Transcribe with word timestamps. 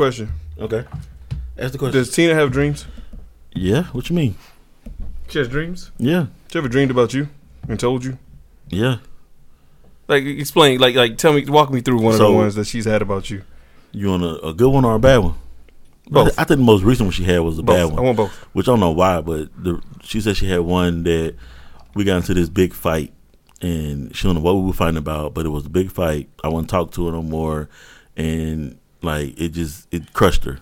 Question: 0.00 0.32
Okay. 0.58 0.84
Ask 1.58 1.72
the 1.72 1.78
question. 1.78 1.98
Does 1.98 2.10
Tina 2.10 2.34
have 2.34 2.50
dreams? 2.50 2.86
yeah. 3.52 3.82
What 3.92 4.08
you 4.08 4.16
mean? 4.16 4.34
She 5.28 5.38
has 5.38 5.46
dreams. 5.46 5.90
Yeah. 5.98 6.28
She 6.50 6.58
ever 6.58 6.68
dreamed 6.68 6.90
about 6.90 7.12
you 7.12 7.28
and 7.68 7.78
told 7.78 8.02
you? 8.02 8.16
Yeah. 8.70 8.96
Like 10.08 10.24
explain, 10.24 10.80
like 10.80 10.94
like 10.94 11.18
tell 11.18 11.34
me, 11.34 11.44
walk 11.44 11.70
me 11.70 11.82
through 11.82 12.00
one 12.00 12.14
of 12.14 12.18
the 12.18 12.32
ones 12.32 12.54
that 12.54 12.66
she's 12.66 12.86
had 12.86 13.02
about 13.02 13.28
you. 13.28 13.42
You 13.92 14.08
want 14.08 14.22
a, 14.22 14.46
a 14.46 14.54
good 14.54 14.70
one 14.70 14.86
or 14.86 14.94
a 14.94 14.98
bad 14.98 15.18
one? 15.18 15.34
Both. 16.06 16.28
I 16.38 16.44
think 16.44 16.60
the 16.60 16.64
most 16.64 16.82
recent 16.82 17.08
one 17.08 17.12
she 17.12 17.24
had 17.24 17.40
was 17.40 17.58
a 17.58 17.62
bad 17.62 17.82
Both. 17.82 17.92
I 17.92 17.94
one, 17.96 18.04
want 18.04 18.16
both. 18.16 18.32
which 18.54 18.68
I 18.68 18.72
don't 18.72 18.80
know 18.80 18.92
why, 18.92 19.20
but 19.20 19.50
the, 19.62 19.82
she 20.02 20.22
said 20.22 20.38
she 20.38 20.48
had 20.48 20.60
one 20.60 21.02
that 21.02 21.34
we 21.94 22.04
got 22.04 22.16
into 22.16 22.32
this 22.32 22.48
big 22.48 22.72
fight, 22.72 23.12
and 23.60 24.16
she 24.16 24.26
don't 24.26 24.36
know 24.36 24.40
what 24.40 24.54
we 24.56 24.62
were 24.62 24.72
fighting 24.72 24.96
about, 24.96 25.34
but 25.34 25.44
it 25.44 25.50
was 25.50 25.66
a 25.66 25.70
big 25.70 25.92
fight. 25.92 26.30
I 26.42 26.48
wouldn't 26.48 26.70
talk 26.70 26.90
to 26.92 27.04
her 27.04 27.12
no 27.12 27.20
more, 27.22 27.68
and 28.16 28.79
like 29.02 29.38
it 29.40 29.50
just 29.50 29.92
it 29.92 30.12
crushed 30.12 30.44
her, 30.44 30.58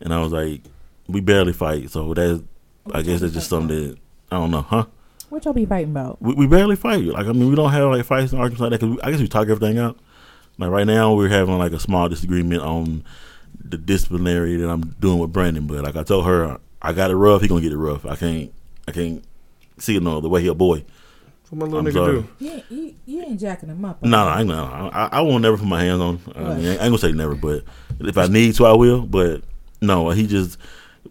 and 0.00 0.12
I 0.12 0.20
was 0.20 0.32
like, 0.32 0.62
we 1.08 1.20
barely 1.20 1.52
fight, 1.52 1.90
so 1.90 2.14
that 2.14 2.44
I 2.92 3.02
guess 3.02 3.20
that's 3.20 3.34
just 3.34 3.48
something 3.48 3.76
that 3.76 3.98
I 4.30 4.36
don't 4.36 4.50
know, 4.50 4.62
huh? 4.62 4.86
What 5.28 5.44
y'all 5.44 5.54
be 5.54 5.66
fighting 5.66 5.90
about? 5.90 6.22
we, 6.22 6.34
we 6.34 6.46
barely 6.46 6.76
fight. 6.76 7.04
Like 7.04 7.26
I 7.26 7.32
mean, 7.32 7.48
we 7.48 7.56
don't 7.56 7.72
have 7.72 7.90
like 7.90 8.04
fights 8.04 8.32
and 8.32 8.40
arguments 8.40 8.60
like 8.60 8.70
that. 8.70 8.80
Cause 8.80 8.90
we, 8.90 9.00
I 9.02 9.10
guess 9.10 9.20
we 9.20 9.28
talk 9.28 9.48
everything 9.48 9.78
out. 9.78 9.98
Like 10.58 10.70
right 10.70 10.86
now, 10.86 11.14
we're 11.14 11.28
having 11.28 11.58
like 11.58 11.72
a 11.72 11.80
small 11.80 12.08
disagreement 12.08 12.62
on 12.62 13.04
the 13.62 13.76
disciplinary 13.76 14.56
that 14.56 14.68
I'm 14.68 14.82
doing 15.00 15.18
with 15.18 15.32
Brandon. 15.32 15.66
But 15.66 15.82
like 15.84 15.96
I 15.96 16.02
told 16.02 16.26
her, 16.26 16.58
I 16.80 16.92
got 16.92 17.10
it 17.10 17.16
rough. 17.16 17.42
He 17.42 17.48
gonna 17.48 17.60
get 17.60 17.72
it 17.72 17.78
rough. 17.78 18.06
I 18.06 18.16
can't. 18.16 18.52
I 18.88 18.92
can't 18.92 19.24
see 19.78 19.96
it 19.96 20.02
no 20.02 20.20
the 20.20 20.28
way 20.28 20.42
he 20.42 20.48
a 20.48 20.54
boy. 20.54 20.84
What 21.50 21.58
my 21.60 21.64
little 21.66 21.78
I'm 21.80 21.86
nigga 21.86 21.92
sorry. 21.92 22.22
do? 22.22 22.44
You, 22.44 22.62
you, 22.70 22.94
you 23.06 23.22
ain't 23.22 23.38
jacking 23.40 23.68
him 23.68 23.84
up. 23.84 24.02
No, 24.02 24.10
no, 24.10 24.28
I, 24.28 24.42
no, 24.42 24.90
I, 24.92 25.08
I 25.12 25.20
won't 25.20 25.42
never 25.42 25.56
put 25.56 25.66
my 25.66 25.82
hands 25.84 26.00
on. 26.00 26.20
I, 26.34 26.40
mean, 26.54 26.66
I 26.66 26.70
ain't 26.72 26.78
gonna 26.80 26.98
say 26.98 27.12
never, 27.12 27.34
but 27.36 27.62
if 28.00 28.18
I 28.18 28.26
need 28.26 28.54
to, 28.56 28.66
I 28.66 28.72
will. 28.72 29.02
But 29.02 29.42
no, 29.80 30.10
he 30.10 30.26
just 30.26 30.58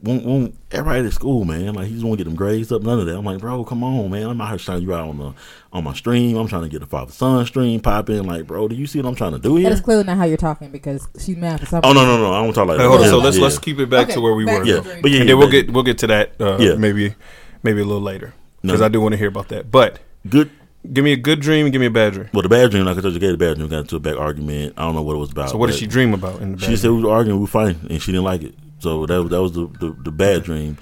won't. 0.04 0.26
won't 0.26 0.56
everybody 0.72 1.08
at 1.08 1.14
school, 1.14 1.46
man, 1.46 1.74
like 1.74 1.88
he 1.88 1.94
just 1.94 2.04
won't 2.06 2.18
get 2.18 2.26
them 2.26 2.36
grades 2.36 2.70
up. 2.72 2.82
None 2.82 3.00
of 3.00 3.06
that. 3.06 3.16
I'm 3.18 3.24
like, 3.24 3.40
bro, 3.40 3.64
come 3.64 3.82
on, 3.82 4.12
man. 4.12 4.28
I'm 4.28 4.42
out 4.42 4.50
here 4.50 4.58
trying 4.58 4.82
you 4.82 4.94
out 4.94 5.08
on 5.08 5.18
the 5.18 5.34
on 5.72 5.86
my 5.86 5.94
stream. 5.94 6.36
I'm 6.36 6.48
trying 6.50 6.64
to 6.64 6.70
get 6.70 6.82
a 6.84 6.86
father 6.86 7.14
son 7.14 7.46
stream 7.46 7.80
popping. 7.80 8.24
Like, 8.24 8.46
bro, 8.46 8.68
do 8.68 8.76
you 8.76 8.88
see 8.88 9.00
what 9.00 9.08
I'm 9.08 9.16
trying 9.16 9.32
to 9.32 9.40
do 9.40 9.54
That 9.56 9.60
here? 9.62 9.72
is 9.72 9.80
clearly 9.80 10.04
not 10.04 10.18
how 10.18 10.26
you're 10.26 10.36
talking 10.36 10.70
because 10.70 11.08
she's 11.18 11.38
mad 11.38 11.62
for 11.62 11.66
something. 11.66 11.90
Oh 11.90 11.94
no, 11.94 12.06
no, 12.06 12.18
no. 12.18 12.34
I 12.34 12.44
don't 12.44 12.54
talk 12.54 12.68
like 12.68 12.78
Hey, 12.78 12.84
that. 12.84 12.90
hold 12.90 13.00
on. 13.00 13.06
Yeah, 13.06 13.12
So 13.12 13.18
let's 13.20 13.38
yeah. 13.38 13.44
let's 13.44 13.58
keep 13.58 13.80
it 13.80 13.90
back 13.90 14.08
Okay, 14.08 14.16
to 14.16 14.22
where 14.22 14.34
we 14.34 14.44
were. 14.44 14.66
yeah, 14.66 14.82
the 14.82 15.00
but 15.02 15.12
yeah, 15.12 15.22
and 15.22 15.30
then 15.30 15.38
we'll 15.38 15.50
get 15.50 15.72
we'll 15.72 15.84
get 15.84 15.98
to 16.00 16.08
that 16.08 16.34
uh, 16.42 16.58
Yeah. 16.60 16.76
maybe 16.76 17.16
maybe 17.64 17.80
a 17.80 17.86
little 17.86 18.02
later 18.02 18.34
because 18.62 18.82
No. 18.82 18.86
I 18.86 18.90
do 18.90 19.00
want 19.00 19.14
to 19.14 19.18
hear 19.18 19.30
about 19.30 19.48
that. 19.50 19.72
But 19.72 20.00
good. 20.28 20.50
give 20.94 21.04
me 21.04 21.14
a 21.14 21.18
good 21.18 21.40
dream, 21.40 21.66
and 21.66 21.72
give 21.74 21.80
me 21.80 21.88
a 21.88 21.92
bad 21.92 22.14
dream. 22.14 22.30
Well, 22.34 22.44
the 22.44 22.50
bad 22.50 22.72
dream, 22.72 22.86
like 22.86 22.98
I 22.98 23.02
told 23.02 23.14
you, 23.14 23.20
gave 23.20 23.32
the 23.32 23.38
bad 23.38 23.58
dream. 23.58 23.70
Got 23.70 23.80
into 23.80 23.96
a 23.96 24.00
back 24.00 24.18
argument. 24.18 24.74
I 24.78 24.82
don't 24.84 24.96
know 24.96 25.02
what 25.02 25.16
it 25.16 25.20
was 25.20 25.32
about. 25.32 25.50
So 25.50 25.58
what 25.58 25.68
did 25.68 25.76
she 25.78 25.88
dream 25.88 26.14
about 26.14 26.42
in 26.42 26.52
the 26.54 26.58
bad 26.58 26.70
She 26.70 26.78
said 26.78 26.92
we 26.92 27.02
were 27.04 27.12
arguing, 27.12 27.38
we 27.40 27.44
were 27.44 27.48
fighting, 27.48 27.88
and 27.90 28.02
she 28.02 28.12
didn't 28.12 28.26
like 28.26 28.44
it. 28.44 28.56
So 28.80 29.06
that 29.06 29.22
was 29.22 29.32
that 29.32 29.42
was 29.42 29.54
the, 29.54 29.68
the, 29.80 29.96
the 30.04 30.12
bad 30.12 30.44
dream. 30.44 30.78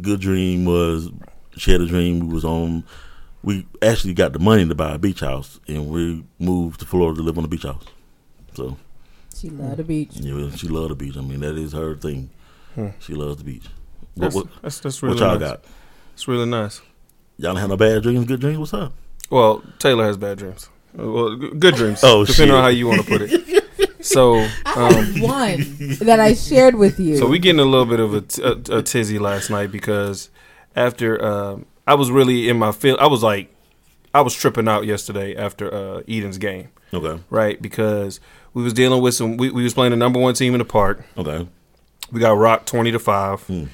Good 0.00 0.20
dream 0.20 0.64
was 0.64 1.10
she 1.56 1.72
had 1.72 1.80
a 1.80 1.86
dream. 1.86 2.28
We 2.28 2.34
was 2.34 2.44
on. 2.44 2.84
We 3.42 3.66
actually 3.82 4.14
got 4.14 4.32
the 4.32 4.38
money 4.38 4.66
to 4.66 4.74
buy 4.74 4.94
a 4.94 4.98
beach 4.98 5.20
house, 5.20 5.60
and 5.68 5.88
we 5.88 6.24
moved 6.38 6.80
to 6.80 6.86
Florida 6.86 7.18
to 7.18 7.22
live 7.22 7.38
on 7.38 7.42
the 7.42 7.48
beach 7.48 7.62
house. 7.62 7.84
So 8.54 8.76
She 9.34 9.48
loved 9.48 9.76
the 9.76 9.84
beach. 9.84 10.10
yeah, 10.14 10.50
she 10.56 10.66
loved 10.68 10.90
the 10.90 10.96
beach. 10.96 11.16
I 11.16 11.20
mean, 11.20 11.40
that 11.40 11.56
is 11.56 11.72
her 11.72 11.94
thing. 11.94 12.30
Hmm. 12.74 12.88
She 12.98 13.14
loves 13.14 13.36
the 13.38 13.44
beach. 13.44 13.64
What, 14.14 14.20
That's, 14.22 14.34
what, 14.34 14.46
that's, 14.62 14.80
that's 14.80 15.02
really 15.02 15.14
what 15.14 15.20
y'all 15.20 15.38
nice. 15.38 15.48
got? 15.50 15.64
It's 16.14 16.26
really 16.26 16.46
nice. 16.46 16.80
Y'all 17.38 17.52
don't 17.52 17.60
have 17.60 17.68
no 17.70 17.76
bad 17.76 18.02
dreams, 18.02 18.26
good 18.26 18.40
dreams. 18.40 18.58
What's 18.58 18.74
up? 18.74 18.92
Well, 19.30 19.62
Taylor 19.78 20.04
has 20.04 20.16
bad 20.16 20.38
dreams. 20.38 20.68
Uh, 20.98 21.08
Well, 21.10 21.36
good 21.36 21.74
dreams. 21.76 22.00
Oh, 22.02 22.24
depending 22.24 22.48
shit. 22.48 22.54
on 22.54 22.62
how 22.62 22.68
you 22.68 22.86
want 22.88 23.02
to 23.02 23.06
put 23.06 23.22
it. 23.22 23.64
So, 24.00 24.36
I 24.64 24.72
um, 24.74 24.92
have 25.04 25.22
one 25.22 25.96
that 26.00 26.18
I 26.20 26.34
shared 26.34 26.74
with 26.76 26.98
you. 27.00 27.16
so 27.16 27.26
we 27.26 27.38
getting 27.38 27.60
a 27.60 27.64
little 27.64 27.84
bit 27.84 28.00
of 28.00 28.14
a, 28.14 28.20
t- 28.22 28.42
a, 28.42 28.78
a 28.78 28.82
tizzy 28.82 29.18
last 29.18 29.50
night 29.50 29.70
because 29.72 30.30
after 30.76 31.22
um 31.24 31.66
I 31.86 31.94
was 31.94 32.10
really 32.10 32.48
in 32.48 32.58
my 32.58 32.70
feel, 32.72 32.96
I 33.00 33.06
was 33.08 33.22
like, 33.22 33.52
I 34.14 34.20
was 34.20 34.34
tripping 34.34 34.68
out 34.68 34.86
yesterday 34.86 35.34
after 35.36 35.72
uh, 35.72 36.02
Eden's 36.08 36.38
game, 36.38 36.68
Okay, 36.94 37.20
right? 37.28 37.60
Because 37.60 38.20
we 38.54 38.62
was 38.62 38.72
dealing 38.72 39.02
with 39.02 39.14
some. 39.14 39.36
We, 39.36 39.50
we 39.50 39.62
was 39.64 39.74
playing 39.74 39.90
the 39.90 39.96
number 39.96 40.20
one 40.20 40.34
team 40.34 40.54
in 40.54 40.58
the 40.58 40.64
park. 40.64 41.04
okay. 41.16 41.46
We 42.12 42.20
got 42.20 42.32
rocked 42.38 42.66
twenty 42.68 42.92
to 42.92 42.98
five. 42.98 43.42
Hmm. 43.42 43.64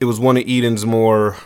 It 0.00 0.04
was 0.06 0.18
one 0.20 0.36
of 0.36 0.44
Eden's 0.46 0.84
more 0.84 1.36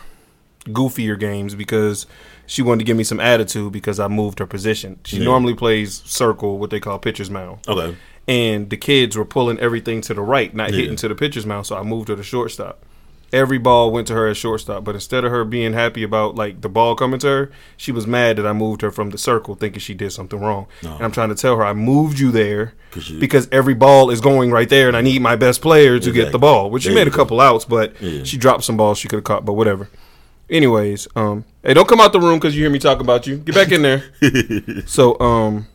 goofier 0.65 1.19
games 1.19 1.55
because 1.55 2.05
she 2.45 2.61
wanted 2.61 2.79
to 2.79 2.85
give 2.85 2.97
me 2.97 3.03
some 3.03 3.19
attitude 3.19 3.71
because 3.71 3.99
I 3.99 4.07
moved 4.07 4.39
her 4.39 4.45
position. 4.45 4.99
She 5.05 5.17
Yeah. 5.17 5.23
normally 5.25 5.53
plays 5.55 6.01
circle, 6.05 6.57
what 6.59 6.69
they 6.69 6.79
call 6.79 6.99
pitcher's 6.99 7.29
mound, 7.29 7.59
Okay. 7.67 7.95
and 8.27 8.69
the 8.69 8.77
kids 8.77 9.15
were 9.17 9.25
pulling 9.25 9.59
everything 9.59 10.01
to 10.01 10.13
the 10.13 10.21
right, 10.21 10.53
not 10.55 10.71
Yeah. 10.71 10.81
hitting 10.81 10.95
to 10.97 11.07
the 11.07 11.15
pitcher's 11.15 11.45
mound. 11.45 11.65
So 11.65 11.75
I 11.77 11.83
moved 11.83 12.09
her 12.09 12.15
to 12.15 12.23
shortstop. 12.23 12.83
Every 13.33 13.57
ball 13.57 13.91
went 13.91 14.07
to 14.07 14.13
her 14.13 14.27
at 14.27 14.35
shortstop, 14.35 14.83
but 14.83 14.93
instead 14.93 15.23
of 15.23 15.31
her 15.31 15.45
being 15.45 15.71
happy 15.71 16.03
about 16.03 16.35
like 16.35 16.59
the 16.59 16.67
ball 16.67 16.95
coming 16.95 17.17
to 17.21 17.27
her, 17.27 17.51
she 17.77 17.93
was 17.93 18.05
mad 18.05 18.35
that 18.35 18.45
I 18.45 18.51
moved 18.51 18.81
her 18.81 18.91
from 18.91 19.11
the 19.11 19.17
circle, 19.17 19.55
thinking 19.55 19.79
she 19.79 19.93
did 19.93 20.11
something 20.11 20.37
wrong. 20.41 20.65
No. 20.83 20.95
And 20.95 21.05
I'm 21.05 21.11
trying 21.13 21.29
to 21.29 21.35
tell 21.35 21.55
her 21.55 21.63
I 21.65 21.71
moved 21.71 22.19
you 22.19 22.29
there 22.29 22.73
you- 22.93 23.19
because 23.19 23.47
every 23.49 23.73
ball 23.73 24.09
is 24.09 24.19
going 24.19 24.51
right 24.51 24.67
there, 24.67 24.89
and 24.89 24.97
I 24.97 25.01
need 25.01 25.21
my 25.21 25.37
best 25.37 25.61
player 25.61 25.97
to 25.97 26.11
get 26.11 26.33
the 26.33 26.39
ball. 26.39 26.69
Which 26.69 26.83
she 26.83 26.93
made 26.93 27.07
a 27.07 27.09
go. 27.09 27.15
couple 27.15 27.39
outs, 27.39 27.63
but 27.63 27.93
Yeah. 28.01 28.23
she 28.25 28.35
dropped 28.37 28.65
some 28.65 28.75
balls 28.75 28.97
she 28.97 29.07
could 29.07 29.15
have 29.17 29.23
caught, 29.23 29.45
but 29.45 29.53
whatever. 29.53 29.87
Anyways, 30.51 31.07
um, 31.15 31.45
hey, 31.63 31.73
don't 31.73 31.87
come 31.87 32.01
out 32.01 32.11
the 32.11 32.19
room 32.19 32.37
because 32.37 32.53
you 32.55 32.63
hear 32.63 32.69
me 32.69 32.77
talk 32.77 32.99
about 32.99 33.25
you. 33.25 33.37
Get 33.37 33.55
back 33.55 33.71
in 33.71 33.83
there. 33.83 34.03
so, 34.85 35.17
um, 35.21 35.65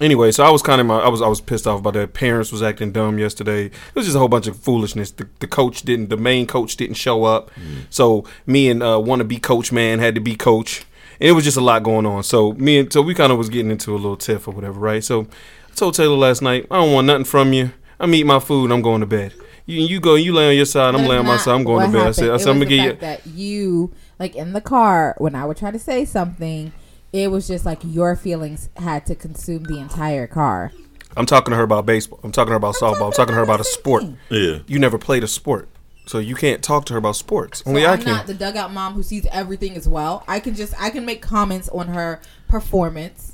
anyway, 0.00 0.32
so 0.32 0.42
I 0.42 0.48
was 0.48 0.62
kind 0.62 0.80
of 0.80 0.86
my, 0.86 1.00
I 1.00 1.08
was 1.08 1.20
I 1.20 1.28
was 1.28 1.42
pissed 1.42 1.66
off 1.66 1.80
about 1.80 1.92
that. 1.92 2.14
Parents 2.14 2.50
was 2.50 2.62
acting 2.62 2.92
dumb 2.92 3.18
yesterday. 3.18 3.66
It 3.66 3.94
was 3.94 4.06
just 4.06 4.16
a 4.16 4.18
whole 4.18 4.28
bunch 4.28 4.46
of 4.46 4.56
foolishness. 4.58 5.10
The, 5.10 5.28
the 5.40 5.46
coach 5.46 5.82
didn't, 5.82 6.08
the 6.08 6.16
main 6.16 6.46
coach 6.46 6.76
didn't 6.76 6.96
show 6.96 7.24
up. 7.24 7.50
So 7.90 8.24
me 8.46 8.70
and 8.70 8.82
uh, 8.82 8.96
wannabe 8.96 9.42
coach 9.42 9.70
man 9.70 9.98
had 9.98 10.14
to 10.14 10.20
be 10.20 10.34
coach, 10.34 10.86
and 11.20 11.28
it 11.28 11.32
was 11.32 11.44
just 11.44 11.58
a 11.58 11.60
lot 11.60 11.82
going 11.82 12.06
on. 12.06 12.22
So 12.22 12.54
me 12.54 12.78
and 12.78 12.90
so 12.90 13.02
we 13.02 13.14
kind 13.14 13.32
of 13.32 13.38
was 13.38 13.50
getting 13.50 13.70
into 13.70 13.92
a 13.92 14.00
little 14.00 14.16
tiff 14.16 14.48
or 14.48 14.52
whatever, 14.52 14.80
right? 14.80 15.04
So 15.04 15.28
I 15.70 15.74
told 15.74 15.94
Taylor 15.94 16.16
last 16.16 16.40
night, 16.40 16.66
I 16.70 16.76
don't 16.76 16.94
want 16.94 17.06
nothing 17.06 17.24
from 17.24 17.52
you. 17.52 17.72
I'm 18.00 18.14
eating 18.14 18.28
my 18.28 18.40
food. 18.40 18.64
and 18.64 18.72
I'm 18.72 18.82
going 18.82 19.00
to 19.00 19.06
bed. 19.06 19.34
You 19.66 19.80
you 19.80 20.00
go. 20.00 20.14
You 20.14 20.32
lay 20.34 20.48
on 20.50 20.56
your 20.56 20.66
side. 20.66 20.94
I'm 20.94 21.06
laying 21.06 21.20
on 21.20 21.26
my 21.26 21.36
side. 21.38 21.54
I'm 21.54 21.64
going 21.64 21.90
to 21.90 21.96
bed. 21.98 22.06
I 22.08 22.10
said, 22.10 22.30
I 22.30 22.36
said 22.36 22.48
I'm 22.50 22.56
gonna 22.58 22.66
get 22.66 22.84
you. 22.84 22.92
that 23.00 23.26
you 23.26 23.92
like 24.18 24.36
in 24.36 24.52
the 24.52 24.60
car 24.60 25.14
when 25.18 25.34
I 25.34 25.44
would 25.46 25.56
try 25.56 25.70
to 25.70 25.78
say 25.78 26.04
something. 26.04 26.72
It 27.12 27.30
was 27.30 27.46
just 27.46 27.64
like 27.64 27.78
your 27.84 28.16
feelings 28.16 28.68
had 28.76 29.06
to 29.06 29.14
consume 29.14 29.64
the 29.64 29.78
entire 29.78 30.26
car. 30.26 30.72
I'm 31.16 31.26
talking 31.26 31.52
to 31.52 31.56
her 31.56 31.62
about 31.62 31.86
baseball. 31.86 32.18
I'm 32.24 32.32
talking 32.32 32.48
to 32.48 32.52
her 32.52 32.56
about 32.56 32.74
softball. 32.74 33.06
I'm 33.06 33.12
talking 33.12 33.28
to 33.28 33.34
her 33.34 33.42
about 33.42 33.60
a 33.60 33.64
sport. 33.64 34.02
thing. 34.02 34.18
Yeah. 34.30 34.58
You 34.66 34.80
never 34.80 34.98
played 34.98 35.22
a 35.22 35.28
sport, 35.28 35.68
so 36.06 36.18
you 36.18 36.34
can't 36.34 36.60
talk 36.62 36.86
to 36.86 36.92
her 36.94 36.98
about 36.98 37.14
sports. 37.14 37.62
Only 37.64 37.82
so 37.82 37.88
I 37.88 37.92
I'm 37.92 37.98
can. 38.02 38.12
not 38.12 38.26
the 38.26 38.34
dugout 38.34 38.72
mom 38.72 38.94
who 38.94 39.02
sees 39.04 39.24
everything 39.30 39.76
as 39.76 39.88
well. 39.88 40.24
I 40.26 40.40
can 40.40 40.54
just 40.56 40.74
I 40.82 40.90
can 40.90 41.06
make 41.06 41.22
comments 41.22 41.68
on 41.68 41.86
her 41.88 42.20
performance. 42.48 43.33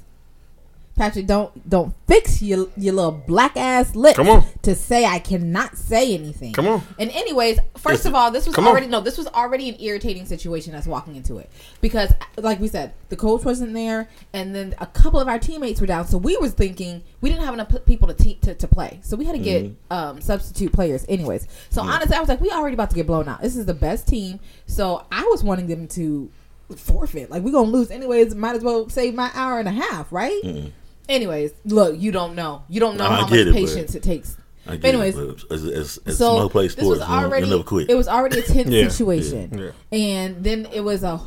Patrick, 0.96 1.26
don't 1.26 1.68
don't 1.68 1.94
fix 2.06 2.42
your 2.42 2.68
your 2.76 2.92
little 2.92 3.12
black 3.12 3.56
ass 3.56 3.94
lips 3.96 4.16
Come 4.16 4.28
on. 4.28 4.44
to 4.62 4.74
say 4.74 5.06
I 5.06 5.18
cannot 5.18 5.78
say 5.78 6.12
anything. 6.12 6.52
Come 6.52 6.68
on. 6.68 6.82
And 6.98 7.10
anyways, 7.12 7.58
first 7.78 8.04
of 8.04 8.14
all, 8.14 8.30
this 8.30 8.44
was 8.44 8.54
Come 8.54 8.66
on. 8.66 8.72
already 8.72 8.86
no, 8.86 9.00
this 9.00 9.16
was 9.16 9.26
already 9.28 9.70
an 9.70 9.76
irritating 9.80 10.26
situation 10.26 10.74
us 10.74 10.86
walking 10.86 11.16
into 11.16 11.38
it 11.38 11.50
because, 11.80 12.12
like 12.36 12.60
we 12.60 12.68
said, 12.68 12.92
the 13.08 13.16
coach 13.16 13.44
wasn't 13.46 13.72
there, 13.72 14.10
and 14.34 14.54
then 14.54 14.74
a 14.78 14.86
couple 14.86 15.18
of 15.20 15.26
our 15.26 15.38
teammates 15.38 15.80
were 15.80 15.86
down. 15.86 16.06
So 16.06 16.18
we 16.18 16.36
was 16.36 16.52
thinking 16.52 17.02
we 17.22 17.30
didn't 17.30 17.44
have 17.46 17.54
enough 17.54 17.72
people 17.86 18.06
to 18.08 18.14
te- 18.14 18.34
to, 18.42 18.54
to 18.54 18.68
play, 18.68 18.98
so 19.02 19.16
we 19.16 19.24
had 19.24 19.32
to 19.32 19.38
get 19.38 19.64
Mm-hmm. 19.64 19.92
um, 19.92 20.20
substitute 20.20 20.72
players. 20.72 21.06
Anyways, 21.08 21.46
so 21.70 21.80
honestly, 21.80 22.14
I 22.14 22.20
was 22.20 22.28
like, 22.28 22.42
we 22.42 22.50
already 22.50 22.74
about 22.74 22.90
to 22.90 22.96
get 22.96 23.06
blown 23.06 23.26
out. 23.26 23.40
This 23.40 23.56
is 23.56 23.64
the 23.64 23.72
best 23.74 24.06
team, 24.06 24.38
so 24.66 25.06
I 25.10 25.22
was 25.30 25.42
wanting 25.42 25.66
them 25.66 25.88
to 25.88 26.30
forfeit. 26.76 27.30
Like 27.30 27.42
we're 27.42 27.52
gonna 27.52 27.68
lose 27.70 27.90
anyways. 27.90 28.34
Might 28.34 28.56
as 28.56 28.62
well 28.62 28.88
save 28.90 29.14
my 29.14 29.30
hour 29.34 29.58
and 29.58 29.68
a 29.68 29.72
half, 29.72 30.12
right? 30.12 30.72
Anyways, 31.10 31.52
look, 31.64 31.98
you 32.00 32.12
don't 32.12 32.34
know. 32.34 32.62
You 32.68 32.80
don't 32.80 32.96
know 32.96 33.04
I 33.06 33.16
how 33.16 33.22
much 33.22 33.32
it, 33.32 33.52
patience 33.52 33.94
it 33.94 34.02
takes. 34.02 34.36
I 34.66 34.72
get 34.72 34.82
But 34.82 34.88
anyways, 34.88 35.18
it, 35.18 35.26
but 35.48 35.52
as, 35.52 35.64
as, 35.64 35.98
as 36.06 36.18
so 36.18 36.24
someone 36.26 36.48
who 36.50 36.62
this 36.62 36.72
sports, 36.72 36.88
was 36.88 37.00
already 37.00 37.46
you 37.46 37.50
never 37.52 37.64
quit. 37.64 37.90
it 37.90 37.94
was 37.96 38.08
already 38.08 38.38
a 38.38 38.42
tense 38.42 38.68
Yeah, 38.70 38.88
situation, 38.88 39.58
yeah, 39.58 39.70
and 39.98 40.44
then 40.44 40.66
it 40.72 40.80
was 40.82 41.02
a, 41.02 41.20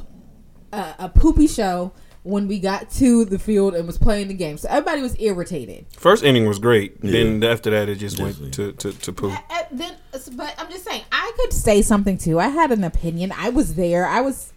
a 0.72 0.96
a 1.00 1.10
poopy 1.10 1.48
show 1.48 1.92
when 2.22 2.48
we 2.48 2.58
got 2.60 2.90
to 2.92 3.26
the 3.26 3.38
field 3.38 3.76
and 3.76 3.86
was 3.86 3.98
playing 3.98 4.30
the 4.30 4.34
game. 4.34 4.58
So 4.58 4.70
everybody 4.70 5.02
was 5.02 5.20
irritated. 5.20 5.86
First 5.98 6.24
inning 6.24 6.46
was 6.48 6.58
great. 6.58 6.96
Yeah. 7.02 7.12
Then 7.12 7.44
after 7.44 7.70
that, 7.72 7.90
it 7.90 7.96
just 7.96 8.16
Just- 8.18 8.40
went 8.40 8.54
to 8.54 8.72
to, 8.74 8.94
to 8.94 9.12
poo. 9.12 9.30
Uh, 9.32 9.38
then, 9.72 9.96
but 10.34 10.56
I'm 10.58 10.70
just 10.70 10.86
saying, 10.86 11.04
I 11.12 11.32
could 11.36 11.52
say 11.52 11.82
something 11.82 12.18
too. 12.18 12.40
I 12.40 12.48
had 12.48 12.72
an 12.72 12.84
opinion. 12.86 13.34
I 13.36 13.50
was 13.50 13.76
there. 13.76 14.06
I 14.08 14.22
was 14.22 14.54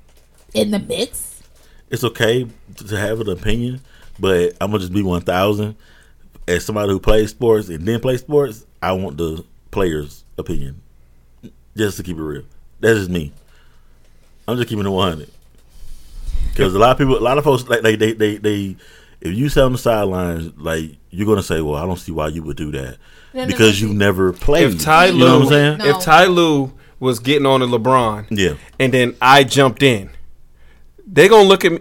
in 0.54 0.70
the 0.70 0.78
mix. 0.78 1.42
it's 1.90 2.04
okay 2.04 2.46
to 2.76 2.96
have 2.96 3.20
an 3.20 3.28
opinion, 3.28 3.80
but 4.18 4.54
I'm 4.60 4.70
gonna 4.70 4.80
just 4.80 4.92
be 4.92 5.02
one 5.02 5.22
thousand. 5.22 5.76
As 6.48 6.64
somebody 6.64 6.92
who 6.92 7.00
plays 7.00 7.30
sports 7.30 7.68
and 7.68 7.86
then 7.86 7.98
play 8.00 8.16
sports, 8.16 8.64
I 8.80 8.92
want 8.92 9.16
the 9.16 9.44
player's 9.72 10.22
opinion. 10.38 10.80
Just 11.76 11.96
to 11.96 12.02
keep 12.02 12.16
it 12.16 12.22
real, 12.22 12.44
that's 12.80 12.98
just 12.98 13.10
me. 13.10 13.32
I'm 14.48 14.56
just 14.56 14.68
keeping 14.68 14.86
it 14.86 14.90
100. 14.90 15.28
Because 16.50 16.74
a 16.74 16.78
lot 16.78 16.92
of 16.92 16.98
people, 16.98 17.18
a 17.18 17.20
lot 17.20 17.36
of 17.36 17.44
folks, 17.44 17.68
like 17.68 17.82
they, 17.82 17.96
they, 17.96 18.12
they, 18.12 18.36
they, 18.36 18.76
if 19.20 19.34
you 19.36 19.48
sat 19.48 19.64
on 19.64 19.72
the 19.72 19.78
sidelines, 19.78 20.56
like 20.56 20.92
you're 21.10 21.26
gonna 21.26 21.42
say, 21.42 21.60
"Well, 21.60 21.74
I 21.74 21.84
don't 21.84 21.98
see 21.98 22.12
why 22.12 22.28
you 22.28 22.42
would 22.44 22.56
do 22.56 22.70
that 22.72 22.96
No, 23.34 23.40
no, 23.42 23.46
because 23.46 23.82
no, 23.82 23.88
you 23.88 23.94
never 23.94 24.32
played." 24.32 24.72
If 24.74 24.80
Ty 24.82 25.06
you 25.06 25.18
know 25.18 25.40
what 25.40 25.42
I'm 25.42 25.48
saying? 25.48 25.78
No. 25.78 25.84
if 25.98 26.02
Ty 26.04 26.26
Lue 26.26 26.72
was 27.00 27.18
getting 27.18 27.44
on 27.44 27.60
to 27.60 27.66
LeBron, 27.66 28.26
Yeah. 28.30 28.54
and 28.78 28.92
then 28.94 29.16
I 29.20 29.44
jumped 29.44 29.82
in, 29.82 30.08
they 31.06 31.28
gonna 31.28 31.48
look 31.48 31.64
at 31.64 31.72
me. 31.72 31.80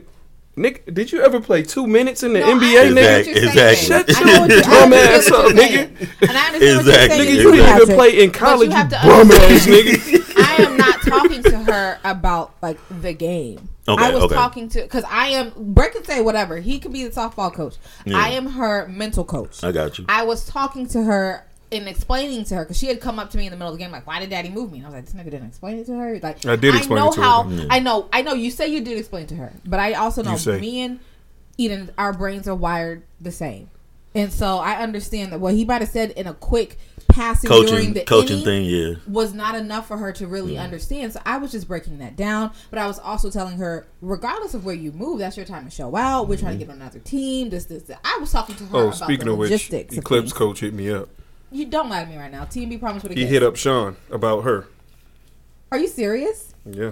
Nick, 0.58 0.94
did 0.94 1.12
you 1.12 1.22
ever 1.22 1.42
play 1.42 1.64
two 1.64 1.86
minutes 1.86 2.24
in 2.24 2.32
the 2.34 2.40
No, 2.40 2.58
NBA, 2.58 2.88
understand 2.88 2.96
nigga? 2.96 3.18
what 3.18 3.36
you're 3.36 3.50
Exactly. 3.50 3.86
Shut 3.86 4.18
I 4.18 4.24
know 4.24 4.40
what 4.42 4.50
your 4.52 4.62
dumb 4.62 4.94
ass 4.94 5.32
up, 5.32 5.46
you're. 5.54 6.30
And 6.30 6.38
I 6.38 6.48
understand 6.48 6.62
Exactly. 6.62 6.64
what 6.64 6.86
you're 6.86 6.94
saying. 6.94 7.10
Nigga, 7.12 7.36
you 7.36 7.52
didn't 7.52 7.82
even 7.84 7.96
play 7.96 8.24
in 8.24 8.30
But 8.30 8.40
college, 8.40 8.70
you 8.70 8.78
you 8.78 8.84
bum 8.90 9.32
ass 9.32 9.66
nigga. 9.68 10.36
I 10.38 10.64
am 10.64 10.78
not 10.78 11.02
talking 11.02 11.44
to 11.44 11.58
her 11.64 12.00
about 12.06 12.54
like 12.62 12.80
the 13.02 13.14
game. 13.14 13.70
Okay, 13.88 14.04
I 14.04 14.12
was 14.14 14.24
okay. 14.24 14.36
talking 14.36 14.70
to 14.70 14.82
because 14.82 15.04
I 15.10 15.28
am. 15.28 15.52
Brett 15.56 15.92
can 15.94 16.04
say 16.06 16.22
whatever. 16.22 16.58
He 16.60 16.80
could 16.80 16.92
be 16.94 17.04
the 17.04 17.10
softball 17.12 17.54
coach. 17.54 17.76
Yeah. 18.06 18.18
I 18.18 18.30
am 18.30 18.48
her 18.52 18.88
mental 18.88 19.24
coach. 19.26 19.64
I 19.64 19.72
got 19.72 20.00
you. 20.00 20.06
I 20.10 20.24
was 20.24 20.46
talking 20.48 20.88
to 20.88 21.04
her 21.04 21.46
and 21.72 21.88
explaining 21.88 22.44
to 22.46 22.56
her 22.56 22.64
because 22.64 22.78
she 22.78 22.88
had 22.88 23.02
come 23.02 23.20
up 23.20 23.30
to 23.32 23.38
me 23.38 23.46
in 23.46 23.52
the 23.52 23.58
middle 23.58 23.74
of 23.74 23.78
the 23.78 23.84
game 23.84 23.92
like, 23.92 24.06
"Why 24.08 24.20
did 24.20 24.30
Daddy 24.30 24.50
move 24.50 24.72
me?" 24.72 24.80
And 24.80 24.88
I 24.88 24.90
was 24.90 24.96
like, 24.96 25.06
"This 25.06 25.14
nigga 25.14 25.32
didn't 25.32 25.48
explain 25.48 25.80
it 25.80 25.86
to 25.88 25.96
her." 25.96 26.20
Like, 26.20 26.46
I 26.46 26.56
did 26.56 26.76
explain 26.76 27.00
know 27.00 27.10
it 27.10 27.16
to 27.16 27.22
her, 27.22 27.26
how. 27.26 27.52
I 27.70 27.80
know. 27.80 28.08
I 28.14 28.22
know. 28.22 28.34
You 28.34 28.52
say 28.52 28.68
you 28.68 28.82
did 28.82 28.98
explain 28.98 29.28
to 29.28 29.36
her, 29.36 29.54
but 29.66 29.80
I 29.80 29.94
also 29.94 30.24
know 30.24 30.38
me 30.60 30.82
and 30.82 31.00
Eden, 31.58 31.90
our 31.98 32.14
brains 32.14 32.48
are 32.48 32.56
wired 32.56 33.04
the 33.20 33.32
same, 33.32 33.70
and 34.14 34.32
so 34.32 34.58
I 34.58 34.82
understand 34.82 35.32
that 35.32 35.40
what 35.40 35.54
he 35.54 35.66
might 35.66 35.82
have 35.82 35.90
said 35.90 36.12
in 36.12 36.28
a 36.28 36.34
quick 36.34 36.78
passing 37.08 37.50
during 37.50 37.68
Coaching, 37.68 37.94
the 37.94 38.04
coaching 38.04 38.44
thing, 38.44 38.66
yeah. 38.66 38.96
was 39.08 39.34
not 39.34 39.56
enough 39.56 39.88
for 39.88 39.98
her 39.98 40.12
to 40.14 40.28
really 40.28 40.58
understand. 40.58 41.14
So 41.14 41.22
I 41.26 41.38
was 41.38 41.52
just 41.52 41.68
breaking 41.68 42.00
that 42.00 42.16
down. 42.16 42.52
But 42.70 42.80
I 42.80 42.88
was 42.88 43.00
also 43.00 43.30
telling 43.30 43.58
her, 43.58 43.88
regardless 44.02 44.54
of 44.54 44.66
where 44.66 44.76
you 44.76 44.92
move, 44.92 45.20
that's 45.20 45.38
your 45.38 45.46
time 45.46 45.66
to 45.66 45.72
show 45.72 45.96
out. 45.96 46.28
We're 46.28 46.38
trying 46.38 46.58
to 46.58 46.66
mm-hmm. 46.66 46.72
get 46.72 46.76
on 46.76 46.82
another 46.82 47.00
team. 47.00 47.50
This, 47.50 47.66
this, 47.66 47.84
that. 47.84 48.00
I 48.04 48.18
was 48.20 48.32
talking 48.32 48.56
to 48.56 48.64
her 48.66 48.78
Oh, 48.78 48.82
about 48.88 48.96
speaking 48.96 49.26
the 49.26 49.34
of 49.34 49.38
which, 49.38 49.52
logistics. 49.52 49.94
of 49.94 50.00
Eclipse 50.00 50.34
coach 50.34 50.60
hit 50.60 50.74
me 50.74 50.92
up. 50.92 51.10
You 51.56 51.66
don't 51.66 51.88
lie 51.90 52.04
to 52.04 52.10
me 52.10 52.18
right 52.18 52.30
now. 52.32 52.44
TMB 52.44 52.82
promise 52.82 53.02
with 53.04 53.14
a 53.14 53.16
He 53.16 53.22
kiss. 53.22 53.30
hit 53.32 53.42
up 53.44 53.56
Sean 53.56 53.96
about 54.12 54.44
her. 54.44 54.68
Are 55.72 55.78
you 55.78 55.88
serious? 55.88 56.54
Yeah. 56.66 56.92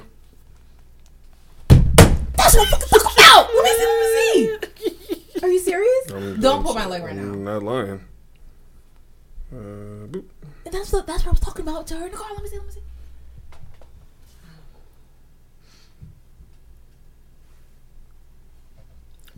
That's 1.68 2.56
what 2.56 2.70
fucking 2.70 2.88
talk 2.90 3.14
about. 3.14 3.54
Let 3.54 3.64
me 3.66 3.72
see. 3.74 4.50
Let 4.54 4.80
me 4.80 4.96
see. 4.96 5.40
Are 5.44 5.50
you 5.50 5.60
serious? 5.60 6.12
I'm- 6.14 6.40
don't 6.40 6.64
pull 6.64 6.74
my 6.76 6.86
leg 6.86 7.04
right 7.04 7.14
now. 7.14 7.24
I'm 7.24 7.44
not 7.44 7.62
lying. 7.62 8.06
Uh, 9.52 10.08
boop. 10.08 10.24
And 10.66 10.74
that's 10.74 10.94
what 10.94 11.06
that's 11.08 11.24
what 11.26 11.28
I 11.28 11.32
was 11.32 11.40
talking 11.42 11.68
about 11.68 11.86
to 11.88 11.98
her 11.98 12.06
in 12.06 12.12
the 12.14 12.18
car. 12.18 12.30
Let 12.34 12.44
me 12.44 12.48
see. 12.50 12.58
Let 12.58 12.66
me 12.68 12.72
see. 12.72 12.80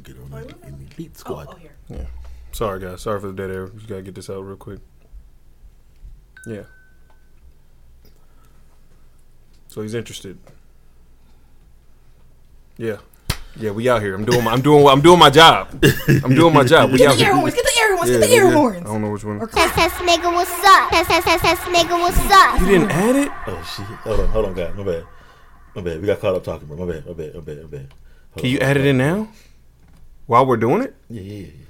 Get 0.04 0.18
on 0.20 0.44
in, 0.44 0.68
in 0.68 0.86
the 0.88 0.96
elite 0.96 1.18
squad. 1.18 1.48
Oh, 1.50 1.56
here. 1.56 1.76
Yeah. 1.90 2.06
Sorry, 2.52 2.80
guys. 2.80 3.02
Sorry 3.02 3.20
for 3.20 3.28
the 3.28 3.34
dead 3.34 3.50
air. 3.50 3.68
Just 3.70 3.88
gotta 3.88 4.02
get 4.02 4.16
this 4.16 4.30
out 4.30 4.42
real 4.42 4.58
quick. 4.58 4.80
Yeah. 6.46 6.64
So 9.68 9.82
he's 9.82 9.94
interested. 9.94 10.38
Yeah. 12.78 12.98
Yeah, 13.58 13.72
we 13.72 13.90
out 13.90 14.02
here. 14.02 14.14
I'm 14.16 14.26
doing 14.26 14.44
my 14.44 14.52
I'm 14.52 14.62
doing 14.62 14.86
I'm 14.86 15.02
doing 15.02 15.18
my 15.20 15.30
job. 15.30 15.70
I'm 16.24 16.36
doing 16.36 16.54
my 16.54 16.64
job. 16.66 16.92
We 16.92 16.98
Get 16.98 17.10
out 17.12 17.18
the 17.18 17.24
air 17.24 17.32
here. 17.32 17.36
horns. 17.36 17.54
Get 17.56 17.64
the 17.64 17.80
air 17.82 17.96
horns. 17.96 18.10
Yeah, 18.12 18.20
get 18.20 18.28
the 18.30 18.36
air 18.36 18.46
yeah. 18.48 18.54
horns. 18.54 18.78
I 18.78 18.84
don't 18.84 19.02
know 19.02 19.12
which 19.12 19.24
one. 19.24 19.38
Or 19.38 19.48
Test, 19.48 19.74
clap. 19.74 19.92
test, 19.92 19.96
nigga, 20.04 20.34
what's 20.34 20.52
up? 20.66 20.90
Test, 20.90 21.10
test, 21.10 21.26
test, 21.28 21.44
test, 21.44 21.62
nigga, 21.62 21.92
what's 22.00 22.32
up? 22.32 22.60
You 22.60 22.68
didn't 22.68 22.92
add 22.92 23.16
it? 23.16 23.32
Oh 23.48 23.74
shit! 23.76 23.86
Hold 23.86 24.20
on, 24.20 24.28
hold 24.28 24.46
on, 24.48 24.54
guys. 24.56 24.76
My 24.76 24.84
bad. 24.84 25.06
My 25.74 25.82
bad. 25.82 26.02
We 26.02 26.08
got 26.08 26.20
caught 26.20 26.36
up 26.36 26.44
talking, 26.44 26.68
bro. 26.68 26.78
My 26.86 26.92
bad. 26.94 27.06
My 27.06 27.14
bad. 27.14 27.34
My 27.36 27.40
bad. 27.42 27.58
My 27.64 27.68
bad. 27.68 27.80
Hold 28.32 28.38
Can 28.42 28.50
you 28.50 28.58
on, 28.58 28.64
add 28.64 28.78
it 28.78 28.86
in 28.86 28.98
now? 28.98 29.30
While 30.26 30.46
we're 30.46 30.58
doing 30.58 30.82
it? 30.82 30.94
Yeah, 31.10 31.22
yeah, 31.22 31.34
yeah. 31.34 31.48
yeah. 31.48 31.65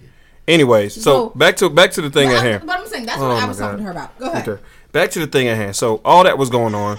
Anyways, 0.48 0.94
so, 0.94 1.02
So- 1.02 1.30
back 1.36 1.56
to 1.58 1.70
back 1.70 1.92
to 1.92 2.02
the 2.02 2.10
thing 2.10 2.30
But 2.30 2.36
at 2.36 2.42
I'm- 2.44 2.52
hand. 2.52 2.64
But 2.68 2.80
I'm 2.80 2.88
saying 2.88 3.06
that's 3.06 3.20
Oh 3.20 3.30
what 3.30 3.44
I 3.44 3.48
was 3.48 3.58
God. 3.60 3.66
talking 3.72 3.78
to 3.80 3.84
her 3.86 3.92
about. 3.92 4.20
Go 4.20 4.30
ahead. 4.32 4.48
Okay. 4.50 4.62
Back 4.92 5.12
to 5.12 5.20
the 5.20 5.28
thing 5.28 5.48
at 5.48 5.58
hand. 5.58 5.76
So 5.76 6.02
all 6.06 6.24
that 6.24 6.38
was 6.38 6.50
going 6.50 6.76
on. 6.76 6.98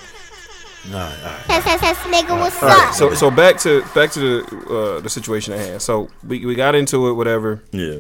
All 0.88 0.92
right, 0.92 1.12
all 1.24 1.30
right. 1.30 1.44
Test, 1.46 1.66
test, 1.66 1.80
test, 1.82 2.00
nigga, 2.02 2.38
what's 2.38 2.62
All 2.62 2.68
right. 2.68 2.88
up? 2.88 2.94
So 2.94 3.14
so 3.14 3.30
back 3.30 3.58
to 3.60 3.82
back 3.94 4.10
to 4.12 4.20
the 4.20 4.96
uh, 4.96 5.00
the 5.00 5.08
situation 5.08 5.52
at 5.54 5.60
hand. 5.60 5.82
So 5.82 6.08
we 6.26 6.44
we 6.46 6.54
got 6.54 6.74
into 6.74 7.08
it. 7.08 7.12
Whatever. 7.14 7.62
Yeah. 7.72 7.96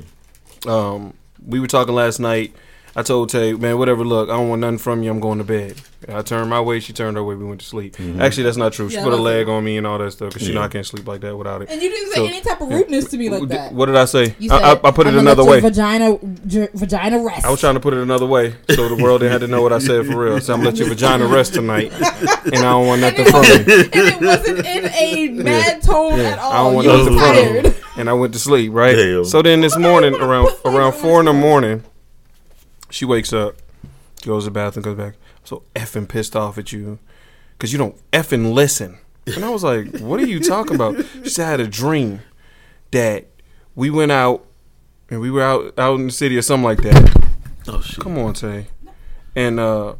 Um, 0.66 1.14
we 1.44 1.58
were 1.60 1.66
talking 1.66 1.94
last 1.94 2.18
night. 2.20 2.54
I 2.98 3.02
told 3.02 3.28
Tay, 3.28 3.52
man, 3.52 3.76
whatever. 3.76 4.04
Look, 4.04 4.30
I 4.30 4.32
don't 4.32 4.48
want 4.48 4.62
nothing 4.62 4.78
from 4.78 5.02
you. 5.02 5.10
I'm 5.10 5.20
going 5.20 5.36
to 5.36 5.44
bed. 5.44 5.74
I 6.08 6.22
turned 6.22 6.48
my 6.48 6.60
way. 6.62 6.80
She 6.80 6.94
turned 6.94 7.16
her 7.18 7.22
way. 7.22 7.34
We 7.34 7.44
went 7.44 7.60
to 7.60 7.66
sleep. 7.66 7.96
Mm-hmm. 7.96 8.22
Actually, 8.22 8.44
that's 8.44 8.56
not 8.56 8.72
true. 8.72 8.88
She 8.88 8.94
Yeah, 8.96 9.02
put 9.02 9.08
a 9.12 9.16
that's 9.16 9.22
leg 9.22 9.48
on 9.50 9.64
me 9.64 9.76
and 9.76 9.86
all 9.86 9.98
that 9.98 10.12
stuff 10.12 10.30
because 10.30 10.46
she 10.46 10.54
know 10.54 10.60
Yeah. 10.60 10.66
I 10.66 10.68
can't 10.68 10.86
sleep 10.86 11.06
like 11.06 11.20
that 11.20 11.36
without 11.36 11.60
it. 11.62 11.68
And 11.68 11.82
you 11.82 11.90
didn't 11.90 12.08
say 12.12 12.16
So- 12.16 12.24
any 12.26 12.40
type 12.40 12.60
of 12.60 12.68
rudeness 12.70 13.10
to 13.10 13.18
me 13.18 13.28
like 13.28 13.40
What 13.40 13.48
that. 13.50 13.68
did- 13.68 13.76
What 13.76 13.86
did 13.86 13.96
I 13.96 14.04
say? 14.06 14.34
You 14.38 14.50
I, 14.50 14.58
said, 14.58 14.80
I, 14.84 14.88
I 14.88 14.90
put 14.92 15.06
it 15.08 15.12
"I'm 15.12 15.18
another 15.18 15.44
way. 15.44 15.60
Vagina, 15.60 16.16
j- 16.46 16.68
vagina 16.72 17.22
rest. 17.22 17.44
I 17.44 17.50
was 17.50 17.60
trying 17.60 17.74
to 17.74 17.80
put 17.80 17.92
it 17.92 18.00
another 18.00 18.24
way 18.26 18.54
so 18.70 18.88
the 18.88 19.02
world 19.02 19.20
didn't 19.20 19.32
have 19.32 19.40
to 19.42 19.48
know 19.48 19.60
what 19.60 19.74
I 19.74 19.78
said 19.78 20.06
for 20.06 20.16
real. 20.24 20.40
So 20.40 20.54
I'm 20.54 20.60
gonna 20.60 20.70
let 20.70 20.78
your 20.78 20.88
vagina 20.88 21.26
rest 21.26 21.52
tonight, 21.54 21.92
and 21.92 22.54
I 22.54 22.62
don't 22.62 22.86
want 22.86 23.00
nothing 23.02 23.26
from 23.26 23.44
you. 23.44 23.52
and 23.52 23.94
it 23.94 24.20
wasn't 24.22 24.58
in 24.64 24.84
a 24.86 25.28
mad 25.42 25.82
tone 25.82 26.18
at 26.20 26.38
all. 26.38 26.52
I 26.52 26.56
don't 26.64 26.74
want 26.74 26.86
you 26.86 26.92
nothing 26.92 27.18
from 27.18 27.66
you. 27.66 27.74
And 27.98 28.08
I 28.08 28.12
went 28.14 28.32
to 28.32 28.38
sleep, 28.38 28.72
right? 28.72 28.94
Damn. 28.96 29.24
So 29.26 29.42
then 29.42 29.60
this 29.60 29.76
morning, 29.76 30.14
around 30.14 30.48
around 30.64 30.92
four 30.92 31.20
in 31.20 31.26
the 31.26 31.32
stuff. 31.32 31.40
morning, 31.42 31.82
she 32.90 33.04
wakes 33.04 33.32
up, 33.32 33.56
goes 34.22 34.44
to 34.44 34.50
the 34.50 34.54
bathroom, 34.54 34.84
comes 34.84 34.98
back. 34.98 35.14
I'm 35.14 35.44
so 35.46 35.62
effing 35.74 36.08
pissed 36.08 36.36
off 36.36 36.58
at 36.58 36.72
you 36.72 36.98
because 37.52 37.72
you 37.72 37.78
don't 37.78 37.96
effing 38.12 38.52
listen. 38.52 38.98
And 39.26 39.44
I 39.44 39.50
was 39.50 39.64
like, 39.64 39.98
"What 39.98 40.20
are 40.20 40.26
you 40.26 40.40
talking 40.40 40.74
about?" 40.76 40.96
She 41.24 41.30
said, 41.30 41.46
"I 41.46 41.50
had 41.50 41.60
a 41.60 41.66
dream 41.66 42.20
that 42.92 43.26
we 43.74 43.90
went 43.90 44.12
out 44.12 44.46
and 45.10 45.20
we 45.20 45.30
were 45.30 45.42
out 45.42 45.78
out 45.78 45.98
in 45.98 46.06
the 46.06 46.12
city 46.12 46.36
or 46.36 46.42
something 46.42 46.64
like 46.64 46.82
that." 46.82 47.26
Oh 47.68 47.80
shit. 47.80 47.98
Come 47.98 48.18
on, 48.18 48.34
Tay. 48.34 48.66
And 49.34 49.58
uh, 49.58 49.94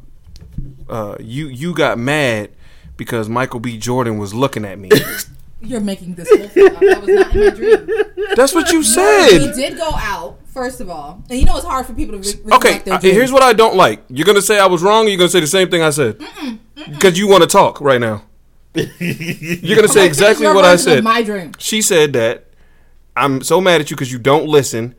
uh, 0.89 1.17
you 1.19 1.49
you 1.49 1.75
got 1.75 1.99
mad 1.99 2.51
because 2.97 3.29
Michael 3.29 3.61
B. 3.61 3.79
Jordan 3.79 4.19
was 4.19 4.33
looking 4.33 4.65
at 4.65 4.79
me. 4.79 4.91
You're 5.61 5.81
making 5.81 6.15
this 6.15 6.29
whole 6.29 6.49
thing 6.49 6.67
up. 6.75 6.81
That 6.81 7.01
was 7.01 7.09
not 7.09 7.35
in 7.35 7.45
my 7.45 7.51
dream. 7.51 8.37
That's 8.37 8.55
what 8.55 8.71
you 8.71 8.83
said. 8.83 9.33
We 9.33 9.39
said. 9.47 9.55
did 9.55 9.77
go 9.77 9.91
out, 9.95 10.39
first 10.57 10.81
of 10.81 10.89
all. 10.89 11.23
And 11.31 11.39
you 11.39 11.45
know 11.45 11.57
it's 11.57 11.67
hard 11.67 11.85
for 11.87 11.93
people 11.93 12.19
to 12.21 12.27
re- 12.27 12.55
Okay, 12.57 12.69
recollect 12.79 12.85
their 12.87 12.99
dreams. 12.99 13.15
here's 13.17 13.33
what 13.33 13.43
I 13.43 13.53
don't 13.53 13.77
like. 13.77 14.03
You're 14.09 14.27
gonna 14.27 14.41
say 14.43 14.59
I 14.59 14.67
was 14.67 14.83
wrong. 14.83 15.05
Or 15.07 15.09
you're 15.11 15.19
gonna 15.19 15.29
say 15.29 15.41
the 15.41 15.47
same 15.47 15.71
thing 15.71 15.83
I 15.83 15.91
said 15.91 16.19
because 16.91 17.19
you 17.19 17.29
want 17.29 17.43
to 17.43 17.47
talk 17.49 17.81
right 17.81 18.01
now. 18.01 18.23
You're 18.75 19.77
gonna 19.77 19.89
say 19.89 20.01
Like, 20.01 20.09
exactly 20.09 20.47
what 20.47 20.65
I 20.65 20.77
said. 20.77 21.03
My 21.05 21.23
dream. 21.23 21.53
She 21.59 21.81
said 21.81 22.13
that 22.13 22.45
I'm 23.17 23.43
so 23.43 23.61
mad 23.61 23.81
at 23.81 23.91
you 23.91 23.97
because 23.97 24.13
you 24.13 24.19
don't 24.19 24.47
listen. 24.47 24.95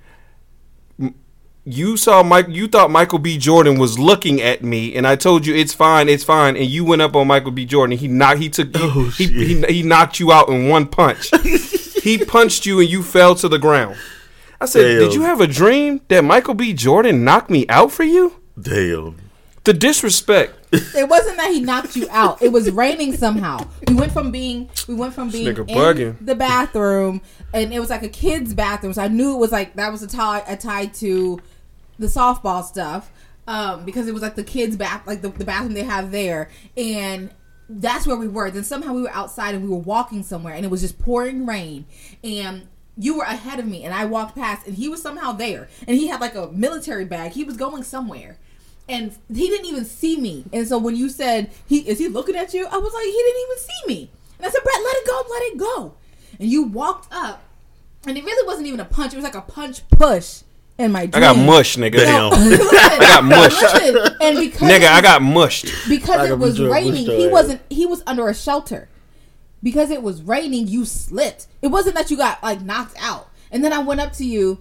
You 1.63 1.97
saw 1.97 2.23
Mike. 2.23 2.47
You 2.49 2.67
thought 2.67 2.89
Michael 2.91 3.19
B. 3.19 3.37
Jordan 3.37 3.77
was 3.77 3.99
looking 3.99 4.41
at 4.41 4.63
me, 4.63 4.95
and 4.95 5.05
I 5.05 5.15
told 5.17 5.45
you 5.45 5.53
it's 5.53 5.73
fine, 5.73 6.07
it's 6.07 6.23
fine, 6.23 6.55
and 6.55 6.65
you 6.65 6.85
went 6.85 7.01
up 7.01 7.13
on 7.15 7.27
Michael 7.27 7.51
B. 7.51 7.65
Jordan. 7.65 7.91
And 7.91 7.99
he 7.99 8.07
knocked. 8.07 8.39
He 8.39 8.49
took. 8.49 8.75
He, 8.75 8.81
Oh, 8.81 9.03
he, 9.09 9.27
shit. 9.27 9.69
he, 9.69 9.73
he 9.81 9.83
knocked 9.83 10.19
you 10.19 10.31
out 10.31 10.47
in 10.49 10.69
one 10.69 10.87
punch. 10.87 11.29
he 12.03 12.17
punched 12.23 12.65
you, 12.65 12.79
and 12.79 12.89
you 12.89 13.03
fell 13.03 13.35
to 13.35 13.49
the 13.49 13.59
ground. 13.59 13.97
I 14.59 14.65
said, 14.65 14.83
Damn. 14.83 14.99
"Did 14.99 15.13
you 15.13 15.21
have 15.21 15.41
a 15.41 15.47
dream 15.47 16.01
that 16.07 16.23
Michael 16.23 16.53
B. 16.53 16.73
Jordan 16.73 17.23
knocked 17.23 17.49
me 17.49 17.65
out 17.69 17.91
for 17.91 18.03
you?" 18.03 18.33
Damn. 18.59 19.17
The 19.63 19.73
disrespect. 19.73 20.53
It 20.71 21.09
wasn't 21.09 21.37
that 21.37 21.51
he 21.51 21.59
knocked 21.59 21.95
you 21.95 22.07
out. 22.09 22.41
It 22.41 22.51
was 22.51 22.71
raining 22.71 23.15
somehow. 23.15 23.67
We 23.87 23.95
went 23.95 24.11
from 24.11 24.31
being 24.31 24.69
we 24.87 24.95
went 24.95 25.13
from 25.13 25.29
being 25.29 25.47
in 25.47 25.55
bugging. 25.55 26.25
the 26.25 26.35
bathroom, 26.35 27.21
and 27.53 27.73
it 27.73 27.79
was 27.79 27.89
like 27.89 28.03
a 28.03 28.09
kid's 28.09 28.53
bathroom. 28.53 28.93
So 28.93 29.01
I 29.01 29.07
knew 29.09 29.35
it 29.35 29.39
was 29.39 29.51
like 29.51 29.75
that 29.75 29.91
was 29.91 30.03
a 30.03 30.07
tie 30.07 30.43
a 30.47 30.55
tie 30.55 30.85
to 30.85 31.39
the 31.99 32.07
softball 32.07 32.63
stuff 32.63 33.11
um, 33.47 33.85
because 33.85 34.07
it 34.07 34.13
was 34.13 34.21
like 34.21 34.35
the 34.35 34.43
kids' 34.43 34.75
bath, 34.75 35.05
like 35.07 35.21
the, 35.21 35.29
the 35.29 35.45
bathroom 35.45 35.73
they 35.73 35.83
have 35.83 36.11
there, 36.11 36.49
and 36.75 37.29
that's 37.69 38.05
where 38.05 38.17
we 38.17 38.27
were. 38.27 38.51
Then 38.51 38.63
somehow 38.63 38.93
we 38.93 39.01
were 39.01 39.11
outside 39.11 39.55
and 39.55 39.63
we 39.63 39.69
were 39.69 39.77
walking 39.77 40.23
somewhere, 40.23 40.53
and 40.53 40.65
it 40.65 40.71
was 40.71 40.81
just 40.81 40.99
pouring 40.99 41.45
rain, 41.45 41.85
and 42.23 42.67
you 42.97 43.17
were 43.17 43.23
ahead 43.23 43.59
of 43.59 43.65
me, 43.67 43.83
and 43.83 43.93
I 43.93 44.05
walked 44.05 44.35
past, 44.35 44.65
and 44.65 44.75
he 44.75 44.89
was 44.89 45.01
somehow 45.01 45.31
there, 45.31 45.69
and 45.87 45.95
he 45.97 46.07
had 46.07 46.19
like 46.19 46.35
a 46.35 46.47
military 46.51 47.05
bag. 47.05 47.31
He 47.31 47.43
was 47.43 47.57
going 47.57 47.83
somewhere. 47.83 48.37
And 48.89 49.17
he 49.27 49.49
didn't 49.49 49.65
even 49.65 49.83
see 49.83 50.15
me. 50.15 50.45
And 50.53 50.65
so 50.65 50.77
when 50.77 50.95
you 50.95 51.09
said 51.09 51.51
he 51.67 51.79
is 51.79 51.99
he 51.99 52.07
looking 52.07 52.37
at 52.37 52.53
you, 52.53 52.65
I 52.67 52.77
was 52.77 52.93
like, 52.93 53.03
he 53.03 53.11
didn't 53.11 53.41
even 53.41 53.57
see 53.57 53.87
me. 53.87 54.09
And 54.37 54.47
I 54.47 54.49
said, 54.49 54.63
Brett, 54.63 54.81
let 54.81 54.95
it 54.95 55.07
go, 55.07 55.23
let 55.29 55.41
it 55.43 55.57
go. 55.57 55.93
And 56.39 56.49
you 56.49 56.63
walked 56.63 57.11
up, 57.11 57.43
and 58.05 58.17
it 58.17 58.23
really 58.23 58.47
wasn't 58.47 58.67
even 58.67 58.79
a 58.79 58.85
punch. 58.85 59.11
It 59.11 59.17
was 59.17 59.25
like 59.25 59.35
a 59.35 59.41
punch 59.41 59.87
push 59.89 60.43
in 60.77 60.91
my 60.91 61.01
I 61.01 61.07
got 61.07 61.37
mush, 61.37 61.75
nigga. 61.75 61.91
Damn. 61.97 62.31
I 62.33 62.97
got 62.99 63.23
mushed. 63.23 63.63
and 64.21 64.37
because 64.37 64.69
Nigga, 64.69 64.87
I 64.87 65.01
got 65.01 65.21
mushed. 65.21 65.65
because 65.89 66.29
I 66.29 66.31
it 66.31 66.37
was 66.39 66.61
raining, 66.61 67.05
he 67.05 67.27
wasn't. 67.27 67.61
He 67.69 67.85
was 67.85 68.03
under 68.05 68.29
a 68.29 68.33
shelter. 68.33 68.87
Because 69.67 69.91
it 69.91 70.01
was 70.01 70.21
raining, 70.21 70.69
you 70.69 70.85
slipped. 70.85 71.45
It 71.61 71.67
wasn't 71.67 71.95
that 71.95 72.09
you 72.09 72.15
got 72.15 72.41
like 72.41 72.61
knocked 72.61 72.95
out. 73.01 73.27
And 73.51 73.65
then 73.65 73.73
I 73.73 73.79
went 73.79 73.99
up 73.99 74.13
to 74.13 74.23
you. 74.23 74.59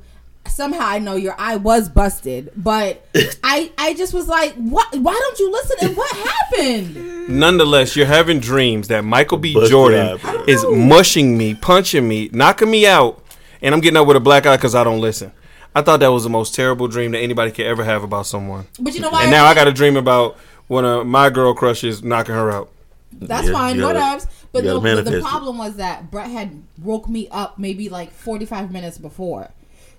Somehow 0.49 0.81
I 0.85 0.99
know 0.99 1.15
your 1.15 1.37
eye 1.39 1.55
was 1.55 1.89
busted, 1.89 2.51
but 2.57 3.07
I 3.45 3.71
I 3.79 3.95
just 3.95 4.13
was 4.13 4.27
like, 4.27 4.55
what? 4.55 4.93
Why 4.97 5.13
don't 5.13 5.39
you 5.39 5.53
listen? 5.53 5.77
And 5.83 5.97
what 5.97 6.17
happened? 6.17 7.29
Nonetheless, 7.29 7.95
you're 7.95 8.05
having 8.07 8.41
dreams 8.41 8.89
that 8.89 9.05
Michael 9.05 9.39
B. 9.39 9.55
Busted 9.55 9.71
Jordan 9.71 10.19
eye, 10.25 10.45
is 10.49 10.65
mushing 10.69 11.39
me, 11.39 11.55
punching 11.55 12.07
me, 12.09 12.29
knocking 12.33 12.69
me 12.69 12.85
out, 12.85 13.23
and 13.63 13.73
I'm 13.77 13.81
getting 13.81 13.97
up 13.97 14.09
with 14.09 14.17
a 14.17 14.21
black 14.21 14.45
eye 14.45 14.57
because 14.57 14.75
I 14.75 14.83
don't 14.83 15.01
listen. 15.01 15.31
I 15.73 15.83
thought 15.83 16.01
that 16.01 16.09
was 16.09 16.25
the 16.25 16.31
most 16.31 16.53
terrible 16.53 16.89
dream 16.89 17.13
that 17.13 17.21
anybody 17.21 17.53
could 17.53 17.67
ever 17.67 17.85
have 17.85 18.03
about 18.03 18.27
someone. 18.27 18.67
But 18.81 18.93
you 18.95 19.01
know 19.03 19.11
why? 19.11 19.23
And 19.23 19.31
now 19.31 19.45
I 19.45 19.55
got 19.55 19.69
a 19.69 19.73
dream 19.73 19.97
about 19.97 20.37
one 20.67 20.85
of 20.85 21.07
my 21.07 21.31
girl 21.31 21.55
crushes 21.55 22.03
knocking 22.03 22.35
her 22.35 22.51
out. 22.51 22.73
That's 23.13 23.47
Yeah, 23.47 23.53
fine, 23.53 23.77
you 23.77 23.83
gotta- 23.83 23.99
whatevs. 24.01 24.27
But 24.57 24.65
you 24.65 24.71
no, 24.71 24.81
but 24.81 24.83
the 24.89 24.95
manifest 24.95 25.17
it. 25.17 25.23
problem 25.23 25.59
was 25.59 25.77
that 25.77 26.11
Brett 26.11 26.29
had 26.31 26.63
woke 26.83 27.09
me 27.09 27.29
up 27.31 27.59
maybe 27.59 27.89
like 27.89 28.13
45 28.13 28.71
minutes 28.73 28.99
before. 28.99 29.51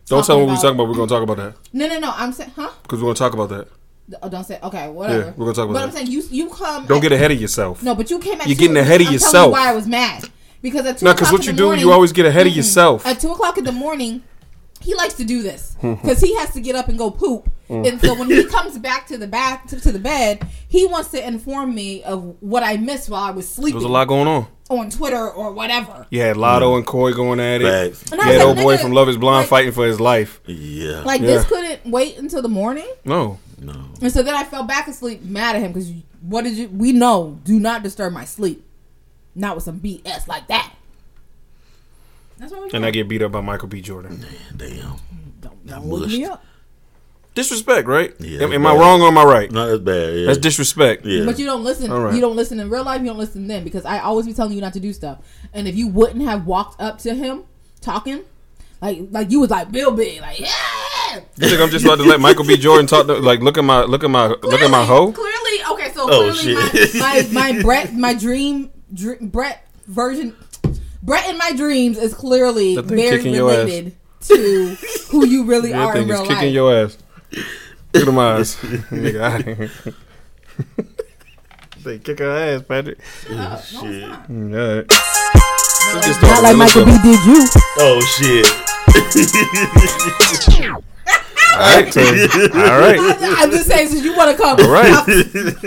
Don't 0.07 0.25
tell 0.25 0.37
me 0.39 0.45
what 0.45 0.51
we're 0.51 0.55
talking 0.55 0.69
about. 0.71 0.87
We're 0.87 0.95
gonna 0.95 1.07
talk 1.07 1.23
about 1.23 1.37
that 1.37 1.55
No, 1.73 1.87
no, 1.87 1.99
no. 1.99 2.11
I'm 2.15 2.31
saying, 2.31 2.51
huh? 2.55 2.69
because 2.83 2.99
we're 2.99 3.07
gonna 3.13 3.15
talk 3.15 3.33
about 3.33 3.49
that. 3.49 3.67
Oh, 4.23 4.29
don't 4.29 4.45
say. 4.45 4.57
Okay, 4.63 4.87
whatever. 4.87 5.19
Yeah, 5.19 5.25
we're 5.35 5.45
gonna 5.45 5.53
talk 5.53 5.65
about 5.65 5.73
But 5.73 5.79
that. 5.79 5.83
I'm 5.83 5.91
saying 5.91 6.07
you 6.07 6.23
you 6.31 6.49
come. 6.49 6.85
Don't 6.85 6.97
at- 6.99 7.01
get 7.03 7.11
ahead 7.11 7.31
of 7.31 7.41
yourself. 7.41 7.83
No, 7.83 7.93
but 7.93 8.09
you 8.09 8.19
came 8.19 8.39
at. 8.39 8.47
You're 8.47 8.55
two- 8.55 8.61
getting 8.61 8.77
ahead 8.77 9.01
of 9.01 9.07
I'm 9.07 9.13
yourself. 9.13 9.33
Telling 9.33 9.47
you 9.49 9.51
why 9.51 9.69
I 9.69 9.73
was 9.75 9.85
mad 9.87 10.29
because 10.61 10.85
at 10.85 10.97
two 10.99 11.05
No, 11.05 11.13
because 11.13 11.31
what 11.31 11.45
you 11.45 11.51
do, 11.51 11.65
morning- 11.65 11.81
you 11.85 11.91
always 11.91 12.13
get 12.13 12.25
ahead 12.25 12.47
of 12.47 12.53
Mm-mm. 12.53 12.57
yourself. 12.57 13.05
At 13.05 13.19
two 13.19 13.31
o'clock 13.33 13.57
in 13.57 13.65
the 13.65 13.73
morning, 13.73 14.23
he 14.81 14.95
likes 14.95 15.15
to 15.15 15.23
do 15.25 15.41
this 15.41 15.75
because 15.81 16.19
he 16.21 16.35
has 16.37 16.51
to 16.53 16.61
get 16.61 16.75
up 16.75 16.87
and 16.87 16.97
go 16.97 17.11
poop. 17.11 17.49
And 17.69 17.99
so 17.99 18.17
when 18.17 18.29
he 18.29 18.43
comes 18.49 18.77
back 18.77 19.07
to 19.07 19.17
the 19.17 19.27
bath 19.27 19.67
to, 19.69 19.79
to 19.81 19.91
the 19.91 19.99
bed, 19.99 20.47
he 20.69 20.85
wants 20.85 21.09
to 21.11 21.27
inform 21.27 21.75
me 21.75 22.01
of 22.03 22.41
what 22.41 22.63
I 22.63 22.77
missed 22.77 23.09
while 23.09 23.23
I 23.23 23.31
was 23.31 23.47
sleeping. 23.49 23.79
There 23.79 23.83
was 23.87 23.89
a 23.89 23.93
lot 23.93 24.07
going 24.07 24.27
on. 24.27 24.47
on 24.69 24.89
Twitter 24.89 25.29
or 25.29 25.51
whatever. 25.51 26.07
You 26.09 26.21
had 26.21 26.37
Lotto 26.37 26.77
and 26.77 26.85
Coy 26.85 27.11
going 27.11 27.39
at 27.41 27.61
it. 27.61 27.93
Facts. 27.97 28.11
And 28.13 28.21
You 28.21 28.27
had 28.27 28.37
was 28.37 28.43
old 28.45 28.57
boy 28.57 28.77
from 28.77 28.93
Love 28.93 29.09
Is 29.09 29.17
Blind 29.17 29.39
like- 29.41 29.49
fighting 29.49 29.71
for 29.73 29.85
his 29.85 29.99
life. 29.99 30.39
Yeah. 30.45 31.01
Like 31.01 31.19
Yeah. 31.19 31.27
this 31.27 31.45
couldn't 31.45 31.85
wait 31.85 32.17
until 32.17 32.41
the 32.41 32.47
morning. 32.49 32.87
No, 33.03 33.37
no. 33.59 33.73
And 34.01 34.11
so 34.13 34.23
then 34.23 34.33
I 34.35 34.45
fell 34.45 34.63
back 34.63 34.87
asleep 34.87 35.23
mad 35.23 35.57
at 35.57 35.61
him 35.61 35.73
because 35.73 35.91
what 36.21 36.43
did 36.43 36.53
you? 36.55 36.69
We 36.69 36.93
know 36.93 37.37
do 37.43 37.59
not 37.59 37.83
disturb 37.83 38.13
my 38.13 38.23
sleep. 38.23 38.63
Not 39.35 39.55
with 39.55 39.65
some 39.65 39.79
BS 39.81 40.27
like 40.27 40.47
that. 40.47 40.73
That's 42.37 42.51
what 42.51 42.63
we 42.63 42.69
and 42.73 42.85
I 42.85 42.91
get 42.91 43.07
beat 43.07 43.21
up 43.21 43.31
by 43.31 43.41
Michael 43.41 43.67
B. 43.67 43.81
Jordan. 43.81 44.25
Damn. 44.55 44.95
don't, 45.41 45.65
don't 45.65 45.85
wake 45.85 46.07
me 46.07 46.25
up. 46.25 46.43
Disrespect, 47.33 47.87
right? 47.87 48.15
Yeah, 48.19 48.41
am 48.43 48.51
am 48.51 48.65
I 48.65 48.73
wrong 48.73 49.01
or 49.01 49.09
am 49.09 49.17
I 49.17 49.23
right? 49.23 49.51
No, 49.51 49.67
that's 49.67 49.81
bad. 49.83 50.15
Yeah. 50.15 50.25
That's 50.25 50.39
disrespect. 50.39 51.05
Yeah. 51.05 51.23
But 51.23 51.37
you 51.37 51.45
don't 51.45 51.63
listen. 51.63 51.91
All 51.91 52.01
right. 52.01 52.15
You 52.15 52.19
don't 52.21 52.35
listen 52.35 52.59
in 52.59 52.67
real 52.69 52.83
life. 52.83 53.01
You 53.01 53.07
don't 53.07 53.17
listen 53.19 53.45
then 53.45 53.63
because 53.63 53.85
I 53.85 53.99
always 53.99 54.25
be 54.25 54.33
telling 54.33 54.53
you 54.53 54.61
not 54.61 54.73
to 54.73 54.79
do 54.79 54.91
stuff. 54.91 55.19
And 55.53 55.67
if 55.67 55.75
you 55.75 55.87
wouldn't 55.87 56.23
have 56.23 56.47
walked 56.47 56.81
up 56.81 56.97
to 56.99 57.13
him 57.13 57.43
talking, 57.79 58.23
like 58.81 58.99
like 59.11 59.29
you 59.29 59.39
was 59.39 59.51
like 59.51 59.71
Bill 59.71 59.91
B, 59.91 60.19
like 60.19 60.39
yeah. 60.39 60.49
You 61.37 61.49
think 61.49 61.61
I'm 61.61 61.69
just 61.69 61.85
about 61.85 61.97
to 61.97 62.03
let 62.03 62.19
Michael 62.19 62.43
B. 62.45 62.57
Jordan 62.57 62.85
talk? 62.87 63.07
To, 63.07 63.13
like, 63.13 63.39
look 63.39 63.57
at 63.57 63.63
my, 63.63 63.83
look 63.83 64.03
at 64.03 64.09
my, 64.09 64.27
look 64.27 64.61
at 64.61 64.69
my 64.69 64.83
hoe. 64.83 65.11
Clearly, 65.13 65.73
okay. 65.73 65.91
So 65.93 66.03
Oh, 66.03 66.31
clearly, 66.31 66.55
shit. 66.55 66.95
my, 66.95 67.27
my 67.31 67.51
my 67.53 67.61
Brett, 67.61 67.93
my 67.93 68.13
dream, 68.13 68.71
dr- 68.93 69.19
Brett 69.21 69.65
version, 69.87 70.35
Brett 71.07 71.27
in 71.29 71.37
my 71.39 71.53
dreams 71.53 71.97
is 71.97 72.13
clearly 72.13 72.75
very 72.75 73.17
kicking 73.17 73.33
your 73.33 73.49
ass. 73.49 73.57
related 73.65 73.95
to 74.27 74.75
who 75.09 75.25
you 75.25 75.45
really 75.45 75.71
That 75.73 75.79
are 75.81 75.95
in 75.97 76.03
thing 76.07 76.09
is 76.09 76.19
real 76.19 76.27
kicking 76.27 76.35
life. 76.45 76.53
your 76.53 76.75
ass. 76.75 76.97
Look 77.93 78.03
at 78.03 78.05
them 78.05 78.19
eyes, 78.19 78.55
nigga. 78.91 79.21
I- 79.23 80.83
they 81.83 81.99
kick 81.99 82.19
her 82.19 82.29
ass, 82.29 82.61
Patrick. 82.67 82.99
Uh, 83.29 83.59
Shit. 83.61 84.03
All 84.03 84.17
right. 84.19 84.85
Not 85.93 86.03
just 86.03 86.21
like, 86.21 86.31
not 86.31 86.43
like 86.43 86.57
Michael 86.57 86.83
B. 86.85 86.91
did 87.01 87.25
you. 87.25 87.47
Oh 87.79 88.01
shit. 88.19 88.45
All 91.53 91.63
right, 91.63 91.91
so, 91.93 92.01
all 92.01 92.79
right, 92.79 92.99
I'm 93.39 93.49
just 93.49 93.67
saying, 93.67 93.87
since 93.89 94.03
you 94.03 94.15
want 94.15 94.29
to 94.29 94.37
come 94.41 94.59
all 94.59 94.69
right. 94.71 95.07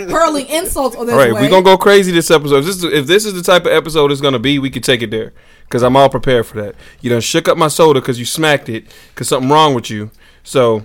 hurling 0.09 0.45
insults 0.47 0.95
on 0.95 1.05
this 1.05 1.13
All 1.13 1.19
right, 1.19 1.33
way. 1.33 1.41
we're 1.41 1.49
gonna 1.49 1.63
go 1.63 1.77
crazy 1.77 2.11
this 2.13 2.31
episode. 2.31 2.59
If 2.59 2.65
this, 2.65 2.75
is, 2.77 2.83
if 2.85 3.07
this 3.07 3.25
is 3.25 3.33
the 3.33 3.41
type 3.41 3.65
of 3.65 3.73
episode 3.73 4.09
it's 4.11 4.21
gonna 4.21 4.39
be, 4.39 4.57
we 4.59 4.69
could 4.69 4.83
take 4.85 5.01
it 5.01 5.11
there. 5.11 5.33
Cause 5.69 5.83
I'm 5.83 5.95
all 5.97 6.07
prepared 6.09 6.45
for 6.45 6.61
that. 6.61 6.75
You 7.01 7.09
done 7.09 7.21
shook 7.21 7.47
up 7.49 7.57
my 7.57 7.67
soda 7.67 7.99
because 7.99 8.19
you 8.19 8.25
smacked 8.25 8.69
it. 8.69 8.85
Cause 9.15 9.27
something 9.29 9.49
wrong 9.49 9.73
with 9.73 9.89
you. 9.89 10.11
So, 10.43 10.83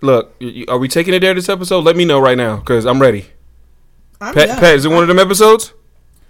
look, 0.00 0.34
y- 0.40 0.52
y- 0.58 0.64
are 0.68 0.78
we 0.78 0.86
taking 0.88 1.14
it 1.14 1.20
there 1.20 1.32
this 1.34 1.48
episode? 1.48 1.80
Let 1.84 1.96
me 1.96 2.04
know 2.04 2.20
right 2.20 2.36
now, 2.36 2.58
cause 2.58 2.84
I'm 2.86 3.00
ready. 3.02 3.26
I'm 4.20 4.32
Pat. 4.34 4.58
Pat, 4.60 4.74
is 4.76 4.84
it 4.84 4.88
one 4.90 5.02
of 5.02 5.08
them 5.08 5.18
episodes? 5.18 5.72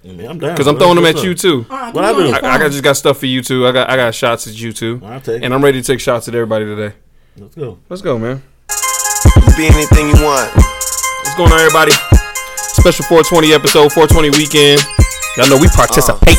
I 0.04 0.08
mean, 0.08 0.26
I'm 0.28 0.38
down. 0.38 0.56
Cause 0.56 0.66
I'm 0.66 0.78
throwing 0.78 0.96
them 0.96 1.04
at 1.06 1.22
you 1.22 1.34
too. 1.34 1.66
All 1.68 1.76
right, 1.76 1.94
What 1.94 2.04
I 2.04 2.12
on 2.12 2.16
do? 2.16 2.28
I, 2.32 2.36
I 2.54 2.58
got 2.58 2.70
just 2.70 2.82
got 2.84 2.96
stuff 2.96 3.18
for 3.18 3.26
you 3.26 3.42
too. 3.42 3.66
I 3.66 3.72
got 3.72 3.90
I 3.90 3.96
got 3.96 4.14
shots 4.14 4.46
at 4.46 4.54
you 4.54 4.72
too, 4.72 5.00
I'll 5.04 5.20
take 5.20 5.42
and. 5.42 5.52
I'm 5.52 5.62
ready 5.62 5.80
to 5.82 5.86
take 5.86 6.00
shots 6.00 6.28
at 6.28 6.34
everybody 6.34 6.64
today. 6.64 6.94
Let's 7.38 7.54
go. 7.54 7.78
Let's 7.88 8.02
go, 8.02 8.18
man. 8.18 8.42
Be 9.56 9.68
anything 9.68 10.08
you 10.08 10.16
want. 10.24 10.48
What's 10.56 11.36
going 11.36 11.52
on, 11.52 11.60
everybody? 11.60 11.92
Special 12.56 13.04
420 13.08 13.52
episode, 13.52 13.92
420 13.92 14.32
weekend. 14.40 14.80
Y'all 15.36 15.48
know 15.52 15.60
we 15.60 15.68
participate. 15.76 16.36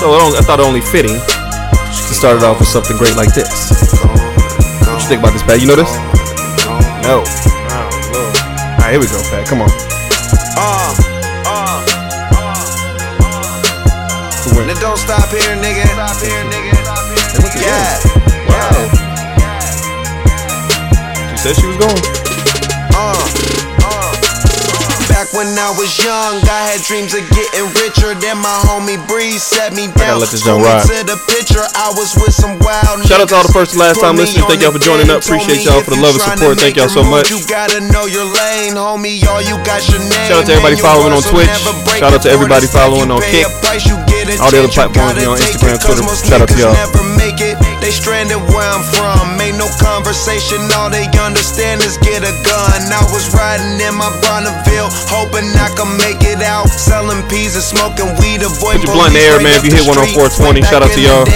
So 0.00 0.08
I, 0.08 0.16
don't, 0.20 0.32
I 0.36 0.42
thought 0.44 0.56
it 0.60 0.64
only 0.64 0.80
fitting 0.80 1.20
to 1.20 2.12
start 2.16 2.40
it 2.40 2.44
off 2.44 2.58
with 2.60 2.68
something 2.68 2.96
great 2.96 3.12
like 3.16 3.32
this. 3.36 3.48
What 4.88 5.00
you 5.04 5.08
think 5.08 5.20
about 5.20 5.36
this, 5.36 5.44
Pat? 5.44 5.60
You 5.60 5.68
know 5.68 5.76
this? 5.76 5.92
No. 7.04 7.20
Oh, 7.20 7.20
All 7.20 8.88
right, 8.88 8.96
here 8.96 9.00
we 9.00 9.08
go, 9.08 9.20
Pat. 9.28 9.44
Come 9.44 9.60
on. 9.60 9.70
Uh, 10.56 10.92
uh, 11.44 11.80
Who 14.48 14.56
win? 14.56 14.66
now 14.72 14.80
don't 14.80 14.96
stop 14.96 15.28
here, 15.28 15.56
nigga. 15.60 15.84
Stop 15.92 16.20
here, 16.24 16.44
nigga. 16.48 16.81
Yeah. 17.60 18.00
Wow. 18.48 18.88
She 21.30 21.36
said 21.36 21.54
she 21.56 21.66
was 21.68 21.76
going. 21.76 22.02
Uh, 22.96 23.12
uh. 23.84 24.10
Back 25.12 25.28
when 25.36 25.52
I 25.60 25.68
was 25.76 25.92
young, 26.00 26.40
I 26.48 26.72
had 26.72 26.80
dreams 26.88 27.12
of 27.12 27.20
getting 27.28 27.68
richer. 27.76 28.16
Then 28.16 28.40
my 28.40 28.56
homie 28.64 28.96
Breeze 29.04 29.44
set 29.44 29.76
me 29.76 29.92
down. 29.92 30.24
let 30.24 30.32
this 30.32 30.40
Told 30.40 30.64
joint 30.64 30.72
me 30.72 30.72
ride. 30.72 30.88
To 30.88 30.98
the 31.04 31.18
picture, 31.28 31.60
I 31.76 31.92
was 31.92 32.16
with 32.16 32.32
some 32.32 32.56
wild 32.64 33.04
Shout 33.04 33.20
out 33.20 33.28
to 33.28 33.36
all 33.36 33.44
the 33.44 33.52
first 33.52 33.76
and 33.76 33.84
last 33.84 34.00
time 34.00 34.16
me 34.16 34.24
listeners. 34.24 34.48
Thank 34.48 34.64
y'all 34.64 34.72
for 34.72 34.80
joining 34.80 35.12
up. 35.12 35.20
Appreciate 35.20 35.60
y'all 35.68 35.84
for 35.84 35.92
the 35.92 36.00
love 36.00 36.16
and 36.16 36.24
support. 36.24 36.56
Thank 36.56 36.80
y'all 36.80 36.88
so 36.88 37.04
much. 37.04 37.28
You 37.28 37.44
gotta 37.44 37.84
know 37.92 38.08
your 38.08 38.24
lane, 38.24 38.80
homie. 38.80 39.20
All 39.28 39.44
you 39.44 39.60
got 39.68 39.84
your 39.92 40.00
name. 40.00 40.28
Shout 40.32 40.40
out 40.40 40.46
to 40.48 40.56
everybody 40.56 40.80
following 40.80 41.12
on 41.12 41.20
Twitch. 41.20 41.52
Shout 42.00 42.16
out 42.16 42.22
to 42.24 42.30
everybody 42.32 42.64
following 42.64 43.12
on 43.12 43.20
Kick. 43.20 43.44
A 44.34 44.48
price, 44.48 44.52
you 44.52 44.62
get 44.62 44.64
a 44.64 44.64
All 44.64 44.64
the 44.64 44.64
other 44.64 44.72
chance, 44.72 44.86
you 44.86 44.92
platforms, 44.92 45.16
you 45.16 45.28
know, 45.28 45.36
Instagram, 45.36 45.76
Twitter. 45.82 46.04
most 46.06 46.22
Shout 46.24 46.40
out 46.40 46.48
to 46.48 46.56
y'all. 46.56 46.72
never 46.72 47.02
make 47.20 47.40
it. 47.40 47.56
They 47.82 47.90
stranded 47.90 48.40
where 48.54 48.64
I'm 48.64 48.84
from. 48.94 49.40
Ain't 49.42 49.58
no 49.58 49.68
conversation. 49.82 50.62
All 50.78 50.88
they 50.88 51.10
understand 51.18 51.82
is 51.82 51.98
get 51.98 52.22
a 52.22 52.34
gun. 52.46 52.78
I 52.94 53.02
was 53.10 53.28
riding 53.34 53.80
in 53.82 53.94
my 53.98 54.08
Bonneville, 54.22 54.88
hoping 55.10 55.50
I 55.58 55.68
could 55.74 55.90
make 55.98 56.22
it 56.22 56.40
out. 56.40 56.70
Selling 56.70 57.20
peas 57.28 57.58
and 57.58 57.64
smoking 57.64 58.08
weed. 58.22 58.46
Avoid 58.46 58.80
Put 58.80 58.86
your 58.86 58.94
blunt 58.94 59.12
in 59.12 59.20
the 59.20 59.26
air, 59.26 59.38
man, 59.42 59.58
if 59.58 59.66
you 59.66 59.74
hit 59.74 59.84
one 59.84 59.98
on 59.98 60.06
420. 60.14 60.62
Shout 60.62 60.86
out 60.86 60.94
to 60.94 61.00
y'all. 61.02 61.26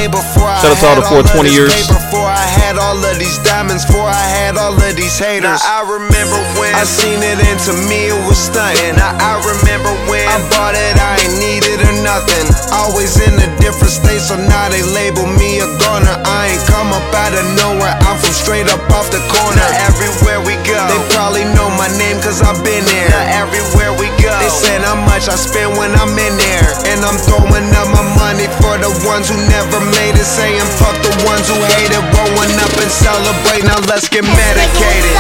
Shout 0.63 0.71
out 0.71 0.79
to 0.81 0.87
all 0.87 0.97
the 0.97 1.07
420ers. 1.27 1.91
Before 1.91 2.31
I 2.31 2.47
had 2.47 2.79
all 2.79 2.97
of 2.97 3.15
these 3.19 3.39
diamonds, 3.43 3.85
before 3.85 4.07
I 4.07 4.27
had 4.39 4.55
all 4.57 4.75
of 4.75 4.93
these 4.95 5.19
haters. 5.19 5.43
Now, 5.43 5.59
I 5.59 5.83
remember 5.83 6.39
when 6.63 6.71
I 6.79 6.87
seen 6.87 7.19
it, 7.27 7.43
and 7.43 7.59
to 7.67 7.75
me 7.91 8.15
it 8.15 8.21
was 8.31 8.39
stunting. 8.39 8.95
Now, 8.97 9.19
I 9.19 9.43
remember 9.43 9.91
when 10.07 10.23
I 10.31 10.39
bought 10.55 10.79
it, 10.79 10.95
I 10.95 11.19
ain't 11.27 11.37
need 11.43 11.67
it 11.67 11.83
or 11.83 11.95
nothing. 12.07 12.47
Always 12.87 13.19
in 13.19 13.35
a 13.35 13.51
different 13.59 13.91
state, 13.91 14.23
so 14.23 14.39
now 14.39 14.71
they 14.71 14.79
label 14.95 15.27
me 15.27 15.59
a 15.59 15.67
goner. 15.83 16.23
I 16.23 16.55
ain't 16.55 16.63
come 16.71 16.95
up 16.95 17.03
out 17.19 17.35
of 17.35 17.43
nowhere, 17.59 17.91
I'm 18.07 18.15
from 18.15 18.31
straight 18.31 18.71
up 18.71 18.79
off 18.95 19.11
the 19.11 19.19
corner. 19.27 19.59
Now, 19.59 19.91
everywhere 19.91 20.39
we 20.47 20.55
go, 20.63 20.79
they 20.87 21.03
probably 21.11 21.43
know 21.51 21.67
my 21.75 21.91
name, 21.99 22.23
cause 22.23 22.39
I've 22.47 22.63
been 22.63 22.87
there. 22.87 23.11
Now, 23.11 23.43
everywhere 23.43 23.91
we 23.99 24.07
go, 24.23 24.31
they 24.39 24.47
saying 24.55 24.87
how 24.87 24.95
much 25.03 25.27
I 25.27 25.35
spend 25.35 25.75
when 25.75 25.99
I'm 25.99 26.15
in 26.15 26.35
there. 26.39 26.67
And 26.95 27.03
I'm 27.03 27.19
throwing 27.27 27.67
up 27.75 27.91
my 27.91 28.07
money 28.23 28.47
for 28.63 28.79
the 28.79 28.95
ones 29.03 29.35
who 29.35 29.37
never 29.51 29.83
made 29.99 30.15
it, 30.15 30.23
saying 30.23 30.63
fuck 30.79 30.95
the 31.03 31.11
ones 31.27 31.51
who 31.51 31.59
hate 31.59 31.91
it. 31.91 32.05
Rolling 32.15 32.55
up 32.63 32.71
and 32.79 32.87
celebrate, 32.87 33.67
now 33.67 33.83
let's 33.91 34.07
get 34.07 34.23
medicated. 34.23 35.19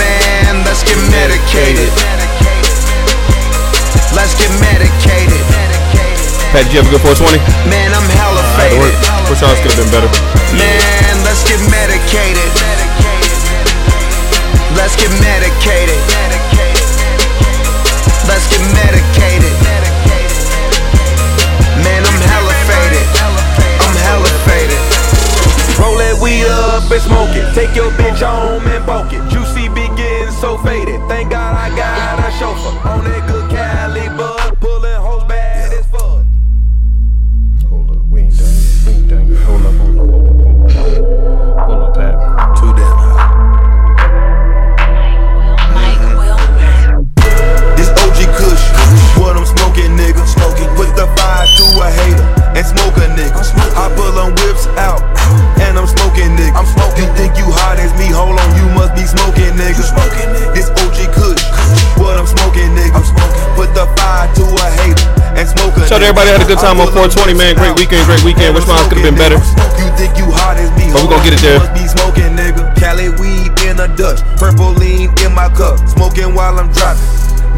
Man, 0.00 0.64
let's 0.64 0.80
get 0.88 0.96
medicated. 1.12 1.92
Let's 4.16 4.32
get 4.40 4.48
medicated. 4.56 5.57
Pat, 6.58 6.66
did 6.66 6.74
you 6.74 6.82
have 6.82 6.90
a 6.90 6.98
good 6.98 7.14
420? 7.22 7.70
Man, 7.70 7.94
I'm 7.94 8.02
hella 8.18 8.42
faded. 8.58 8.90
Wish 9.30 9.46
ours 9.46 9.62
could 9.62 9.70
have 9.70 9.78
been 9.78 9.94
better. 9.94 10.10
Man, 10.58 11.14
let's 11.22 11.46
get 11.46 11.62
medicated. 11.70 12.50
Let's 14.74 14.98
get 14.98 15.06
medicated. 15.22 16.02
Let's 18.26 18.50
get 18.50 18.58
medicated. 18.74 19.54
Man, 21.78 22.02
I'm 22.02 22.18
hella 22.26 22.54
faded. 22.66 23.06
I'm 23.78 23.94
hella 23.94 24.32
faded. 24.42 24.82
Roll 25.78 25.94
that 26.02 26.18
weed 26.18 26.42
up 26.50 26.90
and 26.90 27.02
smoke 27.06 27.38
it. 27.38 27.54
Take 27.54 27.78
your 27.78 27.94
bitch 27.94 28.18
home 28.18 28.66
and 28.66 28.82
poke 28.82 29.14
it. 29.14 29.22
Juicy 29.30 29.70
be 29.70 29.86
getting 29.94 30.34
so 30.34 30.58
faded. 30.58 30.98
Thank 31.06 31.30
God 31.30 31.54
I 31.54 31.70
got 31.78 32.18
a 32.18 32.34
chauffeur. 32.34 32.74
On 32.82 33.06
that 33.06 33.17
niggas. 53.18 53.50
I 53.74 53.90
pull 53.98 54.14
on 54.22 54.30
whips 54.38 54.70
out, 54.78 55.02
and 55.58 55.74
I'm 55.74 55.90
smoking 55.90 56.38
niggas. 56.38 56.54
I'm 56.54 56.68
smoking. 56.70 57.02
You 57.02 57.06
think 57.18 57.34
you 57.34 57.46
hot 57.50 57.82
as 57.82 57.90
me? 57.98 58.06
Hold 58.14 58.38
on, 58.38 58.48
you 58.54 58.66
must 58.78 58.94
be 58.94 59.02
smoking 59.02 59.58
niggas. 59.58 59.90
Smoking 59.90 60.30
This 60.54 60.70
OG 60.78 61.10
Kush, 61.10 61.42
what 61.98 62.14
I'm 62.14 62.30
smoking 62.30 62.70
niggas. 62.78 62.94
I'm 62.94 63.06
smoking. 63.06 63.42
Put 63.58 63.74
the 63.74 63.90
fire 63.98 64.30
to 64.38 64.44
a 64.46 64.66
hater 64.78 65.08
and 65.34 65.46
smoke 65.50 65.74
a. 65.74 65.90
Shout 65.90 66.02
everybody 66.02 66.30
had 66.30 66.42
a 66.42 66.46
good 66.46 66.62
time 66.62 66.78
on 66.78 66.86
420, 66.94 67.34
man. 67.34 67.58
Great 67.58 67.74
weekend, 67.74 68.06
great 68.06 68.22
weekend. 68.22 68.54
Wish 68.54 68.70
mine 68.70 68.86
could 68.86 69.02
have 69.02 69.08
been 69.10 69.18
better. 69.18 69.38
You 69.82 69.90
think 69.98 70.14
you 70.14 70.30
hot 70.30 70.54
as 70.62 70.70
me? 70.78 70.94
But 70.94 71.02
we 71.02 71.10
gonna 71.10 71.26
get 71.26 71.34
it 71.34 71.42
there. 71.42 71.58
Be 71.74 71.84
smoking 71.90 72.38
nigga. 72.38 72.70
Cali 72.78 73.10
weed 73.18 73.50
in 73.66 73.82
a 73.82 73.90
dust, 73.98 74.22
purple 74.38 74.70
lean 74.78 75.10
in 75.26 75.34
my 75.34 75.50
cup, 75.58 75.82
smoking 75.90 76.38
while 76.38 76.54
I'm 76.58 76.70
driving. 76.70 77.02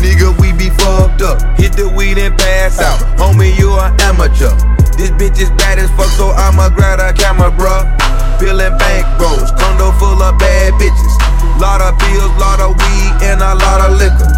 Nigga, 0.01 0.33
we 0.41 0.57
be 0.57 0.73
fucked 0.81 1.21
up. 1.21 1.45
Hit 1.61 1.77
the 1.77 1.85
weed 1.85 2.17
and 2.17 2.33
pass 2.39 2.81
out. 2.81 2.97
Homie, 3.21 3.53
you 3.61 3.77
an 3.77 3.93
amateur. 4.01 4.57
This 5.01 5.09
bitch 5.17 5.41
is 5.41 5.49
bad 5.57 5.79
as 5.79 5.89
fuck, 5.97 6.13
so 6.21 6.29
I'ma 6.37 6.69
grab 6.69 7.01
a 7.01 7.17
camera, 7.17 7.49
bruh. 7.49 7.89
Peeling 8.37 8.77
bank 8.77 9.09
rolls, 9.17 9.49
condo 9.57 9.97
full 9.97 10.21
of 10.21 10.37
bad 10.37 10.77
bitches. 10.77 11.15
Lot 11.57 11.81
of 11.81 11.97
pills, 11.97 12.29
lot 12.37 12.61
of 12.61 12.77
weed, 12.77 13.13
and 13.25 13.41
a 13.41 13.55
lot 13.57 13.81
of 13.81 13.97
liquor. 13.97 14.29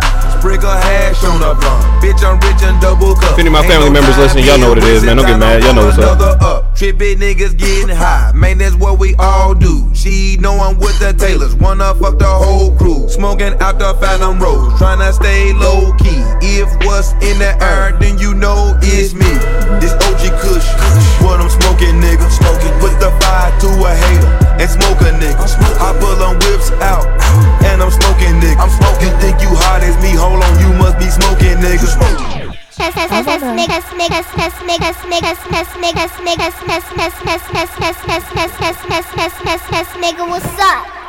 Sprinkle 0.42 0.70
hash 0.70 1.22
on 1.22 1.38
the 1.38 1.54
blunt. 1.54 2.02
Bitch, 2.02 2.18
I'm 2.26 2.34
rich 2.42 2.66
and 2.66 2.74
double 2.82 3.14
cup. 3.14 3.38
If 3.38 3.38
any 3.38 3.46
of 3.46 3.52
my 3.52 3.64
family 3.64 3.90
members 3.90 4.18
listening, 4.18 4.44
y'all 4.44 4.58
know 4.58 4.70
what 4.70 4.78
it 4.78 4.90
is, 4.90 5.04
man. 5.04 5.14
Don't 5.14 5.26
get 5.26 5.38
mad. 5.38 5.62
Y'all 5.62 5.72
know 5.72 5.86
what's 5.86 5.98
up. 5.98 6.18
Up. 6.42 6.74
Trippy 6.74 7.14
niggas 7.14 7.56
getting 7.56 7.94
high. 7.94 8.32
Man, 8.34 8.58
that's 8.58 8.74
what 8.74 8.98
we 8.98 9.14
all 9.22 9.54
do. 9.54 9.88
She 9.94 10.36
know 10.40 10.58
I'm 10.58 10.80
with 10.82 10.98
the 10.98 11.12
Taylors. 11.12 11.54
Wanna 11.54 11.94
fuck 11.94 12.18
the 12.18 12.26
whole 12.26 12.74
crew. 12.74 13.08
Smoking 13.08 13.54
out 13.62 13.78
the 13.78 13.94
Phantom 14.02 14.34
Rose. 14.42 14.72
Tryna 14.82 15.12
stay 15.14 15.52
low 15.52 15.94
key. 15.94 16.18
If 16.42 16.66
what's 16.82 17.12
in 17.22 17.38
the 17.38 17.54
air, 17.62 17.94
then 18.02 18.18
you 18.18 18.34
know 18.34 18.74
it's 18.82 19.14
me. 19.14 19.30
This 19.78 19.94
OG 19.94 20.34
Kush. 20.42 20.66
What 21.22 21.38
I'm 21.38 21.54
smoking, 21.54 22.02
nigga. 22.02 22.26
Smoking. 22.34 22.74
Put 22.82 22.98
the 22.98 23.14
fire 23.22 23.54
to 23.62 23.68
a 23.78 23.94
hater. 23.94 24.42
And 24.58 24.66
smoke 24.66 25.06
a 25.06 25.14
nigga. 25.22 25.38
I 25.78 25.94
pull 26.02 26.18
them 26.18 26.34
whips 26.42 26.74
out. 26.82 27.06
And 27.62 27.78
I'm 27.78 27.94
smoking, 27.94 28.42
nigga. 28.42 28.58
I'm 28.58 28.74
smoking. 28.74 29.06
You 29.06 29.14
think 29.22 29.38
you 29.38 29.54
hot 29.54 29.86
as 29.86 29.94
me? 30.02 30.10
roll 30.32 30.42
on 30.42 30.60
you 30.60 30.72
must 30.80 30.96
be 30.98 31.08
smoking, 31.12 31.60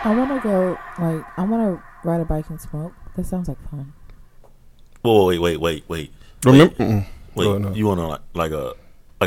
I 0.03 0.13
wanna 0.15 0.39
go 0.43 0.77
like 0.99 1.23
I 1.37 1.43
wanna 1.43 1.81
ride 2.03 2.21
a 2.21 2.25
bike 2.25 2.49
and 2.49 2.59
smoke. 2.59 2.93
That 3.15 3.25
sounds 3.25 3.47
like 3.47 3.57
fun. 3.69 3.93
Whoa, 5.01 5.27
wait, 5.27 5.39
wait, 5.39 5.59
wait, 5.59 5.83
wait. 5.87 6.11
Wait, 6.45 6.77
wait, 6.77 6.99
wait. 7.35 7.75
you 7.75 7.87
wanna 7.87 8.07
like 8.07 8.21
like 8.33 8.51
a 8.51 8.73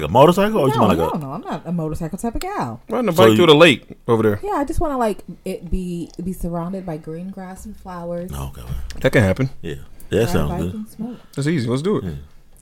like 0.01 0.09
a 0.09 0.13
motorcycle 0.13 0.61
or 0.61 0.69
you 0.69 0.75
No, 0.75 0.81
want 0.83 0.99
no, 0.99 1.11
a 1.11 1.19
no, 1.19 1.33
I'm 1.33 1.41
not 1.41 1.63
a 1.67 1.73
motorcycle 1.73 2.19
type 2.19 2.35
of 2.35 2.41
gal. 2.41 2.81
Riding 2.89 3.09
a 3.09 3.13
So 3.13 3.19
bike 3.19 3.31
you- 3.31 3.37
through 3.37 3.47
the 3.47 3.55
lake 3.55 3.97
over 4.07 4.23
there. 4.23 4.41
Yeah, 4.43 4.53
I 4.53 4.65
just 4.65 4.81
want 4.81 4.93
to 4.93 4.97
like 4.97 5.19
it 5.45 5.71
be 5.71 6.11
be 6.23 6.33
surrounded 6.33 6.85
by 6.87 6.97
green 6.99 7.31
grass 7.31 7.65
and 7.67 7.77
flowers. 7.77 8.31
Oh, 8.35 8.53
okay. 8.57 8.63
That 9.01 9.13
can 9.13 9.23
happen. 9.23 9.51
Yeah, 9.63 9.75
that 10.11 10.19
ride 10.19 10.29
sounds 10.29 10.95
good. 10.95 11.19
That's 11.35 11.49
easy. 11.49 11.69
Let's 11.69 11.83
do 11.83 11.99
it. 11.99 12.05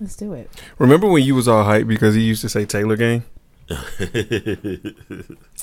Let's 0.01 0.17
do 0.17 0.33
it. 0.33 0.51
Remember 0.79 1.09
when 1.09 1.23
you 1.23 1.35
was 1.35 1.47
all 1.49 1.65
hype 1.65 1.87
because 1.87 2.15
he 2.15 2.23
used 2.23 2.41
to 2.43 2.49
say 2.49 2.65
Taylor 2.65 2.97
Gang? 2.97 3.25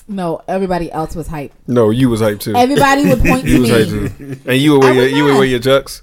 No, 0.08 0.42
everybody 0.48 0.92
else 0.92 1.16
was 1.16 1.28
hype. 1.28 1.54
No, 1.68 1.90
you 1.92 2.10
was 2.10 2.22
hype 2.22 2.40
too. 2.40 2.56
Everybody 2.56 3.08
would 3.08 3.20
point 3.22 3.44
to 3.46 3.50
you 3.50 3.62
was 3.62 3.70
hype 3.70 3.90
me. 3.90 4.10
too. 4.10 4.38
And 4.46 4.58
you 4.60 4.72
would 4.74 4.82
wear 4.84 4.94
your 4.94 5.08
you 5.08 5.24
would 5.26 5.36
wear 5.36 5.46
your 5.46 5.60
jux. 5.60 6.02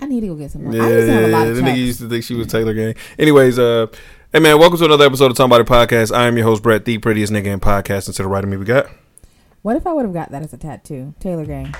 I 0.00 0.06
need 0.06 0.20
to 0.20 0.28
go 0.28 0.34
get 0.34 0.50
some 0.50 0.64
more. 0.64 0.74
Yeah, 0.74 0.82
I 0.84 0.88
used 0.90 1.06
to 1.06 1.12
have 1.12 1.24
a 1.24 1.26
lot 1.28 1.42
yeah. 1.44 1.48
of 1.50 1.56
The 1.56 1.62
nigga 1.62 1.76
used 1.78 2.00
to 2.00 2.08
think 2.08 2.24
she 2.24 2.34
was 2.34 2.46
Taylor 2.46 2.74
Gang. 2.74 2.94
Anyways, 3.18 3.58
uh, 3.58 3.86
hey 4.34 4.40
man, 4.40 4.58
welcome 4.58 4.76
to 4.76 4.84
another 4.84 5.06
episode 5.06 5.30
of 5.30 5.36
Talking 5.36 5.52
About 5.52 5.60
It 5.60 5.68
Podcast. 5.68 6.12
I 6.12 6.26
am 6.26 6.36
your 6.36 6.44
host 6.44 6.60
Brett, 6.60 6.84
the 6.84 6.98
prettiest 6.98 7.32
nigga 7.32 7.46
in 7.46 7.60
podcasting. 7.60 8.16
To 8.16 8.24
the 8.24 8.28
right 8.28 8.42
of 8.42 8.50
me, 8.50 8.56
we 8.56 8.64
got. 8.64 8.88
What 9.62 9.76
if 9.76 9.86
I 9.86 9.92
would 9.92 10.04
have 10.04 10.12
got 10.12 10.32
that 10.32 10.42
as 10.42 10.52
a 10.52 10.56
tattoo? 10.56 11.14
Taylor 11.20 11.46
Gang. 11.46 11.72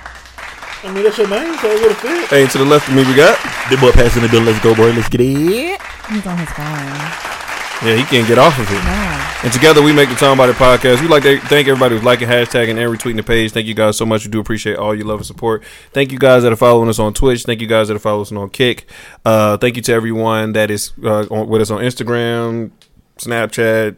I 0.85 0.93
mean, 0.93 1.03
that's 1.03 1.19
your 1.19 1.29
name, 1.29 1.59
so 1.59 1.69
it 1.69 1.83
would 1.83 1.91
have 1.91 1.99
fit. 1.99 2.29
Hey, 2.29 2.47
to 2.47 2.59
the 2.59 2.65
left 2.65 2.89
of 2.89 2.95
me, 2.95 3.05
we 3.05 3.17
got. 3.17 3.37
Big 3.69 3.81
boy 3.81 3.91
passing 3.91 4.23
the 4.23 4.29
bill. 4.29 4.43
Let's 4.43 4.63
go, 4.63 4.73
boy. 4.73 4.93
Let's 4.93 5.09
get 5.09 5.21
it. 5.21 5.81
He's 6.09 6.27
on 6.29 6.39
his 6.39 6.51
phone. 6.51 7.34
Yeah, 7.83 7.97
he 7.97 8.05
can't 8.05 8.27
get 8.27 8.39
off 8.39 8.59
of 8.59 8.71
it. 8.71 8.85
No. 8.85 9.25
And 9.45 9.53
together 9.53 9.83
we 9.83 9.93
make 9.93 10.09
the 10.09 10.15
Talking 10.15 10.35
About 10.35 10.49
It 10.49 10.57
podcast. 10.57 11.03
We'd 11.03 11.11
like 11.11 11.23
to 11.25 11.39
thank 11.41 11.69
everybody 11.69 11.95
who's 11.95 12.05
liking, 12.05 12.29
hashtagging, 12.29 12.71
and 12.71 12.79
retweeting 12.79 13.17
the 13.17 13.23
page. 13.23 13.53
Thank 13.53 13.67
you 13.67 13.75
guys 13.75 13.97
so 13.99 14.07
much. 14.07 14.25
We 14.25 14.31
do 14.31 14.41
appreciate 14.41 14.77
all 14.77 14.95
your 14.95 15.07
love 15.07 15.19
and 15.19 15.27
support. 15.27 15.65
Thank 15.93 16.13
you 16.13 16.19
guys 16.19 16.45
that 16.45 16.53
are 16.53 16.57
following 16.57 16.89
us 16.89 16.99
on 16.99 17.13
Twitch. 17.13 17.43
Thank 17.43 17.61
you 17.61 17.67
guys 17.67 17.89
that 17.89 17.95
are 17.95 18.01
following 18.01 18.23
us 18.23 18.33
on 18.33 18.49
Kick. 18.49 18.87
Uh, 19.25 19.59
thank 19.59 19.77
you 19.77 19.83
to 19.83 19.93
everyone 19.93 20.53
that 20.53 20.71
is 20.71 20.93
uh, 21.05 21.27
on, 21.31 21.49
with 21.49 21.61
us 21.61 21.71
on 21.71 21.81
Instagram, 21.81 22.71
Snapchat, 23.19 23.97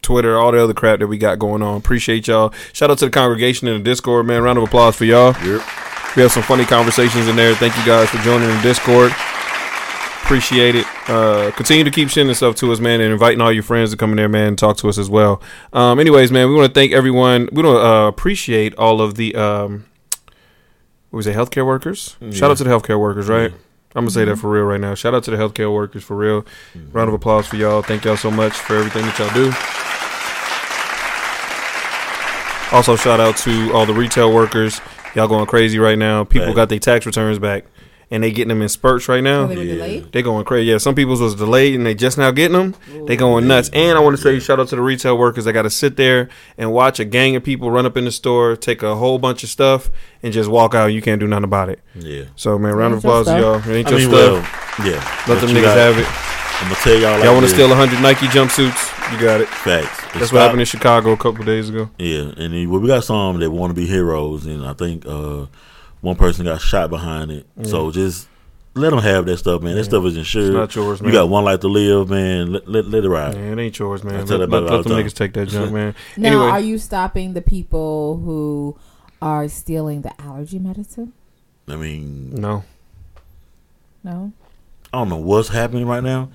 Twitter, 0.00 0.38
all 0.38 0.52
the 0.52 0.62
other 0.62 0.72
crap 0.72 1.00
that 1.00 1.06
we 1.06 1.18
got 1.18 1.38
going 1.38 1.60
on. 1.60 1.76
Appreciate 1.76 2.26
y'all. 2.26 2.54
Shout 2.72 2.90
out 2.90 2.96
to 2.98 3.04
the 3.06 3.10
congregation 3.10 3.68
in 3.68 3.74
the 3.74 3.84
Discord, 3.84 4.26
man. 4.26 4.42
Round 4.42 4.56
of 4.56 4.64
applause 4.64 4.96
for 4.96 5.04
y'all. 5.04 5.34
Yep. 5.44 5.60
We 6.16 6.22
have 6.22 6.32
some 6.32 6.42
funny 6.42 6.64
conversations 6.64 7.28
in 7.28 7.36
there. 7.36 7.54
Thank 7.54 7.76
you 7.76 7.84
guys 7.84 8.08
for 8.08 8.16
joining 8.18 8.48
the 8.48 8.60
Discord. 8.62 9.12
Appreciate 10.28 10.74
it. 10.74 10.84
Uh, 11.08 11.50
continue 11.52 11.84
to 11.84 11.90
keep 11.90 12.10
sending 12.10 12.34
stuff 12.34 12.54
to 12.56 12.70
us, 12.70 12.80
man, 12.80 13.00
and 13.00 13.10
inviting 13.10 13.40
all 13.40 13.50
your 13.50 13.62
friends 13.62 13.92
to 13.92 13.96
come 13.96 14.10
in 14.10 14.18
there, 14.18 14.28
man, 14.28 14.48
and 14.48 14.58
talk 14.58 14.76
to 14.76 14.86
us 14.90 14.98
as 14.98 15.08
well. 15.08 15.40
Um, 15.72 15.98
anyways, 15.98 16.30
man, 16.30 16.50
we 16.50 16.54
want 16.54 16.68
to 16.68 16.78
thank 16.78 16.92
everyone. 16.92 17.48
We 17.50 17.62
want 17.62 17.76
to 17.78 17.82
uh, 17.82 18.08
appreciate 18.08 18.74
all 18.74 19.00
of 19.00 19.14
the 19.14 19.34
um, 19.34 19.86
what 21.08 21.16
was 21.16 21.26
it, 21.26 21.34
healthcare 21.34 21.64
workers. 21.64 22.16
Shout 22.30 22.50
out 22.50 22.58
to 22.58 22.64
the 22.64 22.68
healthcare 22.68 23.00
workers, 23.00 23.26
right? 23.26 23.52
I'm 23.96 24.02
gonna 24.04 24.10
say 24.10 24.26
that 24.26 24.36
for 24.36 24.50
real 24.50 24.64
right 24.64 24.78
now. 24.78 24.94
Shout 24.94 25.14
out 25.14 25.24
to 25.24 25.30
the 25.30 25.38
healthcare 25.38 25.72
workers 25.72 26.04
for 26.04 26.14
real. 26.14 26.44
Round 26.92 27.08
of 27.08 27.14
applause 27.14 27.46
for 27.46 27.56
y'all. 27.56 27.80
Thank 27.80 28.04
y'all 28.04 28.18
so 28.18 28.30
much 28.30 28.52
for 28.52 28.76
everything 28.76 29.06
that 29.06 29.18
y'all 29.18 29.32
do. 29.32 29.50
Also, 32.76 32.96
shout 32.96 33.18
out 33.18 33.38
to 33.38 33.72
all 33.72 33.86
the 33.86 33.94
retail 33.94 34.30
workers. 34.30 34.82
Y'all 35.14 35.26
going 35.26 35.46
crazy 35.46 35.78
right 35.78 35.96
now. 35.98 36.22
People 36.24 36.48
Right. 36.48 36.54
got 36.56 36.68
their 36.68 36.78
tax 36.78 37.06
returns 37.06 37.38
back, 37.38 37.64
and 38.10 38.22
they 38.22 38.30
getting 38.30 38.48
them 38.48 38.62
in 38.62 38.68
spurts 38.68 39.08
right 39.08 39.22
now. 39.22 39.42
Oh, 39.42 39.46
they 39.48 39.56
were 39.56 39.62
Yeah. 39.62 39.74
delayed? 39.74 40.12
They 40.12 40.22
going 40.22 40.44
crazy. 40.44 40.70
Yeah, 40.70 40.78
some 40.78 40.94
people's 40.94 41.20
was 41.20 41.34
delayed 41.34 41.74
and 41.74 41.84
they 41.84 41.94
just 41.94 42.16
now 42.18 42.30
getting 42.30 42.56
them. 42.56 42.74
They 43.06 43.16
going 43.16 43.46
nuts. 43.46 43.70
And 43.72 43.98
I 43.98 44.00
want 44.00 44.16
to 44.16 44.22
say 44.22 44.38
shout 44.40 44.58
out 44.60 44.68
to 44.68 44.76
the 44.76 44.82
retail 44.82 45.18
workers 45.18 45.44
that 45.44 45.52
got 45.52 45.62
to 45.62 45.70
sit 45.70 45.96
there 45.96 46.28
and 46.56 46.72
watch 46.72 46.98
a 47.00 47.04
gang 47.04 47.36
of 47.36 47.42
people 47.44 47.70
run 47.70 47.84
up 47.86 47.96
in 47.96 48.04
the 48.06 48.12
store, 48.12 48.56
take 48.56 48.82
a 48.82 48.94
whole 48.96 49.18
bunch 49.18 49.42
of 49.42 49.48
stuff, 49.50 49.90
and 50.22 50.32
just 50.32 50.48
walk 50.48 50.74
out. 50.74 50.86
You 50.86 51.02
can't 51.02 51.20
do 51.20 51.26
nothing 51.26 51.44
about 51.44 51.68
it. 51.68 51.80
Yeah. 51.94 52.24
So 52.36 52.58
man, 52.58 52.74
round 52.74 52.94
of 52.94 53.00
applause 53.00 53.26
to 53.26 53.38
y'all. 53.38 53.56
It 53.56 53.66
ain't 53.68 53.88
I 53.88 53.90
your 53.90 53.98
mean, 54.00 54.08
stuff. 54.08 54.78
well, 54.78 54.86
yeah. 54.88 54.94
Let 54.96 55.26
But 55.26 55.40
them 55.40 55.50
niggas 55.50 55.62
got- 55.62 55.76
have 55.76 55.98
it. 55.98 56.06
I'm 56.60 56.64
gonna 56.64 56.74
tell 56.80 56.94
y'all. 56.98 57.12
Like 57.12 57.24
Y'all 57.24 57.34
want 57.34 57.46
to 57.46 57.52
steal 57.52 57.68
100 57.68 58.02
Nike 58.02 58.26
jumpsuits? 58.26 59.12
You 59.12 59.20
got 59.24 59.40
it. 59.40 59.46
Facts. 59.48 60.00
That's 60.06 60.16
It's 60.24 60.32
what 60.32 60.42
happened 60.42 60.60
in 60.60 60.66
Chicago 60.66 61.12
a 61.12 61.16
couple 61.16 61.44
days 61.44 61.68
ago. 61.68 61.88
Yeah, 61.98 62.32
and 62.36 62.52
then, 62.52 62.68
well, 62.68 62.80
we 62.80 62.88
got 62.88 63.04
some 63.04 63.38
that 63.38 63.50
want 63.50 63.70
to 63.70 63.80
be 63.80 63.86
heroes, 63.86 64.44
and 64.44 64.66
I 64.66 64.72
think 64.72 65.04
uh, 65.06 65.44
one 66.00 66.16
person 66.16 66.44
got 66.44 66.60
shot 66.60 66.90
behind 66.90 67.30
it. 67.30 67.46
So 67.64 67.90
just 67.90 68.28
let 68.74 68.90
them 68.90 69.00
have 69.00 69.26
that 69.26 69.38
stuff, 69.38 69.62
man. 69.62 69.74
That 69.74 69.84
stuff 69.84 70.04
is 70.04 70.16
insured. 70.16 70.46
It's 70.46 70.54
not 70.54 70.74
yours, 70.74 71.00
man. 71.00 71.12
You 71.12 71.18
got 71.18 71.28
one 71.28 71.44
life 71.44 71.60
to 71.60 71.68
live, 71.68 72.10
man. 72.10 72.52
Let, 72.52 72.68
let, 72.68 72.86
let 72.86 73.04
it 73.04 73.08
ride. 73.08 73.34
Man, 73.34 73.58
it 73.58 73.62
ain't 73.62 73.78
yours, 73.78 74.04
man. 74.04 74.14
I 74.14 74.18
Let, 74.18 74.28
tell 74.28 74.38
let, 74.38 74.42
everybody 74.44 74.66
all 74.66 74.76
let 74.76 74.82
the 74.84 74.88
them 74.88 74.98
time. 74.98 75.06
niggas 75.06 75.14
take 75.14 75.32
that 75.34 75.48
junk, 75.48 75.72
man. 75.72 75.94
Now, 76.16 76.28
anyway, 76.28 76.46
are 76.46 76.60
you 76.60 76.78
stopping 76.78 77.34
the 77.34 77.42
people 77.42 78.18
who 78.18 78.78
are 79.20 79.48
stealing 79.48 80.02
the 80.02 80.20
allergy 80.20 80.58
medicine? 80.58 81.12
I 81.66 81.76
mean, 81.76 82.30
no. 82.34 82.64
No. 84.04 84.32
I 84.92 84.98
don't 84.98 85.08
know 85.08 85.16
what's 85.16 85.48
happening 85.48 85.86
right 85.86 86.02
now, 86.02 86.30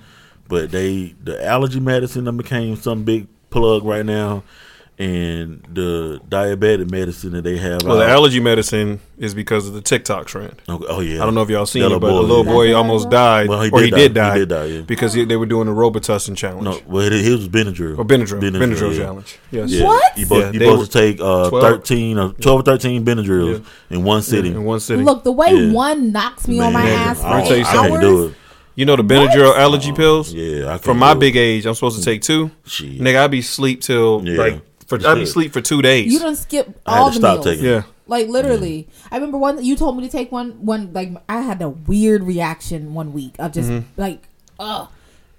but 0.48 0.70
they 0.70 1.14
the 1.22 1.44
allergy 1.44 1.80
medicine 1.80 2.24
done 2.24 2.36
became 2.36 2.76
some 2.76 3.04
big 3.04 3.26
plug 3.50 3.84
right 3.84 4.04
now, 4.06 4.44
and 4.96 5.66
the 5.72 6.20
diabetic 6.28 6.88
medicine 6.90 7.32
that 7.32 7.42
they 7.42 7.56
have. 7.56 7.82
Well, 7.82 7.96
the 7.98 8.06
allergy 8.08 8.38
medicine 8.38 9.00
is 9.18 9.34
because 9.34 9.66
of 9.66 9.74
the 9.74 9.80
TikTok 9.80 10.26
trend. 10.26 10.62
oh, 10.68 10.84
oh, 10.88 11.00
yeah, 11.00 11.20
I 11.20 11.24
don't 11.24 11.34
know 11.34 11.42
if 11.42 11.50
y'all 11.50 11.66
seen 11.66 11.82
That 11.82 11.90
it, 11.92 12.00
but 12.00 12.06
little 12.12 12.20
a 12.20 12.26
little 12.26 12.44
boy, 12.44 12.50
boy 12.52 12.62
yeah. 12.68 12.74
almost 12.74 13.10
died, 13.10 13.48
Well, 13.48 13.62
he 13.62 13.70
or 13.70 13.80
did 13.80 13.84
he 13.86 13.90
die. 13.90 13.96
did 13.98 14.14
die, 14.14 14.32
He 14.34 14.38
did 14.40 14.48
die, 14.50 14.64
yeah. 14.66 14.80
because 14.82 15.12
he, 15.12 15.24
they 15.24 15.36
were 15.36 15.46
doing 15.46 15.66
the 15.66 15.72
Robitussin 15.72 16.36
challenge. 16.36 16.64
No, 16.64 16.80
well, 16.86 17.04
it, 17.06 17.12
it 17.12 17.30
was 17.32 17.48
Benadryl. 17.48 17.98
or 17.98 18.04
Benadryl, 18.04 18.40
Benadryl, 18.40 18.92
yeah. 18.92 18.98
challenge. 19.04 19.38
Yes. 19.50 19.70
Yeah. 19.72 19.84
What? 19.84 20.16
You, 20.16 20.24
supposed, 20.26 20.40
Yeah, 20.46 20.52
you 20.52 20.58
they 20.60 20.64
supposed 20.66 20.92
to 20.92 20.98
take 20.98 21.20
uh, 21.20 21.48
12 21.50 21.62
thirteen 21.64 22.18
or 22.18 22.32
twelve 22.34 22.60
or 22.60 22.62
thirteen 22.62 23.04
Benadryls 23.04 23.64
in 23.90 24.04
one 24.04 24.22
sitting. 24.22 24.54
In 24.54 24.64
one 24.64 24.78
sitting. 24.80 25.04
Look, 25.04 25.24
the 25.24 25.32
way 25.32 25.48
Yeah. 25.52 25.72
one 25.72 26.12
knocks 26.12 26.46
me 26.46 26.60
on 26.60 26.72
my 26.72 26.84
Man, 26.84 26.98
ass 27.08 27.20
for 27.20 27.26
I'll 27.26 27.46
tell 27.46 27.56
you 27.56 27.64
something. 27.64 27.80
I 27.84 27.88
can't 27.88 28.00
do 28.00 28.26
it. 28.26 28.34
you 28.76 28.84
know 28.86 28.96
the 28.96 29.02
Benadryl 29.04 29.56
allergy 29.56 29.92
pills. 29.92 30.32
Yeah, 30.32 30.66
I 30.66 30.70
can't 30.72 30.82
From 30.84 30.98
my 30.98 31.14
big 31.14 31.36
age, 31.36 31.66
I'm 31.66 31.74
supposed 31.74 31.98
to 31.98 32.04
take 32.04 32.22
two. 32.22 32.50
Nigga, 32.66 33.24
I 33.24 33.26
be 33.26 33.42
sleep 33.42 33.80
till 33.80 34.20
like 34.20 34.60
for 35.02 35.08
I 35.08 35.14
be 35.14 35.20
should. 35.20 35.28
sleep 35.28 35.52
for 35.52 35.60
two 35.60 35.82
days. 35.82 36.12
You 36.12 36.18
don't 36.18 36.36
skip 36.36 36.80
I 36.86 36.94
had 36.94 37.00
all 37.00 37.10
to 37.10 37.14
the 37.14 37.18
stop 37.20 37.34
meals. 37.36 37.44
taking 37.46 37.64
yeah. 37.64 37.82
Like 38.06 38.28
literally, 38.28 38.88
I 39.10 39.16
remember 39.16 39.38
one. 39.38 39.64
You 39.64 39.76
told 39.76 39.96
me 39.96 40.02
to 40.04 40.10
take 40.10 40.30
one. 40.30 40.64
One 40.66 40.92
like 40.92 41.10
I 41.28 41.40
had 41.40 41.60
a 41.62 41.70
weird 41.70 42.22
reaction 42.22 42.92
one 42.94 43.12
week 43.12 43.34
of 43.38 43.52
just 43.52 43.70
Mm-hmm. 43.70 43.86
like, 44.00 44.28
ugh, 44.60 44.88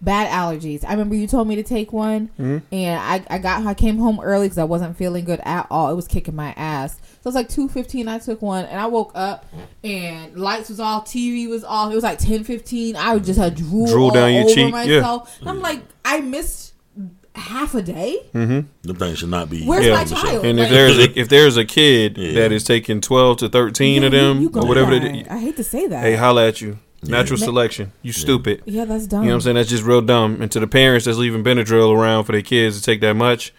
bad 0.01 0.29
allergies. 0.31 0.83
I 0.83 0.91
remember 0.91 1.13
you 1.15 1.27
told 1.27 1.47
me 1.47 1.55
to 1.57 1.63
take 1.63 1.93
one, 1.93 2.29
Mm-hmm. 2.39 2.57
and 2.73 2.99
I 2.99 3.23
I 3.29 3.37
got 3.37 3.63
I 3.65 3.75
came 3.75 3.97
home 3.99 4.19
early 4.19 4.45
because 4.47 4.57
I 4.57 4.63
wasn't 4.63 4.97
feeling 4.97 5.25
good 5.25 5.41
at 5.43 5.67
all. 5.69 5.91
It 5.91 5.95
was 5.95 6.07
kicking 6.07 6.35
my 6.35 6.53
ass. 6.57 6.95
So 6.95 6.99
it 7.21 7.25
was 7.25 7.35
like 7.35 7.49
two 7.49 7.69
fifteen. 7.69 8.07
I 8.07 8.17
took 8.17 8.41
one, 8.41 8.65
and 8.65 8.79
I 8.79 8.87
woke 8.87 9.11
up, 9.13 9.45
and 9.83 10.35
lights 10.35 10.69
was 10.69 10.79
off, 10.79 11.05
TV 11.05 11.47
was 11.47 11.63
off. 11.63 11.91
It 11.91 11.95
was 11.95 12.03
like 12.03 12.17
ten 12.17 12.43
fifteen. 12.43 12.95
I 12.95 13.17
just 13.19 13.39
had 13.39 13.53
drool, 13.55 13.85
Drool 13.87 14.05
all 14.05 14.11
down 14.11 14.33
your 14.33 14.43
over 14.45 14.53
cheek, 14.53 14.71
myself. 14.71 15.37
And 15.39 15.49
I'm 15.49 15.59
like, 15.61 15.81
I 16.03 16.21
missed 16.21 16.73
half 17.35 17.75
a 17.75 17.81
day. 17.81 18.17
Mm-hmm. 18.33 18.61
Them 18.87 18.95
things 18.97 19.19
should 19.19 19.29
not 19.29 19.49
be. 19.49 19.63
Where's 19.65 19.85
Yeah. 19.85 19.93
my 19.95 20.03
child? 20.05 20.45
And 20.45 20.57
Like, 20.59 20.67
if 20.67 20.71
there's 20.71 20.97
a, 20.97 21.19
if 21.19 21.29
there's 21.29 21.57
a 21.57 21.65
kid 21.65 22.17
Yeah. 22.17 22.33
that 22.41 22.51
is 22.51 22.63
taking 22.63 23.01
twelve 23.01 23.37
to 23.37 23.49
thirteen 23.49 24.01
yeah, 24.01 24.07
of 24.07 24.11
them 24.11 24.41
you 24.41 24.51
or 24.53 24.65
whatever, 24.67 24.91
die. 24.91 24.99
they 24.99 25.21
do, 25.23 25.29
I 25.29 25.37
hate 25.39 25.57
to 25.57 25.63
say 25.63 25.87
that. 25.87 26.03
hey, 26.03 26.15
holla 26.15 26.47
at 26.47 26.61
you. 26.61 26.79
Natural 27.03 27.37
Ma- 27.39 27.45
selection. 27.45 27.91
You 28.01 28.13
stupid. 28.13 28.63
yeah, 28.65 28.85
that's 28.85 29.05
dumb. 29.05 29.21
You 29.23 29.27
know 29.29 29.33
what 29.35 29.35
I'm 29.35 29.41
saying? 29.41 29.55
That's 29.57 29.69
just 29.69 29.83
real 29.83 30.01
dumb. 30.01 30.41
And 30.41 30.51
to 30.51 30.59
the 30.59 30.65
parents 30.67 31.05
that's 31.05 31.17
leaving 31.19 31.43
Benadryl 31.43 31.95
around 31.95 32.23
for 32.23 32.31
their 32.31 32.41
kids 32.41 32.77
to 32.79 32.83
take 32.83 32.99
that 33.01 33.13
much 33.15 33.53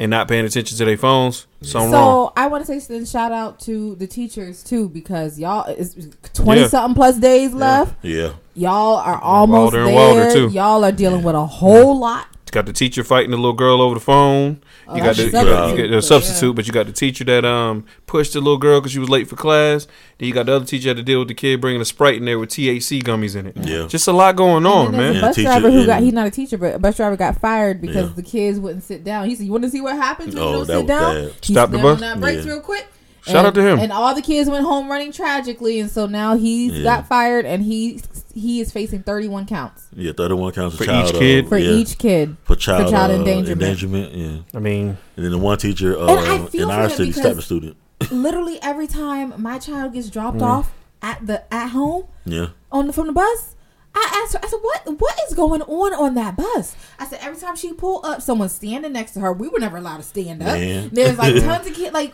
and 0.00 0.10
not 0.10 0.26
paying 0.28 0.44
attention 0.44 0.76
to 0.78 0.84
their 0.84 0.96
phones, 0.96 1.46
something 1.62 1.92
wrong. 1.92 2.28
So 2.28 2.32
I 2.36 2.46
want 2.48 2.64
to 2.66 2.80
say 2.80 2.94
then 2.94 3.04
shout 3.04 3.30
out 3.30 3.60
to 3.60 3.94
the 3.96 4.06
teachers 4.08 4.64
too 4.64 4.88
because 4.88 5.38
y'all 5.38 5.64
it's 5.68 5.94
twenty 6.34 6.62
Yeah. 6.62 6.68
something 6.68 6.94
plus 6.96 7.18
days 7.18 7.52
left. 7.52 7.94
Yeah. 8.02 8.32
Y'all 8.54 8.96
are 8.96 9.20
almost 9.20 9.74
Wilder 9.74 9.78
there. 9.78 9.86
and 9.86 9.94
Wilder, 9.94 10.32
too. 10.32 10.48
Y'all 10.48 10.84
are 10.84 10.90
dealing 10.92 11.22
with 11.22 11.36
a 11.36 11.46
whole 11.46 11.96
lot. 11.98 12.26
Got 12.50 12.66
the 12.66 12.72
teacher 12.72 13.04
fighting 13.04 13.30
the 13.30 13.36
little 13.36 13.52
girl 13.52 13.80
over 13.82 13.94
the 13.94 14.00
phone. 14.00 14.60
Oh, 14.86 14.96
you 14.96 15.02
got 15.02 15.16
the 15.16 15.28
that's 15.28 15.44
you 15.70 15.76
got, 15.76 15.76
you 15.76 15.76
substitute, 15.76 15.88
the 15.90 15.96
but 15.96 16.02
substitute, 16.04 16.46
yeah. 16.46 16.52
but 16.54 16.66
you 16.66 16.72
got 16.72 16.86
the 16.86 16.92
teacher 16.92 17.24
that 17.24 17.44
um 17.44 17.84
pushed 18.06 18.32
the 18.32 18.40
little 18.40 18.58
girl 18.58 18.80
because 18.80 18.92
she 18.92 18.98
was 18.98 19.08
late 19.10 19.28
for 19.28 19.36
class. 19.36 19.86
Then 20.18 20.28
you 20.28 20.34
got 20.34 20.46
the 20.46 20.54
other 20.54 20.64
teacher 20.64 20.84
that 20.84 20.96
had 20.96 20.96
to 20.98 21.02
deal 21.02 21.18
with 21.18 21.28
the 21.28 21.34
kid 21.34 21.60
bringing 21.60 21.80
a 21.80 21.84
sprite 21.84 22.16
in 22.16 22.24
there 22.24 22.38
with 22.38 22.48
THC 22.50 23.02
gummies 23.02 23.36
in 23.36 23.46
it. 23.48 23.56
Yeah. 23.58 23.86
just 23.86 24.08
a 24.08 24.12
lot 24.12 24.36
going 24.36 24.64
on, 24.66 24.86
and 24.86 24.94
then 24.94 25.12
man. 25.14 25.16
a 25.16 25.20
bus 25.26 25.36
teacher 25.36 25.48
driver 25.48 25.70
who 25.70 25.86
got 25.86 26.02
he's 26.02 26.12
not 26.12 26.26
a 26.26 26.30
teacher, 26.30 26.58
but 26.58 26.74
a 26.74 26.78
bus 26.78 26.96
driver 26.96 27.16
got 27.16 27.40
fired 27.40 27.80
because 27.80 28.08
Yeah. 28.08 28.14
the 28.16 28.22
kids 28.22 28.58
wouldn't 28.58 28.84
sit 28.84 29.04
down. 29.04 29.28
He 29.28 29.34
said, 29.34 29.46
"You 29.46 29.52
want 29.52 29.64
to 29.64 29.70
see 29.70 29.80
what 29.80 29.96
happens 29.96 30.34
when 30.34 30.42
Oh, 30.42 30.46
you 30.48 30.52
don't 30.58 30.66
that 30.66 30.72
sit 30.72 30.76
was 30.82 30.86
down?" 30.86 31.14
bad. 31.26 31.44
Stop 31.44 31.70
the 31.70 31.78
bus? 31.78 32.00
that 32.00 32.20
brakes 32.20 32.44
Yeah. 32.46 32.52
real 32.52 32.60
quick. 32.60 32.86
Shout 33.26 33.36
And- 33.36 33.46
out 33.48 33.54
to 33.56 33.62
him. 33.62 33.78
And 33.80 33.92
all 33.92 34.14
the 34.14 34.22
kids 34.22 34.48
went 34.48 34.64
home 34.64 34.88
running 34.90 35.12
tragically, 35.12 35.80
and 35.80 35.90
so 35.90 36.06
now 36.06 36.36
he's 36.36 36.72
Yeah. 36.72 36.82
got 36.84 37.08
fired, 37.08 37.44
and 37.44 37.62
he 37.62 38.00
he 38.38 38.60
is 38.60 38.72
facing 38.72 39.02
31 39.02 39.46
counts 39.46 39.88
Yeah. 39.94 40.12
Thirty-one 40.16 40.52
counts 40.52 40.76
For 40.76 40.84
of 40.84 40.88
child. 40.88 41.08
each 41.10 41.14
uh, 41.14 41.18
kid? 41.18 41.48
for 41.48 41.58
yeah, 41.58 41.70
each 41.70 41.98
kid. 41.98 42.36
for 42.44 42.56
child, 42.56 42.84
for 42.86 42.90
child 42.92 43.10
uh, 43.10 43.14
endangerment. 43.14 43.62
endangerment. 43.62 44.14
Yeah. 44.14 44.38
I 44.58 44.60
mean, 44.60 44.96
And 45.16 45.24
then 45.24 45.30
the 45.32 45.38
one 45.38 45.58
teacher 45.58 45.98
uh, 45.98 46.06
And 46.08 46.18
I 46.44 46.46
feel 46.46 46.62
in 46.70 46.74
for 46.76 46.80
our 46.82 46.88
city 46.90 47.06
because- 47.10 47.22
stabbed 47.22 47.38
a 47.38 47.42
student. 47.42 47.76
Literally 48.12 48.58
every 48.62 48.86
time 48.86 49.34
my 49.42 49.58
child 49.58 49.92
gets 49.94 50.08
dropped 50.10 50.38
Mm. 50.38 50.42
off 50.42 50.72
at 51.02 51.26
the 51.26 51.52
at 51.52 51.68
home 51.68 52.04
Yeah. 52.24 52.48
on 52.72 52.86
the, 52.88 52.92
from 52.92 53.06
the 53.08 53.12
bus. 53.12 53.54
I 53.94 54.22
asked 54.22 54.34
her, 54.34 54.40
I 54.44 54.48
said, 54.48 54.60
what 54.62 55.00
what 55.00 55.14
is 55.28 55.34
going 55.34 55.62
on 55.62 55.94
on 55.94 56.14
that 56.14 56.36
bus? 56.36 56.76
I 57.00 57.06
said, 57.06 57.18
every 57.22 57.40
time 57.40 57.56
she 57.56 57.72
pulled 57.72 58.04
up, 58.04 58.22
someone's 58.22 58.52
standing 58.52 58.92
next 58.92 59.12
to 59.14 59.20
her. 59.20 59.32
We 59.32 59.48
were 59.48 59.58
never 59.58 59.78
allowed 59.78 59.96
to 59.96 60.02
stand 60.04 60.42
up. 60.42 60.48
Man. 60.58 60.90
There's 60.92 61.18
like 61.18 61.34
tons 61.42 61.66
of 61.66 61.74
kids. 61.80 61.92
Like, 61.92 62.12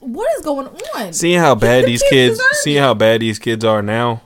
what 0.00 0.28
is 0.38 0.44
going 0.44 0.68
on? 0.96 1.12
seeing 1.12 1.40
how 1.40 1.54
bad 1.56 1.82
The 1.84 1.86
these 1.88 2.02
kids 2.02 2.38
kids, 2.38 2.58
seeing 2.62 2.78
how 2.78 2.94
bad 2.94 3.20
these 3.22 3.38
kids 3.40 3.64
are 3.64 3.82
now, 3.82 4.22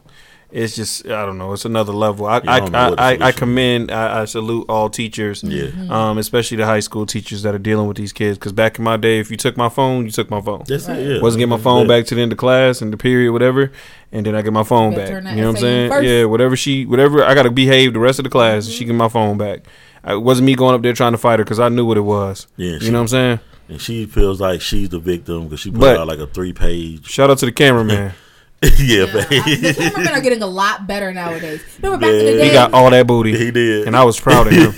it's 0.51 0.75
just 0.77 1.07
I 1.07 1.27
don't 1.27 1.37
know. 1.39 1.53
It's 1.53 1.65
another 1.65 1.93
level. 1.93 2.27
I 2.27 2.39
Yeah, 2.39 2.53
I 2.53 2.59
I, 2.59 2.89
I, 2.89 3.13
I, 3.15 3.27
I 3.29 3.33
commend, 3.33 3.91
I, 3.91 4.23
I 4.23 4.25
salute 4.25 4.65
all 4.69 4.89
teachers, 4.89 5.43
Yeah. 5.43 5.65
Mm-hmm. 5.65 5.91
um, 5.93 6.19
especially 6.19 6.57
the 6.57 6.65
high 6.67 6.81
school 6.81 7.05
teachers 7.07 7.43
that 7.43 7.55
are 7.55 7.59
dealing 7.59 7.87
with 7.87 7.97
these 7.97 8.13
kids. 8.13 8.39
Because 8.39 8.53
back 8.53 8.79
in 8.79 8.85
my 8.85 8.97
day, 8.97 9.19
if 9.21 9.31
you 9.31 9.37
took 9.37 9.57
my 9.57 9.69
phone, 9.69 10.05
you 10.07 10.11
took 10.11 10.31
my 10.31 10.41
phone. 10.41 10.63
That's 10.67 10.89
it. 10.89 11.07
Yeah. 11.17 11.21
wasn't 11.23 11.41
get 11.41 11.49
my 11.49 11.59
phone 11.59 11.87
back 11.87 12.07
to 12.07 12.15
the 12.15 12.21
end 12.23 12.33
of 12.33 12.39
class 12.39 12.81
and 12.81 12.93
the 12.93 12.97
period, 12.97 13.33
whatever, 13.33 13.71
and 14.13 14.25
then 14.25 14.35
I 14.35 14.43
get 14.43 14.53
my 14.53 14.65
phone 14.65 14.95
back. 14.95 15.09
You 15.11 15.21
know 15.21 15.47
what 15.49 15.49
I'm 15.49 15.57
saying? 15.59 15.91
first. 15.91 16.07
Yeah, 16.09 16.25
whatever 16.25 16.57
she, 16.57 16.87
whatever 16.87 17.23
I 17.25 17.35
got 17.35 17.43
to 17.43 17.51
behave 17.51 17.93
the 17.93 18.01
rest 18.01 18.19
of 18.19 18.25
the 18.25 18.31
class. 18.31 18.65
Mm-hmm. 18.65 18.73
She 18.73 18.85
get 18.87 18.95
my 18.95 19.09
phone 19.09 19.37
back. 19.39 19.65
It 20.07 20.23
wasn't 20.23 20.47
me 20.47 20.55
going 20.55 20.75
up 20.75 20.81
there 20.83 20.93
trying 20.95 21.13
to 21.13 21.19
fight 21.19 21.39
her 21.41 21.45
because 21.45 21.61
I 21.61 21.69
knew 21.69 21.85
what 21.85 21.99
it 21.99 22.03
was. 22.03 22.47
Yeah, 22.57 22.73
you 22.73 22.81
she- 22.81 22.91
know 22.91 22.99
what 22.99 23.03
I'm 23.03 23.09
saying? 23.09 23.41
And 23.71 23.83
she 23.83 24.07
feels 24.07 24.41
like 24.41 24.63
she's 24.63 24.89
the 24.89 24.99
victim 24.99 25.45
because 25.45 25.61
she 25.61 25.71
put 25.71 25.81
But- 25.81 25.99
out 25.99 26.07
like 26.07 26.21
a 26.21 26.27
three-page. 26.27 27.07
Shout 27.07 27.29
out 27.29 27.37
to 27.39 27.45
the 27.47 27.53
cameraman. 27.53 28.13
yeah, 28.79 29.05
I- 29.05 29.07
the 29.07 29.27
man. 29.63 29.75
cameramen 29.75 30.09
are 30.15 30.21
getting 30.21 30.43
a 30.43 30.47
lot 30.47 30.87
better 30.89 31.13
nowadays. 31.13 31.63
Remember 31.81 32.05
back 32.07 32.13
in 32.13 32.27
the 32.27 32.33
day? 32.33 32.49
He 32.49 32.53
got 32.53 32.73
all 32.75 32.91
that 32.91 33.07
booty. 33.07 33.37
he 33.39 33.53
did. 33.53 33.87
and 33.87 33.97
I 33.97 34.03
was 34.03 34.19
proud 34.19 34.49
of 34.49 34.53
him. 34.53 34.75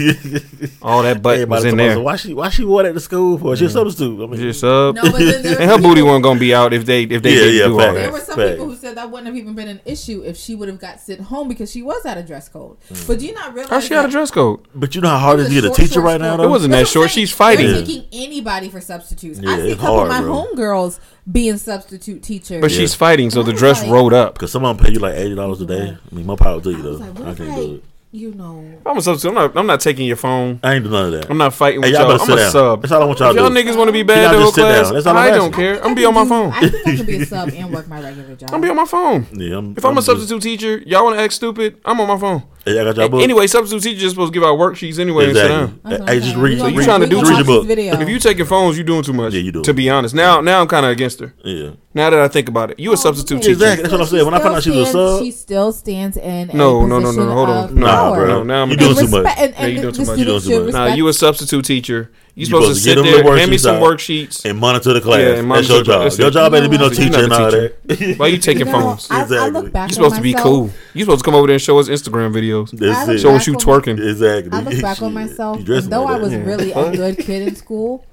all 0.83 1.03
that 1.03 1.23
butt 1.23 1.37
Everybody 1.37 1.49
was 1.49 1.65
in 1.65 1.79
told 1.79 1.81
us, 1.89 1.95
there. 1.95 2.01
Why 2.05 2.17
she? 2.17 2.35
Why 2.35 2.49
she 2.51 2.65
wore 2.65 2.83
that 2.83 2.93
to 2.93 3.01
school 3.01 3.39
for? 3.39 3.57
She's 3.57 3.71
a 3.71 3.73
substitute. 3.73 4.23
I 4.23 4.27
mean, 4.27 4.39
Just 4.39 4.63
up. 4.65 4.97
No, 4.97 5.03
but 5.03 5.13
then 5.19 5.47
and 5.63 5.71
her 5.71 5.79
booty 5.79 5.95
people- 5.95 6.09
wasn't 6.09 6.25
gonna 6.25 6.41
be 6.41 6.55
out 6.55 6.75
if 6.75 6.85
they 6.85 7.05
if 7.05 7.23
they 7.23 7.31
Yeah, 7.33 7.41
didn't 7.41 7.55
yeah, 7.55 7.65
do 7.69 7.73
all 7.73 7.79
fact. 7.81 7.95
There 7.95 8.13
were 8.13 8.19
some 8.21 8.37
Fact. 8.37 8.51
people 8.51 8.67
who 8.67 8.77
said 8.77 8.97
that 8.99 9.11
wouldn't 9.11 9.27
have 9.29 9.37
even 9.37 9.55
been 9.55 9.69
an 9.69 9.81
issue 9.87 10.23
if 10.27 10.37
she 10.37 10.55
would 10.55 10.69
have 10.69 10.79
got 10.79 11.01
sent 11.01 11.23
home 11.23 11.49
because 11.49 11.71
she 11.73 11.83
was 11.83 12.05
out 12.05 12.19
of 12.19 12.27
dress 12.27 12.51
code. 12.51 12.77
Mm. 12.91 13.07
But 13.07 13.19
do 13.19 13.27
you 13.27 13.33
not 13.33 13.55
realize 13.55 13.71
How 13.71 13.81
she 13.81 13.95
out 13.95 14.05
of 14.05 14.11
dress 14.11 14.31
code? 14.31 14.61
but 14.75 14.95
you 14.95 15.01
know 15.01 15.09
how 15.09 15.19
hard 15.19 15.41
it 15.41 15.45
is 15.45 15.49
to 15.53 15.57
It 15.59 15.63
get 15.63 15.71
a 15.73 15.75
teacher 15.75 16.01
right 16.03 16.21
now. 16.21 16.37
Though? 16.37 16.45
It 16.45 16.49
wasn't 16.51 16.73
that 16.73 16.81
That's 16.81 16.95
what 16.95 17.01
I'm 17.05 17.09
short. 17.09 17.13
She's 17.13 17.33
fighting. 17.33 17.67
They're 17.69 17.81
taking 17.87 18.05
anybody 18.13 18.69
for 18.69 18.83
substitutes. 18.83 19.41
I 19.41 19.57
see 19.57 19.73
a 19.73 19.77
couple 19.77 20.01
of 20.01 20.09
my 20.09 20.21
bro. 20.21 20.45
homegirls 20.55 21.01
being 21.31 21.59
substitute 21.59 22.23
teachers. 22.23 22.61
But 22.61 22.71
she's 22.71 22.95
fighting, 22.95 23.31
so 23.31 23.41
And 23.41 23.49
the 23.49 23.53
dress 23.53 23.83
like- 23.83 23.91
rode 23.93 24.13
up. 24.13 24.35
Because 24.35 24.53
some 24.53 24.65
of 24.65 24.77
them 24.77 24.85
pay 24.87 24.93
you 24.93 24.99
like 24.99 25.15
eighty 25.15 25.35
dollars 25.35 25.61
a 25.61 25.67
day. 25.67 25.97
I 26.11 26.15
mean, 26.15 26.27
my 26.27 26.37
power 26.37 26.61
to 26.61 26.71
you 26.71 26.79
I 26.79 26.83
though. 26.83 26.91
was 26.91 27.01
like, 27.01 27.19
what 27.19 27.29
I 27.29 27.35
can't 27.35 27.51
I, 27.51 27.55
do 27.57 27.75
it. 27.77 27.85
you 28.13 28.35
know, 28.35 28.65
If 28.81 28.87
I'm 28.87 28.97
a 28.97 29.03
substitute. 29.03 29.29
I'm 29.31 29.35
not. 29.35 29.57
I'm 29.57 29.67
not 29.67 29.81
taking 29.81 30.07
your 30.07 30.17
phone. 30.17 30.59
I 30.65 30.75
ain't 30.75 30.85
do 30.85 30.91
none 30.91 31.07
of 31.07 31.13
that. 31.13 31.31
I'm 31.31 31.39
not 31.39 31.55
fighting 31.55 31.83
Hey, 31.83 31.91
with 31.91 32.01
y'all 32.01 32.11
y'all. 32.11 32.21
I'm 32.23 32.31
a 32.33 32.37
down. 32.37 32.51
sub. 32.51 32.83
That's 32.83 32.93
all 32.93 33.03
I 33.03 33.05
want 33.05 33.19
y'all 33.21 33.31
If 33.31 33.37
to 33.37 33.43
y'all 33.43 33.51
niggas 33.51 33.77
want 33.77 33.89
to 33.89 33.93
be 33.93 34.03
bad 34.03 34.33
the 34.35 34.39
just 34.39 34.43
whole 34.43 34.53
sit 34.53 34.63
down. 34.63 34.73
class, 34.83 34.93
That's 34.93 35.07
all 35.07 35.17
I'm 35.17 35.33
I 35.33 35.37
don't 35.37 35.53
care. 35.55 35.75
I 35.75 35.77
I'm 35.79 35.83
think 35.85 35.97
be 35.99 36.05
on 36.07 36.15
my 36.15 36.25
phone. 36.25 36.53
I 36.53 36.69
think 36.69 36.87
I 36.89 36.97
can 36.97 37.07
be 37.07 37.17
a 37.17 37.27
sub 37.27 37.49
and 37.51 37.73
work 37.73 37.87
my 37.89 38.01
regular 38.03 38.35
job. 38.37 38.51
I'm 38.53 38.61
be 38.61 38.69
on 38.69 38.77
my 38.77 38.85
phone. 38.85 39.27
Yeah, 39.33 39.59
I'm, 39.59 39.75
If 39.77 39.85
I'm 39.85 39.97
a 39.97 40.03
substitute 40.03 40.43
teacher, 40.43 40.79
y'all 40.87 41.05
want 41.05 41.17
to 41.17 41.23
act 41.23 41.33
stupid. 41.35 41.77
I'm 41.85 42.01
on 42.01 42.09
my 42.09 42.19
phone. 42.19 42.43
Hey, 42.65 42.79
I 42.79 42.85
got 42.85 42.97
y'all 42.97 43.09
book. 43.09 43.23
Anyway, 43.23 43.47
substitute 43.47 43.83
teachers 43.83 44.03
just 44.03 44.15
supposed 44.15 44.33
to 44.33 44.39
give 44.39 44.47
out 44.47 44.59
worksheets 44.59 44.99
anyway 44.99 45.29
and 45.29 45.37
sit 45.37 45.47
exactly. 45.47 45.67
down. 45.67 45.81
That's 45.99 46.11
Hey, 46.11 46.17
I'm 46.17 46.23
just 46.23 46.37
read. 46.37 46.53
We 46.53 46.57
gonna- 46.59 46.75
you 46.75 46.83
trying 46.83 47.01
to 47.01 47.07
do 47.07 47.17
gonna 47.17 47.29
read 47.29 47.37
your 47.39 47.45
book. 47.47 47.67
Video. 47.67 48.01
If 48.01 48.09
you 48.09 48.19
taking 48.19 48.45
phones, 48.45 48.77
you 48.77 48.85
doing 48.85 49.03
too 49.03 49.15
much. 49.15 49.33
Yeah, 49.33 49.41
you 49.41 49.53
do. 49.53 49.63
To 49.63 49.73
be 49.73 49.89
honest, 49.89 50.15
now 50.15 50.41
now 50.41 50.61
I'm 50.61 50.69
kind 50.69 50.85
of 50.85 50.93
against 50.93 51.21
her. 51.21 51.35
Yeah. 51.43 51.71
Now 51.95 52.11
that 52.11 52.19
I 52.21 52.29
think 52.29 52.49
about 52.49 52.71
it, 52.71 52.79
you 52.79 52.91
a 52.91 52.93
oh, 52.93 52.97
substitute 52.97 53.37
okay. 53.37 53.43
teacher. 53.43 53.53
Exactly. 53.53 53.83
That's 53.83 53.93
what 53.93 54.01
I'm 54.03 54.07
saying. 54.07 54.25
When 54.25 54.35
I 54.35 54.39
found 54.41 54.57
out 54.57 54.63
she 54.63 54.71
was 54.71 54.81
a 54.81 54.87
still 54.87 55.17
sub- 55.17 55.25
she 55.25 55.31
still 55.33 55.73
stands 55.73 56.17
in. 56.17 56.51
No, 56.55 56.83
a 56.83 56.87
no, 56.87 56.99
no, 57.01 57.11
no, 57.11 57.25
no. 57.25 57.33
Hold 57.33 57.49
on. 57.49 57.75
No, 57.75 57.87
Nah, 57.87 58.15
bro. 58.15 58.43
Now 58.43 58.63
I'm 58.63 58.71
You 58.71 58.77
doing 58.77 58.95
too 58.95 59.09
much. 59.09 59.25
Respect- 59.25 59.59
Yeah, 59.59 59.67
you 59.67 59.73
and 59.73 59.83
doing 59.83 59.95
too 59.95 60.05
much. 60.05 60.19
You 60.19 60.25
doing 60.27 60.41
too 60.41 60.65
much. 60.67 60.73
Nah, 60.75 60.87
you 60.95 61.09
a 61.09 61.13
substitute 61.13 61.65
teacher. 61.65 62.11
You 62.37 62.41
You 62.43 62.47
supposed 62.47 62.69
to 62.69 62.75
supposed 62.75 62.77
to 62.77 62.83
sit 62.83 62.89
get 62.91 62.95
them 62.97 63.05
there, 63.07 63.17
little 63.17 63.37
hand 63.37 63.51
me 63.51 63.59
some 63.59 63.77
worksheets 63.83 64.27
worksheets. 64.43 64.49
and 64.51 64.59
monitor 64.59 64.93
the 64.93 65.01
class. 65.01 65.19
Yeah, 65.21 65.27
and 65.27 65.37
That's 65.39 65.47
monitor 65.47 65.75
your 65.75 65.83
job. 65.85 66.03
that's 66.05 66.19
Your 66.19 66.31
job 66.31 66.55
ain't 66.55 66.65
to 66.65 66.71
be 66.71 66.79
no 66.79 66.85
You 66.85 66.91
know 66.91 66.97
You're 66.97 67.11
teacher 67.11 67.11
not 67.11 67.25
and 67.25 67.33
all 67.33 67.49
a 67.49 67.51
that. 67.51 67.97
teacher. 67.99 68.15
Why 68.19 68.27
you 68.29 68.39
taking 68.39 68.67
You 68.67 68.73
know, 68.73 68.81
phones? 68.81 69.11
I, 69.11 69.19
I 69.19 69.23
Exactly. 69.23 69.51
look 69.63 69.73
back 69.73 69.89
You 69.89 69.95
supposed 69.95 70.15
to 70.17 70.23
be 70.23 70.35
cool. 70.35 70.71
You 70.95 71.05
supposed 71.05 71.21
to 71.21 71.25
come 71.25 71.35
over 71.35 71.47
there 71.49 71.55
and 71.55 71.63
show 71.63 71.79
us 71.79 71.89
Instagram 71.89 72.33
videos. 72.33 72.71
That's 72.71 73.09
it. 73.09 73.19
Show 73.21 73.35
us 73.35 73.47
you 73.47 73.55
twerking. 73.55 73.99
Exactly. 74.11 74.51
I 74.53 74.61
look 74.63 74.81
back 74.83 75.03
on 75.03 75.13
myself, 75.23 75.57
You 75.57 75.59
and 75.59 75.67
dressing 75.67 75.91
though 75.91 76.05
like 76.05 76.17
I 76.17 76.19
was 76.23 76.33
Yeah. 76.33 76.45
really 76.45 76.73
a 76.73 76.93
good 76.97 77.19
kid 77.19 77.49
in 77.49 77.57
school, 77.57 78.07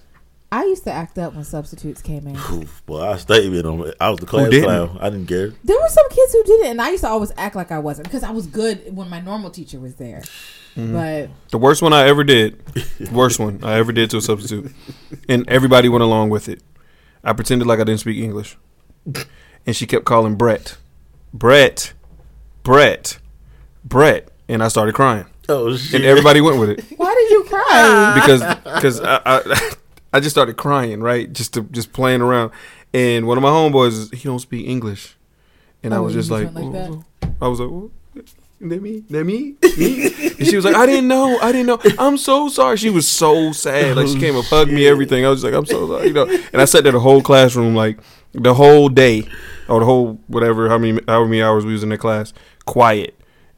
I 0.51 0.63
used 0.63 0.85
to 0.85 0.91
act 0.91 1.17
up 1.19 1.33
when 1.35 1.43
substitutes 1.43 2.01
came 2.01 2.25
in. 2.25 2.37
Well, 2.87 3.01
I 3.03 3.17
stayed 3.17 3.49
with 3.51 3.63
them. 3.63 3.91
I 3.99 4.09
was 4.09 4.19
the 4.19 4.25
class 4.25 4.49
didn't? 4.49 4.63
clown. 4.63 4.97
I 5.01 5.09
didn't 5.09 5.27
care. 5.27 5.49
There 5.63 5.77
were 5.77 5.89
some 5.89 6.09
kids 6.09 6.31
who 6.33 6.43
did 6.43 6.61
it, 6.61 6.67
and 6.67 6.81
I 6.81 6.89
used 6.91 7.03
to 7.03 7.09
always 7.09 7.33
act 7.37 7.55
like 7.57 7.69
I 7.71 7.79
wasn't 7.79 8.07
because 8.07 8.23
I 8.23 8.31
was 8.31 8.47
good 8.47 8.95
when 8.95 9.09
my 9.09 9.19
normal 9.19 9.49
teacher 9.51 9.77
was 9.79 9.95
there. 9.95 10.23
Mm-hmm. 10.77 10.93
But 10.93 11.29
The 11.49 11.57
worst 11.57 11.81
one 11.81 11.91
I 11.93 12.07
ever 12.07 12.23
did, 12.23 12.61
worst 13.11 13.39
one 13.39 13.59
I 13.63 13.77
ever 13.77 13.91
did 13.91 14.09
to 14.11 14.17
a 14.17 14.21
substitute, 14.21 14.71
and 15.27 15.47
everybody 15.49 15.89
went 15.89 16.03
along 16.03 16.29
with 16.29 16.47
it. 16.47 16.61
I 17.23 17.33
pretended 17.33 17.67
like 17.67 17.79
I 17.79 17.83
didn't 17.83 17.99
speak 18.01 18.17
English, 18.23 18.55
and 19.65 19.75
she 19.75 19.87
kept 19.87 20.05
calling 20.05 20.35
Brett, 20.35 20.77
Brett, 21.33 21.93
Brett, 22.63 23.17
Brett, 23.83 24.29
and 24.47 24.63
I 24.63 24.67
started 24.67 24.93
crying, 24.93 25.25
Oh 25.49 25.75
shit! 25.75 25.95
and 25.95 26.05
everybody 26.05 26.41
went 26.41 26.59
with 26.59 26.69
it 26.69 26.85
why 26.97 27.13
did 27.13 27.31
you 27.31 27.43
cry? 27.45 28.11
because 28.21 28.41
because 28.75 29.01
I, 29.01 29.19
I 29.25 29.71
I 30.13 30.19
just 30.19 30.33
started 30.35 30.57
crying 30.57 31.01
right, 31.01 31.31
just 31.31 31.53
to 31.55 31.63
just 31.63 31.91
playing 31.91 32.21
around, 32.21 32.51
and 32.93 33.25
one 33.27 33.37
of 33.37 33.41
my 33.41 33.49
homeboys 33.49 34.13
he 34.13 34.23
don't 34.25 34.39
speak 34.39 34.67
English, 34.67 35.17
and 35.83 35.93
I 35.93 35.97
Oh, 35.97 36.03
was 36.03 36.13
just 36.13 36.29
just 36.29 36.43
like, 36.45 36.53
like 36.53 36.63
"Oh, 36.75 37.03
oh." 37.23 37.35
I 37.41 37.47
was 37.47 37.59
like. 37.59 37.69
"Oh, 37.69 37.91
That 38.59 38.81
me? 38.81 39.03
That 39.09 39.23
me? 39.23 39.55
Me? 39.77 40.05
And 40.37 40.47
she 40.47 40.55
was 40.55 40.65
like, 40.65 40.75
I 40.75 40.87
didn't 40.87 41.07
know. 41.07 41.37
I 41.39 41.51
didn't 41.51 41.67
know. 41.67 41.79
I'm 41.99 42.17
so 42.17 42.49
sorry. 42.49 42.77
She 42.77 42.89
was 42.89 43.07
so 43.07 43.51
sad. 43.51 43.95
Like 43.95 44.07
she 44.07 44.19
came 44.19 44.35
and 44.35 44.43
hugged 44.45 44.71
me, 44.71 44.87
oh, 44.87 44.91
everything. 44.91 45.25
I 45.25 45.29
was 45.29 45.43
like, 45.43 45.53
I'm 45.53 45.65
so 45.65 45.87
sorry. 45.87 46.07
You 46.07 46.13
know. 46.13 46.25
And 46.25 46.61
I 46.61 46.65
sat 46.65 46.83
there 46.83 46.91
the 46.91 46.99
whole 46.99 47.21
classroom, 47.21 47.75
like 47.75 47.99
the 48.33 48.55
whole 48.55 48.89
day, 48.89 49.27
or 49.69 49.79
the 49.79 49.85
whole 49.85 50.19
whatever, 50.27 50.69
how 50.69 50.79
many 50.79 50.99
however 51.07 51.27
many 51.27 51.43
hours 51.43 51.65
we 51.65 51.73
was 51.73 51.83
in 51.83 51.89
the 51.89 51.97
class, 51.97 52.33
quiet. 52.65 53.13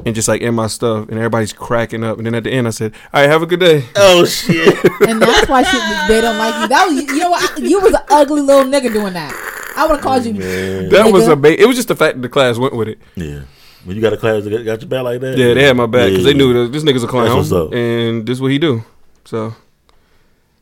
And 0.06 0.16
just 0.16 0.30
like 0.30 0.42
in 0.42 0.56
my 0.56 0.68
stuff, 0.68 1.10
and 1.10 1.18
everybody's 1.18 1.52
cracking 1.52 2.06
up. 2.06 2.18
And 2.18 2.26
then 2.26 2.34
at 2.34 2.46
the 2.46 2.52
end, 2.52 2.68
I 2.68 2.72
said, 2.72 2.94
"All 3.14 3.22
right, 3.22 3.30
have 3.30 3.42
a 3.42 3.46
good 3.46 3.60
day." 3.60 3.84
Oh 3.98 4.26
shit! 4.26 4.74
and 5.02 5.22
that's 5.22 5.50
why 5.50 5.64
she, 5.64 5.78
they 6.08 6.22
don't 6.22 6.38
like 6.38 6.62
you. 6.62 6.68
That 6.70 6.88
was 6.88 7.04
you 7.04 7.20
know 7.20 7.32
what? 7.32 7.60
I- 7.60 7.62
You 7.62 7.82
was 7.82 7.94
an 7.94 8.02
ugly 8.10 8.42
little 8.42 8.64
nigga 8.64 8.94
doing 8.94 9.12
that. 9.14 9.34
I 9.76 9.86
would 9.86 9.96
have 9.96 10.02
called 10.02 10.24
oh, 10.24 10.30
you. 10.30 10.34
Man. 10.36 10.90
That 10.90 11.12
was 11.12 11.28
a. 11.28 11.36
Ba- 11.36 11.62
it 11.62 11.66
was 11.66 11.76
just 11.76 11.90
the 11.90 11.98
fact 11.98 12.16
that 12.16 12.22
the 12.22 12.30
class 12.30 12.58
went 12.58 12.76
with 12.76 12.88
it. 12.88 13.00
Yeah. 13.16 13.42
When 13.86 13.96
you 13.96 14.02
got 14.02 14.13
a 14.13 14.18
class 14.18 14.44
that 14.44 14.50
got- 14.50 14.65
got 14.65 14.82
your 14.82 14.89
back 14.89 15.04
like 15.04 15.22
that. 15.22 15.38
Yeah, 15.38 15.54
they 15.54 15.63
had 15.63 15.78
my 15.78 15.86
back 15.86 16.10
because 16.10 16.26
Yeah. 16.26 16.32
they 16.34 16.38
knew 16.38 16.54
that 16.65 16.72
this 16.72 16.84
nigga's 16.84 17.04
a 17.04 17.08
clown, 17.08 17.36
what's 17.38 17.52
up. 17.52 17.72
and 17.74 18.26
this 18.26 18.38
is 18.38 18.42
what 18.42 18.52
he 18.52 18.58
do. 18.60 18.84
So 19.26 19.54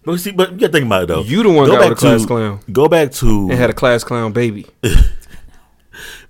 But 0.06 0.20
see, 0.20 0.32
but 0.32 0.52
you 0.54 0.58
gotta 0.60 0.72
think 0.74 0.86
about 0.86 1.04
it 1.04 1.08
though. 1.08 1.22
you 1.22 1.44
the 1.44 1.50
one 1.50 1.66
Go 1.68 1.74
got 1.74 1.80
back 1.82 1.90
with 1.90 1.98
a 1.98 2.02
class 2.02 2.22
to- 2.22 2.28
clown 2.28 2.60
Go 2.72 2.88
back 2.88 3.12
to. 3.14 3.28
and 3.50 3.54
had 3.54 3.70
a 3.70 3.74
class 3.74 4.04
clown 4.04 4.32
baby. 4.34 4.66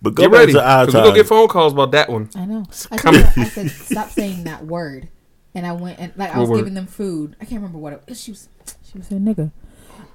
but 0.02 0.14
go 0.16 0.24
Get 0.24 0.32
back 0.32 0.40
ready, 0.42 0.54
to 0.54 0.64
our 0.66 0.86
because 0.86 0.94
we 0.96 1.00
time. 1.00 1.08
gonna 1.10 1.16
get 1.16 1.28
phone 1.28 1.48
calls 1.48 1.74
about 1.74 1.92
that 1.92 2.10
one. 2.10 2.30
I 2.36 2.46
know. 2.46 2.66
I 2.92 2.98
Come- 2.98 3.16
said, 3.16 3.34
I 3.38 3.44
said, 3.46 3.70
stop 3.72 4.10
saying 4.12 4.46
that 4.46 4.66
word. 4.66 5.10
And 5.56 5.66
I 5.66 5.72
went 5.74 6.00
and 6.00 6.12
like 6.16 6.30
I 6.34 6.38
What 6.38 6.42
was 6.42 6.50
word? 6.52 6.58
giving 6.58 6.74
them 6.76 6.86
food. 6.88 7.36
I 7.42 7.46
can't 7.46 7.62
remember 7.62 7.80
what 7.80 7.94
it 7.94 8.02
was. 8.08 8.22
She 8.22 8.32
was. 8.32 8.48
She 8.92 8.98
was 8.98 9.10
a 9.12 9.16
nigga. 9.16 9.52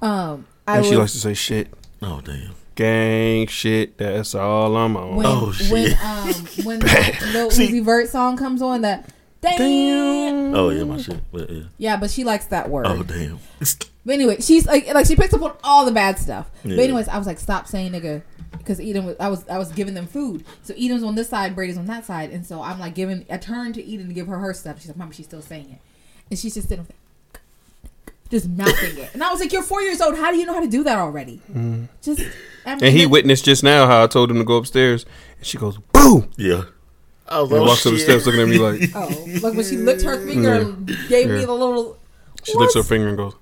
Um, 0.01 0.47
I 0.67 0.75
And 0.77 0.83
was 0.83 0.89
she 0.91 0.97
likes 0.97 1.13
to 1.13 1.19
say 1.19 1.35
shit, 1.35 1.69
oh 2.01 2.21
damn! 2.25 2.53
Gang 2.75 3.47
shit. 3.47 3.99
That's 3.99 4.35
all 4.35 4.77
I'm 4.77 4.97
on. 4.97 5.17
when 5.17 5.27
Oh, 5.27 5.53
shit. 5.53 5.71
when 5.71 5.93
um 6.03 6.33
when 6.65 6.79
the 6.81 7.31
Lil 7.33 7.51
Uzi 7.51 7.85
Vert 7.85 8.09
song 8.09 8.37
comes 8.37 8.63
on 8.63 8.83
that 8.83 9.09
Damn. 9.43 10.55
Oh 10.55 10.69
yeah, 10.71 10.85
my 10.85 10.99
shit. 10.99 11.21
But, 11.33 11.51
yeah. 11.51 11.63
Yeah, 11.77 11.97
but 11.97 12.11
she 12.11 12.23
likes 12.23 12.47
that 12.47 12.71
word. 12.71 12.87
Oh 12.87 13.03
damn. 13.03 13.41
But 14.05 14.15
anyway, 14.15 14.41
she's 14.41 14.67
like, 14.67 14.93
like 14.93 15.07
she 15.07 15.17
picks 15.17 15.35
up 15.35 15.43
on 15.43 15.57
all 15.65 15.85
the 15.85 15.93
bad 15.93 16.19
stuff. 16.19 16.51
Yeah. 16.65 16.77
But 16.77 16.85
anyways, 16.85 17.09
I 17.09 17.19
was 17.19 17.27
like, 17.27 17.39
stop 17.39 17.67
saying 17.67 17.93
nigga, 17.93 18.23
because 18.57 18.81
Eden 18.81 19.05
was, 19.05 19.17
I 19.19 19.29
was, 19.29 19.49
I 19.49 19.59
was 19.59 19.71
giving 19.73 19.95
them 19.95 20.07
food. 20.07 20.45
So 20.63 20.75
Eden's 20.75 21.03
on 21.03 21.15
this 21.15 21.29
side, 21.29 21.55
Brady's 21.55 21.79
on 21.79 21.87
that 21.87 22.05
side, 22.05 22.31
and 22.31 22.47
so 22.47 22.63
I'm 22.63 22.79
like 22.79 22.95
giving, 22.95 23.27
I 23.31 23.37
turned 23.37 23.75
to 23.75 23.83
Eden 23.83 24.09
to 24.09 24.15
give 24.15 24.27
her 24.27 24.39
her 24.39 24.55
stuff. 24.55 24.81
She's 24.81 24.89
like, 24.89 24.97
Mama, 24.97 25.13
she's 25.13 25.27
still 25.27 25.43
saying 25.43 25.71
it, 25.71 25.79
and 26.31 26.39
she's 26.39 26.55
just 26.55 26.69
sitting, 26.69 26.85
there, 26.85 26.97
just 28.33 28.49
mouthing 28.49 28.97
it. 28.99 29.11
And 29.13 29.23
I 29.23 29.31
was 29.31 29.41
like, 29.41 29.53
you're 29.53 29.63
four 29.63 29.83
years 29.83 30.01
old. 30.01 30.17
How 30.17 30.33
do 30.33 30.39
you 30.39 30.47
know 30.47 30.55
how 30.55 30.61
to 30.63 30.67
do 30.69 30.83
that 30.85 30.99
already? 30.99 31.41
Mm-hmm. 31.51 31.85
Just, 32.01 32.21
I 32.67 32.75
mean, 32.75 32.85
And 32.85 32.93
he 32.93 33.03
then- 33.03 33.11
witnessed 33.11 33.45
just 33.45 33.63
now 33.63 33.87
how 33.87 34.03
I 34.03 34.07
told 34.07 34.31
him 34.31 34.39
to 34.39 34.45
go 34.45 34.57
upstairs, 34.57 35.05
and 35.37 35.47
she 35.47 35.59
goes, 35.59 35.79
"Boo!" 35.93 36.29
Yeah. 36.37 36.63
I 37.29 37.41
was 37.41 37.51
And 37.53 37.61
like, 37.61 37.69
walks 37.69 37.87
up 37.87 37.93
the 37.93 37.99
shit. 37.99 38.09
steps, 38.09 38.27
looking 38.27 38.41
at 38.43 38.49
me 38.49 38.59
like 38.59 38.91
Oh, 38.95 39.09
like 39.43 39.55
when 39.55 39.65
she 39.65 39.77
licked 39.77 40.03
her 40.03 40.19
finger 40.27 40.53
and 40.55 40.87
gave 41.09 41.29
me 41.29 41.45
the 41.45 41.53
little. 41.53 41.97
she 42.43 42.55
licks 42.59 42.75
her 42.75 42.83
finger 42.83 43.09
and 43.09 43.17
goes, 43.17 43.35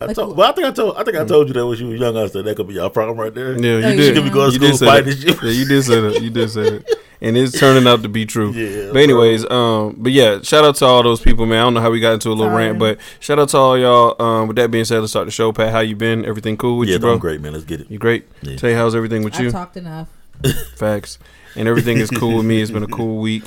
I 0.00 0.12
told, 0.12 0.36
well, 0.36 0.50
I 0.50 0.54
think 0.54 0.66
I 0.66 0.70
told, 0.72 0.96
I 0.96 1.04
think 1.04 1.16
I 1.16 1.24
mm. 1.24 1.28
told 1.28 1.48
you 1.48 1.54
that 1.54 1.66
when 1.66 1.76
she 1.76 1.84
was 1.84 1.98
young. 2.00 2.16
I 2.16 2.26
said 2.28 2.44
that 2.44 2.56
could 2.56 2.68
be 2.68 2.74
your 2.74 2.90
problem 2.90 3.18
right 3.18 3.34
there. 3.34 3.52
"Yeah, 3.52 3.70
Oh, 3.72 3.78
you 3.78 3.88
you 3.88 3.96
did. 3.96 4.14
should 4.14 4.24
be 4.24 4.30
going 4.30 4.48
to 4.50 4.52
You 4.54 4.58
did 4.60 4.76
school 4.76 4.78
say 4.78 4.86
fighting 4.86 5.16
shit. 5.16 5.42
Yeah, 5.42 5.50
you 5.50 5.64
did 5.66 5.82
say 5.84 6.00
that. 6.00 6.22
You 6.22 6.30
did 6.30 6.50
say 6.50 6.70
that." 6.70 6.96
And 7.20 7.36
it's 7.36 7.58
turning 7.58 7.86
out 7.86 8.02
to 8.02 8.08
be 8.10 8.26
true. 8.26 8.50
Yeah, 8.52 8.92
But 8.92 8.98
anyways, 9.02 9.48
um, 9.50 9.94
but 9.98 10.12
yeah, 10.12 10.40
shout 10.42 10.64
out 10.64 10.74
to 10.76 10.84
all 10.84 11.02
those 11.02 11.20
people, 11.20 11.46
man. 11.46 11.58
I 11.58 11.62
don't 11.62 11.74
know 11.74 11.80
how 11.80 11.90
we 11.90 11.98
got 12.00 12.12
into 12.12 12.28
a 12.28 12.34
little 12.34 12.52
Sorry. 12.52 12.66
rant, 12.66 12.78
but 12.78 12.98
shout 13.20 13.38
out 13.38 13.48
to 13.50 13.56
all 13.56 13.78
y'all. 13.78 14.20
Um, 14.22 14.48
with 14.48 14.56
that 14.56 14.70
being 14.70 14.84
said, 14.84 14.98
let's 15.00 15.12
start 15.12 15.26
the 15.26 15.30
show. 15.30 15.50
Pat, 15.52 15.70
how 15.72 15.80
you 15.80 15.96
been? 15.96 16.24
Everything 16.26 16.56
cool 16.58 16.76
with 16.78 16.88
Yeah, 16.88 16.96
you, 16.96 17.00
bro? 17.00 17.14
I'm 17.14 17.18
great, 17.18 17.40
man. 17.40 17.52
Let's 17.54 17.64
get 17.64 17.80
it. 17.80 17.90
You 17.90 17.98
great? 17.98 18.26
Yeah. 18.42 18.56
Tay, 18.56 18.74
how's 18.74 18.94
everything 18.94 19.22
with 19.24 19.34
I've 19.36 19.40
you? 19.44 19.50
talked 19.50 19.76
enough. 19.78 20.08
Facts. 20.76 21.18
And 21.54 21.66
everything 21.68 21.96
is 21.96 22.10
cool 22.10 22.36
with 22.36 22.44
me. 22.46 22.60
It's 22.60 22.70
been 22.70 22.82
a 22.82 22.86
cool 22.88 23.18
week. 23.22 23.44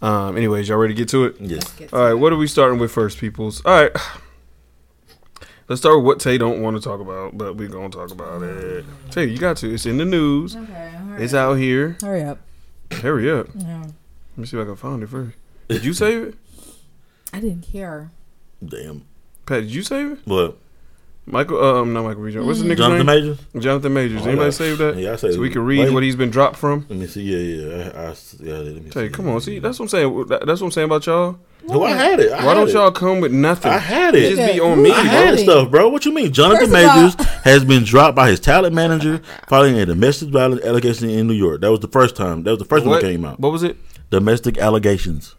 Um, 0.00 0.36
anyways, 0.36 0.68
y'all 0.68 0.78
ready 0.78 0.94
to 0.94 0.98
get 0.98 1.08
to 1.10 1.26
it? 1.26 1.36
Yes. 1.38 1.50
Let's 1.62 1.72
get 1.74 1.94
All 1.94 2.04
right, 2.04 2.14
what 2.14 2.32
are 2.32 2.36
we 2.36 2.48
starting 2.48 2.80
with 2.80 2.90
first, 2.90 3.18
peoples? 3.18 3.62
All 3.64 3.72
right. 3.82 3.92
Let's 5.68 5.80
start 5.80 5.96
with 5.98 6.04
what 6.04 6.18
Tay 6.20 6.38
don't 6.38 6.60
want 6.60 6.76
to 6.76 6.82
talk 6.82 7.00
about, 7.00 7.38
but 7.38 7.56
we're 7.56 7.68
going 7.68 7.90
to 7.92 7.96
talk 7.96 8.10
about 8.10 8.42
it. 8.42 8.84
Tay, 9.12 9.26
you 9.26 9.38
got 9.38 9.56
to. 9.58 9.72
It's 9.72 9.86
in 9.86 9.96
the 9.96 10.04
news. 10.04 10.56
Okay, 10.56 10.92
It's 11.18 11.34
out 11.34 11.54
here. 11.54 11.96
Hurry 12.02 12.22
up. 12.24 12.40
Hurry 13.00 13.30
up. 13.30 13.48
Yeah. 13.54 13.82
Let 13.82 14.38
me 14.38 14.46
see 14.46 14.56
if 14.56 14.62
I 14.62 14.66
can 14.66 14.76
find 14.76 15.02
it 15.02 15.08
first. 15.08 15.36
Did 15.68 15.84
you 15.84 15.92
save 15.92 16.22
it? 16.28 16.34
I 17.32 17.40
didn't 17.40 17.62
care. 17.62 18.10
Damn. 18.64 19.04
Pat, 19.46 19.62
did 19.62 19.70
you 19.70 19.82
save 19.82 20.12
it? 20.12 20.18
What? 20.24 20.58
Michael, 21.24 21.64
um, 21.64 21.92
not 21.92 22.02
Michael 22.04 22.24
B. 22.24 22.32
Jordan. 22.32 22.48
What's 22.48 22.60
the 22.60 22.66
nigga's 22.66 22.78
Jonathan 22.78 23.06
name? 23.06 23.22
Majors? 23.24 23.38
Jonathan 23.64 23.94
Majors. 23.94 24.22
Oh, 24.22 24.24
Anybody 24.26 24.46
yeah. 24.46 24.50
save 24.50 24.78
that? 24.78 24.96
Yeah, 24.96 25.12
I 25.12 25.16
saved 25.16 25.34
So 25.34 25.40
we 25.40 25.50
can 25.50 25.64
read 25.64 25.78
Wait. 25.78 25.92
what 25.92 26.02
he's 26.02 26.16
been 26.16 26.30
dropped 26.30 26.56
from. 26.56 26.84
Let 26.88 26.98
me 26.98 27.06
see. 27.06 27.22
Yeah, 27.22 27.66
yeah. 27.66 27.90
I, 27.94 28.00
I, 28.08 28.14
yeah 28.40 28.54
let 28.58 28.82
me 28.82 28.90
Tay, 28.90 29.06
see. 29.06 29.12
come 29.12 29.28
on. 29.28 29.40
See, 29.40 29.60
that's 29.60 29.78
what 29.78 29.84
I'm 29.84 29.88
saying. 29.88 30.26
That's 30.28 30.60
what 30.60 30.62
I'm 30.62 30.70
saying 30.72 30.86
about 30.86 31.06
y'all. 31.06 31.38
No, 31.64 31.84
I 31.84 31.90
had 31.92 32.18
it. 32.18 32.32
I 32.32 32.38
Why 32.38 32.42
had 32.42 32.54
don't 32.54 32.68
it. 32.70 32.72
y'all 32.72 32.90
come 32.90 33.20
with 33.20 33.30
nothing? 33.30 33.70
I 33.70 33.78
had 33.78 34.16
it. 34.16 34.34
Just 34.34 34.52
be 34.52 34.58
Nigga, 34.58 34.72
on 34.72 34.82
me, 34.82 34.90
who- 34.90 34.96
I 34.96 35.02
bro. 35.02 35.10
had 35.10 35.24
Really? 35.30 35.42
stuff, 35.44 35.70
bro. 35.70 35.88
What 35.90 36.04
you 36.04 36.12
mean? 36.12 36.32
Jonathan 36.32 36.70
First 36.70 36.84
of 36.84 36.90
all- 36.90 37.02
Majors 37.02 37.26
has 37.44 37.64
been 37.64 37.84
dropped 37.84 38.16
by 38.16 38.28
his 38.28 38.40
talent 38.40 38.74
manager 38.74 39.22
following 39.48 39.78
a 39.78 39.86
domestic 39.86 40.30
violence 40.30 40.64
allegation 40.64 41.08
in 41.08 41.28
New 41.28 41.34
York. 41.34 41.60
That 41.60 41.70
was 41.70 41.78
the 41.78 41.86
first 41.86 42.16
time. 42.16 42.42
That 42.42 42.50
was 42.50 42.58
the 42.58 42.64
first 42.64 42.84
one 42.84 42.96
that 43.00 43.02
came 43.06 43.24
out. 43.24 43.38
What 43.38 43.52
was 43.52 43.62
it? 43.62 43.76
Domestic 44.10 44.58
allegations. 44.58 45.36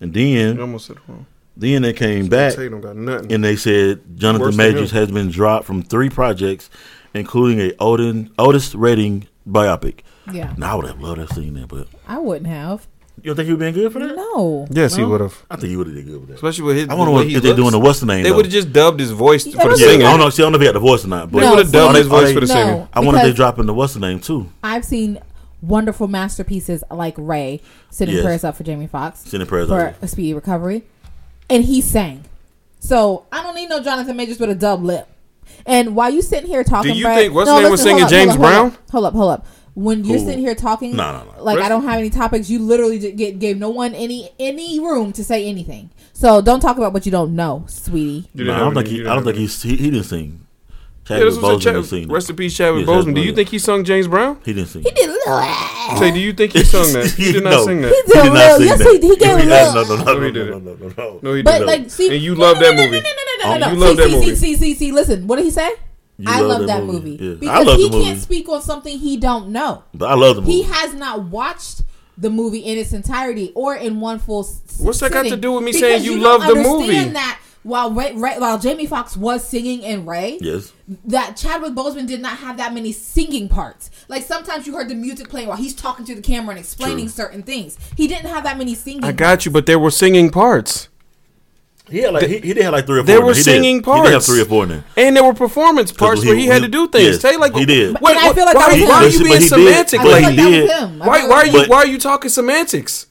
And 0.00 0.16
You 0.16 0.36
then, 0.54 0.60
almost 0.60 0.86
said 0.86 0.96
it 0.96 1.02
wrong. 1.06 1.26
Then 1.56 1.82
they 1.82 1.92
came 1.92 2.26
back 2.28 2.54
Tay 2.54 2.68
got 2.68 2.96
nothing. 2.96 3.32
and 3.32 3.44
they 3.44 3.56
said 3.56 4.00
Jonathan 4.16 4.46
Worse 4.48 4.56
Majors 4.56 4.90
has 4.90 5.10
been 5.10 5.30
dropped 5.30 5.66
from 5.66 5.82
three 5.82 6.10
projects, 6.10 6.68
including 7.14 7.60
a 7.60 7.72
Odin 7.78 8.30
Otis 8.38 8.74
Redding 8.74 9.26
biopic. 9.48 10.00
Yeah. 10.32 10.54
Now 10.56 10.72
I 10.72 10.74
would 10.76 10.86
have 10.86 11.00
loved 11.00 11.16
to 11.16 11.26
have 11.26 11.30
seen 11.32 11.54
that, 11.54 11.68
but 11.68 11.86
I 12.08 12.18
wouldn't 12.18 12.46
have. 12.48 12.86
you 13.18 13.24
don't 13.24 13.36
think 13.36 13.46
he 13.46 13.52
would 13.52 13.58
been 13.60 13.74
good 13.74 13.92
for 13.92 13.98
that? 14.00 14.16
No. 14.16 14.66
yes, 14.70 14.96
he 14.96 15.04
would 15.04 15.20
have. 15.20 15.44
I 15.50 15.56
think 15.56 15.68
he 15.70 15.76
would 15.76 15.86
have 15.86 15.94
did 15.96 16.06
good 16.06 16.20
with 16.20 16.28
that. 16.28 16.34
Especially 16.36 16.64
with 16.64 16.76
his. 16.76 16.88
I 16.88 16.94
wonder 16.94 17.10
the 17.12 17.16
way 17.18 17.24
what, 17.26 17.32
if 17.36 17.42
they're 17.42 17.54
doing 17.54 17.70
the 17.72 17.78
what's 17.78 18.00
the 18.00 18.06
name. 18.06 18.22
They 18.24 18.32
would 18.32 18.46
have 18.46 18.52
just 18.52 18.72
dubbed 18.72 18.98
his 19.00 19.10
voice 19.10 19.44
for 19.44 19.50
the 19.50 19.76
Yeah, 19.78 19.86
singing. 19.86 20.06
I 20.06 20.10
don't 20.10 20.20
know. 20.20 20.30
See, 20.30 20.42
I 20.42 20.44
don't 20.46 20.52
know 20.52 20.56
if 20.56 20.62
he 20.62 20.66
had 20.66 20.74
the 20.74 20.80
voice 20.80 21.04
or 21.04 21.08
not, 21.08 21.30
but 21.30 21.40
No, 21.40 21.44
They 21.44 21.50
would 21.56 21.64
have 21.66 21.72
dubbed 21.72 21.94
see, 21.94 21.98
his 21.98 22.06
voice 22.08 22.30
are 22.30 22.34
for 22.34 22.40
the 22.40 22.46
they- 22.46 22.52
singer. 22.54 22.88
I 22.92 23.00
wonder 23.00 23.18
if 23.18 23.22
they 23.24 23.28
because- 23.30 23.36
dropping 23.36 23.66
the 23.66 23.74
what's 23.74 23.94
the 23.94 24.00
name 24.00 24.18
too. 24.20 24.48
I've 24.64 24.84
seen 24.84 25.18
wonderful 25.60 26.08
masterpieces 26.08 26.82
like 26.90 27.14
Ray 27.16 27.60
sending 27.90 28.16
Yes. 28.16 28.24
prayers 28.24 28.44
up 28.44 28.56
for 28.56 28.64
Jamie 28.64 28.86
Foxx 28.86 29.20
Sending 29.20 29.46
prayers 29.46 29.68
for 29.68 29.88
up. 29.88 30.02
a 30.02 30.08
speedy 30.08 30.34
recovery, 30.34 30.84
and 31.50 31.64
he 31.64 31.80
sang. 31.80 32.24
So 32.80 33.24
I 33.32 33.42
don't 33.42 33.54
need 33.54 33.68
no 33.68 33.80
Jonathan 33.82 34.16
Majors 34.16 34.38
with 34.38 34.50
a 34.50 34.54
dub 34.54 34.82
lip. 34.82 35.08
And 35.66 35.96
while 35.96 36.10
you 36.10 36.20
sitting 36.22 36.48
here 36.50 36.62
talking, 36.64 36.92
Do 36.92 36.98
you 36.98 37.04
Brad- 37.04 37.18
think- 37.18 37.34
what's 37.34 37.50
his 37.50 37.60
name 37.60 37.70
was 37.70 37.80
listen, 37.84 37.98
hold 37.98 38.00
singing 38.00 38.04
up, 38.04 38.10
James 38.10 38.34
hold 38.36 38.44
up, 38.44 38.52
hold 38.52 38.52
Brown? 38.52 38.66
up, 38.84 38.90
Hold 38.90 39.04
up, 39.06 39.14
hold 39.14 39.30
up. 39.32 39.46
When 39.76 40.04
you're 40.04 40.18
Who? 40.18 40.24
sitting 40.24 40.38
here 40.40 40.54
talking, 40.54 40.94
No, 40.94 41.12
no, 41.12 41.24
no. 41.36 41.42
like 41.42 41.58
I 41.58 41.68
don't 41.68 41.82
have 41.82 41.98
any 41.98 42.08
topics. 42.10 42.48
You 42.48 42.60
literally 42.60 42.98
just 43.00 43.16
get, 43.16 43.40
gave 43.40 43.58
no 43.58 43.70
one 43.70 43.92
any 43.94 44.30
any 44.38 44.78
room 44.78 45.12
to 45.14 45.24
say 45.24 45.46
anything. 45.48 45.90
So 46.12 46.40
don't 46.40 46.60
talk 46.60 46.76
about 46.76 46.92
what 46.92 47.06
you 47.06 47.10
don't 47.12 47.34
know, 47.34 47.64
sweetie. 47.66 48.28
You 48.34 48.44
No, 48.44 48.54
I 48.54 48.58
don't 48.60 48.74
think 48.74 48.86
he. 48.86 49.00
I 49.00 49.14
don't 49.14 49.24
think 49.24 49.34
have 49.34 49.36
he's. 49.36 49.60
He, 49.62 49.70
he 49.70 49.90
didn't 49.90 50.04
sing. 50.04 50.43
Any- 51.10 51.20
Chadwick 51.20 51.20
Yeah, 51.20 51.24
was 51.24 51.36
a 51.36 51.40
Boseman 51.40 51.60
didn't 51.74 51.82
Chad, 51.82 51.84
sing. 51.90 52.08
rest 52.08 52.30
in 52.30 52.36
peace, 52.36 52.56
Chadwick 52.56 52.86
Yeah, 52.86 52.92
Boseman. 52.92 52.98
Chadwick 53.00 53.14
Do 53.16 53.20
you 53.22 53.32
think 53.34 53.48
he 53.50 53.58
sung 53.58 53.84
James 53.84 54.08
Brown? 54.08 54.38
He 54.44 54.52
didn't 54.52 54.68
sing. 54.68 54.82
He 54.82 54.90
did 54.90 55.08
a 55.08 55.12
little. 55.12 55.98
Say, 55.98 56.10
do 56.12 56.18
you 56.20 56.32
think 56.32 56.52
he 56.52 56.64
sung 56.64 56.92
that? 56.94 57.10
He 57.16 57.32
did 57.32 57.44
not 57.44 57.50
No. 57.50 57.64
sing 57.66 57.76
He 57.76 57.82
that. 57.82 57.90
did, 57.90 58.14
he 58.16 58.22
did 58.22 58.32
not 58.32 58.56
sing 58.58 58.66
Yes, 58.66 58.78
that. 58.78 58.86
he, 59.02 59.08
he 59.08 59.16
gave 59.16 59.36
a 59.36 59.40
did- 59.40 59.48
little. 59.48 59.74
No, 59.74 59.82
no, 59.84 59.96
no, 59.96 60.04
No, 60.14 60.20
he 60.20 60.32
didn't. 60.32 60.50
no, 60.50 60.58
no, 60.58 60.74
no, 60.88 60.94
no. 60.96 61.20
No, 61.22 61.34
he 61.34 61.42
But 61.42 61.58
did. 61.58 61.66
like, 61.66 61.90
see, 61.90 62.14
and 62.14 62.22
you 62.22 62.34
no, 62.34 62.40
love 62.40 62.56
no, 62.56 62.62
that 62.66 62.76
no, 62.76 62.84
movie. 62.84 62.96
No, 62.96 63.02
no, 63.02 63.10
no, 63.10 63.22
no, 63.38 63.44
no, 63.44 63.54
um, 63.54 63.60
no. 63.60 63.70
You 63.72 63.78
love 63.78 63.90
see, 63.90 63.96
that 63.96 64.08
see, 64.08 64.14
movie. 64.14 64.26
See, 64.36 64.36
see, 64.36 64.56
see, 64.56 64.74
see. 64.74 64.92
Listen, 64.92 65.26
what 65.26 65.36
did 65.36 65.44
he 65.44 65.50
say? 65.50 65.70
You 66.16 66.26
I 66.30 66.40
love 66.40 66.48
love 66.60 66.60
that 66.60 66.66
that 66.78 66.84
movie. 66.84 67.18
movie 67.18 67.24
Yeah. 67.24 67.32
I 67.32 67.34
because 67.58 67.66
love 67.66 67.76
he 67.78 67.90
movie. 67.90 68.04
can't 68.04 68.20
speak 68.20 68.48
on 68.48 68.62
something 68.62 68.98
he 68.98 69.16
don't 69.16 69.48
know. 69.48 69.82
But 69.92 70.10
I 70.10 70.14
love 70.14 70.36
the 70.36 70.42
movie. 70.42 70.52
He 70.52 70.62
has 70.62 70.94
not 70.94 71.24
watched 71.24 71.82
the 72.16 72.30
movie 72.30 72.60
in 72.60 72.78
its 72.78 72.92
entirety 72.92 73.50
or 73.56 73.74
in 73.74 73.98
one 74.00 74.20
full. 74.20 74.48
What's 74.78 75.00
that 75.00 75.10
got 75.12 75.24
to 75.26 75.36
do 75.36 75.52
with 75.52 75.64
me 75.64 75.72
saying 75.72 76.04
you 76.04 76.18
love 76.18 76.42
the 76.46 76.54
movie? 76.54 76.92
That 77.10 77.40
while 77.64 77.90
Ray, 77.90 78.12
Ray, 78.14 78.38
while 78.38 78.58
Jamie 78.58 78.86
Foxx 78.86 79.16
was 79.16 79.42
singing 79.46 79.82
in 79.82 80.06
Ray, 80.06 80.38
yes. 80.40 80.72
that 81.06 81.36
Chadwick 81.36 81.72
Boseman 81.72 82.06
did 82.06 82.20
not 82.20 82.38
have 82.38 82.56
that 82.58 82.72
many 82.72 82.92
singing 82.92 83.48
parts. 83.48 83.90
Like 84.08 84.22
sometimes 84.22 84.66
you 84.66 84.74
heard 84.76 84.88
the 84.88 84.94
music 84.94 85.28
playing 85.28 85.48
while 85.48 85.56
he's 85.56 85.74
talking 85.74 86.04
to 86.06 86.14
the 86.14 86.22
camera 86.22 86.50
and 86.50 86.58
explaining 86.60 87.06
True. 87.06 87.08
certain 87.08 87.42
things. 87.42 87.76
He 87.96 88.06
didn't 88.06 88.26
have 88.30 88.44
that 88.44 88.56
many 88.58 88.74
singing. 88.74 89.02
I 89.02 89.12
got 89.12 89.44
you, 89.44 89.50
but 89.50 89.66
there 89.66 89.78
were 89.78 89.90
singing 89.90 90.30
parts. 90.30 90.88
He 91.90 91.98
had 91.98 92.14
like 92.14 92.26
he, 92.26 92.38
he 92.38 92.54
did 92.54 92.62
have 92.64 92.72
like 92.72 92.86
three 92.86 92.96
or 93.00 93.02
four. 93.02 93.06
There 93.06 93.20
were 93.20 93.32
He 93.32 93.38
did. 93.40 93.44
singing 93.44 93.76
He 93.76 93.80
did 93.82 93.86
have 94.04 94.12
parts. 94.12 94.26
three 94.26 94.40
or 94.40 94.44
four 94.46 94.62
in 94.62 94.68
there. 94.70 94.84
And 94.96 95.14
there 95.14 95.22
were 95.24 95.34
performance 95.34 95.92
parts 95.92 96.22
he- 96.22 96.28
where 96.28 96.36
he 96.36 96.46
had 96.46 96.62
to 96.62 96.68
do 96.68 96.88
things. 96.88 97.04
yes, 97.04 97.22
Tay, 97.22 97.36
like 97.36 97.54
he 97.54 97.66
did. 97.66 97.94
But- 98.00 98.10
and 98.10 98.18
I 98.20 98.32
feel 98.32 98.46
like 98.46 98.54
why, 98.56 98.80
why 98.88 99.04
are 99.04 99.08
you 99.08 99.18
being 99.18 99.32
he 99.34 99.38
did. 99.40 99.48
semantic 99.50 100.00
I 100.00 100.02
feel 100.02 100.12
like 100.12 100.22
like 100.22 100.36
that 100.36 100.50
was 100.62 100.70
him. 100.70 100.98
Why, 100.98 101.28
why 101.28 101.36
are 101.36 101.46
you 101.46 101.64
why 101.66 101.76
are 101.78 101.86
you 101.86 101.98
talking 101.98 102.30
semantics? 102.30 103.06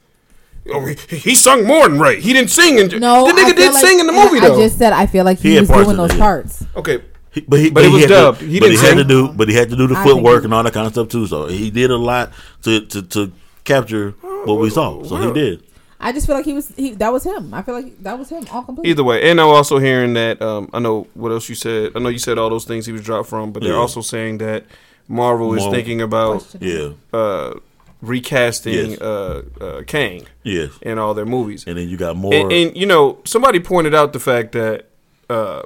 Oh, 0.71 0.85
he, 0.85 0.95
he 1.17 1.35
sung 1.35 1.65
more 1.65 1.89
than 1.89 1.99
Ray. 1.99 2.21
He 2.21 2.31
didn't 2.33 2.49
sing. 2.51 2.77
In, 2.79 2.99
No, 2.99 3.25
the 3.27 3.33
nigga 3.33 3.55
did 3.55 3.73
like- 3.73 3.83
sing 3.85 3.99
in 3.99 4.07
the 4.07 4.13
movie 4.13 4.37
I 4.39 4.47
though. 4.47 4.55
I 4.55 4.63
just 4.63 4.77
said 4.77 4.93
I 4.93 5.05
feel 5.07 5.25
like 5.25 5.39
he, 5.39 5.53
He 5.53 5.59
was 5.59 5.69
doing 5.69 5.97
those 5.97 6.11
yeah. 6.13 6.19
parts. 6.19 6.65
okay, 6.75 7.01
He, 7.31 7.41
but 7.41 7.59
he, 7.59 7.69
But 7.69 7.83
it 7.83 7.87
he 7.89 7.93
was 7.93 8.01
had 8.03 8.07
to- 8.09 8.13
dubbed. 8.13 8.41
He 8.41 8.59
but 8.59 8.67
didn't 8.67 8.79
he 8.81 8.87
had 8.87 8.97
to 8.97 9.03
do. 9.03 9.27
But 9.29 9.49
he 9.49 9.55
had 9.55 9.69
to 9.71 9.75
do 9.75 9.87
the 9.87 9.95
I 9.95 10.03
footwork 10.03 10.43
and 10.45 10.53
all 10.53 10.63
that 10.63 10.73
kind 10.73 10.87
of 10.87 10.93
stuff 10.93 11.09
too. 11.09 11.27
So 11.27 11.47
he 11.47 11.69
did 11.69 11.91
a 11.91 11.97
lot 11.97 12.31
to 12.63 12.85
to, 12.85 13.01
to 13.01 13.31
capture 13.65 14.11
what 14.45 14.55
we 14.59 14.69
saw. 14.69 15.03
So 15.03 15.17
he 15.17 15.33
did. 15.33 15.63
I 15.99 16.11
just 16.11 16.27
feel 16.27 16.35
like 16.35 16.43
he 16.45 16.53
was 16.53 16.67
he 16.75 16.91
that 16.95 17.11
was 17.13 17.23
him. 17.25 17.53
I 17.53 17.61
feel 17.61 17.75
like 17.75 17.97
that 18.03 18.17
was 18.19 18.29
him 18.29 18.45
all 18.51 18.63
completely. 18.63 18.91
Either 18.91 19.03
way, 19.05 19.29
and 19.29 19.39
I'm 19.39 19.47
also 19.47 19.79
hearing 19.79 20.13
that 20.15 20.41
um, 20.41 20.69
I 20.73 20.79
know 20.79 21.07
what 21.13 21.31
else 21.31 21.47
you 21.49 21.55
said. 21.55 21.91
I 21.95 21.99
know 21.99 22.09
you 22.09 22.19
said 22.19 22.37
all 22.37 22.49
those 22.49 22.65
things 22.65 22.85
he 22.85 22.91
was 22.91 23.01
dropped 23.03 23.29
from, 23.29 23.51
but 23.53 23.63
they're 23.63 23.77
also 23.77 24.01
saying 24.01 24.39
that 24.39 24.65
Marvel 25.07 25.53
is 25.55 25.65
thinking 25.67 26.01
about 26.01 26.45
Yeah. 26.59 26.89
uh, 27.13 27.53
recasting 28.03 28.91
Yes. 28.91 29.01
uh, 29.01 29.41
uh, 29.61 29.81
Kang 29.83 30.27
Yes. 30.43 30.71
in 30.81 30.99
all 30.99 31.13
their 31.13 31.25
movies. 31.25 31.63
And 31.65 31.77
then 31.77 31.87
you 31.87 31.97
got 31.97 32.15
more. 32.17 32.33
And, 32.33 32.51
and 32.51 32.77
you 32.77 32.85
know, 32.85 33.19
somebody 33.23 33.59
pointed 33.59 33.95
out 33.95 34.11
the 34.13 34.19
fact 34.19 34.51
that 34.51 34.89
uh, 35.29 35.63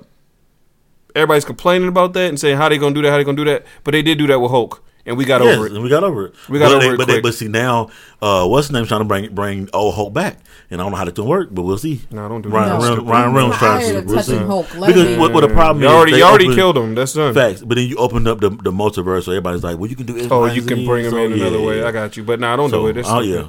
everybody's 1.16 1.46
complaining 1.46 1.88
about 1.88 2.14
that 2.14 2.30
and 2.30 2.40
saying 2.40 2.58
how 2.58 2.70
they 2.70 2.78
gonna 2.78 2.94
do 2.96 3.02
that, 3.02 3.10
how 3.12 3.18
they 3.18 3.24
gonna 3.24 3.36
do 3.38 3.46
that, 3.46 3.66
but 3.84 3.92
they 3.92 4.02
did 4.04 4.18
do 4.20 4.28
that 4.28 4.40
with 4.40 4.52
Hulk, 4.52 4.84
and 5.08 5.18
we 5.18 5.26
got 5.26 5.42
yes, 5.42 5.58
over 5.58 5.66
it. 5.66 5.72
and 5.72 5.82
we 5.84 5.90
got 5.90 6.04
over 6.04 6.28
it. 6.28 6.34
We 6.48 6.60
got 6.60 6.68
but 6.70 6.76
over 6.76 6.86
they, 6.86 6.94
it 6.94 6.98
But, 6.98 7.08
they, 7.08 7.14
quick. 7.16 7.24
but 7.24 7.34
see 7.34 7.48
now, 7.48 7.90
uh, 8.22 8.46
what's 8.48 8.68
his 8.68 8.74
name 8.74 8.86
trying 8.86 9.02
to 9.02 9.06
bring 9.06 9.34
bring 9.34 9.70
old 9.74 9.96
Hulk 9.96 10.14
back, 10.14 10.38
and 10.70 10.80
I 10.80 10.84
don't 10.84 10.92
know 10.92 10.98
how 10.98 11.06
that's 11.06 11.18
gonna 11.18 11.30
work, 11.30 11.50
but 11.52 11.64
we'll 11.64 11.78
see. 11.80 12.02
No, 12.12 12.28
don't 12.30 12.42
do 12.44 12.50
Ryan 12.50 12.80
that. 12.80 12.88
Reynolds, 12.88 13.10
Ryan 13.10 13.34
Reynolds 13.34 13.58
trying 13.58 13.80
tired 13.82 13.92
to. 13.94 13.98
of 14.00 14.06
We'll 14.06 14.22
see. 14.22 14.38
Hulk. 14.38 14.76
Let 14.76 14.88
Because 14.88 15.08
be. 15.08 15.18
what, 15.18 15.34
what 15.34 15.42
the 15.42 15.48
problem 15.50 15.82
You 15.82 15.88
is, 15.90 15.94
already, 15.96 16.12
they 16.12 16.18
you 16.20 16.24
already 16.24 16.46
opened- 16.46 16.58
killed 16.58 16.78
him. 16.78 16.96
That's 16.96 17.14
done. 17.14 17.34
Facts, 17.34 17.62
but 17.62 17.76
then 17.76 17.88
you 17.88 17.96
opened 17.98 18.28
up 18.28 18.40
the, 18.42 18.50
the 18.50 18.72
multiverse, 18.72 19.24
so 19.24 19.32
everybody's 19.32 19.64
like, 19.64 19.78
"Well, 19.80 19.90
you 19.90 19.96
can 19.96 20.06
do 20.06 20.18
X, 20.18 20.28
Oh, 20.30 20.46
you 20.46 20.62
can 20.62 20.86
bring 20.86 21.06
him 21.06 21.12
So, 21.12 21.18
in 21.18 21.34
another 21.34 21.58
yeah, 21.60 21.66
way. 21.66 21.84
I 21.84 21.92
got 21.92 22.16
you, 22.18 22.24
but 22.24 22.40
no, 22.40 22.48
nah, 22.50 22.56
don't 22.58 22.70
So, 22.70 22.82
do 22.82 22.88
it. 22.90 22.98
It's 22.98 23.10
oh 23.10 23.22
yeah, 23.22 23.48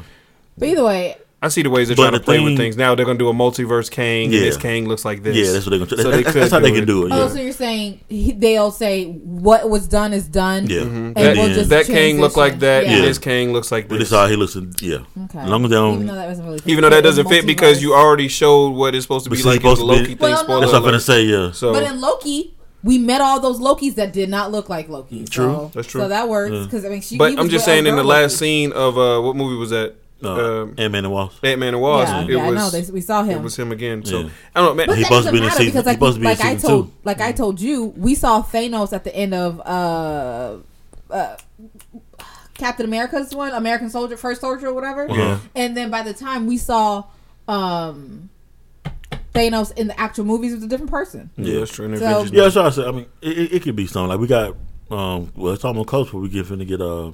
But 0.57 0.69
either 0.69 0.85
way, 0.85 1.17
I 1.41 1.47
see 1.49 1.63
the 1.63 1.71
ways 1.71 1.87
they're 1.87 1.95
But 1.97 2.03
trying 2.03 2.13
to 2.15 2.19
the 2.19 2.25
play 2.25 2.41
with 2.41 2.57
things. 2.57 2.77
Now 2.77 2.97
they're 2.97 3.07
gonna 3.07 3.17
do 3.19 3.29
a 3.29 3.33
multiverse 3.33 3.89
Kang, 3.89 4.33
Yeah. 4.33 4.39
and 4.39 4.47
this 4.49 4.57
Kang 4.57 4.89
looks 4.89 5.05
like 5.05 5.23
this. 5.23 5.37
yeah. 5.37 5.53
That's 5.53 5.67
what 5.67 5.71
they're 5.71 5.79
gonna. 5.79 5.91
So 5.91 5.97
that- 5.97 6.03
they 6.17 6.23
that's, 6.25 6.33
could 6.33 6.43
that's 6.43 6.53
how 6.53 6.59
they 6.59 6.73
can 6.73 6.85
do 6.85 7.07
it. 7.07 7.13
oh, 7.13 7.17
Yeah, 7.17 7.29
so 7.29 7.41
you're 7.41 7.53
saying 7.53 8.01
he, 8.09 8.33
they'll 8.33 8.73
say 8.73 9.05
what 9.05 9.71
was 9.71 9.87
done 9.87 10.13
is 10.13 10.27
done. 10.27 10.69
yeah. 10.69 10.81
And 10.81 11.15
That, 11.17 11.37
we'll 11.37 11.55
just 11.55 11.71
that 11.71 11.87
Kang 11.87 12.21
look 12.21 12.37
like 12.37 12.59
that, 12.59 12.81
transition. 12.81 12.93
and 12.95 13.03
Yeah. 13.05 13.09
this 13.09 13.19
Kang 13.19 13.53
looks 13.53 13.71
like 13.71 13.85
this. 13.85 13.89
But 13.89 13.99
this. 14.01 14.11
this 14.11 14.19
how 14.19 14.27
he 14.27 14.35
looks. 14.35 14.57
In, 14.57 14.73
yeah, 14.83 14.97
Okay. 15.27 15.39
as 15.39 15.49
long 15.49 15.65
as 15.65 15.71
they 15.71 15.77
Even 15.77 16.07
though 16.09 16.15
that 16.17 16.27
doesn't 16.27 16.45
really 16.45 16.59
fit. 16.59 16.69
Even 16.73 16.83
though 16.83 16.91
that 16.91 17.05
doesn't 17.05 17.29
fit 17.29 17.47
because 17.47 17.83
you 17.83 17.95
already 17.95 18.27
showed 18.27 18.71
what 18.71 18.97
it's 18.97 19.05
supposed 19.05 19.25
to 19.25 19.31
be 19.31 19.37
see, 19.37 19.45
like 19.45 19.61
in 19.61 19.63
the 19.71 19.77
supposed 19.77 19.93
to 20.03 20.09
be- 20.09 20.15
thing. 20.15 20.19
Well, 20.19 20.31
no, 20.33 20.43
spoiler 20.43 20.61
That's 20.63 20.73
what 20.73 20.79
I'm 20.79 20.85
gonna 20.85 20.99
say. 21.01 21.23
Yeah. 21.23 21.53
So 21.53 21.73
But 21.73 21.85
in 21.85 22.01
Loki, 22.01 22.55
we 22.83 22.99
met 22.99 23.21
all 23.21 23.39
those 23.39 23.61
Lokis 23.61 23.95
that 23.95 24.13
did 24.13 24.29
not 24.29 24.51
look 24.51 24.69
like 24.69 24.89
Loki. 24.89 25.25
True. 25.25 25.45
So, 25.55 25.71
That's 25.73 25.87
true. 25.87 26.01
So 26.01 26.09
that 26.09 26.29
works 26.29 26.65
because 26.65 26.85
I 26.85 26.89
mean, 26.89 27.01
she. 27.01 27.17
But 27.17 27.39
I'm 27.39 27.49
just 27.49 27.65
saying, 27.65 27.87
in 27.87 27.95
the 27.95 28.03
last 28.03 28.33
Loki. 28.33 28.39
scene 28.39 28.73
of 28.73 28.99
uh, 28.99 29.21
what 29.21 29.37
movie 29.37 29.55
was 29.57 29.71
that? 29.71 29.95
Uh, 30.23 30.63
um, 30.63 30.75
Ant 30.79 30.93
Man 30.93 31.05
and 31.05 31.13
Wasp. 31.13 31.45
Ant 31.45 31.61
Man 31.61 31.75
and 31.75 31.81
Wasp. 31.83 32.13
yeah, 32.13 32.23
it 32.23 32.29
yeah, 32.31 32.51
was 32.51 32.57
I 32.57 32.59
know. 32.59 32.71
They, 32.71 32.91
we 32.93 33.01
saw 33.01 33.23
him. 33.23 33.39
it 33.39 33.43
was 33.43 33.57
him 33.57 33.71
again. 33.71 34.05
So 34.05 34.21
Yeah. 34.23 34.31
I 34.55 34.61
don't 34.61 34.69
know, 34.71 34.75
man. 34.75 34.87
But 34.89 34.97
He 34.99 35.03
that 35.05 35.11
doesn't 35.11 35.33
be 35.33 35.39
in 35.39 35.45
matter 35.45 35.57
season- 35.57 35.73
because, 35.73 35.85
he 35.85 35.87
like, 35.91 35.97
supposed 35.97 36.15
to 36.17 36.21
in 36.21 36.25
like 36.25 36.41
I 36.41 36.57
told, 36.57 36.87
two. 36.89 36.93
like 37.05 37.21
I 37.21 37.33
told 37.33 37.61
you, 37.61 37.85
we 37.97 38.15
saw 38.17 38.43
Thanos 38.43 38.93
at 38.93 39.05
the 39.05 39.15
end 39.15 39.33
of 39.35 39.61
uh, 39.61 40.57
uh, 41.13 41.37
Captain 42.55 42.85
America's 42.87 43.33
one, 43.35 43.53
American 43.53 43.91
Soldier, 43.91 44.17
First 44.17 44.41
Soldier, 44.41 44.69
or 44.69 44.75
whatever. 44.75 45.07
Yeah. 45.09 45.39
And 45.55 45.77
then 45.77 45.91
by 45.91 46.03
the 46.03 46.13
time 46.15 46.47
we 46.49 46.57
saw 46.57 47.05
um, 47.47 48.29
Thanos 49.35 49.73
in 49.79 49.87
the 49.87 50.01
actual 50.01 50.25
movies, 50.25 50.53
it 50.53 50.57
was 50.57 50.65
a 50.65 50.69
different 50.69 50.91
person. 50.91 51.31
yeah, 51.37 51.61
that's 51.61 51.73
true. 51.73 51.97
So- 51.97 52.23
Yeah, 52.25 52.43
that's 52.45 52.57
what 52.57 52.67
I 52.67 52.71
said. 52.71 52.89
I 52.89 52.91
mean, 52.91 53.07
it, 53.23 53.39
it, 53.39 53.53
it 53.55 53.63
could 53.63 53.77
be 53.77 53.87
something 53.87 54.09
like 54.09 54.19
we 54.21 54.27
got. 54.27 54.57
Um, 54.91 55.31
well, 55.37 55.53
it's 55.53 55.65
almost 55.67 55.87
close, 55.89 56.11
but 56.11 56.19
we 56.19 56.31
get 56.31 56.47
to 56.49 56.65
get 56.65 56.81
uh, 56.81 57.13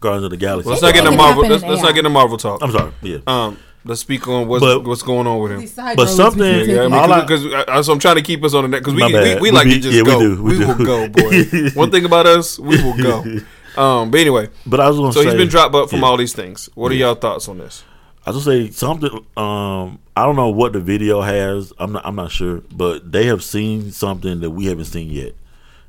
Guardians 0.00 0.24
of 0.24 0.30
the 0.30 0.36
Galaxy. 0.36 0.66
Well, 0.68 0.74
let's 0.74 0.82
not 0.82 0.94
get 0.94 1.04
It 1.04 1.06
into 1.08 1.16
Marvel. 1.16 1.42
Let's, 1.48 1.62
let's 1.62 1.82
not 1.82 1.90
get 1.90 1.98
into 1.98 2.10
Marvel 2.10 2.36
talk. 2.36 2.62
I'm 2.62 2.70
sorry. 2.72 2.92
Yeah. 3.02 3.18
Um, 3.26 3.58
let's 3.84 4.00
speak 4.00 4.26
on 4.28 4.46
what's 4.48 4.60
But- 4.64 4.84
what's 4.84 5.02
going 5.02 5.26
on 5.26 5.40
with 5.40 5.52
him. 5.52 5.60
These 5.60 5.74
But 5.74 6.06
something- 6.06 6.40
we 6.40 6.74
Yeah, 6.74 6.80
I 6.82 6.84
mean, 6.84 6.94
All 6.94 7.12
I- 7.12 7.20
because 7.22 7.44
uh, 7.46 7.82
so 7.82 7.92
I'm 7.92 7.98
trying 7.98 8.16
to 8.16 8.22
keep 8.22 8.42
us 8.44 8.54
on 8.54 8.62
the 8.62 8.68
net 8.68 8.80
because 8.84 8.94
we, 8.94 9.02
we 9.04 9.34
we 9.34 9.40
We 9.40 9.50
like 9.50 9.64
be- 9.66 9.74
to 9.74 9.80
just 9.80 9.94
yeah, 9.96 10.02
we 10.02 10.10
go. 10.10 10.20
do, 10.20 10.42
we 10.42 10.58
will 10.58 10.74
do. 10.76 10.84
go, 10.84 11.08
boy. 11.08 11.70
One 11.74 11.90
thing 11.90 12.04
about 12.04 12.26
us, 12.26 12.58
we 12.58 12.82
will 12.82 12.96
go. 12.96 13.24
Um, 13.76 14.10
but 14.10 14.18
anyway, 14.18 14.48
But 14.66 14.80
I 14.80 14.88
was 14.88 14.96
gonna 14.96 15.12
so 15.12 15.20
say 15.20 15.26
he's 15.26 15.34
been 15.36 15.46
dropped 15.46 15.72
up 15.72 15.88
from 15.88 16.00
yeah. 16.00 16.06
all 16.06 16.16
these 16.16 16.32
things. 16.32 16.68
What 16.74 16.90
are 16.90 16.96
y'all 16.96 17.14
thoughts 17.14 17.48
on 17.48 17.58
this? 17.58 17.84
I 18.26 18.32
just 18.32 18.44
say 18.44 18.70
something. 18.70 19.08
Um, 19.36 20.00
I 20.16 20.24
don't 20.24 20.34
know 20.34 20.48
what 20.48 20.72
the 20.72 20.80
video 20.80 21.20
has. 21.20 21.72
I'm 21.78 21.92
not. 21.92 22.04
I'm 22.04 22.16
not 22.16 22.32
sure, 22.32 22.62
but 22.74 23.12
they 23.12 23.26
have 23.26 23.44
seen 23.44 23.92
something 23.92 24.40
that 24.40 24.50
we 24.50 24.66
haven't 24.66 24.86
seen 24.86 25.10
yet, 25.10 25.34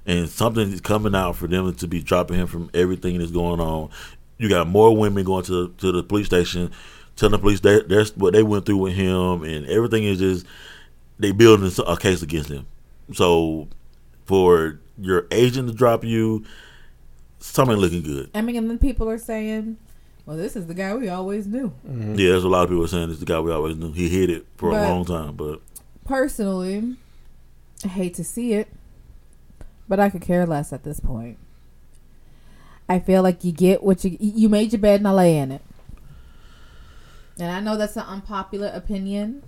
and 0.09 0.27
something 0.27 0.71
is 0.71 0.81
coming 0.81 1.13
out 1.13 1.35
for 1.35 1.47
them 1.47 1.73
to 1.73 1.87
be 1.87 2.01
dropping 2.01 2.37
him 2.37 2.47
from 2.47 2.69
everything 2.73 3.19
that's 3.19 3.31
going 3.31 3.59
on. 3.59 3.89
You 4.37 4.49
got 4.49 4.67
more 4.67 4.95
women 4.95 5.23
going 5.23 5.43
to 5.45 5.69
to 5.77 5.91
the 5.91 6.01
police 6.03 6.25
station, 6.25 6.71
telling 7.15 7.33
the 7.33 7.39
police 7.39 7.59
that 7.61 7.87
that's 7.89 8.15
what 8.17 8.33
they 8.33 8.41
went 8.43 8.65
through 8.65 8.77
with 8.77 8.93
him, 8.93 9.43
and 9.43 9.65
everything 9.67 10.03
is 10.03 10.17
just 10.19 10.45
they 11.19 11.31
building 11.31 11.71
a 11.85 11.97
case 11.97 12.21
against 12.21 12.49
him. 12.49 12.65
So 13.13 13.67
for 14.25 14.79
your 14.97 15.27
agent 15.31 15.67
to 15.69 15.73
drop 15.73 16.03
you, 16.03 16.45
something 17.39 17.77
looking 17.77 18.01
good. 18.01 18.29
I 18.33 18.41
mean, 18.41 18.55
and 18.55 18.69
then 18.69 18.79
people 18.79 19.09
are 19.09 19.17
saying, 19.17 19.77
"Well, 20.25 20.37
this 20.37 20.55
is 20.55 20.67
the 20.67 20.73
guy 20.73 20.95
we 20.95 21.09
always 21.09 21.45
knew." 21.45 21.73
Mm-hmm. 21.87 22.15
Yeah, 22.15 22.29
there's 22.31 22.43
a 22.45 22.49
lot 22.49 22.63
of 22.63 22.69
people 22.69 22.87
saying 22.87 23.09
this 23.09 23.15
is 23.15 23.19
the 23.19 23.25
guy 23.25 23.39
we 23.41 23.51
always 23.51 23.75
knew. 23.75 23.91
He 23.91 24.09
hid 24.09 24.29
it 24.29 24.45
for 24.57 24.71
But- 24.71 24.85
a 24.85 24.89
long 24.89 25.05
time, 25.05 25.35
but 25.35 25.61
Personally, 26.05 26.95
I 27.85 27.87
hate 27.87 28.15
to 28.15 28.23
see 28.23 28.53
it, 28.53 28.67
but 29.89 29.99
I 29.99 30.09
could 30.09 30.21
care 30.21 30.45
less 30.45 30.71
at 30.71 30.83
this 30.83 30.99
point. 30.99 31.37
I 32.87 32.99
feel 32.99 33.21
like 33.21 33.43
you 33.43 33.51
get 33.51 33.83
what 33.83 34.03
you 34.05 34.15
you 34.19 34.47
made 34.47 34.71
your 34.71 34.79
bed 34.79 35.01
and 35.01 35.07
I 35.07 35.11
lay 35.11 35.37
in 35.37 35.51
it. 35.51 35.61
And 37.39 37.51
I 37.51 37.59
know 37.59 37.77
that's 37.77 37.97
an 37.97 38.03
unpopular 38.03 38.71
opinion. 38.73 39.43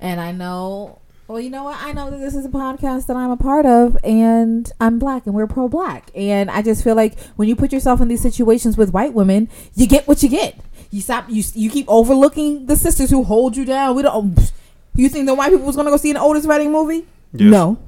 And 0.00 0.20
I 0.20 0.32
know 0.32 0.98
well, 1.26 1.40
you 1.40 1.48
know 1.48 1.64
what? 1.64 1.78
I 1.80 1.92
know 1.92 2.10
that 2.10 2.18
this 2.18 2.34
is 2.34 2.44
a 2.44 2.50
podcast 2.50 3.06
that 3.06 3.16
I'm 3.16 3.30
a 3.30 3.36
part 3.36 3.64
of 3.64 3.96
and 4.04 4.70
I'm 4.78 4.98
black 4.98 5.24
and 5.24 5.34
we're 5.34 5.46
pro 5.46 5.68
black. 5.68 6.10
And 6.14 6.50
I 6.50 6.60
just 6.60 6.84
feel 6.84 6.94
like 6.94 7.18
when 7.36 7.48
you 7.48 7.56
put 7.56 7.72
yourself 7.72 8.02
in 8.02 8.08
these 8.08 8.20
situations 8.20 8.76
with 8.76 8.92
white 8.92 9.14
women, 9.14 9.48
you 9.74 9.86
get 9.86 10.06
what 10.06 10.22
you 10.22 10.28
get. 10.28 10.58
You 10.90 11.00
stop 11.00 11.24
you 11.28 11.42
you 11.54 11.70
keep 11.70 11.86
overlooking 11.88 12.66
the 12.66 12.76
sisters 12.76 13.10
who 13.10 13.24
hold 13.24 13.56
you 13.56 13.64
down. 13.64 13.96
We 13.96 14.02
don't 14.02 14.52
you 14.94 15.08
think 15.08 15.26
the 15.26 15.34
white 15.34 15.50
people 15.50 15.66
was 15.66 15.76
going 15.76 15.86
to 15.86 15.90
go 15.90 15.96
see 15.96 16.10
an 16.10 16.16
Otis 16.16 16.46
Redding 16.46 16.70
movie? 16.70 17.06
Yes. 17.32 17.50
No. 17.50 17.78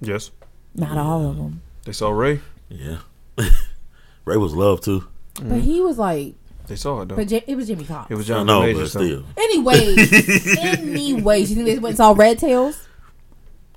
Yes, 0.00 0.30
Not 0.74 0.96
all 0.98 1.28
of 1.28 1.36
them. 1.36 1.62
they 1.84 1.92
saw 1.92 2.10
Ray. 2.10 2.40
Yeah. 2.68 2.98
Ray 4.24 4.36
was 4.36 4.54
loved 4.54 4.84
too. 4.84 5.06
But 5.42 5.60
he 5.60 5.80
was 5.80 5.98
like, 5.98 6.34
They 6.66 6.76
saw 6.76 7.00
it 7.02 7.08
though. 7.08 7.16
but 7.16 7.28
J- 7.28 7.44
it 7.46 7.56
was 7.56 7.66
Jamie 7.68 7.84
Foxx. 7.84 8.10
It 8.10 8.14
was 8.14 8.30
I 8.30 8.34
John 8.34 8.46
know, 8.46 8.60
Major. 8.62 8.80
but 8.80 8.88
still. 8.90 9.24
Anyways, 9.36 10.58
anyways, 10.58 11.50
you 11.50 11.56
think 11.56 11.66
they 11.66 11.78
went 11.78 11.92
and 11.92 11.96
saw 11.96 12.12
Red 12.16 12.38
Tails? 12.38 12.86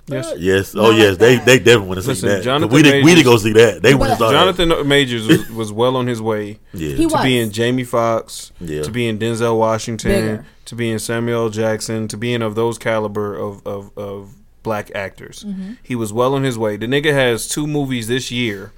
Yes. 0.07 0.27
Uh, 0.33 0.35
yes. 0.37 0.75
Oh, 0.75 0.81
Not 0.81 0.87
Oh, 0.87 0.91
yes. 0.97 1.09
like 1.11 1.19
They 1.19 1.35
that. 1.37 1.45
they 1.45 1.57
definitely 1.59 1.87
want 1.87 1.97
to 1.99 2.01
see 2.03 2.07
Listen, 2.09 2.29
that. 2.29 2.35
'Cause 2.37 2.43
Jonathan 2.45 2.75
we 2.75 2.83
didn't 2.83 3.05
we 3.05 3.11
Majors- 3.11 3.15
didn't 3.23 3.31
go 3.33 3.37
see 3.37 3.53
that. 3.53 3.81
They 3.81 3.95
went 3.95 4.11
and 4.11 4.19
saw 4.19 4.31
that. 4.31 4.55
Jonathan 4.57 4.87
Majors 4.87 5.27
was, 5.27 5.49
was 5.51 5.71
well 5.71 5.95
on 5.95 6.07
his 6.07 6.21
way 6.21 6.59
Yeah. 6.73 6.89
He 6.95 7.03
to 7.03 7.05
was. 7.07 7.23
being 7.23 7.51
Jamie 7.51 7.85
Foxx, 7.85 8.51
Yeah. 8.59 8.83
to 8.83 8.91
being 8.91 9.17
Denzel 9.17 9.57
Washington, 9.57 10.11
Bigger. 10.11 10.45
to 10.65 10.75
being 10.75 10.99
Samuel 10.99 11.49
Jackson, 11.49 12.09
to 12.09 12.17
being 12.17 12.41
of 12.41 12.55
those 12.55 12.77
caliber 12.77 13.33
of, 13.37 13.65
of, 13.65 13.97
of 13.97 14.35
black 14.63 14.89
actors. 14.95 15.43
Mm-hmm. 15.43 15.73
He 15.83 15.95
was 15.95 16.11
well 16.11 16.33
on 16.35 16.43
his 16.43 16.57
way. 16.57 16.77
The 16.77 16.87
nigga 16.87 17.13
has 17.13 17.47
two 17.47 17.67
movies 17.67 18.07
this 18.07 18.31
year, 18.31 18.71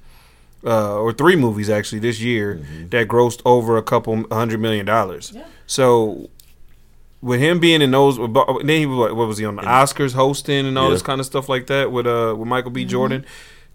uh, 0.64 0.98
or 0.98 1.12
three 1.12 1.36
movies 1.36 1.70
actually 1.70 2.00
this 2.00 2.20
year 2.20 2.56
Mm-hmm. 2.56 2.88
that 2.88 3.08
grossed 3.08 3.40
over 3.44 3.76
a 3.76 3.82
couple 3.82 4.24
hundred 4.30 4.60
million 4.60 4.86
dollars. 4.86 5.32
Yeah. 5.34 5.44
So. 5.66 6.28
With 7.22 7.40
him 7.40 7.58
being 7.58 7.80
in 7.82 7.90
those, 7.92 8.18
then 8.18 8.68
he 8.68 8.86
was 8.86 8.98
what, 8.98 9.16
what 9.16 9.26
was 9.26 9.38
he 9.38 9.46
on 9.46 9.56
the 9.56 9.62
Oscars 9.62 10.12
hosting 10.12 10.66
and 10.66 10.78
all 10.78 10.84
Yeah. 10.88 10.92
this 10.92 11.02
kind 11.02 11.18
of 11.18 11.26
stuff 11.26 11.48
like 11.48 11.66
that 11.66 11.90
with 11.90 12.06
uh 12.06 12.34
with 12.38 12.46
Michael 12.46 12.70
B. 12.70 12.82
Mm-hmm. 12.82 12.90
Jordan. 12.90 13.26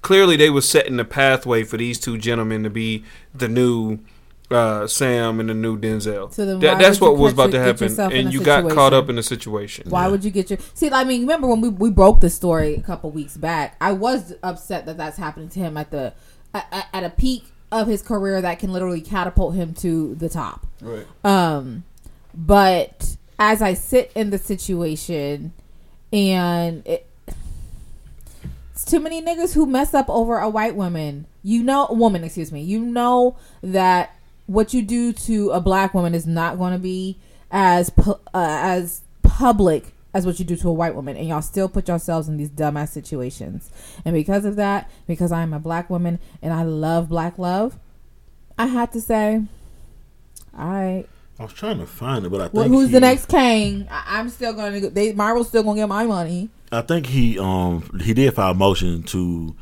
Clearly, 0.04 0.36
they 0.38 0.50
were 0.52 0.62
setting 0.62 0.96
the 0.98 1.04
pathway 1.04 1.64
for 1.64 1.76
these 1.76 2.00
two 2.00 2.18
gentlemen 2.20 2.64
to 2.64 2.70
be 2.70 3.04
the 3.34 3.48
new 3.50 3.98
uh, 4.52 4.88
Sam 4.88 5.40
and 5.40 5.50
the 5.50 5.54
new 5.54 5.80
Denzel. 5.80 6.34
So 6.34 6.58
that's 6.58 7.00
what 7.00 7.18
was 7.18 7.34
about 7.34 7.52
to 7.52 7.60
happen, 7.60 8.00
and 8.00 8.34
you 8.34 8.44
got 8.44 8.70
caught 8.72 8.94
up 8.94 9.10
in 9.10 9.16
the 9.16 9.24
situation. 9.24 9.90
Why 9.90 10.08
would 10.08 10.24
you 10.24 10.32
get 10.32 10.50
your 10.50 10.60
see? 10.74 10.90
I 10.90 11.04
mean, 11.04 11.22
remember 11.22 11.48
when 11.48 11.62
we, 11.62 11.70
we 11.70 11.90
broke 11.90 12.20
the 12.20 12.30
story 12.30 12.76
a 12.76 12.82
couple 12.82 13.12
weeks 13.12 13.38
back? 13.38 13.76
I 13.82 13.92
was 13.94 14.34
upset 14.44 14.86
that 14.86 14.98
that's 14.98 15.18
happening 15.18 15.50
to 15.50 15.60
him 15.60 15.78
at 15.78 15.92
the 15.92 16.14
at, 16.54 16.88
at 16.94 17.04
a 17.04 17.10
peak 17.10 17.46
of 17.72 17.88
his 17.88 18.02
career 18.02 18.42
that 18.42 18.60
can 18.60 18.72
literally 18.74 19.02
catapult 19.02 19.56
him 19.56 19.74
to 19.76 20.16
the 20.16 20.30
top. 20.30 20.66
Right. 20.82 21.06
Um, 21.24 21.84
but 22.34 23.16
as 23.40 23.62
I 23.62 23.74
sit 23.74 24.12
in 24.16 24.30
the 24.30 24.38
situation, 24.38 25.54
and 26.12 26.86
it, 26.86 27.08
it's 28.72 28.86
too 28.86 29.00
many 29.00 29.22
niggas 29.22 29.54
who 29.54 29.66
mess 29.66 29.94
up 29.94 30.10
over 30.10 30.38
a 30.38 30.50
white 30.50 30.76
woman. 30.76 31.28
You 31.44 31.64
know, 31.64 31.88
a 31.90 31.94
woman, 31.94 32.24
excuse 32.24 32.52
me. 32.52 32.62
You 32.62 32.80
know 32.80 33.38
that 33.64 34.16
what 34.52 34.74
you 34.74 34.82
do 34.82 35.14
to 35.14 35.52
a 35.52 35.62
black 35.62 35.94
woman 35.94 36.14
is 36.14 36.26
not 36.28 36.58
going 36.58 36.74
to 36.74 36.80
be 36.80 37.18
as 37.52 37.90
pu- 37.90 38.12
uh, 38.34 38.60
as 38.62 39.02
public 39.24 39.94
as 40.14 40.26
what 40.26 40.40
you 40.40 40.46
do 40.46 40.58
to 40.58 40.68
a 40.68 40.74
white 40.74 40.94
woman, 40.94 41.16
and 41.16 41.26
y'all 41.28 41.42
still 41.42 41.70
put 41.70 41.88
yourselves 41.88 42.28
in 42.28 42.36
these 42.36 42.50
dumbass 42.50 42.90
situations. 42.90 43.70
And 44.04 44.14
because 44.14 44.44
of 44.44 44.58
that, 44.58 44.92
because 45.08 45.32
I'm 45.32 45.54
a 45.54 45.60
black 45.60 45.90
woman 45.90 46.20
and 46.42 46.54
I 46.54 46.64
love 46.64 47.08
black 47.08 47.38
love, 47.38 47.80
I 48.58 48.68
had 48.68 48.92
to 48.92 49.00
say, 49.02 49.42
all 50.58 50.68
right. 50.68 51.06
I 51.40 51.44
was 51.44 51.54
trying 51.54 51.80
to 51.80 51.88
find 51.88 52.26
it, 52.26 52.30
but 52.30 52.42
I 52.42 52.44
think 52.46 52.54
Well, 52.56 52.68
who's 52.68 52.88
he- 52.90 52.94
the 52.94 53.00
next 53.00 53.28
king? 53.30 53.88
I, 53.90 54.20
I'm 54.20 54.30
still 54.30 54.54
going 54.54 54.82
to. 54.82 54.90
They 54.90 55.14
Marvel's 55.14 55.48
still 55.48 55.64
going 55.64 55.78
to 55.78 55.82
get 55.84 55.90
my 55.90 56.06
money. 56.06 56.50
I 56.74 56.82
think 56.82 57.06
he 57.08 57.40
um 57.40 58.00
he 58.04 58.14
did 58.14 58.34
file 58.34 58.52
a 58.52 58.54
motion 58.54 59.04
to 59.04 59.56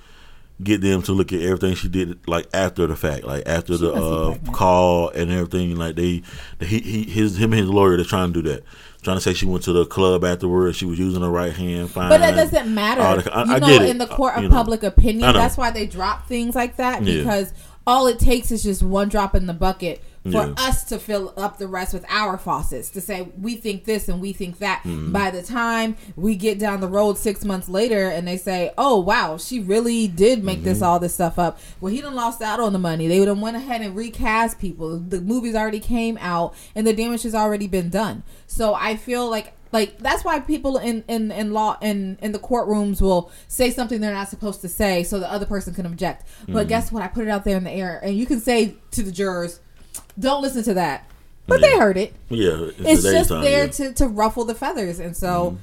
get 0.62 0.82
them 0.82 1.02
to 1.04 1.14
look 1.14 1.32
at 1.32 1.42
everything 1.42 1.74
she 1.76 1.88
did 1.88 2.28
like 2.28 2.48
after 2.54 2.86
the 2.88 2.96
fact, 2.96 3.24
like 3.24 3.44
after 3.48 3.74
She 3.76 3.80
the 3.82 3.94
uh, 3.94 4.38
call 4.52 5.10
and 5.10 5.32
everything. 5.32 5.76
Like 5.76 5.96
they, 5.96 6.22
he, 6.60 6.80
he 6.80 7.04
his 7.04 7.38
him 7.38 7.54
and 7.54 7.62
his 7.62 7.70
lawyer 7.70 7.96
they're 7.96 8.06
trying 8.06 8.34
to 8.34 8.42
do 8.42 8.50
that. 8.50 8.64
Trying 9.02 9.16
to 9.16 9.22
say 9.22 9.34
she 9.34 9.46
went 9.46 9.64
to 9.64 9.72
the 9.72 9.86
club 9.86 10.26
afterwards. 10.26 10.76
She 10.76 10.86
was 10.86 11.00
using 11.00 11.22
her 11.22 11.30
right 11.30 11.54
hand. 11.54 11.90
Fine, 11.92 12.10
But 12.10 12.18
that 12.20 12.36
doesn't 12.36 12.74
matter. 12.74 13.22
the- 13.22 13.34
I- 13.34 13.44
you 13.46 13.52
I 13.54 13.60
know, 13.60 13.82
in 13.84 13.98
the 13.98 14.08
court 14.08 14.34
Uh, 14.34 14.38
of 14.40 14.44
you 14.44 14.50
know. 14.50 14.56
public 14.56 14.84
opinion, 14.84 15.32
that's 15.34 15.56
why 15.56 15.72
they 15.72 15.86
drop 15.86 16.28
things 16.28 16.54
like 16.56 16.76
that 16.76 17.04
Yeah. 17.04 17.20
because 17.20 17.54
all 17.88 18.08
it 18.08 18.20
takes 18.20 18.52
is 18.52 18.62
just 18.64 18.84
one 18.84 19.08
drop 19.08 19.34
in 19.36 19.46
the 19.48 19.54
bucket 19.54 20.04
for 20.24 20.32
Yeah. 20.48 20.54
us 20.58 20.84
to 20.86 21.00
fill 21.00 21.34
up 21.38 21.58
the 21.60 21.68
rest 21.68 21.94
with 21.94 22.06
our 22.10 22.38
faucets 22.38 22.90
to 22.90 23.00
say 23.02 23.30
we 23.40 23.56
think 23.56 23.86
this 23.86 24.10
and 24.10 24.20
we 24.20 24.34
think 24.34 24.60
that. 24.60 24.82
Mm-hmm. 24.84 25.12
By 25.12 25.32
the 25.32 25.42
time 25.42 25.96
we 26.16 26.36
get 26.36 26.60
down 26.60 26.82
the 26.82 26.88
road 26.88 27.18
six 27.18 27.46
months 27.46 27.70
later 27.70 28.08
and 28.10 28.28
they 28.28 28.38
say, 28.38 28.72
"Oh 28.78 29.00
wow, 29.00 29.38
she 29.38 29.60
really 29.60 30.08
did 30.08 30.44
make 30.44 30.58
Mm-hmm. 30.58 30.66
this 30.66 30.82
all 30.82 31.00
this 31.00 31.14
stuff 31.14 31.40
up," 31.40 31.58
well, 31.80 31.92
he 31.94 32.02
done 32.02 32.16
lost 32.16 32.42
out 32.42 32.60
on 32.60 32.74
the 32.74 32.80
money. 32.80 33.08
They 33.08 33.20
would 33.20 33.28
have 33.30 33.40
went 33.40 33.56
ahead 33.58 33.82
and 33.82 33.96
recast 33.96 34.60
people. 34.60 34.98
The 35.00 35.22
movies 35.22 35.56
already 35.56 35.80
came 35.80 36.18
out 36.20 36.54
and 36.76 36.86
the 36.86 36.94
damage 36.94 37.24
has 37.24 37.34
already 37.36 37.68
been 37.68 37.90
done. 37.90 38.24
So 38.48 38.74
I 38.74 38.98
feel 38.98 39.30
like 39.30 39.54
like 39.72 40.00
that's 40.00 40.26
why 40.26 40.40
people 40.40 40.78
in 40.78 41.04
in 41.08 41.32
in 41.32 41.54
law 41.54 41.78
in 41.82 42.18
in 42.22 42.32
the 42.32 42.40
courtrooms 42.40 43.02
will 43.02 43.32
say 43.48 43.70
something 43.70 44.02
they're 44.02 44.12
not 44.14 44.28
supposed 44.28 44.62
to 44.62 44.68
say 44.68 45.04
so 45.04 45.20
the 45.20 45.32
other 45.32 45.46
person 45.46 45.76
can 45.76 45.86
object 45.86 46.26
but 46.48 46.68
guess 46.68 46.92
what 46.92 47.04
i 47.04 47.08
put 47.08 47.24
it 47.28 47.30
out 47.30 47.44
there 47.44 47.56
in 47.56 47.64
the 47.64 47.70
air 47.72 48.00
and 48.02 48.18
you 48.18 48.26
can 48.26 48.40
say 48.40 48.76
to 48.90 49.04
the 49.04 49.12
jurors 49.12 49.60
don't 50.20 50.42
listen 50.42 50.64
to 50.64 50.74
that 50.74 51.10
but 51.48 51.62
they 51.62 51.78
heard 51.78 51.98
it 51.98 52.14
Yeah, 52.30 52.70
it's, 52.78 52.80
it's 52.80 53.04
just 53.04 53.30
time, 53.30 53.42
there 53.42 53.66
yeah. 53.66 53.72
to 53.72 53.94
to 53.94 54.08
ruffle 54.08 54.46
the 54.46 54.54
feathers 54.56 55.00
and 55.00 55.16
so 55.18 55.58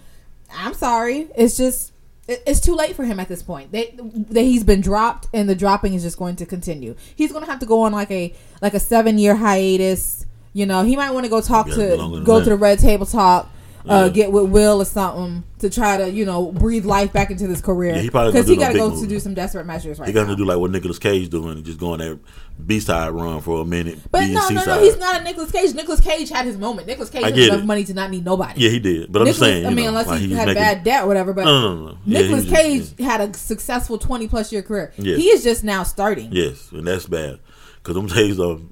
i'm 0.54 0.74
sorry 0.74 1.28
it's 1.36 1.56
just 1.56 1.92
it- 2.28 2.42
it's 2.46 2.58
too 2.60 2.74
late 2.74 2.96
for 2.96 3.04
him 3.04 3.20
at 3.20 3.28
this 3.28 3.40
point. 3.40 3.70
They, 3.70 3.94
they 4.02 4.46
he's 4.46 4.64
been 4.64 4.80
dropped, 4.80 5.28
and 5.32 5.48
the 5.48 5.54
dropping 5.54 5.94
is 5.94 6.02
just 6.02 6.18
going 6.18 6.34
to 6.36 6.44
continue. 6.44 6.96
He's 7.14 7.30
going 7.30 7.44
to 7.44 7.48
have 7.52 7.60
to 7.60 7.66
go 7.66 7.82
on 7.82 7.92
like 7.92 8.10
a 8.10 8.34
like 8.60 8.74
a 8.74 8.80
seven 8.80 9.16
year 9.16 9.36
hiatus. 9.36 10.26
You 10.52 10.66
know, 10.66 10.82
he 10.82 10.96
might 10.96 11.12
want 11.12 11.24
to 11.24 11.30
go 11.30 11.40
talk 11.40 11.68
Yeah, 11.68 11.74
to 11.76 12.22
go 12.24 12.38
that. 12.38 12.44
to 12.46 12.50
the 12.50 12.56
red 12.56 12.80
table 12.80 13.06
talk 13.06 13.48
uh, 13.88 14.04
Yeah. 14.04 14.08
get 14.08 14.32
with 14.32 14.50
Will 14.50 14.80
or 14.82 14.84
something 14.84 15.44
to 15.60 15.70
try 15.70 15.96
to, 15.96 16.10
you 16.10 16.24
know, 16.26 16.52
breathe 16.52 16.84
life 16.84 17.12
back 17.12 17.30
into 17.30 17.46
this 17.46 17.60
career. 17.60 17.94
Yeah, 17.94 18.02
he 18.02 18.10
probably 18.10 18.32
because 18.32 18.48
he 18.48 18.56
got 18.56 18.72
to 18.72 18.78
go 18.78 18.90
big 18.90 19.00
to 19.00 19.06
do 19.06 19.20
some 19.20 19.32
desperate 19.34 19.64
measures 19.66 19.98
right 19.98 20.06
He 20.06 20.12
got 20.12 20.26
to 20.26 20.36
do 20.36 20.44
like 20.44 20.58
what 20.58 20.70
Nicolas 20.70 20.98
Cage 20.98 21.28
doing, 21.30 21.50
and 21.56 21.64
just 21.64 21.78
go 21.78 21.92
on 21.92 21.98
that 22.00 22.18
B 22.66 22.80
side 22.80 23.10
run 23.10 23.40
for 23.40 23.60
a 23.60 23.64
minute. 23.64 23.98
but 24.10 24.20
B 24.20 24.32
no, 24.32 24.48
no, 24.48 24.64
no, 24.64 24.80
he's 24.82 24.98
not 24.98 25.20
a 25.20 25.24
Nicolas 25.24 25.50
Cage. 25.50 25.74
Nicolas 25.74 26.00
Cage 26.00 26.28
had 26.30 26.46
his 26.46 26.56
moment. 26.58 26.86
Nicolas 26.86 27.10
Cage 27.10 27.22
had 27.24 27.38
enough 27.38 27.60
it. 27.60 27.64
money 27.64 27.84
to 27.84 27.94
not 27.94 28.10
need 28.10 28.24
nobody. 28.24 28.60
Yeah, 28.60 28.70
he 28.70 28.78
did. 28.78 29.12
But 29.12 29.22
I'm 29.22 29.26
just 29.28 29.38
saying, 29.38 29.66
I 29.66 29.70
mean, 29.70 29.84
know, 29.84 29.88
unless 29.90 30.06
like 30.08 30.20
he 30.20 30.32
had 30.32 30.46
making, 30.46 30.62
bad 30.62 30.84
debt 30.84 31.04
or 31.04 31.06
whatever. 31.06 31.32
But 31.32 31.44
No, 31.44 31.74
no, 31.74 31.86
no. 31.92 31.98
Yeah, 32.06 32.20
Nicolas 32.22 32.44
he 32.44 32.50
Cage 32.54 32.80
just- 32.82 32.98
had 33.00 33.20
a 33.20 33.32
successful 33.34 33.98
twenty 33.98 34.28
plus 34.28 34.52
year 34.52 34.62
career. 34.62 34.92
Yeah. 34.98 35.16
He 35.16 35.28
is 35.28 35.42
just 35.44 35.64
now 35.64 35.82
starting. 35.82 36.30
Yes, 36.32 36.70
and 36.72 36.86
that's 36.86 37.06
bad. 37.06 37.38
Because 37.82 37.94
them 37.94 38.06
days 38.06 38.38
of 38.40 38.62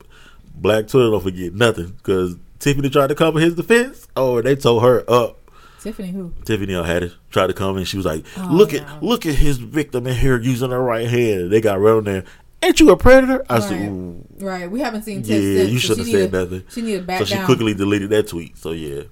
Black 0.57 0.89
Twitter 0.89 1.11
don't 1.11 1.23
forget 1.23 1.55
nothing. 1.55 1.89
Because 1.97 2.37
Tiffany 2.59 2.89
tried 2.91 3.09
to 3.09 3.15
come 3.15 3.37
in 3.37 3.43
his 3.43 3.55
defense. 3.55 4.09
Oh, 4.17 4.41
they 4.41 4.57
told 4.57 4.83
her 4.83 5.05
up. 5.11 5.39
Tiffany, 5.81 6.13
who? 6.13 6.33
Tiffany 6.47 6.73
Haddish 6.73 7.13
tried 7.31 7.49
to 7.49 7.53
come 7.53 7.77
in. 7.77 7.85
She 7.85 7.99
was 7.99 8.07
like, 8.07 8.25
Oh, 8.39 8.49
"Look 8.51 8.73
no. 8.73 8.79
at 8.79 9.03
look 9.03 9.27
at 9.27 9.35
his 9.35 9.59
victim 9.59 10.07
in 10.07 10.15
here 10.17 10.41
using 10.41 10.71
her 10.71 10.83
right 10.83 11.07
hand." 11.07 11.51
They 11.51 11.61
got 11.61 11.79
right 11.79 11.93
on 11.93 12.05
there. 12.05 12.25
Ain't 12.63 12.81
you 12.81 12.89
a 12.91 12.97
predator? 12.97 13.45
I 13.51 13.59
said, 13.61 13.81
Right. 13.81 13.89
Ooh. 13.91 14.25
Right. 14.39 14.71
We 14.71 14.81
haven't 14.81 15.03
seen 15.03 15.23
Tiff 15.23 15.43
"Yeah, 15.43 15.59
since, 15.61 15.71
you 15.73 15.79
shouldn't 15.79 15.99
have 15.99 16.07
said 16.07 16.15
needed- 16.17 16.33
nothing." 16.33 16.63
She 16.71 16.81
needed 16.81 17.07
back 17.07 17.19
So 17.19 17.25
she 17.27 17.35
down. 17.35 17.45
quickly 17.45 17.75
deleted 17.75 18.09
that 18.11 18.29
tweet. 18.29 18.57
So 18.57 18.71
yeah, 18.73 19.03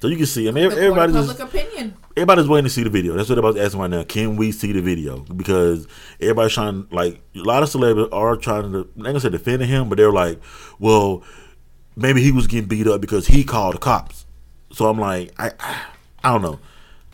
so 0.00 0.06
you 0.06 0.16
can 0.16 0.26
see. 0.26 0.46
I 0.46 0.52
mean, 0.52 0.68
The 0.70 0.76
everybody 0.76 1.12
court 1.12 1.24
of 1.24 1.26
just 1.26 1.38
public 1.40 1.64
opinion. 1.64 1.94
everybody's 2.16 2.46
waiting 2.46 2.64
to 2.66 2.70
see 2.70 2.84
the 2.84 2.90
video. 2.90 3.16
That's 3.16 3.28
what 3.28 3.38
I'm 3.44 3.58
asking 3.58 3.80
right 3.80 3.90
now. 3.90 4.04
Can 4.04 4.36
we 4.36 4.52
see 4.52 4.70
the 4.70 4.80
video? 4.80 5.18
Because 5.34 5.88
everybody's 6.20 6.52
trying, 6.54 6.86
like, 6.92 7.20
a 7.34 7.40
lot 7.40 7.64
of 7.64 7.68
celebrities 7.68 8.10
are 8.12 8.36
trying 8.36 8.70
to, 8.70 8.78
I'm 8.78 9.02
not 9.02 9.06
gonna 9.08 9.20
say 9.20 9.30
defending 9.30 9.66
him, 9.68 9.88
but 9.88 9.98
they're 9.98 10.12
like, 10.12 10.38
well, 10.78 11.24
maybe 11.96 12.22
he 12.22 12.32
was 12.32 12.46
getting 12.46 12.68
beat 12.68 12.86
up 12.86 13.00
because 13.00 13.26
he 13.26 13.44
called 13.44 13.74
the 13.74 13.78
cops. 13.78 14.26
So 14.72 14.88
I'm 14.88 14.98
like, 14.98 15.32
I, 15.38 15.50
I 16.24 16.32
don't 16.32 16.42
know. 16.42 16.58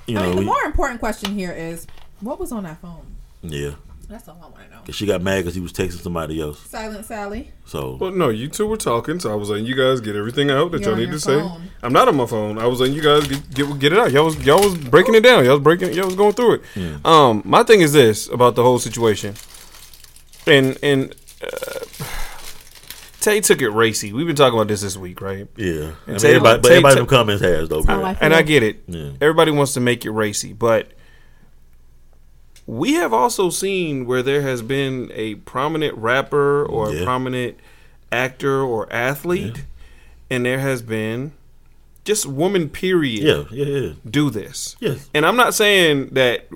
You 0.07 0.18
I 0.18 0.22
know, 0.22 0.26
mean, 0.29 0.35
the 0.37 0.41
we- 0.41 0.47
more 0.47 0.62
important 0.64 1.01
question 1.01 1.37
here 1.39 1.53
is 1.53 1.87
what 2.20 2.39
was 2.41 2.53
on 2.53 2.64
that 2.64 2.81
phone? 2.81 3.07
yeah. 3.43 3.72
That's 4.09 4.26
all 4.26 4.39
I 4.43 4.47
want 4.47 4.57
to 4.64 4.70
know. 4.74 4.81
'Cause 4.87 4.95
she 4.95 5.05
got 5.05 5.20
mad 5.20 5.41
because 5.41 5.55
he 5.55 5.61
was 5.61 5.70
texting 5.70 6.01
somebody 6.01 6.41
else. 6.41 6.66
Silent 6.66 7.05
Sally. 7.05 7.53
So 7.66 7.97
Well, 8.01 8.11
no, 8.11 8.31
you 8.31 8.49
two 8.49 8.66
were 8.66 8.79
talking, 8.79 9.20
so 9.20 9.31
I 9.31 9.35
was 9.35 9.51
letting 9.51 9.66
you 9.66 9.74
guys 9.74 10.01
get 10.01 10.16
everything 10.16 10.51
out 10.51 10.70
that 10.72 10.79
You're 10.81 10.85
y'all 10.89 10.93
on 10.95 10.99
need 11.01 11.11
your 11.11 11.18
to 11.18 11.20
say. 11.20 11.61
I'm 11.83 11.93
not 11.93 12.09
on 12.09 12.16
my 12.16 12.24
phone. 12.24 12.57
I 12.57 12.66
was 12.66 12.81
letting 12.81 12.97
you 12.97 13.03
guys 13.03 13.29
get 13.29 13.51
get, 13.53 13.79
get 13.79 13.93
it 13.93 13.99
out. 13.99 14.11
Y'all 14.11 14.24
was 14.24 14.43
y'all 14.47 14.62
was 14.64 14.79
breaking 14.79 15.14
it 15.14 15.20
down. 15.22 15.45
Y'all 15.45 15.57
was 15.57 15.62
breaking. 15.62 15.93
Y'all 15.93 16.07
was 16.07 16.14
going 16.14 16.33
through 16.33 16.55
it. 16.55 17.05
Um, 17.05 17.43
my 17.45 17.62
thing 17.64 17.83
is 17.83 17.93
this 17.93 18.29
about 18.31 18.55
the 18.55 18.62
whole 18.62 18.79
situation, 18.79 19.35
and 20.47 20.79
and 20.83 21.14
uh, 21.43 22.05
Tay 23.21 23.41
took 23.41 23.61
it 23.62 23.71
racy. 23.71 24.12
We've 24.12 24.27
been 24.27 24.37
talking 24.37 24.57
about 24.59 24.69
this 24.69 24.83
this 24.83 24.97
week, 24.97 25.21
right? 25.21 25.49
yeah, 25.57 25.93
I 26.07 26.11
mean, 26.11 26.19
Tay- 26.19 26.29
everybody, 26.37 26.61
but 26.61 26.69
Tay- 26.69 26.75
everybody 26.77 26.95
Tay- 26.95 27.01
in 27.01 27.07
the 27.07 27.11
comments 27.11 27.43
has 27.43 27.69
though. 27.69 27.83
how 27.83 27.97
bro. 27.97 28.05
I 28.05 28.14
feel. 28.14 28.25
And 28.25 28.35
I 28.35 28.43
get 28.43 28.62
it. 28.62 28.83
Yeah. 28.87 29.11
Everybody 29.21 29.51
wants 29.51 29.75
to 29.75 29.81
make 29.81 30.05
it 30.05 30.11
racy, 30.11 30.53
but 30.53 30.93
we 32.66 32.95
have 32.95 33.12
also 33.12 33.51
seen 33.51 34.07
where 34.07 34.23
there 34.23 34.43
has 34.43 34.62
been 34.62 35.11
a 35.14 35.37
prominent 35.37 35.97
rapper 35.97 36.64
or 36.64 36.95
a 36.95 37.05
prominent 37.05 37.57
actor 38.12 38.61
or 38.62 38.91
athlete, 38.93 39.64
and 40.31 40.45
there 40.47 40.59
has 40.61 40.83
been 40.83 41.33
just 42.05 42.25
woman 42.27 42.69
period 42.69 43.23
Yeah, 43.23 43.45
yeah, 43.51 43.64
yeah. 43.81 43.93
do 44.09 44.31
this. 44.31 44.77
Yes. 44.81 45.09
And 45.12 45.27
I'm 45.27 45.37
not 45.37 45.55
saying 45.55 46.11
that 46.12 46.49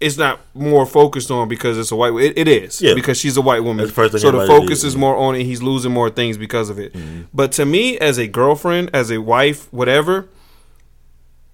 it's 0.00 0.16
not 0.16 0.40
more 0.54 0.86
focused 0.86 1.30
on 1.30 1.48
because 1.48 1.76
it's 1.76 1.90
a 1.90 1.96
white. 1.96 2.12
It, 2.14 2.38
it 2.38 2.48
is. 2.48 2.80
Yeah. 2.80 2.94
Because 2.94 3.18
she's 3.18 3.36
a 3.36 3.40
white 3.40 3.64
woman. 3.64 3.86
The 3.86 4.18
so 4.18 4.30
the 4.30 4.46
focus 4.46 4.84
is 4.84 4.96
more 4.96 5.16
on 5.16 5.34
it. 5.34 5.44
He's 5.44 5.62
losing 5.62 5.92
more 5.92 6.08
things 6.08 6.38
because 6.38 6.70
of 6.70 6.78
it. 6.78 6.92
Mm-hmm. 6.92 7.22
But 7.34 7.52
to 7.52 7.64
me, 7.64 7.98
as 7.98 8.18
a 8.18 8.28
girlfriend, 8.28 8.90
as 8.92 9.10
a 9.10 9.18
wife, 9.18 9.72
whatever, 9.72 10.28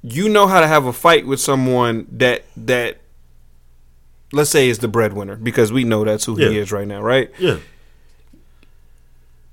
you 0.02 0.28
know 0.28 0.46
how 0.46 0.60
to 0.60 0.66
have 0.66 0.84
a 0.84 0.92
fight 0.92 1.26
with 1.26 1.40
someone 1.40 2.06
that 2.12 2.44
that. 2.56 2.98
Let's 4.32 4.50
say 4.50 4.68
is 4.68 4.80
the 4.80 4.88
breadwinner 4.88 5.36
because 5.36 5.72
we 5.72 5.84
know 5.84 6.02
that's 6.04 6.24
who 6.24 6.34
he 6.34 6.58
is 6.58 6.72
right 6.72 6.88
now, 6.88 7.00
right? 7.00 7.30
Yeah. 7.38 7.58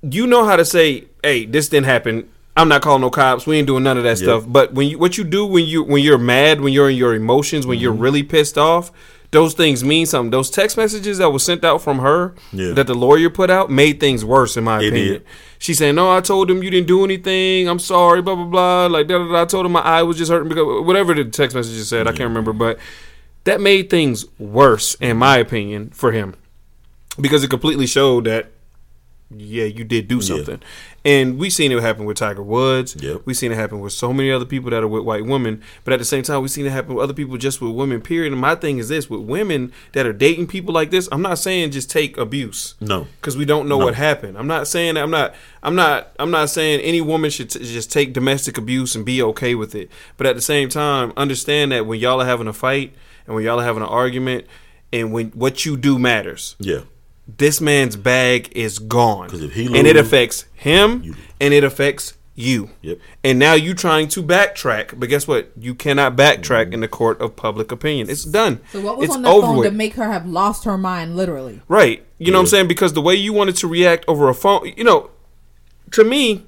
you 0.02 0.26
know 0.26 0.44
how 0.44 0.56
to 0.56 0.64
say, 0.64 1.04
"Hey, 1.22 1.44
this 1.44 1.68
didn't 1.68 1.86
happen. 1.86 2.28
I'm 2.56 2.68
not 2.68 2.82
calling 2.82 3.00
no 3.00 3.10
cops. 3.10 3.46
We 3.46 3.56
ain't 3.56 3.66
doing 3.66 3.82
none 3.84 3.96
of 3.96 4.04
that 4.04 4.18
Yep. 4.20 4.26
stuff." 4.26 4.44
But 4.46 4.74
when 4.74 4.88
you 4.88 4.98
what 4.98 5.16
you 5.18 5.24
do 5.24 5.44
when 5.46 5.64
you 5.64 5.82
when 5.82 6.02
you're 6.02 6.18
mad, 6.18 6.60
when 6.60 6.72
you're 6.72 6.90
in 6.90 6.96
your 6.96 7.14
emotions, 7.14 7.66
when 7.66 7.76
Mm-hmm. 7.78 7.82
you're 7.82 7.92
really 7.92 8.22
pissed 8.22 8.58
off, 8.58 8.90
those 9.30 9.54
things 9.54 9.82
mean 9.82 10.04
something. 10.04 10.30
Those 10.30 10.50
text 10.50 10.76
messages 10.76 11.16
that 11.18 11.30
was 11.30 11.42
sent 11.42 11.64
out 11.64 11.80
from 11.80 12.00
her 12.00 12.34
Yeah. 12.52 12.72
that 12.74 12.86
the 12.86 12.94
lawyer 12.94 13.30
put 13.30 13.48
out 13.48 13.70
made 13.70 13.98
things 14.00 14.22
worse 14.24 14.58
in 14.58 14.64
my 14.64 14.80
It 14.82 14.88
opinion. 14.88 15.12
did. 15.14 15.22
She's 15.58 15.78
saying, 15.78 15.94
"No, 15.94 16.10
I 16.10 16.20
told 16.20 16.50
him 16.50 16.62
you 16.62 16.70
didn't 16.70 16.88
do 16.88 17.04
anything. 17.04 17.68
I'm 17.68 17.78
sorry, 17.78 18.20
blah 18.20 18.34
blah 18.34 18.44
blah." 18.44 18.86
Like 18.88 19.06
da, 19.08 19.16
da, 19.18 19.32
da. 19.32 19.42
I 19.42 19.44
told 19.46 19.64
him 19.64 19.72
my 19.72 19.80
eye 19.80 20.02
was 20.02 20.18
just 20.18 20.30
hurting 20.30 20.48
because 20.48 20.84
whatever 20.84 21.14
the 21.14 21.24
text 21.24 21.56
messages 21.56 21.88
said, 21.88 22.06
I 22.06 22.10
can't 22.12 22.28
remember, 22.28 22.52
but 22.52 22.78
that 23.44 23.60
made 23.60 23.88
things 23.88 24.26
worse 24.38 24.94
in 25.00 25.16
my 25.16 25.38
opinion 25.38 25.90
for 25.94 26.12
him 26.12 26.34
because 27.20 27.42
it 27.42 27.48
completely 27.48 27.86
showed 27.86 28.24
that 28.24 28.50
yeah, 29.36 29.64
you 29.64 29.84
did 29.84 30.08
do 30.08 30.20
something. 30.20 30.60
And 31.04 31.36
we 31.38 31.50
seen 31.50 31.72
it 31.72 31.82
happen 31.82 32.04
with 32.04 32.16
Tiger 32.16 32.42
Woods. 32.44 32.94
Yep. 33.00 33.22
We 33.24 33.34
seen 33.34 33.50
it 33.50 33.56
happen 33.56 33.80
with 33.80 33.92
so 33.92 34.12
many 34.12 34.30
other 34.30 34.44
people 34.44 34.70
that 34.70 34.84
are 34.84 34.88
with 34.88 35.02
white 35.02 35.24
women. 35.26 35.60
But 35.82 35.92
at 35.94 35.98
the 35.98 36.04
same 36.04 36.22
time, 36.22 36.42
we 36.42 36.48
seen 36.48 36.64
it 36.64 36.70
happen 36.70 36.94
with 36.94 37.02
other 37.02 37.12
people 37.12 37.36
just 37.38 37.60
with 37.60 37.72
women. 37.72 38.00
Period. 38.00 38.32
And 38.32 38.40
my 38.40 38.54
thing 38.54 38.78
is 38.78 38.88
this: 38.88 39.10
with 39.10 39.20
women 39.22 39.72
that 39.92 40.06
are 40.06 40.12
dating 40.12 40.46
people 40.46 40.72
like 40.72 40.90
this, 40.92 41.08
I'm 41.10 41.22
not 41.22 41.38
saying 41.38 41.72
just 41.72 41.90
take 41.90 42.16
abuse 42.18 42.74
No. 42.80 43.08
because 43.20 43.36
we 43.36 43.44
don't 43.44 43.68
know 43.68 43.78
No. 43.78 43.84
what 43.86 43.94
happened. 43.96 44.38
I'm 44.38 44.46
not 44.46 44.68
saying 44.68 44.96
I'm 44.96 45.10
not 45.10 45.34
I'm 45.62 45.74
not 45.74 46.12
I'm 46.20 46.30
not 46.30 46.50
saying 46.50 46.80
any 46.80 47.00
woman 47.00 47.30
should 47.30 47.50
t- 47.50 47.58
just 47.64 47.90
take 47.90 48.12
domestic 48.12 48.56
abuse 48.56 48.94
and 48.94 49.04
be 49.04 49.20
okay 49.22 49.54
with 49.56 49.74
it. 49.74 49.90
But 50.16 50.28
at 50.28 50.36
the 50.36 50.42
same 50.42 50.68
time, 50.68 51.12
understand 51.16 51.72
that 51.72 51.84
when 51.86 51.98
y'all 51.98 52.20
are 52.20 52.26
having 52.26 52.46
a 52.46 52.52
fight 52.52 52.94
and 53.26 53.34
when 53.34 53.44
y'all 53.44 53.58
are 53.58 53.64
having 53.64 53.82
an 53.82 53.88
argument 53.88 54.46
and 54.92 55.12
when 55.12 55.28
what 55.30 55.64
you 55.66 55.76
do 55.76 55.98
matters. 55.98 56.54
Yeah. 56.60 56.80
This 57.28 57.60
man's 57.60 57.96
bag 57.96 58.50
is 58.52 58.78
gone, 58.78 59.28
'Cause 59.28 59.42
if 59.42 59.52
he 59.52 59.66
and 59.66 59.86
it 59.86 59.96
affects 59.96 60.44
him 60.54 61.02
you- 61.04 61.14
and 61.40 61.54
it 61.54 61.62
affects 61.64 62.14
you. 62.34 62.70
Yep. 62.80 62.98
And 63.22 63.38
now 63.38 63.52
you 63.54 63.74
trying 63.74 64.08
to 64.08 64.22
backtrack, 64.22 64.98
but 64.98 65.08
guess 65.08 65.28
what? 65.28 65.52
You 65.58 65.74
cannot 65.74 66.16
backtrack 66.16 66.64
mm-hmm. 66.64 66.74
in 66.74 66.80
the 66.80 66.88
court 66.88 67.20
of 67.20 67.36
public 67.36 67.70
opinion. 67.70 68.08
It's 68.10 68.24
done. 68.24 68.60
So 68.72 68.80
what 68.80 68.96
was 68.96 69.06
it's 69.06 69.16
on 69.16 69.22
that 69.22 69.28
over 69.28 69.46
phone 69.48 69.56
with. 69.58 69.68
to 69.70 69.76
make 69.76 69.94
her 69.94 70.10
have 70.10 70.26
lost 70.26 70.64
her 70.64 70.78
mind, 70.78 71.16
literally? 71.16 71.60
Right. 71.68 72.04
You 72.18 72.32
know 72.32 72.38
what 72.38 72.42
I'm 72.42 72.48
saying? 72.48 72.68
Because 72.68 72.94
the 72.94 73.02
way 73.02 73.14
you 73.14 73.32
wanted 73.32 73.56
to 73.56 73.68
react 73.68 74.04
over 74.08 74.28
a 74.28 74.34
phone, 74.34 74.72
you 74.76 74.84
know, 74.84 75.10
to 75.92 76.04
me, 76.04 76.46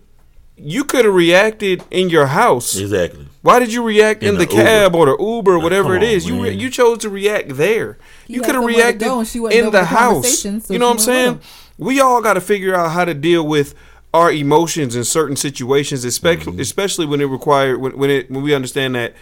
you 0.56 0.84
could 0.84 1.04
have 1.04 1.14
reacted 1.14 1.82
in 1.90 2.08
your 2.10 2.26
house. 2.26 2.76
Exactly. 2.76 3.26
Why 3.42 3.58
did 3.58 3.72
you 3.72 3.82
react 3.82 4.22
in, 4.22 4.30
In 4.30 4.34
the 4.38 4.46
the 4.46 4.52
cab 4.52 4.94
or 4.94 5.06
the 5.06 5.16
Uber 5.22 5.54
or 5.54 5.58
whatever 5.60 5.94
come 5.94 6.02
it 6.02 6.02
is? 6.04 6.24
on, 6.26 6.34
You 6.34 6.42
re- 6.44 6.54
you 6.54 6.70
chose 6.70 6.98
to 6.98 7.08
react 7.10 7.56
there. 7.56 7.98
He 8.26 8.34
you 8.34 8.42
could 8.42 8.54
have 8.54 8.64
reacted 8.64 9.00
go 9.00 9.18
and 9.18 9.28
she 9.28 9.40
wasn't 9.40 9.58
in 9.58 9.64
the 9.66 9.70
the 9.72 9.84
house. 9.84 10.38
so 10.40 10.60
you 10.72 10.78
know 10.78 10.86
what 10.86 10.92
I'm 10.94 10.98
saying? 10.98 11.32
with 11.34 11.42
him. 11.42 11.50
We 11.76 12.00
all 12.00 12.22
got 12.22 12.34
to 12.34 12.40
figure 12.40 12.74
out 12.74 12.92
how 12.92 13.04
to 13.04 13.14
deal 13.14 13.46
with 13.46 13.74
our 14.14 14.30
emotions 14.32 14.94
in 14.96 15.02
certain 15.04 15.36
situations, 15.36 16.04
especially 16.04 16.52
Mm-hmm. 16.52 16.60
especially 16.60 17.04
when 17.06 17.20
it 17.20 17.24
require 17.24 17.76
when, 17.78 17.98
when 17.98 18.10
it 18.10 18.30
when 18.30 18.42
we 18.44 18.54
understand 18.54 18.94
that 18.94 19.14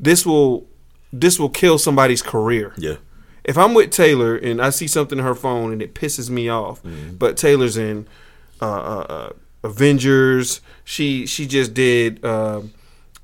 this 0.00 0.24
will 0.26 0.66
this 1.12 1.38
will 1.38 1.50
kill 1.50 1.78
somebody's 1.78 2.22
career 2.22 2.72
Yeah. 2.76 2.96
if 3.44 3.56
I'm 3.56 3.74
with 3.74 3.90
Taylor 3.90 4.34
and 4.34 4.60
I 4.60 4.70
see 4.70 4.88
something 4.88 5.18
in 5.18 5.24
her 5.24 5.34
phone 5.36 5.72
and 5.72 5.80
it 5.82 5.94
pisses 5.94 6.28
me 6.30 6.48
off, 6.48 6.80
but 7.18 7.36
Taylor's 7.36 7.76
in 7.76 8.08
uh, 8.60 8.64
uh, 8.66 9.06
uh, 9.08 9.30
Avengers. 9.64 10.60
She 10.84 11.26
she 11.26 11.46
just 11.46 11.74
did 11.74 12.24
uh, 12.24 12.60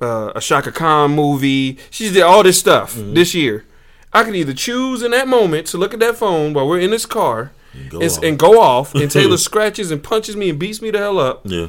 uh, 0.00 0.32
a 0.34 0.40
Chaka 0.40 0.72
Khan 0.72 1.12
movie. 1.14 1.78
She 1.90 2.04
just 2.04 2.14
did 2.14 2.22
all 2.22 2.42
this 2.42 2.58
stuff 2.58 2.94
this 2.96 3.34
year. 3.34 3.64
I 4.12 4.24
can 4.24 4.34
either 4.34 4.54
choose 4.54 5.02
in 5.02 5.12
that 5.12 5.28
moment 5.28 5.68
to 5.68 5.78
look 5.78 5.94
at 5.94 6.00
that 6.00 6.16
phone 6.16 6.52
while 6.52 6.66
we're 6.66 6.80
in 6.80 6.90
this 6.90 7.06
car 7.06 7.52
go 7.88 8.00
and, 8.00 8.24
and 8.24 8.38
go 8.38 8.60
off, 8.60 8.94
and 8.94 9.08
Taylor 9.18 9.36
scratches 9.36 9.90
and 9.92 10.02
punches 10.02 10.34
me 10.36 10.50
and 10.50 10.58
beats 10.58 10.82
me 10.82 10.90
the 10.90 10.98
hell 10.98 11.18
up. 11.20 11.42
Yeah. 11.44 11.68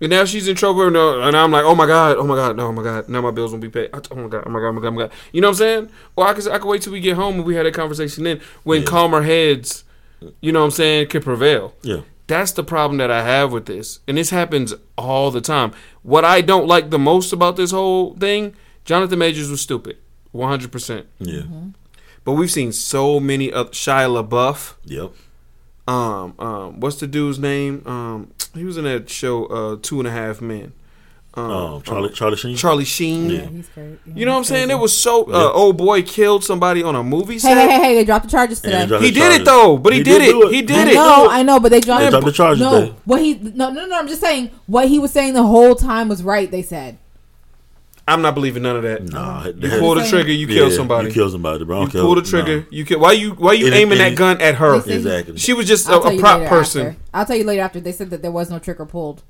And 0.00 0.10
now 0.10 0.24
she's 0.24 0.48
in 0.48 0.56
trouble, 0.56 0.86
and, 0.86 0.96
uh, 0.96 1.20
and 1.20 1.36
I'm 1.36 1.52
like, 1.52 1.64
oh 1.64 1.74
my 1.76 1.86
god, 1.86 2.16
oh 2.18 2.24
my 2.24 2.34
god, 2.34 2.56
no, 2.56 2.66
oh 2.68 2.72
my 2.72 2.82
god, 2.82 3.08
now 3.08 3.20
my 3.20 3.30
bills 3.30 3.52
won't 3.52 3.62
be 3.62 3.68
paid. 3.68 3.90
Oh 3.92 4.16
my 4.16 4.28
god, 4.28 4.42
oh 4.46 4.50
my 4.50 4.60
god, 4.60 4.68
oh 4.68 4.72
my 4.72 4.80
god, 4.80 4.88
oh 4.88 4.90
my 4.90 5.02
god. 5.02 5.12
You 5.32 5.40
know 5.40 5.48
what 5.48 5.52
I'm 5.52 5.58
saying? 5.58 5.90
Or 6.16 6.26
I 6.26 6.34
could, 6.34 6.48
I 6.48 6.58
could 6.58 6.68
wait 6.68 6.82
till 6.82 6.92
we 6.92 7.00
get 7.00 7.14
home 7.16 7.36
and 7.36 7.44
we 7.44 7.54
had 7.54 7.66
that 7.66 7.74
conversation 7.74 8.24
then, 8.24 8.40
when 8.64 8.80
Yeah. 8.82 8.86
calmer 8.88 9.22
heads, 9.22 9.84
you 10.40 10.50
know 10.52 10.60
what 10.60 10.66
I'm 10.66 10.70
saying, 10.72 11.06
can 11.08 11.22
prevail. 11.22 11.74
Yeah. 11.82 12.00
That's 12.32 12.52
the 12.52 12.64
problem 12.64 12.96
that 12.96 13.10
I 13.10 13.22
have 13.22 13.52
with 13.52 13.66
this, 13.66 14.00
and 14.08 14.16
this 14.16 14.30
happens 14.30 14.72
all 14.96 15.30
the 15.30 15.42
time. 15.42 15.72
What 16.02 16.24
I 16.24 16.40
don't 16.40 16.66
like 16.66 16.88
the 16.88 16.98
most 16.98 17.30
about 17.30 17.56
this 17.56 17.72
whole 17.72 18.14
thing, 18.14 18.54
Jonathan 18.86 19.18
Majors 19.18 19.50
was 19.50 19.60
stupid, 19.60 19.98
100. 20.30 20.72
percent 20.72 21.06
Yeah. 21.18 21.42
But 22.24 22.32
we've 22.32 22.50
seen 22.50 22.72
so 22.72 23.20
many 23.20 23.52
other 23.52 23.68
Shia 23.68 24.08
LaBeouf. 24.08 24.76
Yep. 24.86 25.12
Um, 25.86 26.34
um, 26.38 26.80
what's 26.80 26.96
the 26.96 27.06
dude's 27.06 27.38
name? 27.38 27.82
Um, 27.86 28.30
he 28.54 28.64
was 28.64 28.78
in 28.78 28.84
that 28.84 29.10
show, 29.10 29.44
uh, 29.48 29.76
Two 29.82 29.98
and 29.98 30.08
a 30.08 30.10
Half 30.10 30.40
Men. 30.40 30.72
Um, 31.34 31.50
Um, 31.50 31.82
Charlie 31.82 32.10
Charlie 32.10 32.36
Sheen. 32.36 32.56
Charlie 32.56 32.84
Sheen. 32.84 33.30
Yeah. 33.30 33.46
He's 33.46 33.68
great. 33.70 33.98
Yeah, 34.06 34.12
You 34.14 34.26
know 34.26 34.32
what 34.32 34.38
I'm 34.38 34.44
saying? 34.44 34.66
crazy. 34.68 34.78
It 34.78 34.82
was 34.82 34.98
so. 34.98 35.26
Yeah. 35.28 35.36
Uh, 35.36 35.50
old 35.52 35.78
boy 35.78 36.02
killed 36.02 36.44
somebody 36.44 36.82
on 36.82 36.94
a 36.94 37.02
movie 37.02 37.38
set. 37.38 37.56
hey, 37.56 37.68
hey, 37.70 37.80
hey! 37.80 37.94
They 37.94 38.04
dropped 38.04 38.26
the 38.26 38.30
charges 38.30 38.60
today. 38.60 38.80
And 38.82 38.88
dropped 38.88 39.04
He 39.04 39.10
the 39.10 39.20
did 39.20 39.40
it 39.40 39.44
though, 39.46 39.78
but 39.78 39.94
he, 39.94 40.02
did, 40.02 40.18
do 40.30 40.48
it. 40.48 40.52
He 40.52 40.58
I 40.58 40.62
did 40.62 40.88
it. 40.88 40.94
know, 40.94 41.28
I 41.30 41.42
know, 41.42 41.58
but 41.58 41.70
they 41.70 41.80
dropped, 41.80 42.04
They 42.04 42.10
dropped 42.10 42.26
the 42.26 42.32
charges 42.32 42.60
No, 42.60 42.80
today. 42.80 42.94
what 43.06 43.22
he 43.22 43.34
no 43.34 43.70
no 43.70 43.86
no. 43.86 43.98
I'm 43.98 44.08
just 44.08 44.20
saying 44.20 44.50
what 44.66 44.88
he 44.88 44.98
was 44.98 45.10
saying 45.10 45.32
the 45.32 45.42
whole 45.42 45.74
time 45.74 46.08
was 46.08 46.22
right. 46.22 46.50
They 46.50 46.62
said 46.62 46.98
I'm 48.06 48.20
not 48.20 48.34
believing 48.34 48.64
none 48.64 48.76
of 48.76 48.82
that. 48.82 49.02
Nah, 49.04 49.44
You 49.46 49.52
that- 49.52 49.78
pull 49.80 49.94
the 49.94 50.04
trigger, 50.06 50.32
you 50.32 50.46
yeah, 50.48 50.54
kill 50.54 50.70
somebody. 50.72 51.08
You 51.08 51.14
kill 51.14 51.30
somebody, 51.30 51.64
bro. 51.64 51.78
I 51.78 51.80
You 51.84 51.88
don't 51.88 52.02
pull 52.02 52.14
the 52.16 52.22
trigger, 52.22 52.56
Nah. 52.58 52.64
you 52.70 52.84
kill. 52.84 52.98
Why 52.98 53.12
you 53.12 53.30
why 53.30 53.52
you 53.54 53.66
And- 53.66 53.74
aiming 53.76 53.98
that 53.98 54.08
and- 54.08 54.16
gun 54.18 54.40
at 54.42 54.56
her? 54.56 54.74
Exactly. 54.86 55.38
She 55.38 55.54
was 55.54 55.66
just 55.66 55.88
a, 55.88 55.92
I'll 55.92 56.02
tell 56.02 56.12
a 56.14 56.18
prop 56.18 56.44
person. 56.46 56.86
after. 56.88 56.98
I'll 57.14 57.24
tell 57.24 57.36
you 57.36 57.44
later 57.44 57.62
after 57.62 57.80
they 57.80 57.92
said 57.92 58.10
that 58.10 58.20
there 58.20 58.32
was 58.32 58.50
no 58.50 58.58
trigger 58.58 58.84
pulled. 58.84 59.22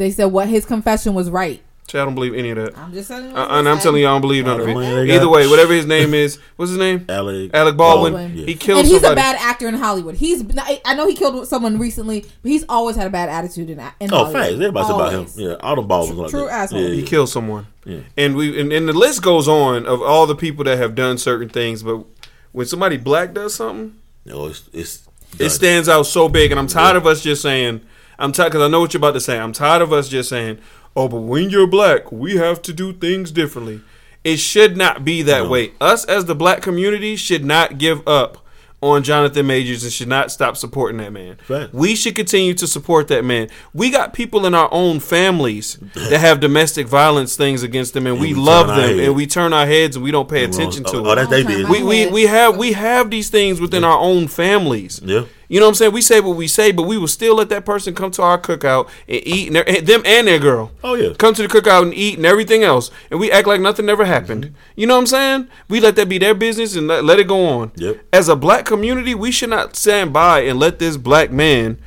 They 0.00 0.10
said 0.10 0.24
what 0.26 0.48
his 0.48 0.64
confession 0.64 1.12
was 1.14 1.28
right. 1.30 1.62
See, 1.88 1.98
I 1.98 2.04
don't 2.04 2.14
believe 2.14 2.34
any 2.34 2.50
of 2.50 2.56
that. 2.56 2.78
I'm 2.78 2.92
just 2.92 3.08
saying. 3.08 3.36
Uh, 3.36 3.48
and 3.50 3.68
I'm 3.68 3.78
telling 3.80 4.00
you, 4.00 4.06
I 4.06 4.12
don't 4.12 4.20
believe 4.20 4.46
none 4.46 4.60
of 4.60 4.68
All 4.68 4.74
the 4.74 4.74
money 4.74 5.10
it. 5.10 5.14
Either 5.16 5.28
way, 5.28 5.46
whatever 5.48 5.72
his 5.74 5.86
name 5.86 6.14
is, 6.14 6.38
what's 6.56 6.70
his 6.70 6.78
name? 6.78 7.04
Alec, 7.08 7.50
Alec 7.52 7.76
Baldwin. 7.76 8.12
Baldwin. 8.12 8.46
He 8.46 8.54
killed 8.54 8.78
and 8.78 8.86
he's 8.88 9.00
somebody. 9.02 9.12
a 9.20 9.22
bad 9.22 9.36
actor 9.40 9.66
in 9.68 9.74
Hollywood. 9.74 10.14
He's 10.14 10.42
I 10.56 10.80
I 10.84 10.94
know 10.94 11.06
he 11.08 11.14
killed 11.16 11.46
someone 11.48 11.78
recently, 11.78 12.20
but 12.42 12.50
he's 12.50 12.64
always 12.68 12.94
had 12.96 13.08
a 13.08 13.10
bad 13.10 13.28
attitude 13.28 13.68
in, 13.70 13.80
in 14.00 14.12
Oh, 14.14 14.18
Hollywood. 14.24 14.32
facts. 14.32 14.52
Everybody 14.54 14.86
said 14.86 14.94
about 14.94 15.12
him. 15.12 15.26
Yeah, 15.34 15.54
all 15.60 15.76
the 15.76 15.82
balls 15.82 16.10
like 16.12 16.30
True 16.30 16.44
that. 16.46 16.52
asshole. 16.52 16.80
Yeah, 16.80 16.94
he 16.94 17.02
killed 17.02 17.28
someone. 17.28 17.66
Yeah. 17.84 18.00
And 18.16 18.36
we 18.36 18.58
and, 18.60 18.72
and 18.72 18.88
the 18.88 18.92
list 18.92 19.22
goes 19.22 19.48
on 19.48 19.84
of 19.86 20.00
all 20.00 20.26
the 20.28 20.36
people 20.36 20.62
that 20.64 20.78
have 20.78 20.94
done 20.94 21.18
certain 21.18 21.48
things, 21.48 21.82
but 21.82 22.04
when 22.52 22.66
somebody 22.66 22.96
black 22.98 23.34
does 23.34 23.54
something, 23.54 23.96
No, 24.24 24.46
it's 24.46 24.62
it's 24.72 25.08
it 25.40 25.50
stands 25.50 25.88
out 25.88 26.04
so 26.04 26.28
big. 26.28 26.52
And 26.52 26.60
I'm 26.60 26.68
tired 26.68 26.94
of 26.96 27.04
us 27.06 27.20
just 27.20 27.42
saying, 27.42 27.80
I'm 28.20 28.32
tired 28.32 28.50
because 28.52 28.62
I 28.62 28.68
know 28.68 28.80
what 28.80 28.92
you're 28.94 28.98
about 29.00 29.14
to 29.14 29.20
say. 29.20 29.38
I'm 29.38 29.52
tired 29.52 29.82
of 29.82 29.92
us 29.92 30.08
just 30.08 30.28
saying, 30.28 30.58
oh, 30.94 31.08
but 31.08 31.20
when 31.20 31.50
you're 31.50 31.66
black, 31.66 32.12
we 32.12 32.36
have 32.36 32.60
to 32.62 32.72
do 32.72 32.92
things 32.92 33.30
differently. 33.32 33.80
It 34.22 34.36
should 34.36 34.76
not 34.76 35.04
be 35.04 35.22
that 35.22 35.44
No. 35.44 35.48
way. 35.48 35.72
Us 35.80 36.04
as 36.04 36.26
the 36.26 36.34
black 36.34 36.60
community 36.60 37.16
should 37.16 37.44
not 37.44 37.78
give 37.78 38.06
up 38.06 38.44
on 38.82 39.02
Jonathan 39.02 39.46
Majors 39.46 39.82
and 39.82 39.92
should 39.92 40.08
not 40.08 40.30
stop 40.30 40.56
supporting 40.56 40.98
that 40.98 41.12
man. 41.12 41.36
Fact. 41.46 41.74
We 41.74 41.94
should 41.94 42.14
continue 42.14 42.54
to 42.54 42.66
support 42.66 43.08
that 43.08 43.24
man. 43.24 43.48
We 43.74 43.90
got 43.90 44.14
people 44.14 44.46
in 44.46 44.54
our 44.54 44.68
own 44.72 45.00
families 45.00 45.78
that 45.94 46.18
have 46.18 46.40
domestic 46.40 46.86
violence 46.86 47.36
things 47.36 47.62
against 47.62 47.92
them, 47.92 48.06
and, 48.06 48.18
we, 48.18 48.32
we 48.32 48.40
love 48.40 48.68
them, 48.68 48.78
head. 48.78 48.98
and 49.00 49.14
we 49.14 49.26
turn 49.26 49.52
our 49.52 49.66
heads 49.66 49.96
and 49.96 50.02
we 50.04 50.10
don't 50.10 50.28
pay 50.30 50.44
attention 50.44 50.84
to 50.84 50.96
oh, 50.96 51.00
it 51.00 51.06
Oh, 51.06 51.14
that's 51.14 51.28
they 51.30 51.42
did. 51.42 51.68
we, 51.68 51.82
we, 51.82 52.06
we 52.06 52.22
have 52.22 52.56
we 52.56 52.72
have 52.72 53.10
these 53.10 53.28
things 53.28 53.60
within 53.60 53.84
our 53.84 53.98
own 53.98 54.28
families. 54.28 55.00
Yeah. 55.04 55.24
You 55.50 55.58
know 55.58 55.66
what 55.66 55.70
I'm 55.70 55.74
saying? 55.74 55.92
We 55.92 56.00
say 56.00 56.20
what 56.20 56.36
we 56.36 56.46
say, 56.46 56.70
but 56.70 56.84
we 56.84 56.96
will 56.96 57.08
still 57.08 57.34
let 57.34 57.48
that 57.48 57.64
person 57.64 57.92
come 57.92 58.12
to 58.12 58.22
our 58.22 58.38
cookout 58.40 58.88
and 59.08 59.20
eat, 59.26 59.48
and 59.48 59.56
their- 59.56 59.68
and 59.68 59.84
them 59.86 60.02
and 60.06 60.28
their 60.28 60.38
girl. 60.38 60.70
Oh, 60.84 60.94
yeah. 60.94 61.12
come 61.18 61.34
to 61.34 61.42
the 61.42 61.48
cookout 61.48 61.82
and 61.82 61.92
eat 61.92 62.16
and 62.18 62.24
everything 62.24 62.62
else, 62.62 62.90
and 63.10 63.18
we 63.18 63.32
act 63.32 63.48
like 63.48 63.60
nothing 63.60 63.88
ever 63.88 64.04
happened. 64.04 64.44
Mm-hmm. 64.44 64.54
You 64.76 64.86
know 64.86 64.94
what 64.94 65.00
I'm 65.00 65.06
saying? 65.08 65.48
We 65.68 65.80
let 65.80 65.96
that 65.96 66.08
be 66.08 66.18
their 66.18 66.34
business 66.34 66.76
and 66.76 66.86
let, 66.86 67.04
let 67.04 67.18
it 67.18 67.26
go 67.26 67.44
on. 67.48 67.72
Yep. 67.74 67.98
As 68.12 68.28
a 68.28 68.36
black 68.36 68.64
community, 68.64 69.12
we 69.14 69.32
should 69.32 69.50
not 69.50 69.74
stand 69.74 70.12
by 70.12 70.40
and 70.42 70.58
let 70.60 70.78
this 70.78 70.96
black 70.96 71.32
man 71.32 71.78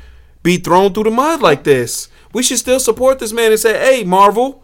be 0.44 0.58
thrown 0.58 0.94
through 0.94 1.06
the 1.06 1.12
mud 1.12 1.42
like 1.42 1.64
this. 1.64 2.10
We 2.34 2.44
should 2.44 2.60
still 2.60 2.82
support 2.82 3.20
this 3.20 3.32
man 3.32 3.52
and 3.52 3.60
say, 3.60 3.80
"Hey, 3.80 4.04
Marvel, 4.04 4.62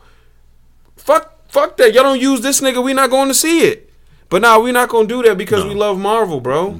fuck, 0.97 1.35
fuck 1.49 1.77
that. 1.77 1.93
Y'all 1.93 2.03
don't 2.03 2.19
use 2.19 2.41
this 2.41 2.59
nigga. 2.61 2.83
We 2.83 2.93
not 2.93 3.09
going 3.09 3.29
to 3.29 3.33
see 3.33 3.61
it." 3.61 3.89
But 4.29 4.41
now 4.41 4.59
we 4.59 4.71
not 4.71 4.89
gonna 4.89 5.07
do 5.07 5.23
that 5.23 5.37
because 5.37 5.65
we 5.65 5.73
love 5.73 5.97
Marvel, 5.97 6.39
bro. 6.41 6.79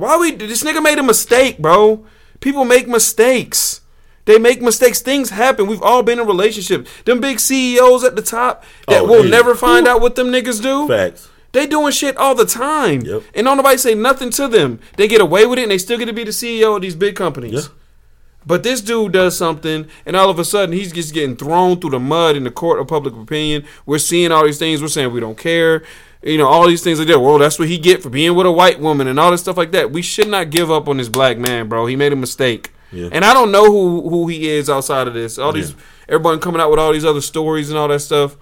Why 0.00 0.16
we 0.16 0.32
this 0.32 0.62
nigga 0.62 0.82
made 0.82 0.98
a 0.98 1.02
mistake, 1.02 1.58
bro? 1.58 2.04
People 2.40 2.64
make 2.64 2.88
mistakes. 2.88 3.82
They 4.24 4.38
make 4.38 4.62
mistakes. 4.62 5.00
Things 5.00 5.30
happen. 5.30 5.66
We've 5.66 5.82
all 5.82 6.02
been 6.02 6.18
in 6.18 6.26
relationships. 6.26 6.90
Them 7.04 7.20
big 7.20 7.38
CEOs 7.38 8.04
at 8.04 8.16
the 8.16 8.22
top 8.22 8.64
that 8.88 9.02
Oh, 9.02 9.06
will 9.06 9.24
never 9.24 9.54
find 9.54 9.86
out 9.86 10.00
what 10.00 10.14
them 10.14 10.28
niggas 10.28 10.62
do. 10.62 10.88
Facts. 10.88 11.28
They 11.52 11.66
doing 11.66 11.92
shit 11.92 12.16
all 12.16 12.34
the 12.34 12.46
time. 12.46 13.02
Yep. 13.02 13.22
And 13.34 13.44
don't 13.44 13.56
nobody 13.56 13.76
say 13.76 13.94
nothing 13.94 14.30
to 14.30 14.48
them. 14.48 14.78
They 14.96 15.08
get 15.08 15.20
away 15.20 15.46
with 15.46 15.58
it 15.58 15.62
and 15.62 15.70
they 15.70 15.78
still 15.78 15.98
get 15.98 16.06
to 16.06 16.12
be 16.12 16.24
the 16.24 16.30
CEO 16.30 16.76
of 16.76 16.82
these 16.82 16.94
big 16.94 17.16
companies. 17.16 17.52
Yeah. 17.52 17.74
But 18.46 18.62
this 18.62 18.80
dude 18.80 19.12
does 19.12 19.36
something, 19.36 19.86
and 20.06 20.16
all 20.16 20.30
of 20.30 20.38
a 20.38 20.44
sudden 20.46 20.74
he's 20.74 20.92
just 20.92 21.12
getting 21.12 21.36
thrown 21.36 21.78
through 21.78 21.90
the 21.90 22.00
mud 22.00 22.36
in 22.36 22.44
the 22.44 22.50
court 22.50 22.80
of 22.80 22.88
public 22.88 23.14
opinion. 23.14 23.66
We're 23.84 23.98
seeing 23.98 24.32
all 24.32 24.46
these 24.46 24.58
things. 24.58 24.80
We're 24.80 24.88
saying 24.88 25.12
we 25.12 25.20
don't 25.20 25.36
care. 25.36 25.82
You 26.22 26.36
know, 26.36 26.46
all 26.48 26.66
these 26.66 26.82
things 26.82 26.98
like 26.98 27.08
that. 27.08 27.18
Well, 27.20 27.38
that's 27.38 27.58
what 27.58 27.68
he 27.68 27.78
get 27.78 28.02
for 28.02 28.10
being 28.10 28.34
with 28.34 28.46
a 28.46 28.52
white 28.52 28.78
woman 28.78 29.06
and 29.08 29.18
all 29.18 29.30
this 29.30 29.40
stuff 29.40 29.56
like 29.56 29.72
that. 29.72 29.90
We 29.90 30.02
should 30.02 30.28
not 30.28 30.50
give 30.50 30.70
up 30.70 30.86
on 30.88 30.98
this 30.98 31.08
black 31.08 31.38
man, 31.38 31.68
bro. 31.68 31.86
He 31.86 31.96
made 31.96 32.12
a 32.12 32.16
mistake. 32.16 32.72
Yeah. 32.92 33.08
And 33.12 33.24
I 33.24 33.32
don't 33.32 33.50
know 33.52 33.64
who 33.66 34.08
who 34.10 34.28
he 34.28 34.48
is 34.48 34.68
outside 34.68 35.08
of 35.08 35.14
this. 35.14 35.38
All 35.38 35.52
these 35.52 35.74
everybody 36.08 36.38
coming 36.40 36.60
out 36.60 36.70
with 36.70 36.78
all 36.80 36.92
these 36.92 37.04
other 37.04 37.20
stories 37.22 37.70
and 37.70 37.78
all 37.78 37.88
that 37.88 38.00
stuff. 38.00 38.36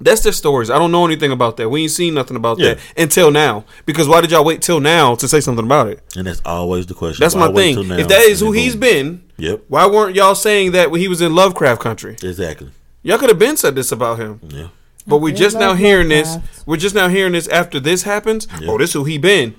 That's 0.00 0.22
their 0.22 0.32
stories. 0.32 0.68
I 0.70 0.78
don't 0.78 0.90
know 0.90 1.04
anything 1.06 1.30
about 1.30 1.58
that. 1.58 1.68
We 1.68 1.82
ain't 1.82 1.92
seen 1.92 2.14
nothing 2.14 2.36
about 2.36 2.58
Yeah. 2.58 2.74
that 2.74 2.80
until 2.96 3.30
now. 3.30 3.64
Because 3.86 4.08
why 4.08 4.20
did 4.20 4.32
y'all 4.32 4.42
wait 4.44 4.60
till 4.60 4.80
now 4.80 5.14
to 5.16 5.28
say 5.28 5.38
something 5.40 5.64
about 5.64 5.86
it? 5.88 6.00
And 6.16 6.26
that's 6.26 6.42
always 6.44 6.86
the 6.86 6.94
question. 6.94 7.22
That's 7.22 7.36
Why 7.36 7.46
my 7.48 7.54
thing. 7.54 7.86
now 7.88 7.96
If 7.98 8.08
that 8.08 8.22
is 8.22 8.40
who 8.40 8.50
he's 8.50 8.74
been, 8.74 9.22
Yep. 9.36 9.64
why 9.68 9.86
weren't 9.86 10.16
y'all 10.16 10.34
saying 10.34 10.72
that 10.72 10.90
when 10.90 11.00
he 11.00 11.06
was 11.06 11.20
in 11.20 11.36
Lovecraft 11.36 11.80
Country? 11.80 12.16
Exactly. 12.20 12.70
Y'all 13.04 13.18
could 13.18 13.28
have 13.28 13.38
been 13.38 13.56
said 13.56 13.76
this 13.76 13.92
about 13.92 14.18
him. 14.18 14.40
Yeah. 14.48 14.68
But 15.06 15.18
we're 15.18 15.34
just 15.34 15.58
now 15.58 15.74
hearing 15.74 16.08
this. 16.08 16.38
We're 16.66 16.76
just 16.76 16.94
now 16.94 17.08
hearing 17.08 17.32
this 17.32 17.48
after 17.48 17.80
this 17.80 18.02
happens. 18.04 18.46
Oh, 18.52 18.58
yeah. 18.60 18.70
Oh, 18.70 18.78
this 18.78 18.92
who 18.92 19.04
he 19.04 19.18
been. 19.18 19.54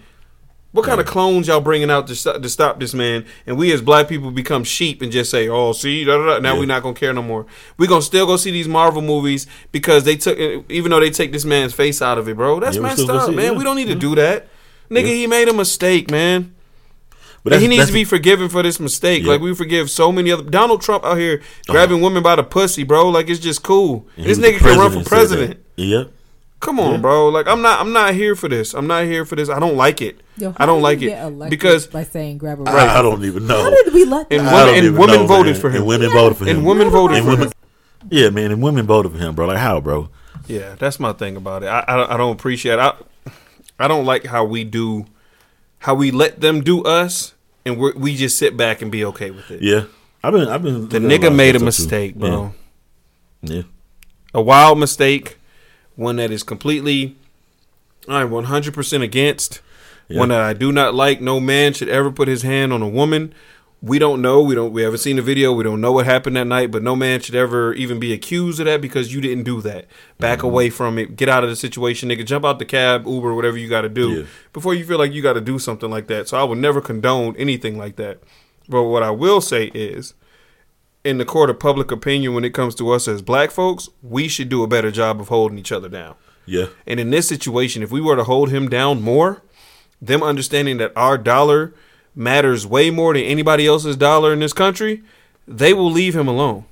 What 0.72 0.86
kind 0.86 1.00
of 1.00 1.06
clones 1.06 1.48
y'all 1.48 1.62
bringing 1.62 1.92
out 1.92 2.08
to, 2.08 2.16
st- 2.16 2.42
to 2.42 2.50
stop 2.50 2.80
this 2.80 2.96
man? 2.96 3.26
And 3.46 3.60
we 3.60 3.72
as 3.72 3.80
black 3.82 4.08
people 4.10 4.32
become 4.32 4.64
sheep 4.64 5.04
and 5.04 5.12
just 5.12 5.30
say, 5.30 5.48
"Oh, 5.48 5.72
see, 5.72 6.04
da, 6.04 6.18
da, 6.18 6.26
da. 6.26 6.40
now 6.40 6.54
Yeah. 6.54 6.60
we're 6.62 6.66
not 6.66 6.82
gonna 6.82 6.96
care 6.96 7.14
no 7.14 7.22
more. 7.22 7.46
We're 7.78 7.88
gonna 7.90 8.02
still 8.02 8.26
go 8.26 8.38
see 8.38 8.50
these 8.50 8.68
Marvel 8.68 9.04
movies 9.04 9.46
because 9.72 10.04
they 10.04 10.16
took, 10.16 10.36
even 10.70 10.90
though 10.90 11.00
they 11.00 11.12
take 11.12 11.32
this 11.32 11.46
man's 11.46 11.74
face 11.76 12.02
out 12.02 12.18
of 12.18 12.28
it, 12.28 12.36
bro. 12.38 12.60
That's 12.60 12.78
Yeah, 12.78 12.82
we 12.82 12.88
messed 12.90 13.08
up, 13.08 13.36
man. 13.36 13.52
yeah. 13.54 13.58
We 13.58 13.64
don't 13.64 13.76
need 13.76 13.90
to 13.90 13.96
do 13.96 14.16
that, 14.16 14.48
nigga. 14.90 15.06
He 15.06 15.28
made 15.28 15.48
a 15.48 15.54
mistake, 15.54 16.10
man. 16.10 16.56
But 17.44 17.54
And 17.54 17.62
he 17.62 17.68
needs 17.68 17.88
to 17.88 17.94
be 17.94 18.06
forgiven 18.06 18.48
for 18.48 18.64
this 18.64 18.80
mistake. 18.80 19.24
Yeah. 19.24 19.30
Like 19.34 19.42
we 19.42 19.54
forgive 19.54 19.90
so 19.90 20.12
many 20.12 20.32
other 20.32 20.44
Donald 20.44 20.82
Trump 20.82 21.04
out 21.04 21.18
here 21.18 21.42
uh-huh. 21.42 21.74
grabbing 21.74 22.02
women 22.02 22.24
by 22.24 22.36
the 22.38 22.44
pussy, 22.44 22.84
bro. 22.84 23.10
Like 23.10 23.30
it's 23.30 23.40
just 23.40 23.64
cool. 23.64 24.08
and 24.16 24.26
This 24.26 24.38
nigga 24.38 24.60
can 24.60 24.80
run 24.80 24.92
for 24.92 25.04
president. 25.08 25.60
Yeah. 25.76 26.06
Come 26.62 26.80
on, 26.80 26.92
Yeah. 26.94 26.98
bro. 27.00 27.28
Like 27.28 27.48
I'm 27.50 27.62
not 27.62 27.82
I'm 27.82 27.92
not 27.92 28.14
here 28.14 28.36
for 28.38 28.48
this. 28.48 28.74
I'm 28.74 28.88
not 28.88 29.04
here 29.04 29.26
for 29.26 29.36
this. 29.36 29.50
I 29.50 29.60
don't 29.60 29.76
like 29.76 30.02
it. 30.02 30.22
Yo, 30.38 30.54
I 30.58 30.66
don't 30.66 30.82
like 30.82 31.02
it 31.02 31.50
because 31.50 31.88
by 31.88 32.04
saying 32.06 32.38
grab 32.38 32.60
a 32.60 32.64
right, 32.64 32.88
I 32.90 33.02
don't 33.02 33.24
even 33.26 33.46
know. 33.46 33.62
How 33.62 33.70
did 33.70 33.94
we 33.94 34.06
let 34.06 34.28
And 34.32 34.48
that? 34.48 34.54
I 34.54 34.66
women- 34.72 34.86
and 34.86 34.98
women 34.98 35.16
know, 35.18 35.28
voted 35.28 35.54
man. 35.54 35.62
for 35.62 35.70
him. 35.70 35.76
And 35.82 35.86
women 35.86 36.10
voted 36.12 36.38
for 36.38 36.46
him. 36.46 36.58
and 36.58 36.66
women 36.66 36.90
voted 36.90 37.18
And 37.18 37.26
for 37.26 37.32
women. 37.32 37.48
him. 37.48 37.54
Yeah, 38.10 38.30
man, 38.30 38.52
and 38.52 38.64
women 38.64 38.86
voted 38.88 39.12
for 39.12 39.18
him, 39.18 39.36
bro. 39.36 39.48
Like 39.48 39.58
how, 39.58 39.80
bro? 39.82 40.10
Yeah, 40.48 40.76
that's 40.80 41.00
my 41.00 41.12
thing 41.14 41.36
about 41.36 41.64
it. 41.64 41.68
I 41.68 41.84
I, 41.88 41.96
don't- 41.98 42.12
I 42.12 42.18
don't 42.18 42.32
appreciate. 42.32 42.80
I 42.80 42.94
I 43.78 43.88
don't 43.90 44.06
like 44.06 44.26
how 44.26 44.46
we 44.46 44.64
do, 44.64 45.06
how 45.84 45.94
we 45.96 46.12
let 46.12 46.40
them 46.40 46.62
do 46.62 46.84
us, 46.84 47.34
and 47.66 47.78
we 47.78 47.92
we 47.94 48.16
just 48.16 48.38
sit 48.38 48.56
back 48.58 48.82
and 48.82 48.92
be 48.92 49.04
okay 49.06 49.32
with 49.32 49.52
it. 49.52 49.62
Yeah, 49.62 49.86
I've 50.24 50.34
been, 50.34 50.48
I've 50.48 50.64
been. 50.64 50.88
The 50.90 51.00
nigga 51.00 51.28
of 51.28 51.36
made 51.36 51.56
a 51.56 51.60
stuff, 51.60 51.60
too. 51.60 51.84
mistake, 51.84 52.16
bro. 52.16 52.54
Yeah. 53.42 53.56
yeah. 53.56 53.62
a 54.34 54.42
wild 54.42 54.80
mistake, 54.80 55.38
one 55.96 56.16
that 56.16 56.32
is 56.32 56.44
completely 56.44 57.16
I'm 58.08 58.30
100% 58.30 59.02
against, 59.02 59.62
Yeah. 60.08 60.20
one 60.20 60.30
that 60.30 60.42
I 60.42 60.54
do 60.54 60.72
not 60.72 60.94
like. 60.94 61.22
No 61.22 61.40
man 61.40 61.74
should 61.74 61.90
ever 61.90 62.12
put 62.12 62.28
his 62.28 62.42
hand 62.44 62.74
on 62.74 62.82
a 62.82 62.88
woman. 62.88 63.34
We 63.86 64.00
don't 64.00 64.22
know. 64.22 64.42
We 64.42 64.56
don't. 64.56 64.72
We 64.72 64.82
haven't 64.82 65.00
seen 65.00 65.18
the 65.18 65.22
video. 65.22 65.52
We 65.52 65.66
don't 65.66 65.82
know 65.82 65.92
what 65.92 66.06
happened 66.06 66.38
that 66.38 66.48
night. 66.48 66.72
But 66.72 66.84
no 66.84 66.96
man 66.96 67.20
should 67.20 67.36
ever 67.36 67.74
even 67.74 68.00
be 68.00 68.14
accused 68.14 68.62
of 68.62 68.66
that 68.66 68.80
because 68.80 69.14
you 69.14 69.20
didn't 69.20 69.44
do 69.44 69.60
that. 69.62 69.88
Back 70.20 70.38
Mm-hmm. 70.40 70.48
away 70.48 70.70
from 70.70 70.98
it. 70.98 71.18
Get 71.18 71.28
out 71.28 71.44
of 71.44 71.50
the 71.50 71.56
situation, 71.58 72.08
nigga. 72.08 72.26
Jump 72.26 72.46
out 72.46 72.60
the 72.60 72.66
cab, 72.66 73.06
Uber, 73.06 73.36
whatever 73.36 73.58
you 73.58 73.68
got 73.68 73.82
to 73.82 73.90
do 73.90 74.10
Yeah. 74.12 74.24
before 74.54 74.74
you 74.74 74.86
feel 74.86 74.98
like 75.00 75.12
you 75.12 75.22
got 75.22 75.34
to 75.34 75.42
do 75.42 75.60
something 75.60 75.90
like 75.92 76.08
that. 76.08 76.30
So 76.30 76.38
I 76.40 76.44
would 76.44 76.60
never 76.60 76.80
condone 76.80 77.36
anything 77.36 77.78
like 77.78 77.98
that. 77.98 78.20
But 78.70 78.84
what 78.84 79.04
I 79.04 79.12
will 79.12 79.42
say 79.42 79.66
is, 79.74 80.14
in 81.04 81.18
the 81.18 81.26
court 81.26 81.50
of 81.50 81.60
public 81.60 81.92
opinion, 81.92 82.34
when 82.34 82.46
it 82.46 82.54
comes 82.54 82.76
to 82.76 82.90
us 82.92 83.10
as 83.10 83.22
black 83.22 83.52
folks, 83.52 83.90
we 84.02 84.30
should 84.30 84.48
do 84.48 84.64
a 84.64 84.68
better 84.68 84.92
job 84.92 85.20
of 85.20 85.28
holding 85.28 85.58
each 85.58 85.74
other 85.74 85.90
down. 85.90 86.16
Yeah. 86.46 86.68
And 86.88 87.02
in 87.02 87.10
this 87.10 87.28
situation, 87.28 87.84
if 87.84 87.92
we 87.92 88.00
were 88.00 88.16
to 88.16 88.24
hold 88.24 88.50
him 88.50 88.70
down 88.70 89.02
more, 89.02 89.44
them 90.02 90.24
understanding 90.24 90.78
that 90.78 90.94
our 90.96 91.18
dollar 91.18 91.74
matters 92.16 92.66
way 92.66 92.90
more 92.90 93.14
than 93.14 93.24
anybody 93.24 93.68
else's 93.68 93.96
dollar 93.96 94.34
in 94.34 94.40
this 94.40 94.54
country, 94.54 95.04
they 95.48 95.74
will 95.74 95.92
leave 95.92 96.16
him 96.16 96.28
alone. 96.28 96.66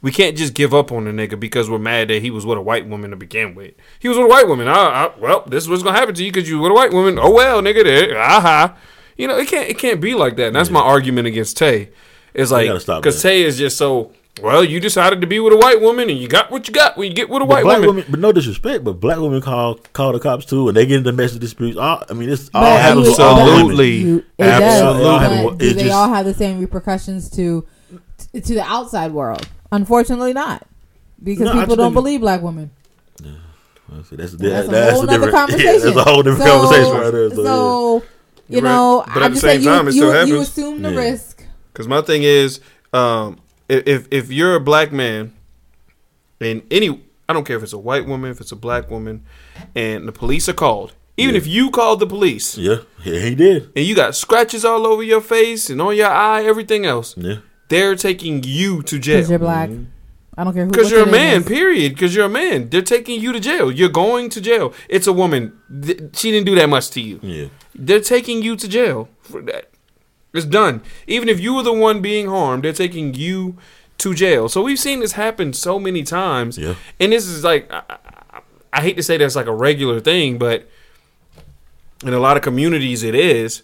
We 0.00 0.12
can't 0.12 0.36
just 0.36 0.52
give 0.52 0.74
up 0.74 0.92
on 0.92 1.06
the 1.06 1.10
nigga 1.12 1.40
because 1.40 1.70
we're 1.70 1.78
mad 1.78 2.08
that 2.08 2.20
he 2.20 2.30
was 2.30 2.44
with 2.44 2.58
a 2.58 2.60
white 2.60 2.86
woman 2.86 3.10
to 3.10 3.16
begin 3.16 3.54
with. 3.54 3.72
He 3.98 4.06
was 4.06 4.18
with 4.18 4.26
a 4.26 4.28
white 4.28 4.46
woman. 4.46 4.68
I, 4.68 4.74
I, 4.74 5.18
well, 5.18 5.44
this 5.46 5.64
is 5.64 5.70
what's 5.70 5.82
gonna 5.82 5.98
happen 5.98 6.14
to 6.14 6.22
you 6.22 6.30
because 6.30 6.48
you 6.48 6.58
with 6.58 6.72
a 6.72 6.74
white 6.74 6.92
woman. 6.92 7.18
Oh 7.18 7.32
well, 7.32 7.62
nigga. 7.62 7.84
There, 7.84 8.20
aha. 8.20 8.76
You 9.16 9.28
know, 9.28 9.38
it 9.38 9.48
can't 9.48 9.66
it 9.66 9.78
can't 9.78 10.02
be 10.02 10.14
like 10.14 10.36
that. 10.36 10.48
And 10.48 10.56
that's 10.56 10.68
my 10.68 10.80
argument 10.80 11.26
against 11.26 11.56
Tay. 11.56 11.88
It's 12.34 12.50
like 12.50 12.68
because. 12.68 13.22
Tay 13.22 13.44
is 13.44 13.56
just 13.56 13.78
so. 13.78 14.12
Well, 14.42 14.64
you 14.64 14.80
decided 14.80 15.20
to 15.20 15.28
be 15.28 15.38
with 15.38 15.52
a 15.52 15.56
white 15.56 15.80
woman, 15.80 16.10
and 16.10 16.18
you 16.18 16.26
got 16.26 16.50
what 16.50 16.66
you 16.66 16.74
got 16.74 16.96
when 16.96 17.08
you 17.08 17.14
get 17.14 17.28
with 17.28 17.42
a 17.42 17.44
But 17.46 17.48
white 17.54 17.62
black 17.64 17.78
woman. 17.78 17.96
women, 17.96 18.04
but 18.10 18.18
no 18.20 18.32
disrespect, 18.32 18.82
but 18.82 18.94
black 18.94 19.18
women 19.18 19.40
call 19.40 19.76
call 19.92 20.12
the 20.12 20.18
cops 20.18 20.44
too, 20.44 20.66
and 20.68 20.76
they 20.76 20.86
get 20.86 20.96
into 20.98 21.10
domestic 21.12 21.40
disputes. 21.40 21.78
All, 21.78 22.02
I 22.10 22.14
mean, 22.14 22.28
it's 22.28 22.50
all 22.52 22.62
But 22.62 22.80
happens 22.80 23.08
you- 23.08 23.14
to 23.16 23.22
all 23.22 23.34
women. 23.36 23.52
Absolutely. 23.54 23.90
You- 23.92 24.24
it 24.38 24.42
Absolutely. 24.44 25.02
does. 25.04 25.22
Absolutely. 25.22 25.50
But 25.50 25.58
do 25.58 25.72
they 25.74 25.82
just- 25.84 25.94
all 25.94 26.08
have 26.12 26.26
the 26.26 26.34
same 26.34 26.58
repercussions 26.60 27.30
to 27.30 27.64
to 28.32 28.54
the 28.54 28.62
outside 28.64 29.12
world? 29.12 29.46
Unfortunately, 29.70 30.32
not 30.32 30.66
because 31.22 31.46
No, 31.46 31.60
people 31.60 31.76
don't 31.76 31.94
believe 31.94 32.20
black 32.20 32.42
women. 32.42 32.70
That's, 33.88 34.08
that's, 34.10 34.32
That's, 34.32 34.68
that's, 34.68 34.68
a 34.68 34.92
whole 34.94 35.02
nother 35.02 35.12
different, 35.26 35.32
conversation. 35.34 35.66
Yeah, 35.74 35.78
that's 35.78 35.96
a 35.96 36.02
whole 36.04 36.22
different 36.22 36.44
so, 36.44 36.60
conversation 36.60 36.92
right 36.92 37.10
there. 37.12 37.30
So, 37.30 37.44
So, 37.44 37.94
you 37.96 38.02
You're 38.48 38.62
know, 38.62 38.98
right. 39.00 39.06
But 39.14 39.16
at 39.18 39.22
I'm 39.26 39.34
the 39.34 39.40
same 39.40 39.62
time, 39.62 39.84
you, 39.84 39.88
it 39.90 39.92
still 39.92 40.04
you, 40.06 40.12
you 40.12 40.16
happens. 40.34 40.48
assume 40.48 40.82
the 40.82 40.90
Yeah. 40.90 40.98
risk. 40.98 41.44
Because 41.72 41.86
my 41.86 42.00
thing 42.00 42.22
is, 42.24 42.60
um, 42.92 43.36
if 43.68 43.86
if- 43.86 44.08
if 44.10 44.32
you're 44.32 44.54
a 44.54 44.60
black 44.60 44.92
man 44.92 45.32
and 46.40 46.62
any 46.70 47.00
I 47.28 47.32
don't 47.32 47.44
care 47.46 47.56
if 47.56 47.62
it's 47.62 47.72
a 47.72 47.78
white 47.78 48.06
woman, 48.06 48.30
if 48.30 48.40
it's 48.40 48.52
a 48.52 48.56
black 48.56 48.90
woman, 48.90 49.22
and 49.74 50.06
the 50.06 50.12
police 50.12 50.46
are 50.48 50.52
called. 50.54 50.92
Even 51.16 51.34
Yeah. 51.34 51.38
if 51.38 51.46
you 51.46 51.70
called 51.70 52.00
the 52.00 52.06
police 52.06 52.58
Yeah, 52.58 52.78
yeah, 53.04 53.20
he 53.20 53.34
did. 53.34 53.70
and 53.76 53.86
you 53.86 53.94
got 53.94 54.14
scratches 54.16 54.64
all 54.64 54.86
over 54.86 55.02
your 55.02 55.20
face 55.22 55.70
and 55.70 55.80
on 55.80 55.96
your 55.96 56.08
eye, 56.10 56.44
everything 56.44 56.84
else, 56.84 57.14
Yeah, 57.16 57.36
they're 57.68 57.94
taking 57.96 58.42
you 58.44 58.82
to 58.82 58.98
jail. 58.98 59.16
Because 59.18 59.30
you're 59.30 59.38
jail. 59.38 59.46
black. 59.48 59.70
Mm-hmm. 59.70 59.84
I 60.36 60.42
don't 60.44 60.52
care 60.54 60.64
who. 60.64 60.70
Because 60.72 60.90
you're 60.90 61.04
a 61.08 61.10
man, 61.10 61.42
is. 61.42 61.46
period. 61.46 61.94
Because 61.94 62.12
you're 62.14 62.24
a 62.26 62.28
man. 62.28 62.68
They're 62.68 62.82
taking 62.82 63.20
you 63.20 63.32
to 63.32 63.38
jail. 63.38 63.70
You're 63.70 63.88
going 64.04 64.28
to 64.30 64.40
jail. 64.40 64.74
It's 64.88 65.06
a 65.06 65.12
woman. 65.12 65.52
Th- 65.86 66.00
She 66.12 66.32
didn't 66.32 66.46
do 66.46 66.56
that 66.56 66.68
much 66.68 66.90
to 66.90 67.00
you. 67.00 67.20
yeah. 67.22 67.46
They're 67.76 68.00
taking 68.00 68.42
you 68.42 68.56
to 68.56 68.66
jail 68.68 69.08
for 69.22 69.40
that. 69.42 69.70
It's 70.34 70.44
done. 70.44 70.82
Even 71.06 71.28
if 71.28 71.40
you 71.40 71.54
were 71.54 71.62
the 71.62 71.72
one 71.72 72.02
being 72.02 72.26
harmed, 72.26 72.64
they're 72.64 72.72
taking 72.72 73.14
you 73.14 73.56
to 73.98 74.12
jail. 74.14 74.48
So 74.48 74.62
we've 74.62 74.78
seen 74.78 75.00
this 75.00 75.12
happen 75.12 75.52
so 75.52 75.78
many 75.78 76.02
times. 76.02 76.58
Yeah. 76.58 76.74
And 77.00 77.12
this 77.12 77.26
is 77.26 77.44
like, 77.44 77.72
I, 77.72 77.82
I, 77.88 78.40
I 78.72 78.80
hate 78.82 78.96
to 78.96 79.02
say 79.02 79.16
that's 79.16 79.36
like 79.36 79.46
a 79.46 79.54
regular 79.54 80.00
thing, 80.00 80.36
but 80.36 80.68
in 82.04 82.12
a 82.12 82.18
lot 82.18 82.36
of 82.36 82.42
communities 82.42 83.02
it 83.02 83.14
is. 83.14 83.62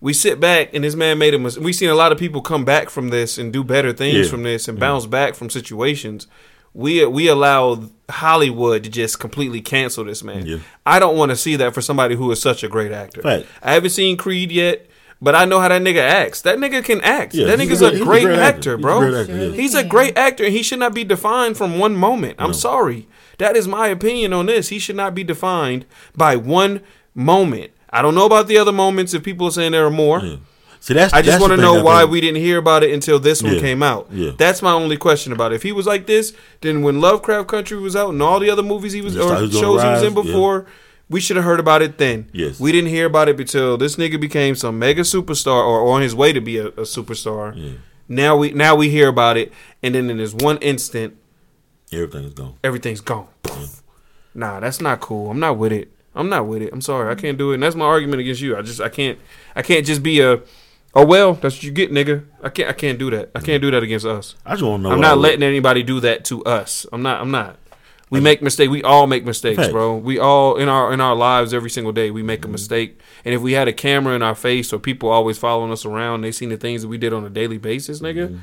We 0.00 0.12
sit 0.12 0.40
back 0.40 0.74
and 0.74 0.82
this 0.82 0.96
man 0.96 1.18
made 1.18 1.32
a 1.34 1.38
mistake. 1.38 1.62
We've 1.62 1.74
seen 1.76 1.90
a 1.90 1.94
lot 1.94 2.10
of 2.10 2.18
people 2.18 2.40
come 2.40 2.64
back 2.64 2.90
from 2.90 3.10
this 3.10 3.38
and 3.38 3.52
do 3.52 3.62
better 3.62 3.92
things 3.92 4.26
Yeah. 4.26 4.30
from 4.30 4.42
this 4.42 4.66
and 4.66 4.78
bounce 4.78 5.06
back 5.06 5.34
from 5.36 5.48
situations. 5.48 6.26
We 6.74 7.04
we 7.06 7.28
allow 7.28 7.84
Hollywood 8.10 8.82
to 8.84 8.90
just 8.90 9.20
completely 9.20 9.60
cancel 9.60 10.04
this 10.04 10.24
man. 10.24 10.44
Yeah. 10.46 10.56
I 10.84 10.98
don't 10.98 11.16
want 11.16 11.30
to 11.30 11.36
see 11.36 11.54
that 11.56 11.72
for 11.74 11.80
somebody 11.82 12.16
who 12.16 12.30
is 12.32 12.40
such 12.40 12.64
a 12.64 12.68
great 12.68 12.90
actor. 12.90 13.22
Fact. 13.22 13.46
I 13.62 13.74
haven't 13.74 13.90
seen 13.90 14.16
Creed 14.16 14.50
yet, 14.50 14.86
but 15.22 15.34
I 15.34 15.44
know 15.46 15.60
how 15.60 15.68
that 15.68 15.80
nigga 15.80 16.00
acts. 16.02 16.42
That 16.42 16.58
nigga 16.58 16.84
can 16.84 17.00
act. 17.00 17.32
Yeah, 17.32 17.46
that 17.46 17.58
nigga's 17.58 17.80
a 17.80 17.86
a, 17.86 17.90
great- 17.90 18.00
a 18.02 18.04
great, 18.04 18.22
great 18.24 18.38
actor. 18.38 18.74
actor, 18.74 18.76
He's 18.76 18.78
a 18.78 18.78
bro. 18.78 18.98
great 19.00 19.14
actor, 19.20 19.36
yeah. 19.36 19.52
He's 19.52 19.74
a 19.74 19.84
great 19.84 20.18
actor, 20.18 20.44
and 20.44 20.52
he 20.52 20.62
should 20.62 20.78
not 20.80 20.92
be 20.92 21.04
defined 21.04 21.56
from 21.56 21.78
one 21.78 21.94
moment. 21.96 22.34
I'm 22.38 22.52
sorry. 22.52 23.06
That 23.38 23.56
is 23.56 23.66
my 23.66 23.86
opinion 23.88 24.32
on 24.34 24.46
this. 24.46 24.68
He 24.68 24.78
should 24.78 24.96
not 24.96 25.14
be 25.14 25.24
defined 25.24 25.86
by 26.14 26.36
one 26.36 26.80
moment. 27.14 27.70
I 27.90 28.02
don't 28.02 28.14
know 28.14 28.26
about 28.26 28.46
the 28.48 28.58
other 28.58 28.72
moments 28.72 29.14
if 29.14 29.22
people 29.22 29.46
are 29.48 29.50
saying 29.52 29.72
there 29.72 29.86
are 29.86 29.90
more. 29.90 30.20
Yeah. 30.20 30.36
See, 30.80 30.94
that's. 30.94 31.12
I 31.14 31.22
just 31.22 31.40
want 31.40 31.52
to 31.52 31.56
know 31.56 31.78
I 31.78 31.82
why 31.82 32.00
think- 32.00 32.10
we 32.10 32.20
didn't 32.20 32.40
hear 32.42 32.58
about 32.58 32.82
it 32.82 32.92
until 32.92 33.18
this 33.20 33.42
one 33.42 33.54
Yeah. 33.54 33.60
came 33.60 33.82
out. 33.84 34.08
Yeah. 34.10 34.32
That's 34.36 34.62
my 34.62 34.72
only 34.72 34.96
question 34.96 35.32
about 35.32 35.52
it. 35.52 35.56
If 35.56 35.62
he 35.62 35.70
was 35.72 35.86
like 35.86 36.06
this, 36.06 36.32
then 36.60 36.82
when 36.82 37.00
Lovecraft 37.00 37.46
Country 37.48 37.78
was 37.78 37.94
out 37.94 38.10
and 38.10 38.20
all 38.22 38.40
the 38.40 38.50
other 38.50 38.62
movies 38.64 38.92
he 38.92 39.00
was 39.00 39.14
Just 39.14 39.28
or 39.28 39.36
he 39.36 39.42
was 39.42 39.52
gonna 39.52 39.62
shows 39.62 39.82
he 39.82 39.88
was 39.88 40.02
in 40.02 40.14
before, 40.14 40.66
yeah. 40.66 40.72
We 41.08 41.20
should 41.20 41.36
have 41.36 41.44
heard 41.44 41.60
about 41.60 41.82
it 41.82 41.98
then. 41.98 42.28
Yes. 42.32 42.58
We 42.58 42.72
didn't 42.72 42.90
hear 42.90 43.06
about 43.06 43.28
it 43.28 43.38
until 43.38 43.76
this 43.76 43.96
nigga 43.96 44.20
became 44.20 44.54
some 44.54 44.78
mega 44.78 45.02
superstar 45.02 45.64
or 45.66 45.92
on 45.92 46.02
his 46.02 46.14
way 46.14 46.32
to 46.32 46.40
be 46.40 46.58
a, 46.58 46.68
a 46.68 46.82
superstar. 46.82 47.52
Yeah. 47.54 47.78
Now 48.08 48.36
we 48.36 48.52
now 48.52 48.74
we 48.74 48.90
hear 48.90 49.08
about 49.08 49.36
it, 49.36 49.52
and 49.82 49.94
then 49.94 50.10
in 50.10 50.18
this 50.18 50.34
one 50.34 50.58
instant, 50.58 51.16
everything's 51.92 52.34
gone. 52.34 52.54
everything's 52.62 53.00
gone. 53.00 53.28
Nah, 54.34 54.60
that's 54.60 54.80
not 54.80 55.00
cool. 55.00 55.30
I'm 55.30 55.40
not 55.40 55.58
with 55.58 55.72
it. 55.72 55.92
I'm 56.14 56.28
not 56.28 56.46
with 56.46 56.62
it. 56.62 56.72
I'm 56.72 56.80
sorry. 56.80 57.10
I 57.10 57.14
can't 57.14 57.38
do 57.38 57.52
it. 57.52 57.54
And 57.54 57.62
that's 57.62 57.74
my 57.76 57.84
argument 57.84 58.20
against 58.20 58.40
you. 58.40 58.56
I 58.56 58.62
just 58.62 58.80
I 58.80 58.88
can't 58.88 59.18
I 59.56 59.62
can't 59.62 59.86
just 59.86 60.02
be 60.02 60.20
a 60.20 60.40
oh 60.94 61.06
well, 61.06 61.34
that's 61.34 61.56
what 61.56 61.62
you 61.62 61.70
get, 61.70 61.90
nigga. 61.90 62.24
I 62.42 62.48
can't 62.48 62.68
I 62.68 62.72
can't 62.72 62.98
do 62.98 63.10
that. 63.10 63.30
I 63.34 63.40
can't 63.40 63.62
do 63.62 63.70
that 63.70 63.82
against 63.82 64.06
us. 64.06 64.34
I 64.44 64.52
just 64.52 64.62
want 64.62 64.82
to 64.82 64.88
know. 64.88 64.94
I'm 64.94 65.00
not 65.00 65.18
letting 65.18 65.42
anybody 65.42 65.82
do 65.82 66.00
that 66.00 66.24
to 66.26 66.44
us. 66.44 66.86
I'm 66.92 67.02
not 67.02 67.20
I'm 67.20 67.30
not. 67.30 67.58
We 68.12 68.20
make 68.20 68.42
mistakes. 68.42 68.70
We 68.70 68.82
all 68.82 69.06
make 69.06 69.24
mistakes, 69.24 69.56
Fact. 69.56 69.72
bro. 69.72 69.96
We 69.96 70.18
all 70.18 70.56
in 70.56 70.68
our 70.68 70.92
in 70.92 71.00
our 71.00 71.14
lives 71.14 71.54
every 71.54 71.70
single 71.70 71.92
day 71.92 72.10
we 72.10 72.22
make 72.22 72.40
a 72.40 72.42
mm-hmm. 72.42 72.52
mistake. 72.52 73.00
And 73.24 73.34
if 73.34 73.40
we 73.40 73.52
had 73.52 73.68
a 73.68 73.72
camera 73.72 74.14
in 74.14 74.22
our 74.22 74.34
face 74.34 74.70
or 74.70 74.78
people 74.78 75.08
always 75.08 75.38
following 75.38 75.72
us 75.72 75.86
around, 75.86 76.20
they 76.20 76.30
seen 76.30 76.50
the 76.50 76.58
things 76.58 76.82
that 76.82 76.88
we 76.88 76.98
did 76.98 77.14
on 77.14 77.24
a 77.24 77.30
daily 77.30 77.56
basis, 77.56 78.00
nigga. 78.00 78.28
Mm-hmm. 78.28 78.38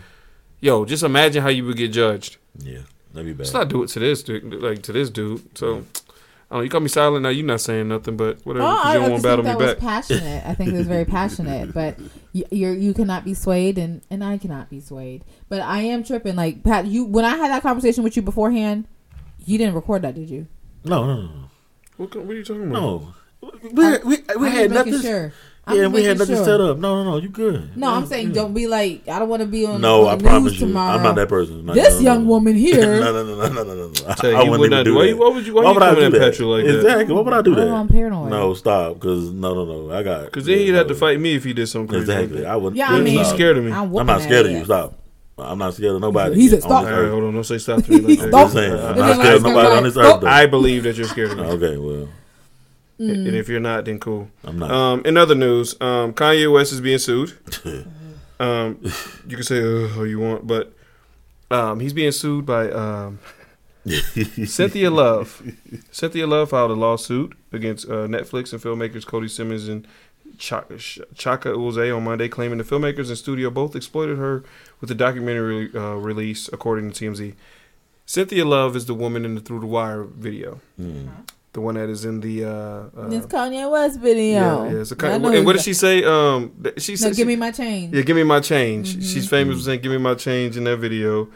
Yo, 0.60 0.86
just 0.86 1.04
imagine 1.04 1.44
how 1.44 1.50
you 1.50 1.66
would 1.66 1.78
get 1.78 1.90
judged. 1.90 2.38
Yeah, 2.58 2.80
that'd 3.14 3.28
be 3.28 3.34
bad. 3.34 3.40
Let's 3.40 3.54
not 3.54 3.70
do 3.70 3.84
it 3.84 3.90
to 3.90 4.00
this 4.00 4.24
dude, 4.24 4.44
like 4.56 4.82
to 4.84 4.92
this 4.92 5.12
dude. 5.12 5.56
So, 5.56 5.68
I 5.68 5.76
don't 5.76 5.86
know. 6.52 6.62
You 6.62 6.70
call 6.70 6.82
me 6.82 6.88
silent 6.88 7.22
now. 7.22 7.30
You 7.30 7.44
not 7.44 7.62
saying 7.62 7.90
nothing, 7.90 8.18
but 8.18 8.44
whatever. 8.48 8.66
Oh, 8.66 8.70
'cause 8.70 8.86
I, 8.86 8.94
you 8.94 9.00
don't 9.00 9.06
I 9.06 9.10
want 9.10 9.22
to 9.22 9.28
battle 9.28 9.46
think 9.46 9.60
me 9.60 9.66
that 9.66 9.68
was 9.68 9.84
back. 9.84 9.90
passionate. 9.90 10.48
I 10.48 10.56
think 10.56 10.74
it 10.74 10.78
was 10.78 10.88
very 10.88 11.06
passionate, 11.20 11.76
but 11.76 12.00
you, 12.34 12.44
you're 12.50 12.74
you 12.74 12.96
cannot 12.96 13.24
be 13.24 13.36
swayed, 13.36 13.78
and 13.78 14.02
and 14.10 14.24
I 14.24 14.40
cannot 14.40 14.68
be 14.72 14.80
swayed. 14.80 15.24
But 15.48 15.62
I 15.62 15.82
am 15.82 16.04
tripping. 16.04 16.36
Like 16.36 16.64
Pat, 16.64 16.88
you 16.88 17.06
when 17.06 17.24
I 17.24 17.38
had 17.38 17.52
that 17.52 17.62
conversation 17.62 18.04
with 18.04 18.16
you 18.16 18.24
beforehand, 18.24 18.88
you 19.50 19.58
didn't 19.58 19.76
record 19.76 20.02
that, 20.04 20.16
did 20.16 20.30
you? 20.30 20.48
no, 20.84 21.06
no, 21.06 21.22
no, 21.24 21.30
What, 21.98 22.16
what 22.16 22.30
are 22.30 22.34
you 22.34 22.44
talking 22.44 22.64
about? 22.70 22.74
no. 22.82 23.14
We, 23.42 23.50
we, 23.72 24.00
we, 24.04 24.18
I'm 24.36 24.44
had 24.52 24.72
nothing. 24.72 25.00
Sure. 25.02 25.32
I'm 25.66 25.78
Yeah, 25.78 25.88
we 25.88 26.04
had 26.04 26.18
nothing 26.18 26.36
sure. 26.36 26.44
set 26.44 26.60
up. 26.60 26.78
No, 26.78 27.02
no, 27.04 27.12
no. 27.12 27.18
You 27.18 27.30
good? 27.30 27.78
No, 27.78 27.94
I'm 27.94 28.06
saying 28.06 28.34
don't 28.34 28.54
be 28.54 28.68
like 28.68 29.08
I 29.08 29.18
don't 29.20 29.30
want 29.30 29.42
to 29.42 29.48
be 29.48 29.66
on. 29.66 29.80
No, 29.80 30.08
I 30.08 30.14
on 30.14 30.18
the 30.18 30.24
promise 30.26 30.52
news 30.54 30.62
you, 30.62 30.68
tomorrow. 30.68 30.98
I'm 30.98 31.04
not 31.04 31.16
that 31.16 31.30
person. 31.30 31.66
No, 31.70 31.74
This 31.74 31.96
no, 31.96 32.02
young 32.02 32.24
no. 32.24 32.30
woman 32.32 32.56
here. 32.56 33.00
no, 33.00 33.14
no, 33.14 33.24
no, 33.24 33.48
no, 33.48 33.64
no, 33.64 33.64
no, 33.64 33.88
no. 33.88 33.94
I, 34.08 34.14
Tell 34.16 34.32
you, 34.32 34.36
I 34.36 34.40
wouldn't 34.44 34.60
would 34.60 34.66
even 34.66 34.78
not- 34.78 34.84
do 34.84 34.96
why 34.96 35.02
that. 35.04 35.10
you- 35.10 35.18
why 35.18 35.30
would 35.30 35.48
you- 35.48 35.54
why 35.54 35.62
you 35.64 35.74
would 35.74 35.84
I 35.84 35.90
coming 35.90 36.00
do 36.02 36.06
in 36.08 36.12
that? 36.22 36.32
petrol 36.32 36.58
like 36.58 36.66
that? 36.66 36.76
Exactly. 36.76 37.16
Why 37.16 37.22
would 37.22 37.34
I 37.34 37.42
do 37.42 37.52
Oh, 37.54 37.56
that? 37.56 37.68
I'm 37.70 37.88
paranoid. 37.88 38.30
No, 38.30 38.54
stop. 38.56 38.94
Because 38.96 39.30
no, 39.32 39.54
no, 39.54 39.64
no. 39.88 39.94
I 39.96 40.04
got. 40.04 40.26
Because 40.26 40.46
then 40.46 40.58
he'd 40.58 40.74
have 40.74 40.88
to 40.88 40.96
fight 40.96 41.20
me 41.20 41.36
if 41.36 41.46
he 41.46 41.54
did 41.54 41.68
something 41.68 41.88
crazy. 41.88 42.12
Exactly. 42.12 42.42
that. 42.42 42.48
I 42.48 42.56
would. 42.58 42.76
Yeah, 42.76 42.90
I 42.90 43.00
mean, 43.00 43.18
He's 43.18 43.30
scared 43.30 43.58
of 43.58 43.64
me. 43.64 43.72
I'm, 43.72 43.96
I'm 43.96 44.06
not 44.06 44.22
scared 44.22 44.48
of 44.48 44.52
you. 44.52 44.66
Stop. 44.66 44.99
I'm 45.42 45.58
not 45.58 45.74
scared 45.74 45.96
of 45.96 46.02
nobody. 46.02 46.36
He 46.36 46.50
said 46.50 46.58
on 46.58 46.62
stop. 46.62 46.84
this 46.86 46.92
All 46.94 46.98
right, 47.00 47.06
earth. 47.06 47.12
hold 47.12 47.24
on. 47.26 47.34
Don't 47.34 47.44
say 47.44 47.58
stop 47.58 47.84
to 47.84 47.92
me 47.92 48.00
like 48.00 48.18
that. 48.20 48.24
I'm 48.26 48.30
Stop. 48.32 48.52
saying. 48.52 48.74
I'm 48.74 48.98
not 48.98 49.16
scared 49.16 49.36
of 49.38 49.44
nobody 49.44 49.68
on 49.78 49.84
this 49.84 49.94
stop. 49.94 50.16
earth. 50.16 50.22
though. 50.22 50.28
I 50.28 50.46
believe 50.46 50.84
that 50.84 50.96
you're 50.98 51.08
scared 51.08 51.32
of 51.32 51.38
me. 51.38 51.44
Okay, 51.44 51.78
well, 51.78 52.10
Mm. 53.00 53.28
And 53.28 53.36
if 53.38 53.48
you're 53.48 53.62
not, 53.62 53.86
then 53.86 53.98
cool. 53.98 54.30
I'm 54.44 54.60
not. 54.60 54.72
Um, 54.72 55.02
in 55.06 55.16
other 55.16 55.34
news, 55.34 55.74
um, 55.80 56.12
Kanye 56.12 56.52
West 56.52 56.74
is 56.74 56.82
being 56.82 56.98
sued. 57.00 57.34
Um, 58.42 58.80
you 59.28 59.36
can 59.36 59.44
say 59.44 59.60
uh, 59.62 59.98
all 59.98 60.08
you 60.08 60.18
want, 60.18 60.48
but 60.48 60.72
um, 61.52 61.82
he's 61.82 61.92
being 61.92 62.14
sued 62.14 62.46
by 62.46 62.72
um, 62.72 63.20
Cynthia 64.46 64.90
Love. 64.90 65.42
Cynthia 65.92 66.26
Love 66.28 66.50
filed 66.50 66.72
a 66.72 66.74
lawsuit 66.74 67.36
against 67.52 67.86
uh, 67.90 68.08
Netflix 68.08 68.54
and 68.54 68.62
filmmakers 68.62 69.06
Coodie 69.06 69.30
Simmons 69.30 69.68
and 69.68 69.86
Chike, 70.40 71.04
Chike 71.16 71.46
Ozah 71.46 71.96
on 71.96 72.04
Monday, 72.04 72.28
claiming 72.28 72.58
the 72.58 72.64
filmmakers 72.64 73.10
and 73.10 73.18
studio 73.18 73.50
both 73.50 73.76
exploited 73.76 74.18
her 74.18 74.44
with 74.80 74.88
the 74.88 74.96
documentary 74.96 75.70
uh, 75.76 75.94
release, 75.96 76.50
according 76.52 76.92
to 76.92 77.06
TMZ. 77.12 77.36
Cynthia 78.06 78.46
Love 78.46 78.76
is 78.76 78.86
the 78.86 78.94
woman 78.96 79.26
in 79.26 79.36
the 79.36 79.42
Through 79.42 79.60
the 79.60 79.68
Wire 79.68 80.04
video, 80.04 80.60
Hmm. 80.78 81.08
the 81.54 81.62
one 81.62 81.76
that 81.76 81.90
is 81.90 82.06
in 82.06 82.22
the. 82.22 82.44
Uh, 82.46 82.50
uh, 83.00 83.08
This 83.10 83.26
Kanye 83.28 83.70
West 83.70 84.00
video. 84.00 84.66
yeah, 84.66 84.72
yeah. 84.74 84.80
It's 84.82 84.92
a 84.92 84.96
I 84.96 84.98
kind 84.98 85.22
know 85.24 85.32
and 85.32 85.46
what 85.46 85.54
did 85.58 85.62
she 85.64 85.74
say? 85.74 86.04
Um, 86.04 86.52
th- 86.64 86.82
she 86.82 86.94
No, 86.94 86.96
said, 86.96 87.10
give 87.10 87.18
she- 87.18 87.26
me 87.26 87.36
my 87.36 87.52
change. 87.52 87.94
yeah, 87.94 88.02
give 88.02 88.16
me 88.16 88.24
my 88.24 88.40
change. 88.40 88.96
Mhm. 88.98 89.14
She's 89.14 89.30
famous 89.30 89.58
for 89.58 89.64
saying, 89.64 89.82
"Give 89.82 89.92
me 89.92 90.00
my 90.00 90.16
change" 90.16 90.58
in 90.58 90.64
that 90.64 90.78
video. 90.78 91.28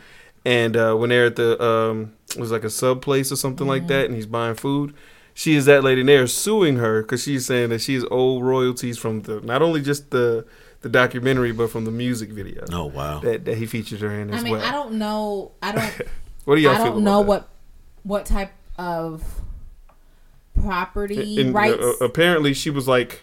And 0.46 0.76
uh, 0.76 0.96
when 0.96 1.10
they're 1.10 1.26
at 1.28 1.36
the 1.36 1.62
um, 1.64 2.14
it 2.36 2.40
was 2.40 2.52
like 2.52 2.64
a 2.64 2.70
sub 2.70 3.02
place 3.02 3.32
or 3.32 3.36
something 3.36 3.68
like 3.68 3.88
that, 3.88 4.06
and 4.08 4.16
he's 4.16 4.26
buying 4.26 4.56
food. 4.56 4.94
She 5.34 5.56
is 5.56 5.66
that 5.66 5.84
lady 5.84 6.02
and 6.02 6.10
they're 6.10 6.28
suing 6.28 6.78
her 6.78 7.02
because 7.02 7.24
she's 7.24 7.46
saying 7.46 7.70
that 7.70 7.82
she's 7.82 8.04
owed 8.12 8.44
royalties 8.44 8.98
from 8.98 9.22
the 9.24 9.42
not 9.42 9.62
only 9.62 9.82
just 9.82 10.12
the 10.12 10.46
the 10.82 10.90
documentary 10.90 11.52
but 11.52 11.70
from 11.72 11.86
the 11.86 11.92
music 11.92 12.30
video 12.30 12.64
oh 12.72 12.86
wow. 12.86 13.20
that, 13.20 13.46
that 13.46 13.58
he 13.58 13.66
featured 13.66 14.02
her 14.02 14.12
in 14.12 14.32
as 14.34 14.42
I 14.42 14.44
mean, 14.44 14.54
well. 14.54 14.64
I 14.66 14.72
don't 14.72 14.94
know. 14.94 15.52
I 15.62 15.72
don't. 15.72 16.02
what 16.46 16.56
do 16.56 16.62
y'all 16.62 16.74
I 16.74 16.76
feel 16.78 16.86
don't 16.86 16.94
about 16.98 17.04
know 17.04 17.20
that? 17.22 17.28
what 17.28 17.50
what 18.04 18.26
type 18.26 18.52
of 18.78 19.24
property 20.62 21.40
And, 21.42 21.50
uh, 21.56 21.60
rights. 21.60 21.82
uh, 21.84 22.06
apparently, 22.06 22.54
she 22.54 22.70
was 22.70 22.88
like. 22.88 23.22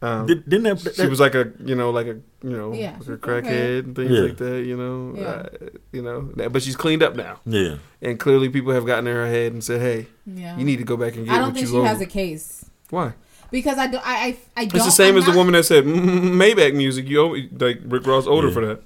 Um, 0.00 0.26
Did, 0.26 0.48
didn't 0.48 0.62
that, 0.62 0.78
that, 0.84 0.94
she 0.94 1.06
was 1.08 1.18
like 1.18 1.34
a 1.34 1.50
you 1.64 1.74
know 1.74 1.90
like 1.90 2.06
a 2.06 2.20
you 2.46 2.56
know 2.56 2.72
Yeah, 2.72 2.92
like 2.92 3.00
a 3.00 3.04
she's 3.04 3.14
crackhead 3.16 3.78
and 3.80 3.96
things 3.96 4.10
Yeah. 4.12 4.20
like 4.20 4.36
that 4.36 4.64
you 4.64 4.76
know 4.76 5.14
Yeah. 5.16 5.26
uh, 5.26 5.48
you 5.90 6.02
know 6.02 6.48
but 6.50 6.62
she's 6.62 6.76
cleaned 6.76 7.02
up 7.02 7.16
now 7.16 7.40
yeah. 7.44 7.78
and 8.00 8.16
clearly 8.20 8.48
people 8.48 8.72
have 8.72 8.86
gotten 8.86 9.08
in 9.08 9.14
her 9.16 9.26
head 9.26 9.52
and 9.54 9.64
said 9.64 9.80
hey 9.80 10.06
yeah. 10.24 10.56
you 10.56 10.64
need 10.64 10.76
to 10.76 10.84
go 10.84 10.96
back 10.96 11.16
and 11.16 11.24
get 11.26 11.34
I 11.34 11.38
don't 11.38 11.48
what 11.48 11.54
think 11.54 11.66
you 11.66 11.72
she 11.72 11.78
owe 11.78 11.82
has 11.82 12.00
a 12.00 12.06
case 12.06 12.64
why 12.90 13.14
because 13.50 13.76
I 13.76 13.88
do. 13.88 13.96
I 13.96 14.00
I, 14.04 14.36
I 14.56 14.64
don't. 14.66 14.76
it's 14.76 14.84
the 14.84 14.92
same 14.92 15.14
I'm 15.14 15.18
as 15.18 15.24
the 15.26 15.32
woman 15.32 15.54
that 15.54 15.64
said 15.64 15.82
"Mm, 15.84 16.30
Maybach 16.36 16.74
music 16.76 17.08
you 17.08 17.20
owe 17.20 17.34
like 17.58 17.80
Rick 17.84 18.06
Ross 18.06 18.26
owed 18.28 18.44
her 18.44 18.50
Yeah. 18.50 18.54
for 18.54 18.66
that 18.66 18.82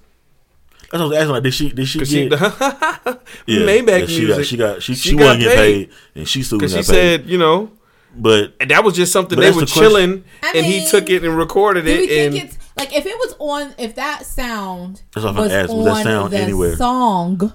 That's 0.93 0.93
what 0.93 1.01
I 1.03 1.05
was 1.05 1.17
asking. 1.17 1.33
Like, 1.33 1.43
did 1.43 1.55
she? 1.55 1.69
Did 1.73 1.89
she 1.89 1.99
get? 1.99 2.39
she 3.47 3.59
Maybach 3.59 4.01
yeah, 4.01 4.07
she 4.07 4.25
music 4.25 4.37
got. 4.37 4.47
She 4.47 4.57
got. 4.57 4.83
She, 4.83 4.95
she 4.95 5.09
she, 5.11 5.17
got 5.17 5.25
wasn't 5.25 5.41
getting 5.43 5.59
paid. 5.59 5.89
paid, 5.91 5.97
and 6.15 6.29
she 6.29 6.43
still 6.43 6.59
got 6.59 6.67
because 6.71 6.75
paid. 6.75 6.85
she 6.85 6.93
said 6.93 7.27
you 7.29 7.39
know 7.39 7.71
but 8.15 8.55
and 8.61 8.71
that 8.71 8.85
was 8.85 8.95
just 8.95 9.13
something 9.13 9.39
they 9.39 9.51
were 9.51 9.61
the 9.61 9.67
chilling 9.67 10.25
I 10.43 10.53
and 10.57 10.67
he 10.67 10.87
took 10.87 11.09
it 11.09 11.25
and 11.25 11.37
recorded 11.37 11.87
it 11.87 12.09
think 12.09 12.11
and 12.11 12.35
it's 12.35 12.59
like 12.77 12.95
if 12.95 13.07
it 13.07 13.17
was 13.19 13.35
on 13.39 13.75
if 13.79 13.95
that 13.95 14.27
sound 14.27 15.03
That's 15.15 15.25
was 15.25 15.25
on 15.25 15.37
was 15.37 15.49
that 15.51 16.03
sound 16.03 16.33
the 16.33 16.39
anywhere? 16.39 16.77
song? 16.77 17.55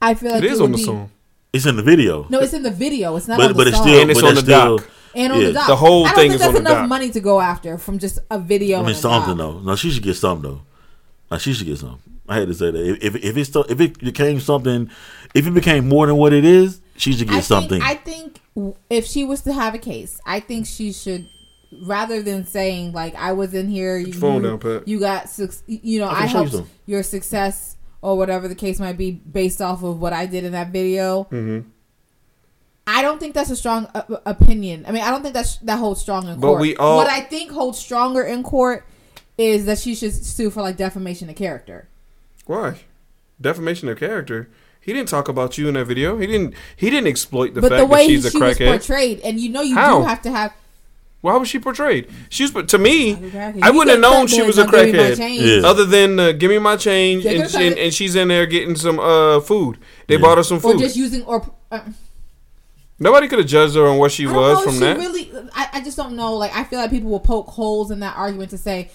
I 0.00 0.14
feel 0.14 0.32
like 0.32 0.42
it 0.44 0.50
is 0.52 0.60
would 0.60 0.66
on 0.66 0.72
the 0.72 0.78
be- 0.78 0.84
song 0.84 1.10
it's 1.52 1.66
in 1.66 1.76
the 1.76 1.82
video. 1.82 2.26
No, 2.30 2.40
it's 2.40 2.54
in 2.54 2.62
the 2.62 2.70
video. 2.70 3.14
It's 3.16 3.28
not 3.28 3.36
but 3.36 3.44
on 3.44 3.48
the 3.52 3.54
but 3.54 3.66
it's 3.66 3.76
song. 3.76 3.86
still. 3.86 4.00
And 4.00 4.10
it's 4.10 4.22
on 4.22 4.34
that's 4.34 4.46
the 4.46 4.52
still, 4.52 4.78
doc. 4.78 4.90
and 5.14 5.32
on 5.32 5.40
yeah. 5.40 5.46
the 5.48 5.52
doc. 5.52 5.66
The 5.66 5.76
whole 5.76 6.06
thing 6.06 6.14
think 6.14 6.34
is 6.34 6.40
that's 6.40 6.48
on 6.48 6.54
the 6.54 6.60
enough 6.60 6.82
doc. 6.82 6.88
money 6.88 7.10
to 7.10 7.20
go 7.20 7.40
after 7.40 7.76
from 7.78 7.98
just 7.98 8.18
a 8.30 8.38
video. 8.38 8.82
I 8.82 8.86
mean, 8.86 8.94
something 8.94 9.36
though. 9.36 9.58
No, 9.60 9.76
she 9.76 9.90
should 9.90 10.02
get 10.02 10.14
something 10.14 10.50
though. 10.50 10.62
Like 11.30 11.40
she 11.40 11.52
should 11.52 11.66
get 11.66 11.78
something. 11.78 12.00
I 12.28 12.38
had 12.38 12.48
to 12.48 12.54
say 12.54 12.70
that. 12.70 13.04
If 13.06 13.16
if 13.16 13.36
it's 13.36 13.50
still, 13.50 13.64
if 13.68 13.80
it 13.80 13.98
became 13.98 14.40
something, 14.40 14.90
if 15.34 15.46
it 15.46 15.50
became 15.52 15.88
more 15.88 16.06
than 16.06 16.16
what 16.16 16.32
it 16.32 16.44
is, 16.44 16.80
she 16.96 17.12
should 17.12 17.28
get 17.28 17.36
I 17.36 17.40
something. 17.40 17.80
Think, 17.80 17.84
I 17.84 17.94
think 17.96 18.24
w- 18.24 18.41
if 18.90 19.06
she 19.06 19.24
was 19.24 19.42
to 19.42 19.52
have 19.52 19.74
a 19.74 19.78
case, 19.78 20.20
I 20.26 20.40
think 20.40 20.66
she 20.66 20.92
should, 20.92 21.26
rather 21.86 22.22
than 22.22 22.46
saying 22.46 22.92
like 22.92 23.14
I 23.14 23.32
was 23.32 23.54
in 23.54 23.68
here, 23.68 23.96
you, 23.96 24.12
phone 24.12 24.42
down, 24.42 24.58
Pat. 24.58 24.86
you 24.86 25.00
got 25.00 25.28
you 25.66 26.00
know 26.00 26.08
I 26.08 26.22
I, 26.22 26.26
show 26.28 26.42
you 26.42 26.48
helped 26.50 26.68
your 26.86 27.02
success 27.02 27.76
or 28.02 28.18
whatever 28.18 28.48
the 28.48 28.54
case 28.54 28.78
might 28.80 28.98
be, 28.98 29.12
based 29.12 29.62
off 29.62 29.82
of 29.82 30.00
what 30.00 30.12
I 30.12 30.26
did 30.26 30.44
in 30.44 30.52
that 30.52 30.68
video. 30.68 31.24
Mm-hmm. 31.24 31.68
I 32.86 33.00
don't 33.00 33.20
think 33.20 33.34
that's 33.34 33.50
a 33.50 33.56
strong 33.56 33.86
uh, 33.94 34.02
opinion. 34.26 34.84
I 34.88 34.92
mean, 34.92 35.02
I 35.04 35.10
don't 35.10 35.22
think 35.22 35.34
that's 35.34 35.56
that 35.58 35.76
holds 35.78 36.00
strong 36.00 36.26
in 36.28 36.40
But 36.40 36.48
court. 36.48 36.60
we 36.60 36.76
all- 36.76 36.96
what 36.96 37.06
I 37.08 37.20
think 37.20 37.52
holds 37.52 37.78
stronger 37.78 38.22
in 38.22 38.42
court 38.42 38.84
is 39.38 39.66
that 39.66 39.78
she 39.78 39.94
should 39.94 40.12
sue 40.12 40.50
for 40.50 40.62
like 40.62 40.76
defamation 40.76 41.30
of 41.30 41.36
character. 41.36 41.88
Why? 42.46 42.80
Defamation 43.40 43.88
of 43.88 43.98
character. 43.98 44.50
He 44.82 44.92
didn't 44.92 45.08
talk 45.08 45.28
about 45.28 45.56
you 45.56 45.68
in 45.68 45.74
that 45.74 45.84
video. 45.86 46.18
He 46.18 46.26
didn't. 46.26 46.54
He 46.76 46.90
didn't 46.90 47.06
exploit 47.06 47.54
the 47.54 47.60
but 47.60 47.70
fact 47.70 47.78
the 47.80 47.86
way 47.86 48.06
that 48.06 48.08
she's 48.10 48.24
a 48.26 48.30
she 48.32 48.38
was 48.38 48.58
crackhead. 48.58 48.66
portrayed, 48.78 49.20
and 49.20 49.38
you 49.40 49.48
know, 49.48 49.62
you 49.62 49.74
How? 49.76 50.00
do 50.00 50.04
have 50.06 50.22
to 50.22 50.30
have. 50.30 50.52
Why 51.20 51.36
was 51.36 51.48
she 51.48 51.60
portrayed? 51.60 52.10
She 52.30 52.48
was 52.50 52.66
to 52.66 52.78
me. 52.78 53.10
You 53.14 53.30
I 53.62 53.70
wouldn't 53.70 53.90
have 53.90 54.00
known 54.00 54.26
she 54.26 54.42
was 54.42 54.58
a 54.58 54.64
now 54.64 54.70
give 54.72 54.86
me 54.86 54.92
my 54.92 54.98
crackhead. 55.10 55.62
Yeah. 55.62 55.68
Other 55.68 55.84
than 55.84 56.18
uh, 56.18 56.32
give 56.32 56.50
me 56.50 56.58
my 56.58 56.76
change, 56.76 57.24
and, 57.24 57.48
she, 57.48 57.64
and, 57.68 57.78
and 57.78 57.94
she's 57.94 58.16
in 58.16 58.26
there 58.26 58.44
getting 58.44 58.74
some 58.74 58.98
uh, 58.98 59.38
food. 59.40 59.78
They 60.08 60.16
Yeah. 60.16 60.20
bought 60.20 60.38
her 60.38 60.42
some 60.42 60.56
Or 60.58 60.60
food. 60.60 60.78
just 60.80 60.96
using 60.96 61.22
or. 61.22 61.48
Uh, 61.70 61.80
Nobody 62.98 63.26
could 63.28 63.38
have 63.40 63.48
judged 63.48 63.74
her 63.76 63.86
on 63.86 63.98
what 63.98 64.12
she 64.12 64.26
I 64.26 64.32
don't 64.32 64.36
was 64.36 64.58
know 64.58 64.62
from 64.64 64.72
she 64.74 64.78
that. 64.80 64.96
Really, 64.96 65.30
I, 65.54 65.68
I 65.74 65.80
just 65.82 65.96
don't 65.96 66.14
know. 66.14 66.34
Like, 66.34 66.54
I 66.54 66.62
feel 66.64 66.78
like 66.80 66.90
people 66.90 67.10
will 67.10 67.18
poke 67.20 67.48
holes 67.48 67.90
in 67.90 67.98
that 68.00 68.16
argument 68.16 68.50
to 68.50 68.58
say, 68.58 68.90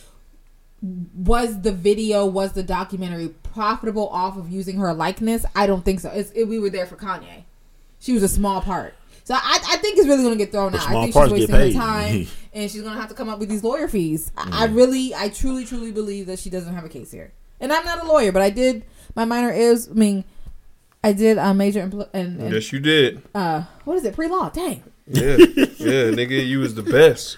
was 0.81 1.61
the 1.61 1.71
video, 1.71 2.25
was 2.25 2.53
the 2.53 2.63
documentary 2.63 3.33
profitable 3.57 4.07
off 4.09 4.37
of 4.37 4.49
using 4.49 4.77
her 4.77 4.93
likeness? 4.93 5.45
I 5.55 5.65
don't 5.67 5.83
think 5.83 5.99
so. 5.99 6.09
It's, 6.11 6.31
it, 6.31 6.45
we 6.45 6.59
were 6.59 6.69
there 6.69 6.85
for 6.85 6.95
Kanye. 6.95 7.43
She 7.99 8.13
was 8.13 8.23
a 8.23 8.27
small 8.27 8.61
part. 8.61 8.93
So 9.23 9.33
I, 9.33 9.59
I 9.71 9.77
think 9.77 9.97
it's 9.97 10.07
really 10.07 10.23
going 10.23 10.37
to 10.37 10.43
get 10.43 10.51
thrown 10.53 10.71
But 10.71 10.81
out. 10.81 10.87
I 10.87 10.89
small 10.91 11.03
think 11.03 11.13
she's 11.13 11.23
get 11.23 11.31
wasting 11.31 11.55
her 11.55 11.61
paid. 11.63 11.73
time, 11.75 12.27
and 12.53 12.71
she's 12.71 12.81
going 12.81 12.93
to 12.93 12.99
have 12.99 13.09
to 13.09 13.15
come 13.15 13.27
up 13.29 13.39
with 13.39 13.49
these 13.49 13.63
lawyer 13.63 13.87
fees. 13.87 14.31
I, 14.37 14.63
I 14.63 14.65
really, 14.67 15.13
I 15.15 15.29
truly, 15.29 15.65
truly 15.65 15.91
believe 15.91 16.27
that 16.27 16.39
she 16.39 16.49
doesn't 16.49 16.73
have 16.73 16.85
a 16.85 16.89
case 16.89 17.11
here. 17.11 17.33
And 17.59 17.73
I'm 17.73 17.83
not 17.83 18.03
a 18.03 18.07
lawyer, 18.07 18.31
but 18.31 18.41
I 18.43 18.49
did. 18.51 18.85
My 19.15 19.25
minor 19.25 19.51
is. 19.51 19.89
I 19.89 19.93
mean, 19.93 20.23
I 21.03 21.11
did 21.13 21.37
a 21.39 21.53
major 21.53 21.85
impl- 21.85 22.07
and, 22.13 22.39
and 22.39 22.53
yes, 22.53 22.71
you 22.71 22.79
did. 22.79 23.21
uh, 23.35 23.63
what 23.83 23.97
is 23.97 24.05
it? 24.05 24.13
Pre 24.13 24.27
law. 24.27 24.49
Dang. 24.49 24.83
Yeah, 25.07 25.23
yeah, 25.37 26.11
nigga, 26.13 26.45
you 26.47 26.59
was 26.59 26.75
the 26.75 26.83
best. 26.83 27.37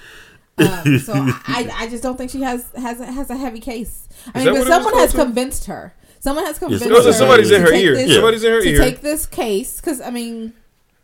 Um, 0.57 0.99
so 0.99 1.13
I, 1.15 1.71
I 1.73 1.87
just 1.87 2.03
don't 2.03 2.17
think 2.17 2.31
she 2.31 2.41
has 2.41 2.69
has 2.75 2.99
a, 2.99 3.05
has 3.09 3.29
a 3.29 3.37
heavy 3.37 3.61
case. 3.61 4.09
I 4.35 4.39
Is 4.39 4.45
mean, 4.45 4.45
but 4.45 4.51
what 4.53 4.55
it 4.55 4.59
was 4.59 4.67
someone 4.67 4.93
has 4.95 5.11
called, 5.11 5.11
too? 5.11 5.25
convinced 5.33 5.65
her. 5.67 5.93
Someone 6.19 6.45
has 6.45 6.59
convinced 6.59 6.85
Yes, 6.85 7.05
her. 7.05 7.13
somebody's 7.13 7.49
in 7.51 7.61
to 7.61 7.65
her 7.67 7.71
take 7.71 7.83
ear. 7.85 7.95
this- 7.95 8.09
Yeah. 8.09 8.15
Somebody's 8.15 8.43
in 8.43 8.51
her 8.51 8.61
to 8.61 8.69
ear. 8.69 8.79
take 8.79 9.01
this 9.01 9.25
case 9.25 9.77
because 9.77 10.01
I 10.01 10.09
mean, 10.09 10.53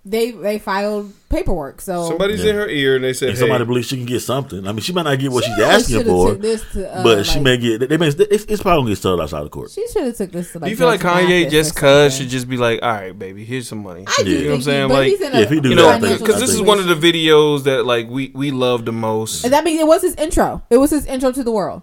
they 0.08 0.30
they 0.32 0.60
filed 0.60 1.12
paperwork. 1.30 1.82
So 1.82 2.10
Somebody's 2.10 2.44
Yeah. 2.44 2.52
in 2.52 2.56
her 2.58 2.68
ear, 2.70 2.96
and 2.98 3.04
they 3.04 3.14
said, 3.14 3.30
And 3.30 3.38
"Hey, 3.38 3.42
somebody 3.42 3.66
believes 3.66 3.88
she 3.88 3.96
can 3.98 4.06
get 4.06 4.22
something. 4.22 4.68
I 4.68 4.72
mean, 4.72 4.82
she 4.82 4.94
might 4.94 5.02
not 5.06 5.18
get 5.18 5.32
what 5.32 5.44
She 5.46 5.50
she's 5.52 5.60
asking 5.64 6.04
for, 6.04 6.34
this 6.36 6.62
to, 6.74 6.96
uh, 7.00 7.02
but 7.02 7.26
she 7.26 7.40
may 7.40 7.58
get. 7.58 7.90
They 7.90 7.98
may. 7.98 8.10
It's, 8.10 8.46
it's 8.46 8.62
probably 8.62 8.82
gonna 8.84 8.92
get 8.92 8.98
settled 9.02 9.22
outside 9.22 9.42
of 9.42 9.50
court. 9.52 9.72
she 9.72 9.84
should 9.88 10.04
have 10.04 10.16
took 10.16 10.32
this 10.32 10.52
to 10.52 10.60
like. 10.60 10.66
do 10.66 10.70
you 10.72 10.76
feel 10.78 10.86
like 10.88 11.00
Kanye 11.02 11.50
just 11.50 11.76
cuz 11.76 11.82
something. 12.14 12.20
should 12.20 12.30
just 12.30 12.48
be 12.48 12.58
like, 12.58 12.82
all 12.84 12.90
right, 12.92 13.18
baby, 13.18 13.44
here's 13.46 13.68
some 13.68 13.82
money? 13.82 14.06
I 14.08 14.22
do 14.24 14.30
You 14.30 14.44
know 14.44 14.50
what 14.50 14.56
I'm 14.58 14.62
saying? 14.62 14.88
But 14.90 14.94
Like, 14.94 15.10
he's 15.10 15.22
in 15.22 15.32
yeah, 15.34 15.40
a 15.40 15.42
if 15.42 15.50
he 15.50 15.60
do 15.60 15.70
You 15.70 15.76
know, 15.76 15.88
I 15.88 15.92
think- 15.94 16.04
financial 16.04 16.28
because 16.28 16.42
this 16.42 16.52
is 16.54 16.62
one 16.62 16.78
of 16.78 16.86
the 16.88 16.96
videos 16.96 17.64
that 17.64 17.86
like 17.88 18.08
we 18.10 18.32
we 18.36 18.52
love 18.52 18.86
the 18.86 18.92
most. 18.92 19.44
And 19.46 19.54
that 19.54 19.64
means 19.64 19.80
it 19.80 19.88
was 19.88 20.04
his 20.04 20.14
intro. 20.16 20.62
It 20.70 20.78
was 20.78 20.92
his 20.92 21.06
intro 21.08 21.32
to 21.32 21.44
the 21.44 21.52
world. 21.52 21.82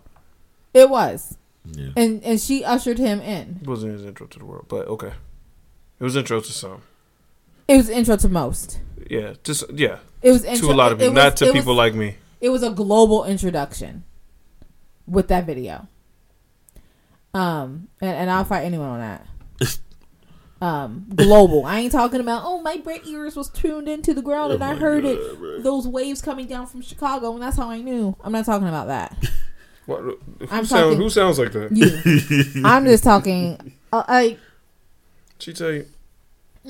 It 0.74 0.88
was, 0.88 1.36
Yeah. 1.64 1.90
and 1.96 2.22
and 2.24 2.40
she 2.40 2.64
ushered 2.64 2.98
him 2.98 3.20
in. 3.20 3.60
It 3.62 3.68
wasn't 3.68 3.92
his 3.92 4.04
intro 4.04 4.26
to 4.26 4.38
the 4.38 4.44
world, 4.44 4.66
but 4.68 4.88
okay, 4.88 5.12
it 6.00 6.04
was 6.04 6.16
intro 6.16 6.40
to 6.40 6.52
some. 6.52 6.82
It 7.68 7.76
was 7.76 7.88
intro 7.88 8.16
to 8.16 8.28
most. 8.28 8.80
Yeah, 9.08 9.34
just 9.44 9.64
yeah, 9.72 9.98
It 10.22 10.30
was 10.32 10.44
intro, 10.44 10.68
to 10.68 10.74
a 10.74 10.76
lot 10.76 10.92
of 10.92 10.98
it 11.00 11.04
people, 11.04 11.14
was- 11.14 11.24
not 11.24 11.36
to 11.38 11.52
people 11.52 11.74
was- 11.74 11.78
like 11.78 11.94
me. 11.94 12.16
it 12.40 12.48
was 12.48 12.62
a 12.62 12.70
global 12.70 13.24
introduction 13.24 14.04
with 15.06 15.28
that 15.28 15.46
video. 15.46 15.86
Um, 17.34 17.88
and, 18.00 18.10
and 18.16 18.30
I'll 18.30 18.44
fight 18.44 18.64
anyone 18.64 18.88
on 18.88 18.98
that. 19.00 19.26
Um, 20.60 21.06
global. 21.16 21.66
I 21.66 21.80
ain't 21.80 21.90
talking 21.90 22.20
about 22.20 22.42
oh 22.44 22.60
my 22.62 22.76
brain 22.76 23.00
ears 23.04 23.34
was 23.34 23.50
tuned 23.50 23.88
into 23.88 24.14
the 24.14 24.22
ground 24.22 24.52
and 24.52 24.62
I 24.62 24.76
heard 24.76 25.04
it. 25.04 25.18
Those 25.64 25.88
waves 25.88 26.22
coming 26.22 26.46
down 26.46 26.68
from 26.68 26.82
Chicago 26.82 27.32
and 27.32 27.42
that's 27.42 27.56
how 27.56 27.68
I 27.68 27.80
knew. 27.80 28.16
I'm 28.22 28.30
not 28.30 28.44
talking 28.44 28.68
about 28.68 28.86
that. 28.86 29.16
What, 29.86 30.00
who, 30.00 30.18
I'm 30.50 30.64
sound, 30.64 30.68
talking- 30.68 30.98
who 30.98 31.10
sounds 31.10 31.38
like 31.38 31.52
that? 31.52 31.72
You. 32.54 32.62
I'm 32.64 32.84
just 32.84 33.02
talking. 33.04 33.74
Uh, 33.92 34.04
I 34.06 34.36
She 35.38 35.52
tell 35.52 35.72
you. 35.72 35.86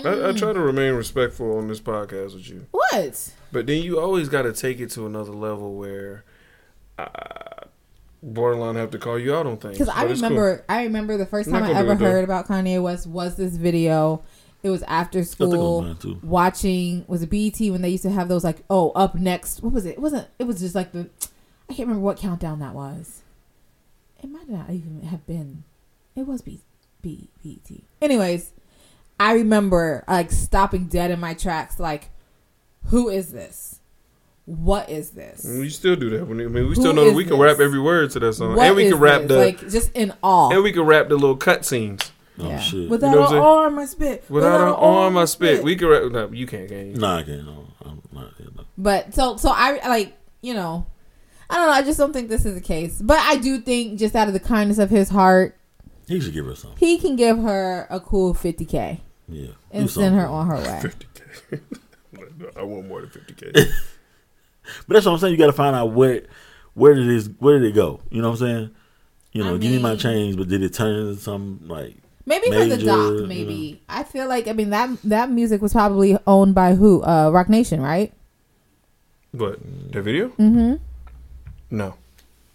I, 0.05 0.31
I 0.31 0.33
try 0.33 0.55
to 0.55 0.61
remain 0.61 0.95
respectful 0.95 1.59
on 1.59 1.69
this 1.69 1.79
podcast 1.81 2.33
with 2.35 2.49
you, 2.49 2.67
what? 2.71 3.31
but 3.53 3.67
then 3.67 3.83
you 3.83 4.01
always 4.01 4.31
got 4.31 4.43
to 4.43 4.53
take 4.55 4.81
it 4.81 4.89
to 4.93 5.05
another 5.05 5.33
level 5.33 5.75
where 5.75 6.25
I 6.99 7.65
borderline 8.23 8.77
have 8.77 8.91
to 8.93 8.99
call 8.99 9.19
you 9.19 9.35
out 9.35 9.47
on 9.47 9.59
things. 9.59 9.75
Because 9.79 9.91
I 9.91 10.03
But 10.05 10.13
it's 10.13 10.21
cool. 10.21 10.31
remember, 10.31 10.65
I 10.69 10.85
remember 10.85 11.19
the 11.19 11.27
first 11.27 11.51
time 11.51 11.65
I 11.65 11.73
ever 11.73 11.93
it, 11.93 11.99
though. 11.99 12.07
heard 12.07 12.25
about 12.25 12.49
Kanye 12.49 12.83
West 12.83 13.07
was 13.07 13.37
this 13.37 13.57
video. 13.57 14.23
It 14.63 14.71
was 14.71 14.83
after 14.85 15.23
think 15.25 15.41
it 15.41 15.47
was 15.47 15.59
school 15.59 16.19
watching. 16.23 17.05
Was 17.09 17.23
it 17.23 17.29
BET 17.31 17.59
when 17.71 17.83
they 17.83 17.89
used 17.91 18.05
to 18.05 18.11
have 18.11 18.29
those 18.29 18.45
like 18.45 18.63
oh 18.71 18.93
up 18.93 19.15
next? 19.15 19.63
What 19.63 19.73
was 19.73 19.85
it? 19.85 19.91
It 19.91 20.01
wasn't. 20.01 20.29
It 20.39 20.45
was 20.45 20.61
just 20.61 20.75
like 20.75 20.93
the. 20.93 21.11
I 21.69 21.75
can't 21.75 21.89
remember 21.89 22.05
what 22.05 22.19
countdown 22.19 22.59
that 22.61 22.75
was. 22.75 23.23
It 24.23 24.31
might 24.31 24.49
not 24.49 24.71
even 24.71 25.03
have 25.03 25.27
been. 25.27 25.65
It 26.15 26.27
was 26.27 26.43
B, 26.43 26.61
B, 27.01 27.29
BET. 27.43 27.79
Anyways, 28.01 28.53
I 29.19 29.33
remember 29.35 30.05
like 30.07 30.31
stopping 30.31 30.87
dead 30.87 31.11
in 31.11 31.19
my 31.21 31.35
tracks. 31.35 31.81
Like, 31.81 32.11
who 32.87 33.09
is 33.09 33.33
this? 33.33 33.81
What 34.45 34.91
is 34.91 35.11
this? 35.11 35.45
We 35.45 35.71
still 35.71 35.97
do 35.97 36.11
that. 36.11 36.23
I 36.23 36.25
mean, 36.25 36.53
we 36.53 36.61
Who 36.61 36.75
still 36.75 36.93
know 36.93 37.05
that 37.05 37.11
is 37.11 37.17
we 37.17 37.25
can 37.25 37.35
this? 37.39 37.41
rap 37.41 37.61
every 37.61 37.79
word 37.81 38.11
to 38.11 38.19
that 38.21 38.33
song, 38.35 38.57
What 38.57 38.67
and 38.67 38.77
we 38.77 38.87
is 38.87 38.93
can 38.93 39.01
rap 39.01 39.21
this? 39.23 39.29
the 39.29 39.37
like 39.39 39.71
just 39.71 39.91
in 39.95 40.13
awe. 40.23 40.51
and 40.51 40.63
we 40.63 40.73
can 40.73 40.83
rap 40.83 41.09
the 41.09 41.15
little 41.15 41.37
cut 41.37 41.65
scenes. 41.65 42.11
Oh 42.39 42.49
Yeah. 42.49 42.59
shit! 42.59 42.89
Without 42.91 43.11
You 43.11 43.15
know 43.17 43.21
what 43.23 43.31
I'm 43.31 43.37
an 43.37 43.43
saying? 43.43 43.45
arm, 43.45 43.79
I 43.79 43.85
spit. 43.85 44.25
Without 44.29 44.61
an 44.61 44.75
arm, 44.75 45.17
I 45.17 45.25
spit. 45.27 45.63
We 45.63 45.77
can 45.77 45.89
rap. 45.89 46.11
No, 46.11 46.29
you 46.33 46.47
can't, 46.47 46.69
can 46.69 46.91
you? 46.91 46.97
nah, 46.97 47.19
I 47.19 47.23
can't. 47.23 47.45
No, 47.47 47.67
I'm 47.85 48.03
not. 48.13 48.33
yeah, 48.41 48.47
no. 48.57 48.65
But 48.77 49.15
so 49.15 49.37
so 49.37 49.51
I 49.55 49.87
like 49.89 50.17
you 50.41 50.55
know, 50.55 50.87
I 51.53 51.57
don't 51.57 51.67
know. 51.67 51.73
I 51.73 51.83
just 51.83 51.99
don't 51.99 52.13
think 52.13 52.29
this 52.31 52.45
is 52.47 52.55
the 52.55 52.61
case. 52.61 53.01
But 53.03 53.19
I 53.21 53.37
do 53.37 53.59
think 53.61 53.99
just 53.99 54.17
out 54.17 54.27
of 54.27 54.33
the 54.35 54.41
kindness 54.41 54.79
of 54.79 54.89
his 54.91 55.11
heart, 55.11 55.57
He 56.09 56.19
should 56.21 56.33
give 56.33 56.47
her 56.47 56.55
something. 56.57 56.79
he 56.79 56.99
can 56.99 57.15
give 57.15 57.39
her 57.39 57.87
a 57.91 58.01
cool 58.01 58.33
fifty 58.35 58.65
k 58.65 59.01
Yeah, 59.29 59.51
and 59.71 59.85
do 59.85 59.89
send 59.89 60.15
her 60.17 60.27
on 60.27 60.47
her 60.49 60.57
way. 60.57 60.81
50k. 61.53 61.61
I 62.57 62.63
want 62.63 62.89
more 62.89 63.01
than 63.03 63.11
50k. 63.11 63.71
But 64.87 64.95
that's 64.95 65.07
what 65.07 65.13
I'm 65.13 65.19
saying. 65.19 65.33
You 65.33 65.39
got 65.39 65.47
to 65.47 65.53
find 65.53 65.75
out 65.77 65.93
where 65.93 66.23
where 66.75 66.95
did 66.95 67.09
this 67.09 67.29
where 67.41 67.59
did 67.59 67.69
it 67.69 67.75
go? 67.75 68.01
You 68.11 68.23
know 68.23 68.31
what 68.31 68.41
I'm 68.41 68.47
saying? 68.47 68.71
You 69.33 69.43
I 69.43 69.47
know, 69.49 69.59
give 69.59 69.73
me 69.73 69.79
my 69.79 69.97
change, 69.97 70.37
but 70.37 70.49
did 70.49 70.63
it 70.63 70.73
turn 70.73 70.95
into 70.95 71.21
some 71.21 71.61
like? 71.67 71.97
Maybe 72.25 72.47
for 72.47 72.61
the 72.61 72.77
Major, 72.77 72.87
doc. 72.87 73.13
you 73.13 73.27
Maybe 73.27 73.83
I 73.89 74.05
feel 74.05 74.29
like 74.29 74.47
I 74.47 74.53
mean 74.53 74.71
that 74.71 74.91
that 75.03 75.31
music 75.31 75.61
was 75.61 75.73
probably 75.73 76.17
owned 76.29 76.55
by 76.55 76.75
who? 76.77 77.03
Uh, 77.03 77.31
Roc 77.33 77.49
Nation, 77.49 77.81
right? 77.83 78.13
What 79.33 79.59
the 79.93 80.01
video? 80.01 80.29
Mm-hmm. 80.29 80.75
No, 81.73 81.95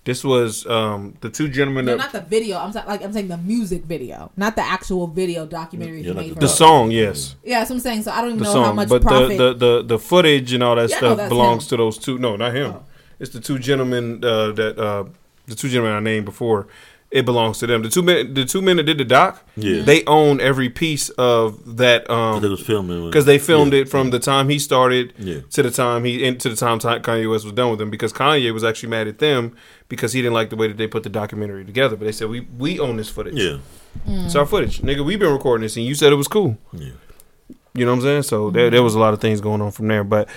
this 0.05 0.23
was 0.23 0.65
um 0.67 1.15
the 1.21 1.29
two 1.29 1.49
gentlemen 1.49 1.85
No, 1.85 1.91
that 1.91 1.97
not 1.97 2.11
the 2.13 2.21
video. 2.21 2.57
I'm 2.59 2.71
sa- 2.71 2.83
like 2.87 3.03
I'm 3.03 3.11
saying 3.11 3.27
the 3.29 3.37
music 3.37 3.83
video, 3.83 4.31
not 4.37 4.55
the 4.55 4.61
actual 4.61 5.07
video 5.07 5.45
documentary 5.45 5.97
Yeah, 6.01 6.03
he 6.03 6.09
like 6.13 6.17
made. 6.27 6.29
the 6.29 6.35
for 6.35 6.39
the 6.41 6.47
song. 6.47 6.91
Yes, 6.91 7.35
Yeah, 7.43 7.59
that's 7.59 7.69
what 7.71 7.77
I'm 7.77 7.79
saying. 7.81 8.03
So 8.03 8.11
I 8.11 8.21
don't 8.21 8.31
even 8.35 8.43
the 8.43 8.53
know 8.53 8.63
how 8.63 8.73
much 8.73 8.89
but 8.89 9.01
profit. 9.01 9.37
the, 9.37 9.53
the 9.53 9.53
the 9.81 9.83
the 9.83 9.99
footage 9.99 10.53
and 10.53 10.61
all 10.63 10.75
that 10.75 10.89
Yeah, 10.91 10.97
stuff 10.97 11.17
that's 11.17 11.29
belongs 11.29 11.63
him. 11.65 11.69
to 11.69 11.77
those 11.77 11.97
two. 11.97 12.17
No, 12.19 12.35
not 12.37 12.53
him. 12.55 12.71
Oh. 12.77 12.83
It's 13.19 13.31
the 13.31 13.39
two 13.41 13.57
gentlemen 13.59 14.23
uh, 14.23 14.51
that 14.51 14.77
uh, 14.77 15.05
the 15.47 15.55
two 15.55 15.67
gentlemen 15.69 15.97
I 15.97 15.99
named 15.99 16.25
before. 16.25 16.67
It 17.09 17.25
belongs 17.25 17.59
to 17.59 17.67
them. 17.67 17.83
The 17.83 17.89
two 17.89 18.01
men, 18.03 18.33
the 18.33 18.43
two 18.43 18.61
men 18.61 18.75
that 18.77 18.83
did 18.83 18.97
the 18.97 19.05
doc. 19.05 19.41
Yeah. 19.55 19.81
they 19.83 20.03
own 20.05 20.41
every 20.41 20.67
piece 20.69 21.07
of 21.11 21.77
that. 21.77 22.07
Um, 22.09 22.41
They 22.41 22.49
was 22.49 22.59
filming 22.61 23.05
because 23.05 23.23
they 23.23 23.39
filmed 23.39 23.71
yeah, 23.71 23.79
it 23.81 23.89
from 23.89 24.09
the 24.09 24.19
time 24.19 24.49
he 24.49 24.59
started 24.59 25.13
Yeah. 25.17 25.39
to 25.51 25.63
the 25.63 25.71
time 25.71 26.03
he 26.03 26.27
and 26.27 26.37
to 26.41 26.49
the 26.49 26.55
time 26.57 26.79
Kanye 26.79 27.29
West 27.31 27.45
was 27.45 27.53
done 27.53 27.69
with 27.69 27.79
them. 27.79 27.89
Because 27.89 28.11
Kanye 28.11 28.53
was 28.53 28.65
actually 28.65 28.89
mad 28.89 29.07
at 29.07 29.19
them 29.19 29.55
because 29.87 30.11
he 30.11 30.21
didn't 30.21 30.33
like 30.33 30.49
the 30.49 30.57
way 30.57 30.67
that 30.67 30.75
they 30.75 30.85
put 30.87 31.03
the 31.03 31.09
documentary 31.09 31.63
together. 31.63 31.95
But 31.95 32.05
they 32.05 32.11
said 32.11 32.27
we 32.27 32.41
we 32.57 32.77
own 32.77 32.97
this 32.97 33.07
footage. 33.07 33.35
Yeah, 33.35 33.59
it's 34.25 34.35
our 34.35 34.45
footage, 34.45 34.81
nigga. 34.81 35.05
We've 35.05 35.17
been 35.19 35.31
recording 35.31 35.63
this, 35.63 35.77
and 35.77 35.85
you 35.85 35.95
said 35.95 36.11
it 36.11 36.17
was 36.17 36.27
cool. 36.27 36.57
yeah. 36.73 36.89
You 37.73 37.85
know 37.85 37.91
what 37.91 37.99
I'm 37.99 38.03
saying? 38.03 38.23
So 38.23 38.49
there 38.49 38.69
there 38.69 38.83
was 38.83 38.95
a 38.95 38.99
lot 38.99 39.13
of 39.13 39.21
things 39.21 39.39
going 39.39 39.61
on 39.61 39.71
from 39.71 39.87
there. 39.87 40.03
But 40.03 40.27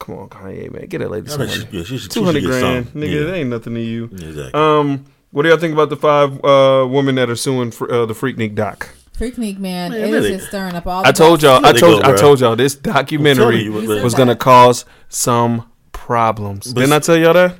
come 0.00 0.16
on, 0.18 0.28
Kanye, 0.30 0.72
man, 0.72 0.86
get 0.86 0.98
that 0.98 1.10
lady 1.12 1.28
I 1.28 1.30
some 1.30 1.40
think 1.46 1.52
she- 1.52 1.58
money. 1.64 1.78
yeah, 1.78 1.84
she 1.84 1.98
should- 1.98 2.10
Two 2.10 2.24
hundred 2.24 2.42
grand, 2.42 2.86
nigga. 2.92 3.26
That 3.26 3.34
ain't 3.36 3.50
nothing 3.50 3.74
to 3.74 3.80
you. 3.80 4.04
Exactly. 4.06 4.50
Um, 4.54 5.04
what 5.30 5.42
do 5.42 5.48
y'all 5.48 5.58
think 5.58 5.72
about 5.72 5.90
the 5.90 5.96
five 5.96 6.42
uh 6.44 6.86
women 6.88 7.14
that 7.16 7.30
are 7.30 7.36
suing 7.36 7.70
for 7.70 7.90
uh, 7.92 8.06
the 8.06 8.14
Freaknik 8.14 8.54
doc? 8.54 8.88
Freaknik 9.18 9.58
man, 9.58 9.90
Man, 9.90 10.00
it 10.00 10.04
is 10.04 10.12
really. 10.12 10.30
just 10.36 10.48
stirring 10.48 10.76
up 10.76 10.86
all. 10.86 11.04
I 11.04 11.10
told 11.10 11.42
y'all, 11.42 11.64
I 11.66 11.72
told, 11.72 12.02
go, 12.02 12.08
I 12.08 12.14
told 12.16 12.40
y'all, 12.40 12.54
this 12.54 12.76
documentary 12.76 13.62
you, 13.64 13.80
You 13.80 14.02
was 14.02 14.14
gonna 14.14 14.36
cause 14.36 14.84
some 15.08 15.68
problems. 15.92 16.72
But 16.72 16.80
Didn't 16.80 16.92
I 16.92 16.98
tell 17.00 17.16
y'all 17.16 17.34
that? 17.34 17.56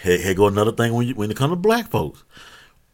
Hey, 0.00 0.16
hey, 0.18 0.32
go 0.32 0.46
another 0.46 0.72
thing 0.72 0.94
when 0.94 1.06
you 1.06 1.14
when 1.14 1.30
it 1.30 1.36
comes 1.36 1.52
to 1.52 1.56
black 1.56 1.90
folks. 1.90 2.24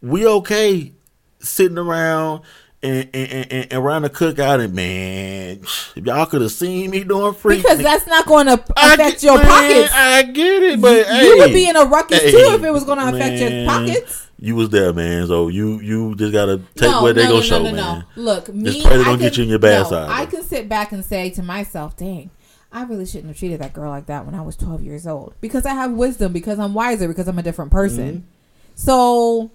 We 0.02 0.26
okay 0.26 0.92
sitting 1.38 1.78
around 1.78 2.42
and, 2.86 3.10
and, 3.14 3.32
and, 3.32 3.52
and 3.52 3.72
around 3.72 4.02
the 4.02 4.10
cookout 4.10 4.62
and 4.64 4.74
man, 4.74 5.60
if 5.96 6.04
y'all 6.04 6.26
could 6.26 6.42
have 6.42 6.52
seen 6.52 6.90
me 6.90 7.04
doing 7.04 7.34
free 7.34 7.56
because 7.56 7.78
that's 7.78 8.06
not 8.06 8.26
going 8.26 8.46
to 8.46 8.54
affect 8.54 8.98
get- 8.98 9.22
your 9.22 9.38
man, 9.38 9.46
pockets. 9.46 9.92
I 9.94 10.22
get 10.22 10.62
it, 10.62 10.80
but 10.80 10.96
you 10.98 11.04
hey, 11.04 11.34
would 11.38 11.52
be 11.52 11.68
in 11.68 11.76
a 11.76 11.84
ruckus 11.84 12.22
hey, 12.22 12.30
too 12.30 12.54
if 12.54 12.62
it 12.62 12.70
was 12.70 12.84
going 12.84 12.98
to 12.98 13.08
affect 13.14 13.40
your 13.40 13.66
pockets. 13.66 14.28
You 14.38 14.54
was 14.54 14.68
there, 14.70 14.92
man. 14.92 15.26
So 15.26 15.48
you 15.48 15.80
you 15.80 16.14
just 16.14 16.30
gotta 16.32 16.58
take 16.74 16.90
no, 16.90 17.00
what 17.02 17.14
they 17.14 17.22
no, 17.24 17.28
gonna 17.28 17.40
no, 17.40 17.46
show, 17.46 17.62
no, 17.62 17.70
no, 17.70 17.76
man. 17.76 18.04
no. 18.16 18.22
Look, 18.22 18.54
me. 18.54 18.82
pray 18.82 18.96
they 18.96 19.02
I 19.02 19.04
don't 19.04 19.18
get 19.18 19.32
can- 19.32 19.38
you 19.38 19.44
in 19.44 19.48
your 19.50 19.58
bad 19.58 19.84
no, 19.84 19.88
side. 19.88 20.10
I 20.10 20.26
can 20.26 20.42
sit 20.42 20.68
back 20.68 20.92
and 20.92 21.02
say 21.02 21.30
to 21.30 21.42
myself, 21.42 21.96
"Dang, 21.96 22.28
I 22.70 22.82
really 22.82 23.06
shouldn't 23.06 23.28
have 23.28 23.38
treated 23.38 23.62
that 23.62 23.72
girl 23.72 23.88
like 23.88 24.04
that 24.06 24.26
when 24.26 24.34
I 24.34 24.42
was 24.42 24.54
12 24.56 24.82
years 24.82 25.06
old." 25.06 25.32
Because 25.40 25.64
I 25.64 25.72
have 25.72 25.92
wisdom, 25.92 26.34
because 26.34 26.58
I'm 26.58 26.74
wiser, 26.74 27.08
because 27.08 27.28
I'm 27.28 27.38
a 27.38 27.42
different 27.42 27.70
person. 27.70 28.12
Mm-hmm. 28.14 28.26
So, 28.74 29.50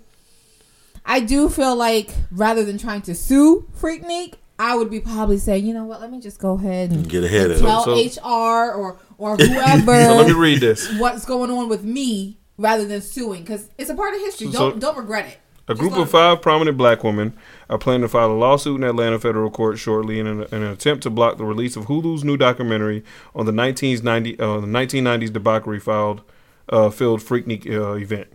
I 1.05 1.19
do 1.19 1.49
feel 1.49 1.75
like 1.75 2.09
rather 2.31 2.63
than 2.63 2.77
trying 2.77 3.01
to 3.03 3.15
sue 3.15 3.67
Freaknik, 3.79 4.35
I 4.59 4.75
would 4.75 4.89
be 4.91 4.99
probably 4.99 5.37
saying, 5.39 5.65
"You 5.65 5.73
know 5.73 5.85
what? 5.85 5.99
Let 6.01 6.11
me 6.11 6.19
just 6.21 6.39
go 6.39 6.53
ahead 6.53 6.91
and 6.91 7.07
Get 7.09 7.23
ahead 7.23 7.51
of 7.51 7.57
it. 7.57 7.61
tell 7.61 7.83
So- 7.83 7.95
HR 7.95 8.71
or 8.73 8.97
or 9.17 9.35
whoever." 9.37 10.03
So 10.05 10.15
let 10.15 10.27
me 10.27 10.33
read 10.33 10.59
this. 10.59 10.91
what's 10.99 11.25
going 11.25 11.49
on 11.51 11.67
with 11.69 11.83
me 11.83 12.37
rather 12.57 12.85
than 12.85 13.01
suing 13.01 13.41
because 13.41 13.69
it's 13.77 13.89
a 13.89 13.95
part 13.95 14.13
of 14.13 14.21
history. 14.21 14.51
So- 14.51 14.69
don't 14.71 14.79
don't 14.79 14.97
regret 14.97 15.25
it. 15.27 15.37
A 15.67 15.75
group 15.75 15.95
of 15.95 16.09
five 16.09 16.41
prominent 16.41 16.75
black 16.75 17.01
women 17.03 17.33
are 17.69 17.77
planning 17.77 18.01
to 18.01 18.09
file 18.09 18.29
a 18.31 18.33
lawsuit 18.33 18.75
in 18.77 18.83
Atlanta 18.83 19.17
federal 19.19 19.49
court 19.49 19.77
shortly 19.79 20.19
in 20.19 20.27
an, 20.27 20.41
in 20.51 20.63
an 20.63 20.71
attempt 20.71 21.01
to 21.03 21.09
block 21.09 21.37
the 21.37 21.45
release 21.45 21.77
of 21.77 21.85
Hulu's 21.85 22.25
new 22.25 22.35
documentary 22.35 23.05
on 23.33 23.45
the 23.45 23.53
1990, 23.53 24.37
uh, 24.39 24.59
the 24.59 24.67
1990s 24.67 25.31
debauchery 25.31 25.79
filed, 25.79 26.23
uh, 26.67 26.89
filled 26.89 27.21
Freaknik 27.21 27.69
uh, 27.71 27.93
event. 27.93 28.27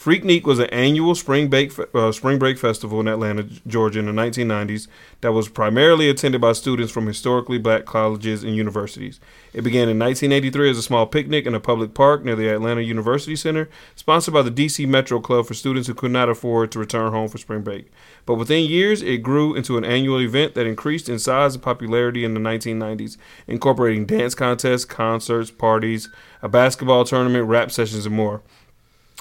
Freaknik 0.00 0.44
was 0.44 0.58
an 0.58 0.70
annual 0.70 1.14
spring 1.14 1.50
break 1.50 1.78
uh, 1.94 2.10
spring 2.10 2.38
break 2.38 2.56
festival 2.56 3.00
in 3.00 3.06
Atlanta, 3.06 3.42
Georgia, 3.66 3.98
in 3.98 4.06
the 4.06 4.12
1990s 4.12 4.88
that 5.20 5.32
was 5.32 5.50
primarily 5.50 6.08
attended 6.08 6.40
by 6.40 6.52
students 6.52 6.90
from 6.90 7.06
historically 7.06 7.58
black 7.58 7.84
colleges 7.84 8.42
and 8.42 8.56
universities. 8.56 9.20
It 9.52 9.60
began 9.60 9.90
in 9.90 9.98
1983 9.98 10.70
as 10.70 10.78
a 10.78 10.82
small 10.82 11.06
picnic 11.06 11.44
in 11.44 11.54
a 11.54 11.60
public 11.60 11.92
park 11.92 12.24
near 12.24 12.34
the 12.34 12.48
Atlanta 12.48 12.80
University 12.80 13.36
Center, 13.36 13.68
sponsored 13.94 14.32
by 14.32 14.40
the 14.40 14.50
DC 14.50 14.88
Metro 14.88 15.20
Club 15.20 15.44
for 15.44 15.52
students 15.52 15.86
who 15.86 15.92
could 15.92 16.12
not 16.12 16.30
afford 16.30 16.72
to 16.72 16.78
return 16.78 17.12
home 17.12 17.28
for 17.28 17.36
spring 17.36 17.60
break. 17.60 17.92
But 18.24 18.36
within 18.36 18.64
years, 18.64 19.02
it 19.02 19.18
grew 19.18 19.54
into 19.54 19.76
an 19.76 19.84
annual 19.84 20.22
event 20.22 20.54
that 20.54 20.66
increased 20.66 21.10
in 21.10 21.18
size 21.18 21.52
and 21.52 21.62
popularity 21.62 22.24
in 22.24 22.32
the 22.32 22.40
1990s, 22.40 23.18
incorporating 23.46 24.06
dance 24.06 24.34
contests, 24.34 24.86
concerts, 24.86 25.50
parties, 25.50 26.08
a 26.40 26.48
basketball 26.48 27.04
tournament, 27.04 27.44
rap 27.44 27.70
sessions, 27.70 28.06
and 28.06 28.14
more 28.14 28.40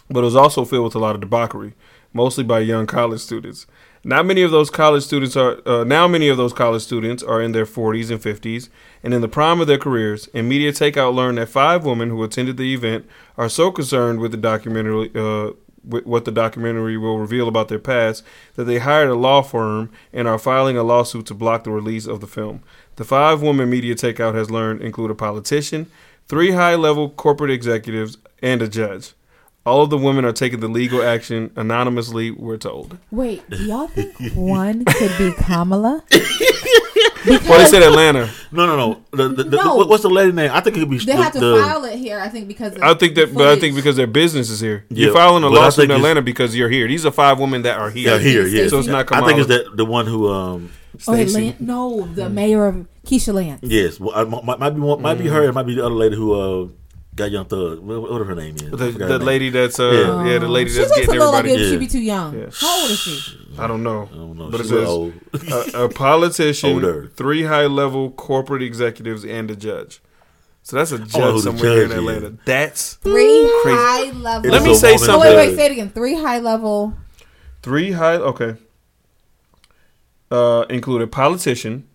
but 0.10 0.22
it 0.22 0.26
was 0.26 0.36
also 0.36 0.66
filled 0.66 0.86
with 0.86 0.96
a 0.96 1.00
lot 1.00 1.16
of 1.16 1.22
debauchery, 1.22 1.74
mostly 2.14 2.44
by 2.44 2.60
young 2.60 2.88
college 2.88 3.22
students. 3.22 3.66
Not 4.04 4.26
many 4.26 4.42
of 4.44 4.52
those 4.52 4.70
college 4.70 5.04
students 5.04 5.36
are 5.36 5.62
uh, 5.68 5.84
now. 5.84 6.08
Many 6.08 6.30
of 6.30 6.38
those 6.38 6.54
college 6.54 6.84
students 6.84 7.22
are 7.22 7.42
in 7.42 7.52
their 7.52 7.66
40s 7.66 8.10
and 8.10 8.22
50s, 8.22 8.70
and 9.04 9.14
in 9.14 9.22
the 9.22 9.28
prime 9.28 9.60
of 9.60 9.68
their 9.68 9.78
careers. 9.78 10.30
And 10.34 10.48
Media 10.48 10.72
Takeout 10.72 11.14
learned 11.14 11.38
that 11.38 11.50
five 11.50 11.84
women 11.84 12.10
who 12.10 12.24
attended 12.24 12.56
the 12.56 12.74
event 12.74 13.06
are 13.38 13.50
so 13.50 13.72
concerned 13.72 14.20
with 14.20 14.32
the 14.32 14.38
documentary, 14.38 15.12
uh, 15.14 15.52
with 15.84 16.06
what 16.06 16.24
the 16.24 16.32
documentary 16.32 16.98
will 16.98 17.20
reveal 17.20 17.50
about 17.50 17.68
their 17.68 17.80
past, 17.80 18.24
that 18.56 18.64
they 18.64 18.80
hired 18.80 19.10
a 19.10 19.16
law 19.16 19.42
firm 19.42 19.92
and 20.14 20.30
are 20.30 20.40
filing 20.40 20.78
a 20.78 20.84
lawsuit 20.84 21.26
to 21.26 21.34
block 21.34 21.66
the 21.66 21.72
release 21.72 22.08
of 22.08 22.22
the 22.22 22.28
film. 22.28 22.64
The 22.96 23.04
five 23.04 23.42
women 23.42 23.70
Media 23.70 23.96
Takeout 23.96 24.34
has 24.34 24.50
learned 24.50 24.82
include 24.82 25.12
a 25.12 25.16
politician, 25.16 25.88
three 26.28 26.52
high-level 26.52 27.12
corporate 27.12 27.52
executives, 27.52 28.18
and 28.42 28.62
a 28.62 28.68
judge. 28.70 29.14
All 29.70 29.84
of 29.84 29.92
the 29.92 29.98
women 30.00 30.26
are 30.26 30.34
taking 30.34 30.60
the 30.62 30.68
legal 30.68 31.04
action 31.04 31.52
anonymously, 31.56 32.32
we're 32.32 32.58
told. 32.58 32.98
Wait, 33.12 33.48
do 33.50 33.58
y'all 33.64 33.88
think 33.96 34.16
one 34.34 34.84
could 34.86 35.16
be 35.20 35.32
Kamala? 35.34 36.04
Well, 37.28 37.60
they 37.60 37.66
said 37.66 37.84
Atlanta. 37.84 38.32
No, 38.52 38.66
no, 38.66 38.76
no. 38.76 39.02
The, 39.12 39.28
the, 39.28 39.44
the, 39.44 39.58
No. 39.58 39.76
what- 39.76 39.90
what's 39.90 40.04
the 40.04 40.10
lady 40.10 40.32
name? 40.32 40.50
I 40.52 40.62
think 40.62 40.78
it 40.78 40.80
could 40.80 40.90
be. 40.90 40.98
They 40.98 41.06
the, 41.16 41.22
have 41.22 41.34
to 41.34 41.40
the- 41.40 41.62
file 41.62 41.84
it 41.86 41.98
here, 41.98 42.20
I 42.20 42.30
think, 42.30 42.48
because 42.48 42.74
of 42.76 42.82
I 42.82 42.94
think 42.96 43.14
that, 43.16 43.34
but 43.34 43.48
I 43.48 43.60
think 43.60 43.76
because 43.76 43.96
their 43.96 44.08
business 44.08 44.50
is 44.50 44.60
here. 44.60 44.86
Yeah, 44.90 45.06
You're 45.06 45.14
filing 45.14 45.44
a 45.44 45.50
but 45.50 45.56
lawsuit 45.56 45.86
in 45.86 45.92
Atlanta 45.92 46.22
because 46.24 46.56
you're 46.56 46.70
here. 46.70 46.88
These 46.88 47.06
are 47.06 47.12
five 47.12 47.38
women 47.40 47.62
that 47.64 47.78
are 47.78 47.90
here. 47.92 48.14
Yeah, 48.16 48.20
here, 48.20 48.48
yeah. 48.48 48.68
So 48.70 48.80
it's 48.80 48.88
not 48.88 49.12
I 49.12 49.26
think 49.26 49.40
it's 49.40 49.50
that 49.50 49.76
the 49.76 49.86
one 49.86 50.08
who. 50.08 50.30
um 50.32 50.72
Oh, 51.08 51.14
Stacey. 51.14 51.34
Lan- 51.42 51.56
no, 51.60 52.08
the 52.08 52.30
mayor 52.30 52.66
of 52.66 52.88
Keisha 53.06 53.34
Lance. 53.34 53.62
Yes, 53.64 54.00
well, 54.00 54.12
I, 54.16 54.24
might, 54.26 54.60
might 54.60 54.70
be 54.72 54.82
one, 54.82 55.02
might 55.02 55.18
be 55.20 55.28
her. 55.28 55.44
It 55.44 55.54
might 55.54 55.64
be 55.68 55.76
the 55.76 55.86
other 55.86 55.94
lady 55.96 56.16
who 56.16 56.34
uh 56.34 56.68
got 57.16 57.32
Young 57.32 57.46
Thug. 57.46 57.80
What, 57.80 58.02
what 58.12 58.26
her 58.26 58.36
name 58.36 58.56
is? 58.56 58.72
The, 58.72 58.78
the 58.92 59.18
name. 59.18 59.22
lady 59.28 59.50
that's 59.50 59.80
uh 59.80 59.92
Yeah. 59.92 60.26
yeah, 60.34 60.38
the 60.40 60.48
lady 60.48 60.70
She 60.70 60.78
that's 60.78 60.90
looks 60.90 61.02
a 61.02 61.06
getting 61.06 61.20
little 61.20 61.34
like 61.34 61.40
everybody. 61.46 61.64
if 61.64 61.68
she 61.68 61.74
Yeah. 61.74 61.80
be 61.80 61.88
too 61.88 62.00
young. 62.00 62.40
Yeah. 62.40 62.50
How 62.54 62.82
old 62.82 62.92
is 62.92 63.00
she? 63.00 63.38
I 63.58 63.68
don't 63.68 63.84
know. 63.84 64.10
I 64.12 64.16
don't 64.16 64.38
know. 64.38 64.50
But 64.50 64.62
it 64.62 64.68
says 64.68 64.88
old. 64.88 65.14
a, 65.52 65.84
a 65.86 65.90
politician, 65.90 66.70
Older. 66.74 67.08
three 67.16 67.44
high 67.44 67.66
level 67.66 68.12
corporate 68.12 68.62
executives, 68.64 69.26
and 69.26 69.50
a 69.52 69.56
judge. 69.56 70.02
So 70.64 70.76
that's 70.78 70.92
a 70.92 71.00
know 71.00 71.04
who 71.06 71.10
judge 71.10 71.42
somewhere 71.44 71.72
here 71.74 71.84
in 71.84 71.90
judge 71.90 71.98
is. 71.98 71.98
Atlanta. 72.18 72.38
That's 72.46 72.94
Three 72.96 73.50
Crazy. 73.64 73.78
high 73.78 74.12
level. 74.12 74.52
Let 74.52 74.64
me 74.64 74.76
say 74.76 74.92
woman 74.94 75.04
Oh, 75.04 75.06
something. 75.14 75.32
wait, 75.36 75.48
wait, 75.50 75.56
say 75.56 75.66
it 75.66 75.72
again. 75.72 75.90
Three 75.90 76.16
high 76.16 76.40
level. 76.40 76.94
Three 77.64 77.92
high 77.94 78.16
okay. 78.16 78.56
Uh, 80.32 80.66
include 80.70 81.02
a 81.02 81.08
politician, 81.08 81.88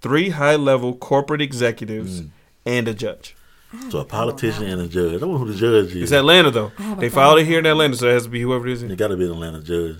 three 0.00 0.30
high 0.30 0.56
level 0.56 0.94
corporate 0.94 1.42
executives, 1.42 2.22
Mm. 2.22 2.28
and 2.64 2.88
a 2.88 2.94
judge. 2.94 3.36
So 3.90 4.00
a 4.00 4.04
politician 4.04 4.64
and 4.64 4.82
a 4.82 4.88
judge. 4.88 5.14
I 5.14 5.18
don't 5.18 5.32
know 5.32 5.38
who 5.38 5.50
the 5.52 5.58
judge 5.58 5.94
is. 5.96 6.02
It's 6.02 6.12
Atlanta 6.12 6.50
though. 6.50 6.72
I 6.78 6.82
have 6.82 6.98
a 6.98 7.00
They 7.00 7.08
thought. 7.08 7.14
filed 7.14 7.38
it 7.40 7.46
here 7.46 7.58
in 7.58 7.66
Atlanta, 7.66 7.96
so 7.96 8.08
it 8.08 8.12
has 8.14 8.24
to 8.24 8.28
be 8.28 8.42
whoever 8.42 8.66
it 8.68 8.72
is. 8.72 8.82
It 8.82 8.96
got 8.96 9.08
to 9.08 9.16
be 9.16 9.24
an 9.24 9.30
Atlanta 9.32 9.60
judge. 9.62 9.96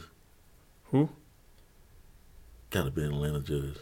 Who? 0.90 1.08
Got 2.70 2.84
to 2.84 2.90
be 2.90 3.02
an 3.02 3.12
Atlanta 3.14 3.40
judge. 3.40 3.76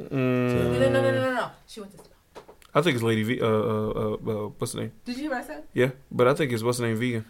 Mm, 0.00 0.10
No, 0.10 0.78
no, 0.78 0.90
no, 0.90 1.00
no, 1.02 1.12
no, 1.12 1.34
no. 1.34 1.50
She 1.68 1.80
went 1.80 1.92
to. 1.96 2.04
I 2.74 2.82
think 2.82 2.96
it's 2.96 3.04
Lady 3.04 3.22
V. 3.22 3.40
Uh, 3.40 3.46
uh, 3.46 3.50
uh, 3.50 4.14
uh, 4.14 4.48
what's 4.58 4.72
the 4.72 4.80
name? 4.80 4.92
Did 5.04 5.16
you 5.16 5.22
hear 5.22 5.30
what 5.30 5.42
I 5.42 5.46
said? 5.46 5.62
Yeah, 5.72 5.90
but 6.10 6.26
I 6.26 6.34
think 6.34 6.52
it's 6.52 6.62
what's 6.64 6.78
the 6.78 6.86
name? 6.88 6.96
Vegan. 6.96 7.24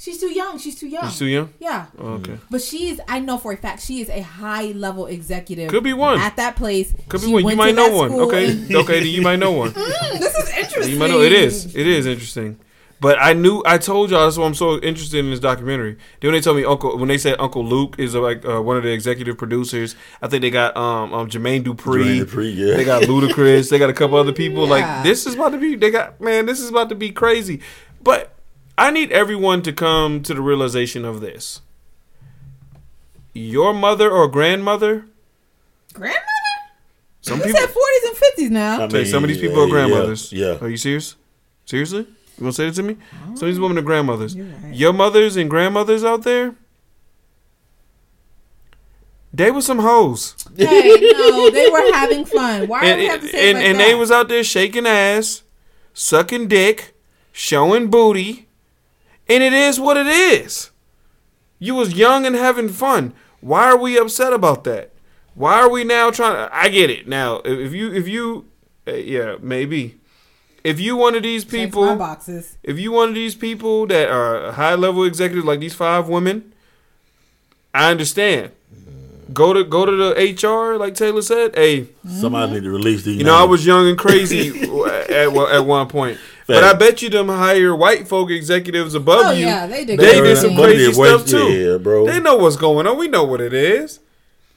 She's 0.00 0.18
too 0.20 0.30
young. 0.32 0.58
She's 0.58 0.78
too 0.78 0.86
young. 0.86 1.08
She's 1.08 1.18
too 1.18 1.26
young. 1.26 1.52
Yeah. 1.58 1.86
Oh, 1.98 2.10
okay. 2.14 2.38
But 2.50 2.62
she's, 2.62 3.00
I 3.08 3.18
know 3.18 3.36
for 3.36 3.52
a 3.52 3.56
fact, 3.56 3.82
she 3.82 4.00
is 4.00 4.08
a 4.08 4.20
high 4.20 4.66
level 4.66 5.06
executive. 5.06 5.70
Could 5.70 5.82
be 5.82 5.92
one. 5.92 6.20
At 6.20 6.36
that 6.36 6.54
place. 6.54 6.94
Could 7.08 7.20
be 7.20 7.26
She 7.26 7.32
one. 7.32 7.48
You 7.48 7.56
might 7.56 7.74
know 7.74 7.90
one. 7.96 8.12
Okay. 8.12 8.50
and- 8.52 8.74
okay. 8.82 9.00
Then 9.00 9.08
you 9.08 9.22
might 9.22 9.40
know 9.40 9.50
one. 9.52 9.72
Mm, 9.78 10.18
this 10.20 10.34
is 10.36 10.48
interesting. 10.56 10.92
You 10.94 10.98
might 11.00 11.10
know 11.10 11.20
it 11.20 11.32
is. 11.32 11.74
It 11.74 11.86
is 11.86 12.06
interesting. 12.06 12.60
But 13.00 13.18
I 13.20 13.32
knew 13.32 13.62
I 13.66 13.78
told 13.78 14.10
y'all 14.10 14.24
that's 14.24 14.36
why 14.36 14.46
I'm 14.46 14.54
so 14.54 14.78
interested 14.80 15.18
in 15.18 15.30
this 15.30 15.40
documentary. 15.40 15.96
Then 16.20 16.28
when 16.30 16.32
they 16.34 16.40
told 16.40 16.56
me 16.56 16.64
Uncle 16.64 16.96
when 16.96 17.08
they 17.08 17.18
said 17.18 17.36
Uncle 17.40 17.64
Luke 17.64 17.96
is 17.98 18.14
uh, 18.14 18.20
like 18.20 18.44
uh, 18.44 18.60
one 18.62 18.76
of 18.76 18.82
the 18.84 18.90
executive 18.90 19.36
producers, 19.36 19.94
I 20.22 20.28
think 20.28 20.42
they 20.42 20.50
got 20.50 20.76
um, 20.76 21.12
um 21.12 21.28
Jermaine 21.28 21.62
Dupri. 21.64 22.04
Jermaine 22.04 22.24
Dupri, 22.24 22.56
yeah. 22.56 22.76
They 22.76 22.84
got 22.84 23.02
Ludacris. 23.02 23.70
they 23.70 23.78
got 23.78 23.90
a 23.90 23.92
couple 23.92 24.16
other 24.16 24.32
people. 24.32 24.64
Yeah. 24.68 24.70
Like 24.70 25.04
this 25.04 25.26
is 25.26 25.34
about 25.34 25.50
to 25.50 25.58
be. 25.58 25.74
They 25.76 25.90
got 25.90 26.20
man. 26.20 26.46
This 26.46 26.60
is 26.60 26.70
about 26.70 26.88
to 26.90 26.94
be 26.94 27.10
crazy. 27.10 27.60
But 28.02 28.37
I 28.78 28.90
need 28.90 29.10
everyone 29.12 29.62
to 29.62 29.72
come 29.72 30.22
to 30.22 30.32
the 30.34 30.40
realization 30.40 31.04
of 31.04 31.20
this. 31.20 31.60
Your 33.34 33.74
mother 33.74 34.10
or 34.10 34.28
grandmother. 34.28 35.04
Grandmother? 35.92 36.24
Some 37.20 37.40
We 37.40 37.46
people. 37.46 37.60
said 37.60 37.68
40s 37.70 38.08
and 38.08 38.16
50s 38.16 38.50
now. 38.50 38.80
I 38.80 38.84
Okay, 38.84 39.04
some 39.04 39.24
of 39.24 39.28
these 39.28 39.40
mean, 39.42 39.50
people 39.50 39.64
are 39.64 39.68
grandmothers. 39.68 40.32
Yeah. 40.32 40.58
Are 40.60 40.68
you 40.68 40.76
serious? 40.76 41.16
Seriously? 41.66 42.06
You 42.38 42.44
want 42.44 42.54
to 42.54 42.62
say 42.62 42.66
that 42.66 42.74
to 42.76 42.82
me? 42.84 42.96
Some 43.24 43.32
of 43.34 43.40
these 43.40 43.58
women 43.60 43.78
are 43.78 43.82
grandmothers. 43.82 44.38
Right. 44.38 44.72
Your 44.74 44.92
mothers 44.92 45.36
and 45.36 45.50
grandmothers 45.50 46.04
out 46.04 46.22
there, 46.22 46.54
they 49.32 49.50
were 49.50 49.60
some 49.60 49.80
hoes. 49.80 50.36
hey, 50.56 50.96
no, 51.12 51.50
they 51.50 51.68
were 51.68 51.92
having 51.92 52.24
fun. 52.24 52.68
Why 52.68 52.80
do 52.82 52.86
And, 52.86 53.00
we 53.00 53.06
have 53.06 53.20
to 53.20 53.28
say 53.28 53.38
it 53.38 53.50
and, 53.50 53.58
like 53.58 53.66
and 53.68 53.80
that? 53.80 53.84
they 53.86 53.94
was 53.94 54.10
out 54.10 54.28
there 54.28 54.42
shaking 54.44 54.86
ass, 54.86 55.42
sucking 55.92 56.48
dick, 56.48 56.94
showing 57.32 57.90
booty. 57.90 58.47
And 59.28 59.42
it 59.42 59.52
is 59.52 59.78
what 59.78 59.96
it 59.96 60.06
is. 60.06 60.70
You 61.58 61.74
was 61.74 61.94
young 61.94 62.24
and 62.24 62.34
having 62.36 62.68
fun. 62.68 63.12
Why 63.40 63.64
are 63.64 63.76
we 63.76 63.98
upset 63.98 64.32
about 64.32 64.64
that? 64.64 64.92
Why 65.34 65.60
are 65.60 65.68
we 65.68 65.84
now 65.84 66.10
trying 66.10 66.34
to 66.48 66.54
I 66.54 66.68
get 66.68 66.90
it. 66.90 67.06
Now, 67.06 67.36
if 67.44 67.58
if 67.68 67.72
you 67.72 67.92
if 67.92 68.08
you 68.08 68.46
uh, 68.86 68.92
yeah, 68.94 69.36
maybe. 69.40 69.96
If 70.64 70.80
you 70.80 70.96
one 70.96 71.14
of 71.14 71.22
these 71.22 71.44
people 71.44 71.94
boxes. 71.96 72.58
if 72.62 72.78
you 72.78 72.90
one 72.92 73.10
of 73.10 73.14
these 73.14 73.34
people 73.36 73.86
that 73.86 74.08
are 74.10 74.52
high 74.52 74.74
level 74.74 75.04
executives 75.04 75.46
like 75.46 75.60
these 75.60 75.74
five 75.74 76.08
women, 76.08 76.52
I 77.74 77.90
understand. 77.90 78.52
Go 79.32 79.52
to 79.52 79.62
go 79.62 79.84
to 79.84 79.92
the 79.94 80.14
HR, 80.48 80.76
like 80.78 80.94
Taylor 80.94 81.22
said. 81.22 81.54
Hey, 81.54 81.88
Somebody 82.08 82.54
need 82.54 82.62
to 82.64 82.70
release 82.70 83.04
these. 83.04 83.18
you 83.18 83.24
know 83.24 83.34
I 83.36 83.44
was 83.44 83.64
young 83.64 83.86
and 83.88 83.98
crazy 83.98 84.48
at 85.10 85.32
one- 85.32 85.52
at 85.52 85.64
one 85.66 85.86
point, 85.86 86.18
but 86.48 86.64
I 86.64 86.72
bet 86.72 87.00
you 87.02 87.08
them 87.08 87.28
higher 87.28 87.74
white 87.76 88.08
folk 88.08 88.30
executives 88.30 88.94
above 88.94 89.22
Oh, 89.26 89.30
you. 89.32 89.46
yeah, 89.46 89.66
they 89.66 89.84
did 89.84 89.98
They 90.00 90.20
did 90.20 90.36
some 90.38 90.56
crazy 90.56 90.78
They 90.78 90.84
did 90.86 90.94
stuff 90.94 91.26
too. 91.26 91.52
yeah, 91.52 91.76
bro. 91.78 92.06
They 92.06 92.18
know 92.20 92.36
what's 92.36 92.56
going 92.56 92.86
on. 92.86 92.98
We 92.98 93.06
know 93.08 93.22
what 93.24 93.40
it 93.40 93.52
is. 93.54 94.00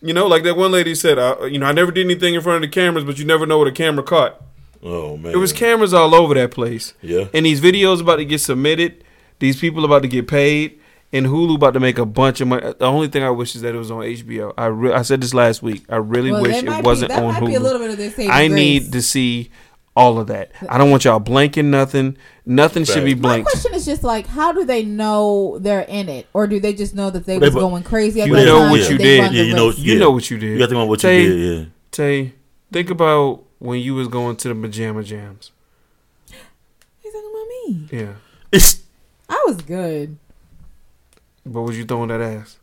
You 0.01 0.13
know, 0.13 0.25
like 0.25 0.41
that 0.43 0.57
one 0.57 0.71
lady 0.71 0.95
said. 0.95 1.19
Uh, 1.19 1.35
you 1.45 1.59
know, 1.59 1.67
I 1.67 1.73
never 1.73 1.91
did 1.91 2.05
anything 2.05 2.33
in 2.33 2.41
front 2.41 2.63
of 2.63 2.69
the 2.69 2.73
cameras, 2.73 3.03
but 3.03 3.19
you 3.19 3.25
never 3.25 3.45
know 3.45 3.59
what 3.59 3.67
a 3.67 3.71
camera 3.71 4.03
caught. 4.03 4.41
Oh 4.81 5.15
man. 5.17 5.31
It 5.31 5.37
was 5.37 5.53
cameras 5.53 5.93
all 5.93 6.15
over 6.15 6.33
that 6.33 6.49
place. 6.51 6.93
Yeah. 7.03 7.27
And 7.35 7.45
these 7.45 7.61
videos 7.61 8.01
about 8.01 8.15
to 8.15 8.25
get 8.25 8.39
submitted. 8.39 9.03
These 9.37 9.59
people 9.59 9.85
about 9.85 10.01
to 10.01 10.07
get 10.07 10.27
paid. 10.27 10.79
And 11.13 11.25
Hulu 11.25 11.55
about 11.55 11.73
to 11.73 11.81
make 11.81 11.97
a 11.97 12.05
bunch 12.05 12.39
of 12.39 12.47
money. 12.47 12.61
The 12.79 12.85
only 12.85 13.09
thing 13.09 13.21
I 13.21 13.29
wish 13.31 13.53
is 13.53 13.61
that 13.63 13.75
it 13.75 13.77
was 13.77 13.91
on 13.91 13.99
HBO. 13.99 14.53
I 14.57 14.67
re- 14.67 14.93
I 14.93 15.01
said 15.01 15.19
this 15.21 15.33
last 15.33 15.61
week. 15.61 15.83
I 15.89 15.97
really 15.97 16.31
Well, 16.31 16.41
wish 16.41 16.63
it 16.63 16.83
wasn't 16.85 17.09
that 17.11 17.21
on 17.21 17.33
might 17.33 17.43
Hulu. 17.43 17.47
be 17.47 17.55
a 17.55 17.59
little 17.59 17.79
bit 17.79 17.89
of 17.91 17.97
their 17.97 18.09
saving 18.11 18.31
I 18.31 18.47
grace. 18.47 18.55
need 18.55 18.91
to 18.93 19.01
see 19.01 19.51
all 19.95 20.19
of 20.19 20.27
that. 20.27 20.51
I 20.69 20.77
don't 20.77 20.89
want 20.89 21.03
y'all 21.05 21.19
blanking 21.19 21.65
nothing. 21.65 22.17
Nothing 22.45 22.85
should 22.85 23.03
be 23.05 23.11
Fact. 23.13 23.21
My 23.21 23.27
blanked. 23.29 23.49
question 23.51 23.73
is 23.73 23.85
just 23.85 24.03
like, 24.03 24.25
how 24.27 24.51
do 24.51 24.63
they 24.65 24.83
know 24.83 25.57
they're 25.59 25.81
in 25.81 26.07
it, 26.09 26.27
or 26.33 26.47
do 26.47 26.59
they 26.59 26.73
just 26.73 26.95
know 26.95 27.09
that 27.09 27.25
they 27.25 27.37
They 27.37 27.47
was 27.47 27.53
bu- 27.53 27.59
going 27.61 27.83
crazy 27.83 28.21
at 28.21 28.27
You 28.27 28.35
the 28.35 28.45
know 28.45 28.59
time 28.59 28.71
what 28.71 28.79
and 28.81 28.89
you 28.91 28.97
they 28.97 29.03
did. 29.03 29.19
run 29.21 29.31
the 29.33 29.37
Yeah, 29.37 29.43
you 29.43 29.53
know- 29.55 29.67
risk? 29.67 29.79
You 29.79 29.93
Yeah. 29.93 29.99
know 29.99 30.11
what 30.11 30.31
you 30.31 30.37
did. 30.37 30.47
You 30.51 30.57
got 30.57 30.65
to 30.65 30.67
think 30.69 30.77
about 30.77 30.87
what 30.89 30.99
Tay, 31.01 31.21
you 31.23 31.29
did. 31.29 31.59
Yeah. 31.59 31.65
Tay, 31.91 32.33
think 32.71 32.89
about 32.89 33.43
when 33.59 33.79
you 33.79 33.93
was 33.95 34.07
going 34.07 34.37
to 34.37 34.47
the 34.47 34.55
pajama 34.55 35.03
jams. 35.03 35.51
He's 36.99 37.11
talking 37.13 37.29
about 37.29 37.47
me. 37.67 37.87
Yeah. 37.91 38.13
It's 38.51 38.81
I 39.29 39.43
was 39.45 39.57
good. 39.57 40.17
But 41.45 41.61
was 41.61 41.77
you 41.77 41.85
throwing 41.85 42.09
that 42.09 42.21
ass? 42.21 42.57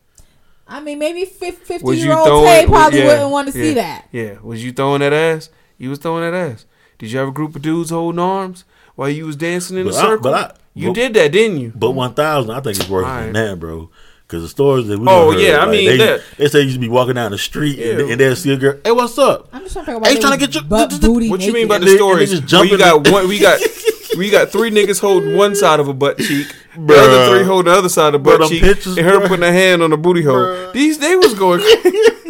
I 0.66 0.80
mean, 0.80 0.98
maybe 0.98 1.24
fifty 1.24 1.78
Was 1.82 1.98
you 1.98 2.06
year 2.06 2.16
old 2.16 2.26
throwing? 2.26 2.44
Tay 2.46 2.66
probably 2.66 2.98
yeah, 3.00 3.06
wouldn't 3.06 3.30
want 3.30 3.52
to 3.52 3.58
yeah, 3.58 3.64
see 3.64 3.74
that. 3.74 4.08
Yeah. 4.12 4.34
Was 4.42 4.62
you 4.64 4.72
throwing 4.72 5.00
that 5.00 5.12
ass? 5.12 5.48
You 5.78 5.90
was 5.90 5.98
throwing 5.98 6.30
that 6.30 6.34
ass. 6.36 6.66
Did 6.99 7.12
you 7.12 7.18
have 7.18 7.28
a 7.28 7.32
group 7.32 7.55
of 7.57 7.62
dudes 7.62 7.90
holding 7.90 8.18
arms 8.18 8.64
while 8.96 9.09
you 9.09 9.24
was 9.26 9.36
dancing 9.36 9.76
in 9.78 9.84
But 9.86 9.94
a 9.94 9.99
I- 9.99 10.01
circle? 10.03 10.18
but 10.22 10.34
I- 10.34 10.53
you 10.74 10.88
but- 10.88 10.94
did 10.94 11.14
that, 11.14 11.32
didn't 11.32 11.59
you? 11.61 11.72
but 11.74 11.92
one 11.92 12.14
thousand. 12.14 12.51
I 12.51 12.61
think 12.61 12.78
it's 12.78 12.88
worse 12.88 13.05
Alright. 13.07 13.32
than 13.32 13.32
that, 13.34 13.61
bro. 13.61 13.90
Because 14.26 14.42
the 14.42 14.49
stories 14.49 14.86
that 14.88 14.99
we 14.99 15.07
Oh, 15.09 15.32
done 15.32 15.40
yeah, 15.40 15.53
heard, 15.53 15.61
I 15.61 15.70
mean, 15.70 15.86
they, 15.86 15.96
that- 15.96 16.20
they 16.36 16.49
say 16.49 16.61
you 16.62 16.70
should 16.70 16.80
be 16.82 16.88
walking 16.88 17.14
down 17.14 17.30
the 17.30 17.38
street 17.38 17.78
and, 17.78 18.01
Yeah. 18.01 18.12
and 18.12 18.20
they'll 18.20 18.36
see 18.36 18.53
a 18.53 18.57
girl. 18.59 18.74
Hey, 18.84 18.90
what's 18.92 19.16
up? 19.18 19.49
I'm 19.53 19.62
just 19.62 19.72
trying 19.72 19.86
to 19.86 19.92
figure 19.92 19.96
out 19.96 20.03
why 20.03 20.09
Hey, 20.09 20.14
they 20.16 20.20
tryna 20.20 20.30
was 20.30 20.38
get 20.38 20.55
your- 20.55 20.64
butt 20.64 20.90
th- 20.90 21.01
th- 21.01 21.12
booty 21.12 21.30
What 21.30 21.40
you 21.40 21.53
mean 21.53 21.66
by 21.68 21.78
the 21.78 21.86
they- 21.86 21.96
stories? 21.96 22.32
and 22.32 22.42
they 22.42 22.46
just 22.46 22.53
Where 22.53 22.64
you 22.64 22.76
jumping 22.78 23.05
got 23.05 23.11
one, 23.12 23.28
we 23.28 23.38
got 23.38 23.59
we 24.18 24.28
got 24.30 24.51
three 24.51 24.70
niggas 24.70 25.01
holding 25.01 25.34
one 25.36 25.55
side 25.55 25.80
of 25.80 25.88
a 25.88 25.94
butt 25.94 26.18
cheek, 26.18 26.46
the 26.76 26.94
other 26.94 27.36
three 27.38 27.44
holding 27.46 27.72
the 27.72 27.78
other 27.78 27.88
side 27.88 28.09
of 28.09 28.12
the 28.14 28.18
butt 28.18 28.40
them 28.40 28.49
cheek, 28.51 28.62
pictures, 28.62 28.99
and 28.99 29.07
her 29.07 29.18
bruh. 29.20 29.28
putting 29.28 29.44
a 29.44 29.53
hand 29.53 29.82
on 29.82 29.90
the 29.90 29.96
booty 29.96 30.22
hole. 30.22 30.34
Bruh. 30.34 30.72
These 30.74 30.99
they 30.99 31.16
was 31.16 31.32
going. 31.34 31.61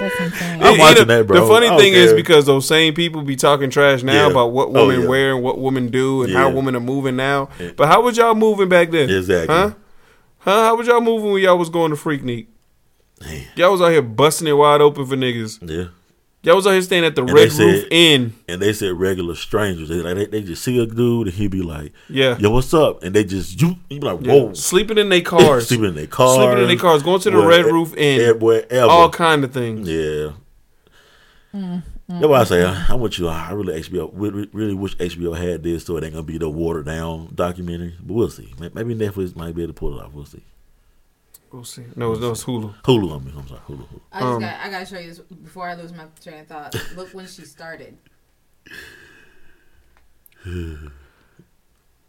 That's 0.00 0.20
insane. 0.20 0.62
I'm 0.62 0.78
watching 0.78 1.06
that, 1.08 1.26
bro. 1.26 1.40
The 1.40 1.46
funny 1.46 1.66
I 1.66 1.70
don't 1.70 1.78
thing 1.80 1.92
is 1.92 2.12
because 2.12 2.46
those 2.46 2.66
same 2.66 2.94
people 2.94 3.22
be 3.22 3.36
talking 3.36 3.70
trash 3.70 4.02
now 4.02 4.12
Yeah. 4.26 4.30
about 4.30 4.52
what 4.52 4.68
Oh, 4.68 4.86
women 4.88 5.02
yeah. 5.02 5.08
wear 5.08 5.34
and 5.34 5.42
what 5.44 5.58
women 5.58 5.88
do 5.90 6.22
and 6.24 6.32
how 6.32 6.50
women 6.50 6.74
are 6.74 6.80
moving 6.80 7.16
now. 7.16 7.48
Yeah. 7.60 7.70
But 7.76 7.88
how 7.88 8.02
was 8.02 8.16
y'all 8.16 8.34
moving 8.34 8.68
back 8.68 8.90
then? 8.90 9.08
Exactly. 9.10 9.54
Huh? 9.54 9.70
Huh? 10.38 10.64
How 10.64 10.76
was 10.76 10.86
y'all 10.86 11.00
moving 11.00 11.32
when 11.32 11.42
y'all 11.42 11.58
was 11.58 11.68
going 11.68 11.90
to 11.90 11.96
Freaknik? 11.96 12.46
Man. 13.20 13.44
Y'all 13.56 13.72
was 13.72 13.82
out 13.82 13.90
here 13.90 14.00
busting 14.02 14.48
it 14.48 14.52
wide 14.54 14.80
open 14.80 15.04
for 15.06 15.14
niggas. 15.16 15.58
Yeah. 15.60 15.88
Y'all 16.42 16.56
was 16.56 16.66
out 16.66 16.70
here 16.70 16.80
staying 16.80 17.04
at 17.04 17.14
the 17.14 17.20
And 17.22 17.32
Red 17.34 17.50
they 17.50 17.64
Roof 17.64 17.84
Inn. 17.90 18.32
And 18.48 18.62
they 18.62 18.72
said 18.72 18.92
regular 18.94 19.34
strangers. 19.34 19.90
They 19.90 19.96
like 19.96 20.16
they, 20.16 20.24
they 20.26 20.42
just 20.42 20.64
see 20.64 20.78
a 20.82 20.86
dude 20.86 21.26
and 21.28 21.36
he'd 21.36 21.50
be 21.50 21.60
like, 21.60 21.92
Yeah. 22.08 22.38
"Yo, 22.38 22.48
what's 22.50 22.72
up?" 22.72 23.02
And 23.02 23.14
they 23.14 23.24
just 23.24 23.60
you, 23.60 23.76
you 23.90 24.00
be 24.00 24.06
like, 24.06 24.20
Yeah. 24.22 24.32
"Whoa." 24.32 24.54
Sleeping 24.54 24.96
in 24.96 25.10
their 25.10 25.20
cars. 25.20 25.68
Sleeping 25.68 25.88
in 25.88 25.94
their 25.96 26.06
cars. 26.06 26.36
Sleeping 26.36 26.62
in 26.62 26.68
their 26.68 26.76
cars. 26.78 27.02
Going 27.02 27.20
to 27.20 27.30
the 27.30 27.36
Where- 27.38 27.48
Red 27.48 27.66
Roof 27.66 27.94
Inn. 27.94 28.38
Wherever. 28.40 28.90
All 28.90 29.10
kind 29.10 29.44
of 29.44 29.52
things. 29.52 29.86
Yeah. 29.86 30.32
Mm, 31.54 31.82
That's 32.08 32.26
why 32.26 32.40
I 32.40 32.44
say 32.44 32.64
I, 32.64 32.86
I'm 32.88 33.02
you. 33.02 33.28
I 33.28 33.50
really 33.52 33.80
HBO 33.82 34.10
we- 34.12 34.30
we 34.30 34.48
really 34.52 34.74
wish 34.74 34.96
HBO 34.96 35.36
had 35.36 35.62
this, 35.62 35.84
so 35.84 35.96
it 35.98 36.04
ain't 36.04 36.14
gonna 36.14 36.22
be 36.22 36.38
the 36.38 36.48
watered 36.48 36.86
down 36.86 37.28
documentary. 37.34 37.96
But 38.02 38.14
we'll 38.14 38.30
see. 38.30 38.54
Maybe 38.58 38.94
Netflix 38.94 39.36
might 39.36 39.54
be 39.54 39.62
able 39.64 39.74
to 39.74 39.78
pull 39.78 39.98
it 39.98 40.02
off. 40.02 40.12
We'll 40.14 40.24
see. 40.24 40.42
We'll 41.52 41.64
see. 41.64 41.82
No, 41.96 42.12
it's, 42.12 42.20
no, 42.20 42.30
it's 42.30 42.44
Hulu. 42.44 42.74
Hulu 42.82 43.10
on 43.12 43.24
me. 43.24 43.32
I'm 43.36 43.48
sorry. 43.48 43.60
Hulu. 43.66 43.78
Hulu. 43.88 44.00
I 44.12 44.20
just 44.20 44.32
Um, 44.32 44.40
got. 44.40 44.60
I 44.60 44.70
gotta 44.70 44.86
show 44.86 44.98
you 44.98 45.08
this 45.08 45.18
before 45.18 45.68
I 45.68 45.74
lose 45.74 45.92
my 45.92 46.04
train 46.22 46.40
of 46.40 46.46
thought. 46.46 46.74
Look 46.96 47.12
when 47.12 47.26
she 47.26 47.42
started. 47.42 47.96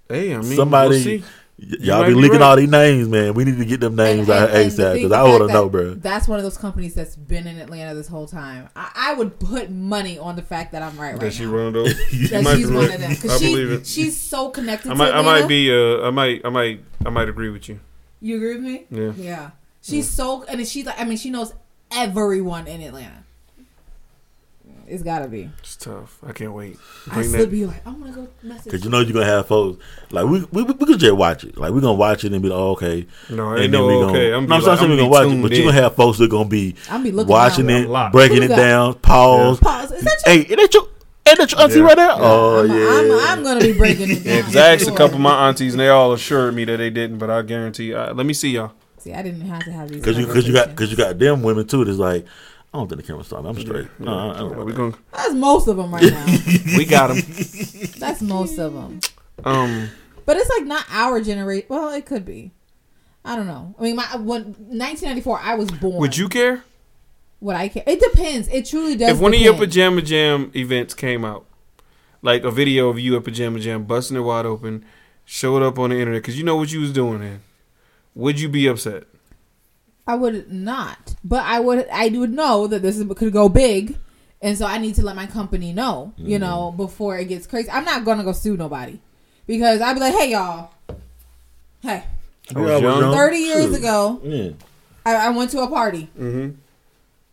Hey, 0.09 0.33
I 0.35 0.37
mean, 0.41 0.55
Somebody, 0.57 0.89
we'll 0.89 0.99
see. 1.03 1.23
y- 1.57 1.77
y'all 1.79 2.03
be 2.03 2.09
be 2.09 2.15
leaking 2.15 2.39
right. 2.39 2.41
all 2.49 2.55
these 2.57 2.69
names, 2.69 3.07
man. 3.07 3.33
We 3.33 3.45
need 3.45 3.57
to 3.59 3.65
get 3.65 3.79
them 3.79 3.95
names 3.95 4.27
And- 4.27 4.37
out 4.37 4.49
and- 4.49 4.57
and 4.57 4.71
the 4.71 4.83
ASAP 4.83 4.93
because 4.95 5.11
I 5.13 5.23
want 5.23 5.47
to 5.47 5.53
know, 5.53 5.63
that 5.65 5.71
bro. 5.71 5.93
That's 5.93 6.27
one 6.27 6.37
of 6.37 6.43
those 6.43 6.57
companies 6.57 6.93
that's 6.95 7.15
been 7.15 7.47
in 7.47 7.57
Atlanta 7.59 7.95
this 7.95 8.09
whole 8.09 8.27
time. 8.27 8.67
I, 8.75 8.91
I 8.93 9.13
would 9.13 9.39
put 9.39 9.69
money 9.71 10.17
on 10.19 10.35
the 10.35 10.41
fact 10.41 10.73
that 10.73 10.81
I'm 10.81 10.97
right 10.99 11.15
That 11.17 11.23
right 11.23 11.33
she 11.33 11.45
now. 11.45 11.51
one 11.53 11.61
of 11.67 11.73
those. 11.73 11.95
That 12.29 12.45
she's 12.57 12.67
one 12.69 12.75
right. 12.87 12.93
of 12.95 12.99
them 13.01 13.11
I 13.11 13.15
because 13.15 13.39
believe 13.41 13.71
it. 13.71 13.87
she's 13.87 14.19
so 14.19 14.49
connected. 14.49 14.89
I 14.89 14.93
to 14.93 14.97
might, 14.97 15.13
I 15.13 15.21
might 15.21 15.47
be, 15.47 15.71
uh, 15.71 16.05
I 16.05 16.09
might, 16.09 16.41
I 16.43 16.49
might, 16.49 16.83
I 17.05 17.09
might 17.09 17.29
agree 17.29 17.49
with 17.49 17.69
you. 17.69 17.79
You 18.22 18.38
agree 18.38 18.53
with 18.55 18.63
me? 18.63 18.86
Yeah. 18.91 19.11
Yeah. 19.17 19.49
She's 19.82 20.07
so, 20.09 20.43
and 20.43 20.65
she's 20.67 20.86
like, 20.86 20.99
I 20.99 21.05
mean, 21.05 21.17
she 21.17 21.30
knows 21.32 21.53
everyone 21.91 22.67
in 22.67 22.82
Atlanta. 22.82 23.24
It's 24.88 25.03
gotta 25.03 25.28
be. 25.30 25.49
It's 25.59 25.78
tough. 25.78 26.19
I 26.26 26.34
can't 26.34 26.51
wait. 26.51 26.78
I 27.09 27.22
still 27.22 27.41
that. 27.41 27.51
be 27.51 27.65
like, 27.65 27.86
I 27.88 27.91
want 27.91 28.07
to 28.07 28.11
go 28.11 28.28
message. 28.43 28.72
Cause 28.74 28.84
you 28.84 28.89
know 28.89 28.99
you're 28.99 29.13
gonna 29.13 29.26
have 29.26 29.47
folks 29.47 29.82
like 30.11 30.26
we 30.26 30.43
we 30.51 30.63
we 30.63 30.74
could 30.86 30.99
just 30.99 31.15
watch 31.15 31.45
it. 31.45 31.57
Like 31.57 31.72
we're 31.72 31.80
gonna 31.80 31.93
watch 31.93 32.26
it 32.26 32.34
and 32.34 32.41
be 32.41 32.49
like, 32.49 32.57
oh, 32.59 32.72
okay. 32.72 33.07
No, 33.30 33.49
I 33.51 33.53
and 33.53 33.63
ain't 33.63 33.72
then 33.72 33.82
no 33.82 33.88
we 33.88 33.93
okay. 33.93 34.30
Gonna, 34.32 34.38
I'm 34.38 34.47
no, 34.49 34.55
I'm 34.55 34.61
be 34.61 34.65
like, 34.67 34.80
saying 34.80 34.84
I'm 34.84 34.89
we're 34.89 34.95
be 34.95 34.97
gonna 34.97 35.09
watch 35.09 35.26
it, 35.26 35.30
tuned 35.30 35.41
but 35.43 35.51
you're 35.51 35.61
in. 35.61 35.67
gonna 35.69 35.82
have 35.82 35.95
folks 35.95 36.17
that 36.17 36.26
are 36.26 36.28
gonna 36.28 36.49
be 36.49 36.76
I'm 36.89 37.03
be 37.03 37.11
looking 37.13 37.30
watching 37.32 37.69
around. 37.69 37.78
it, 37.80 37.84
I'm 37.86 37.89
locked. 37.89 38.11
breaking 38.13 38.38
Who 38.38 38.43
it 38.43 38.47
got- 38.49 38.55
down, 38.57 38.93
pause. 38.95 39.59
Pause. 39.61 39.91
Is 39.93 40.03
that 40.03 40.17
Hey, 40.26 40.39
is 40.41 40.55
that 40.57 40.74
your, 40.74 40.88
that 41.38 41.51
your 41.51 41.61
auntie 41.61 41.79
Yeah. 41.79 41.84
right 41.86 41.95
there? 41.97 42.09
Oh 42.13 42.63
I'm, 42.63 42.69
yeah. 42.69 42.88
I'm, 43.27 43.38
I'm 43.39 43.43
gonna 43.43 43.59
be 43.61 43.73
breaking 43.73 44.09
it 44.11 44.23
down. 44.23 44.36
Yeah, 44.36 44.41
'cause 44.43 44.55
I 44.55 44.73
asked 44.75 44.88
a 44.88 44.91
couple 44.95 45.15
of 45.15 45.21
my 45.21 45.47
aunties, 45.47 45.73
and 45.73 45.79
they 45.79 45.89
all 45.89 46.13
assured 46.13 46.53
me 46.55 46.65
that 46.65 46.77
they 46.77 46.89
didn't. 46.89 47.17
But 47.17 47.29
I 47.29 47.41
guarantee. 47.41 47.93
Uh, 47.93 48.13
let 48.13 48.25
me 48.25 48.34
see 48.34 48.51
y'all. 48.51 48.71
See, 48.99 49.13
I 49.13 49.21
didn't 49.23 49.41
have 49.41 49.63
to 49.65 49.71
have 49.71 49.89
these. 49.89 50.03
Cause 50.03 50.17
you, 50.17 50.27
cause 50.27 50.45
you 50.47 50.53
got, 50.53 50.75
cause 50.75 50.91
you 50.91 50.97
got 50.97 51.17
them 51.17 51.41
women 51.41 51.65
too. 51.65 51.84
That's 51.86 51.97
like, 51.97 52.23
I 52.71 52.77
don't 52.77 52.88
think 52.88 53.01
the 53.01 53.07
camera's 53.07 53.25
stopping. 53.27 53.47
I'm 53.47 53.59
straight. 53.59 53.88
No, 53.99 54.15
I, 54.15 54.29
I 54.36 54.38
don't 54.38 54.57
know. 54.57 54.63
we 54.63 54.73
going 54.73 54.93
That's 55.11 55.34
most 55.34 55.67
of 55.67 55.77
them 55.77 55.91
right 55.91 56.03
now. 56.03 56.25
we 56.77 56.86
got 56.86 57.07
them. 57.07 57.17
That's 57.97 58.21
most 58.21 58.59
of 58.59 58.73
them. 58.73 58.99
Um, 59.43 59.89
But 60.27 60.38
it's 60.38 60.49
like 60.51 60.67
not 60.67 60.86
our 60.91 61.19
generation. 61.19 61.65
Well, 61.67 61.89
it 61.89 62.05
could 62.05 62.25
be. 62.25 62.51
I 63.25 63.36
don't 63.36 63.47
know. 63.47 63.73
I 63.79 63.84
mean, 63.84 63.95
my 63.95 64.05
when 64.17 64.43
1994, 64.69 65.39
I 65.41 65.55
was 65.55 65.71
born. 65.71 65.95
would 65.97 66.15
you 66.17 66.29
care 66.29 66.63
Would 67.41 67.55
I 67.55 67.67
care? 67.69 67.83
It 67.85 67.99
depends. 67.99 68.47
It 68.49 68.65
truly 68.65 68.95
does. 68.95 69.09
if 69.09 69.19
one 69.19 69.33
of 69.33 69.39
your 69.39 69.55
pajama 69.55 70.01
jam 70.01 70.51
events 70.55 70.93
came 70.93 71.25
out, 71.25 71.45
like 72.21 72.43
a 72.43 72.51
video 72.51 72.87
of 72.89 72.99
you 72.99 73.15
at 73.17 73.23
pajama 73.23 73.59
jam 73.59 73.83
busting 73.83 74.15
it 74.17 74.21
wide 74.21 74.45
open, 74.45 74.85
showed 75.25 75.63
up 75.63 75.79
on 75.79 75.89
the 75.89 75.99
internet 75.99 76.21
because 76.21 76.37
you 76.37 76.43
know 76.43 76.55
what 76.55 76.71
you 76.71 76.79
was 76.81 76.93
doing 76.93 77.19
then? 77.19 77.41
Would 78.15 78.39
you 78.39 78.47
be 78.49 78.67
upset? 78.67 79.03
I 80.07 80.15
would 80.15 80.51
not, 80.51 81.15
but 81.23 81.43
I 81.43 81.59
would. 81.59 81.87
I 81.91 82.09
would 82.09 82.31
know 82.33 82.67
that 82.67 82.81
this 82.81 82.97
is 82.97 83.05
could 83.15 83.31
go 83.33 83.47
big, 83.49 83.97
and 84.41 84.57
so 84.57 84.65
I 84.65 84.77
need 84.77 84.95
to 84.95 85.03
let 85.05 85.15
my 85.15 85.25
company 85.27 85.73
know, 85.73 86.13
you 86.17 86.37
Mm-hmm. 86.37 86.41
know, 86.43 86.71
before 86.75 87.17
it 87.17 87.25
gets 87.25 87.47
crazy. 87.47 87.69
I'm 87.71 87.85
not 87.85 88.03
gonna 88.03 88.23
go 88.23 88.33
sue 88.33 88.57
nobody 88.57 88.99
because 89.47 89.79
I'd 89.81 89.93
be 89.93 89.99
like, 89.99 90.13
hey 90.15 90.31
y'all, 90.31 90.71
hey, 91.81 92.03
I 92.55 92.59
was 92.59 92.81
young. 92.81 92.99
young. 93.01 93.13
30 93.15 93.37
years 93.37 93.65
Shoot. 93.67 93.75
ago, 93.75 94.19
Yeah. 94.23 94.49
I, 95.05 95.27
I 95.27 95.29
went 95.29 95.49
to 95.51 95.59
a 95.61 95.67
party 95.67 96.09
Mm-hmm. 96.19 96.57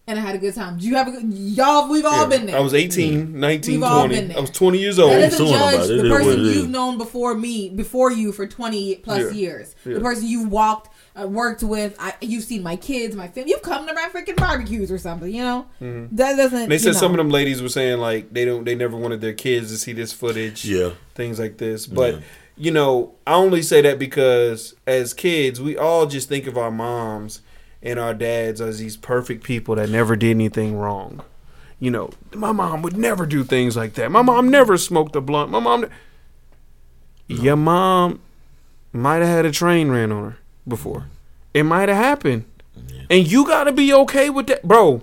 And 0.08 0.18
I 0.18 0.22
had 0.22 0.34
a 0.34 0.38
good 0.38 0.54
time. 0.54 0.78
Do 0.78 0.86
you 0.86 0.96
have 0.96 1.06
a 1.06 1.10
good? 1.12 1.32
Y'all, 1.32 1.88
we've 1.88 2.04
all 2.04 2.26
been 2.26 2.46
there. 2.46 2.56
I 2.56 2.60
was 2.60 2.74
18, 2.74 3.38
19, 3.38 3.74
We've 3.74 3.82
all 3.84 4.00
20. 4.06 4.14
been 4.14 4.28
there. 4.28 4.38
I 4.38 4.40
was 4.40 4.50
20 4.50 4.78
years 4.78 4.98
old. 4.98 5.12
That 5.12 5.20
Don't 5.20 5.30
doesn't 5.30 5.46
sue 5.46 5.52
nobody. 5.52 5.76
judge 5.76 5.90
It 5.90 5.96
the 6.02 6.04
is 6.04 6.10
person 6.24 6.44
you've 6.44 6.70
known 6.70 6.98
before 6.98 7.34
me, 7.34 7.68
before 7.68 8.10
you 8.10 8.32
for 8.32 8.46
20 8.46 8.96
plus 8.96 9.18
Yeah. 9.24 9.30
years. 9.30 9.74
Yeah. 9.84 9.94
The 9.94 10.00
person 10.00 10.26
you've 10.26 10.50
walked, 10.50 10.90
uh, 11.14 11.26
worked 11.28 11.62
with, 11.62 11.94
I, 11.98 12.14
you've 12.20 12.44
seen 12.44 12.62
my 12.62 12.76
kids, 12.76 13.14
my 13.14 13.28
family. 13.28 13.50
You've 13.50 13.62
come 13.62 13.86
to 13.86 13.92
my 13.92 14.08
freaking 14.12 14.36
barbecues 14.36 14.90
or 14.90 14.98
something, 14.98 15.32
you 15.32 15.42
know? 15.42 15.66
That 15.80 16.36
doesn't. 16.36 16.58
Mm-hmm. 16.60 16.68
They 16.70 16.78
said 16.78 16.94
know. 16.94 16.98
some 17.00 17.10
of 17.12 17.18
them 17.18 17.28
ladies 17.30 17.60
were 17.62 17.68
saying 17.68 17.98
like 17.98 18.32
they 18.32 18.44
don't 18.44 18.64
they 18.64 18.74
never 18.74 18.96
wanted 18.96 19.20
their 19.20 19.34
kids 19.34 19.70
to 19.70 19.76
see 19.78 19.92
this 19.92 20.12
footage. 20.12 20.64
Yeah. 20.64 20.90
Things 21.14 21.38
like 21.38 21.58
this. 21.58 21.86
But 21.86 22.14
Yeah. 22.14 22.20
you 22.56 22.70
know, 22.70 23.14
I 23.26 23.34
only 23.34 23.60
say 23.62 23.82
that 23.82 23.98
because 23.98 24.74
as 24.86 25.12
kids, 25.12 25.60
we 25.60 25.76
all 25.76 26.06
just 26.06 26.28
think 26.28 26.46
of 26.46 26.56
our 26.56 26.70
moms 26.70 27.42
and 27.82 27.98
our 27.98 28.14
dads 28.14 28.60
as 28.60 28.78
these 28.78 28.96
perfect 28.96 29.44
people 29.44 29.76
that 29.76 29.88
never 29.88 30.16
did 30.16 30.30
anything 30.30 30.76
wrong. 30.76 31.22
You 31.80 31.90
know, 31.90 32.10
my 32.34 32.50
mom 32.52 32.82
would 32.82 32.96
never 32.96 33.24
do 33.24 33.44
things 33.44 33.76
like 33.76 33.94
that. 33.94 34.10
My 34.10 34.22
mom 34.22 34.50
never 34.50 34.76
smoked 34.76 35.14
a 35.14 35.20
blunt. 35.20 35.50
My 35.50 35.60
mom 35.60 35.86
Your 37.28 37.56
mom 37.56 38.20
might 38.92 39.18
have 39.18 39.28
had 39.28 39.46
a 39.46 39.52
train 39.52 39.90
ran 39.90 40.10
on 40.10 40.32
her 40.32 40.38
before. 40.66 41.06
It 41.54 41.62
might 41.62 41.88
have 41.88 41.98
happened. 41.98 42.44
And 43.10 43.30
you 43.30 43.46
got 43.46 43.64
to 43.64 43.72
be 43.72 43.92
okay 43.92 44.28
with 44.30 44.48
that, 44.48 44.62
bro. 44.62 45.02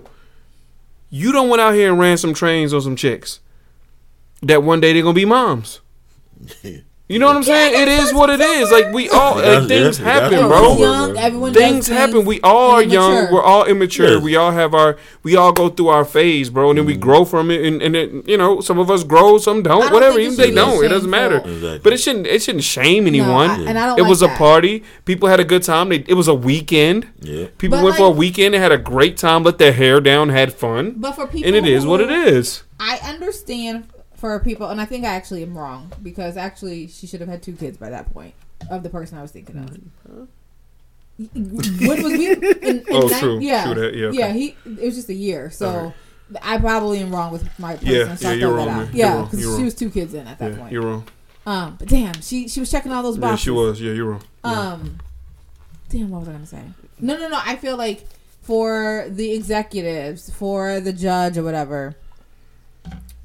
You 1.10 1.32
don't 1.32 1.48
went 1.48 1.60
out 1.60 1.74
here 1.74 1.90
and 1.90 1.98
ran 1.98 2.18
some 2.18 2.34
trains 2.34 2.74
on 2.74 2.82
some 2.82 2.96
chicks. 2.96 3.40
That 4.42 4.62
one 4.62 4.80
day 4.80 4.92
they're 4.92 5.02
gonna 5.02 5.14
be 5.14 5.24
moms. 5.24 5.80
You 7.08 7.20
know 7.20 7.26
what 7.26 7.36
I'm 7.36 7.44
saying? 7.44 7.72
Yeah, 7.72 7.82
it 7.82 7.88
is 7.88 8.04
that's 8.06 8.14
what 8.14 8.30
it 8.30 8.40
is. 8.40 8.72
Like 8.72 8.92
we 8.92 9.08
all 9.08 9.36
like, 9.36 9.68
things 9.68 10.00
yeah, 10.00 10.04
happen, 10.04 10.38
that's 10.38 10.48
bro. 10.48 10.76
young, 10.76 11.16
everyone 11.16 11.54
Things 11.54 11.86
happen. 11.86 12.24
We 12.24 12.40
all 12.40 12.72
are 12.72 12.82
young. 12.82 13.32
We're 13.32 13.44
all 13.44 13.64
immature. 13.64 14.14
Yes. 14.14 14.22
We 14.24 14.34
all 14.34 14.50
have 14.50 14.74
our. 14.74 14.96
We 15.22 15.36
all 15.36 15.52
go 15.52 15.68
through 15.68 15.88
our 15.88 16.04
phase, 16.04 16.50
bro, 16.50 16.70
and 16.70 16.78
then 16.80 16.84
we 16.84 16.96
grow 16.96 17.24
from 17.24 17.52
it. 17.52 17.64
And, 17.64 17.80
and 17.80 17.94
then 17.94 18.24
you 18.26 18.36
know, 18.36 18.60
some 18.60 18.80
of 18.80 18.90
us 18.90 19.04
grow, 19.04 19.38
some 19.38 19.62
don't. 19.62 19.82
don't 19.82 19.92
whatever. 19.92 20.18
Even 20.18 20.36
they 20.36 20.50
don't. 20.50 20.84
It 20.84 20.88
doesn't 20.88 21.08
matter. 21.08 21.36
Exactly. 21.38 21.78
But 21.78 21.92
it 21.92 21.98
shouldn't. 21.98 22.26
It 22.26 22.42
shouldn't 22.42 22.64
shame 22.64 23.06
anyone. 23.06 23.50
I- 23.50 23.64
and 23.66 23.78
I 23.78 23.86
don't 23.86 23.98
it 24.00 24.02
like 24.02 24.10
was 24.10 24.22
a 24.22 24.28
party. 24.28 24.82
People 25.04 25.28
had 25.28 25.38
a 25.38 25.44
good 25.44 25.62
time. 25.62 25.90
They, 25.90 26.04
it 26.08 26.14
was 26.14 26.26
a 26.26 26.34
weekend. 26.34 27.06
Yeah. 27.20 27.46
People 27.58 27.78
But, 27.78 27.84
went 27.84 27.96
for 27.98 28.06
a 28.08 28.10
weekend 28.10 28.56
and 28.56 28.62
had 28.62 28.72
a 28.72 28.78
great 28.78 29.16
time. 29.16 29.44
Let 29.44 29.58
their 29.58 29.72
hair 29.72 30.00
down. 30.00 30.30
Had 30.30 30.52
fun. 30.52 30.94
But 30.96 31.12
for 31.12 31.28
people. 31.28 31.46
And 31.46 31.54
it 31.54 31.70
is 31.70 31.86
what 31.86 32.00
it 32.00 32.10
is. 32.10 32.64
I 32.80 32.98
understand 33.04 33.86
for 34.26 34.40
people, 34.44 34.68
and 34.70 34.80
I 34.80 34.84
think 34.84 35.04
I 35.04 35.14
actually 35.14 35.42
am 35.42 35.56
wrong 35.56 35.92
because 36.02 36.36
actually 36.36 36.88
she 36.88 37.06
should 37.06 37.20
have 37.20 37.28
had 37.28 37.42
two 37.42 37.52
kids 37.54 37.76
by 37.78 37.90
that 37.90 38.12
point 38.12 38.34
of 38.70 38.82
the 38.82 38.88
person 38.90 39.18
I 39.18 39.22
was 39.22 39.30
thinking 39.30 39.56
of. 39.58 40.28
When 41.18 42.02
was 42.02 42.12
we? 42.12 42.32
In, 42.32 42.44
in 42.62 42.84
Oh, 42.90 43.06
nine- 43.08 43.20
true. 43.20 43.38
Yeah, 43.40 43.64
True 43.64 43.74
that, 43.74 43.94
yeah, 43.94 44.06
okay. 44.06 44.18
yeah. 44.18 44.32
He 44.32 44.56
it 44.66 44.84
was 44.84 44.96
just 44.96 45.08
a 45.08 45.14
year, 45.14 45.50
so 45.50 45.68
Alright. 45.68 45.94
I 46.42 46.58
probably 46.58 46.98
am 47.00 47.14
wrong 47.14 47.32
with 47.32 47.46
my 47.58 47.74
person, 47.76 47.88
Yeah, 47.88 48.14
so 48.16 48.28
yeah, 48.28 48.34
I 48.34 48.36
you're 48.36 48.48
throw 48.50 48.56
wrong, 48.56 48.66
that 48.66 48.76
man. 48.76 48.86
out. 48.88 48.94
You're 48.94 49.06
Yeah, 49.06 49.22
because 49.22 49.40
she 49.40 49.46
wrong. 49.46 49.64
was 49.64 49.74
two 49.74 49.90
kids 49.90 50.12
in 50.14 50.26
at 50.26 50.38
that 50.40 50.52
Yeah, 50.52 50.58
point. 50.58 50.72
you're 50.72 50.82
wrong. 50.82 51.04
Um, 51.46 51.76
but 51.78 51.88
damn, 51.88 52.20
she 52.20 52.48
she 52.48 52.60
was 52.60 52.70
checking 52.70 52.92
all 52.92 53.02
those 53.02 53.16
Yeah, 53.16 53.20
boxes. 53.22 53.40
she 53.40 53.50
was. 53.50 53.80
Yeah, 53.80 53.92
you're 53.92 54.06
wrong. 54.10 54.22
Um, 54.44 54.98
damn, 55.88 56.10
what 56.10 56.20
was 56.20 56.28
I 56.28 56.32
gonna 56.32 56.46
say? 56.46 56.62
No, 57.00 57.16
no, 57.16 57.28
no. 57.28 57.38
I 57.44 57.56
feel 57.56 57.76
like 57.76 58.04
for 58.42 59.06
the 59.08 59.32
executives, 59.32 60.28
for 60.30 60.80
the 60.80 60.92
judge 60.92 61.38
or 61.38 61.42
whatever, 61.44 61.96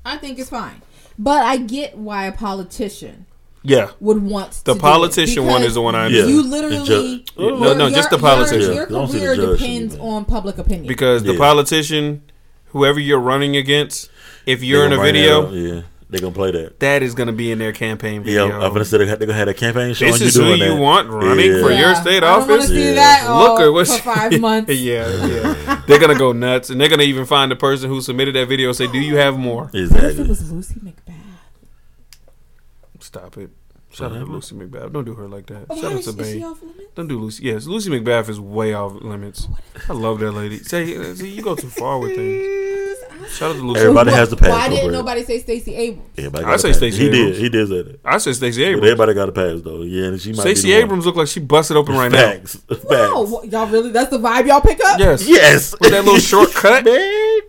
I 0.06 0.18
think 0.18 0.39
it's 0.39 0.49
fine. 0.49 0.82
But 1.24 1.45
I 1.45 1.57
get 1.57 1.97
why 1.97 2.26
a 2.26 2.32
politician 2.32 3.28
Yeah. 3.63 3.89
would 3.99 4.24
want 4.24 4.51
The 4.63 4.74
to 4.74 4.80
do 4.80 4.80
it, 4.80 4.82
politician 4.82 5.45
one 5.45 5.61
is 5.61 5.76
the 5.76 5.82
one 5.82 5.93
I 5.93 6.07
because 6.07 6.28
Yeah. 6.30 6.36
You 6.36 6.41
literally 6.41 6.80
ju- 6.84 7.24
No, 7.38 7.74
no, 7.74 7.88
your- 7.88 7.89
just 7.95 8.09
the 8.09 8.17
politician. 8.17 8.74
Your, 8.74 8.88
I 8.88 8.89
don't 8.89 9.11
the 9.11 9.19
career 9.19 9.36
judge 9.36 9.59
depends 9.59 9.93
anymore. 9.95 10.15
on 10.17 10.26
public 10.26 10.57
opinion. 10.57 10.88
Because 10.88 11.22
the 11.24 11.38
politician, 11.38 12.24
whoever 12.69 12.99
you're 12.99 13.19
running 13.19 13.55
against, 13.55 14.09
if 14.47 14.63
you're 14.63 14.84
in 14.86 14.93
a 14.93 14.95
gonna 14.95 15.05
video, 15.11 15.51
that 15.51 15.55
yeah, 15.55 15.82
they 16.12 16.20
gonna 16.20 16.34
play 16.34 16.51
that. 16.51 16.80
that 16.82 17.01
is 17.01 17.16
going 17.16 17.28
to 17.28 17.34
be 17.34 17.51
in 17.51 17.57
their 17.57 17.72
campaign 17.72 18.22
Yeah. 18.26 18.43
I'm 18.43 18.74
gonna 18.74 18.86
say 18.86 18.97
they're 18.97 19.16
gonna 19.18 19.34
have 19.34 19.47
a 19.47 19.53
campaign 19.53 19.93
showing 19.95 20.12
this 20.12 20.22
you 20.22 20.28
is 20.28 20.36
who 20.36 20.53
you 20.53 20.57
that. 20.74 20.80
want 20.80 21.09
running 21.09 21.51
Yeah. 21.53 21.62
for 21.62 21.72
your 21.72 21.95
state 21.95 22.18
I 22.18 22.38
don't 22.38 22.41
wanna 22.41 22.53
office. 22.55 22.68
see 22.68 22.84
Yeah. 22.89 22.93
that 22.95 23.30
Look 23.39 23.59
at 23.62 23.68
what's 23.72 23.97
for 23.97 24.14
five 24.14 24.39
months. 24.47 24.72
yeah, 24.74 25.07
yeah. 25.26 25.82
They're 25.88 25.99
gonna 25.99 26.16
go 26.20 26.32
nuts, 26.34 26.70
and 26.70 26.80
they're 26.80 26.89
gonna 26.89 27.03
even 27.03 27.26
find 27.26 27.49
the 27.51 27.55
person 27.55 27.89
who 27.89 28.01
submitted 28.01 28.36
that 28.36 28.47
video 28.47 28.68
and 28.68 28.76
say, 28.78 28.88
"Do 28.88 28.99
you 28.99 29.16
have 29.18 29.38
more?" 29.38 29.64
What 29.64 29.76
if 29.76 29.91
it 29.91 29.95
Exactly. 29.95 30.28
was 30.28 30.51
Lucy 30.51 30.76
McBath? 30.76 31.16
Stop 32.99 33.38
it. 33.38 33.49
Shout 33.93 34.11
out 34.13 34.25
to 34.25 34.31
Lucy 34.31 34.55
McBath. 34.55 34.91
Don't 34.93 35.03
do 35.03 35.13
her 35.15 35.27
like 35.27 35.45
that. 35.47 35.67
Why 35.67 35.75
Shout 35.81 35.91
out 35.93 36.03
to 36.03 36.11
she, 36.11 36.39
Bay. 36.39 36.53
Don't 36.95 37.07
do 37.07 37.19
Lucy. 37.19 37.43
Yes, 37.43 37.65
Lucy 37.65 37.89
McBath 37.89 38.29
is 38.29 38.39
way 38.39 38.73
off 38.73 38.93
limits. 39.01 39.47
Oh, 39.49 39.57
I 39.89 39.93
love 39.93 40.19
that 40.19 40.31
lady. 40.31 40.59
Say, 40.59 40.95
uh, 40.97 41.13
see, 41.13 41.29
you 41.29 41.41
go 41.41 41.55
too 41.55 41.69
far 41.69 41.99
with 41.99 42.15
things. 42.15 42.97
Shout 43.33 43.51
out 43.51 43.55
to 43.57 43.61
Lucy. 43.61 43.81
Everybody 43.81 44.11
Why- 44.11 44.17
has 44.17 44.29
to 44.29 44.35
pass 44.35 44.49
Why 44.49 44.69
didn't 44.69 44.91
nobody 44.91 45.23
say 45.23 45.39
Stacey 45.39 45.75
Abrams? 45.75 46.09
Everybody 46.17 46.45
I 46.45 46.57
say 46.57 46.69
a. 46.71 46.73
Stacey 46.73 46.97
He 47.03 47.09
did. 47.09 47.35
He 47.35 47.49
did 47.49 47.67
say 47.67 47.81
that. 47.83 47.99
I 48.03 48.17
said 48.17 48.35
Stacey 48.35 48.61
But 48.63 48.67
Abrams. 48.69 48.85
everybody 48.87 49.13
got 49.13 49.29
a 49.29 49.31
pass 49.31 49.61
though. 49.61 49.81
Yeah, 49.83 50.05
and 50.07 50.19
she 50.21 50.31
might 50.31 50.41
Stacey 50.41 50.69
be. 50.69 50.73
Abrams 50.73 51.05
look 51.05 51.15
like 51.15 51.27
she 51.27 51.39
busted 51.39 51.77
open 51.77 51.95
right 51.95 52.11
now. 52.11 52.17
Facts. 52.31 52.55
Facts. 52.67 52.83
No, 52.89 53.21
what- 53.27 53.51
y'all 53.51 53.67
really? 53.67 53.91
That's 53.91 54.09
the 54.09 54.17
vibe 54.19 54.47
y'all 54.47 54.61
pick 54.61 54.79
up? 54.83 54.99
Yes. 54.99 55.27
Yes. 55.27 55.73
With 55.79 55.91
that 55.91 56.03
little 56.03 56.19
shortcut. 56.19 56.83
Man. 56.85 57.39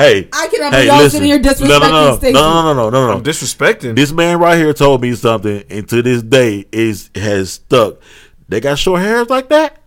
Hey. 0.00 0.28
I 0.32 0.48
cannot 0.48 0.72
hey, 0.72 0.78
believe 0.78 0.86
y'all 0.86 0.96
listen. 0.96 1.10
sitting 1.10 1.28
here 1.28 1.38
disrespecting 1.38 1.80
no, 1.80 2.10
no, 2.10 2.16
Stacey. 2.16 2.32
no, 2.32 2.40
no, 2.40 2.72
no, 2.72 2.90
no, 2.90 2.90
no, 2.90 3.06
no. 3.08 3.12
I'm 3.14 3.22
disrespecting. 3.22 3.94
This 3.94 4.12
man 4.12 4.38
right 4.38 4.56
here 4.56 4.72
told 4.72 5.02
me 5.02 5.14
something, 5.14 5.62
and 5.68 5.88
to 5.88 6.02
this 6.02 6.22
day 6.22 6.66
is 6.72 7.10
has 7.14 7.52
stuck. 7.52 8.00
They 8.48 8.60
got 8.60 8.78
short 8.78 9.02
hairs 9.02 9.28
like 9.28 9.48
that. 9.50 9.82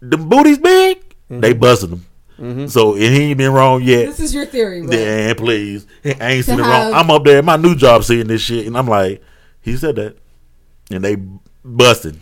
The 0.00 0.16
booties 0.16 0.58
big. 0.58 1.00
Mm-hmm. 1.00 1.40
They 1.40 1.52
busting 1.52 1.90
them. 1.90 2.68
So 2.68 2.94
and 2.94 3.02
he 3.02 3.22
ain't 3.22 3.38
been 3.38 3.52
wrong 3.52 3.82
yet. 3.82 4.06
This 4.06 4.20
is 4.20 4.34
your 4.34 4.46
theory, 4.46 4.82
right? 4.82 4.90
Dan, 4.90 5.34
please. 5.36 5.86
I 6.04 6.10
ain't 6.20 6.44
seen 6.44 6.60
it 6.60 6.62
wrong. 6.62 6.92
I'm 6.92 7.10
up 7.10 7.24
there 7.24 7.38
at 7.38 7.44
my 7.44 7.56
new 7.56 7.74
job 7.74 8.04
seeing 8.04 8.26
this 8.26 8.42
shit, 8.42 8.66
and 8.66 8.76
I'm 8.76 8.86
like, 8.86 9.22
he 9.62 9.76
said 9.76 9.96
that, 9.96 10.16
and 10.90 11.02
they 11.02 11.16
busted. 11.64 12.20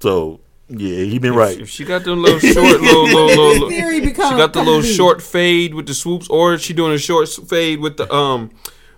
So 0.00 0.40
yeah, 0.70 1.04
he 1.04 1.18
been 1.18 1.34
right. 1.34 1.58
If 1.58 1.68
she 1.68 1.84
got 1.84 2.04
them 2.04 2.22
little 2.22 2.38
short, 2.52 2.80
little, 2.80 3.04
little, 3.04 3.26
little, 3.26 3.68
little 3.68 3.70
she 3.70 4.12
got 4.12 4.52
the 4.52 4.62
little 4.62 4.82
short 4.82 5.20
fade 5.20 5.74
with 5.74 5.86
the 5.86 5.94
swoops, 5.94 6.28
or 6.28 6.58
she 6.58 6.72
doing 6.72 6.92
a 6.92 6.98
short 6.98 7.28
fade 7.28 7.80
with 7.80 7.96
the 7.96 8.12
um, 8.12 8.52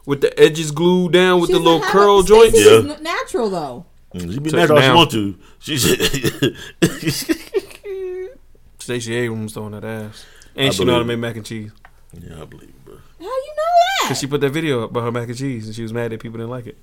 with 0.04 0.20
the 0.20 0.38
edges 0.38 0.70
glued 0.70 1.12
down 1.12 1.40
with 1.40 1.48
She's 1.48 1.56
the 1.56 1.62
little 1.62 1.80
curl 1.80 2.22
Stacey 2.22 2.62
joints. 2.62 2.86
Yeah. 2.86 2.96
natural 3.00 3.48
though. 3.48 3.86
She 4.18 4.38
be 4.38 4.50
So 4.50 4.56
natural 4.58 4.78
if 4.78 4.84
she 4.84 4.90
want 4.90 5.10
to. 5.12 5.38
She 5.60 5.78
should. 5.78 6.56
Stacey 8.78 9.14
Abrams 9.14 9.54
throwing 9.54 9.72
that 9.72 9.84
ass, 9.84 10.26
and 10.54 10.68
I 10.68 10.70
she 10.70 10.84
know 10.84 10.92
how 10.92 10.98
to 10.98 11.04
make 11.04 11.18
mac 11.18 11.36
and 11.36 11.46
cheese. 11.46 11.70
yeah, 12.12 12.42
I 12.42 12.44
believe, 12.44 12.74
bro. 12.84 12.96
How 13.18 13.24
you 13.24 13.28
know 13.28 13.62
that? 14.02 14.08
Cause 14.08 14.18
she 14.18 14.26
put 14.26 14.40
that 14.42 14.50
video 14.50 14.84
up 14.84 14.90
about 14.90 15.04
her 15.04 15.12
mac 15.12 15.28
and 15.28 15.38
cheese, 15.38 15.66
and 15.66 15.74
she 15.74 15.82
was 15.82 15.92
mad 15.92 16.12
that 16.12 16.20
people 16.20 16.36
didn't 16.36 16.50
like 16.50 16.66
it. 16.66 16.76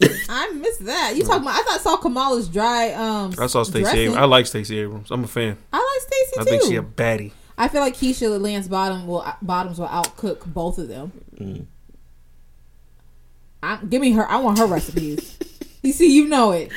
I 0.28 0.50
missed 0.52 0.84
that. 0.86 1.14
You 1.16 1.24
talking 1.24 1.42
about? 1.42 1.54
I 1.60 1.62
thought 1.62 1.80
saw 1.80 1.96
Kamala's 1.96 2.48
dry. 2.48 2.92
Um, 2.92 3.34
I 3.38 3.46
saw 3.46 3.62
Stacey 3.62 3.82
dressing. 3.82 4.00
Abrams. 4.00 4.16
I 4.18 4.24
like 4.24 4.46
Stacey 4.46 4.78
Abrams. 4.78 5.10
I'm 5.10 5.24
a 5.24 5.26
fan. 5.28 5.56
I 5.72 5.76
like 5.76 6.12
Stacey 6.12 6.38
I 6.40 6.44
too. 6.44 6.50
think 6.50 6.62
she 6.72 6.76
a 6.76 6.82
baddie. 6.82 7.32
I 7.58 7.68
feel 7.68 7.82
like 7.82 7.94
Keisha 7.94 8.40
Lance 8.40 8.68
Bottom 8.68 9.06
will 9.06 9.24
Bottoms 9.42 9.78
will 9.78 9.88
outcook 9.88 10.46
both 10.46 10.78
of 10.78 10.88
them. 10.88 11.12
Mm. 11.38 11.66
I, 13.62 13.76
give 13.88 14.00
me 14.00 14.12
her. 14.12 14.26
I 14.30 14.36
want 14.36 14.58
her 14.58 14.66
recipes. 14.66 15.36
you 15.82 15.92
see, 15.92 16.14
you 16.14 16.28
know 16.28 16.52
it, 16.52 16.70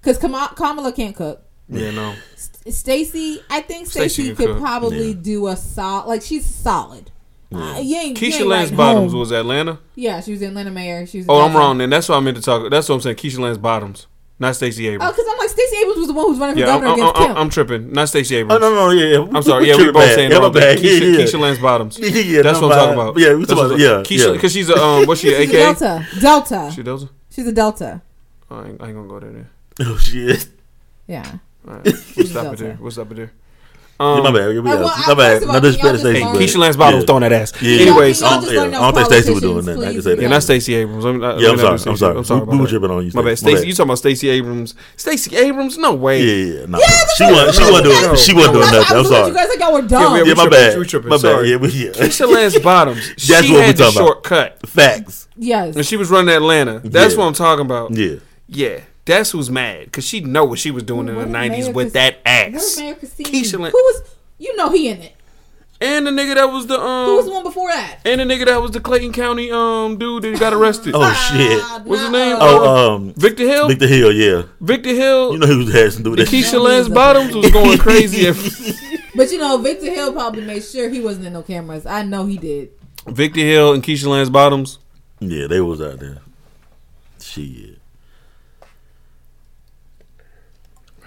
because 0.00 0.18
Kamala, 0.18 0.52
Kamala 0.54 0.92
can't 0.92 1.16
cook. 1.16 1.42
Yeah, 1.68 1.92
no. 1.92 2.14
St- 2.36 2.74
Stacey, 2.74 3.40
I 3.48 3.60
think 3.62 3.86
Stacey 3.86 4.24
Stacey 4.24 4.34
could 4.34 4.48
cook. 4.48 4.58
probably 4.58 5.08
Yeah. 5.12 5.20
do 5.22 5.46
a 5.46 5.56
solid. 5.56 6.08
Like 6.08 6.22
she's 6.22 6.44
solid. 6.44 7.10
Uh, 7.52 7.80
you 7.82 7.96
ain't, 7.96 8.16
Keisha 8.16 8.40
ain't 8.40 8.46
Lance 8.46 8.62
writing 8.70 8.76
Bottoms 8.76 9.12
home. 9.12 9.20
was 9.20 9.32
Atlanta. 9.32 9.78
Yeah, 9.96 10.20
she 10.20 10.30
was 10.32 10.40
in 10.42 10.48
Atlanta 10.50 10.70
Mayor. 10.70 11.04
She 11.06 11.18
was. 11.18 11.26
Oh, 11.28 11.40
I'm 11.40 11.54
wrong. 11.56 11.78
Then 11.78 11.90
that's 11.90 12.08
what 12.08 12.16
I 12.16 12.20
meant 12.20 12.36
to 12.36 12.42
talk. 12.42 12.70
That's 12.70 12.88
what 12.88 12.94
I'm 12.96 13.00
saying. 13.00 13.16
Keisha 13.16 13.38
Lance 13.40 13.58
Bottoms, 13.58 14.06
not 14.38 14.54
Stacey 14.54 14.86
Abrams. 14.88 15.08
Oh, 15.10 15.12
because 15.12 15.26
I'm 15.32 15.38
like 15.38 15.48
Stacey 15.48 15.76
Abrams 15.82 15.98
was 15.98 16.06
the 16.06 16.12
one 16.14 16.24
who 16.26 16.30
was 16.30 16.38
running 16.38 16.54
for 16.54 16.60
yeah, 16.60 16.66
I'm, 16.74 16.80
governor 16.80 16.92
I'm, 16.92 16.98
against 17.00 17.16
I'm, 17.20 17.26
Kemp. 17.26 17.38
I'm 17.38 17.50
tripping. 17.50 17.92
Not 17.92 18.08
Stacey 18.08 18.36
Abrams. 18.36 18.62
Oh 18.62 18.66
Abrams. 18.68 18.74
no, 18.76 18.86
no, 19.16 19.24
yeah. 19.26 19.36
I'm 19.36 19.42
sorry. 19.42 19.66
Yeah, 19.68 19.74
You're 19.76 19.86
we 19.86 19.92
both 19.92 20.02
bad. 20.02 20.14
saying 20.14 20.30
Yeah, 20.30 20.36
the 20.36 20.42
wrong 20.42 20.52
thing. 20.52 20.60
bad. 20.62 20.78
Keisha, 20.78 21.00
Yeah, 21.00 21.06
yeah. 21.06 21.24
Keisha 21.24 21.40
Lance 21.40 21.58
Bottoms. 21.58 21.98
Yeah, 21.98 22.08
yeah, 22.08 22.42
That's 22.42 22.60
no, 22.60 22.68
what 22.68 22.78
I'm 22.78 22.84
talking 22.96 23.00
about. 23.00 23.18
Yeah, 23.18 23.34
we 23.34 23.38
That's 23.44 23.50
talking 23.50 23.64
about 23.66 23.78
yeah, 23.80 23.88
Keisha, 24.04 24.26
yeah. 24.26 24.32
because 24.32 24.52
she's 24.52 24.68
a 24.70 24.76
um, 24.80 25.06
what's 25.06 25.20
she? 25.20 25.28
She's 25.30 25.38
a 25.38 25.42
AK. 25.42 25.50
Delta. 25.78 26.06
Delta. 26.20 26.72
She 26.72 26.82
Delta. 26.84 27.08
She's 27.30 27.46
a 27.48 27.52
Delta. 27.52 28.02
Oh, 28.50 28.56
I, 28.60 28.68
ain't, 28.68 28.80
I 28.82 28.86
ain't 28.86 28.94
gonna 28.96 29.08
go 29.08 29.18
there. 29.18 29.32
Then. 29.32 29.48
Oh 29.80 29.96
shit. 29.98 30.46
Yeah. 31.08 31.38
All 31.66 31.74
right, 31.74 31.84
we'll 31.84 31.94
She's 32.14 32.30
stop 32.30 32.54
it 32.54 32.58
there. 32.60 32.78
We'll 32.80 32.90
stop 32.92 33.08
there. 33.10 33.32
Yeah, 34.00 34.06
Um, 34.06 34.22
my 34.22 34.30
bad. 34.32 34.54
Yeah, 34.54 34.60
Uh, 34.60 34.62
well, 34.62 34.80
my 35.08 35.14
bad. 35.14 35.16
first 35.16 35.42
of 35.42 35.48
all, 35.50 35.54
No 35.54 35.60
disrespect 35.60 36.00
to 36.02 36.08
y'all 36.18 36.34
Stacey. 36.34 36.46
Keisha 36.54 36.58
Lance 36.58 36.76
Bottoms 36.76 37.02
yeah. 37.02 37.06
throwing 37.06 37.20
that 37.20 37.32
ass. 37.32 37.52
Yeah. 37.60 37.80
Anyways, 37.82 38.22
I 38.22 38.30
don't, 38.40 38.52
yeah, 38.54 38.60
I 38.62 38.70
don't 38.70 38.94
think 38.94 39.06
Stacey 39.06 39.30
was 39.34 39.40
doing 39.42 39.64
politicians, 39.64 39.76
that. 39.76 39.88
I 39.88 39.92
can 39.92 40.02
say 40.02 40.14
that. 40.14 40.22
yeah, 40.22 40.28
not 40.28 40.42
Stacey 40.42 40.74
Abrams. 40.74 41.04
I'm, 41.04 41.22
I, 41.22 41.26
Yeah, 41.26 41.32
I'm 41.32 41.36
let 41.36 41.40
me 41.40 41.48
not 41.50 41.80
sorry. 41.80 41.90
I'm 41.92 41.96
sorry. 41.98 42.16
I'm 42.16 42.24
sorry 42.24 42.40
We- 42.44 42.56
we 42.56 42.62
were 42.62 42.66
tripping 42.66 42.90
on 42.90 43.04
you, 43.06 43.12
My 43.14 43.22
bad. 43.22 43.36
Stacey. 43.38 43.44
My 43.44 43.50
Stacey, 43.50 43.54
bad. 43.60 43.68
you 43.68 43.74
talking 43.74 43.88
about 43.88 43.98
Stacey 43.98 44.28
Abrams? 44.30 44.74
Stacey 44.96 45.36
Abrams? 45.36 45.76
No 45.78 45.92
way. 45.94 46.22
Yeah, 46.22 46.32
yeah, 46.32 46.60
yeah. 46.60 46.66
Nah, 46.66 46.78
Yeah, 46.78 46.86
she 47.16 47.24
wasn't. 47.24 47.54
She 47.54 47.62
wasn't 47.62 47.84
doing. 47.84 47.96
I'm 48.10 48.16
She 48.16 48.34
wasn't 48.34 48.54
doing 48.54 48.66
That's 48.70 48.72
nothing. 48.72 48.96
I 48.96 48.96
I'm 48.96 49.02
was 49.02 49.10
looking 49.10 49.16
at 49.16 49.20
sorry. 49.20 49.28
You 49.28 49.34
guys 49.36 49.48
like 49.48 49.60
y'all 49.60 49.72
were 49.74 49.82
dumb. 49.82 50.26
Yeah, 50.26 50.34
my 50.34 50.48
bad. 50.48 50.78
we 50.78 50.86
tripping. 50.86 51.08
My 51.10 51.18
bad. 51.18 51.46
Yeah, 51.46 51.56
we- 51.56 51.68
yeah. 51.68 51.90
Keisha 51.90 52.32
Lance 52.32 52.58
Bottoms. 52.70 53.06
That's 53.28 53.28
what 53.28 53.42
we 53.50 53.56
had 53.60 53.76
talking 53.76 53.96
about. 53.96 54.06
shortcut, 54.06 54.66
Facts. 54.66 55.28
yes. 55.36 55.76
and 55.76 55.84
she 55.84 55.96
was 55.96 56.08
running 56.10 56.34
Atlanta. 56.34 56.80
That's 56.82 57.16
what 57.16 57.24
I'm 57.26 57.34
talking 57.34 57.66
about. 57.66 57.92
Yeah. 57.94 58.16
Yeah, 58.52 58.80
that's 59.04 59.30
who's 59.30 59.50
mad 59.50 59.86
because 59.86 60.04
she 60.06 60.20
know 60.20 60.44
what 60.44 60.58
she 60.58 60.70
was 60.70 60.82
doing 60.82 61.08
in 61.08 61.14
the 61.16 61.24
'90s 61.24 61.72
with 61.74 61.92
that 61.94 62.14
what 62.16 62.22
if 62.54 62.54
ass. 62.56 62.78
Mayor 62.78 62.94
Christine- 62.94 63.54
Who 63.54 63.70
was? 63.72 64.02
You 64.38 64.56
know 64.56 64.70
he 64.70 64.88
in 64.88 65.00
it. 65.02 65.14
And 65.82 66.06
the 66.06 66.10
nigga 66.10 66.34
that 66.34 66.44
was 66.44 66.66
the 66.66 66.78
um. 66.78 67.06
Who 67.06 67.16
was 67.16 67.24
the 67.24 67.32
one 67.32 67.42
before 67.42 67.70
that? 67.70 68.00
and 68.04 68.20
the 68.20 68.24
nigga 68.24 68.44
that 68.46 68.60
was 68.60 68.72
the 68.72 68.80
Clayton 68.80 69.12
County 69.14 69.50
um 69.50 69.96
dude 69.98 70.22
that 70.24 70.38
got 70.38 70.52
arrested. 70.52 70.92
Oh 70.94 71.10
shit. 71.32 71.58
Ah, 71.62 71.80
What's 71.84 72.02
his 72.02 72.10
name? 72.10 72.34
uh, 72.36 72.38
Oh, 72.40 72.94
um, 72.96 73.14
Victor 73.14 73.44
Hill. 73.44 73.68
Victor 73.68 73.86
Hill. 73.86 74.12
Yeah. 74.12 74.42
Victor 74.60 74.90
Hill. 74.90 75.32
You 75.32 75.38
know 75.38 75.46
who 75.46 75.66
had 75.70 75.92
some 75.92 76.02
do 76.02 76.10
with 76.10 76.18
that. 76.18 76.28
Keisha. 76.28 76.60
Lance 76.60 76.88
Bottoms 76.90 77.34
was 77.34 77.50
going 77.50 77.78
crazy. 77.86 78.26
If 78.26 78.36
But 79.14 79.32
you 79.32 79.38
know, 79.38 79.56
Victor 79.58 79.90
Hill 79.90 80.12
probably 80.12 80.42
made 80.44 80.62
sure 80.62 80.88
he 80.90 81.00
wasn't 81.00 81.26
in 81.26 81.32
no 81.32 81.42
cameras. 81.42 81.84
I 81.86 82.02
know 82.02 82.26
he 82.26 82.36
did. 82.36 82.70
Victor 83.06 83.40
Hill 83.40 83.72
and 83.72 83.82
Keisha 83.82 84.06
Lance 84.06 84.28
Bottoms. 84.28 84.78
Yeah, 85.18 85.46
they 85.46 85.60
was 85.62 85.80
out 85.80 85.98
there. 85.98 86.18
Shit. 87.20 87.78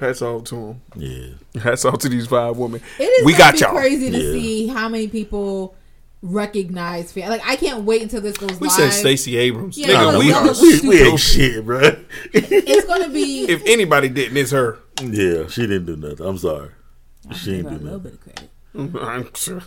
Hats 0.03 0.21
off 0.21 0.43
to 0.45 0.55
him. 0.55 0.81
Yeah. 0.95 1.61
Hats 1.61 1.85
off 1.85 1.99
to 1.99 2.09
these 2.09 2.27
five 2.27 2.57
women. 2.57 2.81
It 2.99 3.03
is. 3.03 3.25
we 3.25 3.31
gonna 3.33 3.43
got 3.43 3.53
be 3.53 3.59
y'all. 3.59 3.71
Crazy 3.71 4.11
to 4.11 4.17
Yeah. 4.17 4.31
see 4.33 4.67
how 4.67 4.89
many 4.89 5.07
people 5.07 5.75
recognize. 6.21 7.11
Fan. 7.11 7.29
Like 7.29 7.41
I 7.45 7.55
can't 7.55 7.83
wait 7.83 8.01
until 8.01 8.21
this 8.21 8.37
goes 8.37 8.59
We 8.59 8.67
live. 8.67 8.71
said 8.77 8.89
Stacey 8.91 9.37
Abrams. 9.37 9.77
Yeah, 9.77 9.87
Nigga, 9.89 10.19
we 10.19 10.31
are. 10.33 10.43
we, 10.43 10.49
we 10.49 10.53
stupid. 10.77 11.01
ain't 11.01 11.19
shit, 11.19 11.65
bro. 11.65 11.81
It's 12.33 12.85
gonna 12.87 13.09
be. 13.09 13.45
If 13.49 13.61
anybody 13.65 14.09
didn't, 14.09 14.37
it's 14.37 14.51
her. 14.51 14.79
yeah, 15.01 15.47
she 15.47 15.61
didn't 15.63 15.85
do 15.85 15.95
nothing. 15.95 16.25
I'm 16.25 16.37
sorry. 16.37 16.69
She 17.33 17.57
Give 17.57 17.63
didn't 17.63 17.67
a 17.75 17.79
do 17.79 17.83
little 17.85 17.99
nothing. 17.99 18.19
bit 18.73 18.83
of 18.83 18.93
credit. 18.93 19.07
I'm 19.27 19.33
sure. 19.35 19.61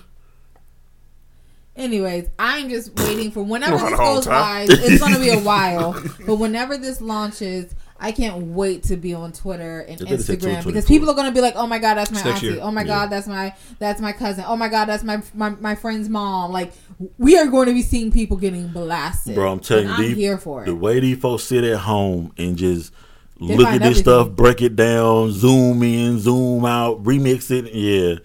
Anyways, 1.76 2.28
I'm 2.38 2.70
just 2.70 2.98
waiting 2.98 3.30
for 3.30 3.42
whenever 3.44 3.76
Not 3.76 3.90
this 3.90 3.98
goes 3.98 4.24
time. 4.24 4.66
live. 4.68 4.78
It's 4.82 4.98
gonna 5.00 5.18
be 5.20 5.30
a 5.30 5.40
while, 5.40 5.92
but 6.26 6.36
whenever 6.36 6.78
this 6.78 7.00
launches, 7.02 7.74
I 7.98 8.12
can't 8.12 8.48
wait 8.48 8.82
to 8.85 8.97
be 8.97 9.14
on 9.14 9.32
Twitter 9.32 9.81
and 9.81 9.98
They 9.98 10.05
Instagram 10.16 10.64
because 10.64 10.85
people 10.85 11.09
are 11.09 11.14
gonna 11.14 11.32
be 11.32 11.40
like, 11.40 11.55
"Oh 11.56 11.66
my 11.66 11.78
god, 11.78 11.94
that's 11.94 12.10
my 12.12 12.20
auntie. 12.20 12.47
year. 12.47 12.59
Oh 12.60 12.70
my 12.70 12.82
Yeah. 12.82 12.86
god, 12.86 13.10
that's 13.10 13.27
my 13.27 13.55
that's 13.78 14.01
my 14.01 14.12
cousin. 14.12 14.44
Oh 14.47 14.56
my 14.56 14.68
god, 14.68 14.85
that's 14.86 15.02
my 15.02 15.23
my, 15.35 15.51
my 15.60 15.74
friend's 15.74 16.09
mom." 16.09 16.52
Like, 16.52 16.73
we 17.18 17.39
are 17.39 17.47
going 17.47 17.66
to 17.68 17.73
be 17.73 17.82
seeing 17.82 18.10
people 18.12 18.36
getting 18.36 18.68
blasted. 18.68 19.35
Bro, 19.35 19.51
I'm 19.52 19.60
telling 19.60 19.86
you, 19.86 19.93
I'm 19.93 20.02
these- 20.02 20.16
here 20.16 20.36
for 20.39 20.62
it. 20.62 20.66
the 20.66 20.74
way 20.74 21.01
these 21.01 21.18
folks 21.18 21.44
sit 21.44 21.64
at 21.64 21.78
home 21.78 22.32
and 22.36 22.56
just 22.56 22.93
They 23.40 23.56
look 23.56 23.66
at 23.66 23.73
this 23.81 23.98
everything. 23.98 24.02
stuff, 24.02 24.31
break 24.31 24.60
it 24.62 24.77
down, 24.77 25.32
zoom 25.32 25.82
in, 25.82 26.18
zoom 26.18 26.64
out, 26.66 27.02
remix 27.02 27.51
it. 27.51 27.73
Yeah, 27.74 28.16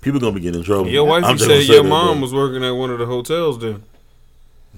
people 0.00 0.16
are 0.18 0.20
gonna 0.20 0.32
be 0.32 0.40
getting 0.40 0.60
in 0.60 0.64
trouble. 0.64 0.88
Your 0.88 1.04
wife 1.04 1.24
I'm 1.24 1.32
you 1.32 1.36
just 1.36 1.44
said 1.48 1.54
gonna 1.56 1.66
say 1.66 1.74
your 1.74 1.82
that, 1.82 1.88
mom 1.90 2.14
bro. 2.16 2.22
was 2.22 2.32
working 2.34 2.64
at 2.64 2.70
one 2.70 2.90
of 2.90 2.98
the 2.98 3.06
hotels. 3.06 3.58
Then 3.58 3.82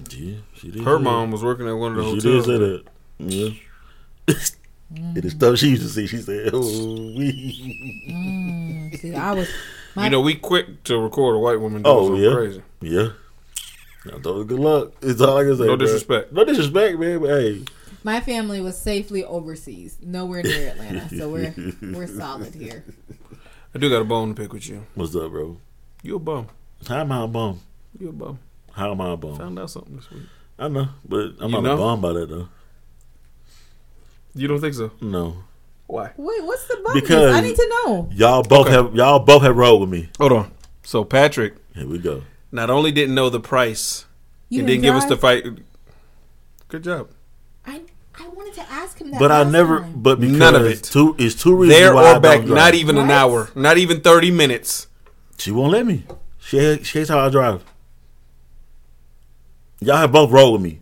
Yeah, 0.09 0.35
she 0.57 0.69
did. 0.71 0.83
her 0.83 0.97
say 0.97 1.03
mom 1.03 1.31
was 1.31 1.43
working 1.43 1.67
at 1.67 1.73
one 1.77 1.91
of 1.91 1.97
the 1.97 2.03
that. 2.03 2.09
She 2.09 2.19
did 2.19 2.45
hotels. 2.45 2.45
say 2.45 2.57
that. 2.57 2.83
Yeah. 3.19 3.49
Mm. 4.27 5.17
it 5.17 5.25
is 5.25 5.31
stuff 5.33 5.57
she 5.57 5.69
used 5.69 5.81
to 5.81 5.89
see. 5.89 6.05
She 6.07 6.17
said, 6.17 6.51
"Oh, 6.53 6.59
we." 7.17 8.05
Mm. 8.09 8.99
See, 8.99 9.15
I 9.15 9.31
was. 9.33 9.49
My, 9.95 10.05
You 10.05 10.09
know, 10.11 10.21
we 10.21 10.35
quick 10.35 10.83
to 10.85 10.97
record 10.97 11.35
a 11.35 11.39
white 11.39 11.59
woman. 11.59 11.83
Oh 11.85 12.13
Oh 12.13 12.15
yeah, 12.15 12.33
crazy. 12.33 12.61
yeah. 12.81 13.09
I 14.07 14.19
told 14.19 14.37
her 14.39 14.43
good 14.43 14.59
luck. 14.59 14.91
It's 15.01 15.21
all 15.21 15.37
I 15.37 15.43
can 15.43 15.55
say. 15.57 15.65
No 15.65 15.75
bruh. 15.75 15.79
disrespect. 15.79 16.33
No 16.33 16.43
disrespect, 16.43 16.99
man. 16.99 17.19
But 17.19 17.29
hey, 17.29 17.61
My 18.03 18.19
family 18.19 18.59
was 18.59 18.77
safely 18.77 19.23
overseas, 19.23 19.97
nowhere 20.01 20.41
near 20.43 20.69
Atlanta, 20.69 21.09
so 21.09 21.29
we're 21.29 21.53
we're 21.81 22.07
solid 22.07 22.53
here. 22.55 22.83
I 23.75 23.79
do 23.79 23.89
got 23.89 24.01
a 24.01 24.05
bone 24.05 24.33
to 24.35 24.41
pick 24.41 24.51
with 24.53 24.67
you. 24.67 24.85
what's 24.95 25.15
up, 25.15 25.31
bro? 25.31 25.57
You 26.01 26.15
a 26.15 26.19
bum. 26.19 26.47
How 26.87 26.97
am 27.01 27.11
I 27.11 27.23
a 27.23 27.27
bum? 27.27 27.61
You 27.99 28.09
a 28.09 28.11
bum. 28.13 28.39
How 28.73 28.91
am 28.91 28.99
I 29.01 29.13
a 29.13 29.17
bum? 29.17 29.37
Found 29.37 29.57
out 29.59 29.69
something 29.69 29.95
this 29.95 30.09
week. 30.11 30.23
I 30.59 30.67
know, 30.67 30.87
but 31.07 31.33
I'm 31.39 31.49
You 31.51 31.61
not 31.61 31.63
know? 31.63 31.73
a 31.73 31.77
bum 31.77 32.01
by 32.01 32.13
that 32.13 32.29
though. 32.29 32.49
You 34.35 34.47
don't 34.47 34.59
think 34.61 34.73
so? 34.73 34.91
No, 35.01 35.37
Why? 35.87 36.11
Wait, 36.17 36.43
what's 36.43 36.65
the 36.67 36.77
bump? 36.83 36.95
Because- 36.95 37.35
I 37.35 37.41
need 37.41 37.55
to 37.55 37.69
know. 37.85 38.09
y'all 38.13 38.41
both 38.43 38.67
Okay. 38.67 38.71
have 38.75 38.95
y'all 38.95 39.19
both 39.19 39.43
have 39.43 39.55
rolled 39.55 39.81
with 39.81 39.89
me. 39.89 40.09
Hold 40.17 40.31
on. 40.31 40.51
So 40.83 41.03
Patrick 41.03 41.55
Here 41.75 41.87
we 41.87 41.97
go. 41.99 42.23
not 42.51 42.69
only 42.69 42.91
didn't 42.91 43.13
know 43.15 43.29
the 43.29 43.39
price 43.39 44.05
You 44.49 44.59
and 44.59 44.67
didn't 44.67 44.81
give 44.83 44.95
us 44.95 45.05
the 45.05 45.17
fight. 45.17 45.45
Good 46.67 46.83
job. 46.83 47.09
I 47.65 47.81
I 48.19 48.27
wanted 48.29 48.53
to 48.55 48.71
ask 48.71 48.99
him 48.99 49.11
that. 49.11 49.19
But 49.19 49.31
I 49.31 49.43
never. 49.43 49.81
time. 49.81 49.93
But 49.97 50.19
because 50.19 50.37
None 50.37 50.55
of 50.55 50.65
it. 50.65 50.83
Two 50.83 51.15
is 51.19 51.35
two 51.35 51.55
reasons 51.55 51.79
There 51.79 51.93
why 51.95 52.03
I 52.13 52.17
or 52.17 52.19
back, 52.19 52.37
don't 52.39 52.47
drive. 52.47 52.57
not 52.57 52.73
even 52.75 52.97
an 52.97 53.11
hour, 53.11 53.49
not 53.55 53.77
even 53.77 54.01
thirty 54.01 54.31
minutes. 54.31 54.87
She 55.37 55.51
won't 55.51 55.71
let 55.71 55.85
me. 55.85 56.05
She 56.39 56.83
she 56.83 56.99
hates 56.99 57.09
how 57.09 57.19
I 57.19 57.29
drive. 57.29 57.63
Y'all 59.79 59.97
have 59.97 60.11
both 60.11 60.31
rolled 60.31 60.53
with 60.53 60.61
me. 60.61 60.79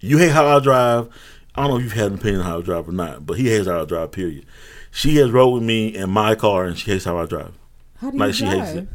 You 0.00 0.18
hate 0.18 0.30
how 0.32 0.46
I 0.46 0.60
drive. 0.60 1.08
I 1.56 1.62
don't 1.62 1.70
know 1.70 1.76
if 1.78 1.82
you've 1.84 1.92
had 1.92 2.08
an 2.12 2.18
opinion 2.18 2.40
on 2.40 2.46
how 2.46 2.58
I 2.58 2.62
drive 2.62 2.88
or 2.88 2.92
not, 2.92 3.24
but 3.26 3.38
he 3.38 3.48
hates 3.48 3.66
how 3.66 3.82
I 3.82 3.84
drive. 3.84 4.12
Period. 4.12 4.44
She 4.90 5.16
has 5.16 5.30
rode 5.30 5.48
with 5.50 5.62
me 5.62 5.88
in 5.94 6.10
my 6.10 6.34
car, 6.34 6.64
and 6.64 6.78
she 6.78 6.90
hates 6.90 7.04
how 7.04 7.18
I 7.18 7.26
drive. 7.26 7.52
How 8.00 8.10
do 8.10 8.16
you 8.16 8.20
Like 8.22 8.34
she 8.34 8.44
drive? 8.44 8.58
hates 8.60 8.76
it. 8.78 8.88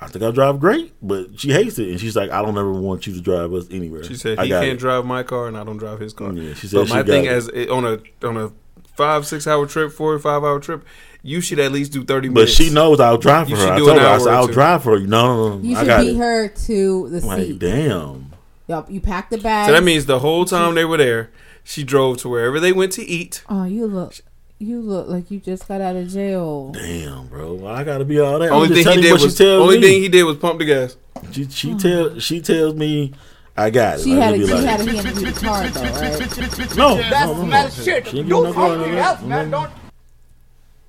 I 0.00 0.06
think 0.06 0.24
I 0.24 0.30
drive 0.30 0.60
great, 0.60 0.92
but 1.02 1.40
she 1.40 1.50
hates 1.52 1.78
it, 1.78 1.88
and 1.90 1.98
she's 2.00 2.14
like, 2.14 2.30
"I 2.30 2.40
don't 2.42 2.56
ever 2.56 2.72
want 2.72 3.06
you 3.06 3.14
to 3.14 3.20
drive 3.20 3.52
us 3.52 3.66
anywhere." 3.70 4.04
She 4.04 4.14
said 4.14 4.38
I 4.38 4.44
he 4.44 4.50
can't 4.50 4.64
it. 4.64 4.78
drive 4.78 5.04
my 5.04 5.22
car 5.24 5.48
and 5.48 5.56
I 5.58 5.64
don't 5.64 5.76
drive 5.78 5.98
his 5.98 6.12
car. 6.12 6.32
Yeah, 6.32 6.54
she 6.54 6.68
said 6.68 6.76
but 6.78 6.86
she 6.88 6.94
my 6.94 7.02
thing 7.02 7.24
it. 7.24 7.32
as 7.32 7.48
it, 7.48 7.68
on 7.68 7.84
a 7.84 7.98
on 8.26 8.36
a 8.36 8.52
five 8.96 9.26
six 9.26 9.46
hour 9.48 9.66
trip, 9.66 9.90
four 9.92 10.12
or 10.14 10.18
five 10.20 10.44
hour 10.44 10.60
trip, 10.60 10.84
you 11.22 11.40
should 11.40 11.58
at 11.58 11.72
least 11.72 11.90
do 11.92 12.04
thirty 12.04 12.28
But 12.28 12.34
minutes. 12.42 12.52
she 12.52 12.70
knows 12.70 13.00
I'll 13.00 13.18
drive 13.18 13.46
for 13.48 13.50
You 13.50 13.56
her. 13.56 13.62
should 13.62 13.72
I 13.72 13.78
told 13.78 13.98
her 14.00 14.06
I 14.06 14.18
said, 14.18 14.28
I'll 14.34 14.46
drive 14.46 14.84
for 14.84 15.00
her." 15.00 15.04
No, 15.04 15.26
no, 15.50 15.56
no. 15.56 15.64
You 15.68 15.74
I 15.76 15.80
should 15.80 15.86
got 15.88 16.00
beat 16.02 16.10
it. 16.10 16.16
her 16.18 16.48
to 16.48 17.08
the 17.08 17.26
Like, 17.26 17.42
seat. 17.46 17.58
damn. 17.58 18.32
Yup, 18.68 18.90
you 18.90 19.00
pack 19.00 19.30
the 19.30 19.38
bag. 19.38 19.66
So 19.66 19.72
that 19.72 19.82
means 19.82 20.06
the 20.06 20.20
whole 20.20 20.44
time 20.44 20.76
they 20.76 20.84
were 20.84 20.98
there, 20.98 21.30
she 21.68 21.84
drove 21.84 22.16
to 22.18 22.28
wherever 22.30 22.58
they 22.58 22.72
went 22.72 22.92
to 22.92 23.04
eat. 23.04 23.42
Oh, 23.48 23.64
you 23.64 23.86
look, 23.86 24.14
you 24.58 24.80
look 24.80 25.06
like 25.08 25.30
you 25.30 25.38
just 25.38 25.68
got 25.68 25.80
out 25.82 25.96
of 25.96 26.08
jail. 26.08 26.70
Damn, 26.72 27.26
bro. 27.26 27.52
Why 27.54 27.72
I 27.80 27.84
gotta 27.84 28.04
be 28.06 28.18
all 28.20 28.38
that? 28.38 28.50
Only 28.50 28.82
thing 28.82 28.96
he 28.96 29.02
did 29.02 29.12
was 29.12 29.22
she 29.22 29.28
tells 29.44 29.62
only 29.62 29.76
me. 29.78 29.82
thing 29.86 30.02
he 30.02 30.08
did 30.08 30.22
was 30.24 30.36
pump 30.38 30.58
the 30.60 30.64
gas. 30.64 30.96
She 31.30 31.44
she 31.48 31.74
tell 31.74 32.18
she 32.18 32.40
tells 32.40 32.74
me 32.74 33.12
I 33.56 33.70
got 33.70 33.98
it. 33.98 34.04
She 34.04 34.14
Like, 34.14 34.22
had 34.22 34.32
a, 34.32 34.36
it'd 34.36 34.48
she 34.48 34.54
be 34.54 34.64
had 34.64 34.80
a 34.80 34.84
like, 34.84 34.94
hand 35.04 35.20
you 35.20 35.30
the 35.30 35.40
card 35.40 35.72
though, 35.74 35.82
right? 35.82 36.76
no, 36.76 36.96
That's 36.96 37.26
no, 37.26 37.34
no, 37.34 37.42
no. 37.42 37.46
not 37.46 37.72
shit. 37.72 38.06
She 38.06 38.16
You 38.18 38.24
no 38.24 38.52
car, 38.52 38.68
something 38.76 38.94
else, 38.96 39.20
no, 39.22 39.26
man. 39.28 39.50
Don't. 39.50 39.70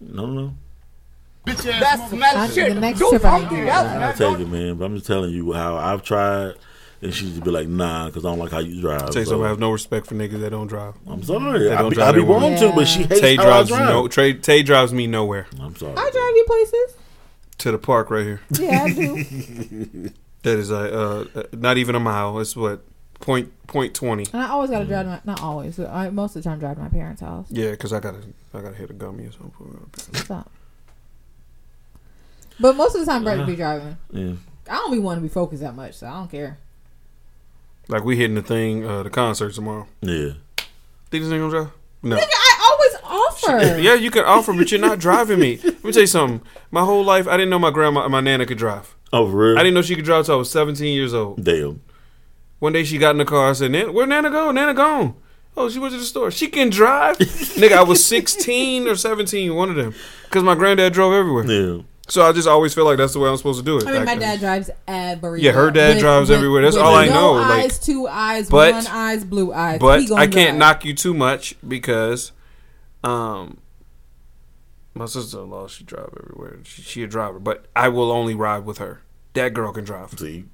No, 0.01 0.25
no. 0.27 0.53
That's 1.45 1.65
I- 1.65 2.15
not 2.15 2.51
shit. 2.53 2.73
the 2.75 2.79
next 2.79 2.99
Do 2.99 3.09
trip 3.09 3.25
I 3.25 3.39
need 3.39 3.47
something 3.49 3.67
else, 3.69 3.87
drive. 3.87 3.95
I 3.95 3.99
man. 3.99 4.15
take 4.15 4.39
it, 4.39 4.49
man. 4.49 4.75
But 4.75 4.85
I'm 4.85 4.95
just 4.95 5.07
telling 5.07 5.31
you 5.31 5.51
how 5.53 5.77
I've 5.77 6.03
tried, 6.03 6.53
and 7.01 7.13
she 7.13 7.29
just 7.29 7.43
be 7.43 7.51
like, 7.51 7.67
nah, 7.67 8.07
because 8.07 8.25
I 8.25 8.29
don't 8.29 8.39
like 8.39 8.51
how 8.51 8.59
you 8.59 8.81
drive. 8.81 9.13
Say 9.13 9.23
So, 9.23 9.31
something. 9.31 9.45
I 9.45 9.49
have 9.49 9.59
no 9.59 9.71
respect 9.71 10.05
for 10.07 10.15
niggas 10.15 10.39
that 10.41 10.49
don't 10.49 10.67
drive. 10.67 10.95
I'm 11.07 11.23
sorry. 11.23 11.59
They 11.59 11.73
I 11.73 11.79
don't 11.81 11.89
be, 11.91 11.95
drive 11.95 12.09
I 12.09 12.11
be 12.11 12.17
their 12.19 12.27
women. 12.27 12.43
wanting 12.53 12.69
to, 12.69 12.75
but 12.75 12.87
she 12.87 13.01
Yeah. 13.01 13.07
hates 13.07 13.21
Tay 13.21 13.35
how 13.37 13.43
drives 13.43 13.71
I 13.71 13.77
drive. 13.77 13.89
no. 13.89 14.07
Tay, 14.07 14.33
Tay 14.33 14.63
drives 14.63 14.91
me 14.93 15.07
nowhere 15.07 15.47
I'm 15.61 15.75
sorry. 15.75 15.93
I 15.93 15.95
drive 15.95 16.13
you 16.13 16.43
places. 16.47 16.97
to 17.59 17.71
the 17.71 17.77
park 17.77 18.09
right 18.11 18.23
here. 18.25 18.41
Yeah, 18.51 18.83
I 18.83 18.93
do. 18.93 20.11
That 20.43 20.57
is 20.57 20.71
uh, 20.71 21.25
uh 21.35 21.43
not 21.51 21.77
even 21.77 21.95
a 21.95 21.99
mile. 21.99 22.39
It's 22.39 22.55
what 22.55 22.85
point 23.19 23.51
point 23.67 23.93
twenty. 23.93 24.25
And 24.31 24.41
I 24.41 24.47
always 24.51 24.69
gotta 24.69 24.85
drive 24.85 25.05
my 25.05 25.19
not 25.25 25.41
always. 25.41 25.75
but 25.75 25.89
I 25.89 26.09
most 26.11 26.37
of 26.37 26.41
the 26.43 26.49
time 26.49 26.59
drive 26.59 26.77
to 26.77 26.81
my 26.81 26.87
parents' 26.87 27.19
house. 27.19 27.47
Yeah, 27.49 27.71
because 27.71 27.91
I 27.91 27.99
gotta 27.99 28.19
I 28.53 28.61
gotta 28.61 28.75
hit 28.75 28.89
a 28.89 28.93
gummy 28.93 29.25
or 29.25 29.31
something. 29.33 29.89
Stop. 30.13 30.49
But 32.59 32.75
most 32.77 32.95
of 32.95 33.01
the 33.01 33.05
time, 33.11 33.23
Brett 33.25 33.45
be 33.45 33.55
driving. 33.57 33.97
Yeah. 34.11 34.33
I 34.69 34.75
don't 34.75 34.91
be 34.91 34.99
wanting 34.99 35.23
to 35.23 35.27
be 35.29 35.33
focused 35.33 35.61
that 35.61 35.75
much, 35.75 35.95
so 35.95 36.07
I 36.07 36.11
don't 36.11 36.31
care. 36.31 36.57
Like 37.89 38.05
we 38.05 38.15
hitting 38.15 38.35
the 38.35 38.41
thing, 38.41 38.85
uh, 38.85 39.03
the 39.03 39.09
concert 39.09 39.53
tomorrow. 39.53 39.87
Yeah. 40.01 40.33
Think 41.09 41.23
this 41.23 41.31
ain't 41.31 41.41
gonna 41.41 41.49
drive? 41.49 41.71
No. 42.03 42.15
Nigga, 42.15 42.23
I 42.31 42.69
always 42.71 42.95
offer. 43.03 43.79
Yeah, 43.81 43.95
you 43.95 44.11
can 44.11 44.23
offer, 44.23 44.53
but 44.53 44.71
you're 44.71 44.79
not 44.79 44.99
driving 44.99 45.39
me. 45.39 45.59
Let 45.63 45.83
me 45.83 45.91
tell 45.91 46.01
you 46.03 46.07
something. 46.07 46.41
My 46.71 46.85
whole 46.85 47.03
life, 47.03 47.27
I 47.27 47.31
didn't 47.35 47.49
know 47.49 47.59
my 47.59 47.71
grandma, 47.71 48.07
my 48.07 48.21
nana 48.21 48.45
could 48.45 48.59
drive. 48.59 48.95
Oh, 49.11 49.29
for 49.29 49.35
real? 49.37 49.57
I 49.57 49.63
didn't 49.63 49.73
know 49.73 49.81
she 49.81 49.95
could 49.95 50.05
drive 50.05 50.25
till 50.27 50.35
I 50.35 50.37
was 50.37 50.51
17 50.51 50.93
years 50.95 51.13
old. 51.15 51.43
Damn. 51.43 51.81
One 52.59 52.73
day 52.73 52.83
she 52.83 52.97
got 52.99 53.11
in 53.11 53.17
the 53.17 53.25
car. 53.25 53.49
I 53.49 53.53
said, 53.53 53.71
"Nana, 53.71 53.91
where 53.91 54.05
Nana 54.05 54.29
go? 54.29 54.51
Nana 54.51 54.73
gone." 54.73 55.15
Oh, 55.57 55.67
she 55.69 55.79
went 55.79 55.93
to 55.93 55.99
the 55.99 56.05
store. 56.05 56.29
She 56.29 56.47
can 56.47 56.69
drive, 56.69 57.17
nigga. 57.57 57.71
I 57.71 57.83
was 57.83 58.05
16 58.05 58.87
or 58.87 58.95
17, 58.95 59.55
one 59.55 59.69
of 59.69 59.75
them, 59.75 59.95
because 60.25 60.43
my 60.43 60.55
granddad 60.55 60.93
drove 60.93 61.13
everywhere. 61.13 61.45
Yeah. 61.45 61.81
So 62.09 62.23
I 62.23 62.31
just 62.31 62.47
always 62.47 62.73
feel 62.73 62.85
like 62.85 62.97
that's 62.97 63.13
the 63.13 63.19
way 63.19 63.29
I'm 63.29 63.37
supposed 63.37 63.59
to 63.59 63.65
do 63.65 63.77
it. 63.77 63.87
I 63.87 63.91
mean, 63.91 64.05
my 64.05 64.11
Like, 64.13 64.19
dad 64.19 64.39
drives 64.39 64.69
everywhere. 64.87 65.37
Yeah, 65.39 65.51
her 65.51 65.69
dad 65.71 65.99
drives 65.99 66.31
everywhere. 66.31 66.63
That's 66.63 66.75
all 66.75 66.95
I 66.95 67.05
no 67.07 67.13
know, 67.13 67.31
like- 67.33 67.65
Eyes, 67.65 67.79
two 67.79 68.07
eyes, 68.07 68.49
But- 68.49 68.73
one 68.73 68.87
eyes, 68.87 69.23
blue 69.23 69.53
eyes. 69.53 69.79
But 69.79 70.11
I 70.13 70.25
can't 70.25 70.49
drive. 70.51 70.55
knock 70.55 70.85
you 70.85 70.93
too 70.95 71.13
much 71.13 71.55
because, 71.67 72.31
um, 73.03 73.57
my 74.95 75.05
sister-in-law 75.05 75.67
she 75.67 75.83
drive 75.83 76.09
everywhere. 76.19 76.57
She, 76.63 76.81
she 76.81 77.03
a 77.03 77.07
driver, 77.07 77.39
but 77.39 77.65
I 77.75 77.89
will 77.89 78.11
only 78.11 78.33
ride 78.33 78.65
with 78.65 78.79
her. 78.79 79.01
That 79.33 79.53
girl 79.53 79.71
can 79.71 79.83
drive. 79.83 80.11
See? 80.17 80.45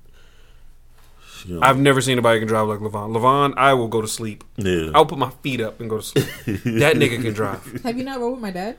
She 1.40 1.50
don't- 1.50 1.64
I've 1.64 1.80
never 1.80 2.02
seen 2.02 2.14
anybody 2.14 2.40
can 2.40 2.48
drive 2.50 2.68
like 2.68 2.80
Levon. 2.80 3.12
Levon, 3.16 3.54
I 3.58 3.74
will 3.74 3.88
go 3.88 4.02
to 4.02 4.08
sleep. 4.08 4.44
yeah. 4.58 4.90
I'll 4.94 5.06
put 5.06 5.18
my 5.18 5.30
feet 5.42 5.62
up 5.62 5.80
and 5.80 5.90
go 5.90 5.98
to 5.98 6.04
sleep. 6.04 6.26
that 6.46 6.96
nigga 6.98 7.22
can 7.22 7.34
drive. 7.34 7.82
Have 7.84 7.98
you 7.98 8.04
not 8.04 8.20
rode 8.20 8.32
with 8.32 8.42
my 8.42 8.52
dad? 8.52 8.78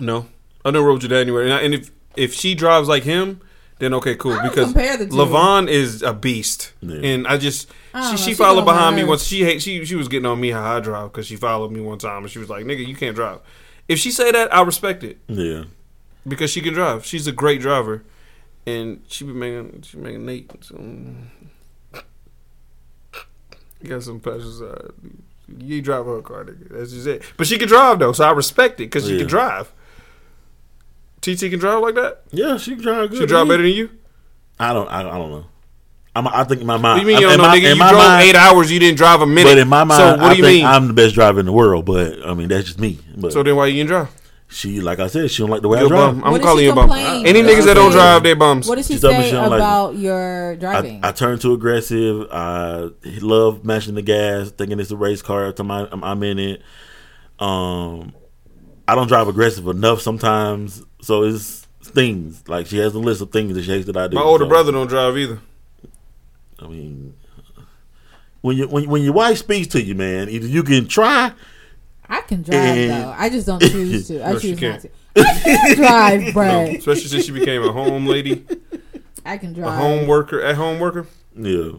No, 0.00 0.26
I 0.64 0.70
never 0.70 0.86
rode 0.86 1.02
your 1.02 1.10
dad 1.10 1.20
anywhere. 1.22 1.44
And, 1.44 1.52
I, 1.52 1.60
and 1.60 1.74
if 1.74 1.90
if 2.16 2.34
she 2.34 2.54
drives 2.54 2.88
like 2.88 3.02
him, 3.04 3.40
then 3.78 3.94
okay, 3.94 4.14
cool. 4.14 4.32
I 4.32 4.42
don't 4.42 4.48
Because 4.50 4.64
compare 4.72 4.96
the 4.96 5.06
two. 5.06 5.12
Levon 5.16 5.68
is 5.68 6.02
a 6.02 6.12
beast, 6.12 6.72
Yeah. 6.80 7.00
and 7.02 7.26
I 7.26 7.36
just 7.38 7.68
I 7.94 8.02
she 8.06 8.10
know, 8.12 8.16
she 8.16 8.24
she 8.30 8.34
followed 8.34 8.62
get 8.64 8.68
on 8.68 8.74
behind 8.76 8.96
me 8.96 9.02
nerves. 9.02 9.08
once. 9.08 9.24
She 9.24 9.42
hate 9.44 9.60
she 9.62 9.84
she 9.84 9.96
was 9.96 10.08
getting 10.08 10.26
on 10.26 10.40
me 10.40 10.50
how 10.50 10.76
I 10.76 10.80
drive 10.80 11.10
because 11.12 11.26
she 11.26 11.36
followed 11.36 11.72
me 11.72 11.80
one 11.80 11.98
time 11.98 12.22
and 12.22 12.30
she 12.30 12.38
was 12.38 12.48
like, 12.50 12.64
"Nigga, 12.64 12.86
you 12.86 12.94
can't 12.96 13.16
drive." 13.16 13.40
If 13.88 13.98
she 13.98 14.10
say 14.12 14.30
that, 14.30 14.54
I 14.54 14.62
respect 14.62 15.02
it 15.02 15.18
Yeah. 15.26 15.64
because 16.28 16.50
she 16.50 16.60
can 16.60 16.72
drive. 16.74 17.04
She's 17.04 17.26
a 17.26 17.32
great 17.32 17.60
driver, 17.60 18.04
and 18.66 19.02
she 19.08 19.24
be 19.24 19.32
making 19.32 19.82
she 19.82 19.96
making 19.96 20.24
Nate 20.26 20.64
some. 20.64 21.30
Got 23.84 24.02
some 24.04 24.20
passions. 24.20 24.62
Uh, 24.62 24.92
you 25.58 25.82
drive 25.82 26.06
her 26.06 26.22
car, 26.22 26.44
nigga. 26.44 26.68
That's 26.70 26.92
just 26.92 27.06
it. 27.08 27.22
But 27.36 27.48
she 27.48 27.58
can 27.58 27.66
drive 27.68 27.98
though, 27.98 28.12
so 28.12 28.24
I 28.24 28.30
respect 28.30 28.74
it 28.80 28.84
because 28.84 29.06
she 29.06 29.14
Yeah. 29.14 29.18
can 29.20 29.26
drive. 29.26 29.72
TT 31.22 31.50
can 31.50 31.58
drive 31.58 31.80
like 31.80 31.94
that. 31.94 32.22
Yeah, 32.32 32.58
she 32.58 32.72
can 32.74 32.82
drive 32.82 33.10
good. 33.10 33.18
She 33.20 33.26
drive 33.26 33.48
better 33.48 33.62
than 33.62 33.72
you. 33.72 33.90
I 34.60 34.72
don't. 34.74 34.88
I, 34.88 35.00
I 35.00 35.18
don't 35.18 35.30
know. 35.30 35.46
I'm, 36.14 36.28
I 36.28 36.44
think 36.44 36.60
in 36.60 36.66
my 36.66 36.76
What 36.76 36.94
do 36.96 37.00
you 37.00 37.06
mean 37.06 37.20
you 37.20 37.30
in 37.30 37.38
don't 37.38 37.46
know, 37.46 37.48
my- 37.48 37.56
nigga? 37.58 37.70
You 37.70 37.76
drove 37.78 37.92
mind- 37.94 38.28
eight 38.28 38.34
hours. 38.36 38.70
You 38.70 38.78
didn't 38.78 38.98
drive 38.98 39.22
a 39.22 39.26
minute. 39.26 39.48
But 39.50 39.58
in 39.58 39.68
my 39.68 39.84
mind, 39.84 39.98
so 39.98 40.10
what 40.10 40.20
I 40.20 40.32
do 40.34 40.38
you 40.40 40.44
think 40.44 40.56
mean? 40.58 40.66
I'm 40.66 40.88
the 40.88 40.92
best 40.92 41.14
driver 41.14 41.40
in 41.40 41.46
the 41.46 41.52
world. 41.52 41.86
But 41.86 42.26
I 42.26 42.34
mean, 42.34 42.48
that's 42.48 42.66
just 42.66 42.78
me. 42.78 42.98
But 43.16 43.32
so 43.32 43.42
then 43.42 43.56
why 43.56 43.66
you 43.68 43.74
didn't 43.76 43.88
drive? 43.88 44.08
she, 44.48 44.82
like 44.82 44.98
I 45.00 45.06
said, 45.06 45.30
she 45.30 45.42
don't 45.42 45.48
like 45.48 45.62
the 45.62 45.68
way 45.68 45.78
You're 45.78 45.84
I 45.84 45.86
a 45.86 45.88
drive. 45.88 46.14
bum. 46.16 46.24
I'm 46.24 46.32
What 46.32 46.38
did 46.42 46.44
calling 46.44 46.64
you 46.66 46.72
a 46.72 46.74
bum. 46.74 46.90
Any 46.92 47.42
What 47.42 47.50
niggas 47.50 47.60
she 47.60 47.64
that 47.68 47.74
don't 47.74 47.90
drive, 47.92 48.22
they 48.22 48.34
bums. 48.34 48.68
What 48.68 48.74
does 48.76 48.86
she 48.86 48.92
She 48.94 48.98
say 48.98 49.24
she 49.24 49.30
don't 49.30 49.48
like 49.48 49.58
about 49.58 49.94
your 49.96 50.56
driving? 50.56 51.00
I 51.02 51.12
turn 51.12 51.38
too 51.38 51.54
aggressive. 51.54 52.26
I 52.30 52.90
love 53.22 53.64
mashing 53.64 53.94
the 53.94 54.02
gas, 54.02 54.50
thinking 54.50 54.78
it's 54.78 54.90
a 54.90 54.96
race 54.96 55.22
car. 55.22 55.44
Every 55.44 55.54
time 55.54 55.70
I, 55.70 55.88
I'm, 55.90 56.04
I'm 56.04 56.22
in 56.24 56.38
it, 56.38 56.62
um, 57.38 58.12
I 58.86 58.94
don't 58.94 59.06
drive 59.08 59.26
aggressive 59.28 59.66
enough 59.68 60.02
sometimes. 60.02 60.82
So 61.02 61.24
it's 61.24 61.66
things 61.82 62.42
like 62.48 62.66
she 62.66 62.78
has 62.78 62.94
a 62.94 62.98
list 62.98 63.20
of 63.20 63.30
things 63.30 63.54
that 63.54 63.64
she 63.64 63.70
hates 63.70 63.86
that 63.86 63.96
I 63.96 64.08
do. 64.08 64.14
My 64.16 64.22
older 64.22 64.44
So, 64.44 64.48
brother 64.48 64.72
don't 64.72 64.86
drive 64.86 65.16
either. 65.18 65.40
I 66.60 66.66
mean, 66.68 67.14
when 68.40 68.56
you 68.56 68.68
when, 68.68 68.88
when 68.88 69.02
your 69.02 69.12
wife 69.12 69.38
speaks 69.38 69.66
to 69.68 69.82
you, 69.82 69.94
man, 69.94 70.28
either 70.28 70.46
you 70.46 70.62
can 70.62 70.86
try. 70.88 71.32
I 72.08 72.20
can 72.22 72.42
drive 72.42 72.56
And- 72.56 72.90
though. 72.90 73.14
I 73.16 73.28
just 73.28 73.46
don't 73.46 73.60
choose 73.70 74.08
to. 74.08 74.22
I 74.24 74.32
No, 74.32 74.38
choose 74.38 74.60
not 74.60 74.80
to. 74.80 74.90
I 75.16 75.40
can 75.42 75.76
drive, 76.32 76.34
No, 76.34 76.76
especially 76.78 77.08
since 77.08 77.24
she 77.26 77.32
became 77.32 77.62
a 77.62 77.72
home 77.72 78.06
lady, 78.06 78.44
I 79.26 79.36
can 79.38 79.52
drive. 79.52 79.74
a 79.74 79.76
drive. 79.76 79.78
home 79.78 80.06
worker, 80.08 80.40
at 80.40 80.54
home 80.56 80.78
worker. 80.80 81.06
Yeah, 81.36 81.72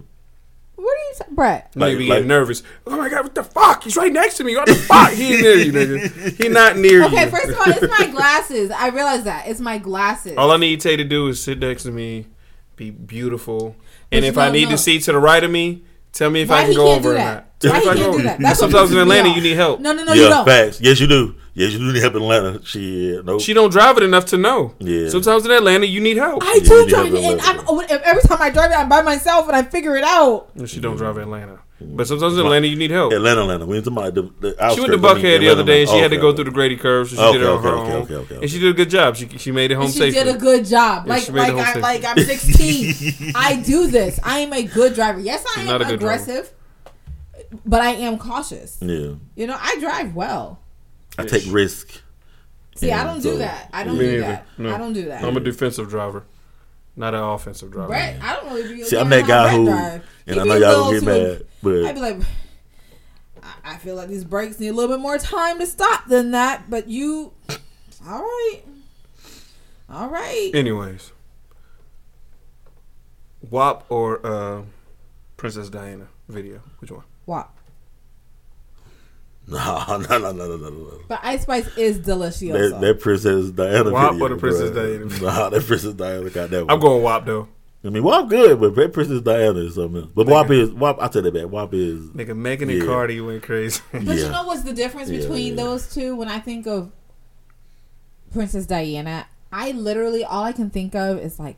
What 1.20 1.30
are 1.30 1.34
Brett? 1.36 1.72
Like, 1.76 1.90
Like- 1.90 1.98
be 1.98 2.08
like- 2.08 2.16
getting 2.18 2.28
nervous. 2.28 2.64
Oh 2.88 2.98
my 2.98 3.10
god, 3.10 3.24
what 3.24 3.36
the 3.36 3.44
fuck? 3.44 3.84
He's 3.84 3.96
right 3.98 4.12
next 4.12 4.38
to 4.38 4.44
me. 4.44 4.56
What 4.56 4.68
the 4.68 4.76
fuck? 4.76 5.12
He 5.12 5.34
ain't 5.34 5.42
near 5.42 5.56
you, 5.56 5.72
nigga. 5.72 6.42
He 6.44 6.50
not 6.50 6.78
near 6.78 7.00
you. 7.00 7.06
Okay, 7.06 7.30
first 7.30 7.50
of 7.50 7.58
all, 7.58 7.64
it's 7.68 8.00
my 8.00 8.08
glasses. 8.08 8.72
I 8.72 8.90
realize 8.90 9.24
that 9.24 9.48
it's 9.48 9.60
my 9.60 9.78
glasses. 9.78 10.34
All 10.38 10.52
I 10.52 10.58
need 10.58 10.82
Tay 10.82 10.96
to 10.98 11.04
do 11.04 11.28
is 11.28 11.42
sit 11.44 11.60
next 11.60 11.84
to 11.84 11.92
me, 11.92 12.28
be 12.76 12.90
beautiful, 12.92 13.76
and 14.12 14.26
if 14.26 14.38
I 14.38 14.50
need 14.52 14.66
no. 14.66 14.72
to 14.72 14.78
see 14.78 15.00
to 15.00 15.12
the 15.12 15.20
right 15.20 15.44
of 15.44 15.52
me, 15.52 15.84
tell 16.12 16.30
me 16.30 16.42
if 16.42 16.50
Why 16.50 16.58
I 16.58 16.62
can 16.62 16.70
he 16.72 16.76
go 16.76 16.86
can't 16.88 17.00
over 17.00 17.10
do 17.10 17.16
or 17.16 17.18
that? 17.18 17.48
not. 17.64 17.72
Why 17.72 17.80
me 17.80 17.80
he 17.80 17.86
can't 18.04 18.18
do 18.18 18.24
that? 18.24 18.40
That's 18.40 18.60
Sometimes 18.60 18.92
in 18.92 18.98
Atlanta 18.98 19.30
you 19.30 19.42
need 19.42 19.56
help. 19.56 19.80
No, 19.80 19.94
no, 19.94 20.04
no, 20.04 20.14
yeah, 20.14 20.24
you 20.24 20.30
don't. 20.30 20.46
facts. 20.46 20.82
Yes, 20.82 21.00
you 21.00 21.08
do. 21.08 21.36
Yeah, 21.56 21.68
you 21.68 21.80
need 21.94 22.02
help 22.02 22.16
in 22.16 22.22
Atlanta. 22.24 22.66
Shit, 22.66 23.24
nope. 23.26 23.40
She 23.42 23.54
don't 23.54 23.70
drive 23.70 23.98
it 23.98 24.04
enough 24.04 24.26
to 24.28 24.38
know. 24.38 24.74
Yeah. 24.80 25.10
Sometimes 25.10 25.46
in 25.46 25.52
Atlanta, 25.52 25.86
you 25.86 26.00
need 26.02 26.18
help. 26.18 26.42
I 26.44 26.60
Yeah, 26.64 26.68
do 26.70 26.88
drive 26.88 27.14
it, 27.14 27.24
and 27.24 27.42
I'm, 27.42 27.60
every 28.04 28.24
time 28.24 28.40
I 28.42 28.50
drive 28.50 28.72
it, 28.72 28.76
I'm 28.78 28.90
by 28.90 29.04
myself, 29.04 29.48
and 29.48 29.56
I 29.56 29.62
figure 29.62 29.96
it 29.96 30.04
out. 30.04 30.56
No, 30.56 30.66
she 30.66 30.80
don't 30.80 30.98
drive 30.98 31.18
Atlanta. 31.18 31.60
But 31.80 32.08
sometimes 32.08 32.36
in 32.36 32.40
Atlanta, 32.40 32.66
you 32.66 32.76
need 32.78 32.92
help. 32.92 33.12
Atlanta, 33.12 33.42
Atlanta. 33.42 33.66
We 33.66 33.76
ain't 33.76 33.86
talking 33.86 33.98
about 33.98 34.14
the, 34.16 34.22
the 34.40 34.56
She 34.56 34.60
outskirts. 34.64 34.90
went 34.90 35.02
to 35.04 35.08
I 35.10 35.14
mean, 35.14 35.24
Buckhead 35.24 35.40
the 35.42 35.50
other 35.50 35.64
day, 35.66 35.82
and 35.82 35.90
she 35.90 35.98
had 35.98 36.12
to 36.12 36.18
go 36.18 36.28
okay. 36.30 36.36
through 36.38 36.46
the 36.46 36.52
Grady 36.52 36.78
curve, 36.78 37.10
so 37.10 37.16
she 37.18 37.22
Okay, 37.22 37.38
did 37.38 37.42
it 37.42 37.48
on 37.48 37.58
okay, 37.60 37.68
her 37.68 37.76
okay, 37.76 37.92
own. 37.94 38.02
okay, 38.04 38.16
okay, 38.16 38.36
And 38.42 38.50
she 38.50 38.58
did 38.60 38.70
a 38.70 38.74
good 38.74 38.90
job. 38.90 39.16
She 39.18 39.28
she 39.38 39.52
made 39.52 39.70
it 39.70 39.76
home 39.76 39.86
And 39.86 39.94
she 39.94 40.00
safely. 40.00 40.24
did 40.24 40.36
a 40.36 40.40
good 40.40 40.66
job. 40.66 41.08
Like 41.08 41.24
she 41.24 41.32
made 41.34 41.52
like 41.54 41.68
I 41.68 41.74
thing. 41.74 41.82
like 41.84 42.06
I'm 42.06 42.18
16. 42.24 43.34
I 43.36 43.58
do 43.58 43.88
this. 43.88 44.20
I 44.24 44.40
am 44.40 44.54
a 44.54 44.64
good 44.64 44.94
driver. 44.96 45.20
Yes, 45.20 45.44
I 45.56 45.60
She's 45.62 45.70
am 45.70 45.76
a 45.76 45.80
driver. 45.80 45.94
aggressive, 45.96 46.54
but 47.66 47.82
I 47.82 47.92
am 47.92 48.18
cautious. 48.18 48.78
Yeah, 48.82 49.16
You 49.36 49.48
know, 49.48 49.58
I 49.60 49.78
drive 49.80 50.16
well. 50.16 50.62
I 51.18 51.26
take 51.26 51.44
risk. 51.50 52.02
See, 52.76 52.92
I 52.92 53.04
don't 53.04 53.22
do 53.22 53.38
that. 53.38 53.70
I 53.72 53.84
don't 53.84 53.98
Me 53.98 54.06
do 54.06 54.12
neither. 54.12 54.22
that. 54.24 54.48
No. 54.58 54.74
I 54.74 54.78
don't 54.78 54.94
do 54.94 55.06
that. 55.06 55.24
I'm 55.24 55.38
a 55.38 55.40
defensive 55.40 55.90
driver, 55.90 56.24
not 56.96 57.14
an 57.14 57.22
offensive 57.22 57.72
driver. 57.72 57.90
Brett, 57.90 58.18
I 58.22 58.36
don't 58.36 58.52
really 58.54 58.76
be. 58.78 58.84
See, 58.84 58.98
I'm 58.98 59.10
that 59.10 59.28
guy 59.28 59.50
who, 59.56 59.66
drive. 59.66 60.04
and 60.28 60.40
I 60.40 60.44
be 60.44 60.50
know 60.50 60.56
y'all 60.58 60.84
gonna 60.86 60.94
get 60.94 61.00
too- 61.00 61.06
mad, 61.06 61.32
I'd 61.32 61.46
but 61.62 61.94
be 61.96 62.02
like, 62.02 62.18
I- 63.44 63.74
I 63.74 63.78
feel 63.78 63.96
like 63.96 64.08
these 64.10 64.24
brakes 64.24 64.60
need 64.60 64.70
a 64.70 64.74
little 64.74 64.96
bit 64.96 65.02
more 65.02 65.18
time 65.20 65.60
to 65.60 65.68
stop 65.68 66.08
than 66.08 66.32
that. 66.32 66.70
But 66.70 66.88
you, 66.88 67.34
all 68.08 68.22
right, 68.22 68.62
all 69.90 70.10
right. 70.10 70.50
Anyways, 70.54 71.12
WAP 73.52 73.86
or 73.90 74.26
uh, 74.26 74.62
Princess 75.38 75.70
Diana 75.70 76.08
video? 76.28 76.62
Which 76.80 76.92
one? 76.92 77.04
Wow. 77.26 77.50
No, 79.48 79.86
no, 79.90 79.98
no, 79.98 80.18
no, 80.32 80.32
no, 80.32 80.58
no, 80.58 80.70
no. 80.70 81.00
But 81.08 81.20
Ice 81.24 81.44
Spice 81.44 81.78
is 81.78 82.00
delicious. 82.00 82.40
That, 82.52 82.80
that 82.82 83.00
Princess 83.02 83.50
Diana 83.52 83.92
WAP 83.92 84.12
video, 84.14 84.26
or 84.26 84.30
the 84.30 84.38
Princess 84.38 84.70
bruh. 84.72 85.20
Diana? 85.20 85.22
Nah, 85.34 85.50
that 85.50 85.64
Princess 85.66 85.94
Diana 85.94 86.30
got 86.30 86.50
that 86.50 86.66
one. 86.66 86.72
I'm 86.74 86.80
going 86.80 87.04
WAP 87.04 87.26
though. 87.26 87.48
I 87.86 87.90
mean, 87.90 88.04
WAP 88.04 88.30
good, 88.30 88.62
but 88.62 88.76
that 88.76 88.94
Princess 88.94 89.20
Diana 89.22 89.60
is 89.60 89.76
something 89.76 90.04
else. 90.04 90.12
But 90.16 90.28
WAP 90.28 90.50
is 90.52 90.72
WAP. 90.72 90.98
I 91.02 91.08
tell 91.10 91.26
you 91.26 91.32
that 91.32 91.50
WAP 91.50 91.74
is 91.74 92.06
Nigga, 92.12 92.36
Megan 92.36 92.70
and 92.70 92.86
Cardi 92.86 93.20
went 93.20 93.44
crazy. 93.44 93.82
But 93.92 94.04
Yeah. 94.04 94.14
you 94.14 94.30
know 94.30 94.46
what's 94.46 94.64
the 94.64 94.72
difference 94.74 95.10
Yeah, 95.10 95.20
between 95.20 95.58
yeah. 95.58 95.64
those 95.64 95.94
two? 95.94 96.16
When 96.16 96.30
I 96.30 96.40
think 96.40 96.66
of 96.66 96.92
Princess 98.32 98.66
Diana, 98.66 99.28
I 99.52 99.72
literally 99.72 100.24
all 100.24 100.44
I 100.46 100.54
can 100.54 100.70
think 100.70 100.96
of 100.96 101.20
is 101.20 101.40
like, 101.40 101.58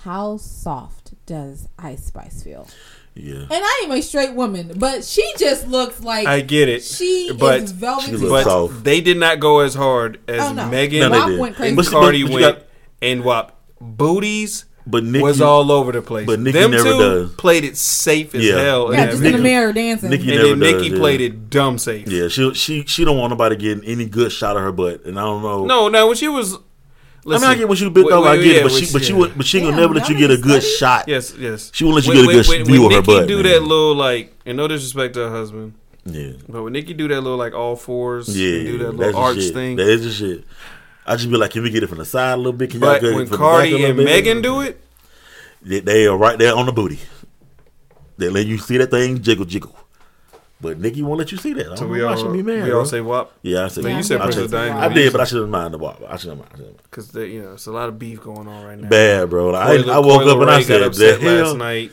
how 0.00 0.38
soft 0.38 1.12
does 1.26 1.68
Ice 1.78 2.04
Spice 2.06 2.42
feel? 2.42 2.66
Yeah. 3.14 3.40
And 3.40 3.50
I 3.50 3.82
am 3.84 3.90
a 3.92 4.00
straight 4.00 4.34
woman, 4.34 4.72
but 4.76 5.04
she 5.04 5.28
just 5.38 5.66
looks 5.66 6.00
like 6.02 6.26
I 6.26 6.40
get 6.40 6.68
it, 6.68 6.84
she 6.84 7.32
but 7.36 7.62
is 7.62 7.72
velvety. 7.72 8.12
she 8.16 8.28
but 8.28 8.44
soft. 8.44 8.72
soft. 8.74 8.84
they 8.84 9.00
did 9.00 9.16
not 9.16 9.40
go 9.40 9.60
as 9.60 9.74
hard 9.74 10.20
as 10.28 10.40
Oh, 10.40 10.52
no. 10.52 10.68
Megan 10.68 11.10
No, 11.10 11.26
they 11.26 11.30
did. 11.32 11.40
went 11.40 11.56
crazy. 11.56 11.68
and 11.70 11.76
But- 11.76 11.86
Cardi 11.88 12.22
but 12.22 12.28
you 12.30 12.34
went 12.40 12.56
got- 12.58 12.66
and 13.02 13.24
WAP. 13.24 13.54
Booties 13.80 14.64
But 14.86 15.04
Nicki 15.04 15.22
was 15.22 15.40
all 15.40 15.70
over 15.72 15.92
the 15.92 16.00
place. 16.02 16.26
but 16.26 16.40
Nicki 16.40 16.58
Them 16.58 16.70
never 16.70 16.84
two 16.84 16.98
does. 16.98 17.34
played 17.34 17.64
it 17.64 17.76
safe 17.76 18.34
as 18.34 18.44
Yeah. 18.44 18.58
hell. 18.60 18.92
yeah, 18.92 19.06
just 19.06 19.22
that 19.22 19.26
in 19.28 19.36
the 19.36 19.42
mirror 19.42 19.72
dancing. 19.72 20.10
Nicki 20.10 20.28
And 20.30 20.36
never 20.36 20.48
then 20.48 20.58
Nicki 20.60 20.78
does, 20.88 20.88
yeah. 20.90 20.98
played 20.98 21.20
it 21.20 21.50
dumb 21.50 21.78
safe. 21.78 22.08
Yeah, 22.08 22.28
she 22.28 22.54
she 22.54 22.84
she 22.86 23.04
don't 23.04 23.16
want 23.18 23.30
nobody 23.30 23.56
getting 23.56 23.84
any 23.84 24.06
good 24.06 24.32
shot 24.32 24.56
of 24.56 24.62
her 24.62 24.72
butt, 24.72 25.04
and 25.04 25.18
I 25.18 25.22
don't 25.22 25.42
know. 25.42 25.64
No, 25.66 25.88
no, 25.88 26.06
when 26.08 26.16
she 26.16 26.28
was. 26.28 26.56
I 27.26 27.30
mean 27.30 27.44
I 27.44 27.54
get 27.56 27.68
what 27.68 27.80
you 27.80 27.90
bit 27.90 28.04
wait, 28.04 28.10
though. 28.10 28.24
I 28.24 28.32
wait, 28.32 28.44
get 28.44 28.46
yeah, 28.46 28.60
it, 28.60 28.62
but 28.64 28.72
when 28.72 28.82
she 28.84 28.92
but 28.92 29.04
she 29.04 29.12
yeah. 29.12 29.18
would 29.18 29.36
but 29.36 29.46
she 29.46 29.60
gonna 29.60 29.76
never 29.76 29.94
let 29.94 30.08
you 30.08 30.16
get 30.16 30.30
a 30.30 30.36
good 30.38 30.62
study? 30.62 30.76
shot. 30.76 31.08
Yes, 31.08 31.34
yes. 31.36 31.70
She 31.74 31.84
won't 31.84 31.96
let 31.96 32.06
you 32.06 32.10
When- 32.14 32.24
get 32.24 32.30
a 32.30 32.32
good 32.42 32.48
when, 32.48 32.64
view 32.66 32.82
when 32.82 32.92
of 32.92 32.96
her 32.96 33.02
butt. 33.02 33.06
When 33.06 33.26
Nicki 33.26 33.28
do 33.28 33.42
man. 33.42 33.52
that 33.52 33.62
little 33.62 33.94
like, 33.94 34.34
and 34.46 34.56
no 34.56 34.68
disrespect 34.68 35.14
to 35.14 35.20
her 35.20 35.30
husband, 35.30 35.74
Yeah, 36.06 36.32
but 36.48 36.62
when 36.62 36.72
Nicki 36.72 36.94
do 36.94 37.08
that 37.08 37.20
little 37.20 37.36
like 37.38 37.54
all 37.54 37.76
fours, 37.76 38.34
yeah, 38.38 38.56
and 38.58 38.66
do 38.66 38.78
that 38.78 38.94
little 38.96 39.12
the 39.12 39.18
arch 39.18 39.36
shit. 39.38 39.54
thing. 39.54 39.76
That 39.76 39.88
is 39.88 40.04
the 40.04 40.10
shit. 40.12 40.44
I 41.06 41.16
just 41.16 41.30
be 41.30 41.36
like, 41.36 41.50
can 41.52 41.62
we 41.62 41.70
get 41.70 41.82
it 41.82 41.86
from 41.88 41.98
the 41.98 42.04
side 42.04 42.34
a 42.34 42.36
little 42.36 42.52
bit? 42.52 42.70
Can 42.70 42.80
y'all 42.80 42.90
But 42.94 43.00
get 43.00 43.12
it 43.12 43.14
when 43.16 43.26
from 43.26 43.32
the 43.32 43.36
back 43.38 43.66
a 43.66 43.70
Cardi 43.70 43.84
and? 43.84 43.96
Megan 43.98 44.42
do 44.42 44.60
it, 44.60 44.80
they, 45.62 45.80
they 45.80 46.06
are 46.06 46.16
right 46.16 46.38
there 46.38 46.54
on 46.54 46.66
the 46.66 46.72
booty. 46.72 46.98
They 48.16 48.28
let 48.28 48.46
you 48.46 48.58
see 48.58 48.76
that 48.78 48.90
thing 48.90 49.20
jiggle 49.22 49.44
jiggle. 49.44 49.76
But 50.60 50.80
Nicki 50.80 51.02
won't 51.02 51.18
let 51.20 51.30
you 51.30 51.38
see 51.38 51.52
that. 51.52 51.66
I 51.66 51.68
don't 51.68 51.76
so 51.78 51.84
know 51.84 51.90
we 51.92 52.02
why 52.04 52.10
all 52.14 52.16
she 52.16 52.28
be 52.38 52.42
mad. 52.42 52.64
we 52.64 52.70
bro. 52.70 52.80
all 52.80 52.84
say 52.84 53.00
WAP 53.00 53.30
yeah, 53.42 53.64
I 53.66 53.68
said. 53.68 53.84
No, 53.84 53.90
you 53.96 54.02
said 54.02 54.20
I 54.20 54.24
Princess 54.24 54.50
did. 54.50 54.56
Diana. 54.56 54.80
I 54.80 54.88
did, 54.88 55.12
but 55.12 55.20
I 55.20 55.24
shouldn't 55.24 55.50
mind 55.50 55.72
the 55.74 55.78
walk. 55.78 56.00
I 56.08 56.16
shouldn't 56.16 56.38
mind. 56.40 56.50
I 56.52 56.56
shouldn't 56.56 56.72
mind. 56.74 56.82
because 56.90 57.14
you 57.14 57.42
know 57.42 57.52
it's 57.52 57.66
a 57.66 57.72
lot 57.72 57.88
of 57.88 57.98
beef 57.98 58.20
going 58.20 58.48
on 58.48 58.64
right 58.64 58.76
now. 58.78 58.88
Bad, 58.88 59.30
bro. 59.30 59.50
Like, 59.50 59.66
Coyle- 59.84 59.90
I, 59.92 59.94
I 59.94 59.98
woke 60.00 60.22
Coyle 60.22 60.30
up 60.30 60.40
and 60.40 60.50
I 60.50 60.54
Ray 60.56 60.60
got 60.62 60.66
said, 60.66 60.82
upset 60.82 61.20
the 61.20 61.26
last 61.26 61.46
hell? 61.46 61.56
night, 61.56 61.92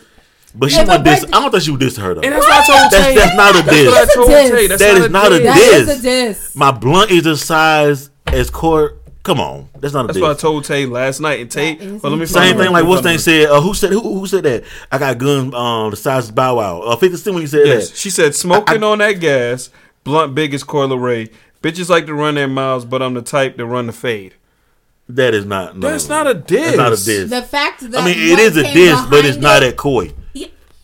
But 0.56 0.72
she 0.72 0.78
Yeah, 0.78 0.86
want 0.88 1.04
but 1.04 1.04
this. 1.04 1.26
I 1.26 1.28
don't 1.42 1.52
think 1.52 1.64
she 1.64 1.72
would 1.72 1.80
diss 1.80 1.98
her 1.98 2.14
though. 2.16 2.22
and 2.22 2.34
that's 2.34 2.46
what 2.48 2.54
I 2.54 2.66
told 2.66 2.92
That's 2.92 3.06
Tay. 3.06 3.16
that's 3.16 3.36
not 3.36 3.56
a 3.56 3.62
That's 3.62 3.86
what 3.86 4.10
I 4.10 4.14
told 4.16 4.30
That's 4.32 4.50
Tay. 4.50 4.68
That's 4.68 4.82
That 4.82 4.94
not 4.98 5.02
is 5.06 5.12
not 5.12 5.32
a 5.32 5.38
diss. 5.38 5.46
That 5.46 5.56
diss. 5.86 5.90
is 5.90 6.00
a 6.00 6.02
diss. 6.02 6.56
My 6.56 6.72
blunt 6.72 7.12
is 7.12 7.24
the 7.26 7.38
size 7.38 8.10
as 8.28 8.50
court. 8.50 9.00
Come 9.26 9.40
on, 9.42 9.68
that's 9.80 9.94
not 9.94 10.06
a 10.06 10.08
That's 10.08 10.18
diss. 10.18 10.22
what 10.22 10.38
I 10.38 10.40
told 10.40 10.64
Tay 10.66 10.86
last 10.86 11.20
night. 11.20 11.40
And 11.42 11.50
Tay, 11.52 11.76
well, 11.76 12.12
let 12.12 12.18
me 12.18 12.24
a 12.24 12.28
find 12.28 12.28
Same 12.28 12.58
thing 12.58 12.66
like 12.72 12.74
let 12.74 12.84
me 12.84 12.90
what's 12.90 13.02
find 13.02 13.06
name 13.06 13.16
the- 13.18 13.22
said. 13.24 13.50
Uh, 13.50 13.60
who 13.60 13.74
said 13.74 13.92
who, 13.92 14.02
who 14.20 14.28
said 14.28 14.44
that? 14.44 14.64
I 14.92 14.98
got 15.00 15.18
gun 15.18 15.54
um 15.56 15.90
the 15.90 15.98
size 15.98 16.30
of 16.30 16.36
Bow 16.36 16.56
Wow. 16.58 16.82
Uh, 16.82 16.96
Fifty 16.96 17.18
Cent 17.18 17.34
when 17.34 17.42
he 17.42 17.48
said 17.48 17.66
Yes, 17.66 17.90
that. 17.90 17.98
she 17.98 18.10
said 18.12 18.36
smoking 18.36 18.84
on 18.84 19.00
that 19.00 19.14
gas, 19.14 19.72
blunt 20.04 20.36
big 20.36 20.54
as 20.54 20.64
Coi 20.64 20.86
Leray. 20.88 21.32
Bitches 21.64 21.90
like 21.90 22.06
to 22.06 22.14
run 22.14 22.36
their 22.36 22.48
mouths, 22.48 22.86
but 22.86 23.02
I'm 23.02 23.16
the 23.16 23.24
type 23.24 23.58
to 23.58 23.66
run 23.66 23.88
the 23.88 23.94
fade. 23.94 24.36
That 25.10 25.34
is 25.34 25.46
not. 25.46 25.76
No, 25.78 25.90
That's 25.90 26.08
not 26.08 26.28
a 26.28 26.34
diss. 26.36 26.66
That's 26.66 26.78
not 26.78 26.88
a 26.94 27.04
diss. 27.04 27.30
The 27.32 27.42
fact 27.42 27.82
that 27.92 28.02
I 28.02 28.06
mean, 28.06 28.18
it 28.18 28.38
is 28.40 28.56
a 28.58 28.64
came 28.64 28.74
diss, 28.76 29.02
but 29.10 29.26
it's 29.26 29.38
behind 29.38 29.42
not 29.42 29.64
it- 29.64 29.70
at 29.70 29.78
Coi. 29.78 30.12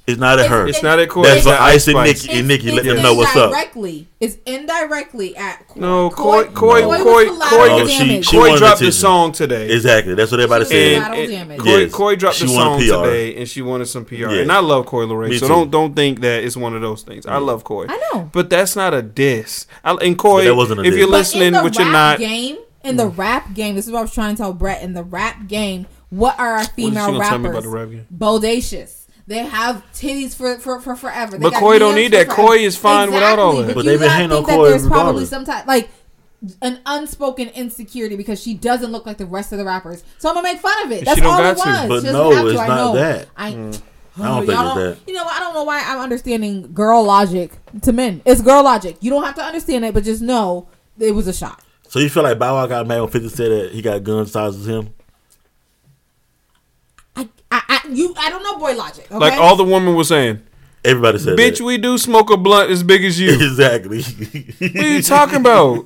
Yeah. 0.07 0.11
It's 0.14 0.19
not 0.19 0.40
at 0.40 0.49
her. 0.49 0.68
It's 0.68 0.82
not 0.84 0.99
at 0.99 1.10
Coi. 1.10 1.23
That's 1.23 1.38
It's 1.38 1.45
for 1.45 1.53
at 1.53 1.61
Ice 1.61 1.88
and 1.88 1.98
Nicki. 2.03 2.32
And 2.40 2.48
Nicki, 2.48 2.72
let 2.72 2.84
them 2.84 3.02
know 3.03 3.14
what's 3.14 3.36
up. 3.36 3.45
Indirectly, 3.52 4.07
it's 4.19 4.38
indirectly 4.45 5.38
at 5.38 5.68
Coi. 5.68 5.80
No, 5.80 6.10
Coi, 6.10 6.45
Coi, 6.45 6.82
Coi 6.82 6.82
Coi, 6.82 6.88
was 6.88 7.03
Coi, 7.03 7.69
Oh, 7.69 7.88
she- 7.88 7.98
damage. 7.99 8.26
she 8.28 8.38
Coi 8.38 8.57
dropped 8.57 8.80
the 8.80 8.86
attention. 8.88 8.91
song 8.91 9.32
today. 9.32 9.69
Exactly. 9.69 10.15
That's 10.15 10.32
what 10.32 10.40
everybody 10.40 10.65
She 10.65 10.73
was 10.76 10.84
said. 10.84 10.95
collateral 10.95 11.19
And, 11.22 11.32
damage. 11.32 11.57
and 11.60 11.64
Coi, 11.68 11.80
Yes. 11.82 11.91
Coi 11.94 12.15
dropped 12.15 12.36
She 12.38 12.45
the 12.45 12.52
song 12.53 12.80
today, 12.80 13.36
and 13.36 13.48
she 13.48 13.61
wanted 13.61 13.86
some 13.86 14.06
PR. 14.06 14.15
Yeah. 14.15 14.41
And 14.41 14.52
I 14.52 14.60
love 14.60 14.86
Coi 14.88 15.06
Leray, 15.06 15.40
so 15.40 15.48
don't 15.48 15.69
don't 15.72 15.95
think 15.95 16.22
that 16.22 16.44
it's 16.44 16.57
one 16.57 16.76
of 16.76 16.82
those 16.82 17.03
things. 17.03 17.26
I 17.28 17.38
love 17.38 17.64
Coi. 17.64 17.86
I 17.88 17.99
know. 18.14 18.30
but 18.34 18.49
that's 18.49 18.76
not 18.76 18.94
a 18.95 19.02
diss. 19.03 19.68
I, 19.84 19.94
and 19.94 20.18
Coi, 20.18 20.41
But 20.41 20.45
that 20.45 20.56
wasn't 20.56 20.80
a 20.80 20.84
if 20.84 20.90
diss. 20.91 20.99
you're 20.99 21.07
listening, 21.10 21.64
which 21.64 21.78
you're 21.78 21.91
not, 21.91 22.18
game, 22.18 22.57
in 22.84 22.95
the 22.98 23.10
mm. 23.10 23.18
rap 23.18 23.53
game, 23.53 23.76
this 23.76 23.86
is 23.86 23.91
what 23.91 23.99
I 23.99 24.02
was 24.02 24.14
trying 24.14 24.36
to 24.36 24.41
tell 24.41 24.53
Brett. 24.53 24.82
In 24.82 24.94
the 24.94 25.03
rap 25.03 25.48
game, 25.48 25.86
what 26.10 26.38
are 26.40 26.56
our 26.57 26.64
female 26.65 27.11
gonna 27.11 27.19
tell 27.23 27.38
me 27.38 27.49
rappers? 27.49 27.49
about 27.49 27.64
the 27.64 27.69
rap 27.69 27.90
game? 27.91 28.07
Bodacious. 28.15 29.01
They 29.31 29.45
have 29.45 29.83
titties 29.93 30.35
for 30.35 30.57
for, 30.59 30.79
for 30.81 30.95
forever. 30.95 31.37
They 31.37 31.43
But 31.43 31.53
got 31.53 31.59
Coi 31.59 31.79
don't 31.79 31.95
need 31.95 32.11
that. 32.13 32.27
forever. 32.27 32.41
Coi 32.49 32.57
is 32.59 32.77
fine 32.77 33.11
without 33.11 33.39
all 33.39 33.55
that. 33.57 33.67
But, 33.67 33.75
But 33.75 33.85
you 33.85 33.91
they 33.91 33.97
been 33.97 34.07
gotta 34.07 34.13
hating 34.15 34.31
on 34.31 34.37
think 34.37 34.47
that 34.47 34.55
Coy 34.57 34.69
there's 34.69 34.87
probably 34.87 35.23
regardless. 35.23 35.29
some 35.29 35.45
type 35.45 35.65
like 35.67 35.89
an 36.61 36.79
unspoken 36.85 37.49
insecurity 37.49 38.15
because 38.15 38.41
she 38.41 38.53
doesn't 38.53 38.91
look 38.91 39.05
like 39.05 39.17
the 39.17 39.25
rest 39.25 39.51
of 39.51 39.57
the 39.59 39.65
rappers. 39.65 40.03
So 40.17 40.27
I'm 40.29 40.35
gonna 40.35 40.47
make 40.47 40.59
fun 40.59 40.73
of 40.85 40.91
it. 40.91 40.99
She 40.99 41.05
That's 41.05 41.21
don't 41.21 41.31
all 41.31 41.39
it 41.39 41.55
got 41.57 41.63
to. 41.85 41.89
was. 41.89 42.03
But 42.03 42.11
no, 42.11 42.31
have 42.31 42.43
to. 42.45 42.49
it's 42.51 42.59
I 42.59 42.67
not 42.67 42.93
that. 42.93 43.27
I, 43.37 43.51
mm. 43.51 43.81
I 44.19 44.23
don't 44.27 44.45
think 44.45 44.57
y'all 44.59 44.77
it's 44.77 44.99
that. 44.99 45.07
You 45.07 45.13
know, 45.15 45.23
I 45.23 45.39
don't 45.39 45.53
know 45.53 45.63
why 45.63 45.81
I'm 45.85 45.99
understanding 45.99 46.73
girl 46.73 47.03
logic 47.03 47.51
to 47.83 47.93
men. 47.93 48.21
It's 48.25 48.41
girl 48.41 48.63
logic. 48.63 48.97
You 49.01 49.09
don't 49.11 49.23
have 49.23 49.35
to 49.35 49.41
understand 49.43 49.85
it, 49.85 49.93
but 49.93 50.03
just 50.03 50.21
know 50.21 50.67
it 50.99 51.11
was 51.15 51.27
a 51.27 51.33
shot. 51.33 51.61
So 51.87 51.99
you 51.99 52.09
feel 52.09 52.23
like 52.23 52.39
Bow 52.39 52.55
Wow 52.55 52.67
got 52.67 52.87
mad 52.87 53.01
when 53.01 53.09
Fifty 53.09 53.29
said 53.29 53.51
that 53.51 53.71
he 53.71 53.81
got 53.81 54.03
gun 54.03 54.25
size 54.25 54.55
as 54.57 54.67
him? 54.67 54.93
I, 57.15 57.29
I, 57.51 57.61
I, 57.67 57.81
you, 57.89 58.13
I 58.17 58.29
don't 58.29 58.43
know 58.43 58.57
boy 58.57 58.75
logic. 58.75 59.05
Okay? 59.05 59.17
like 59.17 59.33
all 59.39 59.55
the 59.55 59.63
woman 59.63 59.95
was 59.95 60.07
saying, 60.07 60.41
Everybody 60.83 61.19
said 61.19 61.38
bitch, 61.38 61.57
that. 61.59 61.63
we 61.63 61.77
do 61.77 61.97
smoke 61.97 62.31
a 62.31 62.38
blunt 62.38 62.71
as 62.71 62.81
big 62.81 63.05
as 63.05 63.19
you. 63.19 63.33
exactly. 63.33 64.01
what 64.01 64.75
are 64.83 64.88
you 64.95 65.01
talking 65.03 65.39
about? 65.39 65.85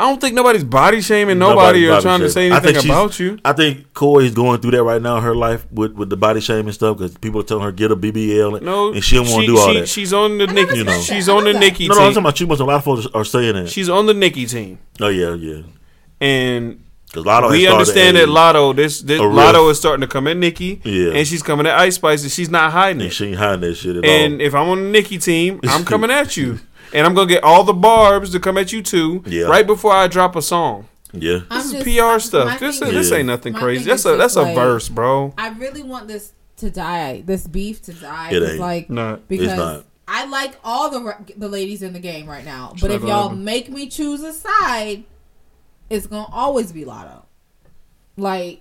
I 0.00 0.04
don't 0.08 0.20
think 0.20 0.34
nobody's 0.36 0.62
body 0.62 1.00
shaming 1.00 1.40
nobody 1.40 1.84
or 1.86 1.88
Nobody 1.88 2.02
trying 2.04 2.20
to 2.20 2.30
say 2.30 2.42
shaming. 2.42 2.52
I 2.52 2.56
anything 2.58 2.74
think 2.82 2.84
about 2.84 3.18
you. 3.18 3.38
I 3.44 3.52
think 3.52 3.92
Corey 3.94 4.26
is 4.26 4.34
going 4.34 4.60
through 4.60 4.70
that 4.72 4.84
right 4.84 5.02
now 5.02 5.16
in 5.16 5.24
her 5.24 5.34
life 5.34 5.66
with, 5.72 5.94
with 5.94 6.08
the 6.08 6.16
body 6.16 6.40
shaming 6.40 6.72
stuff 6.72 6.98
because 6.98 7.18
people 7.18 7.40
are 7.40 7.44
telling 7.44 7.64
her 7.64 7.72
get 7.72 7.90
a 7.90 7.96
BBL 7.96 8.58
and, 8.58 8.64
No, 8.64 8.92
and 8.92 9.02
she 9.02 9.16
don't 9.16 9.28
want 9.28 9.40
to 9.40 9.46
do 9.48 9.58
all 9.58 9.72
she- 9.72 9.80
that. 9.80 9.88
She's 9.88 10.12
on 10.12 10.38
the 10.38 10.46
Nicki. 10.46 10.84
never 10.84 10.92
said 11.00 11.16
She's 11.16 11.28
on 11.28 11.42
the 11.42 11.52
that. 11.52 11.58
Nicki 11.58 11.88
no, 11.88 11.94
no, 11.94 12.00
I'm 12.00 12.06
talking 12.10 12.18
about 12.22 12.38
you. 12.38 12.46
But 12.46 12.60
a 12.60 12.64
lot 12.64 12.76
of 12.76 12.84
folks 12.84 13.06
are 13.12 13.24
saying 13.24 13.54
that. 13.56 13.68
She's 13.70 13.88
on 13.88 14.06
the 14.06 14.14
Nicki 14.14 14.46
team, 14.46 14.78
oh 15.00 15.08
yeah, 15.08 15.34
yeah. 15.34 15.62
and 16.20 16.84
Because 17.08 17.24
Latto 17.24 17.50
we 17.50 17.62
has 17.64 17.72
understand 17.72 18.16
that 18.16 18.28
Latto. 18.28 18.76
This, 18.76 19.00
this 19.00 19.20
Latto 19.20 19.70
is 19.70 19.78
starting 19.78 20.02
to 20.02 20.06
come 20.06 20.26
at 20.26 20.36
Nicki, 20.36 20.80
Yeah. 20.84 21.12
and 21.12 21.26
she's 21.26 21.42
coming 21.42 21.66
at 21.66 21.78
Ice 21.78 21.94
Spice, 21.94 22.22
and 22.22 22.30
she's 22.30 22.50
not 22.50 22.72
hiding 22.72 23.00
and 23.00 23.10
it. 23.10 23.14
she 23.14 23.26
ain't 23.28 23.36
hiding 23.38 23.60
that 23.62 23.74
shit 23.76 23.96
at 23.96 24.04
all. 24.04 24.10
And 24.10 24.34
all. 24.34 24.40
if 24.40 24.54
I'm 24.54 24.68
on 24.68 24.84
the 24.84 24.90
Nicki 24.90 25.18
team, 25.18 25.60
I'm 25.64 25.84
coming 25.84 26.10
at 26.10 26.36
you, 26.36 26.60
and 26.92 27.06
I'm 27.06 27.14
gonna 27.14 27.28
get 27.28 27.42
all 27.42 27.64
the 27.64 27.72
barbs 27.72 28.30
to 28.32 28.40
come 28.40 28.58
at 28.58 28.72
you 28.72 28.82
too. 28.82 29.22
Yeah. 29.26 29.44
Right 29.44 29.66
before 29.66 29.92
I 29.92 30.06
drop 30.06 30.36
a 30.36 30.42
song. 30.42 30.86
yeah, 31.12 31.40
I'm 31.50 31.58
This 31.58 31.66
is 31.66 31.72
just- 31.72 31.84
PR 31.86 32.02
my 32.02 32.18
stuff. 32.18 32.60
This, 32.60 32.78
thing 32.78 32.88
is, 32.88 32.94
this 32.94 33.10
Yeah. 33.10 33.16
ain't 33.18 33.26
nothing 33.26 33.54
crazy. 33.54 33.84
That's 33.84 34.04
a 34.04 34.16
that's 34.16 34.34
just 34.34 34.50
a 34.50 34.54
verse, 34.54 34.88
bro. 34.90 35.32
I 35.38 35.48
really 35.50 35.82
want 35.82 36.08
this 36.08 36.32
to 36.58 36.70
die. 36.70 37.22
This 37.24 37.46
beef 37.46 37.80
to 37.82 37.92
die. 37.94 38.30
It 38.32 38.42
ain't. 38.42 38.58
like 38.60 38.90
Not. 38.90 39.26
because 39.28 39.56
not. 39.56 39.84
I 40.06 40.26
like 40.26 40.56
all 40.64 40.90
the 40.90 41.14
the 41.36 41.48
ladies 41.48 41.82
in 41.82 41.92
the 41.94 42.00
game 42.00 42.26
right 42.26 42.44
now. 42.44 42.74
But 42.80 42.90
if 42.90 43.02
y'all 43.02 43.28
happen. 43.28 43.44
make 43.44 43.70
me 43.70 43.88
choose 43.88 44.22
a 44.22 44.32
side, 44.32 45.04
it's 45.90 46.06
gonna 46.06 46.28
always 46.32 46.72
be 46.72 46.84
Latto. 46.84 47.24
Like 48.16 48.60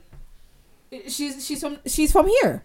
she's 1.08 1.45
she's 1.45 1.62
from 1.62 1.78
she's 1.86 2.12
from 2.12 2.28
here. 2.28 2.64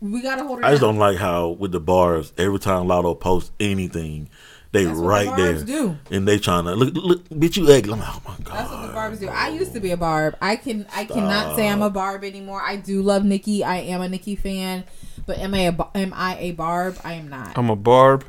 We 0.00 0.22
gotta 0.22 0.44
hold 0.44 0.60
her. 0.60 0.64
I 0.64 0.70
just 0.70 0.82
down. 0.82 0.94
don't 0.94 1.00
like 1.00 1.16
how 1.18 1.48
with 1.50 1.72
the 1.72 1.80
bars 1.80 2.32
every 2.38 2.58
time 2.58 2.86
Latto 2.86 3.18
posts 3.18 3.50
anything, 3.58 4.28
They 4.72 4.84
That's 4.84 4.96
what 4.98 5.02
the 5.02 5.08
right 5.08 5.36
there, 5.36 5.64
do. 5.64 5.96
and 6.10 6.28
they 6.28 6.38
trying 6.38 6.64
to 6.64 6.74
look, 6.74 6.94
look, 6.94 7.28
bitch, 7.30 7.56
you 7.56 7.64
ugly. 7.72 7.92
I'm 7.94 8.00
like, 8.00 8.08
oh 8.14 8.22
my 8.26 8.36
god. 8.44 8.54
That's 8.58 8.70
what 8.70 8.86
the 8.86 8.92
barbs 8.92 9.18
do. 9.20 9.28
I 9.28 9.48
used 9.48 9.72
to 9.74 9.80
be 9.80 9.90
a 9.92 9.96
barb. 9.96 10.36
I 10.42 10.56
can 10.56 10.86
I 10.94 11.04
cannot 11.04 11.56
say 11.56 11.68
I'm 11.68 11.82
a 11.82 11.90
barb 11.90 12.22
anymore. 12.24 12.60
I 12.62 12.76
do 12.76 13.02
love 13.02 13.24
Nicki. 13.24 13.64
I 13.64 13.76
am 13.78 14.00
a 14.02 14.08
Nicki 14.08 14.36
fan, 14.36 14.84
but 15.26 15.38
am 15.38 15.54
I 15.54 15.60
a 15.60 15.72
bar- 15.72 15.90
am 15.94 16.12
I 16.14 16.36
a 16.38 16.52
barb? 16.52 16.98
I 17.04 17.14
am 17.14 17.28
not. 17.28 17.56
I'm 17.56 17.70
a 17.70 17.76
barb. 17.76 18.24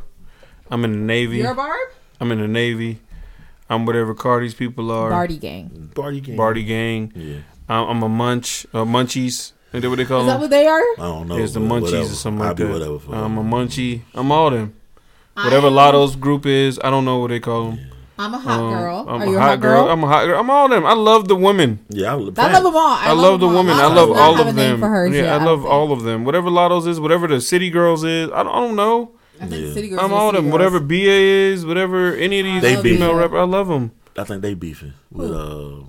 I'm 0.72 0.84
in 0.86 0.92
the 0.92 0.98
Navy. 1.00 1.38
You're 1.38 1.52
a 1.52 1.56
barb? 1.56 1.90
I'm 2.22 2.32
in 2.32 2.40
the 2.42 2.48
Navy. 2.48 3.00
I'm 3.70 3.86
whatever 3.86 4.14
Cardi's 4.16 4.54
people 4.54 4.92
are. 4.92 5.10
Bardi 5.10 5.38
gang. 5.38 5.92
Bardi 5.94 6.22
gang. 6.22 6.36
Bardi 6.38 6.64
gang. 6.64 7.12
Yeah, 7.16 7.38
I'm, 7.68 7.88
I'm 7.90 8.04
a 8.04 8.10
munch. 8.10 8.66
Uh, 8.74 8.84
munchies. 8.84 9.54
Is 9.72 9.82
that 9.84 9.90
what 9.90 9.98
they 9.98 10.06
call 10.06 10.26
them? 10.26 10.28
Is 10.28 10.34
that 10.34 10.34
them? 10.34 10.42
what 10.42 10.50
they 10.50 10.66
are? 10.68 10.82
I 10.82 10.96
don't 10.98 11.28
know. 11.28 11.38
It's 11.38 11.54
the 11.54 11.60
munchies 11.60 11.82
whatever. 11.82 12.06
or 12.06 12.16
something 12.16 12.42
I'll 12.42 12.48
like 12.48 12.58
be 12.58 12.64
that. 12.64 12.74
whatever 12.74 13.00
for 13.00 13.16
I'm 13.16 13.38
a 13.38 13.44
munchie. 13.44 14.02
I'm 14.16 14.32
all 14.32 14.50
them. 14.50 14.74
Whatever 15.36 15.68
I'm- 15.68 15.76
Latto's 15.76 16.16
group 16.16 16.46
is, 16.48 16.80
I 16.84 16.90
don't 16.90 17.06
know 17.06 17.20
what 17.20 17.30
they 17.30 17.40
call 17.40 17.72
them. 17.72 17.80
I'm 18.18 18.34
a 18.34 18.38
hot 18.38 18.60
Um, 18.60 18.74
girl. 18.74 19.06
I'm 19.08 19.22
Are 19.22 19.24
a 19.26 19.30
you 19.30 19.38
a 19.38 19.40
hot 19.40 19.60
girl. 19.62 19.88
I'm 19.90 20.04
a 20.04 20.08
hot 20.08 20.26
girl. 20.26 20.40
I'm 20.42 20.50
all 20.50 20.68
them. 20.68 20.86
I 20.86 20.92
love 20.94 21.30
the 21.30 21.36
women. 21.38 21.80
Yeah, 21.88 22.08
I, 22.08 22.12
I 22.16 22.16
love 22.18 22.34
them 22.36 22.76
all. 22.76 22.92
I, 22.92 23.06
I, 23.06 23.12
love 23.14 23.40
the 23.40 23.48
them 23.48 23.56
all. 23.56 23.64
women. 23.64 23.78
I 23.80 23.88
love 23.88 24.12
all 24.12 24.42
of 24.42 24.56
them. 24.56 24.82
Yeah, 24.82 25.22
yet, 25.22 25.40
I 25.42 25.46
love 25.46 25.66
all 25.66 25.94
of 25.94 26.04
them. 26.04 26.26
Whatever 26.26 26.50
Latto's 26.50 26.86
is, 26.86 27.00
whatever 27.00 27.28
the 27.28 27.40
City 27.40 27.70
Girls 27.70 28.04
is, 28.04 28.30
I 28.32 28.44
don't, 28.44 28.52
I 28.54 28.60
don't 28.60 28.76
know. 28.76 29.12
I 29.42 29.48
think 29.48 29.68
Yeah. 29.68 29.74
City 29.74 29.90
Girls. 29.90 30.02
I'm 30.02 30.14
all 30.14 30.32
them. 30.32 30.50
Whatever 30.52 30.80
BA 30.80 30.96
is, 30.98 31.66
whatever 31.66 32.14
any 32.16 32.40
of 32.40 32.46
these 32.46 32.62
They 32.62 32.76
female 32.82 33.12
beef. 33.14 33.20
rapper, 33.22 33.38
I 33.40 33.44
love 33.44 33.68
them. 33.68 33.92
I 34.18 34.24
think 34.26 34.42
they 34.42 34.54
beefing 34.54 34.94
with 35.12 35.32
uh, 35.32 35.84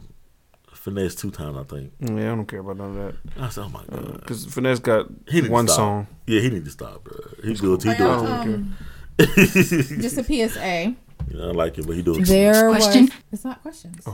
Finesse2Tymes. 0.74 1.58
I 1.60 1.64
think. 1.64 1.92
Yeah, 2.00 2.32
I 2.32 2.36
don't 2.36 2.46
care 2.46 2.60
about 2.60 2.76
none 2.76 2.90
of 2.90 2.94
that. 2.96 3.42
I 3.42 3.48
said, 3.48 3.64
oh 3.64 3.68
my 3.70 3.82
god. 3.90 4.20
Because 4.20 4.46
Finesse 4.46 4.78
got 4.78 5.06
He 5.28 5.42
one 5.48 5.66
song. 5.68 6.06
Yeah, 6.26 6.40
he 6.40 6.50
need 6.50 6.64
to 6.64 6.70
stop, 6.70 7.04
bro. 7.04 7.16
He 7.42 7.54
good. 7.54 7.82
He 7.82 7.90
Are 7.90 7.96
doing. 7.96 8.26
um, 8.26 8.76
it. 9.18 10.00
just 10.00 10.16
a 10.18 10.24
PSA. 10.24 10.94
You 11.30 11.36
know, 11.36 11.48
I 11.48 11.52
like 11.52 11.76
it, 11.78 11.86
but 11.86 11.96
he 11.96 12.02
doing. 12.02 12.22
There 12.24 12.70
Question? 12.70 13.04
was. 13.06 13.12
It's 13.32 13.44
not 13.44 13.62
questions. 13.62 14.06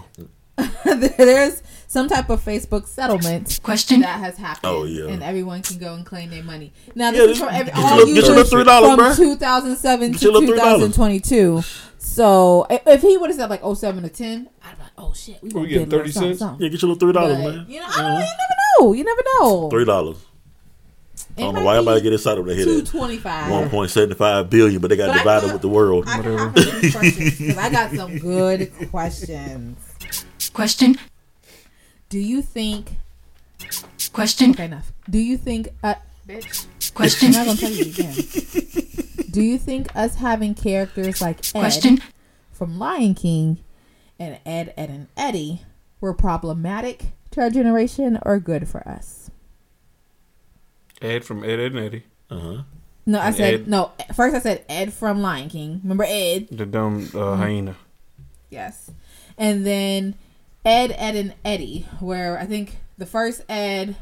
There's 0.85 1.63
some 1.87 2.09
type 2.09 2.31
of 2.31 2.45
Facebook 2.45 2.87
settlement 2.87 3.61
Question? 3.63 4.01
that 4.01 4.19
has 4.19 4.37
happened. 4.37 4.65
Oh, 4.65 4.85
yeah. 4.85 5.07
and 5.09 5.23
everyone 5.23 5.63
can 5.63 5.79
go 5.79 5.95
and 5.95 6.05
claim 6.05 6.31
their 6.31 6.43
money. 6.43 6.73
Now 6.95 7.11
Yeah, 7.11 7.23
is 7.23 7.39
from 7.39 7.49
every, 7.51 7.67
get 7.73 7.77
your 7.77 7.85
all 7.87 7.97
little- 7.97 8.15
get 8.15 8.25
your 8.27 8.37
users 8.39 8.51
$3, 8.53 8.97
from 8.97 8.99
bruh. 8.99 9.17
2007 9.17 10.11
Get 10.13 10.19
to 10.19 10.25
your 10.25 10.33
little 10.35 10.49
$3. 10.55 10.57
2022. 10.57 11.63
So 11.99 12.67
if 12.71 13.03
he 13.03 13.17
would 13.17 13.31
have 13.31 13.39
said 13.39 13.51
like 13.51 13.63
07 13.63 14.03
to 14.03 14.09
10, 14.09 14.49
I'd 14.63 14.77
be 14.77 14.83
like, 14.83 14.93
oh 14.99 15.13
shit, 15.15 15.43
we, 15.43 15.51
gonna 15.51 15.67
getting 15.69 15.89
get 15.89 15.95
a 15.95 15.97
little 15.97 15.99
30 16.05 16.13
something, 16.13 16.31
cents? 16.31 16.39
something. 16.39 16.65
Yeah, 16.65 16.69
get 16.71 16.83
your 16.83 16.89
little 16.93 17.01
three 17.01 17.13
dollars, 17.13 17.39
man. 17.39 17.67
You 17.69 17.81
know, 17.81 17.87
I 17.89 17.97
don't, 18.03 18.13
you 18.15 18.19
never 18.21 18.55
know. 18.81 18.93
You 18.93 19.05
never 19.05 19.23
know. 19.41 19.71
Three 19.71 19.85
dollars. 19.85 20.17
I 21.39 21.41
don't 21.43 21.55
know 21.55 21.63
why 21.65 21.77
everybody 21.77 22.01
get 22.01 22.13
excited 22.15 22.45
when 22.47 22.57
they 22.57 22.65
two 22.65 22.71
hit 22.77 22.85
it. 22.85 22.87
twenty 22.87 23.19
five. 23.19 23.51
One 23.51 23.69
point 23.69 23.91
seventy 23.91 24.15
five 24.15 24.49
billion, 24.49 24.81
but 24.81 24.89
they 24.89 24.97
got 24.97 25.17
divided 25.17 25.53
with 25.53 25.61
the 25.63 25.69
world. 25.69 26.05
I 26.09 26.23
can 26.23 26.39
hop 26.39 26.57
into 26.57 26.71
these 26.81 26.95
questions 26.97 27.39
because 27.39 27.59
I 27.59 27.71
got 27.71 27.91
some 27.93 28.19
good 28.19 28.73
questions. 28.91 29.79
Question? 30.57 30.97
Do 32.09 32.19
you 32.19 32.41
think? 32.41 32.93
Question? 34.15 34.53
Okay, 34.53 34.65
enough. 34.65 34.91
Do 35.11 35.19
you 35.19 35.37
think? 35.37 35.69
Uh, 35.85 35.97
bitch. 36.27 36.65
Question? 36.95 37.35
I'm 37.35 37.45
not 37.45 37.47
gonna 37.47 37.59
tell 37.59 37.71
you 37.71 37.85
again. 37.85 38.15
Do 39.31 39.43
you 39.43 39.59
think 39.59 39.95
us 39.95 40.15
having 40.15 40.55
characters 40.55 41.21
like 41.21 41.41
Ed 41.55 41.61
Question? 41.61 42.01
from 42.55 42.79
Lion 42.79 43.15
King 43.15 43.59
and 44.19 44.39
Ed, 44.47 44.73
Ed, 44.79 44.89
and 44.89 45.09
Eddie 45.15 45.61
were 46.01 46.15
problematic 46.15 47.09
to 47.33 47.43
our 47.43 47.51
generation 47.51 48.19
or 48.25 48.39
good 48.39 48.67
for 48.67 48.81
us? 48.89 49.31
Ed 51.03 51.23
from 51.27 51.45
Ed, 51.45 51.61
Ed 51.61 51.73
and 51.73 51.79
Eddie. 51.81 52.03
Uh 52.31 52.39
huh. 52.41 52.63
No, 53.05 53.19
I 53.21 53.27
And 53.27 53.37
said 53.37 53.55
Ed. 53.55 53.69
no. 53.69 53.91
First, 54.15 54.35
I 54.37 54.41
said 54.41 54.65
Ed 54.71 54.95
from 54.95 55.21
Lion 55.21 55.51
King. 55.51 55.81
Remember 55.83 56.05
Ed? 56.09 56.49
The 56.51 56.65
dumb 56.65 57.11
uh, 57.13 57.19
Mm-hmm. 57.19 57.43
hyena. 57.43 57.77
Yes. 58.49 58.91
And 59.37 59.67
then 59.67 60.15
Ed, 60.67 60.95
Ed, 60.99 61.15
and 61.17 61.35
Eddie, 61.45 61.87
where 62.01 62.39
I 62.39 62.45
think 62.45 62.79
the 62.99 63.07
first 63.07 63.43
Ed. 63.49 63.97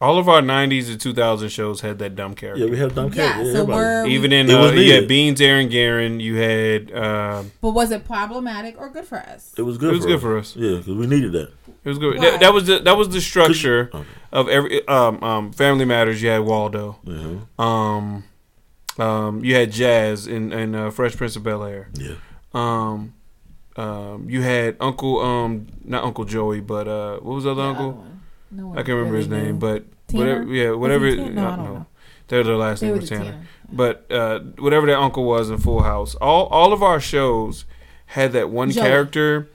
All 0.00 0.18
of 0.18 0.28
our 0.28 0.42
90s 0.42 0.88
and 0.90 1.00
2000 1.00 1.48
shows 1.48 1.80
had 1.80 1.98
that 2.00 2.14
dumb 2.14 2.34
character. 2.34 2.64
Yeah, 2.64 2.70
we 2.70 2.78
had 2.78 2.94
dumb 2.94 3.10
Yeah. 3.14 3.32
characters. 3.32 3.52
so 3.54 3.64
we're 3.64 4.06
Even 4.06 4.30
in, 4.30 4.48
It 4.50 4.54
uh, 4.54 4.70
you 4.72 4.92
had. 4.92 5.08
Beans, 5.08 5.40
Aaron 5.40 5.68
Garen. 5.70 6.20
You 6.20 6.36
had, 6.36 6.92
uh, 6.92 7.42
But 7.62 7.70
was 7.70 7.90
it 7.90 8.04
problematic 8.04 8.76
or 8.78 8.88
good 8.90 9.06
for 9.06 9.18
us? 9.18 9.52
it 9.56 9.62
was 9.62 9.78
good. 9.78 9.88
It 9.94 9.96
was 9.96 10.02
for 10.04 10.08
good 10.08 10.16
us. 10.16 10.22
for 10.22 10.38
us. 10.38 10.56
Yeah, 10.56 10.76
because 10.76 10.94
we 10.94 11.06
needed 11.06 11.32
that. 11.32 11.48
it 11.82 11.88
was 11.88 11.98
good. 11.98 12.20
That, 12.20 12.40
that 12.40 12.52
was 12.52 12.66
the, 12.66 12.78
that 12.80 12.96
was 12.96 13.08
the 13.08 13.20
structure 13.22 13.90
Okay. 13.92 14.04
of 14.32 14.48
every, 14.48 14.86
um, 14.86 15.22
um, 15.24 15.52
Family 15.52 15.86
Matters. 15.86 16.22
You 16.22 16.28
had 16.28 16.42
Waldo. 16.42 16.98
Mhm. 17.06 17.46
Um, 17.58 18.24
um, 18.98 19.44
you 19.44 19.54
had 19.56 19.72
Jazz 19.72 20.26
in, 20.26 20.52
in 20.52 20.74
uh, 20.74 20.90
Fresh 20.90 21.16
Prince 21.16 21.36
of 21.36 21.42
Bel 21.42 21.64
Air. 21.64 21.88
Yeah. 21.94 22.14
Um, 22.52 23.14
um, 23.76 24.28
you 24.28 24.42
had 24.42 24.76
Uncle, 24.80 25.20
um, 25.20 25.66
not 25.84 26.04
Uncle 26.04 26.24
Joey, 26.24 26.60
but 26.60 26.88
uh, 26.88 27.18
what 27.18 27.34
was 27.34 27.44
the 27.44 27.50
other 27.52 27.62
The 27.62 27.68
uncle? 27.68 28.04
No 28.50 28.72
I 28.72 28.76
can't 28.76 28.88
remember 28.88 29.16
his 29.16 29.28
name, 29.28 29.52
knew. 29.54 29.58
but 29.58 29.84
Tanner? 30.08 30.24
whatever. 30.40 30.54
Yeah, 30.54 30.70
whatever. 30.72 31.06
it-? 31.06 31.16
No, 31.34 31.46
I 31.46 31.56
don't 31.56 31.64
no. 31.64 31.74
know. 31.74 31.86
Their 32.28 32.44
last 32.44 32.80
They 32.80 32.88
name 32.88 32.96
was 32.98 33.08
the 33.08 33.16
Tanner. 33.16 33.30
Tanner. 33.32 33.46
But 33.72 34.12
uh, 34.12 34.38
whatever 34.58 34.86
that 34.86 34.98
uncle 34.98 35.24
was 35.24 35.50
in 35.50 35.58
Full 35.58 35.82
House, 35.82 36.14
all 36.16 36.46
all 36.46 36.72
of 36.72 36.82
our 36.82 37.00
shows 37.00 37.64
had 38.06 38.32
that 38.32 38.50
one 38.50 38.70
Joey. 38.70 38.82
character. 38.82 39.48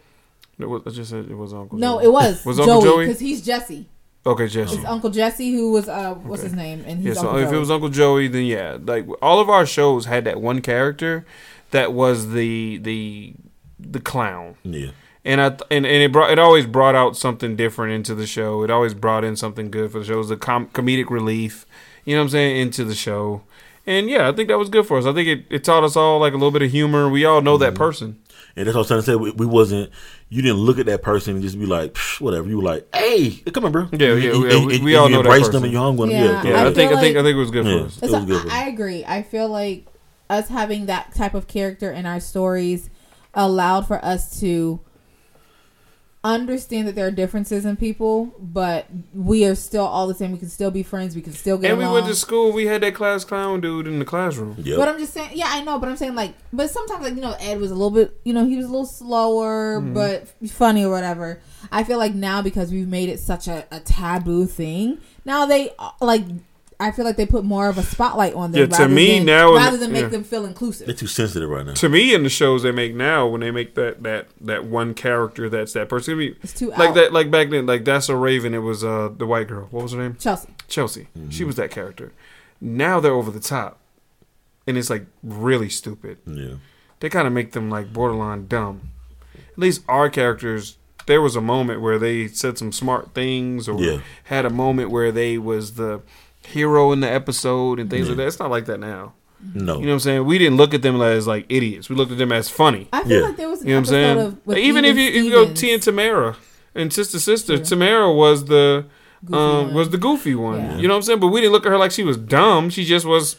It 0.60 0.66
was, 0.70 0.84
I 0.86 0.90
just 0.92 1.10
said 1.10 1.26
it 1.30 1.36
was 1.36 1.54
Uncle. 1.54 1.80
No, 1.80 1.96
Joey. 1.96 2.04
it 2.06 2.12
was, 2.12 2.46
Was 2.46 2.60
Uncle 2.60 2.82
Joey? 2.82 3.06
because 3.08 3.20
he's 3.20 3.42
Jesse. 3.42 3.88
Okay, 4.26 4.48
Jesse. 4.48 4.76
It's 4.76 4.86
Uncle 4.86 5.10
Jesse 5.10 5.52
who 5.54 5.72
was 5.72 5.90
uh 5.90 6.14
what's 6.14 6.44
his 6.44 6.54
name 6.54 6.84
and 6.86 7.00
he's 7.00 7.08
Yeah, 7.16 7.22
so 7.22 7.30
Uncle 7.30 7.44
if 7.44 7.52
it 7.52 7.58
was 7.58 7.72
Uncle 7.72 7.90
Joey, 7.90 8.28
then 8.28 8.46
yeah, 8.46 8.78
like 8.80 9.08
all 9.22 9.40
of 9.40 9.50
our 9.50 9.66
shows 9.66 10.06
had 10.06 10.26
that 10.26 10.40
one 10.40 10.62
character 10.62 11.26
that 11.72 11.94
was 11.94 12.30
the 12.32 12.78
the 12.78 13.34
the 13.82 14.00
clown. 14.00 14.56
Yeah. 14.64 14.92
and 15.26 15.40
I 15.42 15.50
th- 15.50 15.62
and, 15.70 15.86
and 15.86 16.04
it 16.04 16.12
brought 16.12 16.32
it 16.32 16.40
always 16.40 16.66
brought 16.66 16.96
out 16.96 17.16
something 17.18 17.56
different 17.56 17.94
into 17.94 18.16
the 18.16 18.26
show. 18.28 18.64
It 18.64 18.70
always 18.70 18.94
brought 18.94 19.24
in 19.24 19.36
something 19.36 19.70
good 19.72 19.92
for 19.92 20.00
the 20.00 20.06
show. 20.06 20.14
It 20.14 20.18
was 20.18 20.32
a 20.32 20.38
com- 20.38 20.68
comedic 20.68 21.10
relief, 21.10 21.66
you 22.06 22.16
know 22.16 22.22
what 22.22 22.26
I'm 22.26 22.30
saying, 22.32 22.58
into 22.58 22.84
the 22.84 22.96
show. 22.96 23.44
And 23.88 24.10
yeah, 24.10 24.30
I 24.30 24.32
think 24.32 24.48
that 24.50 24.60
was 24.60 24.70
good 24.70 24.86
for 24.86 24.98
us. 25.00 25.06
I 25.06 25.14
think 25.14 25.28
it, 25.28 25.46
it 25.50 25.64
taught 25.64 25.84
us 25.84 25.96
all 25.96 26.20
like 26.20 26.34
a 26.34 26.38
little 26.38 26.52
bit 26.52 26.62
of 26.62 26.70
humor. 26.72 27.10
We 27.10 27.26
all 27.26 27.42
know 27.42 27.56
Mm-hmm. 27.56 27.64
that 27.64 27.76
person. 27.76 28.20
And 28.56 28.68
that's 28.68 28.76
what 28.76 28.82
I'm 28.84 28.88
trying 28.88 29.00
to 29.00 29.06
say. 29.06 29.16
We, 29.16 29.32
we 29.32 29.46
wasn't. 29.46 29.92
You 30.30 30.42
didn't 30.42 30.58
look 30.60 30.78
at 30.78 30.86
that 30.88 31.02
person 31.02 31.36
and 31.36 31.44
just 31.44 31.58
be 31.58 31.66
like, 31.66 31.98
whatever. 32.20 32.48
You 32.50 32.58
were 32.58 32.64
like, 32.64 32.88
hey, 32.96 33.32
come 33.54 33.66
on, 33.66 33.72
bro. 33.72 33.88
Yeah, 33.92 34.14
yeah, 34.14 34.32
And- 34.34 34.44
yeah, 34.44 34.58
and- 34.58 34.66
we- 34.68 34.76
and 34.76 34.84
we 34.86 34.96
all 34.96 35.10
you 35.10 35.16
know 35.16 35.22
that 35.24 35.30
embraced 35.30 35.52
them 35.52 35.64
and 35.64 35.72
you 35.74 35.80
hung 35.80 35.98
with 35.98 36.10
them. 36.10 36.22
Yeah. 36.24 36.44
Yeah, 36.44 36.50
Yeah, 36.50 36.64
I 36.64 36.68
I, 36.68 36.74
think 36.74 36.90
feel 36.90 36.98
I 36.98 37.02
think 37.02 37.18
I 37.18 37.24
think 37.24 37.36
it 37.36 37.40
was 37.40 37.52
good 37.52 37.66
Yeah. 37.66 37.80
for 37.80 37.86
us. 37.86 37.98
It 38.04 38.12
was 38.12 38.26
good. 38.26 38.52
I, 38.52 38.66
I 38.66 38.68
agree. 38.68 39.04
I 39.06 39.24
feel 39.24 39.48
like 39.48 39.86
us 40.30 40.48
having 40.50 40.86
that 40.86 41.16
type 41.16 41.34
of 41.34 41.48
character 41.48 41.92
in 41.92 42.06
our 42.06 42.20
stories 42.20 42.90
allowed 43.34 43.88
for 43.88 44.04
us 44.04 44.40
to 44.42 44.80
understand 46.24 46.88
that 46.88 46.94
there 46.94 47.08
are 47.08 47.12
differences 47.12 47.66
in 47.66 47.76
people, 47.76 48.28
but 48.40 48.86
we 49.12 49.44
are 49.46 49.56
still 49.56 49.86
all 49.86 50.08
the 50.08 50.14
same. 50.14 50.32
We 50.32 50.38
can 50.38 50.50
still 50.50 50.70
be 50.70 50.84
friends. 50.84 51.16
We 51.16 51.22
can 51.24 51.34
still 51.34 51.58
get 51.58 51.72
And 51.72 51.80
we 51.80 51.88
went 51.88 52.06
to 52.06 52.14
school. 52.16 52.52
We 52.52 52.68
had 52.68 52.82
that 52.84 52.94
class 52.94 53.24
clown 53.26 53.60
dude 53.60 53.88
in 53.88 53.98
the 53.98 54.06
classroom. 54.06 54.56
Yep. 54.60 54.78
But 54.78 54.88
I'm 54.88 55.00
just 55.00 55.14
saying, 55.14 55.32
yeah, 55.34 55.48
I 55.50 55.64
know, 55.64 55.80
but 55.80 55.90
I'm 55.90 55.98
saying 55.98 56.14
like, 56.14 56.36
but 56.54 56.70
sometimes 56.70 57.04
like 57.04 57.16
you 57.16 57.22
know, 57.22 57.36
Ed 57.40 57.60
was 57.60 57.72
a 57.72 57.74
little 57.74 57.90
bit, 57.90 58.20
you 58.24 58.34
know, 58.34 58.46
he 58.46 58.56
was 58.56 58.66
a 58.68 58.70
little 58.70 58.86
slower, 58.86 59.80
Mm-hmm. 59.82 59.94
but 59.96 60.28
funny 60.52 60.86
or 60.86 60.92
whatever. 60.92 61.40
I 61.72 61.84
feel 61.84 61.98
like 61.98 62.14
now 62.14 62.44
because 62.44 62.72
we've 62.72 62.88
made 62.88 63.10
it 63.10 63.20
such 63.20 63.48
a, 63.48 63.66
a 63.72 63.80
taboo 63.80 64.46
thing, 64.46 65.00
now 65.26 65.46
they 65.48 65.72
like. 66.00 66.24
I 66.82 66.92
feel 66.92 67.06
like 67.06 67.16
they 67.16 67.26
put 67.26 67.44
more 67.46 67.70
of 67.70 67.78
a 67.78 67.84
spotlight 67.84 68.34
on 68.34 68.52
them. 68.52 68.60
Yeah, 68.62 68.66
to 68.66 68.72
rather 68.84 68.94
me, 68.94 69.18
than, 69.18 69.26
now 69.28 69.54
rather 69.54 69.78
than 69.78 69.92
make 69.92 70.02
yeah. 70.04 70.08
them 70.10 70.24
feel 70.24 70.46
inclusive. 70.46 70.88
They're 70.88 70.96
too 70.96 71.08
sensitive 71.08 71.50
right 71.50 71.66
now. 71.66 71.74
To 71.76 71.88
me, 71.90 72.14
in 72.14 72.24
the 72.24 72.30
shows 72.30 72.64
they 72.64 72.72
make 72.72 72.96
now, 72.96 73.28
when 73.28 73.42
they 73.42 73.52
make 73.52 73.76
that 73.76 74.02
that 74.04 74.28
that 74.42 74.66
one 74.66 74.94
character 74.94 75.48
that's 75.50 75.74
that 75.74 75.88
person, 75.90 76.16
I 76.16 76.18
mean, 76.18 76.36
It's 76.42 76.54
too 76.54 76.70
like 76.72 76.90
out. 76.90 76.96
that. 76.96 77.14
Like 77.14 77.30
back 77.32 77.50
then, 77.52 77.66
like 77.66 77.86
that's 77.86 78.10
a 78.10 78.16
Raven. 78.16 78.54
It 78.54 78.60
was 78.60 78.84
uh 78.84 79.10
the 79.16 79.26
white 79.28 79.48
girl. 79.48 79.68
What 79.72 79.84
was 79.84 79.92
her 79.94 80.00
name? 80.00 80.16
Chelsea. 80.20 80.50
Chelsea. 80.68 81.08
Mm-hmm. 81.18 81.30
She 81.30 81.44
was 81.44 81.56
that 81.56 81.72
character. 81.72 82.12
Now 82.60 83.00
they're 83.00 83.14
over 83.14 83.32
the 83.32 83.40
top, 83.40 83.80
and 84.68 84.78
it's 84.78 84.90
like 84.90 85.06
really 85.24 85.70
stupid. 85.70 86.18
Yeah. 86.26 86.56
They 87.00 87.10
kind 87.10 87.28
of 87.28 87.34
make 87.34 87.52
them 87.54 87.70
like 87.70 87.92
borderline 87.94 88.48
dumb. 88.48 88.90
At 89.36 89.58
least 89.58 89.84
our 89.88 90.10
characters. 90.10 90.78
There 91.08 91.20
was 91.22 91.36
a 91.36 91.42
moment 91.42 91.82
where 91.82 91.98
they 91.98 92.28
said 92.28 92.60
some 92.60 92.72
smart 92.72 93.16
things, 93.16 93.68
or 93.68 93.82
Yeah. 93.82 94.02
had 94.26 94.46
a 94.46 94.52
moment 94.52 94.92
where 94.92 95.12
they 95.12 95.40
was 95.40 95.74
the 95.74 96.02
hero 96.46 96.92
in 96.92 97.00
the 97.02 97.10
episode 97.12 97.80
and 97.80 97.90
things 97.90 98.08
like 98.08 98.18
that. 98.18 98.28
It's 98.28 98.40
not 98.40 98.50
like 98.52 98.66
that 98.66 98.80
now. 98.80 99.14
No. 99.56 99.76
You 99.80 99.82
know 99.82 99.88
what 99.88 99.94
I'm 99.94 100.00
saying? 100.02 100.26
We 100.26 100.38
didn't 100.38 100.58
look 100.58 100.74
at 100.74 100.82
them 100.84 101.02
as 101.02 101.26
like 101.28 101.46
idiots. 101.50 101.90
We 101.90 101.96
looked 101.96 102.12
at 102.12 102.18
them 102.20 102.32
as 102.32 102.50
funny. 102.50 102.88
I 102.94 103.04
feel 103.04 103.22
Yeah. 103.22 103.28
like 103.28 103.38
there 103.38 103.50
was 103.50 103.62
an 103.62 103.68
You 103.68 103.74
know 103.74 103.80
what 103.80 103.88
I'm 103.88 103.94
saying? 103.94 104.18
of 104.20 104.38
with 104.46 104.58
Even 104.60 104.86
if 104.86 104.98
you, 104.98 105.10
if 105.10 105.24
you 105.26 105.32
go 105.32 105.52
T 105.54 105.74
and 105.74 105.82
Tamera 105.82 106.36
and 106.76 106.94
Sister 106.94 107.20
Sister, 107.20 107.58
Tamera 107.58 108.16
was 108.16 108.46
the 108.46 108.86
um 109.32 109.74
was 109.74 109.90
the 109.90 109.98
goofy 109.98 110.36
one. 110.36 110.60
Yeah. 110.60 110.78
You 110.78 110.88
know 110.88 110.94
what 110.94 110.98
I'm 110.98 111.04
saying? 111.04 111.20
But 111.20 111.28
we 111.28 111.42
didn't 111.42 111.54
look 111.54 111.66
at 111.66 111.72
her 111.72 111.78
like 111.78 111.92
she 111.92 112.04
was 112.04 112.18
dumb. 112.18 112.70
She 112.70 112.86
just 112.86 113.06
was, 113.06 113.38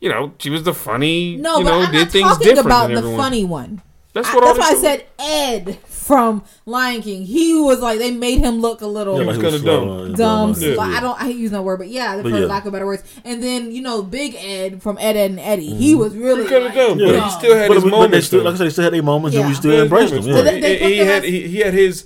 you 0.00 0.08
know, 0.10 0.32
she 0.38 0.50
was 0.50 0.62
the 0.64 0.74
funny. 0.74 1.36
No, 1.36 1.58
you 1.58 1.64
but 1.64 1.70
know, 1.70 1.80
I'm 1.86 1.92
did 1.92 1.98
not 2.04 2.10
things 2.12 2.28
talking 2.30 2.46
different 2.48 2.66
about 2.66 2.90
the 2.90 3.16
funny 3.16 3.44
one. 3.44 3.82
That's 4.14 4.28
I- 4.28 4.34
what 4.34 4.44
all 4.44 4.54
that's 4.54 4.68
the 4.80 4.86
why 4.86 4.92
I 4.92 4.96
said 4.96 5.06
Ed 5.18 5.78
from 6.02 6.42
Lion 6.66 7.00
King. 7.02 7.24
He 7.24 7.54
was 7.54 7.80
like 7.80 7.98
they 7.98 8.10
made 8.10 8.40
him 8.40 8.60
look 8.60 8.80
a 8.80 8.86
little 8.86 9.18
Yeah, 9.20 9.26
like 9.26 9.40
kinda 9.40 9.58
slow 9.58 10.06
dumb. 10.08 10.14
dumb. 10.14 10.52
and- 10.52 10.62
Yeah. 10.62 10.76
I 10.78 11.00
don't. 11.00 11.20
I 11.20 11.26
hate 11.26 11.36
using 11.36 11.56
that 11.56 11.62
word, 11.62 11.78
but 11.78 11.88
yeah, 11.88 12.20
for 12.20 12.28
yeah. 12.28 12.46
lack 12.46 12.66
of 12.66 12.72
better 12.72 12.86
words. 12.86 13.02
And 13.24 13.42
then 13.42 13.70
you 13.72 13.80
know, 13.82 14.02
Big 14.02 14.34
Ed 14.36 14.82
from 14.82 14.98
Ed, 14.98 15.16
Ed 15.16 15.30
and 15.30 15.40
Eddie. 15.40 15.74
He 15.74 15.94
was 15.94 16.14
really 16.14 16.44
kind 16.44 16.56
of 16.64 16.64
like, 16.64 16.74
dumb, 16.74 16.98
but 16.98 17.06
Yeah. 17.08 17.24
he 17.24 17.30
still 17.30 17.54
had 17.56 17.68
But, 17.68 17.74
his 17.74 17.84
but 17.84 17.90
they 17.90 17.96
moments. 17.96 18.26
still, 18.26 18.42
like 18.42 18.54
I 18.54 18.56
said, 18.58 18.66
they 18.66 18.70
still 18.70 18.84
had 18.84 18.92
their 18.94 19.02
moments, 19.02 19.36
and 19.36 19.46
we 19.48 19.54
still 19.54 19.72
Yeah, 19.72 19.82
embraced 19.82 20.12
them. 20.12 20.24
moments. 20.24 20.44
Yeah. 20.44 20.52
But 20.52 20.60
they- 20.60 20.78
they 20.78 20.92
he 20.94 20.98
had 20.98 21.22
them 21.22 21.30
he, 21.30 21.40
he 21.48 21.58
had 21.58 21.74
his 21.74 22.04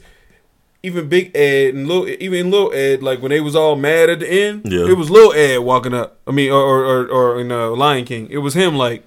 even 0.82 1.08
Big 1.08 1.32
Ed 1.36 1.74
and 1.74 1.88
little 1.88 2.08
even 2.08 2.50
little 2.50 2.72
Ed 2.72 3.02
like 3.02 3.20
when 3.20 3.30
they 3.30 3.40
was 3.40 3.56
all 3.56 3.74
mad 3.76 4.08
at 4.10 4.20
the 4.20 4.30
end. 4.30 4.62
Yeah. 4.64 4.86
it 4.86 4.96
was 4.96 5.10
little 5.10 5.32
Ed 5.32 5.58
walking 5.60 5.94
up. 5.94 6.18
I 6.26 6.30
mean, 6.32 6.52
or 6.52 6.60
or 6.62 6.84
or, 6.84 7.06
or 7.08 7.40
in 7.40 7.50
uh, 7.50 7.70
Lion 7.70 8.04
King, 8.04 8.28
it 8.30 8.38
was 8.38 8.54
him 8.54 8.76
like, 8.76 9.02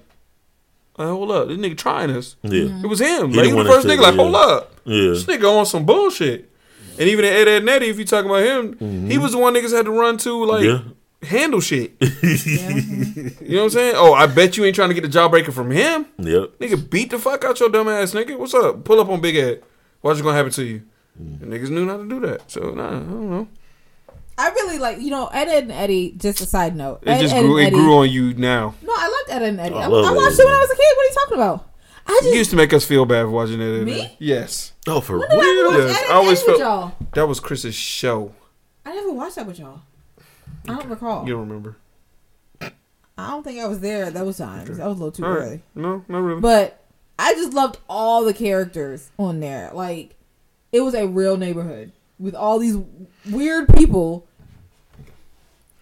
"Uh, 0.98 1.06
hold 1.08 1.30
up, 1.30 1.48
this 1.48 1.56
nigga 1.56 1.78
trying 1.78 2.10
us. 2.10 2.36
yeah, 2.42 2.50
Mm-hmm. 2.50 2.84
It 2.84 2.88
was 2.88 3.00
him. 3.00 3.30
He 3.30 3.36
like 3.36 3.46
he 3.46 3.52
was 3.54 3.66
the 3.66 3.72
first 3.72 3.86
nigga 3.86 4.00
like, 4.02 4.14
that, 4.16 4.22
hold 4.22 4.34
up, 4.34 4.72
yeah. 4.84 5.08
this 5.10 5.24
nigga 5.24 5.58
on 5.58 5.66
some 5.66 5.84
bullshit. 5.86 6.50
And 6.98 7.08
even 7.08 7.24
Ed 7.24 7.48
Ed 7.48 7.64
Nettie, 7.64 7.88
if 7.88 7.98
you 7.98 8.04
talking 8.04 8.30
about 8.30 8.42
him, 8.44 9.08
he 9.08 9.16
was 9.18 9.32
the 9.32 9.38
one 9.38 9.54
niggas 9.54 9.74
had 9.74 9.86
to 9.86 9.90
run 9.90 10.16
to 10.18 10.44
like 10.44 10.62
Mm-hmm. 10.64 10.88
Yeah. 11.22 11.28
handle 11.28 11.60
shit. 11.60 11.92
Yeah. 12.00 12.08
You 13.50 13.56
know 13.56 13.62
what 13.62 13.64
I'm 13.64 13.70
saying? 13.70 13.94
Oh, 13.96 14.12
I 14.14 14.26
bet 14.26 14.56
you 14.56 14.64
ain't 14.64 14.76
trying 14.76 14.90
to 14.90 14.94
get 14.94 15.02
the 15.02 15.08
jawbreaker 15.08 15.52
from 15.52 15.70
him. 15.72 16.06
Yep. 16.18 16.58
Nigga, 16.60 16.88
beat 16.90 17.10
the 17.10 17.18
fuck 17.18 17.44
out 17.44 17.58
your 17.58 17.68
dumb 17.68 17.88
ass 17.88 18.12
nigga. 18.12 18.38
What's 18.38 18.54
up? 18.54 18.84
Pull 18.84 19.00
up 19.00 19.08
on 19.08 19.20
Big 19.20 19.34
Ed. 19.36 19.62
What's 20.02 20.20
gonna 20.22 20.36
happen 20.36 20.52
to 20.52 20.64
you? 20.64 20.82
And 21.18 21.40
niggas 21.52 21.68
knew 21.70 21.84
not 21.84 21.96
to 21.98 22.08
do 22.08 22.20
that. 22.20 22.50
So 22.50 22.70
nah, 22.70 22.86
I 22.88 22.90
don't 22.92 23.30
know. 23.30 23.48
I 24.38 24.48
really 24.50 24.78
like 24.78 25.00
you 25.00 25.10
know 25.10 25.26
Ed, 25.28 25.48
Ed 25.48 25.64
and 25.64 25.72
Eddie. 25.72 26.12
Just 26.16 26.40
a 26.40 26.46
side 26.46 26.76
note. 26.76 27.00
It 27.02 27.08
Ed, 27.10 27.20
just 27.20 27.34
grew. 27.34 27.58
and 27.58 27.68
It 27.68 27.74
grew 27.74 27.96
on 27.98 28.08
you 28.08 28.32
now. 28.34 28.74
No, 28.82 28.92
I 28.96 29.08
loved 29.08 29.30
Ed, 29.30 29.42
Ed 29.42 29.48
and 29.48 29.60
Eddie. 29.60 29.74
I 29.74 29.78
I, 29.80 29.84
I 29.86 30.12
watched 30.12 30.38
Ed 30.38 30.42
it 30.42 30.46
when 30.46 30.54
I 30.54 30.58
was 30.60 30.70
a 30.70 30.76
kid. 30.76 30.92
What 30.96 31.02
are 31.02 31.08
you 31.08 31.14
talking 31.14 31.34
about? 31.34 31.69
I 32.06 32.12
You 32.12 32.20
just 32.22 32.34
used 32.34 32.50
to 32.50 32.56
make 32.56 32.72
us 32.72 32.84
feel 32.84 33.04
bad 33.06 33.22
for 33.24 33.30
watching 33.30 33.60
it. 33.60 33.84
Me? 33.84 34.16
Yes. 34.18 34.72
Oh, 34.86 35.00
for 35.00 35.18
when 35.18 35.28
did 35.28 35.38
I 35.38 35.42
real? 35.42 35.70
watch 35.70 35.78
Yes, 35.78 35.96
Ed, 35.98 36.04
Ed 36.04 36.10
I 36.10 36.14
always 36.14 36.40
and 36.40 36.48
with 36.52 36.58
felt- 36.60 36.90
y'all? 36.98 37.06
That 37.14 37.28
was 37.28 37.40
Chris's 37.40 37.74
show. 37.74 38.32
I 38.84 38.94
never 38.94 39.12
watched 39.12 39.36
that 39.36 39.46
with 39.46 39.58
y'all. 39.58 39.80
I 40.68 40.74
don't 40.76 40.88
recall. 40.88 41.26
You 41.26 41.34
don't 41.34 41.48
remember? 41.48 41.76
I 42.62 43.28
don't 43.30 43.42
think 43.42 43.58
I 43.60 43.66
was 43.66 43.80
there 43.80 44.04
at 44.04 44.14
those 44.14 44.38
times. 44.38 44.78
That 44.78 44.86
was 44.86 44.98
a 44.98 45.04
little 45.04 45.12
too 45.12 45.24
All 45.24 45.32
right. 45.32 45.42
early. 45.42 45.62
No, 45.74 46.04
not 46.08 46.18
really. 46.20 46.40
But 46.40 46.82
I 47.18 47.34
just 47.34 47.52
loved 47.52 47.78
all 47.88 48.24
the 48.24 48.32
characters 48.34 49.10
on 49.18 49.40
there. 49.40 49.70
Like 49.74 50.14
it 50.72 50.80
was 50.80 50.94
a 50.94 51.06
real 51.06 51.36
neighborhood 51.36 51.92
with 52.18 52.34
all 52.34 52.58
these 52.58 52.76
weird 53.30 53.68
people. 53.74 54.26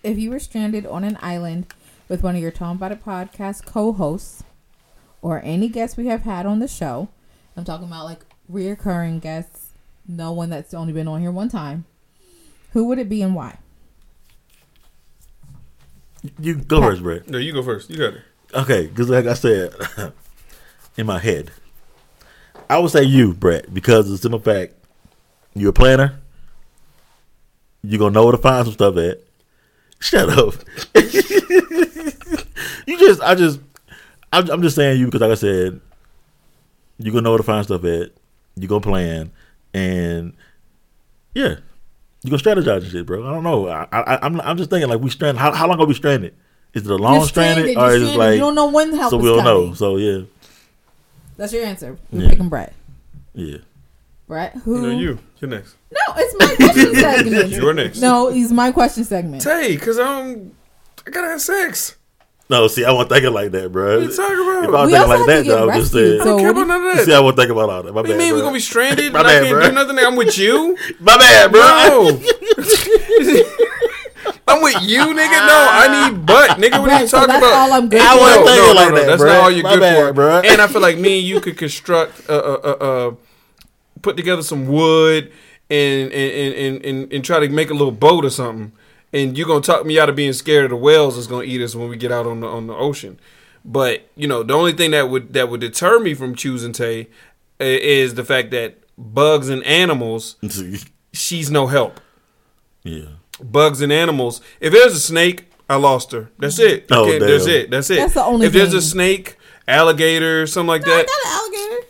If 0.03 0.19
you 0.19 0.31
were 0.31 0.39
stranded 0.40 0.86
on 0.86 1.05
an 1.05 1.19
island 1.20 1.66
with 2.09 2.23
one 2.23 2.35
of 2.36 2.43
your 2.43 2.51
Tom 2.51 2.77
About 2.77 2.93
It 2.93 3.05
podcast 3.05 3.65
co-hosts 3.66 4.43
or 5.23 5.40
any 5.45 5.69
guests 5.69 5.97
we 5.97 6.07
have 6.07 6.23
had 6.23 6.47
on 6.47 6.59
the 6.59 6.69
show, 6.69 7.09
I'm 7.57 7.65
talking 7.65 7.86
about 7.86 8.05
like 8.05 8.20
reoccurring 8.51 9.20
guests, 9.20 9.73
no 10.07 10.32
one 10.32 10.51
that's 10.51 10.74
only 10.74 10.93
been 10.93 11.09
on 11.09 11.20
here 11.20 11.31
one 11.31 11.49
time. 11.49 11.85
Who 12.73 12.85
would 12.86 12.99
it 12.99 13.09
be 13.09 13.23
and 13.23 13.35
why? 13.35 13.59
You 16.40 16.57
go 16.57 16.81
first, 16.81 17.03
Brett. 17.03 17.28
no, 17.28 17.39
you 17.39 17.53
go 17.53 17.62
first. 17.62 17.90
You 17.90 17.97
got 17.97 18.15
it. 18.15 18.23
Okay, 18.55 18.86
because 18.86 19.09
like 19.09 19.27
I 19.27 19.35
said, 19.35 19.74
in 20.97 21.07
my 21.07 21.19
head, 21.19 21.51
I 22.69 22.78
would 22.78 22.90
say 22.90 23.03
you, 23.03 23.35
Brett, 23.35 23.73
because 23.73 24.07
of 24.07 24.12
the 24.12 24.19
simple 24.19 24.40
fact 24.40 24.74
you're 25.55 25.70
a 25.70 25.73
planner. 25.73 26.20
You're 27.82 27.99
gonna 27.99 28.12
know 28.12 28.24
where 28.24 28.32
to 28.32 28.39
find 28.39 28.65
some 28.65 28.74
stuff 28.74 28.97
at. 28.97 29.20
Shut 30.01 30.28
up. 30.28 30.55
you 32.86 32.99
just, 32.99 33.20
I 33.23 33.35
just, 33.35 33.61
I'm, 34.32 34.50
I'm 34.50 34.62
just 34.62 34.76
saying 34.76 34.98
you 35.00 35.06
because, 35.06 35.20
like 35.20 35.30
I 35.30 35.34
said, 35.34 35.80
you're 36.98 37.12
gonna 37.12 37.22
know 37.22 37.30
where 37.30 37.38
to 37.38 37.44
find 37.44 37.64
stuff 37.64 37.84
at. 37.84 38.10
You're 38.56 38.68
gonna 38.68 38.80
plan, 38.80 39.30
and 39.72 40.32
yeah, 41.34 41.56
you 42.22 42.30
gonna 42.30 42.42
strategize 42.42 42.82
and 42.82 42.90
shit, 42.90 43.06
bro. 43.06 43.26
I 43.26 43.32
don't 43.32 43.44
know. 43.44 43.68
I, 43.68 43.86
I, 43.92 44.18
I'm, 44.26 44.40
I'm 44.40 44.56
just 44.56 44.70
thinking 44.70 44.88
like 44.90 45.00
we 45.00 45.10
stranded. 45.10 45.40
How, 45.40 45.52
how 45.52 45.66
long 45.68 45.80
are 45.80 45.86
we 45.86 45.94
stranded? 45.94 46.34
Is 46.74 46.84
it 46.84 46.90
a 46.90 46.96
long 46.96 47.14
You're 47.20 47.26
stranded, 47.28 47.70
you're 47.70 47.80
or 47.80 47.90
is 47.92 48.02
it 48.02 48.16
like 48.16 48.34
you 48.34 48.40
don't 48.40 48.55
know 48.55 48.70
when 48.70 48.94
help 48.94 49.10
so 49.10 49.16
we 49.16 49.28
don't 49.28 49.42
coming. 49.42 49.68
know? 49.68 49.74
So 49.74 49.96
yeah, 49.96 50.22
That's 51.36 51.52
your 51.52 51.64
answer. 51.64 51.96
You're 52.12 52.22
Yeah. 52.24 52.28
picking 52.30 52.48
Brett. 52.48 52.74
yeah. 53.34 53.59
Brett, 54.26 54.55
who? 54.56 54.82
No, 54.82 54.90
you. 54.90 55.18
You're 55.38 55.48
next. 55.50 55.76
No, 55.90 56.14
it's 56.18 56.34
my 56.38 56.55
question 56.66 56.94
segment. 57.00 57.48
You're 57.50 57.72
next. 57.72 58.00
No, 58.00 58.28
it's 58.28 58.50
my 58.52 58.72
question 58.72 59.05
segment. 59.05 59.42
Tay, 59.42 59.74
because 59.76 59.98
I 59.98 60.05
don't. 60.05 60.55
I 61.06 61.10
gotta 61.10 61.28
have 61.28 61.40
sex. 61.40 61.96
No, 62.50 62.66
see, 62.66 62.84
I 62.84 62.92
wasn't 62.92 63.10
thinking 63.10 63.32
like 63.32 63.50
that, 63.52 63.70
bro. 63.70 63.98
What 64.00 64.08
you 64.10 64.16
talking 64.16 64.40
about? 64.40 64.64
If 64.64 64.68
I 64.70 64.72
was 64.72 64.86
We 64.86 64.92
thinking 64.92 64.96
also 64.96 65.08
like 65.08 65.18
have 65.18 65.26
that, 65.26 65.36
to 65.36 65.42
get 65.44 65.48
though, 65.50 65.62
I 65.62 65.64
was 65.66 65.74
just 65.76 65.94
rescued, 65.94 65.94
saying. 65.94 66.20
I 66.20 66.24
don't 66.24 66.40
care 66.40 66.50
about 66.50 66.60
do 66.60 66.66
none 66.66 66.86
of 66.88 66.96
that. 66.96 67.04
See. 67.04 67.12
I 67.14 67.20
wasn't 67.20 67.36
thinking 67.38 67.52
about 67.52 67.70
all 67.70 67.82
that. 67.82 67.92
My 67.92 68.00
What 68.00 68.06
do 68.06 68.12
you 68.12 68.18
mean 68.18 68.28
bro. 68.30 68.38
we're 68.38 68.42
gonna 68.44 68.54
be 68.54 68.60
stranded? 68.60 69.12
My 69.14 69.18
and 69.20 69.28
I 69.28 69.32
can't 69.40 69.50
bro. 69.50 69.66
do 69.68 69.72
nothing. 69.72 69.98
I'm 69.98 70.16
with 70.16 70.38
you. 70.38 70.76
My 71.00 71.16
bad, 71.18 71.52
bro. 71.52 71.60
No. 71.60 72.22
I'm 74.48 74.62
with 74.62 74.80
you, 74.82 75.00
nigga. 75.00 75.46
No, 75.46 75.66
I 75.70 76.08
need 76.10 76.24
butt, 76.26 76.50
nigga. 76.58 76.80
What 76.80 76.90
are 76.90 77.00
you 77.02 77.06
so 77.06 77.18
talking 77.18 77.28
that's 77.34 77.44
about? 77.44 77.52
all 77.52 77.72
I'm 77.74 77.88
good 77.88 78.00
I 78.00 78.14
for. 78.14 78.20
wasn't 78.20 78.46
no, 78.46 78.52
thinking 78.52 78.64
no, 78.66 78.72
like 78.80 78.88
no, 78.88 78.94
that, 78.96 79.06
That's 79.06 79.22
bruh. 79.22 79.26
not 79.26 79.36
all 79.42 79.50
you're 79.50 79.62
My 79.62 79.74
good 79.74 79.80
bad, 79.80 80.06
for. 80.08 80.12
bro. 80.14 80.40
And 80.40 80.60
I 80.62 80.66
feel 80.68 80.80
like 80.80 80.98
me 80.98 81.18
and 81.18 81.26
you 81.28 81.40
could 81.42 81.56
construct, 81.58 82.28
uh, 82.30 82.32
uh, 82.32 82.60
uh, 82.64 82.84
uh, 83.08 83.14
put 84.00 84.16
together 84.16 84.42
some 84.42 84.66
wood 84.66 85.30
and 85.70 86.10
and, 86.12 86.32
and, 86.32 86.54
and 86.54 86.84
and 86.84 87.12
and 87.12 87.24
try 87.24 87.40
to 87.40 87.48
make 87.50 87.68
a 87.68 87.74
little 87.74 87.92
boat 87.92 88.24
or 88.24 88.30
something. 88.30 88.72
And 89.12 89.39
you're 89.39 89.47
gonna 89.47 89.62
talk 89.62 89.86
me 89.86 89.98
out 89.98 90.09
of 90.09 90.16
being 90.16 90.32
scared 90.32 90.64
of 90.64 90.70
the 90.70 90.76
whales 90.76 91.16
that's 91.16 91.26
gonna 91.26 91.44
eat 91.44 91.62
us 91.62 91.74
when 91.74 91.89
we 91.89 91.97
get 91.97 92.12
out 92.12 92.26
on 92.26 92.40
the 92.40 92.47
on 92.47 92.66
the 92.66 92.74
ocean. 92.74 93.18
But 93.64 94.09
you 94.16 94.28
know, 94.28 94.43
the 94.43 94.55
only 94.55 94.72
thing 94.72 94.90
that 94.93 95.09
would 95.09 95.32
that 95.32 95.48
would 95.48 95.60
deter 95.60 95.98
me 95.98 96.14
from 96.14 96.35
choosing 96.35 96.72
Tay 96.72 97.09
is 97.59 98.14
the 98.14 98.24
fact 98.24 98.51
that 98.52 98.78
bugs 98.97 99.48
and 99.48 99.64
animals, 99.64 100.36
she's 101.12 101.51
no 101.51 101.66
help. 101.66 102.01
yeah. 102.82 103.05
Bugs 103.40 103.80
and 103.80 103.93
animals. 103.93 104.40
If 104.59 104.72
there's 104.72 104.94
a 104.94 105.01
snake, 105.01 105.48
I 105.70 105.76
lost 105.76 106.10
her. 106.10 106.30
That's 106.39 106.59
mm-hmm. 106.59 106.74
it. 106.74 106.86
Oh, 106.90 107.05
Okay, 107.05 107.18
that's 107.20 107.47
it. 107.47 107.70
That's 107.70 107.89
it. 107.89 107.97
That's 107.97 108.14
the 108.14 108.24
only 108.24 108.47
If 108.48 108.52
there's 108.52 108.74
a 108.74 108.82
snake, 108.82 109.36
alligator, 109.68 110.47
something 110.48 110.66
like 110.66 110.82
No, 110.82 110.89
that, 110.89 111.06
not 111.06 111.32
an 111.32 111.40
alligator. 111.40 111.86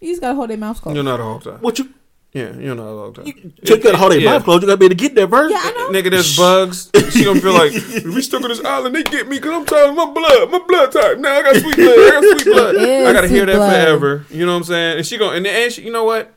You 0.00 0.08
just 0.12 0.20
gotta 0.20 0.34
hold 0.34 0.50
their 0.50 0.58
mouth 0.58 0.80
closed. 0.82 0.94
you're 0.94 1.04
not 1.04 1.20
a 1.20 1.22
hog 1.22 1.44
tie. 1.44 1.50
What 1.52 1.78
you? 1.78 1.88
Yeah, 2.34 2.52
you're 2.56 2.74
not 2.74 2.82
a 2.84 2.96
hog 2.96 3.14
tie. 3.16 3.22
You 3.24 3.76
gotta 3.78 3.96
hold 3.96 4.12
their 4.12 4.20
Yeah. 4.20 4.32
mouth 4.32 4.44
closed. 4.44 4.62
You 4.62 4.66
gotta 4.68 4.76
be 4.76 4.84
able 4.84 4.94
to 4.96 5.02
get 5.02 5.14
there 5.14 5.26
first. 5.26 5.50
Yeah, 5.50 5.60
I 5.62 5.72
know. 5.72 5.90
Nigga, 5.98 6.10
there's 6.10 6.36
bugs. 6.36 6.90
She 7.10 7.24
gonna 7.24 7.40
feel 7.40 7.54
like 7.54 7.72
we 8.04 8.20
stuck 8.20 8.42
on 8.42 8.50
this 8.50 8.62
island. 8.62 8.94
They 8.94 9.02
get 9.02 9.26
me 9.28 9.38
because 9.38 9.52
I'm 9.52 9.64
tired 9.64 9.88
of 9.90 9.96
my 9.96 10.04
blood. 10.04 10.50
My 10.50 10.58
blood 10.58 10.92
type. 10.92 11.18
Now 11.18 11.32
I 11.38 11.42
got 11.42 11.56
sweet 11.56 11.76
blood. 11.76 11.98
I 11.98 12.10
got 12.10 12.22
sweet 12.40 12.52
blood. 12.54 12.76
I 13.08 13.12
gotta 13.14 13.28
hear 13.28 13.46
that 13.46 13.56
blood. 13.56 13.70
forever. 13.72 14.26
You 14.30 14.44
know 14.44 14.52
what 14.52 14.58
I'm 14.58 14.64
saying? 14.64 14.96
And 14.98 15.06
she 15.06 15.16
gonna 15.16 15.36
and, 15.36 15.46
and 15.46 15.72
she, 15.72 15.82
you 15.82 15.90
know 15.90 16.04
what? 16.04 16.32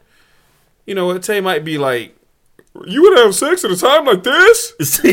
You 0.85 0.95
know 0.95 1.07
what? 1.07 1.23
Tay 1.23 1.41
might 1.41 1.65
be 1.65 1.77
like, 1.77 2.15
you 2.88 3.01
would 3.03 3.18
have 3.19 3.35
sex 3.35 3.65
at 3.65 3.72
a 3.72 3.76
time 3.77 4.05
like 4.05 4.23
this? 4.23 4.72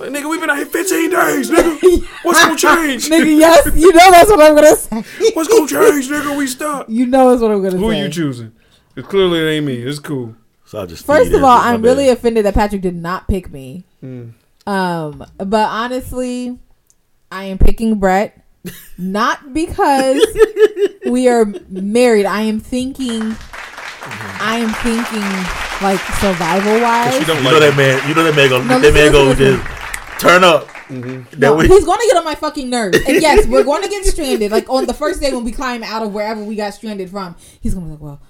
Like, 0.00 0.08
nigga, 0.12 0.30
we've 0.30 0.40
been 0.40 0.48
out 0.48 0.56
here 0.56 0.64
15 0.66 1.10
days, 1.10 1.50
nigga. 1.50 2.06
What's 2.24 2.40
gonna 2.42 2.56
change? 2.56 3.08
Nigga, 3.10 3.38
yes, 3.38 3.66
you 3.76 3.92
know 3.92 4.10
that's 4.10 4.30
what 4.30 4.40
I'm 4.40 4.54
gonna 4.54 4.74
say. 4.74 5.30
What's 5.34 5.48
gonna 5.50 5.66
change, 5.68 6.08
nigga? 6.08 6.34
We 6.36 6.46
stop. 6.46 6.86
You 6.88 7.04
know 7.06 7.28
that's 7.30 7.42
what 7.42 7.50
I'm 7.50 7.62
gonna 7.62 7.76
Who 7.76 7.90
say. 7.90 7.98
Who 7.98 8.04
you 8.04 8.08
choosing? 8.10 8.52
'Cause 8.94 9.04
clearly 9.06 9.38
it 9.40 9.50
ain't 9.50 9.66
me. 9.66 9.74
It's 9.76 9.98
cool. 9.98 10.34
so 10.64 10.82
I 10.82 10.86
just 10.86 11.04
First 11.06 11.32
of 11.32 11.42
all, 11.44 11.58
I'm 11.58 11.80
bad. 11.82 11.88
really 11.88 12.08
offended 12.08 12.44
that 12.44 12.54
Patrick 12.54 12.82
did 12.82 12.96
not 12.96 13.28
pick 13.28 13.50
me. 13.52 13.84
Mm. 14.04 14.32
Um, 14.66 15.24
but 15.38 15.68
honestly, 15.68 16.58
I 17.32 17.44
am 17.44 17.58
picking 17.58 17.98
Brett 17.98 18.44
not 18.98 19.52
because 19.54 20.24
we 21.06 21.28
are 21.28 21.46
married. 21.68 22.26
I 22.26 22.42
am 22.42 22.60
thinking, 22.60 23.34
I 24.40 24.58
am 24.58 24.70
thinking 24.82 25.86
like 25.86 26.00
survival 26.20 26.76
She 26.76 26.82
wise. 26.82 27.26
don't 27.26 27.38
You 27.38 27.42
know 27.44 27.50
like 27.50 27.60
that 27.60 27.76
man. 27.76 28.08
You 28.08 28.14
know 28.14 28.24
that 28.24 28.36
man 28.36 28.48
gonna. 28.50 28.64
No, 28.64 28.78
that 28.80 28.94
man 28.94 29.12
listen, 29.12 29.12
go 29.12 29.34
just 29.34 30.20
turn 30.20 30.44
up. 30.44 30.68
That 30.88 31.38
No, 31.38 31.54
way- 31.56 31.68
he's 31.68 31.84
going 31.84 31.98
to 32.00 32.06
get 32.08 32.16
on 32.16 32.24
my 32.24 32.34
fucking 32.34 32.68
nerves. 32.68 32.98
And 33.06 33.22
yes, 33.22 33.46
we're 33.46 33.62
going 33.64 33.82
to 33.82 33.88
get 33.88 34.04
stranded. 34.12 34.50
Like 34.50 34.68
on 34.68 34.86
the 34.86 34.94
first 34.94 35.20
day 35.20 35.32
when 35.32 35.44
we 35.44 35.52
climb 35.52 35.82
out 35.84 36.02
of 36.02 36.12
wherever 36.12 36.42
we 36.42 36.56
got 36.56 36.74
stranded 36.74 37.08
from, 37.10 37.36
he's 37.60 37.74
going 37.74 37.86
to 37.86 37.88
be 37.88 37.92
like, 37.94 38.02
"Well, 38.02 38.20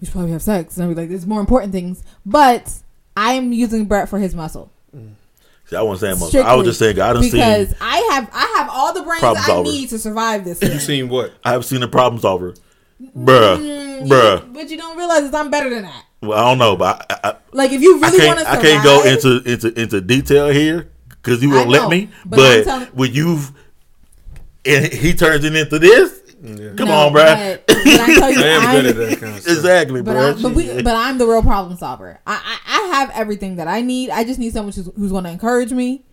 we 0.00 0.06
should 0.06 0.12
probably 0.12 0.32
have 0.32 0.42
sex." 0.42 0.76
And 0.76 0.84
I'll 0.84 0.90
be 0.94 1.00
like, 1.00 1.08
"There's 1.10 1.26
more 1.26 1.40
important 1.40 1.72
things." 1.72 2.02
But 2.26 2.72
I 3.16 3.32
am 3.34 3.52
using 3.52 3.84
Brett 3.86 4.08
for 4.08 4.18
his 4.18 4.34
muscle. 4.34 4.70
See, 5.66 5.76
I 5.76 5.82
wasn't 5.82 6.00
saying 6.00 6.18
much. 6.18 6.26
I 6.34 6.40
Strictly 6.40 6.56
was 6.56 6.66
just 6.66 6.78
saying. 6.80 7.00
I 7.00 7.12
done 7.12 7.22
because 7.22 7.68
seen. 7.68 7.76
I 7.80 7.96
have 8.12 8.30
I 8.32 8.54
have 8.58 8.68
all 8.70 8.92
the 8.92 9.02
brains 9.02 9.20
Problem 9.20 9.42
I 9.44 9.46
solver. 9.46 9.70
need 9.70 9.88
to 9.90 9.98
survive 10.00 10.44
this. 10.44 10.60
You 10.62 10.68
thing. 10.68 10.78
seen 10.80 11.08
what? 11.08 11.32
I 11.44 11.52
have 11.52 11.64
seen 11.64 11.82
a 11.84 11.88
problem 11.88 12.20
solver, 12.20 12.54
bruh, 13.16 13.56
Mm, 13.56 14.08
bruh. 14.08 14.44
you- 14.46 14.52
but 14.52 14.68
you 14.68 14.76
don't 14.76 14.96
realize 14.96 15.30
that 15.30 15.34
I'm 15.38 15.48
better 15.50 15.70
than 15.70 15.82
that. 15.82 16.04
Well, 16.22 16.36
I 16.36 16.42
don't 16.50 16.58
know, 16.58 16.74
but 16.76 17.06
I, 17.24 17.28
I, 17.30 17.34
Like 17.52 17.70
if 17.72 17.80
you 17.82 18.00
really 18.00 18.26
want 18.26 18.38
can't. 18.40 18.48
to, 18.48 18.50
I 18.50 18.60
can't 18.60 18.84
go 18.84 19.02
into 19.04 19.42
into 19.48 19.80
into 19.80 20.00
detail 20.00 20.48
here 20.48 20.88
because 21.08 21.40
you 21.40 21.52
I 21.52 21.58
won't 21.58 21.70
let 21.70 21.88
me. 21.88 22.10
but 22.26 22.36
But, 22.36 22.64
telling- 22.64 22.86
when 22.88 23.12
you've 23.14 23.52
and 24.66 24.86
he 24.92 25.14
turns 25.14 25.44
it 25.44 25.54
into 25.54 25.78
this, 25.78 26.20
come 26.76 26.88
on, 26.90 27.12
bruh. 27.12 27.14
But, 27.14 27.66
but 27.66 27.76
I 27.76 28.06
you, 28.08 28.20
I 28.22 28.46
am 28.46 28.82
good 28.82 28.86
at 28.86 28.96
that 28.96 29.18
kind 29.20 29.34
of 29.36 29.42
stuff. 29.42 29.56
Exactly, 29.56 30.02
But, 30.02 30.16
bruh. 30.16 30.38
I, 30.38 30.42
but, 30.42 30.52
we, 30.52 30.82
but 30.82 30.96
I'm 30.96 31.18
the 31.18 31.26
real 31.26 31.42
problem 31.42 31.76
solver. 31.76 32.20
I, 32.26 32.58
I, 32.66 32.78
I 32.78 32.96
have 32.96 33.10
everything 33.10 33.56
that 33.56 33.68
I 33.68 33.80
need. 33.80 34.10
I 34.10 34.24
just 34.24 34.38
need 34.38 34.52
someone 34.52 34.72
who's, 34.72 34.90
who's 34.96 35.10
going 35.12 35.24
to 35.24 35.30
encourage 35.30 35.72
me. 35.72 36.04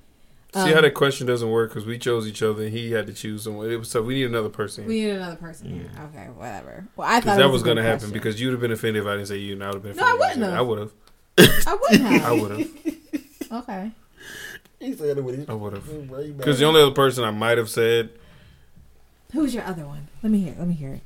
See 0.53 0.61
um, 0.61 0.73
how 0.73 0.81
that 0.81 0.93
question 0.93 1.27
doesn't 1.27 1.49
work 1.49 1.71
because 1.71 1.85
we 1.85 1.99
chose 1.99 2.25
each 2.25 2.41
other 2.41 2.63
and 2.63 2.71
he 2.71 2.91
had 2.93 3.05
to 3.07 3.13
choose 3.13 3.43
someone. 3.43 3.69
It 3.69 3.75
was, 3.75 3.89
so 3.91 4.01
we 4.01 4.13
need 4.15 4.25
another 4.25 4.49
person. 4.49 4.85
We 4.85 5.01
need 5.01 5.09
another 5.11 5.35
person 5.35 5.69
here. 5.73 5.91
Okay, 6.05 6.27
whatever. 6.35 6.87
Well, 6.95 7.07
I 7.07 7.15
thought 7.15 7.23
Because 7.23 7.37
it 7.37 7.41
that 7.41 7.49
was 7.49 7.63
going 7.63 7.77
to 7.77 7.83
happen 7.83 8.11
because 8.11 8.39
you'd 8.39 8.51
have 8.51 8.61
been 8.61 8.71
offended 8.71 9.03
if 9.03 9.07
I 9.07 9.15
didn't 9.15 9.27
say 9.27 9.37
you 9.37 9.53
and 9.53 9.63
I 9.63 9.67
would 9.67 9.75
have 9.75 9.83
been 9.83 9.97
No, 9.97 10.03
I 10.05 10.13
wouldn't 10.13 10.39
have. 10.43 10.53
I 10.53 10.61
would 10.61 10.79
have. 10.79 10.91
I 11.67 11.73
wouldn't 11.75 12.01
have. 12.01 12.23
I 12.25 12.31
would 12.31 12.51
have. 12.51 12.69
Okay. 13.51 13.91
He 14.79 14.93
said 14.93 15.17
it 15.17 15.23
with 15.23 15.37
his- 15.37 15.49
I 15.49 15.53
would 15.53 15.73
have. 15.73 16.37
Because 16.37 16.59
the 16.59 16.65
only 16.65 16.81
other 16.81 16.91
person 16.91 17.23
I 17.23 17.31
might 17.31 17.57
have 17.57 17.69
said, 17.69 18.09
Who's 19.33 19.53
your 19.53 19.63
other 19.65 19.85
one? 19.85 20.07
Let 20.23 20.31
me 20.31 20.39
hear. 20.39 20.55
Let 20.57 20.67
me 20.67 20.73
hear 20.73 20.93
it. 20.93 21.01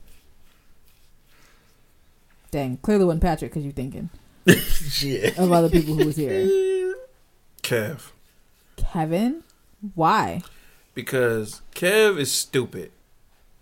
Dang, 2.52 2.78
clearly 2.78 3.06
wasn't 3.06 3.24
Patrick 3.24 3.52
because 3.52 3.64
you're 3.64 3.72
thinking 3.72 4.10
Shit. 4.48 5.38
of 5.38 5.52
other 5.52 5.70
people 5.70 5.96
who 5.96 6.06
was 6.06 6.18
here. 6.18 6.46
Kev. 7.64 8.12
Kevin, 8.76 9.44
why? 9.96 10.42
Because 10.94 11.62
Kev 11.74 12.20
is 12.20 12.32
stupid. 12.32 12.92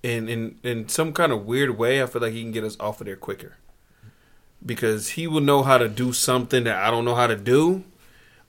And 0.03 0.30
in, 0.30 0.60
in 0.64 0.88
some 0.90 1.14
kind 1.14 1.31
of 1.31 1.45
weird 1.45 1.77
way, 1.77 2.02
I 2.02 2.06
feel 2.07 2.22
like 2.22 2.34
he 2.34 2.41
can 2.41 2.52
get 2.52 2.64
us 2.64 2.77
off 2.80 2.99
of 3.02 3.06
there 3.06 3.15
quicker. 3.15 3.57
Because 4.65 5.10
he 5.10 5.27
will 5.27 5.41
know 5.41 5.61
how 5.61 5.77
to 5.77 5.88
do 5.88 6.11
something 6.11 6.64
that 6.64 6.81
I 6.81 6.90
don't 6.90 7.06
know 7.06 7.15
how 7.15 7.27
to 7.27 7.36
do. 7.36 7.84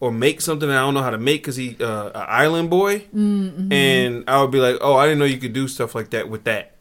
Or 0.01 0.11
make 0.11 0.41
something 0.41 0.67
that 0.69 0.79
I 0.79 0.81
don't 0.81 0.95
know 0.95 1.03
how 1.03 1.11
to 1.11 1.19
make 1.19 1.43
because 1.43 1.57
he 1.57 1.77
uh, 1.79 2.07
an 2.09 2.25
island 2.27 2.71
boy. 2.71 3.01
Mm-hmm. 3.15 3.71
And 3.71 4.25
I 4.27 4.41
would 4.41 4.51
be 4.51 4.59
like, 4.59 4.79
oh, 4.81 4.97
I 4.97 5.05
didn't 5.05 5.19
know 5.19 5.27
you 5.27 5.37
could 5.37 5.53
do 5.53 5.69
stuff 5.69 5.95
like 5.95 6.09
that 6.11 6.29
with 6.31 6.45
that. 6.45 6.73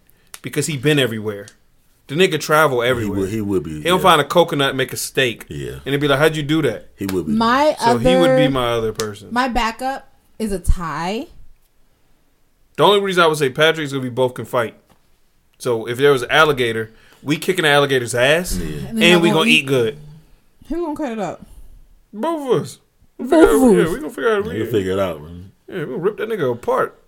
Because 0.41 0.67
he 0.67 0.77
been 0.77 0.97
everywhere. 0.99 1.47
The 2.07 2.15
nigga 2.15 2.39
travel 2.39 2.81
He 2.81 2.87
everywhere. 2.87 3.19
would, 3.19 3.29
He, 3.29 3.35
he 3.35 3.41
would 3.41 3.63
be. 3.63 3.83
don't 3.83 3.97
yeah. 3.97 4.01
find 4.01 4.21
a 4.21 4.23
coconut 4.23 4.75
make 4.75 4.93
a 4.93 4.97
steak. 4.97 5.45
Yeah. 5.49 5.73
And 5.73 5.87
it'd 5.87 5.99
be 5.99 6.07
like, 6.07 6.17
how'd 6.17 6.35
you 6.37 6.43
do 6.43 6.61
that? 6.61 6.87
He 6.95 7.05
would 7.07 7.25
be. 7.27 7.33
My 7.33 7.75
So 7.77 7.85
other, 7.91 8.09
he 8.09 8.15
would 8.15 8.37
be 8.37 8.47
my 8.47 8.71
other 8.71 8.93
person. 8.93 9.27
my 9.33 9.49
backup 9.49 10.11
is 10.39 10.51
a 10.53 10.59
tie. 10.59 11.27
The 12.77 12.83
only 12.83 13.01
reason 13.01 13.21
I 13.23 13.27
would 13.27 13.37
say 13.37 13.49
Patrick's 13.49 13.91
gonna 13.91 14.01
be 14.03 14.09
both 14.09 14.33
can 14.33 14.45
fight. 14.45 14.75
So 15.57 15.87
if 15.89 15.97
there 15.97 16.13
was 16.13 16.21
an 16.21 16.31
alligator, 16.31 16.91
we 17.21 17.35
kicking 17.35 17.63
the 17.63 17.69
alligator's 17.69 18.15
ass, 18.15 18.55
And 18.55 19.03
and, 19.03 19.21
we 19.21 19.27
gonna 19.27 19.41
gonna 19.41 19.49
eat 19.49 19.65
good. 19.65 19.97
Who 20.69 20.85
gonna 20.85 20.95
cut 20.95 21.11
it 21.11 21.19
up? 21.19 21.45
Both 22.13 22.49
of 22.55 22.61
us. 22.61 22.79
We'll 23.19 23.27
Both 23.29 23.49
figure 23.49 23.81
out- 23.81 23.87
Yeah, 23.87 23.93
we 23.93 23.99
gonna 23.99 24.09
figure 24.09 24.31
out. 24.35 24.45
You 24.45 24.63
We, 24.63 24.71
figure 24.71 24.91
it 24.93 24.99
out, 24.99 25.21
man. 25.21 25.51
yeah, 25.67 25.79
we 25.79 25.85
gonna 25.85 25.97
rip 25.97 26.17
that 26.17 26.29
nigga 26.29 26.51
apart. 26.53 26.99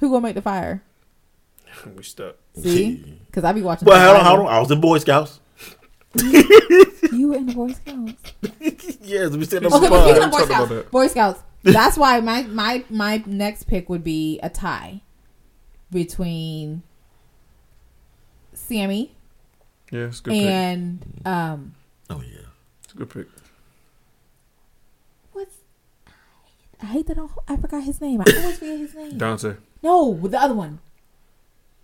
Who 0.00 0.08
gonna 0.08 0.20
make 0.22 0.34
the 0.34 0.42
fire? 0.42 0.82
We 1.96 2.02
stuck. 2.02 2.36
See, 2.60 3.18
because 3.26 3.44
I 3.44 3.52
be 3.52 3.62
watching. 3.62 3.86
Well, 3.86 4.04
hold 4.14 4.18
on, 4.20 4.24
hold 4.26 4.40
on. 4.48 4.54
I 4.54 4.58
was 4.58 4.70
in 4.72 4.80
Boy 4.80 4.98
Scouts. 4.98 5.38
You 6.14 7.28
were 7.28 7.36
in 7.36 7.46
the 7.46 7.54
Boy 7.54 7.72
Scouts. 7.72 8.98
Yes, 9.02 9.30
we 9.30 9.44
said 9.44 9.64
Okay, 9.64 9.76
Okay, 9.76 9.88
Fine, 9.88 9.90
but 9.90 10.04
speaking 10.08 10.22
of 10.24 10.30
Boy 10.32 10.44
Scouts, 10.44 10.68
that. 10.70 10.90
Boy 10.90 11.06
Scouts. 11.06 11.42
That's 11.62 11.96
why 11.96 12.20
my 12.20 12.42
my 12.42 12.84
my 12.90 13.22
next 13.26 13.64
pick 13.64 13.88
would 13.88 14.02
be 14.02 14.40
a 14.42 14.48
tie 14.50 15.02
between 15.92 16.82
Sammy 18.54 19.14
Yeah, 19.92 20.06
it's 20.06 20.20
a 20.20 20.22
good 20.24 20.30
pick. 20.32 20.42
and 20.46 21.20
um 21.26 21.74
Oh 22.08 22.22
yeah. 22.22 22.46
It's 22.84 22.94
a 22.94 22.96
good 22.96 23.10
pick. 23.10 23.26
what's 25.32 25.56
I 26.82 26.86
hate 26.86 27.06
that 27.08 27.18
I, 27.18 27.26
I 27.52 27.56
forgot 27.56 27.82
his 27.82 28.00
name. 28.00 28.20
I 28.20 28.32
always 28.38 28.58
forget 28.58 28.78
his 28.78 28.94
name. 28.94 29.18
Dante, 29.18 29.54
No, 29.82 30.14
the 30.14 30.40
other 30.40 30.54
one, 30.54 30.78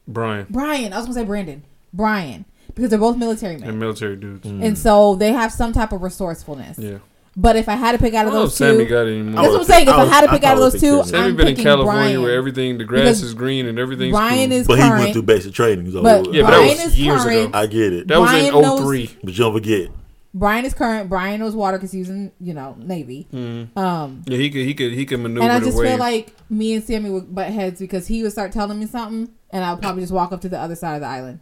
Brian, 0.09 0.47
Brian. 0.51 0.93
I 0.93 0.97
was 0.97 1.06
gonna 1.06 1.14
say 1.20 1.24
Brandon. 1.24 1.62
Brian, 1.93 2.44
because 2.74 2.90
they're 2.90 2.98
both 2.98 3.16
military 3.16 3.56
men, 3.56 3.68
and 3.70 3.78
military 3.78 4.16
dudes. 4.16 4.47
and 4.47 4.62
mm. 4.62 4.77
so 4.77 5.14
they 5.16 5.32
have 5.32 5.52
some 5.52 5.73
type 5.73 5.93
of 5.93 6.02
resourcefulness. 6.02 6.78
Yeah. 6.78 6.98
But 7.39 7.56
if 7.56 7.68
I 7.68 7.74
had 7.74 7.93
to 7.93 7.98
pick 7.98 8.14
out 8.14 8.24
I 8.24 8.28
of 8.28 8.32
don't 8.32 8.35
know 8.35 8.44
if 8.44 8.51
those 8.51 8.56
Sammy 8.56 8.85
two, 8.85 8.90
got 8.90 9.06
any 9.06 9.23
more. 9.23 9.43
that's 9.43 9.48
what 9.48 9.60
I'm 9.60 9.64
saying. 9.66 9.89
If 9.89 9.94
I, 9.94 10.05
had 10.06 10.20
to 10.23 10.28
pick 10.28 10.43
out 10.43 10.55
of 10.55 10.60
those 10.60 10.81
two, 10.81 11.05
Sammy 11.05 11.05
Sammy 11.05 11.24
I'm 11.28 11.36
been 11.36 11.48
in 11.48 11.56
California 11.56 11.85
Brian. 11.85 12.23
where 12.23 12.35
everything, 12.35 12.78
the 12.78 12.85
grass 12.85 13.02
Because 13.02 13.23
is 13.24 13.35
green 13.35 13.66
and 13.66 13.78
everything's 13.78 14.12
Brian 14.12 14.48
cool. 14.48 14.59
is 14.59 14.66
But 14.66 14.78
he 14.78 14.89
went 14.89 15.12
through 15.12 15.23
basic 15.24 15.52
training. 15.52 15.93
So 15.93 16.02
But 16.02 16.32
Yeah, 16.32 16.44
but 16.44 16.51
that 16.52 16.56
Brian 16.56 16.68
was 16.78 16.86
is 16.86 16.98
years 16.98 17.23
current. 17.24 17.48
ago. 17.51 17.59
I 17.59 17.66
get 17.66 17.93
it. 17.93 18.09
That 18.09 18.20
was 18.20 18.31
Brian 18.31 18.55
in 18.55 18.62
knows- 18.62 18.81
03. 18.81 19.10
but 19.23 19.32
you 19.35 19.39
don't 19.39 19.52
forget. 19.52 19.90
Brian 20.35 20.65
is 20.66 20.74
current. 20.74 21.09
Brian 21.09 21.40
knows 21.40 21.55
water 21.55 21.78
because 21.78 21.93
he's 21.93 22.11
in, 22.11 22.31
you 22.40 22.53
know, 22.53 22.77
Navy. 22.78 23.27
Mm. 23.32 23.74
Um, 23.77 24.23
Yeah, 24.27 24.36
he 24.36 24.51
could 24.51 24.62
he 24.66 24.74
could 24.74 24.93
he 24.93 25.07
could 25.07 25.20
maneuver 25.20 25.43
and 25.44 25.53
I 25.53 25.61
just 25.61 25.78
wave. 25.78 25.89
feel 25.90 25.98
like 25.98 26.35
me 26.51 26.74
and 26.74 26.85
Sammy 26.85 27.09
would 27.11 27.35
butt 27.35 27.48
heads 27.51 27.81
because 27.81 28.07
he 28.07 28.23
would 28.23 28.32
start 28.32 28.53
telling 28.53 28.78
me 28.78 28.86
something, 28.86 29.32
and 29.51 29.65
I 29.65 29.73
would 29.73 29.81
probably 29.82 30.03
just 30.03 30.12
walk 30.12 30.32
up 30.32 30.40
to 30.43 30.48
the 30.48 30.59
other 30.61 30.74
side 30.77 30.97
of 30.97 31.01
the 31.01 31.07
island. 31.07 31.40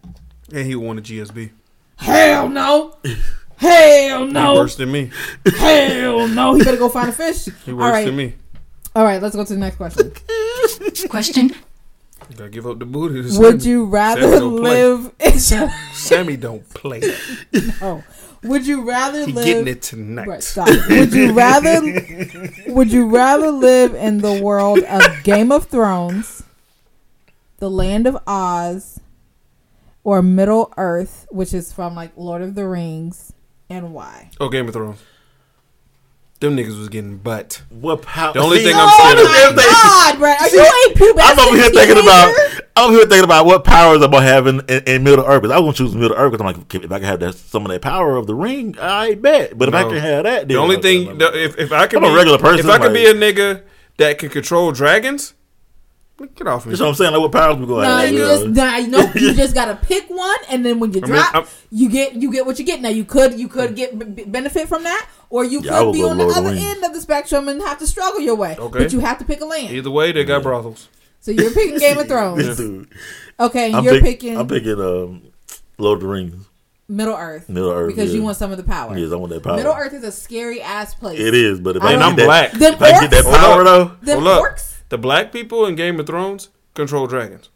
and 0.52 0.66
he 0.66 0.74
would 0.76 0.86
want 0.86 0.98
a 1.00 1.02
GSB. 1.02 1.50
Hell 1.96 2.48
no! 2.48 2.96
Hell 3.56 4.20
no. 4.20 4.26
He 4.26 4.32
no! 4.32 4.54
worse 4.54 4.76
than 4.76 4.92
me. 4.92 5.10
Hell 5.56 6.28
no! 6.28 6.54
He 6.54 6.62
better 6.64 6.76
go 6.76 6.88
find 6.88 7.08
a 7.08 7.12
fish. 7.12 7.46
He 7.64 7.72
All 7.72 7.78
worse 7.78 7.92
right, 7.92 8.06
than 8.06 8.16
me. 8.16 8.34
all 8.94 9.04
right. 9.04 9.20
Let's 9.22 9.34
go 9.36 9.44
to 9.44 9.52
the 9.54 9.58
next 9.60 9.76
question. 9.76 10.12
Question. 11.08 11.50
Gotta 12.36 12.48
give 12.50 12.66
up 12.66 12.78
the 12.78 12.86
booty. 12.86 13.20
Would 13.38 13.62
Sammy. 13.62 13.70
you 13.70 13.84
rather 13.84 14.22
Sammy 14.22 14.46
live? 14.46 15.12
In, 15.20 15.38
Sammy 15.38 16.36
don't 16.36 16.66
play. 16.70 17.00
oh, 17.82 18.02
would 18.44 18.66
you 18.66 18.82
rather 18.82 19.26
He 19.26 19.32
live? 19.32 19.44
getting 19.44 19.68
it 19.68 19.82
tonight. 19.82 20.26
Right, 20.28 20.42
stop. 20.42 20.68
Would 20.88 21.12
you 21.12 21.32
rather 21.32 21.80
would 22.68 22.92
you 22.92 23.08
rather 23.08 23.50
live 23.50 23.94
in 23.94 24.18
the 24.18 24.40
world 24.42 24.80
of 24.80 25.02
Game 25.24 25.50
of 25.52 25.66
Thrones, 25.66 26.42
the 27.58 27.70
Land 27.70 28.06
of 28.06 28.16
Oz, 28.26 29.00
or 30.02 30.22
Middle 30.22 30.72
Earth, 30.76 31.26
which 31.30 31.52
is 31.54 31.72
from 31.72 31.94
like 31.94 32.12
Lord 32.16 32.42
of 32.42 32.54
the 32.54 32.66
Rings, 32.68 33.32
and 33.70 33.92
why? 33.94 34.30
Oh, 34.40 34.48
Game 34.48 34.68
of 34.68 34.74
Thrones. 34.74 35.02
Them 36.44 36.56
niggas 36.58 36.78
was 36.78 36.90
getting 36.90 37.16
butt. 37.16 37.62
What 37.70 38.02
power? 38.02 38.34
The 38.34 38.40
only 38.40 38.58
See, 38.58 38.64
thing 38.64 38.74
oh, 38.76 38.84
I'm 38.86 39.16
scared 39.16 39.18
of- 39.26 39.56
the 39.56 39.62
damn 39.62 39.72
God, 39.72 40.18
Brett, 40.18 40.40
are 40.42 40.48
you 40.50 40.60
a 40.60 40.94
pubescent 40.94 41.22
I'm 41.24 41.38
over 41.48 41.56
here 41.56 41.70
thinking 41.70 41.96
about. 42.04 42.34
I'm 42.76 42.84
over 42.84 42.92
here 42.98 43.06
thinking 43.06 43.24
about 43.24 43.46
what 43.46 43.64
powers 43.64 44.02
I'm 44.02 44.10
gonna 44.10 44.26
have 44.26 44.46
in, 44.46 44.60
in, 44.68 44.82
in 44.84 45.04
Middle 45.04 45.24
Earth. 45.24 45.40
'Cause 45.42 45.50
I 45.50 45.58
was 45.58 45.78
gonna 45.78 45.88
choose 45.88 45.96
Middle 45.96 46.16
Earth 46.18 46.32
because 46.32 46.46
I'm 46.46 46.60
like, 46.60 46.74
if 46.84 46.92
I 46.92 46.98
can 46.98 47.08
have 47.08 47.20
that 47.20 47.34
some 47.34 47.64
of 47.64 47.72
that 47.72 47.80
power 47.80 48.16
of 48.16 48.26
the 48.26 48.34
ring, 48.34 48.76
I 48.78 49.14
bet. 49.14 49.56
But 49.56 49.68
if 49.70 49.74
I 49.74 49.84
can 49.84 49.96
have 49.96 50.24
that, 50.24 50.48
The 50.48 50.56
only 50.56 50.76
thing, 50.76 51.08
I'm- 51.08 51.18
the, 51.18 51.44
if 51.44 51.58
if 51.58 51.72
I 51.72 51.86
could 51.86 52.04
I'm 52.04 52.12
a 52.12 52.14
regular 52.14 52.36
person, 52.38 52.66
if 52.66 52.70
I 52.70 52.78
could 52.78 52.92
be 52.92 53.06
a 53.06 53.14
nigga 53.14 53.62
that 53.96 54.18
can 54.18 54.28
control 54.28 54.70
dragons, 54.70 55.32
get 56.36 56.46
off 56.46 56.64
me. 56.64 56.70
That's 56.70 56.80
what 56.80 56.88
I'm 56.90 56.94
saying. 56.94 57.12
Like, 57.12 57.20
what 57.20 57.32
powers 57.32 57.56
we 57.56 57.66
gonna 57.66 57.82
No, 57.88 57.96
have? 57.98 58.10
you 58.12 58.18
girl? 58.18 58.28
just 58.44 58.46
nah, 58.56 58.76
you 58.76 58.86
know 58.88 59.10
you 59.14 59.34
just 59.34 59.54
gotta 59.54 59.74
pick 59.76 60.08
one, 60.08 60.36
and 60.48 60.64
then 60.64 60.78
when 60.80 60.92
you 60.92 61.00
drop, 61.00 61.34
I'm- 61.34 61.46
you 61.70 61.88
get 61.90 62.14
you 62.14 62.30
get 62.32 62.46
what 62.46 62.58
you 62.58 62.64
get. 62.64 62.80
Now 62.80 62.88
you 62.90 63.04
could 63.04 63.38
you 63.38 63.48
could 63.48 63.74
get 63.76 63.98
b- 63.98 64.04
b- 64.06 64.24
benefit 64.24 64.68
from 64.68 64.84
that, 64.84 65.08
or 65.30 65.44
you 65.44 65.60
Yeah, 65.60 65.78
could 65.80 65.92
be 65.92 66.02
on 66.04 66.16
the 66.18 66.24
Lord 66.24 66.36
other 66.36 66.50
Rings. 66.50 66.64
end 66.64 66.84
of 66.84 66.92
the 66.94 67.00
spectrum 67.00 67.48
and 67.48 67.60
have 67.62 67.78
to 67.80 67.86
struggle 67.86 68.20
your 68.20 68.36
way. 68.36 68.56
Okay. 68.58 68.78
But 68.78 68.92
you 68.92 69.00
have 69.00 69.18
to 69.18 69.24
pick 69.24 69.40
a 69.40 69.44
land. 69.44 69.70
Either 69.72 69.90
way, 69.90 70.12
they 70.12 70.24
got 70.24 70.42
brothels. 70.42 70.88
So 71.20 71.30
you're 71.30 71.50
picking 71.50 71.78
Game 71.78 71.98
of 71.98 72.06
Thrones. 72.08 72.56
dude. 72.56 72.88
Okay, 73.40 73.72
I'm 73.72 73.82
you're 73.82 73.94
pick- 73.94 74.02
picking 74.04 74.38
I'm 74.38 74.46
picking 74.46 74.80
um, 74.80 75.22
Lord 75.78 75.96
of 75.96 76.02
the 76.02 76.08
Rings. 76.08 76.46
Middle 76.86 77.16
Earth 77.16 77.48
Middle 77.48 77.70
Earth 77.70 77.88
because 77.88 78.10
yeah. 78.10 78.18
you 78.18 78.22
want 78.22 78.36
some 78.36 78.50
of 78.52 78.58
the 78.58 78.62
power. 78.62 78.96
Yes, 78.96 79.10
I 79.10 79.16
want 79.16 79.32
that 79.32 79.42
power. 79.42 79.56
Middle 79.56 79.72
Earth 79.72 79.94
is 79.94 80.04
a 80.04 80.12
scary 80.12 80.60
ass 80.60 80.94
place. 80.94 81.18
It 81.18 81.32
is, 81.34 81.58
but 81.58 81.76
if 81.76 81.82
I, 81.82 81.94
I 81.94 82.08
am 82.08 82.14
black. 82.14 82.52
Them 82.52 82.74
if 82.74 82.82
I 82.82 82.90
get 83.00 83.10
that 83.10 83.24
power 83.24 83.64
though, 83.64 83.84
Them 84.02 84.18
Hold 84.22 84.28
up. 84.28 84.42
orcs. 84.42 84.73
The 84.88 84.98
black 84.98 85.32
people 85.32 85.66
in 85.66 85.74
Game 85.76 85.98
of 86.00 86.06
Thrones 86.06 86.48
control 86.74 87.06
dragons. 87.06 87.48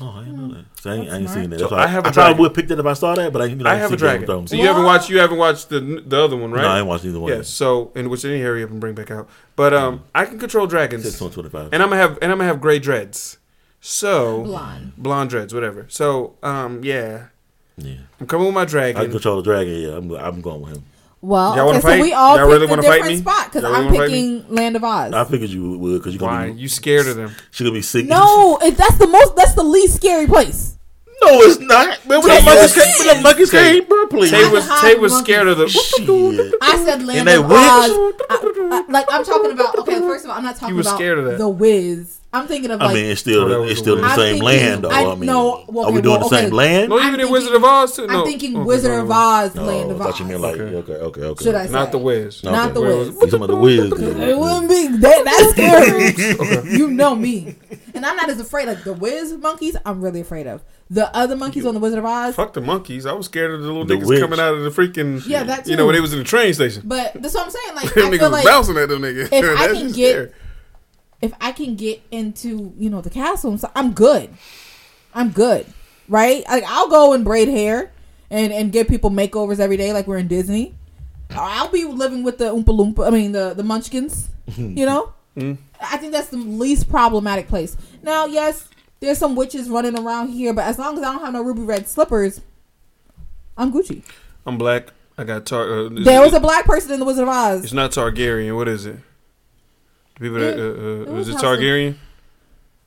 oh, 0.00 0.08
I 0.16 0.24
didn't 0.24 0.48
know 0.48 0.54
that. 0.54 0.64
So 0.80 0.90
I 0.90 0.94
ain't, 0.94 1.10
I 1.10 1.16
ain't 1.18 1.28
seen 1.28 1.50
that. 1.50 1.58
So 1.58 1.64
That's 1.64 1.72
why 1.72 1.84
I 1.84 1.86
have 1.86 2.04
a 2.04 2.08
I 2.08 2.12
probably 2.12 2.22
dragon. 2.34 2.42
would 2.42 2.54
pick 2.54 2.68
that 2.68 2.78
if 2.78 2.86
I 2.86 2.94
saw 2.94 3.14
that, 3.14 3.32
but 3.32 3.42
I, 3.42 3.44
you 3.46 3.56
know, 3.56 3.68
I 3.68 3.74
ain't 3.74 3.82
have 3.82 3.92
a 3.92 3.98
seen 3.98 3.98
Game 3.98 4.06
of 4.06 4.10
dragon. 4.20 4.26
Thrones. 4.26 4.50
So 4.50 4.56
you 4.56 4.66
haven't 4.66 4.84
watched 4.84 5.10
you 5.10 5.18
haven't 5.18 5.38
watched 5.38 5.68
the 5.68 5.80
the 6.06 6.18
other 6.22 6.36
one, 6.36 6.50
right? 6.50 6.62
No, 6.62 6.68
I 6.68 6.78
ain't 6.78 6.86
watched 6.86 7.04
either 7.04 7.20
one. 7.20 7.30
Yes. 7.32 7.48
So 7.48 7.92
in 7.94 8.08
which 8.08 8.22
they 8.22 8.30
didn't 8.30 8.44
hurry 8.44 8.62
up 8.64 8.70
and 8.70 8.80
bring 8.80 8.94
back 8.94 9.10
out. 9.10 9.28
But 9.54 9.74
um, 9.74 10.04
I 10.14 10.24
can 10.24 10.38
control 10.38 10.66
dragons, 10.66 11.04
Six 11.04 11.18
twenty 11.18 11.50
five. 11.50 11.68
and 11.72 11.82
I'm 11.82 11.90
gonna 11.90 12.00
have 12.00 12.18
and 12.22 12.32
I'm 12.32 12.38
gonna 12.38 12.48
have 12.48 12.60
gray 12.60 12.78
dreads. 12.78 13.38
So 13.80 14.44
Blonde. 14.44 14.92
blonde 14.96 15.30
dreads, 15.30 15.52
whatever. 15.52 15.86
So 15.90 16.36
um, 16.42 16.82
yeah, 16.84 17.26
Yeah, 17.76 17.96
I'm 18.20 18.26
coming 18.26 18.46
with 18.46 18.54
my 18.54 18.64
dragon. 18.64 19.00
I 19.00 19.04
can 19.04 19.12
control 19.12 19.36
the 19.36 19.42
dragon. 19.42 19.74
Yeah, 19.74 19.96
I'm, 19.96 20.10
I'm 20.12 20.40
going 20.40 20.62
with 20.62 20.72
him. 20.76 20.84
Well, 21.24 21.54
Y'all 21.56 21.66
wanna 21.66 21.78
okay, 21.78 21.82
so 21.82 21.88
fight? 21.88 22.02
we 22.02 22.12
all 22.12 22.36
Y'all 22.36 22.46
picked 22.48 22.52
really 22.52 22.66
a 22.66 22.68
wanna 22.68 22.82
fight 22.82 22.96
different 22.98 23.18
spot 23.20 23.44
because 23.46 23.62
really 23.62 23.76
I'm 23.76 23.84
wanna 23.86 23.98
picking 24.06 24.44
Land 24.54 24.74
of 24.76 24.82
Oz. 24.84 25.12
I 25.12 25.24
figured 25.24 25.50
you 25.50 25.78
would 25.78 25.98
because 26.00 26.14
you're 26.14 26.18
gonna 26.20 26.32
Why? 26.48 26.50
be 26.52 26.60
You 26.60 26.68
scared 26.68 27.06
of 27.06 27.14
them? 27.16 27.30
She's 27.52 27.64
gonna 27.64 27.74
be 27.78 27.82
sick. 27.82 28.06
no, 28.06 28.58
it, 28.60 28.76
that's 28.76 28.96
the 28.98 29.06
most. 29.06 29.36
That's 29.36 29.54
the 29.54 29.62
least 29.62 29.94
scary 29.96 30.26
place. 30.26 30.76
no, 31.22 31.40
it's 31.42 31.60
not. 31.60 32.04
Man, 32.08 32.20
when 32.20 32.26
Yes, 32.26 32.42
the 32.42 32.50
monkeys 32.50 32.76
it 32.76 32.82
came, 32.82 32.98
when 32.98 33.06
the 33.06 33.14
is. 33.18 33.22
monkeys 33.22 33.50
came, 33.52 33.84
bro, 33.88 34.06
please. 34.08 34.30
Tay 34.32 34.48
was 34.50 34.80
Tay 34.80 34.94
was 34.96 35.16
scared 35.18 35.46
of 35.46 35.58
the. 35.58 35.68
Shit. 35.68 36.54
I 36.60 36.84
said 36.84 37.04
Land 37.04 37.20
And 37.20 37.28
they 37.28 37.36
of? 37.36 37.44
Oz. 37.44 37.52
I- 37.52 38.12
I- 38.28 38.84
like 38.88 39.06
I'm 39.08 39.24
talking 39.24 39.52
about. 39.52 39.78
Okay, 39.78 40.00
first 40.00 40.24
of 40.24 40.30
all, 40.32 40.36
I'm 40.38 40.42
not 40.42 40.56
talking 40.56 40.74
was 40.74 40.86
about 40.88 40.96
scared 40.96 41.18
of 41.18 41.24
that. 41.26 41.38
the 41.38 41.48
Wiz. 41.48 42.18
I'm 42.34 42.46
thinking 42.46 42.70
of 42.70 42.80
like. 42.80 42.90
I 42.90 42.94
mean, 42.94 43.04
it's 43.06 43.20
still 43.20 43.42
Oh, 43.42 43.48
that 43.48 43.60
was 43.60 43.70
it's 43.72 43.80
the 43.80 43.84
still 43.84 43.96
in 43.96 44.00
the 44.02 44.06
I'm 44.08 44.16
same 44.16 44.26
thinking- 44.40 44.44
land, 44.44 44.84
though. 44.84 44.88
I- 44.90 45.12
I, 45.12 45.14
mean, 45.14 45.26
no, 45.26 45.64
well, 45.68 45.86
are 45.86 45.92
we 45.92 46.00
doing 46.00 46.18
well, 46.20 46.28
the 46.30 46.34
same 46.36 46.46
okay. 46.46 46.54
land? 46.54 46.88
No, 46.88 46.96
I'm 46.98 47.08
even 47.08 47.20
in 47.20 47.26
thinking- 47.26 47.32
Wizard 47.32 47.54
of 47.54 47.64
Oz 47.64 47.96
too. 47.96 48.06
No. 48.06 48.20
I'm 48.20 48.24
thinking 48.26 48.56
Okay, 48.56 48.64
Wizard 48.64 49.00
of. 49.00 49.10
Oz, 49.10 49.54
No, 49.54 49.62
oh, 49.62 49.66
Land 49.66 49.90
I 49.90 49.92
of 49.92 49.98
thought 49.98 50.08
Oz. 50.14 50.20
you 50.20 50.24
meant 50.26 50.40
like 50.40 50.54
Okay. 50.58 50.76
okay, 50.76 50.92
okay, 50.94 51.20
okay. 51.22 51.44
Should 51.44 51.54
I 51.54 51.66
say? 51.66 51.72
Not 51.72 51.92
the 51.92 51.98
Wiz. 51.98 52.42
Not 52.42 52.64
Okay. 52.66 52.72
the 52.74 52.80
Where 52.80 52.96
Wiz. 52.96 53.06
was- 53.08 53.14
You 53.14 53.20
talking 53.20 53.34
about 53.36 53.46
the 53.48 53.56
Wiz? 53.56 53.92
It 53.92 54.38
wouldn't 54.38 54.68
be 54.68 54.88
that. 54.98 55.24
That's 55.24 55.50
scary. 56.62 56.76
You 56.78 56.88
know 56.90 57.14
me, 57.14 57.56
and 57.94 58.06
I'm 58.06 58.16
not 58.16 58.30
as 58.30 58.40
afraid. 58.40 58.66
Like 58.66 58.82
the 58.84 58.94
Wiz 58.94 59.32
monkeys, 59.34 59.76
I'm 59.84 60.00
really 60.00 60.20
afraid 60.22 60.46
of. 60.46 60.62
The 60.88 61.14
other 61.16 61.36
monkeys 61.36 61.64
on 61.66 61.72
the 61.74 61.80
Wizard 61.80 61.98
of 62.00 62.04
Oz, 62.04 62.34
Fuck 62.34 62.52
the 62.54 62.60
monkeys. 62.60 63.06
I 63.06 63.12
was 63.12 63.26
scared 63.26 63.50
of 63.54 63.60
the 63.62 63.66
little 63.66 63.84
The 63.86 63.94
niggas 63.94 64.06
witch. 64.06 64.20
coming 64.20 64.38
out 64.40 64.54
of 64.54 64.62
the 64.62 64.70
freaking. 64.70 65.22
Yeah, 65.26 65.42
that 65.44 65.66
You 65.66 65.76
know 65.76 65.86
when 65.86 65.94
they 65.94 66.00
was 66.02 66.12
in 66.12 66.18
the 66.18 66.24
train 66.24 66.52
station. 66.54 66.82
but 66.84 67.12
that's 67.14 67.34
what 67.34 67.44
I'm 67.46 67.50
saying. 67.50 67.76
Like 67.76 67.94
Them 67.94 68.06
I 68.06 68.10
niggas 68.10 68.18
feel 68.20 68.30
like 68.30 68.44
bouncing 68.44 68.76
at 68.78 68.88
them 68.88 69.02
niggas. 69.02 69.28
if 69.32 69.60
I 69.60 69.66
can 69.74 69.92
get- 69.92 70.10
scary. 70.12 70.30
If 71.22 71.32
I 71.40 71.52
can 71.52 71.76
get 71.76 72.02
into 72.10 72.74
you 72.76 72.90
know 72.90 73.00
the 73.00 73.10
castle, 73.10 73.56
so 73.56 73.70
I'm 73.74 73.92
good. 73.92 74.28
I'm 75.14 75.30
good, 75.30 75.66
right? 76.08 76.44
Like 76.48 76.64
I'll 76.66 76.88
go 76.88 77.12
and 77.14 77.24
braid 77.24 77.48
hair 77.48 77.92
and 78.30 78.52
and 78.52 78.70
give 78.72 78.88
people 78.88 79.10
makeovers 79.10 79.58
every 79.60 79.76
day, 79.78 79.92
like 79.92 80.06
we're 80.06 80.18
in 80.18 80.28
Disney. 80.28 80.74
I'll 81.30 81.70
be 81.70 81.84
living 81.84 82.24
with 82.24 82.36
the 82.36 82.46
Oompa 82.46 82.66
Loompa. 82.66 83.06
I 83.06 83.10
mean 83.10 83.32
the 83.32 83.54
the 83.54 83.62
Munchkins. 83.62 84.28
You 84.58 84.84
know, 84.84 85.12
I 85.80 85.96
think 85.96 86.12
that's 86.12 86.28
the 86.28 86.36
least 86.36 86.90
problematic 86.90 87.48
place. 87.48 87.76
Now, 88.02 88.26
yes, 88.26 88.68
there's 89.00 89.16
some 89.16 89.34
witches 89.36 89.70
running 89.70 89.98
around 89.98 90.28
here, 90.28 90.52
but 90.52 90.64
as 90.64 90.78
long 90.78 90.98
as 90.98 91.04
I 91.04 91.12
don't 91.12 91.22
have 91.24 91.32
no 91.32 91.42
ruby 91.42 91.62
red 91.62 91.88
slippers, 91.88 92.40
I'm 93.56 93.72
Gucci. 93.72 94.02
I'm 94.44 94.58
black. 94.58 94.88
I 95.16 95.24
got 95.24 95.46
tar. 95.46 95.62
Uh, 95.86 95.88
There 95.90 96.20
was 96.20 96.34
a 96.34 96.40
black 96.40 96.64
person 96.64 96.92
in 96.92 96.98
the 97.00 97.06
Wizard 97.06 97.22
of 97.22 97.28
Oz. 97.28 97.64
It's 97.64 97.72
not 97.72 97.92
Targaryen. 97.92 98.54
What 98.56 98.68
is 98.68 98.84
it? 98.84 98.96
People 100.22 100.38
that 100.38 100.54
It- 100.54 100.58
uh, 100.58 100.62
it 101.02 101.08
uh, 101.08 101.12
was 101.12 101.28
it 101.28 101.34
of- 101.34 101.40
Targaryen? 101.42 101.96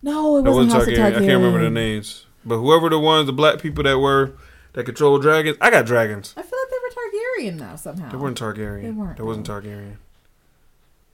No, 0.01 0.37
it 0.37 0.43
That 0.43 0.51
wasn't 0.51 0.55
wasn't 0.67 0.71
House 0.73 0.87
of 0.87 0.93
Targaryen. 0.93 1.07
I 1.15 1.25
can't 1.27 1.43
remember 1.43 1.61
the 1.63 1.69
names. 1.69 2.25
But 2.45 2.57
whoever 2.59 2.89
the 2.89 2.99
ones, 2.99 3.25
the 3.27 3.33
black 3.33 3.59
people 3.59 3.83
that 3.83 3.97
were 3.99 4.33
that 4.73 4.85
control 4.85 5.17
dragons, 5.19 5.57
I 5.61 5.69
got 5.71 5.85
dragons. 5.85 6.33
I 6.37 6.41
feel 6.43 6.57
like 6.59 6.69
they 6.69 6.77
were 6.83 7.51
Targaryen 7.51 7.59
now 7.59 7.75
somehow. 7.75 8.09
They 8.09 8.17
weren't 8.17 8.39
Targaryen. 8.39 8.83
They 8.83 8.91
weren't, 8.91 9.17
That 9.17 9.25
wasn't. 9.25 9.47
Targaryen. 9.47 9.95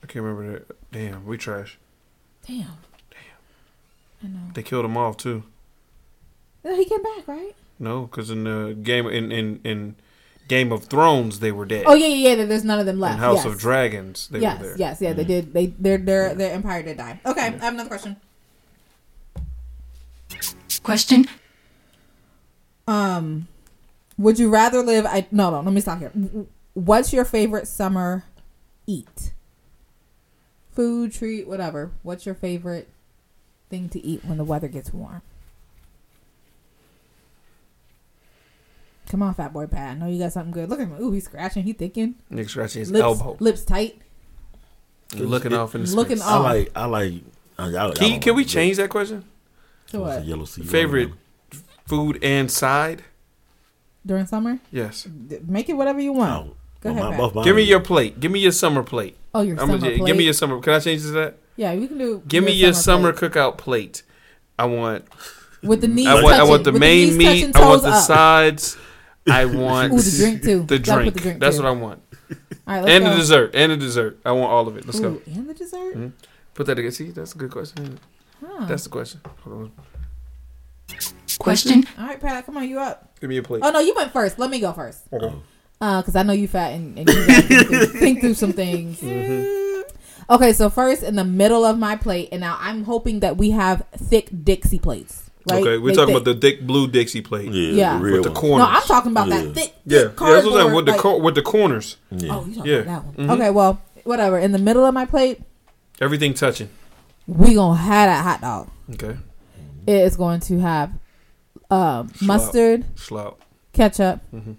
I 0.04 0.08
can't 0.08 0.26
remember 0.26 0.60
that. 0.60 0.92
Damn, 0.92 1.26
we 1.26 1.38
trash. 1.38 1.78
Damn. 2.48 2.58
Damn. 3.12 4.24
I 4.24 4.28
know. 4.28 4.52
They 4.54 4.64
killed 4.64 4.86
him 4.86 4.98
off 4.98 5.16
too. 5.18 5.44
No, 6.64 6.76
he 6.76 6.86
came 6.86 7.02
back, 7.02 7.28
right? 7.28 7.56
No, 7.80 8.04
because 8.04 8.30
in 8.30 8.44
the 8.44 8.78
game 8.84 9.08
in, 9.08 9.32
in 9.32 9.60
in 9.64 9.96
Game 10.48 10.72
of 10.72 10.86
Thrones 10.86 11.40
they 11.40 11.52
were 11.52 11.66
dead. 11.66 11.86
Oh 11.88 11.94
yeah, 11.94 12.08
yeah, 12.08 12.36
yeah. 12.36 12.46
There's 12.46 12.64
none 12.64 12.80
of 12.80 12.86
them 12.86 13.00
left. 13.00 13.14
in 13.14 13.20
House 13.20 13.38
yes. 13.38 13.46
of 13.46 13.60
Dragons 13.60 14.28
they 14.28 14.40
yes, 14.40 14.60
were 14.60 14.68
there. 14.68 14.78
yes, 14.78 15.02
yeah. 15.02 15.14
They 15.14 15.24
did. 15.24 15.54
They 15.54 15.68
their 15.68 15.98
their 15.98 16.36
their 16.36 16.54
empire 16.54 16.84
did 16.84 16.98
die. 16.98 17.20
Okay, 17.26 17.42
I 17.42 17.50
have 17.50 17.74
another 17.74 17.90
question. 17.90 18.18
Question. 20.84 21.28
Um, 22.88 23.48
would 24.18 24.40
you 24.40 24.50
rather 24.50 24.82
live? 24.82 25.06
I 25.06 25.28
no, 25.32 25.52
no. 25.52 25.62
Let 25.62 25.74
me 25.74 25.82
stop 25.82 26.00
here. 26.00 26.12
What's 26.74 27.14
your 27.14 27.26
favorite 27.26 27.68
summer 27.68 28.26
eat? 28.88 29.34
Food, 30.72 31.12
treat, 31.12 31.48
whatever. 31.48 31.92
What's 32.02 32.26
your 32.26 32.36
favorite 32.36 32.90
thing 33.70 33.90
to 33.90 34.06
eat 34.06 34.24
when 34.26 34.38
the 34.38 34.44
weather 34.44 34.68
gets 34.68 34.94
warm? 34.94 35.22
Come 39.12 39.24
on, 39.24 39.34
fat 39.34 39.52
boy 39.52 39.68
Pat. 39.68 39.90
I 39.92 39.94
know 40.00 40.08
you 40.08 40.18
got 40.20 40.32
something 40.32 40.54
good. 40.54 40.70
Look 40.70 40.80
at 40.80 40.88
him. 40.88 40.96
Ooh, 41.02 41.12
he's 41.12 41.26
scratching. 41.26 41.64
He 41.64 41.74
thinking. 41.74 42.16
Nick 42.30 42.48
scratching 42.50 42.80
his 42.80 42.92
Lips, 42.92 43.04
elbow, 43.04 43.36
lips 43.42 43.66
tight. 43.66 44.02
looking 45.16 45.54
off 45.54 45.76
in 45.76 45.84
the 45.84 45.96
Looking 45.96 46.18
space. 46.18 46.28
off. 46.30 46.46
I 46.46 46.50
like. 46.54 46.72
I 46.76 46.86
like. 46.86 47.14
Uh, 47.60 47.64
y'all, 47.68 47.92
Can, 47.92 48.06
y'all 48.06 48.14
you- 48.16 48.20
can 48.22 48.36
we 48.36 48.46
change 48.46 48.78
that 48.78 48.90
question? 48.90 49.26
To 49.90 50.00
what? 50.00 50.26
Yellow 50.26 50.46
sea 50.46 50.64
Favorite 50.64 51.10
watermelon? 51.10 51.18
food 51.86 52.20
and 52.24 52.50
side? 52.50 53.04
During 54.06 54.26
summer, 54.26 54.60
Yes. 54.72 55.08
Make 55.46 55.68
it 55.70 55.74
whatever 55.74 56.00
you 56.00 56.14
want. 56.14 56.32
Oh, 56.32 56.56
Go 56.80 56.94
well, 56.94 57.08
ahead, 57.10 57.20
my- 57.20 57.30
Pat. 57.30 57.44
Give 57.44 57.56
me 57.56 57.64
is- 57.64 57.70
your 57.70 57.80
plate. 57.82 58.20
Give 58.20 58.32
me 58.32 58.40
your 58.40 58.52
summer 58.54 58.82
plate. 58.82 59.16
Oh, 59.36 59.42
your 59.42 59.54
I'm 59.60 59.68
summer 59.68 59.78
gonna, 59.78 59.98
plate. 59.98 60.08
give 60.08 60.18
me 60.18 60.24
your 60.24 60.34
summer. 60.34 60.60
Can 60.62 60.74
I 60.74 60.80
change 60.80 61.02
this 61.02 61.12
to 61.12 61.16
that? 61.16 61.38
Yeah, 61.58 61.76
we 61.76 61.88
can 61.88 61.98
do. 61.98 62.24
Give 62.28 62.44
me 62.44 62.54
your 62.54 62.74
summer 62.74 63.12
plate. 63.14 63.34
cookout 63.34 63.58
plate. 63.58 64.04
I 64.58 64.66
want. 64.66 65.06
with 65.62 65.82
the 65.82 65.88
knees. 65.88 66.08
I 66.08 66.16
want. 66.24 66.36
I 66.38 66.44
want 66.44 66.64
the 66.64 66.72
main 66.72 67.10
knees 67.10 67.18
meat. 67.18 67.56
I 67.56 67.68
want 67.68 67.84
the 67.84 67.90
up. 67.90 68.04
sides. 68.06 68.78
I 69.30 69.46
want 69.46 69.94
Ooh, 69.94 70.00
the 70.00 70.18
drink 70.18 70.44
too. 70.44 70.64
the 70.64 70.80
Gotta 70.80 71.02
drink. 71.02 71.06
put 71.06 71.14
the 71.16 71.20
drink 71.22 71.40
That's 71.40 71.58
too. 71.58 71.64
what 71.64 71.70
I 71.70 71.72
want. 71.74 72.02
All 72.32 72.38
right, 72.76 72.82
let's 72.84 72.92
And 72.92 73.04
go. 73.04 73.10
the 73.12 73.16
dessert. 73.18 73.52
And 73.56 73.72
the 73.72 73.78
dessert. 73.78 74.20
I 74.26 74.32
want 74.32 74.52
all 74.52 74.68
of 74.68 74.78
it. 74.78 74.86
Let's 74.86 75.00
Ooh, 75.00 75.04
go. 75.04 75.22
and 75.26 75.50
the 75.50 75.54
dessert. 75.54 75.96
Mhm. 75.98 76.12
Put 76.54 76.66
that 76.68 76.80
again. 76.80 76.92
See, 76.92 77.12
that's 77.12 77.34
a 77.36 77.38
good 77.38 77.52
question. 77.52 77.84
isn't 77.84 77.94
it? 77.96 78.00
Huh. 78.46 78.66
That's 78.66 78.84
the 78.84 78.90
question. 78.90 79.22
Hold 79.44 79.56
on. 79.64 79.72
Question. 81.40 81.86
All 81.98 82.08
right, 82.08 82.20
Pat, 82.20 82.46
come 82.46 82.58
on, 82.58 82.68
you 82.68 82.80
up. 82.80 83.18
Give 83.20 83.30
me 83.30 83.38
a 83.38 83.44
plate. 83.44 83.62
Oh 83.64 83.72
no, 83.72 83.80
you 83.80 83.94
went 83.96 84.12
first. 84.12 84.38
Let 84.40 84.50
me 84.50 84.60
go 84.60 84.74
first. 84.74 85.02
Okay. 85.14 85.34
Uh, 85.80 86.02
because 86.02 86.16
I 86.16 86.24
know 86.24 86.34
you 86.34 86.48
fat 86.48 86.74
and, 86.74 86.98
and 87.00 87.10
you 87.10 87.16
gotta 87.28 87.42
think, 87.42 87.68
through, 87.68 87.86
think 87.88 88.20
through 88.22 88.34
some 88.36 88.54
things. 88.54 89.00
Mm-hmm. 89.02 90.34
Okay, 90.36 90.54
so 90.54 90.70
first 90.70 91.04
in 91.04 91.16
the 91.18 91.26
middle 91.26 91.66
of 91.66 91.78
my 91.78 91.98
plate, 91.98 92.30
and 92.32 92.40
now 92.40 92.58
I'm 92.62 92.86
hoping 92.86 93.20
that 93.20 93.36
we 93.36 93.50
have 93.52 93.84
thick 93.98 94.30
Dixie 94.46 94.80
plates. 94.80 95.21
Right? 95.50 95.62
Okay, 95.62 95.78
we're 95.80 95.90
They 95.90 95.96
talking 95.96 96.14
thick. 96.16 96.22
about 96.24 96.34
the 96.36 96.40
thick 96.40 96.68
blue 96.68 96.88
Dixie 96.88 97.22
plate. 97.22 97.52
Yeah, 97.52 97.72
Yeah. 97.72 97.98
the 97.98 98.04
real 98.04 98.14
With 98.18 98.24
the 98.26 98.30
corners. 98.32 98.68
No, 98.68 98.74
I'm 98.74 98.84
talking 98.84 99.12
about 99.12 99.28
Yeah. 99.28 99.42
that 99.42 99.54
thick. 99.56 99.74
Yeah, 99.86 100.00
thick 100.00 100.02
yeah, 100.02 100.02
that's 100.04 100.22
what 100.22 100.28
I'm 100.30 100.34
saying. 100.44 100.54
cardboard, 100.54 100.76
With 100.76 100.86
the 100.86 100.92
like- 100.92 101.02
cor- 101.02 101.22
with 101.22 101.36
the 101.36 101.42
corners, 101.42 101.98
Yeah. 102.12 102.36
Oh, 102.36 102.46
you 102.46 102.56
talking 102.56 102.72
Yeah. 102.72 102.78
about 102.80 103.16
that 103.18 103.18
one? 103.18 103.28
Mhm. 103.28 103.34
Okay, 103.42 103.50
well, 103.50 103.82
whatever. 104.04 104.38
In 104.40 104.52
the 104.52 104.60
middle 104.60 104.86
of 104.86 104.94
my 104.94 105.06
plate, 105.06 105.42
everything 106.00 106.34
touching. 106.36 106.70
we 107.28 107.54
gonna 107.56 107.78
have 107.78 108.08
that 108.10 108.24
hot 108.24 108.42
dog. 108.42 108.68
Okay, 108.94 109.18
It 109.88 109.96
is 109.96 110.16
going 110.16 110.40
to 110.42 110.60
have 110.60 110.92
um, 111.72 112.12
mustard, 112.22 112.84
slout, 112.96 113.40
ketchup, 113.74 114.20
Mhm. 114.34 114.56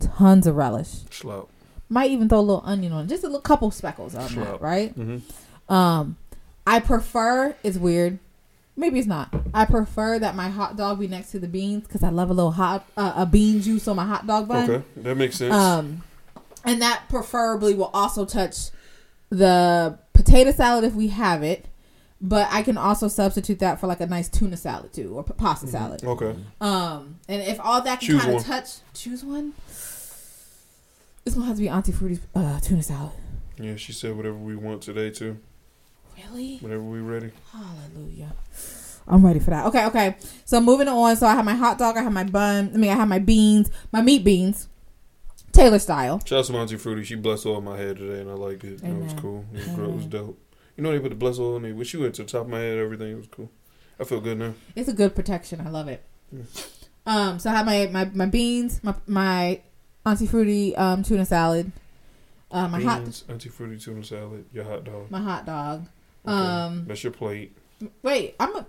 tons 0.00 0.46
of 0.46 0.56
relish. 0.56 0.90
slout. 1.10 1.48
Might 1.88 2.10
even 2.10 2.28
throw 2.28 2.40
a 2.40 2.40
little 2.40 2.62
onion 2.66 2.92
on, 2.92 3.06
just 3.08 3.22
a 3.22 3.26
little 3.26 3.40
couple 3.40 3.70
speckles 3.70 4.14
on 4.14 4.28
Sure. 4.28 4.44
that, 4.44 4.60
right? 4.60 4.98
Mm-hmm. 4.98 5.72
Um, 5.72 6.16
I 6.66 6.80
prefer. 6.80 7.54
It's 7.62 7.76
weird. 7.78 8.18
Maybe 8.76 8.98
it's 8.98 9.06
not. 9.06 9.32
I 9.54 9.64
prefer 9.66 10.18
that 10.18 10.34
my 10.34 10.48
hot 10.48 10.76
dog 10.76 10.98
be 10.98 11.06
next 11.06 11.30
to 11.30 11.38
the 11.38 11.46
beans 11.46 11.84
because 11.84 12.02
I 12.02 12.08
love 12.08 12.30
a 12.30 12.34
little 12.34 12.50
hot 12.52 12.84
uh, 12.96 13.12
a 13.16 13.26
bean 13.26 13.60
juice 13.62 13.86
on 13.86 13.96
my 13.96 14.04
hot 14.04 14.26
dog 14.26 14.48
bun. 14.48 14.68
Okay, 14.70 14.84
that 14.96 15.16
makes 15.16 15.36
sense. 15.36 15.54
Um, 15.54 16.02
and 16.64 16.82
that 16.82 17.04
preferably 17.08 17.74
will 17.74 17.90
also 17.94 18.24
touch 18.24 18.70
the 19.30 19.98
potato 20.12 20.50
salad 20.50 20.84
if 20.84 20.94
we 20.94 21.08
have 21.08 21.42
it. 21.42 21.66
But 22.20 22.48
I 22.50 22.62
can 22.62 22.78
also 22.78 23.06
substitute 23.08 23.58
that 23.58 23.78
for 23.80 23.86
like 23.86 24.00
a 24.00 24.06
nice 24.06 24.28
tuna 24.30 24.56
salad 24.56 24.92
too, 24.94 25.14
or 25.14 25.24
p- 25.24 25.34
pasta 25.36 25.66
salad. 25.66 26.02
okay, 26.02 26.34
Um, 26.60 27.16
and 27.28 27.42
if 27.42 27.60
all 27.60 27.82
that 27.82 28.00
can 28.00 28.18
kind 28.18 28.34
of 28.36 28.42
touch, 28.44 28.76
choose 28.94 29.22
one. 29.22 29.52
It's 31.26 31.34
gonna 31.34 31.46
have 31.46 31.56
to 31.56 31.62
be 31.62 31.68
Auntie 31.68 31.92
Fruity's 31.92 32.20
uh, 32.34 32.60
tuna 32.60 32.82
salad. 32.82 33.12
yeah, 33.58 33.76
she 33.76 33.92
said 33.92 34.16
whatever 34.16 34.36
we 34.36 34.56
want 34.56 34.82
today 34.82 35.10
too. 35.10 35.38
Really? 36.16 36.58
Whenever 36.58 36.82
we 36.82 37.00
ready. 37.00 37.30
Hallelujah. 37.52 38.32
I'm 39.06 39.24
ready 39.24 39.38
for 39.38 39.50
that. 39.50 39.66
Okay, 39.66 39.84
okay. 39.86 40.16
So 40.44 40.60
moving 40.60 40.88
on. 40.88 41.16
So 41.16 41.26
I 41.26 41.34
have 41.34 41.44
my 41.44 41.54
hot 41.54 41.78
dog. 41.78 41.96
I 41.96 42.02
have 42.02 42.12
my 42.12 42.24
bun. 42.24 42.70
I 42.72 42.76
mean, 42.76 42.90
I 42.90 42.94
have 42.94 43.08
my 43.08 43.18
beans, 43.18 43.70
my 43.92 44.00
meat 44.00 44.24
beans, 44.24 44.68
Taylor 45.52 45.78
style. 45.78 46.20
Shout 46.24 46.38
out 46.38 46.44
to 46.46 46.52
Monty 46.52 46.76
Fruity. 46.76 47.04
She 47.04 47.14
blessed 47.14 47.46
all 47.46 47.60
my 47.60 47.76
head 47.76 47.98
today, 47.98 48.20
and 48.20 48.30
I 48.30 48.34
liked 48.34 48.64
it. 48.64 48.82
It 48.82 48.82
was 48.82 49.12
Amen. 49.12 49.18
cool. 49.18 49.44
It 49.52 49.58
was, 49.58 49.68
it 49.68 49.94
was 49.94 50.06
dope. 50.06 50.38
You 50.76 50.82
know 50.82 50.90
they 50.90 50.98
put 50.98 51.10
the 51.10 51.16
bless 51.16 51.38
oil 51.38 51.56
on 51.56 51.62
me. 51.62 51.72
When 51.72 51.84
she 51.84 51.96
went 51.96 52.14
to 52.16 52.22
the 52.24 52.28
top 52.28 52.42
of 52.42 52.48
my 52.48 52.58
head, 52.60 52.78
everything 52.78 53.12
it 53.12 53.16
was 53.16 53.28
cool. 53.28 53.50
I 54.00 54.04
feel 54.04 54.20
good 54.20 54.38
now. 54.38 54.54
It's 54.74 54.88
a 54.88 54.92
good 54.92 55.14
protection. 55.14 55.60
I 55.60 55.70
love 55.70 55.86
it. 55.88 56.02
Mm. 56.34 56.68
Um, 57.06 57.38
so 57.38 57.50
I 57.50 57.54
have 57.54 57.66
my 57.66 57.86
my, 57.86 58.04
my 58.06 58.26
beans, 58.26 58.80
my 58.82 58.94
my 59.06 59.60
Auntie 60.06 60.26
Fruity 60.26 60.74
um, 60.76 61.02
tuna 61.02 61.24
salad, 61.24 61.70
uh, 62.50 62.68
my 62.68 62.80
hot 62.80 63.02
Beans, 63.02 63.24
Auntie 63.28 63.50
Fruity 63.50 63.78
tuna 63.78 64.02
salad, 64.02 64.46
your 64.52 64.64
hot 64.64 64.84
dog. 64.84 65.10
my 65.10 65.20
hot 65.20 65.46
dog. 65.46 65.86
Okay, 66.26 66.34
Um, 66.36 66.84
that's 66.86 67.02
your 67.04 67.12
plate. 67.12 67.56
wait, 68.02 68.34
I'm 68.40 68.54
a, 68.56 68.66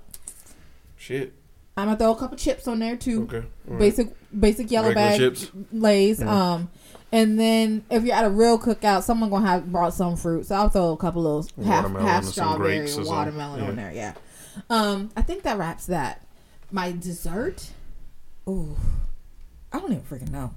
Shit. 0.98 1.34
I'm 1.78 1.88
gonna 1.88 1.98
throw 1.98 2.12
a 2.14 2.16
couple 2.18 2.38
chips 2.38 2.68
on 2.68 2.80
there 2.80 2.96
too. 2.96 3.24
Okay. 3.24 3.38
all 3.38 3.44
right. 3.74 3.80
Basic 3.80 4.08
basic 4.38 4.72
yellow 4.72 4.88
Regular 4.90 5.08
bag 5.10 5.20
chips? 5.20 5.52
lays. 5.74 6.20
Yeah. 6.20 6.54
Um, 6.54 6.70
and 7.12 7.38
then 7.40 7.84
if 7.92 8.04
you're 8.04 8.16
at 8.16 8.24
a 8.26 8.30
real 8.30 8.58
cookout, 8.58 9.04
someone 9.04 9.30
gonna 9.30 9.46
have 9.48 9.72
brought 9.72 9.94
some 9.94 10.16
fruit, 10.16 10.46
so 10.46 10.56
I'll 10.56 10.70
throw 10.70 10.94
a 10.94 10.98
couple 10.98 11.28
of 11.40 11.50
half 11.64 11.84
Watermelon 11.84 12.08
half 12.08 12.22
or 12.24 12.26
some 12.26 12.32
strawberry 12.32 12.78
or 12.78 12.82
and 12.82 12.90
something. 12.90 13.12
watermelon 13.14 13.62
Yeah. 13.62 13.68
on 13.70 13.76
there. 13.76 13.92
Yeah. 13.94 14.14
Um, 14.70 15.10
I 15.18 15.22
think 15.22 15.44
that 15.44 15.58
wraps 15.58 15.86
that. 15.88 16.26
My 16.72 16.92
dessert. 16.94 17.72
Ooh, 18.48 18.76
I 19.74 19.80
don't 19.80 19.92
even 19.92 20.04
freaking 20.04 20.32
know. 20.32 20.52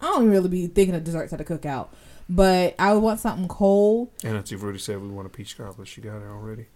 I 0.00 0.06
don't 0.06 0.22
even 0.22 0.30
really 0.30 0.48
be 0.48 0.66
thinking 0.66 0.94
of 0.94 1.04
desserts 1.04 1.32
at 1.32 1.40
a 1.40 1.44
cookout, 1.44 1.88
but 2.28 2.74
I 2.78 2.92
would 2.92 3.02
want 3.02 3.20
something 3.20 3.48
cold. 3.48 4.10
And 4.24 4.36
as 4.36 4.50
you've 4.50 4.62
already 4.62 4.78
said 4.78 5.00
we 5.00 5.08
want 5.08 5.26
a 5.26 5.30
peach 5.30 5.56
cobbler. 5.56 5.86
She 5.86 6.00
got 6.00 6.16
it 6.16 6.26
already. 6.28 6.66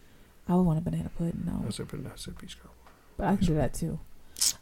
I 0.49 0.55
would 0.55 0.63
want 0.63 0.79
a 0.79 0.83
banana 0.83 1.11
pudding. 1.17 1.43
No, 1.47 1.65
I 1.67 1.71
said, 1.71 1.89
I 1.93 2.17
said 2.17 2.39
peach 2.39 2.57
cobbler. 2.59 2.75
but 3.17 3.27
I 3.29 3.37
can 3.37 3.47
do 3.47 3.55
that 3.55 3.75
too. 3.75 3.99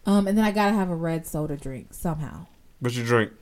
Um, 0.06 0.26
and 0.26 0.36
then 0.36 0.44
I 0.44 0.50
gotta 0.50 0.74
have 0.74 0.90
a 0.90 0.94
red 0.94 1.26
soda 1.26 1.56
drink 1.56 1.88
somehow. 1.94 2.46
What's 2.80 2.96
your 2.96 3.06
drink? 3.06 3.32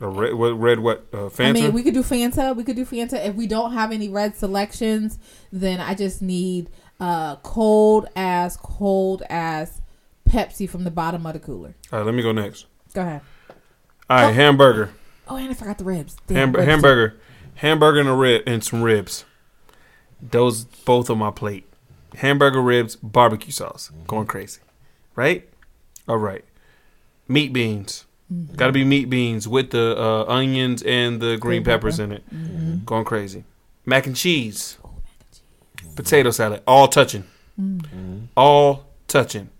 A 0.00 0.08
red 0.08 0.34
what? 0.34 0.58
Red 0.58 0.80
what? 0.80 1.06
Uh, 1.12 1.16
Fanta. 1.28 1.48
I 1.48 1.52
mean, 1.52 1.72
we 1.72 1.82
could 1.82 1.94
do 1.94 2.02
Fanta. 2.02 2.56
We 2.56 2.64
could 2.64 2.76
do 2.76 2.84
Fanta. 2.86 3.14
If 3.24 3.34
we 3.34 3.46
don't 3.46 3.72
have 3.72 3.92
any 3.92 4.08
red 4.08 4.34
selections, 4.36 5.18
then 5.52 5.80
I 5.80 5.94
just 5.94 6.22
need 6.22 6.70
uh 7.00 7.36
cold 7.36 8.08
as 8.16 8.56
cold 8.56 9.22
as 9.30 9.80
Pepsi 10.28 10.68
from 10.68 10.84
the 10.84 10.90
bottom 10.90 11.26
of 11.26 11.34
the 11.34 11.38
cooler. 11.38 11.74
All 11.92 11.98
right, 12.00 12.04
let 12.06 12.14
me 12.14 12.22
go 12.22 12.32
next. 12.32 12.66
Go 12.94 13.02
ahead. 13.02 13.20
All 14.10 14.16
right, 14.16 14.30
Oh. 14.30 14.32
hamburger. 14.32 14.90
Oh, 15.28 15.36
and 15.36 15.50
I 15.50 15.54
forgot 15.54 15.78
the 15.78 15.84
ribs. 15.84 16.16
Damn, 16.26 16.36
Ham- 16.36 16.52
ribs. 16.52 16.66
hamburger, 16.68 17.20
hamburger 17.56 18.00
and 18.00 18.08
a 18.08 18.14
rib 18.14 18.42
and 18.46 18.62
some 18.64 18.82
ribs. 18.82 19.24
Those 20.20 20.64
both 20.64 21.10
on 21.10 21.18
my 21.18 21.30
plate. 21.30 21.64
Hamburger 22.16 22.62
ribs, 22.62 22.96
barbecue 22.96 23.52
sauce, 23.52 23.90
going 24.06 24.26
crazy, 24.26 24.60
right? 25.14 25.48
All 26.08 26.16
right, 26.16 26.44
meat 27.28 27.52
beans. 27.52 28.06
Mm-hmm. 28.32 28.54
Got 28.56 28.66
to 28.68 28.72
be 28.72 28.84
meat 28.84 29.08
beans 29.10 29.46
with 29.46 29.70
the 29.70 29.94
uh, 29.98 30.24
onions 30.26 30.82
and 30.82 31.20
the 31.20 31.36
green 31.36 31.62
Green 31.62 31.64
peppers 31.64 31.98
pepper. 31.98 32.04
in 32.04 32.12
it. 32.18 32.34
Mm-hmm. 32.34 32.84
Going 32.84 33.04
crazy. 33.04 33.44
Mac 33.86 34.06
and 34.06 34.16
cheese. 34.16 34.78
potato 35.96 36.30
salad, 36.30 36.62
all 36.66 36.88
touching, 36.88 37.24
all 38.36 38.86
touching. 39.06 39.50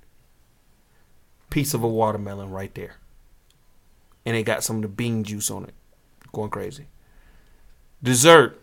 Piece 1.51 1.73
of 1.75 1.83
a 1.83 1.89
watermelon 1.89 2.51
right 2.51 2.75
there, 2.75 2.97
and 4.29 4.37
it 4.37 4.43
got 4.43 4.63
some 4.63 4.77
of 4.77 4.83
the 4.83 4.89
bean 4.89 5.25
juice 5.25 5.51
on 5.51 5.65
it, 5.65 5.73
going 6.33 6.51
crazy. 6.51 6.87
Dessert. 8.03 8.63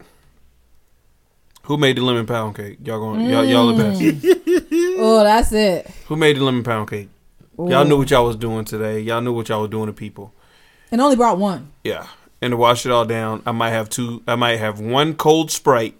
Who 1.63 1.77
made 1.77 1.97
the 1.97 2.03
lemon 2.03 2.27
pound 2.27 2.55
cake? 2.55 2.77
Y'all 2.83 2.99
going? 2.99 3.21
Y'all, 3.27 3.43
y'all 3.43 3.73
the 3.73 3.83
mm. 3.83 4.21
best. 4.21 4.71
Oh, 4.97 5.23
that's 5.23 5.51
it. 5.51 5.89
Who 6.07 6.15
made 6.15 6.37
the 6.37 6.43
lemon 6.43 6.63
pound 6.63 6.89
cake? 6.89 7.09
Y'all 7.57 7.83
knew 7.83 7.97
what 7.97 8.11
y'all 8.11 8.25
was 8.25 8.35
doing 8.35 8.63
today. 8.63 8.99
Y'all 8.99 9.21
knew 9.21 9.33
what 9.33 9.49
y'all 9.49 9.61
was 9.61 9.71
doing 9.71 9.87
to 9.87 9.93
people. 9.93 10.31
And 10.91 11.01
only 11.01 11.15
brought 11.15 11.39
one. 11.39 11.71
Yeah. 11.83 12.07
And 12.41 12.51
to 12.51 12.57
wash 12.57 12.85
it 12.85 12.91
all 12.91 13.05
down, 13.05 13.41
I 13.45 13.51
might 13.51 13.71
have 13.71 13.89
two. 13.89 14.21
I 14.27 14.35
might 14.35 14.57
have 14.57 14.79
one 14.79 15.15
cold 15.15 15.49
Sprite 15.49 15.95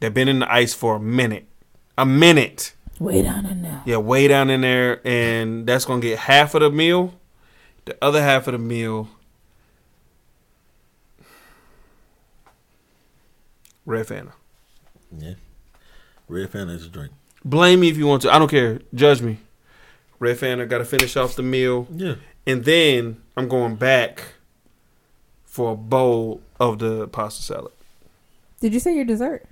that 0.00 0.14
been 0.14 0.28
in 0.28 0.38
the 0.38 0.52
ice 0.52 0.72
for 0.72 0.96
a 0.96 1.00
minute. 1.00 1.46
A 1.98 2.06
minute. 2.06 2.72
Way 2.98 3.22
down 3.22 3.44
in 3.44 3.62
there. 3.62 3.82
Yeah, 3.84 3.98
way 3.98 4.26
down 4.26 4.48
in 4.50 4.62
there, 4.62 5.06
and 5.06 5.66
that's 5.66 5.84
gonna 5.84 6.00
get 6.00 6.18
half 6.18 6.54
of 6.54 6.62
the 6.62 6.70
meal. 6.70 7.14
The 7.90 7.98
other 8.00 8.22
half 8.22 8.46
of 8.46 8.52
the 8.52 8.58
meal, 8.58 9.08
red 13.84 14.06
Fanta. 14.06 14.30
Yeah. 15.18 15.34
Red 16.28 16.52
Fanta 16.52 16.70
is 16.76 16.86
a 16.86 16.88
drink. 16.88 17.10
Blame 17.44 17.80
me 17.80 17.88
if 17.88 17.96
you 17.96 18.06
want 18.06 18.22
to. 18.22 18.30
I 18.32 18.38
don't 18.38 18.48
care. 18.48 18.78
Judge 18.94 19.22
me. 19.22 19.38
Red 20.20 20.36
Fanta 20.38 20.68
got 20.68 20.78
to 20.78 20.84
finish 20.84 21.16
off 21.16 21.34
the 21.34 21.42
meal, 21.42 21.88
Yeah. 21.92 22.14
and 22.46 22.64
then 22.64 23.20
I'm 23.36 23.48
going 23.48 23.74
back 23.74 24.34
for 25.44 25.72
a 25.72 25.76
bowl 25.76 26.42
of 26.60 26.78
the 26.78 27.08
pasta 27.08 27.42
salad. 27.42 27.72
Did 28.60 28.72
you 28.72 28.78
say 28.78 28.94
your 28.94 29.04
dessert? 29.04 29.46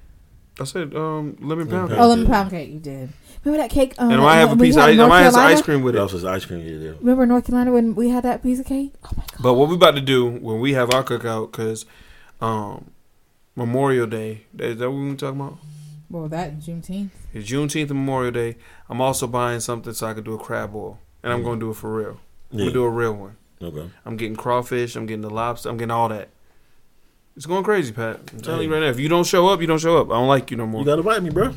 I 0.60 0.64
said 0.64 0.94
um, 0.94 1.36
lemon 1.40 1.66
Lemon 1.66 1.68
pound 1.70 1.88
cake. 1.88 1.98
pound. 1.98 2.00
Oh, 2.00 2.08
lemon 2.08 2.26
pound 2.28 2.50
cake. 2.50 2.70
You 2.70 2.78
did. 2.78 3.08
Remember 3.44 3.62
that 3.62 3.70
cake? 3.70 3.94
Um, 3.98 4.10
And 4.10 4.20
I 4.20 4.24
might 4.24 4.36
have 4.36 4.52
a 4.52 4.56
piece. 4.56 4.76
Of, 4.76 4.82
ice, 4.82 4.98
I 4.98 5.06
might 5.06 5.22
have 5.22 5.32
some 5.32 5.42
ice 5.46 5.62
cream 5.62 5.82
with 5.82 5.94
That 5.94 6.04
it. 6.04 6.12
was 6.12 6.24
ice 6.24 6.44
cream 6.44 6.60
here. 6.62 6.78
there. 6.78 6.94
Remember 6.94 7.24
North 7.26 7.46
Carolina 7.46 7.72
when 7.72 7.94
we 7.94 8.08
had 8.10 8.24
that 8.24 8.42
piece 8.42 8.58
of 8.60 8.66
cake? 8.66 8.94
Oh 9.04 9.10
my 9.16 9.22
god. 9.30 9.42
But 9.42 9.54
what 9.54 9.68
we 9.68 9.74
about 9.76 9.94
to 9.94 10.00
do 10.00 10.28
when 10.28 10.60
we 10.60 10.72
have 10.74 10.92
our 10.92 11.02
cookout, 11.04 11.52
because 11.52 11.86
um, 12.40 12.90
Memorial 13.56 14.06
Day, 14.06 14.46
is 14.58 14.78
that 14.78 14.90
what 14.90 14.98
we 14.98 15.14
talking 15.16 15.40
about? 15.40 15.58
Well, 16.10 16.28
that 16.28 16.48
and 16.50 16.62
Juneteenth. 16.62 17.10
It's 17.34 17.50
Juneteenth 17.50 17.90
and 17.90 17.98
Memorial 18.00 18.32
Day. 18.32 18.56
I'm 18.88 19.00
also 19.00 19.26
buying 19.26 19.60
something 19.60 19.92
so 19.92 20.06
I 20.06 20.14
could 20.14 20.24
do 20.24 20.34
a 20.34 20.38
crab 20.38 20.72
boil, 20.72 20.98
and 21.22 21.32
I'm 21.32 21.42
going 21.42 21.60
to 21.60 21.66
do 21.66 21.70
it 21.70 21.74
for 21.76 21.94
real. 21.94 22.18
I'm 22.50 22.58
gonna 22.58 22.70
do 22.72 22.82
a 22.84 22.88
real 22.88 23.12
one. 23.12 23.36
Okay. 23.60 23.90
I'm 24.06 24.16
getting 24.16 24.34
crawfish. 24.36 24.96
I'm 24.96 25.04
getting 25.04 25.20
the 25.20 25.28
lobster. 25.28 25.68
I'm 25.68 25.76
getting 25.76 25.90
all 25.90 26.08
that. 26.08 26.30
It's 27.36 27.44
going 27.44 27.62
crazy, 27.62 27.92
Pat. 27.92 28.20
I'm 28.32 28.40
telling 28.40 28.62
you 28.62 28.72
right 28.72 28.80
now. 28.80 28.86
If 28.86 28.98
you 28.98 29.08
don't 29.10 29.26
show 29.26 29.48
up, 29.48 29.60
you 29.60 29.66
don't 29.66 29.78
show 29.78 29.98
up. 29.98 30.08
I 30.08 30.14
don't 30.14 30.28
like 30.28 30.50
you 30.50 30.56
no 30.56 30.66
more. 30.66 30.80
You 30.80 30.86
gotta 30.86 31.00
invite 31.00 31.22
me, 31.22 31.28
bro. 31.30 31.54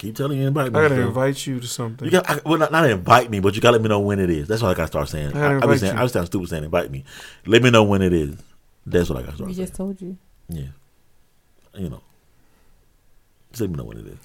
Keep 0.00 0.16
telling 0.16 0.40
you 0.40 0.46
invite 0.46 0.72
me. 0.72 0.78
I 0.78 0.82
gotta 0.84 0.94
still. 0.94 1.08
invite 1.08 1.46
you 1.46 1.60
to 1.60 1.66
something. 1.66 2.06
You 2.06 2.10
got 2.10 2.30
I, 2.30 2.40
well, 2.46 2.58
not, 2.58 2.72
not 2.72 2.88
invite 2.88 3.28
me, 3.28 3.38
but 3.38 3.54
you 3.54 3.60
gotta 3.60 3.72
let 3.72 3.82
me 3.82 3.88
know 3.90 4.00
when 4.00 4.18
it 4.18 4.30
is. 4.30 4.48
That's 4.48 4.62
what 4.62 4.70
I 4.70 4.74
gotta 4.74 4.86
start 4.86 5.10
saying. 5.10 5.28
I 5.28 5.32
gotta 5.32 5.66
I, 5.66 5.68
I, 5.68 5.72
be 5.74 5.78
saying, 5.78 5.92
you. 5.92 6.00
I 6.00 6.02
was 6.02 6.12
sound 6.12 6.26
stupid 6.26 6.48
saying 6.48 6.64
invite 6.64 6.90
me. 6.90 7.04
Let 7.44 7.62
me 7.62 7.68
know 7.70 7.84
when 7.84 8.00
it 8.00 8.14
is. 8.14 8.34
That's 8.86 9.10
what 9.10 9.18
I 9.18 9.22
gotta 9.22 9.34
start 9.36 9.48
We 9.48 9.54
saying. 9.54 9.66
just 9.66 9.76
told 9.76 10.00
you. 10.00 10.16
yeah, 10.48 10.68
you 11.74 11.90
know. 11.90 12.00
Just 13.50 13.60
let 13.60 13.68
me 13.70 13.76
know 13.76 13.84
when 13.84 13.98
it 13.98 14.06
is. 14.06 14.16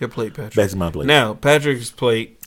Your 0.00 0.10
plate, 0.10 0.34
Patrick. 0.34 0.54
Back 0.54 0.68
to 0.68 0.76
my 0.76 0.90
plate. 0.90 1.06
Now, 1.06 1.32
Patrick's 1.32 1.90
plate 1.90 2.38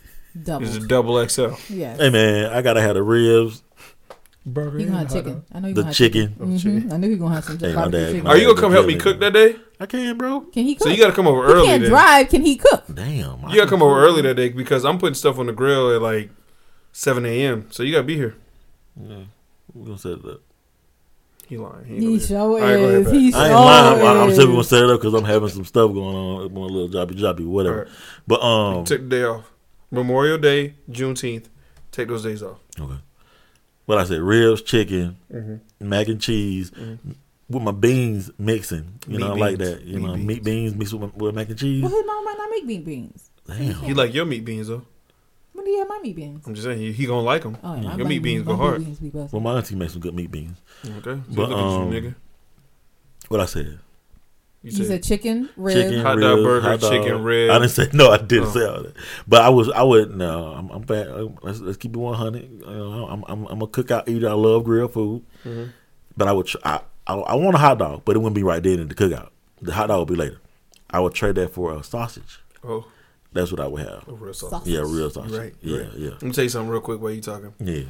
Double. 0.42 0.66
is 0.66 0.76
a 0.76 0.80
double 0.88 1.24
XL. 1.28 1.50
yes. 1.68 2.00
Hey 2.00 2.10
man, 2.10 2.50
I 2.52 2.60
gotta 2.60 2.80
have 2.80 2.94
the 2.94 3.04
ribs, 3.04 3.62
Burger. 4.44 4.78
You 4.80 4.86
gonna 4.86 4.98
have 4.98 5.12
chicken. 5.12 5.44
I 5.52 5.60
know 5.60 5.68
you 5.68 5.74
the 5.74 5.80
gonna 5.82 5.86
have 5.88 5.96
chicken. 5.96 6.28
chicken. 6.58 6.82
hmm 6.86 6.92
I 6.92 6.96
knew 6.96 7.08
you 7.08 7.16
gonna 7.16 7.34
have 7.36 7.44
some 7.44 7.58
Hey, 7.58 7.74
my 7.74 7.88
dad- 7.88 8.12
chicken. 8.12 8.26
Are 8.26 8.36
you 8.36 8.46
gonna 8.48 8.60
come 8.60 8.72
help 8.72 8.86
me 8.86 8.96
cook 8.96 9.20
that 9.20 9.32
day? 9.32 9.56
I 9.78 9.86
can, 9.86 10.18
bro. 10.18 10.40
Can 10.40 10.64
he 10.64 10.74
cook? 10.74 10.84
So 10.88 10.90
you 10.92 10.98
gotta 11.00 11.12
come 11.14 11.26
over 11.28 11.46
he 11.46 11.52
early. 11.52 11.66
can't 11.66 11.82
then. 11.82 11.90
drive. 11.90 12.28
Can 12.28 12.42
he 12.42 12.56
cook? 12.56 12.84
Damn. 12.92 13.40
You 13.48 13.56
gotta 13.56 13.68
come 13.70 13.82
over 13.82 14.00
early 14.04 14.22
that 14.22 14.34
day 14.34 14.48
because 14.48 14.84
I'm 14.84 14.98
putting 14.98 15.14
stuff 15.14 15.38
on 15.38 15.46
the 15.46 15.52
grill 15.52 15.94
at 15.94 16.02
like 16.02 16.30
7 16.92 17.24
a.m. 17.24 17.68
So 17.70 17.82
you 17.84 17.92
gotta 17.92 18.04
be 18.04 18.16
here. 18.16 18.34
Yeah. 19.00 19.16
We're 19.74 19.86
gonna 19.86 19.98
set 19.98 20.12
it 20.18 20.24
up. 20.26 20.40
He 21.48 21.56
lying. 21.58 21.84
He, 21.84 21.94
ain't 21.94 22.00
He 22.02 22.06
gonna 22.06 22.12
be 22.14 22.18
here. 22.18 22.26
sure 22.28 22.38
All 22.38 22.54
right, 22.58 22.76
go 22.76 22.84
ahead, 22.88 22.94
is. 23.00 23.04
Pat. 23.06 23.14
He 23.14 23.18
I 23.20 23.24
ain't 23.24 23.34
sure 23.34 23.48
lying. 23.50 24.00
I'm, 24.06 24.16
I'm 24.22 24.28
is. 24.30 24.38
gonna 24.38 24.64
set 24.64 24.82
it 24.84 24.90
up 24.90 25.00
because 25.00 25.14
I'm 25.14 25.24
having 25.24 25.48
some 25.50 25.64
stuff 25.64 25.92
going 25.92 26.16
on. 26.16 26.42
with 26.42 26.52
My 26.52 26.60
little 26.62 26.88
jobby 26.88 27.12
jobby, 27.18 27.46
whatever. 27.46 27.78
All 27.78 27.84
right. 27.84 27.92
But 28.26 28.42
um, 28.42 28.84
Take 28.84 29.02
the 29.02 29.08
day 29.08 29.24
off. 29.24 29.50
Memorial 29.90 30.38
Day, 30.38 30.74
Juneteenth. 30.90 31.44
Take 31.90 32.08
those 32.08 32.22
days 32.22 32.42
off. 32.42 32.58
Okay. 32.80 32.94
What 33.86 33.98
I 33.98 34.04
said, 34.04 34.20
ribs, 34.20 34.62
chicken, 34.62 35.16
Mm-hmm. 35.32 35.88
mac 35.88 36.08
and 36.08 36.20
cheese, 36.20 36.70
with 37.48 37.62
my 37.62 37.72
beans 37.72 38.30
mixing. 38.38 38.98
You 39.06 39.18
Meat 39.18 39.20
know, 39.20 39.32
I 39.34 39.36
like 39.38 39.58
that. 39.58 39.82
You 39.82 39.98
Meat 39.98 40.06
know, 40.06 40.14
beans. 40.14 40.26
meat 40.26 40.44
beans 40.44 40.74
mixed 40.74 40.94
with, 40.94 41.14
with 41.16 41.34
mac 41.34 41.48
and 41.48 41.58
cheese. 41.58 41.82
Well, 41.82 41.90
his 41.92 42.06
mom 42.06 42.24
might 42.24 42.38
not 42.38 42.50
make 42.50 42.64
meat 42.64 42.84
beans. 42.84 43.30
Damn. 43.46 43.84
You 43.84 43.94
like 43.94 44.14
your 44.14 44.24
meat 44.24 44.44
beans 44.44 44.68
though? 44.68 44.82
When 45.52 45.64
do 45.66 45.70
you 45.70 45.80
have 45.80 45.88
my 45.88 45.98
meat 46.02 46.16
beans? 46.16 46.46
I'm 46.46 46.54
just 46.54 46.64
saying 46.64 46.78
he, 46.78 46.92
he 46.92 47.06
gonna 47.06 47.20
like 47.20 47.42
them. 47.42 47.58
Oh, 47.62 47.74
yeah, 47.74 47.80
my 47.82 47.96
Your 47.96 48.06
meat 48.06 48.20
beans 48.20 48.44
my 48.46 48.52
go 48.52 48.56
hard. 48.56 48.84
beans 48.84 48.98
be. 49.00 49.10
Well, 49.10 49.40
my 49.40 49.56
auntie 49.56 49.74
makes 49.74 49.92
some 49.92 50.00
good 50.00 50.14
meat 50.14 50.30
beans. 50.30 50.56
Okay. 50.86 51.02
So 51.28 51.34
But, 51.34 51.48
look 51.50 51.58
um, 51.58 51.92
you, 51.92 52.00
nigga. 52.00 52.14
What 53.28 53.40
I 53.40 53.46
said, 53.46 53.78
You 54.62 54.70
You 54.70 54.76
said, 54.76 54.86
said 54.86 55.02
chicken, 55.02 55.48
rib. 55.56 55.74
chicken, 55.74 56.00
Hot 56.02 56.14
dog 56.20 56.36
ribs, 56.36 56.42
burger, 56.46 56.68
hot 56.68 56.80
dog. 56.80 56.92
chicken, 56.92 57.22
rib. 57.24 57.50
I 57.50 57.58
didn't 57.58 57.70
say 57.70 57.88
no. 57.92 58.10
I 58.12 58.18
didn't 58.18 58.48
Oh. 58.48 58.50
say 58.52 58.64
all 58.66 58.82
that. 58.84 58.94
But 59.26 59.42
I 59.42 59.48
was. 59.48 59.68
I 59.70 59.82
would. 59.82 60.14
No, 60.16 60.46
I'm. 60.52 60.70
I'm 60.70 60.82
bad. 60.82 61.08
Let's, 61.42 61.58
let's 61.60 61.76
keep 61.78 61.94
it 61.94 61.98
100. 61.98 62.42
You 62.42 62.58
know, 62.66 63.06
I'm. 63.08 63.24
I'm. 63.26 63.46
I'm 63.46 63.62
a 63.62 63.66
cookout 63.66 64.08
eater. 64.08 64.28
I 64.28 64.32
love 64.34 64.62
grilled 64.64 64.92
food. 64.92 65.24
Mm-hmm. 65.44 65.70
But 66.16 66.28
I 66.28 66.32
would. 66.32 66.46
Tr- 66.46 66.58
I, 66.64 66.80
I. 67.08 67.14
I 67.14 67.34
want 67.34 67.56
a 67.56 67.58
hot 67.58 67.78
dog, 67.78 68.02
but 68.04 68.14
it 68.14 68.20
wouldn't 68.20 68.36
be 68.36 68.44
right 68.44 68.62
then 68.62 68.78
in 68.78 68.88
the 68.88 68.94
cookout. 68.94 69.30
The 69.60 69.72
hot 69.72 69.88
dog 69.88 69.98
would 70.08 70.08
be 70.16 70.22
later. 70.22 70.38
I 70.90 71.00
would 71.00 71.14
trade 71.14 71.34
that 71.36 71.52
for 71.52 71.72
a 71.76 71.82
sausage. 71.82 72.40
oh, 72.62 72.86
That's 73.32 73.50
what 73.50 73.60
I 73.60 73.66
would 73.66 73.80
have. 73.82 74.06
a 74.06 74.12
real 74.12 74.34
sauce. 74.34 74.50
Sausage. 74.50 74.72
Yeah, 74.72 74.80
real 74.80 75.10
sausage. 75.10 75.32
Right. 75.32 75.54
Yeah, 75.62 75.78
right. 75.78 75.92
yeah, 75.96 76.10
Let 76.10 76.22
me 76.22 76.30
tell 76.32 76.44
you 76.44 76.50
something 76.50 76.68
real 76.70 76.82
quick 76.82 77.00
while 77.00 77.10
you 77.10 77.20
talking. 77.22 77.54
yeah, 77.58 77.84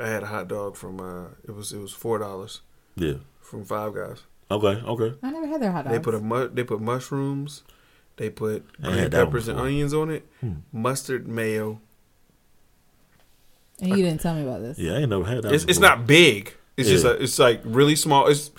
I 0.00 0.06
had 0.06 0.22
a 0.22 0.26
hot 0.26 0.46
dog 0.48 0.76
from 0.76 1.00
uh, 1.00 1.28
it 1.48 1.52
was 1.54 1.72
it 1.72 1.78
was 1.78 1.92
four 1.92 2.18
dollars 2.18 2.60
yeah. 2.94 3.14
from 3.40 3.64
Five 3.64 3.94
Guys. 3.94 4.22
Okay, 4.50 4.80
okay. 4.86 5.14
I 5.22 5.30
never 5.30 5.46
had 5.46 5.60
their 5.60 5.72
hot 5.72 5.84
dogs. 5.84 5.96
They 5.96 6.02
put 6.02 6.14
a 6.14 6.20
mu- 6.20 6.48
they 6.48 6.62
put 6.64 6.80
mushrooms, 6.80 7.62
they 8.16 8.30
put 8.30 8.64
green 8.80 8.92
had 8.94 9.10
that 9.10 9.18
one 9.18 9.26
peppers 9.26 9.48
and 9.48 9.58
onions 9.58 9.92
on 9.92 10.10
it, 10.10 10.24
Hmm. 10.40 10.52
mustard, 10.72 11.26
mayo. 11.26 11.80
and 13.80 13.90
you 13.90 13.96
didn't 13.96 14.20
tell 14.20 14.34
me 14.34 14.42
about 14.42 14.60
this. 14.62 14.78
Yeah, 14.78 14.92
I 14.92 14.96
ain't 14.98 15.10
never 15.10 15.24
had 15.24 15.42
that. 15.42 15.52
It's 15.52 15.64
it's 15.64 15.78
not 15.78 16.06
big. 16.06 16.54
It's 16.76 16.88
just 16.88 17.04
Yeah. 17.04 17.12
a, 17.12 17.14
it's 17.14 17.38
like 17.38 17.60
really 17.64 17.96
small. 17.96 18.26
It's 18.28 18.50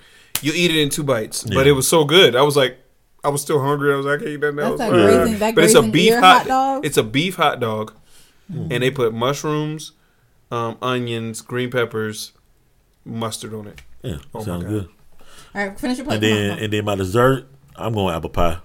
you 0.41 0.51
eat 0.53 0.72
it 0.72 0.77
in 0.80 0.89
two 0.89 1.03
bites, 1.03 1.43
but 1.43 1.65
it 1.68 1.72
was 1.72 1.88
so 1.88 2.03
good. 2.03 2.35
I 2.35 2.41
was 2.43 2.55
like, 2.55 2.77
I 3.23 3.30
was 3.30 3.41
still 3.41 3.59
hungry. 3.59 3.91
I 3.93 3.95
was 3.97 4.05
like, 4.05 4.19
I 4.19 4.23
can't 4.23 4.30
eat 4.30 4.41
that 4.41 4.53
now. 4.55 4.76
That's 4.76 4.77
that 4.80 4.93
It's 4.93 5.03
like, 5.03 5.15
grazing, 5.15 5.39
that 5.39 5.55
but 5.55 5.64
it's 5.64 5.73
a 5.73 5.81
beef 5.81 6.14
hot, 6.14 6.22
hot 6.23 6.47
dog. 6.47 6.85
It's 6.85 6.97
a 6.97 7.03
beef 7.03 7.35
hot 7.35 7.59
dog, 7.59 7.93
Hmm. 8.51 8.68
and 8.72 8.84
they 8.84 8.91
put 8.91 9.14
mushrooms, 9.14 9.93
um, 10.51 10.77
onions, 10.81 11.41
green 11.41 11.72
peppers, 11.72 12.34
mustard 13.05 13.53
on 13.53 13.68
it. 13.68 13.81
Yeah, 14.03 14.18
Oh 14.35 14.43
sounds 14.43 14.65
good. 14.65 14.89
All 15.57 15.67
right, 15.67 15.79
finish 15.79 15.97
your 15.97 16.05
plate. 16.05 16.15
And 16.15 16.23
then 16.23 16.59
and 16.59 16.71
then 16.73 16.85
my 16.85 16.95
dessert, 16.95 17.47
I'm 17.75 17.93
going 17.93 18.15
apple 18.15 18.29
pie. 18.29 18.59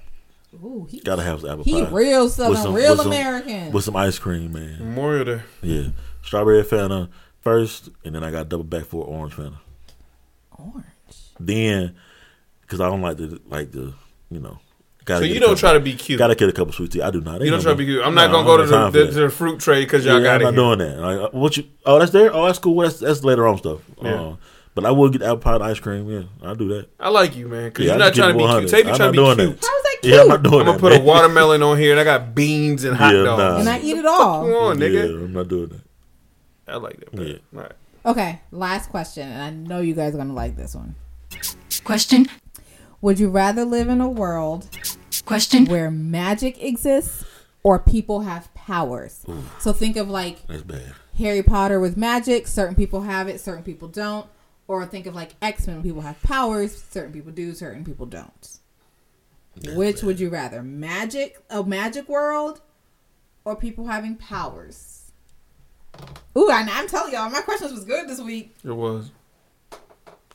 Ooh, 0.62 0.86
he, 0.90 1.00
Gotta 1.00 1.22
have 1.22 1.40
some 1.40 1.50
apple 1.50 1.64
he 1.64 1.72
pie 1.82 1.88
real 1.90 2.28
southern, 2.28 2.56
some- 2.62 2.74
real 2.74 2.90
with 2.90 2.98
some- 3.00 3.06
American. 3.08 3.72
with 3.72 3.84
some 3.84 3.96
ice 3.96 4.18
cream, 4.18 4.52
man. 4.52 4.78
Memorial 4.78 5.24
Day. 5.24 5.40
Yeah, 5.62 5.88
strawberry 6.22 6.62
Fanta 6.62 7.08
first, 7.40 7.88
and 8.04 8.14
then 8.14 8.22
I 8.22 8.30
got 8.30 8.48
double 8.50 8.64
back 8.64 8.84
for 8.84 9.04
orange 9.06 9.34
Fanta. 9.34 9.54
Orange. 10.58 10.84
Then, 11.40 11.94
because 12.60 12.80
I 12.80 12.88
don't 12.88 13.00
like 13.02 13.16
the 13.16 13.40
like 13.48 13.72
the 13.72 13.94
you 14.30 14.40
know. 14.40 14.58
So 15.00 15.04
Gotta 15.06 15.26
you 15.26 15.34
don't 15.40 15.48
couple- 15.48 15.56
try 15.56 15.72
to 15.72 15.80
be 15.80 15.94
cute. 15.94 16.18
Gotta 16.18 16.34
get 16.36 16.48
a 16.48 16.52
couple 16.52 16.72
sweet 16.72 16.92
tea. 16.92 17.02
I 17.02 17.10
do 17.10 17.20
not. 17.20 17.40
you 17.40 17.46
don't 17.46 17.54
Ain't 17.54 17.62
try 17.62 17.72
to 17.72 17.78
be 17.78 17.86
cute. 17.86 18.04
I'm 18.06 18.14
No, 18.14 18.26
not 18.26 18.32
gonna 18.32 18.46
go 18.46 18.56
to 18.58 18.66
the, 18.66 18.70
the, 18.70 18.86
for 18.86 18.92
to 18.92 19.04
that. 19.14 19.20
the 19.22 19.30
fruit 19.30 19.58
tray 19.58 19.82
because 19.82 20.04
Yeah, 20.04 20.12
y'all 20.12 20.22
got 20.22 20.34
I'm 20.36 20.42
it. 20.42 20.44
not 20.44 20.54
doing 20.54 20.78
that. 20.78 20.98
Like, 21.00 21.32
what 21.32 21.56
you? 21.56 21.64
Oh, 21.84 21.98
that's 21.98 22.12
there. 22.12 22.32
Oh, 22.32 22.46
that's 22.46 22.58
cool. 22.60 22.76
That's 22.82 23.00
that's 23.00 23.24
later 23.24 23.48
on 23.48 23.58
stuff. 23.58 23.80
Yeah. 24.00 24.10
Uh, 24.14 24.36
but 24.74 24.84
I 24.86 24.90
will 24.90 25.08
get 25.10 25.22
apple 25.22 25.38
pie 25.38 25.54
and 25.56 25.64
ice 25.64 25.80
cream. 25.80 26.08
Yeah, 26.10 26.22
I'll 26.42 26.54
do 26.54 26.68
that. 26.68 26.88
I 27.00 27.08
like 27.10 27.36
you, 27.36 27.48
man, 27.48 27.68
because 27.68 27.86
Yeah, 27.86 27.92
you're 27.94 28.02
I 28.02 28.06
not 28.06 28.14
trying 28.14 28.32
to 28.32 28.38
be 28.38 28.44
cute. 28.44 28.48
100. 28.72 28.72
You 28.72 28.78
I'm 28.78 28.84
trying 28.84 28.98
to 28.98 29.04
not 29.04 29.12
be 29.12 29.16
doing 29.16 29.36
cute. 29.36 29.60
that. 29.60 29.66
How 29.66 29.76
is 29.76 29.82
that 29.82 29.96
cute? 30.02 30.14
Yeah, 30.14 30.20
I'm 30.22 30.28
not 30.28 30.42
doing 30.42 30.54
I'm 30.60 30.66
that. 30.66 30.66
gonna 30.66 30.78
put 30.80 30.92
a 30.92 31.00
watermelon 31.04 31.62
on 31.62 31.78
here, 31.78 31.90
and 31.92 32.00
I 32.00 32.04
got 32.04 32.34
beans 32.34 32.84
and 32.84 32.96
hot 32.96 33.14
Yeah, 33.14 33.22
dogs. 33.24 33.38
nah. 33.42 33.56
and 33.60 33.68
I 33.68 33.80
eat 33.80 33.96
it 33.96 34.06
all. 34.06 34.44
Come 34.44 34.54
on, 34.54 34.78
nigga. 34.78 34.92
Yeah, 35.08 35.24
I'm 35.24 35.32
not 35.32 35.48
doing 35.48 35.68
that. 35.68 35.80
I 36.72 36.76
like 36.76 37.00
that. 37.00 37.14
Man. 37.14 37.26
Yeah. 37.26 37.34
All 37.54 37.62
right. 37.62 37.72
Okay, 38.04 38.40
last 38.50 38.90
question, 38.90 39.28
and 39.28 39.42
I 39.42 39.50
know 39.50 39.80
you 39.80 39.94
guys 39.94 40.14
are 40.14 40.18
gonna 40.18 40.32
like 40.32 40.56
this 40.56 40.74
one. 40.74 40.94
Question. 41.84 42.26
Would 43.00 43.18
you 43.18 43.28
rather 43.30 43.64
live 43.64 43.88
in 43.88 44.00
a 44.00 44.08
world 44.08 44.68
Question. 45.24 45.66
where 45.66 45.90
magic 45.90 46.62
exists 46.62 47.24
or 47.64 47.78
people 47.80 48.20
have 48.20 48.52
powers? 48.54 49.24
So 49.58 49.72
think 49.72 49.96
of 49.96 50.08
like 50.08 50.46
That's 50.46 50.62
bad. 50.62 50.92
Harry 51.18 51.42
Potter 51.42 51.80
with 51.80 51.96
magic. 51.96 52.46
Certain 52.46 52.74
people 52.76 53.02
have 53.02 53.28
it, 53.28 53.40
certain 53.40 53.64
people 53.64 53.88
don't. 53.88 54.26
Or 54.68 54.86
think 54.86 55.06
of 55.06 55.14
like 55.14 55.34
X 55.42 55.66
Men. 55.66 55.82
People 55.82 56.02
have 56.02 56.22
powers. 56.22 56.82
Certain 56.90 57.12
people 57.12 57.32
do. 57.32 57.52
Certain 57.54 57.84
people 57.84 58.06
don't. 58.06 58.58
Which 59.74 60.02
would 60.02 60.18
you 60.18 60.30
rather? 60.30 60.62
Magic, 60.62 61.42
a 61.50 61.62
magic 61.62 62.08
world, 62.08 62.62
or 63.44 63.54
people 63.54 63.86
having 63.86 64.16
powers? 64.16 65.12
Ooh, 66.38 66.48
I, 66.50 66.66
I'm 66.70 66.88
telling 66.88 67.12
y'all, 67.12 67.28
my 67.28 67.42
questions 67.42 67.72
was 67.72 67.84
good 67.84 68.08
this 68.08 68.20
week. 68.20 68.54
It 68.64 68.72
was 68.72 69.10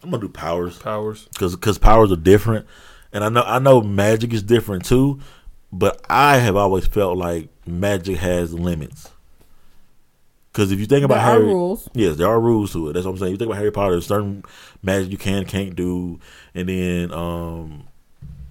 I'm 0.04 0.12
gonna 0.12 0.22
do 0.22 0.30
powers 0.30 0.78
powers. 0.78 1.28
because 1.34 1.56
because 1.56 1.78
powers 1.78 2.12
are 2.12 2.18
different. 2.18 2.68
and 3.12 3.24
I 3.24 3.30
know 3.30 3.42
I 3.42 3.60
know 3.60 3.82
magic 3.82 4.34
is 4.34 4.44
different 4.44 4.86
too, 4.86 5.20
but 5.72 6.06
I 6.10 6.38
have 6.38 6.56
always 6.56 6.86
felt 6.86 7.18
like 7.18 7.50
magic 7.66 8.18
has 8.18 8.54
limits. 8.54 9.10
Because 10.58 10.72
if 10.72 10.80
you 10.80 10.88
think 10.88 11.06
about 11.06 11.24
There 11.24 11.34
Harry, 11.34 11.46
rules. 11.46 11.88
yes, 11.94 12.16
there 12.18 12.26
are 12.28 12.42
rules 12.42 12.74
to 12.74 12.90
it. 12.90 12.94
That's 12.94 13.06
what 13.06 13.12
I'm 13.12 13.18
saying. 13.20 13.34
You 13.34 13.38
think 13.38 13.50
about 13.50 13.60
Harry 13.60 13.70
Potter, 13.72 14.02
certain 14.02 14.44
magic 14.82 15.12
you 15.12 15.18
can 15.20 15.46
can't 15.46 15.76
do, 15.76 16.20
and 16.56 16.68
then 16.68 17.12
um, 17.14 17.88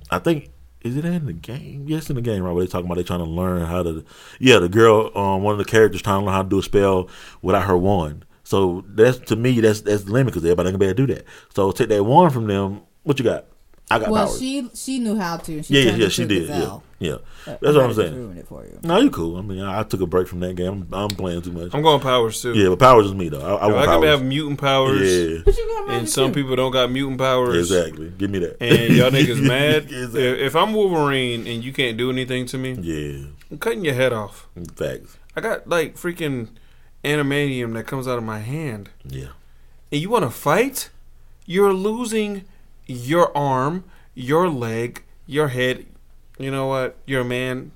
I 0.08 0.20
think 0.20 0.50
is 0.82 0.96
it 0.96 1.04
in 1.04 1.26
the 1.26 1.32
game? 1.32 1.86
Yes, 1.88 2.08
in 2.08 2.14
the 2.14 2.22
game, 2.22 2.44
right? 2.44 2.52
Where 2.52 2.64
they 2.64 2.70
talking 2.70 2.86
about 2.86 2.94
they 2.94 3.02
trying 3.02 3.24
to 3.24 3.24
learn 3.24 3.66
how 3.66 3.82
to. 3.82 4.04
Yeah, 4.38 4.60
the 4.60 4.68
girl, 4.68 5.10
um, 5.18 5.42
one 5.42 5.50
of 5.50 5.58
the 5.58 5.64
characters 5.64 6.00
trying 6.00 6.20
to 6.20 6.26
learn 6.26 6.34
how 6.36 6.42
to 6.44 6.48
do 6.48 6.60
a 6.60 6.62
spell 6.62 7.08
without 7.42 7.64
her 7.66 7.76
wand. 7.76 8.24
So 8.44 8.84
that's 8.86 9.18
to 9.18 9.34
me, 9.34 9.58
that's 9.58 9.80
that's 9.80 10.04
the 10.04 10.12
limit 10.12 10.32
because 10.32 10.44
everybody 10.44 10.68
ain't 10.68 10.78
gonna 10.78 10.78
be 10.78 10.86
able 10.86 10.96
to 10.98 11.06
do 11.08 11.14
that. 11.14 11.24
So 11.56 11.72
take 11.72 11.88
that 11.88 12.04
wand 12.04 12.32
from 12.32 12.46
them. 12.46 12.82
What 13.02 13.18
you 13.18 13.24
got? 13.24 13.46
I 13.90 14.00
got 14.00 14.10
Well, 14.10 14.26
powers. 14.26 14.38
she 14.40 14.68
she 14.74 14.98
knew 14.98 15.16
how 15.16 15.36
to. 15.36 15.62
She 15.62 15.74
yeah, 15.74 15.90
yeah, 15.92 15.96
yeah, 15.96 16.08
she 16.08 16.24
did. 16.26 16.48
Yeah, 16.48 16.56
gazelle. 16.58 16.82
yeah. 16.98 17.16
But 17.44 17.60
That's 17.60 17.76
I 17.76 17.78
what 17.78 17.84
I'm 17.86 17.94
saying. 17.94 18.14
ruined 18.16 18.38
it 18.40 18.48
for 18.48 18.64
you. 18.64 18.78
No, 18.82 18.98
you 18.98 19.10
cool. 19.10 19.36
I 19.36 19.42
mean, 19.42 19.60
I, 19.60 19.78
I 19.80 19.82
took 19.84 20.00
a 20.00 20.06
break 20.06 20.26
from 20.26 20.40
that 20.40 20.56
game. 20.56 20.88
I'm, 20.90 20.94
I'm 20.94 21.08
playing 21.10 21.42
too 21.42 21.52
much. 21.52 21.72
I'm 21.72 21.82
going 21.82 22.00
powers 22.00 22.42
too. 22.42 22.54
yeah, 22.54 22.68
but 22.70 22.80
powers 22.80 23.06
is 23.06 23.14
me 23.14 23.28
though. 23.28 23.40
I, 23.40 23.54
I 23.66 23.68
If 23.68 23.74
want 23.74 23.88
I 23.88 23.94
can 23.94 24.02
have 24.08 24.22
mutant 24.24 24.60
powers, 24.60 25.00
yeah, 25.08 25.38
But 25.44 25.56
you 25.56 25.68
got 25.86 25.90
and 25.94 26.08
some 26.08 26.32
too. 26.32 26.42
people 26.42 26.56
don't 26.56 26.72
got 26.72 26.90
mutant 26.90 27.18
powers. 27.18 27.56
exactly. 27.70 28.10
Give 28.18 28.28
me 28.28 28.40
that. 28.40 28.60
And 28.60 28.96
y'all 28.96 29.10
niggas 29.12 29.40
mad. 29.40 29.84
Exactly. 29.84 30.20
If 30.24 30.38
if 30.40 30.56
I'm 30.56 30.72
Wolverine 30.74 31.46
and 31.46 31.62
you 31.62 31.72
can't 31.72 31.96
do 31.96 32.10
anything 32.10 32.46
to 32.46 32.58
me, 32.58 32.72
Yeah, 32.80 33.26
I'm 33.52 33.58
cutting 33.58 33.84
your 33.84 33.94
head 33.94 34.12
off. 34.12 34.48
facts. 34.74 35.16
I 35.36 35.40
got 35.40 35.68
like 35.68 35.94
freaking 35.96 36.48
animanium 37.04 37.74
that 37.74 37.86
comes 37.86 38.08
out 38.08 38.18
of 38.18 38.24
my 38.24 38.40
hand. 38.40 38.90
Yeah, 39.06 39.28
And 39.92 40.00
you 40.00 40.10
want 40.10 40.24
to 40.24 40.30
fight? 40.30 40.90
You're 41.44 41.72
losing 41.72 42.44
your 42.86 43.36
arm, 43.36 43.84
your 44.14 44.48
leg, 44.48 45.02
your 45.26 45.48
head. 45.48 45.86
You 46.38 46.50
know 46.50 46.66
what? 46.66 46.96
You're 47.06 47.22
a 47.22 47.24
man. 47.24 47.72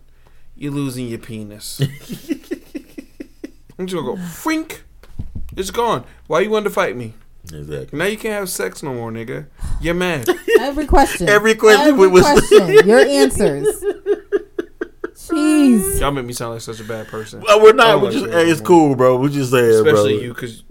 You're 0.57 0.73
losing 0.73 1.07
your 1.09 1.19
penis. 1.19 1.81
I'm 3.79 3.87
just 3.87 3.95
gonna 4.03 4.03
go 4.03 4.17
frink. 4.17 4.83
It's 5.57 5.71
gone. 5.71 6.05
Why 6.27 6.41
you 6.41 6.51
wanted 6.51 6.65
to 6.65 6.71
fight 6.71 6.97
me? 6.97 7.15
exactly. 7.45 7.99
Now 7.99 8.05
you 8.05 8.17
can't 8.19 8.35
have 8.35 8.49
sex 8.51 8.83
no 8.83 8.93
more, 8.95 9.11
nigga. 9.11 9.47
You're 9.81 9.95
mad. 9.95 10.29
Every 10.61 10.87
question. 10.87 11.29
Every 11.29 11.55
question 11.55 11.89
Every 11.89 12.07
was- 12.09 12.23
question. 12.23 12.87
Your 12.87 12.99
answers. 13.07 13.67
Jeez. 15.15 16.01
Y'all 16.01 16.11
make 16.13 16.25
me 16.25 16.33
sound 16.33 16.53
like 16.55 16.61
such 16.61 16.81
a 16.81 16.85
bad 16.85 17.07
person. 17.09 17.41
Well, 17.41 17.63
we're 17.63 17.73
not. 17.73 17.93
don't 17.93 18.01
We 18.03 18.07
like 18.09 18.19
just. 18.19 18.33
Hey, 18.33 18.51
it's 18.51 18.61
cool, 18.61 18.95
bro. 18.97 19.17
We 19.17 19.29
just 19.31 19.51
saying, 19.51 19.65
Especially 19.71 20.17
bro. 20.17 20.23
you, 20.25 20.35
because 20.35 20.63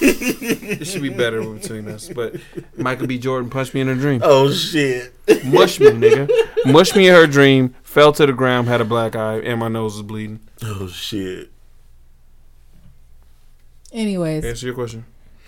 it 0.00 0.86
should 0.86 1.02
be 1.02 1.08
better 1.08 1.42
between 1.42 1.88
us. 1.88 2.08
But 2.08 2.36
Michael 2.76 3.06
B. 3.06 3.18
Jordan 3.18 3.50
punched 3.50 3.74
me 3.74 3.80
in 3.80 3.88
a 3.88 3.94
dream. 3.94 4.20
Oh 4.24 4.50
shit. 4.52 5.12
Mush 5.44 5.80
me, 5.80 5.86
nigga. 5.90 6.28
Mush 6.72 6.94
me 6.94 7.08
in 7.08 7.14
her 7.14 7.26
dream. 7.26 7.74
Fell 7.82 8.12
to 8.12 8.26
the 8.26 8.32
ground, 8.32 8.68
had 8.68 8.80
a 8.80 8.84
black 8.84 9.16
eye, 9.16 9.38
and 9.38 9.58
my 9.60 9.68
nose 9.68 9.94
was 9.94 10.02
bleeding. 10.02 10.40
Oh 10.62 10.88
shit. 10.88 11.50
Anyways, 13.92 14.44
Answer 14.44 14.66
your 14.66 14.74
question. 14.74 15.04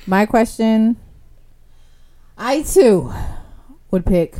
my 0.06 0.24
question. 0.26 0.96
I 2.36 2.62
too 2.62 3.12
would 3.90 4.06
pick 4.06 4.36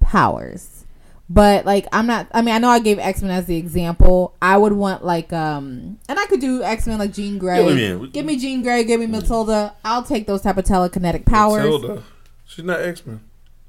powers. 0.00 0.79
But 1.32 1.64
like 1.64 1.86
I'm 1.92 2.08
not 2.08 2.26
I 2.32 2.42
mean 2.42 2.52
I 2.52 2.58
know 2.58 2.68
I 2.68 2.80
gave 2.80 2.98
X 2.98 3.22
Men 3.22 3.30
as 3.30 3.46
the 3.46 3.56
example. 3.56 4.34
I 4.42 4.58
would 4.58 4.72
want 4.72 5.04
like 5.04 5.32
um 5.32 5.98
and 6.08 6.18
I 6.18 6.26
could 6.26 6.40
do 6.40 6.64
X 6.64 6.88
Men 6.88 6.98
like 6.98 7.12
Jean 7.12 7.38
Grey. 7.38 7.58
Yeah, 7.58 7.64
what 7.64 7.76
do 7.76 7.80
you? 7.80 8.08
Give 8.08 8.26
me 8.26 8.36
Jean 8.36 8.62
Grey, 8.62 8.82
give 8.82 8.98
me 8.98 9.06
Matilda. 9.06 9.74
I'll 9.84 10.02
take 10.02 10.26
those 10.26 10.42
type 10.42 10.56
of 10.56 10.64
telekinetic 10.64 11.24
powers. 11.24 11.62
Matilda. 11.62 12.02
She's 12.46 12.64
not 12.64 12.80
X 12.80 13.06
Men. 13.06 13.20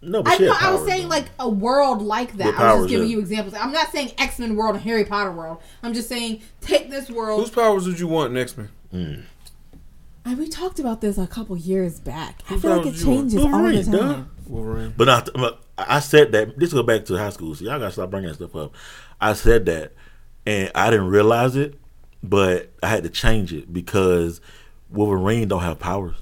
No, 0.02 0.24
but 0.24 0.34
I 0.34 0.38
she 0.38 0.46
know 0.46 0.54
had 0.54 0.70
I 0.70 0.74
was 0.74 0.88
saying 0.88 1.04
though. 1.04 1.10
like 1.16 1.26
a 1.40 1.48
world 1.48 2.02
like 2.02 2.34
that. 2.38 2.48
With 2.48 2.56
I 2.56 2.64
was 2.64 2.72
powers, 2.74 2.80
just 2.80 2.90
giving 2.90 3.08
yeah. 3.08 3.14
you 3.14 3.20
examples. 3.20 3.54
I'm 3.54 3.72
not 3.72 3.92
saying 3.92 4.14
X 4.18 4.40
Men 4.40 4.56
world 4.56 4.74
and 4.74 4.84
Harry 4.84 5.06
Potter 5.06 5.32
world. 5.32 5.62
I'm 5.84 5.94
just 5.94 6.10
saying 6.10 6.42
take 6.62 6.90
this 6.90 7.12
world. 7.12 7.42
Whose 7.42 7.52
powers 7.52 7.86
would 7.86 8.00
you 8.00 8.08
want 8.08 8.32
in 8.32 8.42
X 8.42 8.58
Men? 8.58 9.28
And 10.26 10.38
we 10.38 10.48
talked 10.48 10.80
about 10.80 11.02
this 11.02 11.20
a 11.20 11.28
couple 11.28 11.56
years 11.58 12.00
back. 12.00 12.42
I 12.50 12.58
feel 12.58 12.78
like 12.78 12.88
it 12.88 12.96
you 12.96 13.08
want? 13.08 13.32
changes 13.32 13.46
all 13.46 13.64
the 13.64 13.84
time. 13.84 14.32
Wolverine. 14.48 14.94
But 14.98 15.06
not, 15.06 15.30
but 15.34 15.62
I 15.88 16.00
said 16.00 16.32
that. 16.34 16.58
This 16.60 16.74
go 16.74 16.84
back 16.84 17.06
to 17.06 17.16
high 17.18 17.30
school. 17.30 17.56
So 17.56 17.66
y'all 17.66 17.80
gotta 17.80 17.92
stop 17.92 18.10
bringing 18.10 18.30
that 18.30 18.36
stuff 18.36 18.56
up. 18.56 18.74
I 19.20 19.34
said 19.34 19.66
that, 19.68 19.94
and 20.46 20.72
I 20.76 20.90
didn't 20.90 21.08
realize 21.08 21.56
it, 21.56 21.76
but 22.24 22.72
I 22.82 22.88
had 22.88 23.04
to 23.04 23.10
change 23.10 23.54
it 23.54 23.72
because 23.72 24.42
Wolverine 24.90 25.48
don't 25.48 25.62
have 25.62 25.80
powers. 25.80 26.16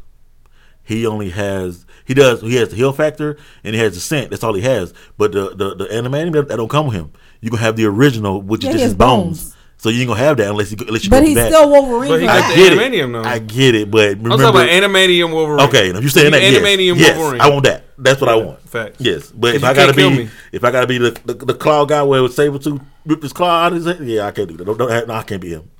He 0.84 1.06
only 1.06 1.30
has 1.30 1.86
he 2.06 2.14
does 2.16 2.42
he 2.42 2.56
has 2.56 2.70
the 2.70 2.76
heal 2.76 2.92
factor 2.92 3.38
and 3.64 3.76
he 3.76 3.82
has 3.82 3.94
the 3.94 4.00
scent. 4.00 4.32
That's 4.32 4.44
all 4.44 4.54
he 4.56 4.62
has. 4.62 4.94
But 5.18 5.32
the 5.34 5.56
the, 5.56 5.76
the 5.76 5.94
animating 5.94 6.32
that, 6.34 6.48
that 6.48 6.58
don't 6.58 6.68
come 6.68 6.88
with 6.88 6.96
him. 6.96 7.12
You 7.42 7.52
gonna 7.52 7.62
have 7.62 7.76
the 7.76 7.86
original, 7.86 8.42
which 8.42 8.64
Yeah, 8.64 8.72
is 8.72 8.76
just 8.76 8.84
his 8.84 8.96
bones. 8.96 9.44
bones. 9.44 9.56
So 9.82 9.88
you 9.88 10.02
ain't 10.02 10.10
gonna 10.10 10.20
have 10.20 10.36
that 10.38 10.50
unless 10.50 10.72
you 10.72 10.78
unless 10.86 11.06
you 11.06 11.10
But 11.10 11.22
go 11.22 11.26
he's 11.26 11.36
back. 11.36 11.54
still 11.54 11.70
Wolverine. 11.70 12.10
But 12.12 12.20
he 12.20 12.28
for 12.28 12.34
got. 12.34 12.44
I 12.44 12.50
the 12.50 12.56
get 12.56 12.74
Animanium, 12.74 13.10
it. 13.10 13.12
though. 13.14 13.30
I 13.30 13.40
get 13.40 13.76
it, 13.76 13.90
but 13.90 14.10
I'm 14.10 14.24
remember, 14.24 14.44
talking 14.44 14.62
about 14.62 14.70
Animanium 14.92 15.32
Wolverine. 15.32 15.68
Okay, 15.70 15.90
if 15.90 16.04
you 16.04 16.10
saying 16.10 16.26
You 16.26 16.32
that, 16.32 16.42
yes, 16.42 16.62
Animanium 16.62 16.98
yes, 16.98 17.18
Wolverine. 17.18 17.40
I 17.42 17.50
want 17.50 17.64
that. 17.64 17.84
That's 17.98 18.20
what 18.20 18.30
I 18.30 18.36
want. 18.36 18.60
Facts. 18.70 18.98
Yes, 19.00 19.32
but 19.32 19.56
if 19.56 19.64
I 19.64 19.74
gotta 19.74 19.94
be, 19.94 20.10
me. 20.10 20.30
if 20.52 20.66
I 20.66 20.72
gotta 20.72 20.86
be 20.86 20.98
the, 20.98 21.12
the 21.24 21.34
the 21.34 21.54
claw 21.54 21.86
guy 21.86 22.04
where 22.04 22.22
with 22.22 22.36
Sabretooth 22.36 22.86
rip 23.06 23.24
his 23.24 23.32
claw 23.32 23.64
out 23.64 23.72
of 23.72 23.78
his 23.78 23.86
head, 23.86 24.06
yeah, 24.06 24.26
I 24.28 24.32
can't 24.32 24.50
do 24.50 24.58
that. 24.58 24.66
Don't, 24.66 24.78
don't, 24.78 25.08
no, 25.08 25.14
I 25.14 25.24
can't 25.24 25.42
be 25.42 25.52
him. 25.52 25.70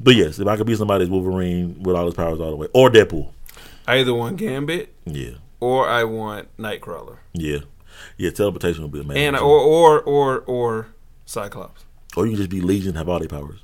but 0.00 0.16
yes, 0.16 0.40
if 0.40 0.48
I 0.48 0.56
could 0.56 0.66
be 0.66 0.74
somebody's 0.74 1.08
Wolverine 1.08 1.80
with 1.84 1.94
all 1.94 2.06
his 2.06 2.14
powers 2.14 2.40
all 2.40 2.50
the 2.50 2.56
way, 2.56 2.66
or 2.74 2.90
Deadpool, 2.90 3.30
I 3.86 3.98
either 3.98 4.12
want 4.12 4.38
Gambit 4.38 4.92
yeah, 5.04 5.34
or 5.60 5.88
I 5.88 6.02
want 6.02 6.48
Nightcrawler, 6.56 7.18
yeah, 7.32 7.58
yeah. 8.16 8.30
Teleportation 8.30 8.82
would 8.82 8.92
be 8.92 9.00
amazing. 9.02 9.22
and 9.22 9.36
or 9.36 9.60
or 9.60 10.00
or 10.00 10.40
or 10.40 10.86
Cyclops. 11.26 11.84
Or 12.16 12.26
you 12.26 12.32
can 12.32 12.38
just 12.38 12.50
be 12.50 12.60
Legion, 12.60 12.94
have 12.94 13.08
all 13.08 13.18
their 13.18 13.28
powers 13.28 13.60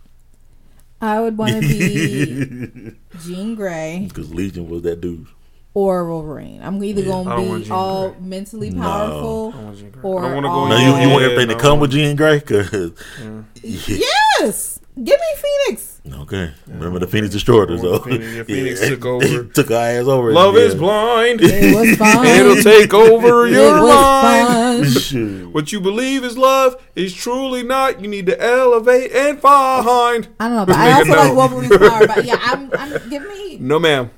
I 1.01 1.21
would 1.21 1.39
want 1.39 1.53
to 1.55 1.61
be 1.61 2.93
Jean 3.23 3.55
Grey 3.55 4.07
because 4.09 4.33
Legion 4.35 4.69
was 4.69 4.83
that 4.83 5.01
dude. 5.01 5.27
or 5.75 6.09
Wolverine. 6.09 6.61
I'm 6.63 6.83
either 6.83 7.03
I 7.03 7.05
don't 7.05 7.25
gonna 7.25 7.59
be 7.61 7.71
all 7.71 8.11
Grey. 8.11 8.21
mentally 8.21 8.71
No. 8.71 8.83
powerful 8.83 9.55
I 9.57 9.63
want 9.63 9.79
Jean 9.79 9.95
or 10.03 10.25
I 10.25 10.35
wanna 10.35 10.49
go 10.49 10.53
all- 10.55 10.65
in 10.65 10.71
Now 10.71 10.79
you, 10.99 11.03
you 11.07 11.11
want 11.13 11.23
Yeah, 11.23 11.31
everything 11.31 11.49
to 11.49 11.55
no. 11.55 11.61
come 11.61 11.79
with 11.81 11.91
Jean 11.93 12.17
Grey, 12.17 12.41
cause 12.51 12.93
Yes, 13.63 14.81
give 15.05 15.19
me 15.21 15.43
Phoenix. 15.67 16.01
okay. 16.23 16.51
Remember 16.67 16.99
the 16.99 17.07
Phoenix 17.07 17.33
destroyed 17.33 17.71
her, 17.71 17.77
The 17.77 17.83
so 17.83 17.99
Phoenix- 18.01 18.35
the 18.37 18.45
Phoenix 18.45 18.81
took 18.89 19.05
over. 19.07 19.45
took 19.45 19.69
her 19.69 19.75
ass 19.75 20.07
over. 20.07 20.33
Love 20.33 20.55
yeah. 20.55 20.61
is 20.63 20.75
blind. 20.75 21.41
It 21.43 21.75
was 21.75 21.97
fun. 21.99 22.27
It'll 22.27 22.57
take 22.63 22.93
over 22.95 23.47
It 23.47 23.53
your 23.53 23.81
mind. 23.81 25.49
What 25.55 25.73
you 25.73 25.81
believe 25.81 26.25
is 26.25 26.37
love 26.39 26.81
is 26.95 27.13
truly 27.15 27.63
not. 27.63 28.01
You 28.01 28.09
need 28.09 28.27
to 28.27 28.41
elevate 28.41 29.11
and 29.13 29.41
find. 29.41 30.29
I 30.39 30.49
don't 30.49 30.57
know, 30.57 30.67
but 30.67 30.77
I 30.77 30.87
make 30.87 30.95
also 30.97 31.13
it 31.13 31.17
like 31.17 31.27
known. 31.29 31.37
Wolverine's 31.37 31.77
power. 31.79 32.07
But 32.07 32.25
yeah, 32.25 32.39
I'm, 32.41 32.71
I'm 32.75 33.11
give 33.11 33.23
me. 33.27 33.59
No, 33.59 33.79
ma'am. 33.79 34.11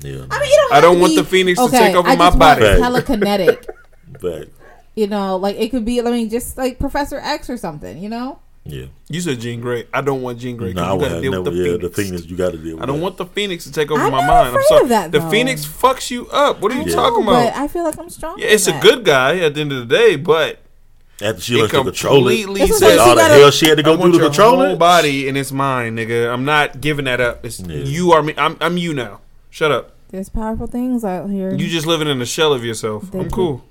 Yeah, 0.00 0.26
I 0.30 0.40
mean, 0.40 0.50
you 0.50 0.56
don't. 0.56 0.72
I 0.72 0.80
don't 0.80 1.00
want 1.00 1.12
be- 1.12 1.16
the 1.16 1.24
Phoenix 1.24 1.58
to 1.60 1.68
take 1.70 1.94
over 1.94 2.08
I 2.08 2.16
my 2.16 2.26
just 2.26 2.38
body. 2.38 2.64
Want 2.80 3.06
telekinetic. 3.06 3.64
fact. 4.20 4.50
You 4.96 5.06
know, 5.06 5.36
like 5.36 5.56
it 5.56 5.70
could 5.70 5.84
be. 5.84 6.00
I 6.00 6.04
mean, 6.04 6.28
just 6.30 6.58
like 6.58 6.78
Professor 6.78 7.18
X 7.18 7.48
or 7.48 7.56
something. 7.56 7.98
You 7.98 8.08
know. 8.08 8.40
Yeah. 8.66 8.86
You 9.10 9.20
said 9.20 9.40
Jean 9.40 9.60
Grey. 9.60 9.86
I 9.92 10.00
don't 10.00 10.22
want 10.22 10.38
Jean 10.38 10.56
Grey. 10.56 10.72
No, 10.72 10.82
I 10.82 10.86
you 10.88 10.92
would 10.96 11.00
gotta 11.02 11.14
have 11.14 11.22
deal 11.22 11.30
never. 11.32 11.42
with 11.44 11.52
the 11.52 11.58
yeah, 11.58 11.64
Phoenix. 11.76 11.82
the 11.96 12.02
Phoenix 12.02 12.24
you 12.26 12.36
got 12.36 12.52
to 12.52 12.58
deal 12.58 12.74
with. 12.76 12.82
I 12.82 12.86
don't 12.86 12.96
that. 12.96 13.02
want 13.02 13.16
the 13.18 13.26
Phoenix 13.26 13.64
to 13.64 13.72
take 13.72 13.90
over 13.90 14.00
I'm 14.00 14.10
my 14.12 14.20
not 14.20 14.26
mind. 14.26 14.48
I'm 14.48 14.54
afraid 14.54 14.66
sorry. 14.68 14.82
of 14.84 14.88
that, 14.88 15.12
the 15.12 15.18
though. 15.18 15.30
Phoenix 15.30 15.66
fucks 15.66 16.10
you 16.10 16.28
up. 16.30 16.60
What 16.62 16.72
are 16.72 16.76
you 16.76 16.82
I 16.82 16.94
talking 16.94 17.24
know, 17.24 17.30
about? 17.30 17.52
But 17.52 17.60
I 17.60 17.68
feel 17.68 17.84
like 17.84 17.98
I'm 17.98 18.08
strong. 18.08 18.38
yeah, 18.38 18.46
it's 18.46 18.66
a 18.66 18.78
good 18.80 19.04
guy 19.04 19.38
at 19.40 19.54
the 19.54 19.60
end 19.60 19.72
of 19.72 19.86
the 19.86 19.94
day, 19.94 20.16
but 20.16 20.60
After 21.20 21.42
she 21.42 21.54
it 21.54 21.58
learned 21.58 21.70
to 21.72 21.82
control 21.84 22.26
it, 22.28 22.42
completely 22.42 22.62
It's 22.62 22.80
like 22.80 22.98
all 22.98 23.08
she 23.10 23.14
the 23.14 23.20
gotta- 23.20 23.34
hell 23.34 23.50
she 23.50 23.68
had 23.68 23.76
to 23.76 23.82
go 23.82 23.96
want 23.96 24.12
do 24.12 24.18
to 24.18 24.24
your 24.24 24.26
control 24.30 24.56
whole 24.56 24.64
it. 24.72 24.78
body 24.78 25.28
and 25.28 25.36
it's 25.36 25.52
mine, 25.52 25.96
nigga. 25.96 26.32
I'm 26.32 26.46
not 26.46 26.80
giving 26.80 27.04
that 27.04 27.20
up. 27.20 27.44
It's 27.44 27.60
Yeah. 27.60 27.76
you 27.84 28.12
are 28.12 28.22
me. 28.22 28.32
I'm 28.38 28.56
I'm 28.62 28.78
you 28.78 28.94
now. 28.94 29.20
Shut 29.50 29.72
up. 29.72 29.90
There's 30.08 30.30
powerful 30.30 30.66
things 30.68 31.04
out 31.04 31.28
here. 31.28 31.52
You 31.52 31.66
just 31.68 31.86
living 31.86 32.08
in 32.08 32.22
a 32.22 32.26
shell 32.26 32.54
of 32.54 32.64
yourself. 32.64 33.10
They 33.10 33.18
I'm 33.18 33.28
do. 33.28 33.34
cool. 33.34 33.64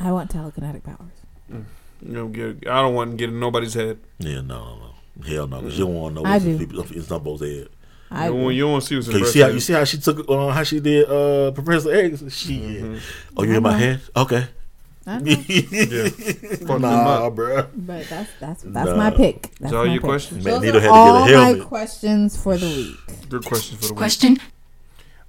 I 0.00 0.10
want 0.12 0.30
telekinetic 0.32 0.82
powers. 0.82 0.98
You 1.48 1.64
know, 2.00 2.28
get, 2.28 2.66
I 2.66 2.80
don't 2.80 2.94
want 2.94 3.10
to 3.12 3.16
get 3.18 3.28
in 3.28 3.38
nobody's 3.38 3.74
head. 3.74 3.98
Yeah, 4.18 4.36
no, 4.40 4.40
no, 4.40 4.76
no. 4.76 5.26
Hell 5.28 5.46
no, 5.46 5.60
because 5.60 5.78
you 5.78 5.84
don't 5.84 5.94
want 5.94 6.14
to 6.16 6.22
know 6.22 6.26
I 6.28 6.32
what's 6.34 6.44
in 6.46 6.56
do. 6.56 6.66
people 6.66 6.82
in 6.96 7.02
somebody's 7.02 7.40
head. 7.40 7.68
I 8.10 8.24
you, 8.26 8.30
don't, 8.32 8.42
want- 8.42 8.54
you 8.56 8.62
don't 8.62 8.72
want 8.72 8.82
to 8.84 8.88
see 8.88 8.96
what's 8.96 9.08
in 9.08 9.12
Cause 9.12 9.20
you 9.20 9.26
see 9.26 9.40
how 9.40 9.48
you 9.48 9.60
see 9.60 9.72
how 9.74 9.84
she 9.84 9.98
took 9.98 10.28
uh, 10.28 10.48
how 10.48 10.62
she 10.62 10.80
did 10.80 11.08
uh 11.08 11.50
Professor 11.52 11.92
X. 11.94 12.22
She, 12.34 12.58
Mm-hmm. 12.58 12.96
oh, 13.36 13.42
you 13.44 13.54
in 13.56 13.62
my 13.62 13.76
head? 13.76 14.00
Okay. 14.16 14.46
I 15.06 15.18
know, 15.20 15.30
Yeah. 15.30 16.08
Fuck 16.66 16.80
nah, 16.80 17.28
bro. 17.30 17.66
but 17.74 18.06
that's 18.08 18.30
that's 18.40 18.62
that's 18.62 18.88
Nah. 18.90 18.96
my 18.96 19.10
pick. 19.10 19.54
That's 19.60 19.72
all 19.74 19.84
my 19.84 19.92
your 19.92 20.00
pick. 20.00 20.08
questions? 20.08 20.44
Man, 20.44 20.60
Those 20.62 20.70
are 20.74 20.80
had 20.80 20.86
to 20.88 20.90
all 20.90 21.26
get 21.28 21.34
a 21.34 21.56
my 21.58 21.64
questions 21.64 22.42
for 22.42 22.56
the 22.56 22.66
week. 22.66 23.28
Good 23.28 23.44
question 23.44 23.76
for 23.76 23.86
the 23.88 23.92
week. 23.92 23.98
Question. 23.98 24.38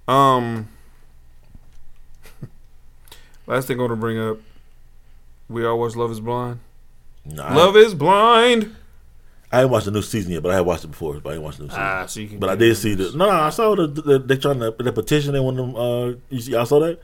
Um, 0.07 0.67
last 3.47 3.67
thing 3.67 3.77
I 3.77 3.81
want 3.81 3.91
to 3.91 3.95
bring 3.97 4.17
up. 4.19 4.37
We 5.51 5.65
all 5.65 5.79
watch 5.79 5.95
Love 5.95 6.11
Is 6.11 6.19
Blind. 6.19 6.59
Nah, 7.25 7.55
Love 7.55 7.77
is 7.77 7.93
blind. 7.93 8.75
I 9.51 9.57
haven't 9.57 9.71
watched 9.71 9.85
the 9.85 9.91
new 9.91 10.01
season 10.01 10.31
yet, 10.31 10.41
but 10.41 10.51
I 10.51 10.55
have 10.55 10.65
watched 10.65 10.85
it 10.85 10.87
before. 10.87 11.19
But 11.19 11.31
I 11.31 11.33
ain't 11.33 11.43
watched 11.43 11.57
the 11.59 11.65
new 11.65 11.69
season. 11.69 11.83
Ah, 11.83 12.05
so 12.07 12.19
you 12.19 12.27
can. 12.29 12.39
but 12.39 12.49
I 12.49 12.55
did 12.55 12.75
see 12.77 12.95
this. 12.95 13.13
No, 13.13 13.25
no, 13.25 13.31
I 13.31 13.49
saw 13.51 13.75
the, 13.75 13.85
the 13.87 14.17
they 14.17 14.37
trying 14.37 14.59
to 14.59 14.71
the 14.71 14.91
petition. 14.91 15.33
They 15.33 15.39
want 15.39 15.57
them. 15.57 15.75
Uh, 15.75 16.13
you 16.29 16.39
see, 16.41 16.53
y'all 16.53 16.65
saw 16.65 16.79
that? 16.79 16.99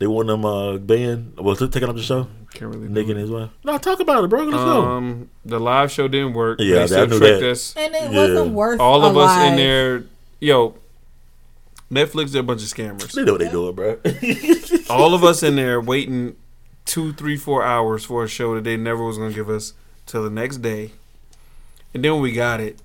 They 0.00 0.06
want 0.06 0.28
them 0.28 0.44
uh 0.44 0.78
banned. 0.78 1.34
Well, 1.38 1.54
taking 1.54 1.88
up 1.88 1.94
the 1.94 2.02
show. 2.02 2.26
Can't 2.54 2.74
really. 2.74 2.88
Nick 2.88 3.08
and 3.08 3.18
his 3.18 3.30
wife. 3.30 3.50
No, 3.62 3.78
talk 3.78 4.00
about 4.00 4.24
it, 4.24 4.28
bro. 4.28 4.42
Let's 4.44 4.56
go. 4.56 4.82
Um, 4.82 5.30
the 5.44 5.60
live 5.60 5.92
show 5.92 6.08
didn't 6.08 6.32
work. 6.32 6.58
Yeah, 6.60 6.76
they 6.76 6.82
I 6.82 6.86
still 6.86 7.06
knew 7.06 7.18
tricked 7.18 7.40
that. 7.42 7.50
us. 7.50 7.76
And 7.76 7.94
it 7.94 8.10
Yeah. 8.10 8.18
wasn't 8.18 8.54
worth 8.54 8.80
All 8.80 9.04
of 9.04 9.14
a 9.14 9.18
us 9.20 9.50
in 9.50 9.56
there. 9.56 10.04
Yo, 10.40 10.74
Netflix, 11.92 12.30
they're 12.30 12.40
a 12.40 12.44
bunch 12.44 12.62
of 12.62 12.68
scammers. 12.68 13.12
They 13.12 13.24
know 13.24 13.32
what 13.34 13.40
they 13.40 13.50
doing, 13.50 13.74
bro. 13.74 13.98
All 14.90 15.14
of 15.14 15.22
us 15.22 15.42
in 15.42 15.54
there 15.56 15.80
waiting 15.80 16.34
two, 16.84 17.12
three, 17.12 17.36
four 17.36 17.62
hours 17.62 18.04
for 18.04 18.24
a 18.24 18.28
show 18.28 18.54
that 18.54 18.64
they 18.64 18.76
never 18.76 19.04
was 19.04 19.18
gonna 19.18 19.32
give 19.32 19.48
us 19.48 19.74
till 20.06 20.22
the 20.22 20.30
next 20.30 20.58
day. 20.58 20.92
And 21.94 22.04
then 22.04 22.12
when 22.14 22.22
we 22.22 22.32
got 22.32 22.60
it, 22.60 22.78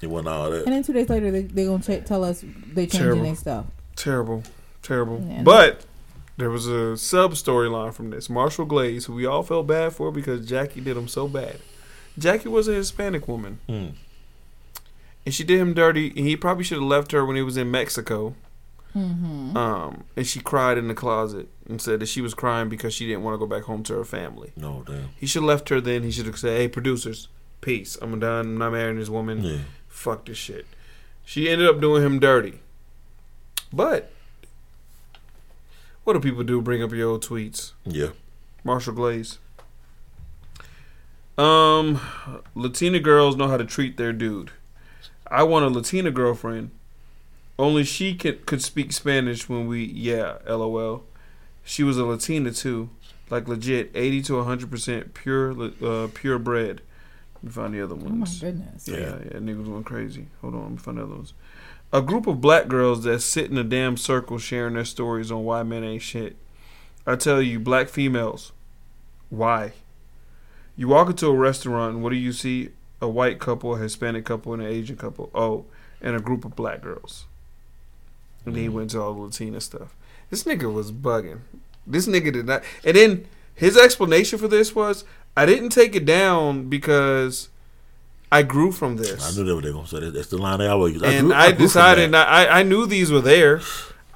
it 0.00 0.08
wasn't 0.08 0.28
all 0.28 0.50
that. 0.50 0.64
And 0.64 0.72
then 0.74 0.82
two 0.82 0.92
days 0.92 1.08
later, 1.08 1.30
they 1.30 1.42
they 1.42 1.66
gonna 1.66 1.82
ch- 1.82 2.04
tell 2.06 2.22
us 2.24 2.40
they 2.42 2.86
changing 2.86 3.00
Terrible. 3.00 3.22
their 3.24 3.34
stuff. 3.34 3.66
terrible, 3.96 4.42
terrible. 4.82 5.24
Yeah. 5.28 5.42
But 5.42 5.84
there 6.36 6.50
was 6.50 6.66
a 6.66 6.96
sub 6.96 7.32
storyline 7.32 7.94
from 7.94 8.10
this. 8.10 8.28
Marshall 8.28 8.66
Glaze, 8.66 9.06
who 9.06 9.14
we 9.14 9.24
all 9.26 9.42
felt 9.42 9.66
bad 9.66 9.92
for 9.94 10.12
because 10.12 10.46
Jackie 10.46 10.80
did 10.82 10.96
him 10.96 11.08
so 11.08 11.26
bad. 11.28 11.60
Jackie 12.18 12.48
was 12.48 12.68
a 12.68 12.74
Hispanic 12.74 13.26
woman. 13.28 13.58
Hmm. 13.66 13.86
and 15.24 15.34
she 15.34 15.44
did 15.44 15.58
him 15.60 15.74
dirty. 15.74 16.08
And 16.08 16.18
he 16.26 16.36
probably 16.36 16.64
should 16.64 16.78
have 16.78 16.86
left 16.86 17.12
her 17.12 17.24
when 17.24 17.36
he 17.36 17.42
was 17.42 17.56
in 17.56 17.70
Mexico. 17.70 18.34
Mm-hmm. 18.96 19.56
Um, 19.56 20.04
and 20.16 20.26
she 20.26 20.40
cried 20.40 20.78
in 20.78 20.88
the 20.88 20.94
closet 20.94 21.48
and 21.68 21.82
said 21.82 22.00
that 22.00 22.06
she 22.06 22.22
was 22.22 22.32
crying 22.32 22.70
because 22.70 22.94
she 22.94 23.06
didn't 23.06 23.22
want 23.24 23.34
to 23.34 23.38
go 23.38 23.46
back 23.46 23.64
home 23.64 23.82
to 23.84 23.94
her 23.94 24.04
family. 24.04 24.52
No, 24.56 24.82
damn. 24.86 25.10
He 25.16 25.26
should 25.26 25.42
have 25.42 25.48
left 25.48 25.68
her 25.68 25.82
then. 25.82 26.02
He 26.02 26.10
should 26.10 26.24
have 26.26 26.38
said, 26.38 26.56
"Hey, 26.56 26.68
producers, 26.68 27.28
peace. 27.60 27.98
I'm 28.00 28.18
done. 28.18 28.46
I'm 28.46 28.58
not 28.58 28.72
marrying 28.72 28.98
this 28.98 29.10
woman. 29.10 29.42
Yeah. 29.42 29.58
Fuck 29.88 30.24
this 30.24 30.38
shit." 30.38 30.66
She 31.26 31.50
ended 31.50 31.68
up 31.68 31.80
doing 31.80 32.02
him 32.02 32.18
dirty. 32.18 32.60
But 33.72 34.10
what 36.04 36.14
do 36.14 36.20
people 36.20 36.44
do? 36.44 36.62
Bring 36.62 36.82
up 36.82 36.92
your 36.92 37.10
old 37.10 37.24
tweets. 37.24 37.72
Yeah. 37.84 38.10
Marshall 38.64 38.94
Glaze. 38.94 39.38
Um, 41.36 42.00
Latina 42.54 43.00
girls 43.00 43.36
know 43.36 43.48
how 43.48 43.56
to 43.56 43.64
treat 43.64 43.96
their 43.96 44.12
dude. 44.12 44.52
I 45.30 45.42
want 45.42 45.66
a 45.66 45.68
Latina 45.68 46.10
girlfriend. 46.10 46.70
Only 47.58 47.84
she 47.84 48.14
could 48.14 48.46
could 48.46 48.62
speak 48.62 48.92
Spanish 48.92 49.48
when 49.48 49.66
we 49.66 49.84
yeah, 49.84 50.38
lol. 50.46 51.04
She 51.64 51.82
was 51.82 51.96
a 51.96 52.04
Latina 52.04 52.52
too, 52.52 52.90
like 53.30 53.48
legit, 53.48 53.90
eighty 53.94 54.22
to 54.22 54.42
hundred 54.42 54.70
percent 54.70 55.14
pure 55.14 55.52
uh, 55.82 56.08
purebred. 56.12 56.82
Let 57.34 57.44
me 57.44 57.50
find 57.50 57.74
the 57.74 57.82
other 57.82 57.94
ones. 57.94 58.06
Oh 58.06 58.10
my 58.10 58.18
ones. 58.20 58.40
goodness. 58.40 58.88
Yeah, 58.88 58.98
yeah, 58.98 59.38
niggas 59.38 59.66
went 59.66 59.86
crazy. 59.86 60.26
Hold 60.42 60.54
on, 60.54 60.62
let 60.62 60.70
me 60.72 60.76
find 60.76 60.98
the 60.98 61.04
other 61.04 61.14
ones. 61.14 61.34
A 61.92 62.02
group 62.02 62.26
of 62.26 62.40
black 62.40 62.68
girls 62.68 63.04
that 63.04 63.20
sit 63.20 63.50
in 63.50 63.56
a 63.56 63.64
damn 63.64 63.96
circle 63.96 64.38
sharing 64.38 64.74
their 64.74 64.84
stories 64.84 65.30
on 65.30 65.44
why 65.44 65.62
men 65.62 65.84
ain't 65.84 66.02
shit. 66.02 66.36
I 67.06 67.16
tell 67.16 67.40
you, 67.40 67.60
black 67.60 67.88
females, 67.88 68.52
why? 69.30 69.72
You 70.76 70.88
walk 70.88 71.08
into 71.08 71.28
a 71.28 71.34
restaurant 71.34 71.94
and 71.94 72.02
what 72.02 72.10
do 72.10 72.16
you 72.16 72.32
see? 72.32 72.70
A 73.00 73.08
white 73.08 73.38
couple, 73.38 73.76
a 73.76 73.78
Hispanic 73.78 74.24
couple, 74.24 74.52
and 74.54 74.62
an 74.62 74.68
Asian 74.68 74.96
couple. 74.96 75.30
Oh, 75.34 75.66
and 76.00 76.16
a 76.16 76.20
group 76.20 76.44
of 76.44 76.56
black 76.56 76.82
girls. 76.82 77.26
And 78.46 78.54
then 78.54 78.62
he 78.62 78.68
went 78.68 78.90
to 78.90 79.00
all 79.02 79.12
the 79.14 79.20
Latina 79.20 79.60
stuff. 79.60 79.94
This 80.30 80.44
nigga 80.44 80.72
was 80.72 80.92
bugging. 80.92 81.40
This 81.86 82.06
nigga 82.06 82.32
did 82.32 82.46
not. 82.46 82.62
And 82.84 82.96
then 82.96 83.26
his 83.54 83.76
explanation 83.76 84.38
for 84.38 84.48
this 84.48 84.74
was, 84.74 85.04
I 85.36 85.46
didn't 85.46 85.70
take 85.70 85.94
it 85.94 86.04
down 86.06 86.68
because 86.68 87.48
I 88.32 88.42
grew 88.42 88.72
from 88.72 88.96
this 88.96 89.24
I 89.24 89.36
knew 89.38 89.44
that 89.46 89.54
what 89.54 89.64
they 89.64 89.72
gonna 89.72 89.86
say. 89.86 90.00
That- 90.00 90.14
That's 90.14 90.28
the 90.28 90.38
line 90.38 90.58
they 90.58 90.66
always 90.66 90.94
use. 90.94 91.02
and 91.02 91.26
grew- 91.28 91.34
I, 91.36 91.50
from 91.52 91.58
decided 91.62 92.10
not, 92.10 92.28
I 92.28 92.60
I 92.60 92.62
knew 92.62 92.86
these 92.86 93.10
were 93.12 93.20
there. 93.20 93.60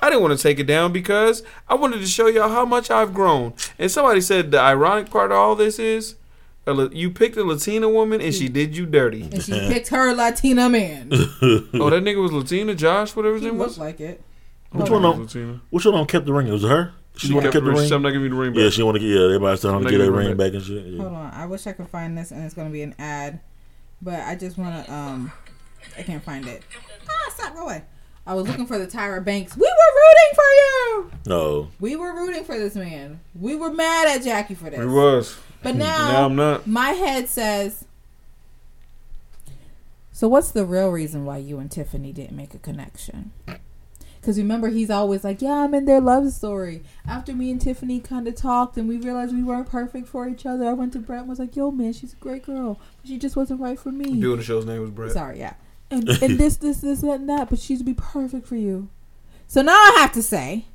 I 0.02 0.09
didn't 0.09 0.23
want 0.23 0.36
to 0.36 0.43
take 0.43 0.59
it 0.59 0.65
down 0.65 0.93
because 0.93 1.43
I 1.69 1.74
wanted 1.74 2.01
to 2.01 2.07
show 2.07 2.27
y'all 2.27 2.48
how 2.48 2.65
much 2.65 2.90
I've 2.90 3.12
grown. 3.12 3.52
And 3.78 3.90
somebody 3.90 4.20
said 4.23 4.51
the 4.51 4.59
ironic 4.59 5.11
part 5.11 5.31
of 5.31 5.36
all 5.36 5.55
this 5.55 5.78
is, 5.78 6.15
La- 6.66 6.89
you 6.93 7.11
picked 7.11 7.37
a 7.37 7.45
Latina 7.45 7.89
woman 7.89 8.20
and 8.20 8.35
she 8.35 8.49
did 8.49 8.77
you 8.77 8.87
dirty. 8.87 9.23
And 9.23 9.43
she 9.43 9.53
picked 9.69 9.89
her 9.89 10.15
Latina 10.15 10.69
man. 10.69 11.09
oh, 11.12 11.91
that 11.91 12.03
nigga 12.05 12.23
was 12.23 12.32
Latina, 12.32 12.74
Josh, 12.74 13.16
whatever 13.16 13.35
his 13.35 13.43
he 13.43 13.49
name 13.51 13.59
looked 13.59 13.70
was. 13.70 13.78
like 13.78 14.01
it. 14.01 14.23
Which 14.73 14.89
Hold 14.89 15.03
one 15.03 15.05
on, 15.05 15.15
on- 15.15 15.23
Latina. 15.23 15.61
Which 15.70 15.85
one 15.85 15.95
of 15.95 15.99
them 16.01 16.07
kept 16.07 16.27
the 16.27 16.32
ring? 16.32 16.47
It 16.47 16.53
was 16.53 16.62
it 16.65 16.69
her. 16.69 16.93
She, 17.16 17.27
She 17.27 17.32
want 17.35 17.45
to 17.45 17.49
kept 17.51 17.55
keep 17.55 17.65
the 17.65 17.70
the- 17.77 17.82
ring. 17.82 17.93
I'm 17.93 18.03
not 18.03 18.11
giving 18.11 18.24
you 18.24 18.31
the 18.31 18.37
ring 18.37 18.53
back. 18.53 18.62
Yeah, 18.62 18.70
she 18.70 18.82
want 18.85 18.95
to 18.97 19.01
get. 19.01 19.09
Yeah, 19.09 19.24
everybody's 19.24 19.61
telling 19.62 19.77
her 19.77 19.82
to 19.82 19.87
I'm 19.89 19.91
get 19.91 19.99
not 19.99 20.12
that 20.12 20.16
ring 20.19 20.28
her 20.28 20.35
back 20.37 20.53
and 20.55 20.62
shit. 20.62 20.85
Yeah. 20.87 21.03
Hold 21.03 21.12
on, 21.15 21.32
I 21.35 21.47
wish 21.47 21.66
I 21.66 21.73
could 21.73 21.89
find 21.89 22.16
this, 22.16 22.31
and 22.31 22.45
it's 22.45 22.55
gonna 22.55 22.70
be 22.70 22.82
an 22.82 22.95
ad, 22.99 23.41
but 24.01 24.20
I 24.20 24.37
just 24.37 24.57
wanna 24.57 24.85
um, 24.89 25.32
I 25.99 26.03
can't 26.03 26.23
find 26.23 26.47
it. 26.47 26.62
Ah, 27.09 27.31
stop, 27.35 27.55
go 27.55 27.65
away. 27.65 27.82
I 28.27 28.35
was 28.35 28.47
looking 28.47 28.66
for 28.66 28.78
the 28.78 28.87
Tyra 28.87 29.24
Banks. 29.24 29.57
We 29.57 29.62
were 29.62 29.66
rooting 29.66 30.35
for 30.35 30.45
you. 30.55 31.11
No, 31.27 31.69
We 31.81 31.97
were 31.97 32.15
rooting 32.15 32.45
for 32.45 32.57
this 32.57 32.77
man. 32.77 33.19
We 33.35 33.57
were 33.57 33.73
mad 33.73 34.07
at 34.16 34.23
Jackie 34.23 34.55
for 34.55 34.70
this. 34.70 34.78
It 34.78 34.87
was. 34.87 35.37
But 35.62 35.77
now, 35.77 36.12
Now 36.12 36.24
I'm 36.27 36.37
not. 36.37 36.66
my 36.66 36.91
head 36.91 37.28
says. 37.28 37.85
So 40.12 40.28
what's 40.28 40.51
the 40.51 40.65
real 40.65 40.91
reason 40.91 41.24
why 41.24 41.39
you 41.39 41.59
and 41.59 41.70
Tiffany 41.70 42.12
didn't 42.12 42.37
make 42.37 42.55
a 42.55 42.59
connection? 42.59 43.32
Because 44.20 44.37
remember, 44.37 44.69
he's 44.69 44.91
always 44.91 45.24
like, 45.24 45.41
"Yeah, 45.41 45.65
I'm 45.65 45.73
in 45.74 45.87
their 45.87 46.01
love 46.01 46.31
story." 46.32 46.82
After 47.09 47.32
me 47.35 47.51
and 47.51 47.59
Tiffany 47.59 48.01
kind 48.01 48.28
of 48.28 48.35
talked, 48.35 48.77
and 48.77 48.87
we 48.87 48.99
realized 48.99 49.35
we 49.35 49.43
weren't 49.43 49.69
perfect 49.70 50.09
for 50.09 50.28
each 50.28 50.45
other, 50.45 50.69
I 50.69 50.74
went 50.74 50.93
to 50.93 50.99
Brett 50.99 51.20
and 51.20 51.28
was 51.28 51.39
like, 51.39 51.57
"Yo, 51.57 51.70
man, 51.70 51.95
she's 51.95 52.12
a 52.12 52.16
great 52.16 52.45
girl. 52.45 52.78
But 53.01 53.09
she 53.09 53.19
just 53.19 53.35
wasn't 53.35 53.61
right 53.62 53.78
for 53.78 53.91
me." 53.91 54.20
Doing 54.20 54.37
the 54.37 54.43
show's 54.45 54.66
name 54.66 54.82
was 54.82 54.91
Brett. 54.91 55.12
Sorry, 55.12 55.39
yeah. 55.39 55.55
And 55.91 56.07
and 56.23 56.39
this, 56.39 56.57
this, 56.57 56.82
this, 56.82 57.01
that, 57.01 57.20
and 57.20 57.28
that. 57.31 57.49
But 57.49 57.61
she'd 57.61 57.82
be 57.85 57.95
perfect 57.95 58.47
for 58.47 58.57
you. 58.57 58.91
So 59.47 59.62
now 59.62 59.73
I 59.73 59.97
have 60.01 60.12
to 60.12 60.23
say, 60.23 60.66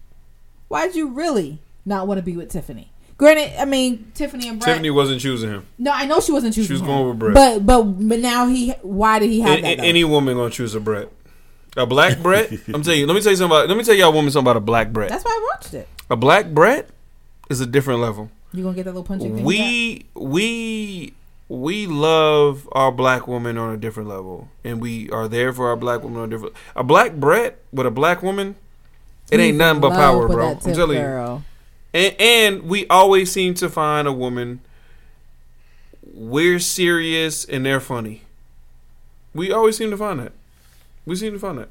why'd 0.68 0.96
you 0.96 1.08
really 1.10 1.60
not 1.86 2.08
want 2.08 2.18
to 2.18 2.24
be 2.24 2.36
with 2.36 2.50
Tiffany? 2.50 2.92
Granted, 3.18 3.60
I 3.60 3.66
mean 3.66 4.12
Tiffany 4.14 4.50
and 4.50 4.60
Brett. 4.60 4.74
Tiffany 4.74 4.90
wasn't 4.90 5.22
choosing 5.22 5.50
him. 5.50 5.66
No, 5.78 5.92
I 5.92 6.06
know 6.06 6.20
she 6.20 6.32
wasn't 6.34 6.54
choosing. 6.54 6.68
She 6.68 6.74
was 6.74 6.82
him. 6.82 6.88
going 6.88 7.08
with 7.10 7.20
Brett. 7.20 7.34
But 7.36 7.66
but 7.66 7.84
but 7.84 8.20
now 8.20 8.48
he. 8.48 8.72
Why 8.82 9.20
did 9.20 9.30
he 9.30 9.40
have 9.42 9.60
A- 9.60 9.62
that? 9.62 9.74
a- 9.74 9.76
though? 9.78 9.84
any 9.84 10.04
woman 10.04 10.36
gonna 10.36 10.50
choose 10.50 10.76
a 10.76 10.80
Brett. 10.82 11.10
A 11.78 11.86
black 11.86 12.20
Brett. 12.20 12.52
I'm 12.74 12.82
telling 12.84 13.00
you. 13.00 13.08
Let 13.08 13.14
me 13.16 13.22
tell 13.22 13.32
you 13.32 13.38
something 13.38 13.56
about. 13.58 13.70
Let 13.70 13.78
me 13.78 13.84
tell 13.84 13.94
y'all 13.96 14.12
woman 14.12 14.32
something 14.32 14.46
about 14.52 14.58
a 14.58 14.62
black 14.62 14.92
Brett. 14.92 15.10
That's 15.10 15.24
why 15.24 15.32
I 15.32 15.50
watched 15.56 15.74
it. 15.74 15.88
A 16.10 16.16
black 16.18 16.48
Brett 16.48 16.90
is 17.50 17.62
a 17.62 17.66
different 17.66 18.02
level. 18.02 18.30
You 18.52 18.64
gonna 18.64 18.76
get 18.76 18.84
that 18.86 18.92
little 18.92 19.04
punching 19.04 19.36
thing? 19.36 19.46
we 19.46 20.06
we 20.14 21.14
we 21.48 21.88
love 21.88 22.68
our 22.72 22.92
black 22.92 23.28
woman 23.28 23.58
on 23.58 23.74
a 23.74 23.78
different 23.78 24.10
level, 24.10 24.50
and 24.64 24.82
we 24.82 25.10
are 25.12 25.28
there 25.28 25.54
for 25.54 25.70
our 25.70 25.76
black 25.78 26.04
woman 26.04 26.20
on 26.20 26.26
a 26.26 26.30
different. 26.32 26.54
A 26.76 26.84
black 26.84 27.14
Brett 27.16 27.60
with 27.72 27.86
a 27.86 27.92
black 27.92 28.24
woman, 28.24 28.56
it 29.32 29.40
ain't 29.40 29.58
nothing 29.58 29.80
but 29.82 29.92
power, 29.92 30.28
bro. 30.28 30.52
I'm 30.52 30.74
telling 30.74 30.98
you. 30.98 31.44
And 31.96 32.16
and 32.20 32.64
we 32.64 32.86
always 32.90 33.32
seem 33.32 33.54
to 33.56 33.70
find 33.70 34.06
a 34.06 34.12
woman. 34.12 34.60
We're 36.04 36.60
serious 36.60 37.46
and 37.46 37.66
they're 37.66 37.80
funny. 37.80 38.24
We 39.34 39.52
always 39.54 39.78
seem 39.78 39.92
to 39.92 39.98
find 39.98 40.20
that. 40.20 40.34
We 41.06 41.16
seem 41.16 41.32
to 41.34 41.40
find 41.40 41.58
that. 41.58 41.70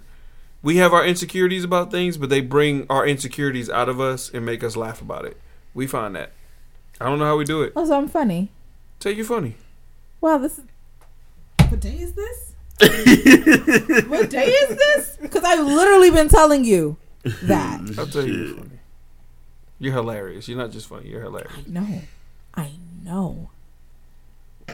We 0.63 0.79
have 0.79 0.95
our 0.95 1.05
insecurities 1.05 1.63
about 1.63 1.91
things, 1.91 2.17
but 2.17 2.31
they 2.31 2.41
bring 2.41 2.87
our 2.89 3.07
insecurities 3.07 3.69
out 3.69 3.91
of 3.91 4.01
us 4.01 4.31
and 4.33 4.47
make 4.47 4.65
us 4.65 4.77
laugh 4.77 5.03
about 5.03 5.27
it. 5.27 5.37
We 5.75 5.87
find 5.87 6.17
that. 6.17 6.33
I 6.99 7.05
don't 7.05 7.19
know 7.19 7.27
how 7.27 7.37
we 7.37 7.45
do 7.45 7.61
it. 7.61 7.75
Oh, 7.77 7.85
so 7.85 7.99
I'm 7.99 8.09
funny. 8.09 8.51
Tell 9.01 9.13
you 9.13 9.25
funny. 9.25 9.57
Wow, 10.23 10.39
this 10.39 10.59
is. 10.59 10.65
What 11.69 11.81
day 11.81 11.99
is 11.99 12.13
this? 12.15 12.53
what 14.09 14.31
day 14.31 14.47
is 14.47 14.79
this? 14.79 15.19
Because 15.21 15.45
I've 15.45 15.67
literally 15.67 16.11
been 16.11 16.29
telling 16.31 16.65
you 16.65 16.97
that. 17.43 17.83
I'll 17.99 18.07
tell 18.07 18.27
you 18.27 18.71
you're 19.85 19.93
hilarious. 19.93 20.49
You're 20.49 20.57
not 20.59 20.71
just 20.71 20.89
funny. 20.89 21.09
You're 21.11 21.21
hilarious. 21.21 21.67
No, 21.67 21.87
I 22.55 22.71
know. 23.05 23.51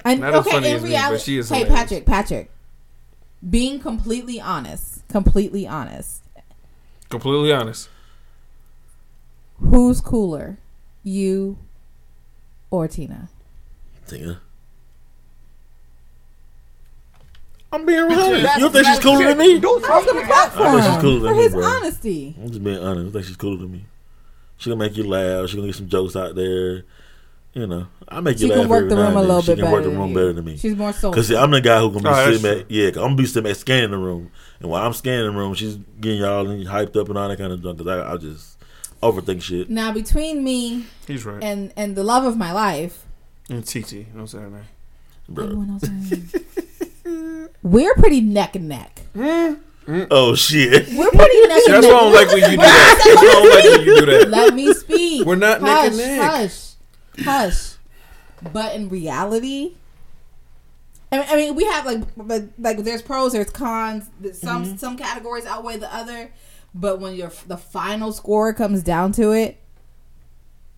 I 0.04 0.14
Not 0.14 0.34
as 0.34 0.46
funny 0.46 0.68
in 0.70 0.76
as 0.76 0.82
me, 0.84 0.92
but 0.92 1.20
she 1.20 1.36
is 1.38 1.48
hey 1.48 1.64
hilarious. 1.64 1.80
Patrick, 1.80 2.06
Patrick, 2.06 2.50
being 3.48 3.80
completely 3.80 4.40
honest, 4.40 5.06
completely 5.08 5.66
honest. 5.66 6.22
Completely 7.08 7.52
honest. 7.52 7.88
Who's 9.58 10.00
cooler, 10.00 10.58
you 11.02 11.58
or 12.70 12.86
Tina? 12.86 13.28
Tina. 14.06 14.40
I'm 17.72 17.84
being 17.84 17.98
honest. 18.00 18.20
You 18.20 18.60
don't 18.60 18.72
think 18.72 18.86
she's 18.86 18.98
cooler 19.00 19.24
than 19.26 19.38
me? 19.38 19.56
I 19.56 19.58
was 19.58 19.82
gonna 20.06 20.24
clap 20.26 20.52
for 20.52 20.62
I 20.62 20.80
think 20.80 20.84
she's 20.94 21.02
cooler 21.02 21.20
than 21.20 21.28
for 21.30 21.34
me, 21.36 21.42
his 21.42 21.52
bro. 21.52 21.64
honesty. 21.64 22.34
I'm 22.40 22.48
just 22.48 22.62
being 22.64 22.78
honest. 22.78 23.08
I 23.08 23.12
think 23.12 23.24
she's 23.26 23.36
cooler 23.36 23.56
than 23.58 23.72
me. 23.72 23.84
She 24.60 24.70
gonna 24.70 24.78
make 24.78 24.96
you 24.96 25.04
laugh. 25.04 25.48
She 25.48 25.56
gonna 25.56 25.68
get 25.68 25.76
some 25.76 25.88
jokes 25.88 26.14
out 26.14 26.36
there. 26.36 26.84
You 27.54 27.66
know, 27.66 27.88
I 28.08 28.20
make 28.20 28.38
you 28.38 28.46
laugh. 28.46 28.58
She 28.58 28.60
can 28.60 28.68
work 28.68 28.76
every 28.84 28.90
the 28.90 28.96
room 28.96 29.06
and 29.06 29.16
a 29.16 29.20
then. 29.20 29.28
little 29.28 29.42
she 29.42 29.46
bit 29.48 29.54
can 29.56 29.64
better 29.64 29.72
work 29.74 29.84
the 29.84 29.90
room 29.90 30.08
you. 30.10 30.14
better 30.14 30.32
than 30.34 30.44
me. 30.44 30.56
She's 30.56 30.76
more 30.76 30.92
social. 30.92 31.12
Cause 31.12 31.26
see, 31.28 31.36
I'm 31.36 31.50
the 31.50 31.60
guy 31.60 31.80
who 31.80 31.90
gonna 31.90 32.02
be 32.02 32.08
Oh, 32.10 32.32
sitting 32.36 32.60
at 32.60 32.70
yeah. 32.70 32.86
I'm 32.88 32.92
gonna 32.94 33.14
be 33.16 33.26
sitting 33.26 33.50
at 33.50 33.56
scanning 33.56 33.90
the 33.90 33.98
room, 33.98 34.30
and 34.60 34.70
while 34.70 34.86
I'm 34.86 34.92
scanning 34.92 35.32
the 35.32 35.36
room, 35.36 35.54
she's 35.54 35.76
getting 36.00 36.20
y'all 36.20 36.44
hyped 36.44 36.94
up 36.96 37.08
and 37.08 37.18
all 37.18 37.28
that 37.28 37.38
kind 37.38 37.52
of 37.52 37.60
junk. 37.62 37.78
Cause 37.78 37.86
I, 37.88 38.12
I 38.12 38.16
just 38.18 38.58
overthink 39.02 39.42
shit. 39.42 39.68
Now 39.70 39.90
between 39.92 40.44
me 40.44 40.84
He's 41.08 41.24
right. 41.24 41.42
and 41.42 41.72
and 41.76 41.96
the 41.96 42.04
love 42.04 42.24
of 42.24 42.36
my 42.36 42.52
life, 42.52 43.04
And 43.48 43.66
TT. 43.66 43.92
You 43.92 43.98
know 44.00 44.06
what 44.12 44.20
I'm 44.20 44.26
saying? 44.28 44.52
man? 44.52 44.64
Bro. 45.28 45.66
we're 47.62 47.94
pretty 47.94 48.20
neck 48.20 48.56
and 48.56 48.68
neck. 48.68 49.00
Hmm? 49.14 49.54
Oh 49.88 50.34
shit. 50.34 50.88
We're 50.92 51.10
pretty 51.10 51.40
neck 51.48 51.62
That's 51.66 51.86
why 51.86 51.92
I 51.92 52.00
don't 52.00 52.12
like 52.12 52.28
when 52.28 52.38
you 52.38 52.48
do 52.50 52.56
that. 52.58 53.02
That's 53.04 53.16
why 53.16 53.28
I 53.28 53.32
don't 53.32 53.50
like 53.50 53.64
when 53.64 53.80
you 53.86 54.00
do 54.00 54.06
that. 54.06 54.28
Let 54.30 54.54
me 54.54 54.72
speak. 54.74 55.26
We're 55.26 55.34
not 55.36 55.62
neck 55.62 55.70
hush, 55.70 55.88
and 55.88 55.96
neck. 55.96 56.20
Hush, 56.30 56.70
hush. 57.24 57.74
But 58.52 58.74
in 58.74 58.88
reality, 58.88 59.74
I 61.12 61.18
mean, 61.18 61.26
I 61.28 61.36
mean, 61.36 61.54
we 61.56 61.64
have 61.64 61.84
like, 61.86 62.02
but 62.16 62.44
like, 62.58 62.78
there's 62.84 63.02
pros, 63.02 63.32
there's 63.32 63.50
cons. 63.50 64.04
Some 64.32 64.64
Mm-hmm. 64.64 64.76
some 64.76 64.96
categories 64.96 65.44
outweigh 65.46 65.76
the 65.78 65.92
other. 65.94 66.30
But 66.72 67.00
when 67.00 67.14
your 67.16 67.32
the 67.48 67.56
final 67.56 68.12
score 68.12 68.52
comes 68.54 68.82
down 68.84 69.10
to 69.12 69.32
it, 69.32 69.60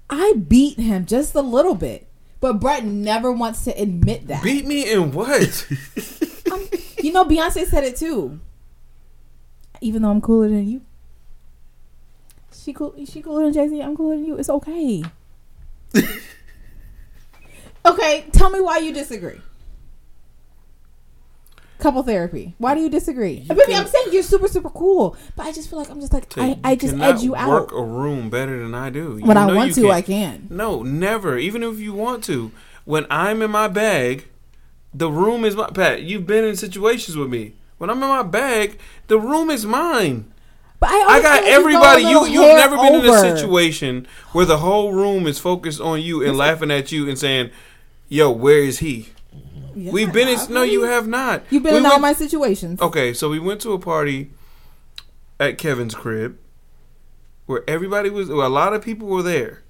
I 0.08 0.32
beat 0.34 0.78
him 0.78 1.04
just 1.04 1.34
a 1.34 1.42
little 1.42 1.74
bit. 1.74 2.06
But 2.40 2.54
Brett 2.60 2.84
never 2.84 3.30
wants 3.30 3.64
to 3.64 3.70
admit 3.80 4.26
that. 4.28 4.42
Beat 4.42 4.66
me 4.66 4.90
in 4.90 5.12
what? 5.12 5.66
you 6.98 7.12
know, 7.12 7.24
Beyonce 7.24 7.66
said 7.66 7.84
it 7.84 7.96
too. 7.96 8.40
Even 9.82 10.02
though 10.02 10.10
I'm 10.10 10.20
cooler 10.20 10.48
than 10.48 10.68
you, 10.68 10.80
she 12.52 12.72
cool. 12.72 12.94
She 13.04 13.20
cooler 13.20 13.44
than 13.44 13.52
Jay 13.52 13.68
Z. 13.68 13.82
I'm 13.82 13.96
cooler 13.96 14.16
than 14.16 14.24
you. 14.24 14.36
It's 14.36 14.48
okay. 14.48 15.02
okay, 17.84 18.24
tell 18.32 18.50
me 18.50 18.60
why 18.60 18.78
you 18.78 18.92
disagree. 18.94 19.40
Couple 21.80 22.04
therapy. 22.04 22.54
Why 22.59 22.76
do 22.76 22.80
you 22.80 22.88
disagree? 22.88 23.40
Baby, 23.40 23.74
I'm 23.74 23.88
saying 23.88 24.06
you're 24.12 24.22
super, 24.22 24.46
super 24.46 24.70
cool, 24.70 25.16
but 25.34 25.46
I 25.46 25.52
just 25.52 25.68
feel 25.68 25.80
like 25.80 25.90
I'm 25.90 26.00
just 26.00 26.12
like 26.12 26.26
I, 26.38 26.56
I 26.62 26.76
just 26.76 26.94
edge 26.94 27.22
you 27.22 27.34
out. 27.34 27.48
Work 27.48 27.72
a 27.72 27.82
room 27.82 28.30
better 28.30 28.56
than 28.62 28.72
I 28.72 28.88
do. 28.88 29.18
You 29.18 29.26
When 29.26 29.36
I 29.36 29.52
want 29.52 29.70
you 29.70 29.74
to, 29.74 29.80
can't. 29.82 29.92
I 29.92 30.02
can. 30.02 30.46
No, 30.48 30.84
never. 30.84 31.36
Even 31.38 31.64
if 31.64 31.80
you 31.80 31.92
want 31.92 32.22
to. 32.24 32.52
When 32.84 33.04
I'm 33.10 33.42
in 33.42 33.50
my 33.50 33.66
bag, 33.66 34.28
the 34.94 35.10
room 35.10 35.44
is 35.44 35.56
my 35.56 35.70
Pat. 35.70 36.02
You've 36.02 36.26
been 36.26 36.44
in 36.44 36.54
situations 36.54 37.16
with 37.16 37.28
me. 37.28 37.54
When 37.82 37.90
I'm 37.90 38.00
in 38.00 38.09
my 38.09 38.22
bag, 38.22 38.78
the 39.09 39.18
room 39.18 39.50
is 39.50 39.66
mine. 39.66 40.32
But 40.78 40.90
I, 40.90 41.16
I 41.16 41.20
got 41.20 41.42
everybody. 41.42 42.02
You 42.02 42.24
you've 42.26 42.56
never 42.56 42.76
been 42.76 42.94
in 42.94 43.04
a 43.04 43.18
situation 43.18 44.06
where 44.30 44.44
the 44.44 44.59
whole 44.59 44.92
room 44.92 45.26
is 45.26 45.40
focused 45.40 45.80
on 45.80 46.00
you 46.00 46.24
and 46.24 46.38
laughing 46.38 46.70
at 46.70 46.92
you 46.92 47.09
and 47.09 47.18
saying, 47.18 47.50
"Yo, 48.09 48.30
where 48.30 48.60
is 48.60 48.78
he?" 48.78 49.09
Yeah, 49.74 49.90
We've 49.90 50.12
been 50.12 50.28
in. 50.28 50.38
No, 50.54 50.62
you 50.62 50.84
have 50.84 51.09
not. 51.09 51.42
You've 51.50 51.64
been 51.64 51.72
We 51.72 51.80
in 51.80 51.86
all 51.86 51.98
my 51.98 52.12
situations. 52.12 52.80
Okay, 52.80 53.12
so 53.12 53.28
we 53.28 53.40
went 53.40 53.60
to 53.62 53.72
a 53.72 53.80
party 53.80 54.30
at 55.40 55.59
Kevin's 55.59 55.96
crib 55.96 56.38
where 57.46 57.64
everybody 57.66 58.10
was, 58.10 58.28
well, 58.28 58.46
a 58.46 58.48
lot 58.48 58.74
of 58.74 58.84
people 58.84 59.09
were 59.09 59.24
there. 59.24 59.64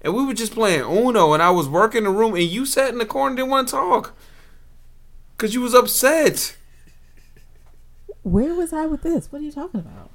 And 0.00 0.14
we 0.14 0.24
were 0.24 0.32
just 0.32 0.54
playing 0.54 0.84
Uno, 0.84 1.34
and 1.34 1.42
I 1.42 1.50
was 1.50 1.68
working 1.68 2.04
the 2.04 2.10
room, 2.10 2.34
and 2.34 2.44
you 2.44 2.64
sat 2.64 2.88
in 2.88 2.98
the 2.98 3.04
corner 3.04 3.28
and 3.28 3.36
didn't 3.36 3.50
want 3.50 3.68
to 3.68 3.72
talk. 3.72 4.14
Because 5.36 5.52
you 5.52 5.60
was 5.60 5.74
upset. 5.74 6.56
Where 8.28 8.54
was 8.54 8.72
I 8.72 8.86
with 8.86 9.02
this? 9.02 9.30
What 9.32 9.40
are 9.40 9.44
you 9.44 9.52
talking 9.52 9.80
about? 9.80 10.10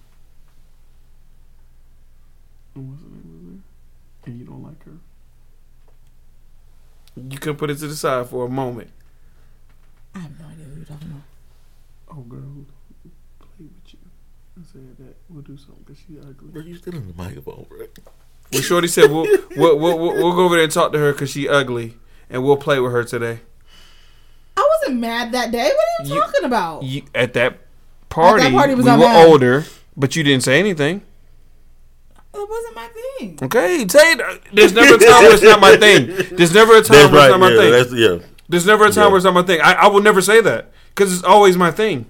I 2.75 2.79
wasn't 2.79 3.13
there 3.13 3.31
with 3.33 3.61
her? 4.25 4.31
And 4.31 4.39
you 4.39 4.45
don't 4.45 4.63
like 4.63 4.83
her. 4.85 4.91
You 7.15 7.37
can 7.37 7.55
put 7.55 7.69
it 7.69 7.77
to 7.79 7.87
the 7.87 7.95
side 7.95 8.27
for 8.27 8.45
a 8.45 8.49
moment. 8.49 8.89
I 10.15 10.19
have 10.19 10.39
no 10.39 10.45
idea 10.47 10.65
what 10.65 10.75
you're 10.77 10.85
talking 10.85 11.07
about. 11.09 11.21
Oh, 12.11 12.21
girl, 12.21 12.65
play 13.39 13.65
with 13.67 13.93
you? 13.93 13.99
I 14.57 14.61
said 14.71 14.97
that 14.97 15.15
we'll 15.29 15.41
do 15.41 15.57
something 15.57 15.83
because 15.85 16.01
she 16.07 16.19
ugly. 16.19 16.49
Bro, 16.51 16.61
you 16.63 16.75
still 16.75 16.95
in 16.95 17.07
the 17.07 17.13
microphone, 17.13 17.65
bro. 17.67 17.85
Well, 18.51 18.61
Shorty 18.61 18.87
said 18.87 19.09
we'll, 19.11 19.25
we'll, 19.55 19.77
we'll, 19.79 19.97
we'll, 19.99 20.13
we'll 20.13 20.33
go 20.35 20.45
over 20.45 20.55
there 20.55 20.63
and 20.63 20.71
talk 20.73 20.91
to 20.93 20.99
her 20.99 21.11
because 21.11 21.31
she 21.31 21.47
ugly, 21.49 21.97
and 22.29 22.43
we'll 22.43 22.57
play 22.57 22.79
with 22.79 22.91
her 22.91 23.03
today. 23.03 23.39
I 24.55 24.67
wasn't 24.81 24.99
mad 24.99 25.31
that 25.31 25.51
day. 25.51 25.63
What 25.69 25.73
are 25.73 26.07
you, 26.07 26.15
You- 26.15 26.21
talking 26.21 26.43
about? 26.45 26.83
You, 26.83 27.01
at 27.15 27.33
that 27.33 27.57
party, 28.13 28.51
party 28.51 28.75
was 28.75 28.85
we 28.85 28.91
I 28.91 28.95
were 28.97 29.05
mad. 29.05 29.27
older, 29.27 29.65
but 29.97 30.15
you 30.15 30.23
didn't 30.23 30.43
say 30.43 30.59
anything. 30.59 31.01
It 32.35 32.49
wasn't 32.49 32.75
my 32.75 32.87
thing. 32.87 33.39
Okay, 33.43 33.87
say. 33.87 34.15
There's 34.53 34.73
never 34.73 34.95
a 34.95 34.97
time 34.97 35.23
where 35.23 35.33
it's 35.33 35.43
not 35.43 35.59
my 35.59 35.75
thing. 35.77 36.07
There's 36.35 36.53
never 36.53 36.77
a 36.77 36.81
time 36.81 37.11
That's 37.11 37.11
where 37.11 37.21
right. 37.21 37.25
it's 37.25 37.31
not 37.31 37.39
my 37.39 37.49
Yeah, 37.51 37.59
thing. 37.59 37.71
that's 37.71 37.93
yeah. 37.93 38.27
There's 38.49 38.65
never 38.65 38.85
a 38.85 38.91
time 38.91 39.03
Yeah. 39.03 39.07
where 39.09 39.17
it's 39.17 39.25
not 39.25 39.33
my 39.33 39.43
thing. 39.43 39.61
I, 39.61 39.73
I 39.73 39.87
will 39.87 40.01
never 40.01 40.21
say 40.21 40.41
that 40.41 40.71
because 40.89 41.13
it's 41.13 41.23
always 41.23 41.57
my 41.57 41.71
thing. 41.71 42.07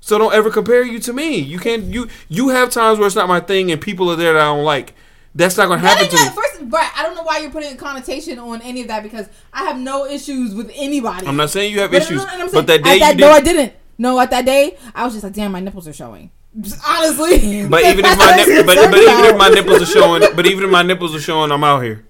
So 0.00 0.18
don't 0.18 0.34
ever 0.34 0.50
compare 0.50 0.82
you 0.82 0.98
to 1.00 1.12
me. 1.12 1.38
You 1.38 1.58
can't. 1.58 1.84
You 1.84 2.08
you 2.28 2.48
have 2.50 2.70
times 2.70 2.98
where 2.98 3.06
it's 3.06 3.16
not 3.16 3.28
my 3.28 3.40
thing 3.40 3.70
and 3.70 3.80
people 3.80 4.10
are 4.10 4.16
there 4.16 4.32
that 4.34 4.42
I 4.42 4.46
don't 4.46 4.64
like. 4.64 4.94
That's 5.36 5.56
not 5.56 5.66
gonna 5.68 5.80
happen 5.80 6.08
to 6.08 6.16
me. 6.16 6.28
first, 6.30 6.68
but 6.68 6.90
I 6.96 7.02
don't 7.02 7.14
know 7.14 7.22
why 7.22 7.38
you're 7.38 7.50
putting 7.50 7.72
a 7.72 7.76
connotation 7.76 8.38
on 8.38 8.60
any 8.62 8.82
of 8.82 8.88
that 8.88 9.02
because 9.02 9.28
I 9.52 9.64
have 9.64 9.78
no 9.78 10.04
issues 10.04 10.54
with 10.54 10.70
anybody. 10.74 11.26
I'm 11.26 11.36
not 11.36 11.50
saying 11.50 11.72
you 11.72 11.80
have 11.80 11.90
But- 11.90 12.02
issues, 12.02 12.18
no, 12.18 12.24
no, 12.26 12.36
no, 12.38 12.44
I'm 12.44 12.50
but 12.52 12.66
that 12.66 12.82
day 12.84 12.94
at 12.94 12.98
that, 13.00 13.14
you 13.14 13.20
no, 13.20 13.30
I 13.30 13.40
didn't. 13.40 13.72
No, 13.98 14.18
at 14.20 14.30
that 14.30 14.44
day, 14.44 14.76
I 14.94 15.04
was 15.04 15.12
just 15.12 15.24
like, 15.24 15.32
damn, 15.32 15.52
my 15.52 15.60
nipples 15.60 15.86
are 15.88 15.92
showing. 15.92 16.30
Just 16.60 16.80
honestly. 16.86 17.66
But 17.68 17.84
even 17.84 18.04
if 18.04 18.18
my 18.18 18.36
nip, 18.36 18.66
but, 18.66 18.76
but 18.90 18.98
even 18.98 19.24
if 19.24 19.36
my 19.36 19.48
nipples 19.48 19.82
are 19.82 19.86
showing, 19.86 20.22
but 20.36 20.46
even 20.46 20.64
if 20.64 20.70
my 20.70 20.82
nipples 20.82 21.14
are 21.14 21.20
showing, 21.20 21.50
I'm 21.50 21.64
out 21.64 21.82
here. 21.82 22.04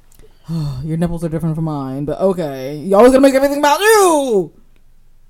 your 0.84 0.96
nipples 0.96 1.24
are 1.24 1.28
different 1.28 1.54
from 1.54 1.64
mine, 1.64 2.04
but 2.04 2.20
okay, 2.20 2.76
you 2.76 2.94
always 2.94 3.12
gonna 3.12 3.22
make 3.22 3.34
everything 3.34 3.58
about 3.58 3.80
you. 3.80 4.52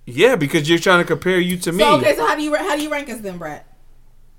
Yeah, 0.07 0.37
because 0.37 0.69
you're 0.69 0.79
trying 0.79 0.99
to 0.99 1.05
compare 1.05 1.39
you 1.39 1.57
to 1.59 1.73
me. 1.73 1.79
So 1.79 1.95
okay, 1.97 2.17
so 2.17 2.27
how 2.27 2.35
do 2.35 2.43
you 2.43 2.55
how 2.57 2.77
do 2.77 2.83
you 2.83 2.91
rank 2.91 3.09
us 3.09 3.21
then, 3.21 3.39
Brett? 3.39 3.67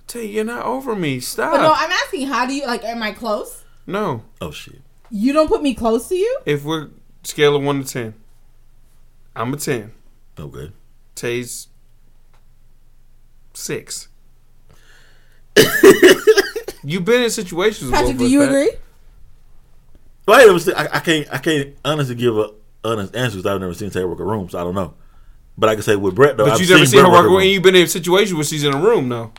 Tay, 0.07 0.25
you're 0.25 0.43
not 0.43 0.65
over 0.65 0.95
me. 0.95 1.19
Stop. 1.19 1.53
But 1.53 1.61
no, 1.61 1.73
I'm 1.75 1.91
asking, 1.91 2.27
how 2.27 2.45
do 2.45 2.53
you 2.53 2.65
like? 2.67 2.83
Am 2.83 3.01
I 3.01 3.11
close? 3.11 3.63
no, 3.87 4.23
Oh 4.41 4.51
shit. 4.51 4.81
You 5.09 5.33
don't 5.33 5.47
put 5.47 5.61
me 5.61 5.73
close 5.73 6.09
to 6.09 6.15
you. 6.15 6.39
if 6.45 6.63
we're 6.65 6.89
scale 7.23 7.55
of 7.55 7.63
one 7.63 7.83
to 7.83 7.87
ten, 7.87 8.13
I'm 9.35 9.53
a 9.53 9.57
ten. 9.57 9.91
Okay. 10.37 10.71
Tay's 11.15 11.67
six. 13.55 14.07
You've 16.83 17.05
been 17.05 17.23
in 17.23 17.29
situations. 17.29 17.89
Patrick, 17.91 18.17
both 18.17 18.27
do 18.27 18.31
you 18.31 18.41
us, 18.41 18.47
Pat. 18.47 18.55
agree? 18.55 18.71
Well, 20.27 20.39
I, 20.41 20.45
never 20.45 20.59
seen, 20.59 20.73
I, 20.75 20.87
I 20.93 20.99
can't. 20.99 21.27
I 21.33 21.37
can't 21.37 21.75
honestly 21.83 22.15
give 22.15 22.37
a 22.37 22.51
honest 22.83 23.15
answer 23.15 23.37
because 23.37 23.45
I've 23.51 23.59
never 23.61 23.73
seen 23.73 23.89
Tay 23.89 24.03
work 24.03 24.19
a 24.19 24.23
room, 24.23 24.49
so 24.49 24.59
I 24.59 24.63
don't 24.63 24.75
know. 24.75 24.93
But 25.57 25.69
I 25.69 25.73
can 25.75 25.83
say 25.83 25.95
with 25.95 26.15
Brett 26.15 26.37
though, 26.37 26.45
But 26.45 26.53
I've 26.53 26.61
you 26.61 26.67
never 26.73 26.85
seen 26.85 26.99
her 26.99 27.05
Brett 27.05 27.13
work, 27.13 27.25
a 27.25 27.29
room. 27.29 27.41
and 27.41 27.49
you've 27.49 27.63
been 27.63 27.75
in 27.75 27.83
a 27.83 27.87
situation 27.87 28.35
where 28.35 28.43
she's 28.43 28.63
in 28.63 28.73
a 28.73 28.77
room, 28.79 29.07
no. 29.07 29.31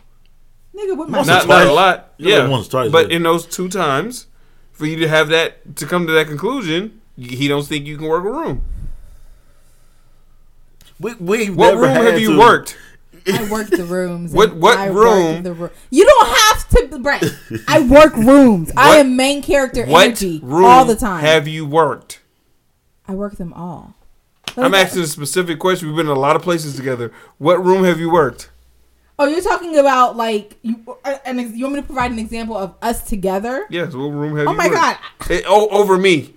Nigga, 0.74 0.96
with 0.96 1.08
my 1.08 1.18
Once 1.18 1.28
or 1.28 1.32
Not, 1.32 1.42
twice. 1.44 1.64
not 1.64 1.66
a 1.66 1.72
lot. 1.72 2.12
Yeah, 2.18 2.36
Yeah. 2.36 2.42
like 2.42 2.50
once 2.50 2.66
or 2.68 2.70
twice, 2.70 2.90
but 2.92 3.10
yeah. 3.10 3.16
in 3.16 3.22
those 3.22 3.46
two 3.46 3.68
times, 3.68 4.26
for 4.72 4.86
you 4.86 4.96
to 4.96 5.08
have 5.08 5.28
that, 5.28 5.76
to 5.76 5.86
come 5.86 6.06
to 6.06 6.12
that 6.12 6.26
conclusion, 6.26 7.00
he 7.16 7.46
don't 7.48 7.64
think 7.66 7.86
you 7.86 7.96
can 7.96 8.06
work 8.06 8.24
a 8.24 8.30
room. 8.30 8.62
We, 10.98 11.14
we 11.14 11.50
What 11.50 11.68
never 11.74 11.80
room 11.82 11.90
had 11.90 12.04
have 12.12 12.20
you 12.20 12.32
to- 12.32 12.38
worked? 12.38 12.76
I 13.32 13.48
work 13.50 13.68
the 13.68 13.84
rooms. 13.84 14.32
What- 14.32 14.54
what 14.56 14.78
I 14.78 14.86
room- 14.86 15.42
The 15.42 15.52
ro- 15.52 15.70
you 15.90 16.04
don't 16.04 16.28
have 16.28 16.68
to, 16.68 16.98
Brett. 16.98 17.24
I 17.68 17.80
work 17.80 18.14
rooms. 18.16 18.70
I 18.76 18.96
am 18.96 19.16
main 19.16 19.42
character 19.42 19.84
What 19.86 20.06
energy 20.06 20.40
all 20.44 20.84
the 20.84 20.96
time. 20.96 21.20
have 21.24 21.46
you 21.48 21.66
worked? 21.66 22.20
I 23.08 23.14
work 23.14 23.36
them 23.36 23.52
all. 23.52 23.94
I'm 24.56 24.74
asking 24.74 25.02
a 25.02 25.06
specific 25.06 25.58
question. 25.58 25.88
We've 25.88 25.96
been 25.96 26.06
in 26.06 26.16
a 26.16 26.18
lot 26.18 26.34
of 26.36 26.42
places 26.42 26.76
together. 26.76 27.12
What 27.38 27.62
room 27.64 27.84
have 27.84 28.00
you 28.00 28.10
worked? 28.10 28.50
Oh, 29.18 29.26
you're 29.26 29.42
talking 29.42 29.76
about 29.78 30.16
like 30.16 30.56
you? 30.62 30.76
uh, 31.04 31.16
An, 31.24 31.38
ex- 31.40 31.52
you 31.54 31.64
want 31.64 31.74
me 31.76 31.80
to 31.82 31.86
provide 31.86 32.10
an 32.10 32.18
example 32.18 32.56
of 32.56 32.74
us 32.82 33.02
together? 33.08 33.66
Yes, 33.70 33.94
what 33.94 34.08
room 34.08 34.36
have 34.36 34.46
Oh 34.48 34.52
you 34.52 34.56
my 34.56 34.66
worked? 34.68 34.76
God. 34.76 34.96
Eh, 35.30 35.42
oh, 35.46 35.68
over 35.68 35.96
me. 35.98 36.34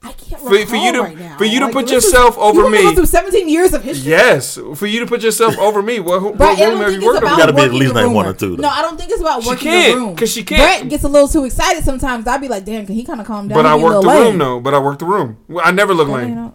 I 0.00 0.12
can't 0.12 0.40
For- 0.40 0.64
for 0.66 0.76
you 0.76 0.92
to- 0.92 1.00
right 1.02 1.18
now. 1.18 1.36
for 1.38 1.44
you 1.44 1.58
to 1.58 1.64
Like, 1.66 1.74
put 1.74 1.86
this 1.88 2.04
is- 2.04 2.12
yourself 2.12 2.38
over 2.38 2.58
you 2.58 2.62
want 2.62 2.72
me. 2.76 2.82
Go 2.82 2.94
through 2.94 3.06
17 3.06 3.48
years 3.48 3.72
of 3.74 3.82
history. 3.82 4.10
Yes, 4.12 4.56
for 4.76 4.86
you 4.86 5.00
to 5.00 5.06
put 5.06 5.22
yourself 5.22 5.58
over 5.58 5.82
me. 5.82 5.98
What, 5.98 6.22
what 6.22 6.38
But 6.38 6.46
I 6.46 6.50
room 6.50 6.58
don't 6.58 6.68
have 6.68 6.78
think 6.78 6.90
you 6.92 6.96
it's 6.98 7.06
worked 7.06 7.18
about 7.18 7.32
over? 7.32 7.40
Gotta 7.40 7.52
be 7.52 7.58
at 7.62 7.64
working 7.66 7.78
least 7.80 7.88
the 7.94 7.94
like 7.94 8.04
room. 8.04 8.14
one 8.14 8.26
or 8.26 8.32
two, 8.32 8.56
though. 8.56 8.62
No, 8.62 8.68
I 8.68 8.80
don't 8.82 8.96
think 8.96 9.10
it's 9.10 9.20
about 9.20 9.42
She 9.42 9.48
working 9.48 9.64
can't, 9.68 9.94
the 9.94 10.00
room 10.00 10.16
'cause 10.16 10.30
she 10.30 10.44
can't. 10.44 10.80
Brett 10.82 10.88
gets 10.90 11.02
a 11.02 11.08
little 11.08 11.26
too 11.26 11.44
excited 11.44 11.82
sometimes. 11.82 12.28
I'd 12.28 12.40
be 12.40 12.46
like, 12.46 12.64
"Damn, 12.64 12.86
can 12.86 12.94
he 12.94 13.02
kind 13.04 13.20
of 13.20 13.26
calm 13.26 13.48
down?" 13.48 13.56
But 13.56 13.66
I 13.66 13.72
and 13.72 13.80
be 13.80 13.82
a 13.82 13.90
worked 13.90 14.02
the 14.02 14.06
little 14.08 14.22
room 14.30 14.38
though. 14.38 14.60
But 14.60 14.74
I 14.74 14.78
work 14.78 14.98
the 15.00 15.04
room. 15.06 15.38
I 15.64 15.72
never 15.72 15.92
look 15.94 16.08
Okay, 16.08 16.16
lame 16.18 16.28
you 16.28 16.34
know. 16.36 16.54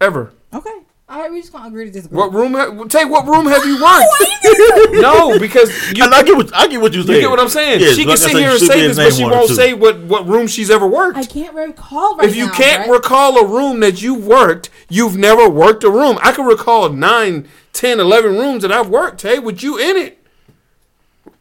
ever. 0.00 0.32
Okay, 0.52 0.70
all 1.14 1.20
right, 1.20 1.30
we 1.30 1.40
just 1.40 1.52
gonna 1.52 1.68
agree 1.68 1.84
to 1.84 1.90
disagree. 1.92 2.18
What 2.18 2.32
room? 2.32 2.54
Ha- 2.54 2.84
Tay, 2.88 3.04
what 3.04 3.24
room 3.24 3.46
have 3.46 3.64
you 3.64 3.80
worked? 3.80 4.08
no, 5.00 5.38
because 5.40 5.70
you, 5.92 6.02
And 6.02 6.12
I 6.12 6.24
get 6.24 6.36
what 6.36 6.52
I 6.52 6.66
get 6.66 6.80
what 6.80 6.92
you're 6.92 7.04
you 7.04 7.20
get 7.20 7.30
what 7.30 7.38
I'm 7.38 7.48
saying. 7.48 7.80
Yeah, 7.80 7.92
she 7.92 8.04
like 8.04 8.08
can 8.08 8.16
sit 8.16 8.30
said, 8.32 8.38
here 8.40 8.50
and 8.50 8.58
say 8.60 8.80
this, 8.80 8.96
but 8.96 9.12
she 9.12 9.24
won't 9.24 9.48
say 9.48 9.74
what 9.74 10.00
what 10.00 10.26
room 10.26 10.48
she's 10.48 10.70
ever 10.70 10.88
worked. 10.88 11.16
I 11.16 11.24
can't 11.24 11.54
recall 11.54 12.16
right 12.16 12.24
now. 12.24 12.28
if 12.28 12.34
you 12.36 12.46
now, 12.46 12.52
can't 12.54 12.86
Brett. 12.88 12.96
recall 13.02 13.38
a 13.38 13.46
room 13.46 13.78
that 13.78 14.02
you 14.02 14.16
worked, 14.16 14.70
you've 14.88 15.16
never 15.16 15.48
worked 15.48 15.84
a 15.84 15.90
room. 15.90 16.18
I 16.20 16.32
can 16.32 16.46
recall 16.46 16.88
nine, 16.88 17.46
ten, 17.72 18.00
eleven 18.00 18.32
rooms 18.32 18.62
that 18.62 18.72
I've 18.72 18.88
worked. 18.88 19.22
Hey, 19.22 19.38
with 19.38 19.62
you 19.62 19.78
in 19.78 19.96
it. 19.96 20.18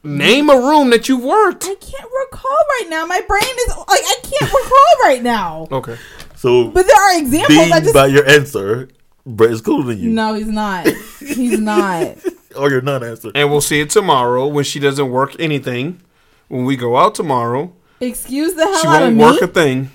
Name 0.03 0.49
a 0.49 0.55
room 0.55 0.91
that 0.91 1.09
you've 1.09 1.23
worked. 1.23 1.63
I 1.63 1.75
can't 1.75 2.09
recall 2.29 2.51
right 2.51 2.87
now. 2.89 3.05
My 3.05 3.21
brain 3.27 3.41
is 3.41 3.69
like 3.69 4.01
I 4.03 4.17
can't 4.21 4.53
recall 4.53 5.03
right 5.03 5.23
now. 5.23 5.67
Okay. 5.71 5.97
So, 6.35 6.67
But 6.67 6.85
there 6.85 6.95
are 7.01 7.19
examples. 7.19 7.71
I 7.71 7.79
just 7.79 7.93
by 7.93 8.07
your 8.07 8.27
answer, 8.27 8.89
Brett 9.25 9.51
is 9.51 9.61
cooler 9.61 9.85
than 9.85 9.99
you, 9.99 10.09
no, 10.09 10.33
he's 10.33 10.47
not. 10.47 10.87
He's 11.19 11.59
not. 11.59 12.17
Oh, 12.55 12.65
or 12.65 12.69
your 12.69 12.81
non-answer. 12.81 13.31
And 13.33 13.49
we'll 13.49 13.61
see 13.61 13.79
it 13.81 13.89
tomorrow 13.89 14.45
when 14.45 14.63
she 14.63 14.79
doesn't 14.79 15.09
work 15.09 15.35
anything. 15.39 16.01
When 16.49 16.65
we 16.65 16.75
go 16.75 16.95
out 16.97 17.15
tomorrow, 17.15 17.73
Excuse 17.99 18.53
the 18.53 18.61
hell 18.63 18.77
she 18.79 18.87
out 18.87 18.95
of 18.97 19.01
won't 19.01 19.15
me. 19.15 19.23
work 19.23 19.41
a 19.41 19.47
thing. 19.47 19.89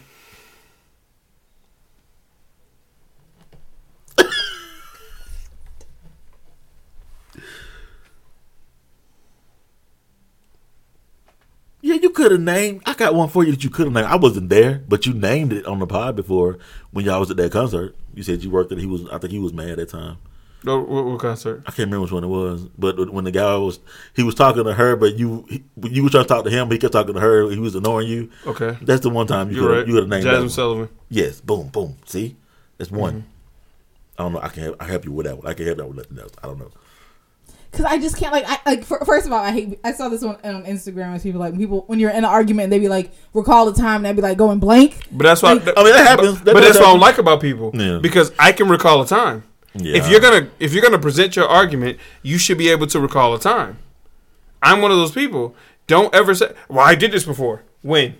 Yeah, 11.80 11.94
you 11.94 12.10
could 12.10 12.32
have 12.32 12.40
named. 12.40 12.82
I 12.86 12.94
got 12.94 13.14
one 13.14 13.28
for 13.28 13.44
you 13.44 13.52
that 13.52 13.62
you 13.62 13.70
could 13.70 13.86
have 13.86 13.92
named. 13.94 14.06
I 14.08 14.16
wasn't 14.16 14.48
there, 14.48 14.82
but 14.88 15.06
you 15.06 15.14
named 15.14 15.52
it 15.52 15.64
on 15.64 15.78
the 15.78 15.86
pod 15.86 16.16
before 16.16 16.58
when 16.90 17.04
y'all 17.04 17.20
was 17.20 17.30
at 17.30 17.36
that 17.36 17.52
concert. 17.52 17.94
You 18.18 18.24
said 18.24 18.42
you 18.42 18.50
worked 18.50 18.72
at. 18.72 18.78
He 18.78 18.86
was. 18.86 19.08
I 19.10 19.18
think 19.18 19.30
he 19.30 19.38
was 19.38 19.52
mad 19.52 19.70
at 19.70 19.76
that 19.76 19.90
time. 19.90 20.18
No, 20.64 20.80
what, 20.80 21.04
what 21.04 21.20
concert? 21.20 21.62
I 21.66 21.70
can't 21.70 21.86
remember 21.86 22.00
which 22.00 22.10
one 22.10 22.24
it 22.24 22.26
was, 22.26 22.62
but 22.76 23.10
when 23.10 23.22
the 23.22 23.30
guy 23.30 23.56
was, 23.56 23.78
he 24.16 24.24
was 24.24 24.34
talking 24.34 24.64
to 24.64 24.74
her, 24.74 24.96
but 24.96 25.16
you, 25.16 25.46
he, 25.48 25.62
you 25.84 26.02
were 26.02 26.10
trying 26.10 26.24
to 26.24 26.28
talk 26.28 26.42
to 26.42 26.50
him, 26.50 26.66
but 26.66 26.72
he 26.72 26.78
kept 26.80 26.92
talking 26.92 27.14
to 27.14 27.20
her. 27.20 27.48
He 27.48 27.60
was 27.60 27.76
ignoring 27.76 28.08
you. 28.08 28.28
Okay. 28.44 28.76
That's 28.82 29.02
the 29.02 29.08
one 29.08 29.28
time 29.28 29.52
you 29.52 29.60
could 29.60 29.70
right. 29.70 29.86
you 29.86 29.94
would 29.94 30.02
have 30.02 30.10
named 30.10 30.24
Jasmine. 30.24 30.50
Sullivan. 30.50 30.88
Yes, 31.08 31.40
boom, 31.40 31.68
boom. 31.68 31.96
See, 32.06 32.34
that's 32.76 32.90
one. 32.90 33.12
Mm-hmm. 33.12 33.28
I 34.18 34.22
don't 34.24 34.32
know. 34.32 34.40
I 34.40 34.48
can 34.48 34.62
help, 34.64 34.82
I 34.82 34.84
help 34.86 35.04
you 35.04 35.12
with 35.12 35.26
that 35.26 35.36
one. 35.38 35.46
I 35.46 35.54
can 35.54 35.64
help 35.64 35.78
that 35.78 35.86
with 35.86 35.96
nothing 35.96 36.18
else. 36.18 36.32
I 36.42 36.48
don't 36.48 36.58
know. 36.58 36.72
Because 37.70 37.84
I 37.84 37.98
just 37.98 38.16
can't 38.16 38.32
like 38.32 38.44
I 38.46 38.58
like 38.66 38.84
fir- 38.84 39.04
first 39.04 39.26
of 39.26 39.32
all 39.32 39.40
I 39.44 39.52
hate 39.52 39.78
I 39.84 39.92
saw 39.92 40.08
this 40.08 40.22
one 40.22 40.36
on 40.42 40.64
Instagram 40.64 41.14
as 41.14 41.22
people 41.22 41.38
like 41.40 41.56
people 41.56 41.84
when 41.86 41.98
you're 42.00 42.10
in 42.10 42.16
an 42.18 42.24
argument 42.24 42.70
they'd 42.70 42.78
be 42.78 42.88
like 42.88 43.10
recall 43.34 43.70
the 43.70 43.78
time 43.78 43.96
and 43.96 44.06
they'd 44.06 44.16
be 44.16 44.22
like 44.22 44.38
going 44.38 44.58
blank. 44.58 45.06
But 45.12 45.24
that's 45.24 45.42
why. 45.42 45.52
Like- 45.52 45.62
I 45.62 45.64
mean, 45.66 45.74
oh, 45.76 45.84
that 45.84 46.06
happens. 46.06 46.38
But, 46.38 46.44
That 46.46 46.54
but 46.54 46.60
does 46.60 46.68
that's 46.74 46.78
what 46.80 46.86
I 46.88 46.90
don't 46.92 47.00
like 47.00 47.18
about 47.18 47.40
people. 47.40 47.70
Yeah. 47.74 47.98
Because 47.98 48.32
I 48.38 48.52
can 48.52 48.68
recall 48.68 49.02
a 49.02 49.06
time. 49.06 49.42
Yeah. 49.74 49.96
If 49.96 50.08
you're 50.10 50.20
gonna 50.20 50.48
if 50.58 50.72
you're 50.72 50.82
gonna 50.82 50.98
present 50.98 51.36
your 51.36 51.46
argument, 51.46 51.98
you 52.22 52.38
should 52.38 52.58
be 52.58 52.68
able 52.70 52.86
to 52.88 52.98
recall 53.00 53.34
a 53.34 53.38
time. 53.38 53.78
I'm 54.62 54.80
one 54.82 54.90
of 54.90 54.96
those 54.96 55.12
people. 55.12 55.54
Don't 55.86 56.12
ever 56.14 56.34
say, 56.34 56.52
"Well, 56.68 56.84
I 56.84 56.94
did 56.94 57.12
this 57.12 57.24
before." 57.24 57.62
When? 57.82 58.16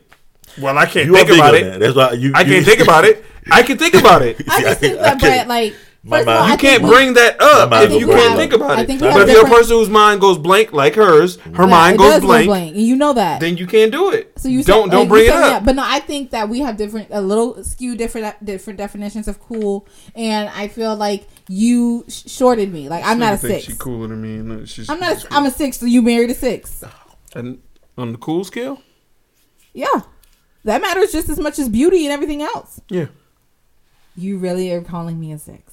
Well, 0.61 0.79
I 0.79 0.87
can't 0.87 1.07
you 1.07 1.15
think 1.15 1.31
about 1.31 1.55
it. 1.55 1.65
that. 1.65 1.81
That's 1.81 1.95
why 1.97 2.13
you. 2.13 2.33
I 2.35 2.43
you- 2.43 2.53
can't 2.55 2.67
think 2.67 2.81
about 2.81 3.05
it. 3.05 3.25
I 3.51 3.63
can 3.63 3.79
think 3.79 3.95
about 3.95 4.23
it. 4.23 4.37
I 4.49 4.61
just 4.61 4.81
think 4.81 4.99
I 4.99 5.03
that 5.03 5.21
can't. 5.21 5.49
Like 5.49 5.75
My 6.05 6.19
first 6.19 6.29
of 6.29 6.35
all, 6.35 6.41
mind- 6.41 6.49
I 6.51 6.53
You 6.53 6.59
can't 6.59 6.83
we- 6.85 6.89
bring 6.91 7.13
that 7.15 7.41
up 7.43 7.73
if 7.83 7.91
you 7.91 8.07
can't 8.07 8.35
blank. 8.35 8.37
think 8.39 8.53
about 8.53 8.79
it. 8.79 8.87
think 8.87 9.01
we 9.01 9.09
But 9.09 9.29
if 9.29 9.35
you're 9.35 9.47
a 9.47 9.51
person 9.51 9.77
whose 9.77 9.89
mind 9.91 10.21
goes 10.21 10.39
blank 10.39 10.73
like 10.73 10.95
hers, 10.95 11.37
her 11.41 11.65
Yeah, 11.65 11.67
mind 11.67 11.99
goes 11.99 12.13
does 12.13 12.21
go 12.23 12.27
blank, 12.29 12.47
blank, 12.47 12.77
and 12.77 12.87
you 12.87 12.95
know 12.97 13.13
that. 13.15 13.41
then 13.41 13.57
you 13.57 13.67
can't 13.67 13.91
do 13.91 14.11
it. 14.11 14.33
So 14.39 14.49
you 14.49 14.63
don't 14.63 14.85
said, 14.85 14.91
don't 14.93 15.01
like, 15.01 15.09
bring 15.09 15.25
it 15.25 15.29
said 15.31 15.43
up. 15.43 15.51
that, 15.51 15.65
but 15.65 15.75
no, 15.75 15.83
I 15.85 15.99
think 15.99 16.31
that 16.31 16.49
we 16.49 16.61
have 16.61 16.77
different, 16.77 17.09
a 17.11 17.21
little 17.21 17.63
skew 17.65 17.97
different, 17.97 18.43
different 18.45 18.79
definitions 18.79 19.27
of 19.27 19.41
cool, 19.41 19.89
and 20.15 20.49
I 20.51 20.69
feel 20.69 20.95
like 20.95 21.27
you 21.49 22.05
shorted 22.09 22.73
me. 22.73 22.89
Like 22.89 23.05
I'm 23.05 23.19
not 23.19 23.35
a 23.35 23.37
think 23.37 23.63
six. 23.63 23.73
She 23.73 23.79
cooler 23.79 24.07
than 24.07 24.23
me. 24.23 24.37
No, 24.39 24.65
she's, 24.67 24.89
I'm 24.89 25.01
not. 25.01 25.25
A, 25.25 25.35
I'm 25.35 25.47
a 25.47 25.51
six. 25.51 25.79
So 25.79 25.87
you 25.87 26.01
married 26.01 26.31
a 26.31 26.35
six. 26.35 26.85
And 27.35 27.59
on 27.99 28.13
the 28.13 28.19
cool 28.19 28.45
scale, 28.45 28.81
Yeah, 29.75 30.03
that 30.65 30.81
matters 30.81 31.11
just 31.11 31.29
as 31.29 31.39
much 31.41 31.59
as 31.59 31.69
beauty 31.69 32.05
and 32.07 32.13
everything 32.13 32.41
else. 32.41 32.81
yeah, 32.89 33.07
You 34.17 34.39
really 34.39 34.71
are 34.73 34.81
calling 34.81 35.19
me 35.19 35.33
a 35.33 35.39
six. 35.39 35.68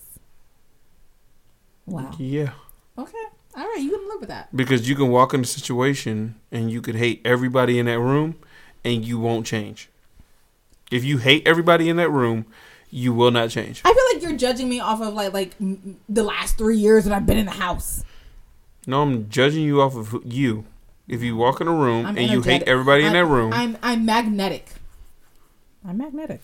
Wow. 1.86 2.12
yeah. 2.18 2.52
Okay. 2.98 3.14
All 3.58 3.64
right. 3.64 3.80
You 3.80 3.92
can 3.92 4.08
live 4.10 4.20
with 4.20 4.30
that. 4.30 4.56
Because 4.56 4.90
you 4.90 4.96
can 4.96 5.10
walk 5.10 5.34
in 5.34 5.42
a 5.42 5.46
situation 5.46 6.36
and 6.52 6.72
you 6.72 6.82
could 6.82 6.96
hate 6.96 7.22
everybody 7.26 7.78
in 7.80 7.86
that 7.86 8.00
room, 8.00 8.36
and 8.84 9.06
you 9.06 9.20
won't 9.20 9.46
change. 9.46 9.90
If 10.92 11.04
you 11.04 11.18
hate 11.18 11.48
everybody 11.48 11.90
in 11.90 11.98
that 11.98 12.10
room, 12.10 12.46
you 12.90 13.14
will 13.14 13.32
not 13.32 13.50
change. 13.50 13.82
I 13.84 13.94
feel 13.94 14.04
like 14.14 14.24
you're 14.24 14.38
judging 14.38 14.70
me 14.70 14.80
off 14.80 15.02
of 15.02 15.14
like 15.14 15.34
like 15.34 15.52
the 15.60 16.24
last 16.24 16.58
three 16.58 16.78
years 16.78 17.06
that 17.06 17.14
I've 17.14 17.26
been 17.26 17.38
in 17.38 17.46
the 17.46 17.52
house. 17.52 18.04
No, 18.88 19.02
I'm 19.02 19.30
judging 19.30 19.64
you 19.64 19.82
off 19.82 19.96
of 19.96 20.22
you. 20.26 20.66
If 21.08 21.22
you 21.22 21.36
walk 21.36 21.60
in 21.62 21.68
a 21.68 21.74
room 21.74 22.06
I'm 22.06 22.18
and 22.18 22.30
you 22.32 22.42
hate 22.42 22.64
everybody 22.64 23.04
in 23.04 23.14
I'm- 23.16 23.28
that 23.28 23.34
room, 23.34 23.54
I'm 23.54 23.78
I'm 23.84 24.06
magnetic. 24.06 24.70
I'm 25.88 25.98
magnetic. 25.98 26.42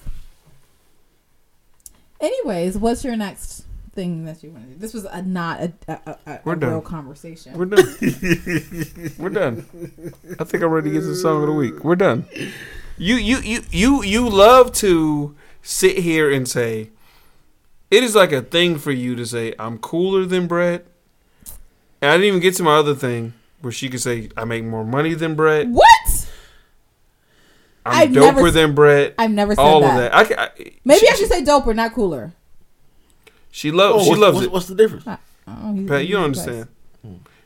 Anyways, 2.19 2.77
what's 2.77 3.03
your 3.03 3.15
next 3.15 3.65
thing 3.93 4.25
that 4.25 4.41
you 4.43 4.51
want 4.51 4.65
to 4.67 4.73
do? 4.73 4.79
This 4.79 4.93
was 4.93 5.05
a 5.05 5.21
not 5.21 5.59
a 5.61 5.73
a, 5.87 6.17
a, 6.25 6.39
We're 6.43 6.53
a 6.53 6.59
done. 6.59 6.69
real 6.69 6.81
conversation. 6.81 7.53
we're 7.57 7.65
done. 7.65 7.85
we're 9.17 9.29
done. 9.29 9.65
I 10.39 10.43
think 10.43 10.63
I'm 10.63 10.69
ready 10.71 10.89
to 10.89 10.93
get 10.93 11.01
to 11.01 11.07
the 11.07 11.15
song 11.15 11.41
of 11.41 11.47
the 11.47 11.53
week. 11.53 11.83
We're 11.83 11.95
done. 11.95 12.25
You 12.97 13.15
you 13.15 13.37
you 13.39 13.61
you 13.71 14.03
you 14.03 14.29
love 14.29 14.71
to 14.73 15.35
sit 15.61 15.97
here 15.99 16.31
and 16.31 16.47
say 16.47 16.89
it 17.89 18.03
is 18.03 18.15
like 18.15 18.31
a 18.31 18.41
thing 18.41 18.77
for 18.77 18.91
you 18.91 19.15
to 19.15 19.25
say 19.25 19.53
I'm 19.59 19.77
cooler 19.77 20.25
than 20.25 20.47
Brett. 20.47 20.85
And 22.01 22.09
I 22.09 22.15
didn't 22.15 22.27
even 22.27 22.39
get 22.39 22.55
to 22.55 22.63
my 22.63 22.77
other 22.77 22.95
thing 22.95 23.33
where 23.61 23.71
she 23.71 23.89
could 23.89 24.01
say 24.01 24.29
I 24.37 24.43
make 24.45 24.63
more 24.63 24.83
money 24.85 25.13
than 25.13 25.35
Brett. 25.35 25.67
what? 25.67 25.87
I'm 27.85 27.93
I've 28.03 28.09
doper 28.09 28.35
never- 28.35 28.51
than 28.51 28.75
Brett. 28.75 29.15
I've 29.17 29.31
never 29.31 29.55
said 29.55 29.61
all 29.61 29.81
that. 29.81 30.11
of 30.13 30.27
that. 30.29 30.39
I, 30.39 30.43
I, 30.45 30.49
Maybe 30.85 30.99
she, 30.99 31.09
I 31.09 31.13
should 31.15 31.29
say 31.29 31.43
doper, 31.43 31.75
not 31.75 31.93
cooler. 31.93 32.33
She 33.51 33.71
loves. 33.71 34.01
Oh, 34.01 34.03
she 34.03 34.09
what's, 34.09 34.21
loves 34.21 34.35
what's, 34.35 34.45
it. 34.47 34.51
what's 34.51 34.67
the 34.67 34.75
difference? 34.75 35.05
Oh, 35.47 35.73
he's- 35.73 35.87
Pat, 35.89 36.07
you 36.07 36.15
don't 36.15 36.33
he's 36.33 36.47
understand. 36.47 36.67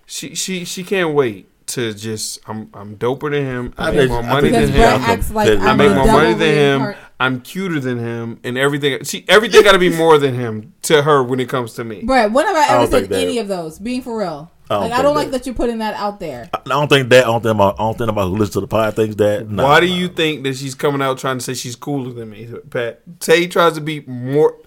She 0.06 0.36
she 0.36 0.66
she 0.66 0.84
can't 0.84 1.14
wait 1.16 1.50
to 1.68 1.94
just. 1.94 2.40
I'm 2.48 2.70
I'm 2.74 2.96
doper 2.96 3.32
than 3.32 3.44
him. 3.44 3.74
I 3.78 3.90
I 3.90 3.92
make 3.92 4.10
more 4.10 4.22
money 4.22 4.50
than 4.50 4.70
him. 4.70 5.34
like 5.34 5.50
I 5.50 5.72
I 5.72 5.74
make 5.76 5.96
more 5.96 6.06
money 6.06 6.34
than 6.36 6.54
him. 6.54 6.82
reincarn- 6.82 6.98
I'm 7.20 7.42
cuter 7.42 7.80
than 7.80 7.98
him, 7.98 8.40
and 8.44 8.58
everything. 8.58 9.04
See, 9.06 9.24
everything 9.28 9.64
got 9.64 9.72
to 9.72 9.80
be 9.80 9.90
more 9.90 10.18
than 10.18 10.36
him 10.36 10.74
to 10.84 11.02
her 11.02 11.24
when 11.24 11.40
it 11.40 11.48
comes 11.48 11.74
to 11.76 11.84
me. 11.84 12.04
Brett, 12.04 12.32
when 12.32 12.46
have 12.46 12.56
I 12.56 12.68
don't 12.68 12.94
ever 12.94 13.08
said 13.08 13.12
any 13.14 13.40
of 13.40 13.48
those? 13.48 13.80
Being 13.80 14.02
for 14.02 14.18
real. 14.18 14.52
I 14.70 14.74
don't 14.74 14.82
like 14.82 14.92
I 14.92 15.02
don't 15.02 15.16
like 15.16 15.26
that. 15.32 15.40
that 15.40 15.46
you're 15.46 15.56
putting 15.56 15.78
that 15.78 15.94
out 15.94 16.20
there. 16.20 16.50
I 16.54 16.60
don't 16.66 16.88
think 16.88 17.10
that. 17.10 17.24
I 17.24 17.28
don't 17.28 17.42
think 17.42 17.56
about. 17.56 17.76
I 17.80 17.84
don't 17.84 17.98
think 17.98 18.10
about 18.10 18.30
who 18.30 18.36
listens 18.36 18.54
to 18.56 18.62
the 18.62 18.68
pod 18.68 18.96
thinks 18.96 19.16
that. 19.16 19.50
Nah, 19.50 19.64
Why 19.64 19.80
do 19.80 19.88
nah. 19.88 19.96
you 19.96 20.08
think 20.10 20.44
that 20.44 20.56
she's 20.58 20.76
coming 20.76 21.02
out 21.02 21.18
trying 21.18 21.38
to 21.38 21.44
say 21.44 21.54
she's 21.54 21.76
cooler 21.76 22.12
than 22.12 22.32
me, 22.32 22.50
Pat? 22.70 23.02
Tay 23.20 23.48
tries 23.48 23.74
to 23.74 23.82
be 23.82 24.02
more 24.02 24.58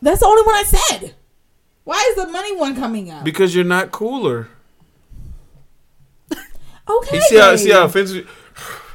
That's 0.00 0.20
the 0.20 0.26
only 0.26 0.42
one 0.42 0.54
I 0.54 0.62
said. 0.64 1.14
Why 1.84 2.04
is 2.10 2.16
the 2.16 2.30
money 2.30 2.54
one 2.56 2.76
coming 2.76 3.10
up? 3.10 3.24
because 3.24 3.54
you're 3.54 3.64
not 3.64 3.90
cooler. 3.90 4.48
okay. 6.88 7.16
You 7.16 7.22
see 7.22 7.36
how 7.38 7.56
see 7.56 7.70
how 7.70 7.84
offensive. 7.84 8.28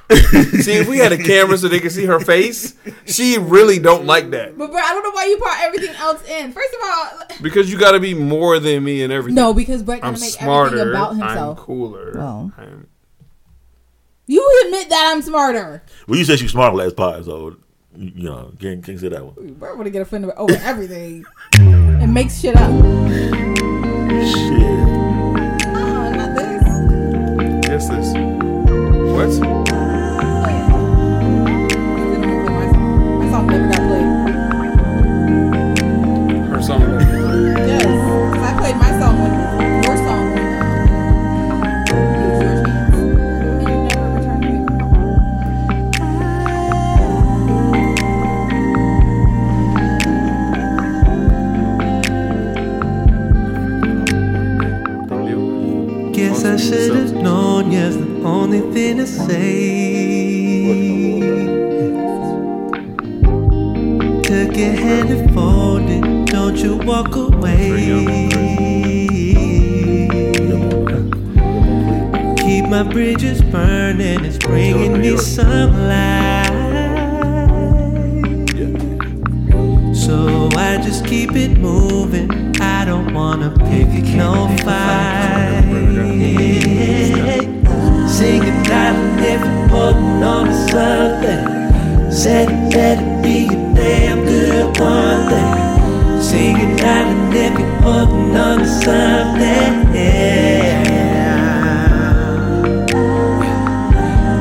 see, 0.11 0.73
if 0.73 0.87
we 0.87 0.97
had 0.99 1.11
a 1.11 1.17
camera 1.17 1.57
so 1.57 1.67
they 1.67 1.79
could 1.79 1.91
see 1.91 2.05
her 2.05 2.19
face, 2.19 2.75
she 3.05 3.37
really 3.37 3.79
don't 3.79 4.05
like 4.05 4.29
that 4.31 4.55
But 4.57 4.69
bro, 4.69 4.79
I 4.79 4.89
don't 4.93 5.01
know 5.03 5.11
why 5.11 5.25
you 5.25 5.37
brought 5.39 5.59
everything 5.61 5.95
else 5.95 6.23
in. 6.27 6.51
First 6.51 6.73
of 6.75 6.79
all, 6.83 7.37
because 7.41 7.71
you 7.71 7.79
got 7.79 7.91
to 7.93 7.99
be 7.99 8.13
more 8.13 8.59
than 8.59 8.83
me 8.83 9.01
and 9.01 9.11
everything. 9.13 9.35
no, 9.35 9.53
because 9.53 9.81
Brett 9.81 10.03
I'm 10.03 10.13
gotta 10.13 10.21
make 10.21 10.33
everything 10.41 10.43
smarter. 10.43 10.89
about 10.91 11.11
I'm 11.13 11.19
himself. 11.19 11.57
cooler. 11.59 12.13
Oh. 12.19 12.51
I'm, 12.57 12.87
You 14.27 14.61
admit 14.65 14.89
that 14.89 15.11
I'm 15.15 15.21
smarter. 15.21 15.83
Well, 16.07 16.19
you 16.19 16.25
said 16.25 16.37
she's 16.39 16.51
smart 16.51 16.75
last 16.75 16.95
pod, 16.95 17.25
so 17.25 17.57
you 17.95 18.11
you 18.15 18.23
know 18.23 18.51
can't, 18.59 18.83
can't 18.83 18.99
say 18.99 19.09
that 19.09 19.23
one. 19.23 19.53
Brett 19.53 19.77
wanna 19.77 19.89
get 19.89 20.01
offended 20.01 20.31
over 20.37 20.55
everything 20.63 21.25
and 21.53 22.13
makes 22.13 22.39
shit 22.39 22.55
up. 22.55 22.71
Shit. 24.23 24.61
Oh, 25.75 26.11
not 26.15 26.35
this. 26.35 27.67
yes, 27.67 27.89
this. 27.89 28.13
What? 29.13 29.62
Only 58.53 58.73
thing 58.73 58.97
to 58.97 59.07
say. 59.07 60.43
Took 64.21 64.57
your 64.57 64.73
hand 64.73 65.09
and 65.09 65.33
folded, 65.33 66.25
don't 66.27 66.57
you 66.57 66.77
walk 66.77 67.15
away. 67.15 68.29
Keep 72.37 72.69
my 72.69 72.83
bridges 72.83 73.41
burning, 73.41 74.23
it's 74.23 74.37
bringing 74.37 74.99
me 74.99 75.17
sunlight. 75.17 76.51
So 79.95 80.49
I 80.53 80.77
just 80.83 81.05
keep 81.07 81.31
it 81.31 81.57
moving. 81.57 82.29
I 82.61 82.85
don't 82.85 83.13
wanna 83.13 83.49
pick 83.69 83.87
no 84.15 84.55
fight. 84.63 85.62
Singing 88.13 88.67
out 88.67 88.95
and 88.95 89.71
holding 89.71 90.23
on 90.23 90.45
to 90.45 90.53
something, 90.69 92.11
said 92.11 92.47
it 92.47 92.71
better 92.71 93.21
be 93.23 93.47
a 93.47 93.73
damn 93.73 94.23
good 94.23 94.79
one 94.79 95.29
thing. 95.29 96.21
Singing 96.21 96.79
out 96.81 97.07
and 97.35 97.83
holding 97.83 98.37
on 98.37 98.65
something, 98.67 99.95
yeah. 99.95 100.83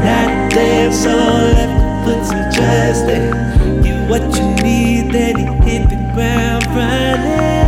Not 0.05 0.51
damn 0.53 0.93
soul 0.93 1.15
left 1.57 1.73
to 1.81 1.85
put 2.05 2.27
some 2.27 2.45
trust 2.53 3.09
in. 3.09 3.83
Get 3.83 4.11
what 4.11 4.23
you 4.37 4.47
need, 4.63 5.13
then 5.13 5.39
you 5.39 5.53
hit 5.63 5.89
the 5.89 5.97
ground 6.13 6.67
running. 6.77 7.62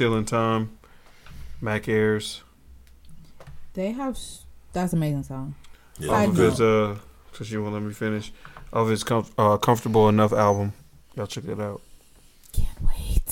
Ceiling 0.00 0.24
time. 0.24 0.70
Mac 1.60 1.86
Ayres. 1.86 2.40
They 3.74 3.92
have. 3.92 4.14
s- 4.14 4.46
That's 4.72 4.94
amazing 4.94 5.24
song. 5.24 5.54
Yeah. 5.98 6.12
Off 6.12 6.28
of 6.28 6.36
his 6.38 6.58
uh, 6.58 6.96
since 7.34 7.50
you 7.50 7.60
won't 7.62 7.74
let 7.74 7.82
me 7.82 7.92
finish, 7.92 8.32
of 8.72 8.88
his 8.88 9.04
com- 9.04 9.26
uh, 9.36 9.58
comfortable 9.58 10.08
enough 10.08 10.32
album. 10.32 10.72
Y'all 11.16 11.26
check 11.26 11.44
it 11.44 11.60
out 11.60 11.82
Can't 12.54 12.68
wait. 12.80 13.26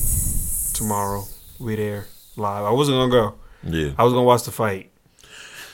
tomorrow. 0.75 1.25
We 1.59 1.75
there 1.77 2.05
live. 2.37 2.65
I 2.67 2.71
wasn't 2.71 2.99
gonna 2.99 3.11
go. 3.13 3.35
Yeah. 3.63 3.93
I 3.97 4.05
was 4.05 4.13
gonna 4.13 4.25
watch 4.27 4.43
the 4.43 4.51
fight. 4.53 4.91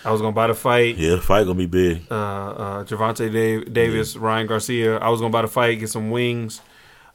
I 0.04 0.12
was 0.12 0.20
gonna 0.20 0.30
buy 0.30 0.46
the 0.46 0.54
fight. 0.54 0.96
Yeah, 0.96 1.16
the 1.16 1.22
fight 1.22 1.42
gonna 1.42 1.56
be 1.58 1.66
big. 1.66 2.04
Uh, 2.08 2.14
uh, 2.14 2.84
Gervonta 2.84 3.32
Dav- 3.32 3.72
Davis, 3.74 4.14
Ryan 4.16 4.46
Garcia. 4.46 4.98
I 4.98 5.08
was 5.08 5.20
gonna 5.20 5.32
buy 5.32 5.42
the 5.42 5.48
fight, 5.48 5.80
get 5.80 5.90
some 5.90 6.12
wings, 6.12 6.60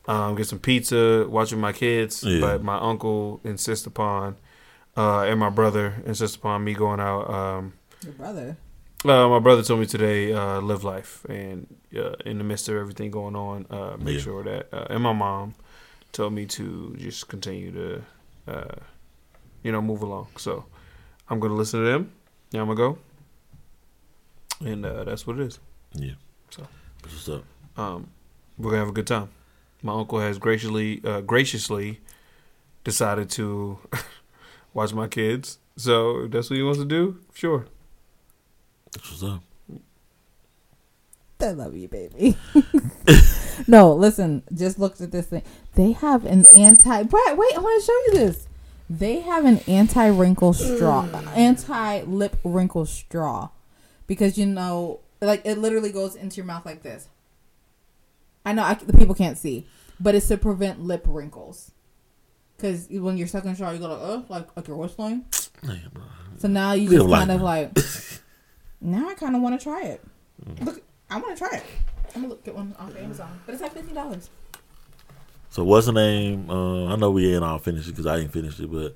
um, 0.10 0.36
get 0.36 0.48
some 0.48 0.60
pizza, 0.60 1.26
watch 1.30 1.52
with 1.52 1.62
my 1.62 1.72
kids. 1.74 2.24
Yeah. 2.24 2.40
But 2.42 2.64
my 2.64 2.78
uncle 2.78 3.40
insists 3.44 3.86
upon, 3.86 4.36
uh, 4.98 5.22
and 5.30 5.40
my 5.40 5.50
brother 5.50 6.02
insists 6.06 6.36
upon 6.36 6.64
me 6.64 6.74
going 6.74 7.00
out. 7.00 7.30
Um, 7.30 7.74
Your 8.04 8.14
brother. 8.14 8.58
Uh, 9.06 9.30
my 9.30 9.40
brother 9.40 9.64
told 9.64 9.80
me 9.80 9.86
today, 9.86 10.34
uh, 10.34 10.60
live 10.60 10.84
life, 10.84 11.24
and 11.30 11.68
uh, 11.96 12.16
in 12.26 12.38
the 12.38 12.44
midst 12.44 12.68
of 12.68 12.76
everything 12.76 13.10
going 13.12 13.36
on, 13.36 13.66
uh, 13.70 13.96
make 13.98 14.16
Yeah. 14.16 14.22
sure 14.22 14.44
that. 14.44 14.68
Uh, 14.74 14.88
and 14.94 15.02
my 15.04 15.14
mom 15.14 15.56
told 16.12 16.34
me 16.34 16.46
to 16.48 16.96
just 16.98 17.28
continue 17.30 17.72
to, 17.72 18.02
uh, 18.54 18.76
you 19.64 19.72
know, 19.72 19.82
move 19.82 20.02
along. 20.02 20.28
So 20.38 20.66
I'm 21.30 21.40
gonna 21.40 21.54
listen 21.56 21.80
to 21.82 21.86
them. 21.86 22.12
Yeah, 22.52 22.62
I'm 22.62 22.68
gonna 22.68 22.78
go, 22.78 22.98
and 24.66 24.86
uh, 24.86 25.04
that's 25.06 25.26
what 25.28 25.40
it 25.40 25.44
is. 25.48 25.60
Yeah. 25.94 26.14
So. 26.50 26.68
That's 27.02 27.14
what's 27.16 27.30
up. 27.30 27.44
Um, 27.78 28.10
we're 28.58 28.72
gonna 28.72 28.80
have 28.84 28.90
a 28.90 28.98
good 29.00 29.08
time. 29.08 29.30
My 29.82 29.94
uncle 29.94 30.20
has 30.20 30.38
graciously, 30.38 31.02
uh, 31.04 31.22
graciously 31.22 32.02
decided 32.84 33.30
to 33.32 33.80
watch 34.74 34.94
my 34.94 35.08
kids. 35.08 35.60
So 35.78 36.24
if 36.24 36.32
that's 36.32 36.50
what 36.50 36.58
he 36.58 36.64
wants 36.64 36.80
to 36.80 36.86
do, 36.86 37.20
sure. 37.34 37.66
That's 38.92 39.10
what's 39.10 39.24
up. 39.24 39.44
I 41.42 41.52
love 41.52 41.74
you, 41.74 41.88
baby. 41.88 42.36
no, 43.68 43.94
listen. 43.94 44.44
Just 44.54 44.78
looked 44.78 45.00
at 45.00 45.12
this 45.12 45.28
thing. 45.28 45.44
They 45.76 45.94
have 45.94 46.26
an 46.26 46.46
anti. 46.58 47.04
Brett, 47.04 47.38
wait. 47.38 47.56
I 47.56 47.60
want 47.60 47.82
to 47.82 47.86
show 47.86 47.94
you 48.08 48.26
this. 48.26 48.48
They 48.90 49.22
have 49.22 49.46
an 49.46 49.60
anti 49.60 50.08
wrinkle 50.08 50.52
straw, 50.52 51.08
anti 51.36 52.02
lip 52.02 52.38
wrinkle 52.44 52.86
straw, 52.86 53.50
because 54.06 54.38
you 54.38 54.48
know, 54.48 55.00
like 55.22 55.42
it 55.46 55.60
literally 55.60 55.94
goes 55.94 56.16
into 56.16 56.38
your 56.38 56.46
mouth 56.46 56.66
like 56.66 56.84
this. 56.84 57.08
I 58.50 58.54
know 58.54 58.64
I, 58.64 58.74
the 58.74 58.98
people 58.98 59.14
can't 59.14 59.38
see, 59.38 59.68
but 60.00 60.16
it's 60.16 60.28
to 60.30 60.38
prevent 60.38 60.82
lip 60.82 61.04
wrinkles. 61.08 61.72
Because 62.58 62.88
when 62.90 63.16
you're 63.16 63.28
sucking 63.28 63.54
straw, 63.54 63.70
you 63.70 63.78
go 63.78 63.88
like, 63.88 64.02
uh, 64.02 64.22
like 64.28 64.58
like 64.58 64.68
you're 64.68 64.76
whistling. 64.76 65.26
So 66.40 66.48
now 66.48 66.74
you 66.74 66.90
just 66.90 67.08
kind 67.08 67.30
of 67.30 67.42
like. 67.42 67.78
now 68.82 69.08
I 69.08 69.14
kind 69.14 69.36
of 69.36 69.44
want 69.44 69.60
to 69.60 69.64
try 69.64 69.84
it. 69.84 70.04
Mm. 70.44 70.66
Look, 70.66 70.82
I 71.12 71.20
want 71.20 71.38
to 71.38 71.48
try 71.48 71.58
it. 71.58 71.64
I'm 72.16 72.22
gonna 72.22 72.30
look 72.30 72.44
get 72.44 72.56
one 72.56 72.76
off 72.80 72.98
Amazon, 72.98 73.40
but 73.46 73.54
it's 73.54 73.62
like 73.62 73.74
fifteen 73.74 73.94
dollars. 73.94 74.32
So 75.52 75.64
what's 75.64 75.86
the 75.86 75.94
name? 75.94 76.50
Uh, 76.50 76.88
I 76.88 76.96
know 76.96 77.12
we 77.12 77.32
ain't 77.36 77.44
all 77.44 77.60
finished 77.60 77.88
it 77.88 77.92
because 77.92 78.08
I 78.08 78.18
ain't 78.18 78.34
finished 78.34 78.60
it, 78.60 78.72
but 78.72 78.96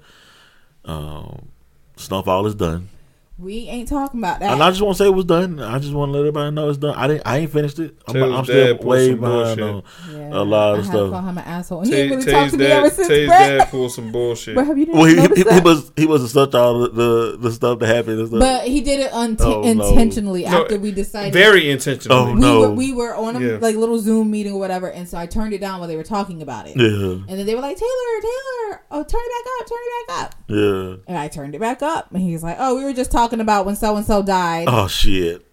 um, 0.84 1.50
Snowfall 1.96 2.48
is 2.48 2.56
done. 2.56 2.90
We 3.36 3.68
ain't 3.68 3.90
talking 3.90 4.20
about 4.20 4.40
that. 4.42 4.52
And 4.54 4.62
I 4.62 4.70
just 4.70 4.82
want 4.82 4.96
to 4.96 5.04
say 5.04 5.08
it 5.08 5.14
was 5.14 5.26
done. 5.26 5.60
I 5.60 5.80
just 5.80 5.92
want 5.94 6.10
to 6.10 6.14
let 6.14 6.20
everybody 6.20 6.52
know 6.52 6.70
it's 6.70 6.78
done. 6.78 6.94
I 6.96 7.08
didn't. 7.08 7.24
I 7.26 7.38
ain't 7.40 7.52
finished 7.52 7.80
it. 7.80 7.98
I'm, 8.08 8.14
Taylor's 8.14 8.34
I'm 8.36 8.44
still 8.46 8.68
dad 8.68 8.78
pulled 8.78 8.88
way 8.90 9.14
behind 9.16 9.60
on 9.62 9.84
Yeah, 10.12 10.30
a 10.34 10.44
lot 10.44 10.76
I 10.76 10.78
of 10.78 10.86
had 10.86 10.92
to 10.94 11.10
call 11.10 11.22
him 11.22 11.38
an 11.40 11.44
asshole. 11.44 11.80
And 11.80 11.88
he 11.88 11.94
Tay- 11.94 12.02
ain't 12.04 12.12
really 12.12 12.32
talked 12.32 12.44
Tay's 12.44 12.52
to 12.52 12.58
me 12.60 12.66
ever 12.68 12.90
since. 12.92 13.08
Tay's 13.08 13.28
Brett. 13.28 13.58
dad 13.60 13.70
pulled 13.70 13.92
some 13.92 14.12
bullshit. 14.12 14.54
Bro, 14.56 14.66
have 14.66 14.78
you 14.78 14.86
didn't 14.86 14.98
Well, 15.00 15.08
he, 15.08 15.16
he, 15.36 15.44
that? 15.44 15.54
he 15.56 15.60
was 15.62 15.92
he 15.98 16.06
wasn't 16.06 16.30
such 16.30 16.54
all 16.54 16.80
the, 16.82 16.90
the 16.90 17.38
the 17.40 17.52
stuff 17.52 17.80
that 17.80 17.88
happened 17.88 18.20
and 18.20 18.28
stuff. 18.28 18.40
but 18.40 18.68
he 18.68 18.82
did 18.82 19.00
it 19.00 19.12
unti- 19.12 19.38
Oh, 19.42 19.64
intentionally 19.64 20.44
No, 20.44 20.62
after 20.62 20.78
we 20.78 20.92
decided. 20.92 21.34
Very 21.34 21.72
intentionally. 21.72 22.16
Oh, 22.16 22.34
we 22.36 22.40
no. 22.40 22.60
were 22.60 22.70
we 22.72 22.94
were 22.94 23.16
on 23.16 23.36
a 23.36 23.40
Yeah. 23.40 23.58
like 23.60 23.76
little 23.76 23.98
Zoom 23.98 24.30
meeting 24.30 24.54
or 24.54 24.60
whatever, 24.60 24.92
and 24.92 25.10
so 25.10 25.18
I 25.18 25.26
turned 25.26 25.54
it 25.54 25.60
down 25.60 25.80
while 25.80 25.88
they 25.90 25.98
were 25.98 26.04
talking 26.04 26.44
about 26.44 26.68
it. 26.68 26.78
yeah, 26.78 26.84
And 26.86 27.28
then 27.40 27.48
they 27.48 27.56
were 27.56 27.62
like, 27.62 27.78
Taylor, 27.78 28.22
Taylor, 28.22 28.82
oh, 28.92 29.04
turn 29.04 29.22
it 29.24 29.32
back 29.34 29.54
up, 29.60 29.68
turn 29.68 29.78
it 29.82 30.08
back 30.08 30.24
up. 30.24 30.36
yeah. 30.50 30.96
And 31.08 31.18
I 31.18 31.28
turned 31.30 31.56
it 31.56 31.60
back 31.60 31.82
up, 31.82 32.12
and 32.12 32.22
he's 32.22 32.44
like, 32.44 32.58
"Oh, 32.60 32.76
we 32.78 32.84
were 32.84 32.94
just 32.94 33.12
talking 33.12 33.23
about 33.32 33.66
when 33.66 33.76
so 33.76 33.95
and 33.95 34.06
so 34.06 34.22
died." 34.22 34.66
Oh 34.68 34.88
shit. 34.88 35.45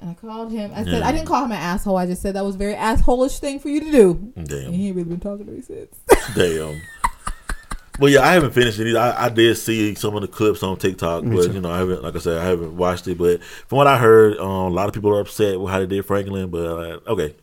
And 0.00 0.10
I 0.10 0.14
called 0.14 0.52
him. 0.52 0.70
I 0.74 0.84
said, 0.84 0.92
Yeah. 1.00 1.08
I 1.08 1.10
didn't 1.12 1.26
call 1.26 1.44
him 1.44 1.50
an 1.50 1.58
asshole. 1.58 1.96
I 1.96 2.06
just 2.06 2.22
said 2.22 2.34
that 2.36 2.44
was 2.44 2.54
a 2.54 2.58
very 2.58 2.74
assholish 2.74 3.40
thing 3.40 3.58
for 3.58 3.68
you 3.68 3.80
to 3.80 3.90
do. 3.90 4.32
And 4.36 4.46
Damn. 4.48 4.72
he 4.72 4.86
ain't 4.88 4.96
really 4.96 5.08
been 5.08 5.18
talking 5.18 5.44
to 5.46 5.50
me 5.50 5.60
since. 5.60 5.96
Damn. 6.36 6.80
Well, 7.98 8.08
yeah, 8.08 8.20
I 8.20 8.32
haven't 8.32 8.52
finished 8.52 8.78
it. 8.78 8.86
Either. 8.86 9.00
I, 9.00 9.24
I 9.24 9.28
did 9.28 9.56
see 9.58 9.96
some 9.96 10.14
of 10.14 10.22
the 10.22 10.28
clips 10.28 10.62
on 10.62 10.76
TikTok, 10.78 11.24
but 11.24 11.52
you 11.52 11.60
know, 11.60 11.70
I 11.72 11.78
haven't. 11.78 12.04
Like 12.04 12.14
I 12.14 12.20
said, 12.20 12.38
I 12.38 12.44
haven't 12.44 12.76
watched 12.76 13.08
it. 13.08 13.18
But 13.18 13.42
from 13.42 13.78
what 13.78 13.88
I 13.88 13.98
heard, 13.98 14.38
um, 14.38 14.46
a 14.48 14.68
lot 14.68 14.86
of 14.86 14.94
people 14.94 15.10
are 15.10 15.20
upset 15.20 15.58
with 15.58 15.72
how 15.72 15.80
they 15.80 15.86
did 15.86 16.04
Franklin. 16.06 16.48
But 16.48 16.64
uh, 16.64 17.00
okay, 17.08 17.34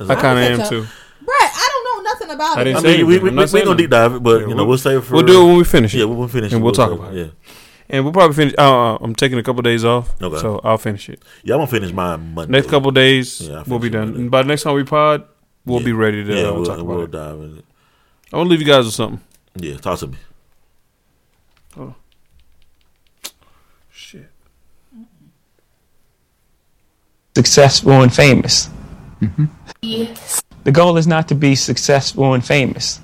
I 0.00 0.14
kind 0.14 0.38
of 0.38 0.44
am 0.52 0.56
catch 0.56 0.70
too. 0.70 0.80
up. 0.80 0.86
Brett, 1.22 1.36
I 1.54 1.68
don't 1.70 1.84
know 1.84 2.10
nothing 2.10 2.30
about 2.30 2.56
I 2.56 2.60
it. 2.62 2.64
didn't 2.64 2.76
I 2.78 2.80
say 2.80 2.96
mean, 2.96 3.06
we 3.08 3.12
anything. 3.16 3.22
we 3.24 3.28
I'm 3.28 3.34
we 3.36 3.40
not 3.42 3.48
saying 3.50 3.64
gonna 3.66 3.76
deep 3.76 3.90
dive 3.90 4.14
it, 4.14 4.22
but 4.22 4.40
Yeah, 4.40 4.46
you 4.46 4.54
know, 4.54 4.56
we'll- 4.56 4.68
we'll 4.68 4.78
save 4.78 4.98
it 5.00 5.02
for. 5.02 5.14
We'll 5.16 5.22
do 5.26 5.42
it 5.42 5.46
when 5.48 5.56
we 5.58 5.64
finish 5.64 5.94
it. 5.94 5.98
Yeah, 5.98 6.04
we'll 6.06 6.28
finish, 6.28 6.50
it. 6.50 6.54
And 6.54 6.64
we'll 6.64 6.72
talk 6.72 6.88
talk 6.88 6.98
about 6.98 7.14
it. 7.14 7.18
Yeah, 7.26 7.50
And 7.92 8.04
we'll 8.04 8.12
probably 8.12 8.34
finish. 8.36 8.54
Uh, 8.56 8.96
I'm 9.00 9.14
taking 9.14 9.38
a 9.38 9.42
couple 9.42 9.62
days 9.62 9.84
off, 9.84 10.14
Okay. 10.22 10.38
so 10.38 10.60
I'll 10.62 10.78
finish 10.78 11.08
it. 11.08 11.22
yeah, 11.42 11.54
I'm 11.54 11.60
gonna 11.60 11.70
finish 11.70 11.92
mine 11.92 12.34
Monday. 12.34 12.52
Next 12.52 12.68
couple 12.70 12.90
days, 12.92 13.40
Yeah, 13.40 13.58
I'll 13.58 13.64
we'll 13.66 13.78
be 13.80 13.90
done. 13.90 14.06
Monday. 14.08 14.20
And 14.20 14.30
by 14.30 14.42
the 14.42 14.48
next 14.48 14.62
time 14.62 14.74
we 14.74 14.84
pod, 14.84 15.24
we'll 15.64 15.80
Yeah. 15.80 15.84
be 15.86 15.92
ready 15.92 16.24
to 16.24 16.32
yeah, 16.34 16.48
uh, 16.48 16.52
we'll, 16.54 16.64
talk 16.64 16.78
about 16.78 16.86
we'll 16.86 17.04
it. 17.04 17.10
dive 17.10 17.34
in 17.40 17.58
it. 17.58 17.64
I 18.32 18.36
want 18.36 18.46
to 18.46 18.50
leave 18.50 18.60
you 18.60 18.66
guys 18.66 18.84
with 18.84 18.94
something. 18.94 19.20
Yeah, 19.56 19.76
talk 19.78 19.98
to 19.98 20.06
me. 20.06 20.16
Oh 21.76 21.94
shit. 23.90 24.30
successful 27.36 28.02
and 28.02 28.12
famous. 28.14 28.68
The 29.80 30.72
goal 30.72 30.96
is 30.96 31.06
not 31.06 31.28
to 31.28 31.34
be 31.34 31.54
successful 31.54 32.34
and 32.34 32.44
famous. 32.44 33.00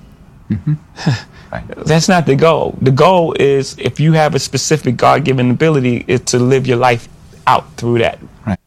That's 1.85 2.07
not 2.09 2.25
the 2.25 2.35
goal. 2.35 2.77
The 2.81 2.91
goal 2.91 3.33
is 3.39 3.75
if 3.79 3.99
you 3.99 4.13
have 4.13 4.35
a 4.35 4.39
specific 4.39 4.97
God 4.97 5.23
given 5.23 5.51
ability, 5.51 6.05
is 6.07 6.21
to 6.21 6.39
live 6.39 6.67
your 6.67 6.77
life 6.77 7.07
out 7.45 7.71
through 7.75 7.99
that. 7.99 8.19
Right. 8.45 8.59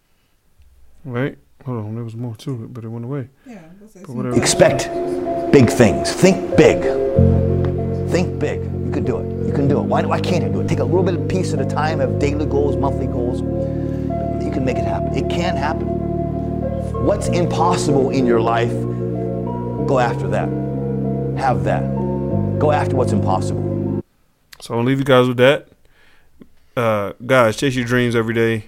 Right. 1.04 1.38
Hold 1.64 1.84
on, 1.84 1.94
there 1.94 2.04
was 2.04 2.16
more 2.16 2.34
to 2.36 2.64
it, 2.64 2.72
but 2.72 2.84
it 2.84 2.88
went 2.88 3.04
away. 3.04 3.28
Yeah, 3.46 3.58
But 3.94 4.08
whatever. 4.08 4.36
Expect 4.36 4.88
big 5.52 5.68
things. 5.68 6.12
Think 6.12 6.56
big. 6.56 6.82
Think 8.10 8.38
big. 8.38 8.62
You 8.64 8.90
can 8.92 9.04
do 9.04 9.18
it. 9.18 9.46
You 9.46 9.52
can 9.52 9.68
do 9.68 9.78
it. 9.78 9.82
Why, 9.82 10.02
why 10.02 10.20
can't 10.20 10.42
you 10.42 10.50
do 10.50 10.60
it? 10.62 10.68
Take 10.68 10.78
a 10.78 10.84
little 10.84 11.02
bit 11.02 11.14
of 11.14 11.28
piece 11.28 11.52
at 11.52 11.60
a 11.60 11.66
time, 11.66 12.00
have 12.00 12.18
daily 12.18 12.46
goals, 12.46 12.76
monthly 12.76 13.06
goals. 13.06 13.40
You 13.40 14.50
can 14.50 14.64
make 14.64 14.78
it 14.78 14.84
happen. 14.84 15.14
It 15.14 15.28
can 15.30 15.56
happen. 15.56 15.86
What's 17.04 17.28
impossible 17.28 18.10
in 18.10 18.26
your 18.26 18.40
life, 18.40 18.72
go 19.86 19.98
after 19.98 20.28
that. 20.28 20.48
Have 21.38 21.64
that. 21.64 21.99
Go 22.60 22.72
after 22.72 22.94
what's 22.94 23.12
impossible. 23.12 24.02
So 24.60 24.76
I'll 24.76 24.84
leave 24.84 24.98
you 24.98 25.04
guys 25.04 25.26
with 25.26 25.38
that. 25.38 25.68
Uh, 26.76 27.14
guys, 27.26 27.56
chase 27.56 27.74
your 27.74 27.86
dreams 27.86 28.14
every 28.14 28.34
day. 28.34 28.66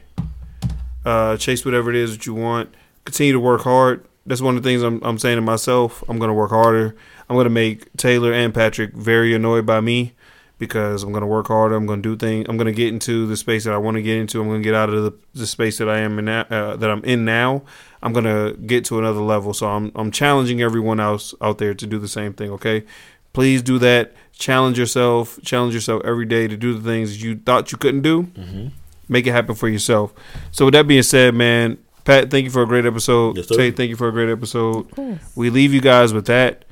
Uh, 1.04 1.36
chase 1.36 1.64
whatever 1.64 1.90
it 1.90 1.96
is 1.96 2.16
that 2.16 2.26
you 2.26 2.34
want. 2.34 2.74
Continue 3.04 3.34
to 3.34 3.40
work 3.40 3.60
hard. 3.60 4.06
That's 4.24 4.40
one 4.40 4.56
of 4.56 4.62
the 4.62 4.68
things 4.68 4.82
I'm, 4.82 5.02
I'm 5.02 5.18
saying 5.18 5.36
to 5.36 5.42
myself. 5.42 6.02
I'm 6.08 6.18
going 6.18 6.28
to 6.28 6.34
work 6.34 6.50
harder. 6.50 6.96
I'm 7.28 7.36
going 7.36 7.44
to 7.44 7.50
make 7.50 7.94
Taylor 7.96 8.32
and 8.32 8.54
Patrick 8.54 8.94
very 8.94 9.34
annoyed 9.34 9.66
by 9.66 9.80
me 9.80 10.14
because 10.58 11.02
I'm 11.02 11.10
going 11.10 11.22
to 11.22 11.26
work 11.26 11.48
harder. 11.48 11.74
I'm 11.74 11.86
going 11.86 12.02
to 12.02 12.08
do 12.08 12.16
things. 12.16 12.46
I'm 12.48 12.56
going 12.56 12.66
to 12.66 12.72
get 12.72 12.88
into 12.88 13.26
the 13.26 13.36
space 13.36 13.64
that 13.64 13.74
I 13.74 13.78
want 13.78 13.96
to 13.96 14.02
get 14.02 14.16
into. 14.16 14.40
I'm 14.40 14.48
going 14.48 14.62
to 14.62 14.64
get 14.64 14.74
out 14.74 14.90
of 14.90 15.02
the, 15.02 15.12
the 15.34 15.46
space 15.46 15.78
that 15.78 15.88
I 15.88 15.98
am 15.98 16.18
in 16.20 16.26
now, 16.26 16.42
uh, 16.42 16.76
that 16.76 16.88
I'm 16.88 17.04
in 17.04 17.24
now. 17.24 17.62
I'm 18.00 18.12
going 18.12 18.24
to 18.24 18.56
get 18.58 18.84
to 18.86 18.98
another 18.98 19.20
level. 19.20 19.54
So 19.54 19.66
I'm 19.66 19.90
I'm 19.96 20.12
challenging 20.12 20.62
everyone 20.62 21.00
else 21.00 21.34
out 21.40 21.58
there 21.58 21.74
to 21.74 21.86
do 21.86 21.98
the 21.98 22.06
same 22.06 22.32
thing. 22.32 22.50
Okay, 22.52 22.84
please 23.32 23.62
do 23.62 23.78
that. 23.78 24.12
Challenge 24.32 24.78
yourself. 24.78 25.38
Challenge 25.42 25.74
yourself 25.74 26.02
every 26.04 26.26
day 26.26 26.48
to 26.48 26.56
do 26.56 26.74
the 26.74 26.80
things 26.80 27.22
you 27.22 27.36
thought 27.36 27.70
you 27.72 27.78
couldn't 27.78 28.02
do. 28.02 28.70
Make 29.08 29.26
it 29.26 29.32
happen 29.32 29.54
for 29.54 29.68
yourself. 29.68 30.12
So 30.50 30.64
with 30.66 30.74
that 30.74 30.86
being 30.86 31.02
said, 31.02 31.34
man, 31.34 31.78
Pat, 32.04 32.30
thank 32.30 32.44
you 32.44 32.50
for 32.50 32.62
a 32.62 32.66
great 32.66 32.84
episode. 32.86 33.36
Yes, 33.36 33.48
sir. 33.48 33.56
Tay, 33.56 33.70
thank 33.70 33.90
you 33.90 33.96
for 33.96 34.08
a 34.08 34.12
great 34.12 34.28
episode. 34.30 34.86
Of. 34.98 35.36
We 35.36 35.50
leave 35.50 35.72
you 35.72 35.80
guys 35.80 36.12
with 36.12 36.26
that. 36.26 36.64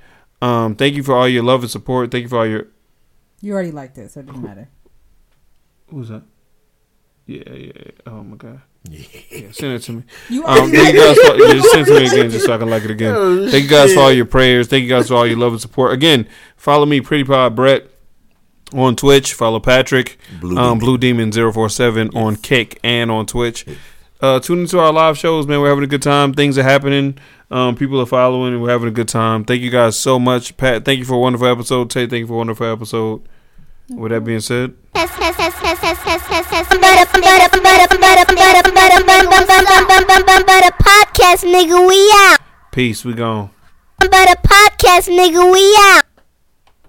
Um, 0.43 0.75
thank 0.75 0.95
you 0.95 1.03
for 1.03 1.15
all 1.15 1.29
your 1.29 1.43
love 1.43 1.63
and 1.63 1.71
support. 1.71 2.11
Thank 2.11 2.23
you 2.23 2.29
for 2.29 2.39
all 2.39 2.47
your. 2.47 2.67
You 3.41 3.53
already 3.53 3.71
liked 3.71 3.99
it, 3.99 4.11
so 4.11 4.21
it 4.21 4.27
didn't 4.27 4.43
matter. 4.43 4.69
Who 5.89 5.97
was 5.97 6.09
that? 6.09 6.23
Yeah, 7.27 7.43
yeah. 7.49 7.73
yeah. 7.77 7.91
Oh 8.07 8.23
my 8.25 8.37
god. 8.37 8.63
Yeah, 8.89 9.51
send 9.53 9.75
it 9.75 9.81
to 9.83 9.93
me. 9.93 10.03
You 10.31 10.45
Um, 10.47 10.71
thank 10.71 10.95
you 10.95 11.01
guys 11.01 11.19
for, 11.19 11.37
You 11.37 11.47
yeah, 11.47 11.53
just 11.55 11.71
send 11.71 11.87
it 11.87 11.95
to 11.95 12.01
me 12.01 12.07
again 12.07 12.31
just 12.31 12.47
so 12.47 12.55
I 12.55 12.59
can 12.59 12.71
like 12.71 12.85
it 12.85 12.91
again. 12.91 13.15
Oh, 13.15 13.49
thank 13.51 13.65
you 13.65 13.71
guys 13.71 13.93
for 13.93 14.01
all 14.01 14.13
your 14.13 14.25
prayers. 14.25 14.69
Thank 14.69 14.85
you 14.85 14.89
guys 14.89 15.09
for 15.09 15.15
all 15.15 15.27
your 15.27 15.37
love 15.37 15.53
and 15.53 15.61
support. 15.61 15.93
Again, 15.93 16.27
follow 16.57 16.87
me, 16.87 17.01
Pretty 17.01 17.25
Pod 17.25 17.55
Brett, 17.55 17.87
on 18.73 18.97
Twitch. 18.97 19.35
Follow 19.35 19.61
Patrick, 19.61 20.19
Blue 20.41 20.57
um, 20.57 20.79
Demon. 20.79 20.79
Blue 20.79 20.99
Demon 20.99 21.33
047 21.53 22.11
on 22.15 22.37
Kick 22.37 22.79
and 22.83 23.11
on 23.11 23.27
Twitch. 23.27 23.67
Uh, 24.21 24.41
tune 24.41 24.61
into 24.61 24.79
our 24.79 24.93
live 24.93 25.17
shows, 25.17 25.47
man. 25.47 25.61
We're 25.61 25.69
having 25.71 25.85
a 25.85 25.89
good 25.89 26.03
time. 26.03 26.33
Things 26.35 26.57
are 26.59 26.63
happening. 26.63 27.19
Um, 27.51 27.75
people 27.75 28.01
are 28.01 28.07
following, 28.07 28.55
and 28.55 28.63
we're 28.63 28.71
having 28.71 28.89
a 28.89 28.93
good 28.93 29.09
time. 29.09 29.45
Thank 29.45 29.61
you 29.63 29.71
guys 29.71 29.99
so 29.99 30.19
much, 30.19 30.57
Pat. 30.57 30.85
Thank 30.85 30.99
you 31.01 31.05
for 31.05 31.15
a 31.15 31.19
wonderful 31.19 31.47
episode. 31.49 31.91
Tay, 31.91 32.07
thank 32.07 32.21
you 32.21 32.27
for 32.27 32.35
a 32.35 32.37
wonderful 32.39 32.67
episode. 32.67 33.23
With 33.91 34.13
that 34.13 34.23
being 34.23 34.41
said, 34.41 34.75
Podcast 40.79 41.43
nigga, 41.45 41.89
we 41.89 41.99
out. 42.15 42.39
peace. 42.71 43.05
We 43.05 43.15
gone. 43.15 43.51
Podcast 44.01 45.09
nigga, 45.09 45.53
we 45.53 45.77
out. 45.81 46.10